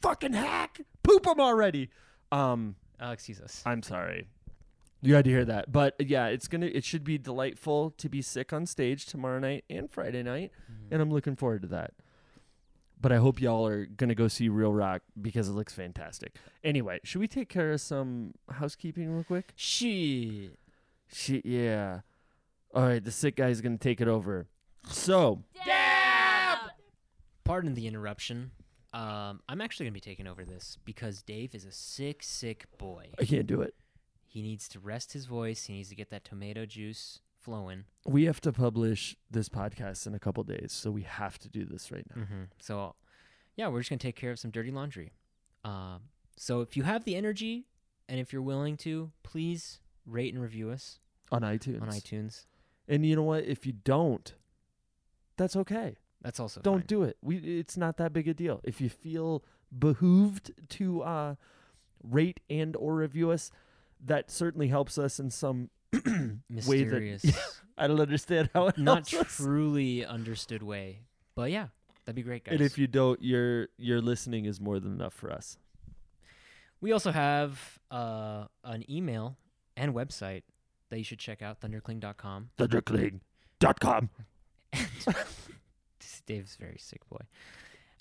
fucking 0.02 0.34
hack. 0.34 0.82
Poop 1.04 1.24
them 1.24 1.40
already. 1.40 1.90
Um, 2.32 2.76
uh, 3.02 3.10
excuse 3.12 3.40
us." 3.40 3.62
I'm 3.66 3.84
sorry. 3.84 4.28
You 5.04 5.16
had 5.16 5.26
to 5.26 5.32
hear 5.32 5.46
that, 5.46 5.72
but 5.72 5.96
yeah, 6.00 6.28
it's 6.28 6.48
gonna. 6.48 6.68
It 6.68 6.84
should 6.84 7.04
be 7.04 7.18
delightful 7.18 7.92
to 7.98 8.10
be 8.10 8.22
sick 8.22 8.54
on 8.54 8.66
stage 8.66 9.06
tomorrow 9.06 9.40
night 9.40 9.64
and 9.70 9.90
Friday 9.90 10.22
night, 10.24 10.52
and 10.92 11.02
I'm 11.02 11.10
looking 11.12 11.36
forward 11.36 11.64
to 11.64 11.68
that. 11.70 11.94
But 13.02 13.12
I 13.12 13.18
hope 13.18 13.42
y'all 13.42 13.66
are 13.66 13.86
gonna 13.88 14.14
go 14.14 14.28
see 14.28 14.48
Reel 14.48 14.74
Rock 14.74 15.02
because 15.20 15.50
it 15.50 15.54
looks 15.54 15.74
fantastic. 15.74 16.36
Anyway, 16.64 17.00
should 17.04 17.20
we 17.20 17.28
take 17.28 17.50
care 17.50 17.72
of 17.72 17.82
some 17.82 18.34
housekeeping 18.50 19.12
real 19.12 19.24
quick? 19.24 19.54
Shit. 19.56 20.60
Shit, 21.12 21.46
yeah. 21.46 22.02
All 22.74 22.84
right, 22.84 23.04
the 23.04 23.12
sick 23.12 23.36
guy's 23.36 23.60
gonna 23.60 23.78
take 23.78 24.02
it 24.02 24.08
over. 24.08 24.48
So, 24.88 25.44
Dab! 25.66 26.60
Pardon 27.44 27.74
the 27.74 27.88
interruption. 27.88 28.52
Um, 28.94 29.42
I'm 29.50 29.62
actually 29.62 29.88
gonna 29.88 29.94
be 29.94 30.00
taking 30.00 30.28
over 30.28 30.46
this 30.46 30.78
because 30.86 31.24
Dave 31.24 31.56
is 31.56 31.66
a 31.66 31.72
sick, 31.72 32.22
sick 32.22 32.66
boy. 32.78 33.10
I 33.20 33.26
can't 33.26 33.48
do 33.48 33.62
it. 33.62 33.74
He 34.28 34.42
needs 34.42 34.70
to 34.70 34.80
rest 34.80 35.14
his 35.14 35.26
voice. 35.26 35.66
He 35.66 35.74
needs 35.74 35.90
to 35.90 35.96
get 35.96 36.12
that 36.12 36.24
tomato 36.24 36.66
juice 36.66 37.20
flowing. 37.42 37.86
We 38.06 38.26
have 38.26 38.42
to 38.42 38.52
publish 38.52 39.16
this 39.30 39.50
podcast 39.50 40.08
in 40.08 40.14
a 40.14 40.20
couple 40.20 40.44
days, 40.44 40.72
so 40.72 40.92
we 40.92 41.04
have 41.04 41.38
to 41.40 41.50
do 41.50 41.66
this 41.66 41.92
right 41.92 42.06
now. 42.16 42.24
Mm-hmm. 42.24 42.44
So, 42.60 42.96
yeah, 43.56 43.68
we're 43.68 43.80
just 43.80 43.90
gonna 43.90 44.00
take 44.00 44.16
care 44.16 44.32
of 44.32 44.40
some 44.40 44.52
dirty 44.52 44.72
laundry. 44.72 45.12
Um, 45.64 46.02
so 46.38 46.62
if 46.62 46.76
you 46.76 46.84
have 46.84 47.04
the 47.04 47.16
energy 47.16 47.68
and 48.10 48.20
if 48.20 48.34
you're 48.34 48.42
willing 48.42 48.78
to, 48.78 49.12
please 49.24 49.80
rate 50.06 50.34
and 50.34 50.42
review 50.42 50.70
us 50.72 51.00
On 51.32 51.42
iTunes. 51.42 51.82
on 51.82 51.90
iTunes. 51.90 52.46
And 52.88 53.06
you 53.06 53.16
know 53.16 53.24
what? 53.24 53.46
If 53.46 53.66
you 53.66 53.74
don't, 53.74 54.34
that's 55.38 55.56
okay. 55.56 55.98
That's 56.22 56.40
also 56.40 56.62
don't 56.62 56.80
fine. 56.80 56.86
do 56.88 57.04
it. 57.04 57.18
We 57.22 57.38
it's 57.38 57.78
not 57.78 57.98
that 57.98 58.14
big 58.14 58.28
a 58.28 58.34
deal. 58.34 58.60
If 58.64 58.80
you 58.82 58.90
feel 58.90 59.44
behooved 59.78 60.52
to 60.70 61.02
uh, 61.04 61.36
rate 62.04 62.40
and 62.50 62.76
or 62.76 62.96
review 62.96 63.32
us, 63.32 63.52
that 64.04 64.30
certainly 64.32 64.68
helps 64.68 64.98
us 64.98 65.20
in 65.20 65.30
some 65.30 65.70
way 65.94 66.00
that 66.00 66.40
mysterious, 66.50 67.26
I 67.78 67.88
don't 67.88 68.00
understand 68.00 68.50
how 68.54 68.68
it 68.68 68.78
not 68.78 69.10
helps 69.10 69.14
us. 69.14 69.38
truly 69.38 70.06
understood 70.06 70.64
way. 70.64 71.00
But 71.36 71.52
yeah, 71.52 71.68
that'd 72.06 72.16
be 72.16 72.24
great, 72.24 72.44
guys. 72.44 72.54
And 72.54 72.62
if 72.62 72.78
you 72.78 72.88
don't, 72.88 73.22
your 73.22 73.68
your 73.78 74.02
listening 74.02 74.46
is 74.46 74.60
more 74.60 74.80
than 74.80 74.94
enough 74.94 75.14
for 75.14 75.32
us. 75.32 75.58
we 76.82 76.92
also 76.92 77.12
have 77.12 77.80
uh, 77.90 78.46
an 78.64 78.90
email 78.90 79.38
and 79.78 79.94
website 79.94 80.44
that 80.90 80.98
you 80.98 81.04
should 81.04 81.20
check 81.20 81.42
out, 81.42 81.62
thundercling.com. 81.62 82.50
Thundercling.com. 82.58 84.10
Dave's 86.26 86.56
very 86.56 86.78
sick 86.80 87.08
boy. 87.10 87.26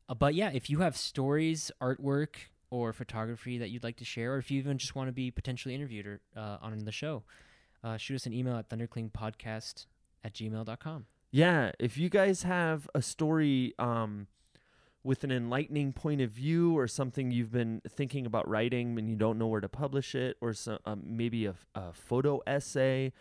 Uh, 0.09 0.15
but 0.15 0.35
yeah, 0.35 0.51
if 0.53 0.69
you 0.69 0.81
have 0.81 0.97
stories, 0.97 1.71
artwork, 1.81 2.35
or 2.71 2.93
photography 2.93 3.59
that 3.59 3.71
you'd 3.71 3.83
like 3.83 3.97
to 3.97 4.05
share, 4.05 4.35
or 4.35 4.39
if 4.39 4.51
you 4.51 4.59
even 4.59 4.79
just 4.79 4.95
want 4.95 5.09
to 5.09 5.13
be 5.13 5.31
potentially 5.31 5.75
interviewed 5.75 6.07
or, 6.07 6.21
uh, 6.37 6.59
on 6.61 6.77
the 6.79 6.93
show, 6.93 7.23
uh, 7.83 7.97
shoot 7.97 8.17
us 8.17 8.27
an 8.27 8.33
email 8.33 8.57
at 8.57 8.69
thunderclingpodcast 8.69 9.87
at 10.25 10.35
gmail.com. 10.35 11.07
Yeah, 11.31 11.73
if 11.79 11.97
you 11.97 12.09
guys 12.09 12.43
have 12.43 12.89
a 12.95 13.01
story 13.01 13.75
um, 13.79 14.27
with 15.05 15.23
an 15.25 15.31
enlightening 15.31 15.93
point 15.93 16.21
of 16.21 16.31
view 16.31 16.77
or 16.77 16.89
something 16.89 17.31
you've 17.31 17.53
been 17.53 17.81
thinking 17.89 18.27
about 18.27 18.49
writing 18.49 18.99
and 18.99 19.09
you 19.09 19.17
don't 19.17 19.39
know 19.39 19.47
where 19.47 19.61
to 19.61 19.69
publish 19.69 20.15
it, 20.15 20.37
or 20.41 20.53
some, 20.53 20.79
um, 20.85 21.03
maybe 21.07 21.47
a, 21.47 21.55
a 21.75 21.93
photo 21.93 22.41
essay, 22.47 23.13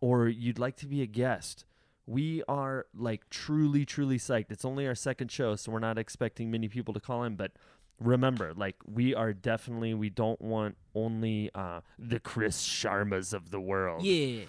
or 0.00 0.28
you'd 0.28 0.58
like 0.58 0.76
to 0.76 0.86
be 0.86 1.02
a 1.02 1.06
guest, 1.06 1.64
we 2.06 2.42
are 2.48 2.86
like 2.94 3.28
truly, 3.28 3.84
truly 3.84 4.18
psyched. 4.18 4.50
It's 4.50 4.64
only 4.64 4.86
our 4.86 4.94
second 4.94 5.30
show, 5.30 5.56
so 5.56 5.72
we're 5.72 5.78
not 5.80 5.98
expecting 5.98 6.50
many 6.50 6.68
people 6.68 6.94
to 6.94 7.00
call 7.00 7.24
in, 7.24 7.36
but 7.36 7.52
remember 8.00 8.52
like 8.56 8.76
we 8.86 9.14
are 9.14 9.32
definitely 9.32 9.94
we 9.94 10.10
don't 10.10 10.40
want 10.40 10.76
only 10.94 11.50
uh 11.54 11.80
the 11.98 12.18
chris 12.18 12.66
sharmas 12.66 13.32
of 13.32 13.50
the 13.50 13.60
world 13.60 14.02
Yeah, 14.04 14.44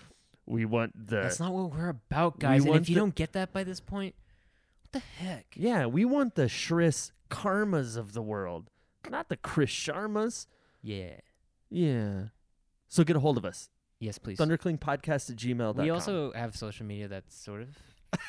we 0.47 0.65
want 0.65 0.93
the 1.07 1.17
that's 1.21 1.39
not 1.39 1.53
what 1.53 1.71
we're 1.71 1.89
about, 1.89 2.39
guys. 2.39 2.65
And 2.65 2.75
if 2.75 2.89
you 2.89 2.95
the- 2.95 3.01
don't 3.01 3.15
get 3.15 3.33
that 3.33 3.53
by 3.53 3.63
this 3.63 3.79
point, 3.79 4.15
what 4.81 4.91
the 4.91 5.23
heck? 5.23 5.45
Yeah, 5.55 5.85
we 5.85 6.03
want 6.03 6.35
the 6.35 6.49
Shris 6.49 7.11
Karmas 7.29 7.95
of 7.95 8.13
the 8.13 8.21
world, 8.21 8.69
not 9.09 9.29
the 9.29 9.37
Chris 9.37 9.69
Sharmas. 9.69 10.47
Yeah. 10.81 11.15
Yeah. 11.69 12.23
So 12.89 13.03
get 13.05 13.15
a 13.15 13.19
hold 13.21 13.37
of 13.37 13.45
us. 13.45 13.69
Yes, 13.99 14.17
please. 14.17 14.37
Thunderclingpodcast 14.37 15.29
at 15.29 15.37
gmail.com. 15.37 15.81
we 15.81 15.89
also 15.89 16.33
have 16.33 16.55
social 16.57 16.85
media 16.85 17.07
that's 17.07 17.33
sort 17.35 17.61
of 17.61 17.69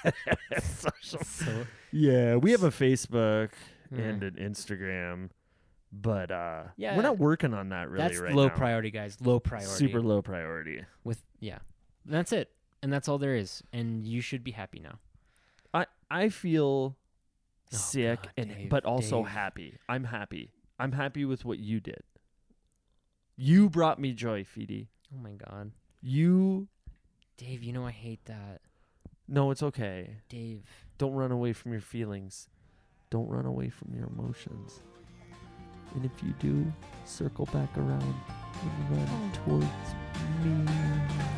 Social- 0.62 1.24
so 1.24 1.66
Yeah, 1.90 2.36
we 2.36 2.52
have 2.52 2.62
a 2.62 2.70
Facebook 2.70 3.50
Yeah. 3.90 4.00
and 4.04 4.22
an 4.22 4.34
Instagram, 4.34 5.30
but 5.92 6.30
uh 6.30 6.64
Yeah. 6.76 6.96
we're 6.96 7.02
not 7.02 7.18
working 7.18 7.54
on 7.54 7.68
that 7.70 7.88
really 7.90 8.08
that's 8.08 8.18
right 8.20 8.34
low 8.34 8.48
now. 8.48 8.54
priority, 8.54 8.90
guys. 8.90 9.16
Low 9.20 9.40
priority. 9.40 9.70
Super 9.74 10.00
low 10.02 10.22
priority. 10.22 10.82
with 11.04 11.22
yeah. 11.40 11.58
That's 12.06 12.32
it. 12.32 12.50
And 12.82 12.92
that's 12.92 13.08
all 13.08 13.18
there 13.18 13.34
is. 13.34 13.62
And 13.72 14.06
you 14.06 14.20
should 14.20 14.44
be 14.44 14.50
happy 14.52 14.78
now. 14.80 14.98
I 15.72 15.86
I 16.10 16.28
feel 16.28 16.96
Oh, 17.72 17.76
sick 17.76 18.22
God, 18.22 18.32
and 18.36 18.48
Dave, 18.54 18.68
but 18.68 18.84
also 18.84 19.22
Dave. 19.22 19.32
happy. 19.32 19.78
I'm 19.88 20.04
happy. 20.04 20.52
I'm 20.78 20.92
happy 20.92 21.24
with 21.24 21.44
what 21.44 21.58
you 21.58 21.80
did. 21.80 22.02
You 23.36 23.68
brought 23.68 23.98
me 23.98 24.12
joy, 24.12 24.44
Feedy. 24.44 24.88
Oh 25.12 25.18
my 25.20 25.32
god. 25.32 25.72
You 26.02 26.68
Dave, 27.36 27.62
you 27.62 27.72
know 27.72 27.84
I 27.86 27.90
hate 27.90 28.24
that. 28.26 28.60
No, 29.26 29.50
it's 29.50 29.62
okay. 29.62 30.18
Dave. 30.28 30.62
Don't 30.98 31.14
run 31.14 31.32
away 31.32 31.52
from 31.52 31.72
your 31.72 31.80
feelings. 31.80 32.48
Don't 33.14 33.28
run 33.28 33.46
away 33.46 33.68
from 33.68 33.94
your 33.94 34.08
emotions. 34.08 34.80
And 35.94 36.04
if 36.04 36.10
you 36.20 36.34
do, 36.40 36.66
circle 37.04 37.46
back 37.52 37.68
around 37.78 38.02
and 38.02 38.90
run 38.90 39.08
oh. 39.08 39.30
towards 39.46 39.66
me. 40.42 41.33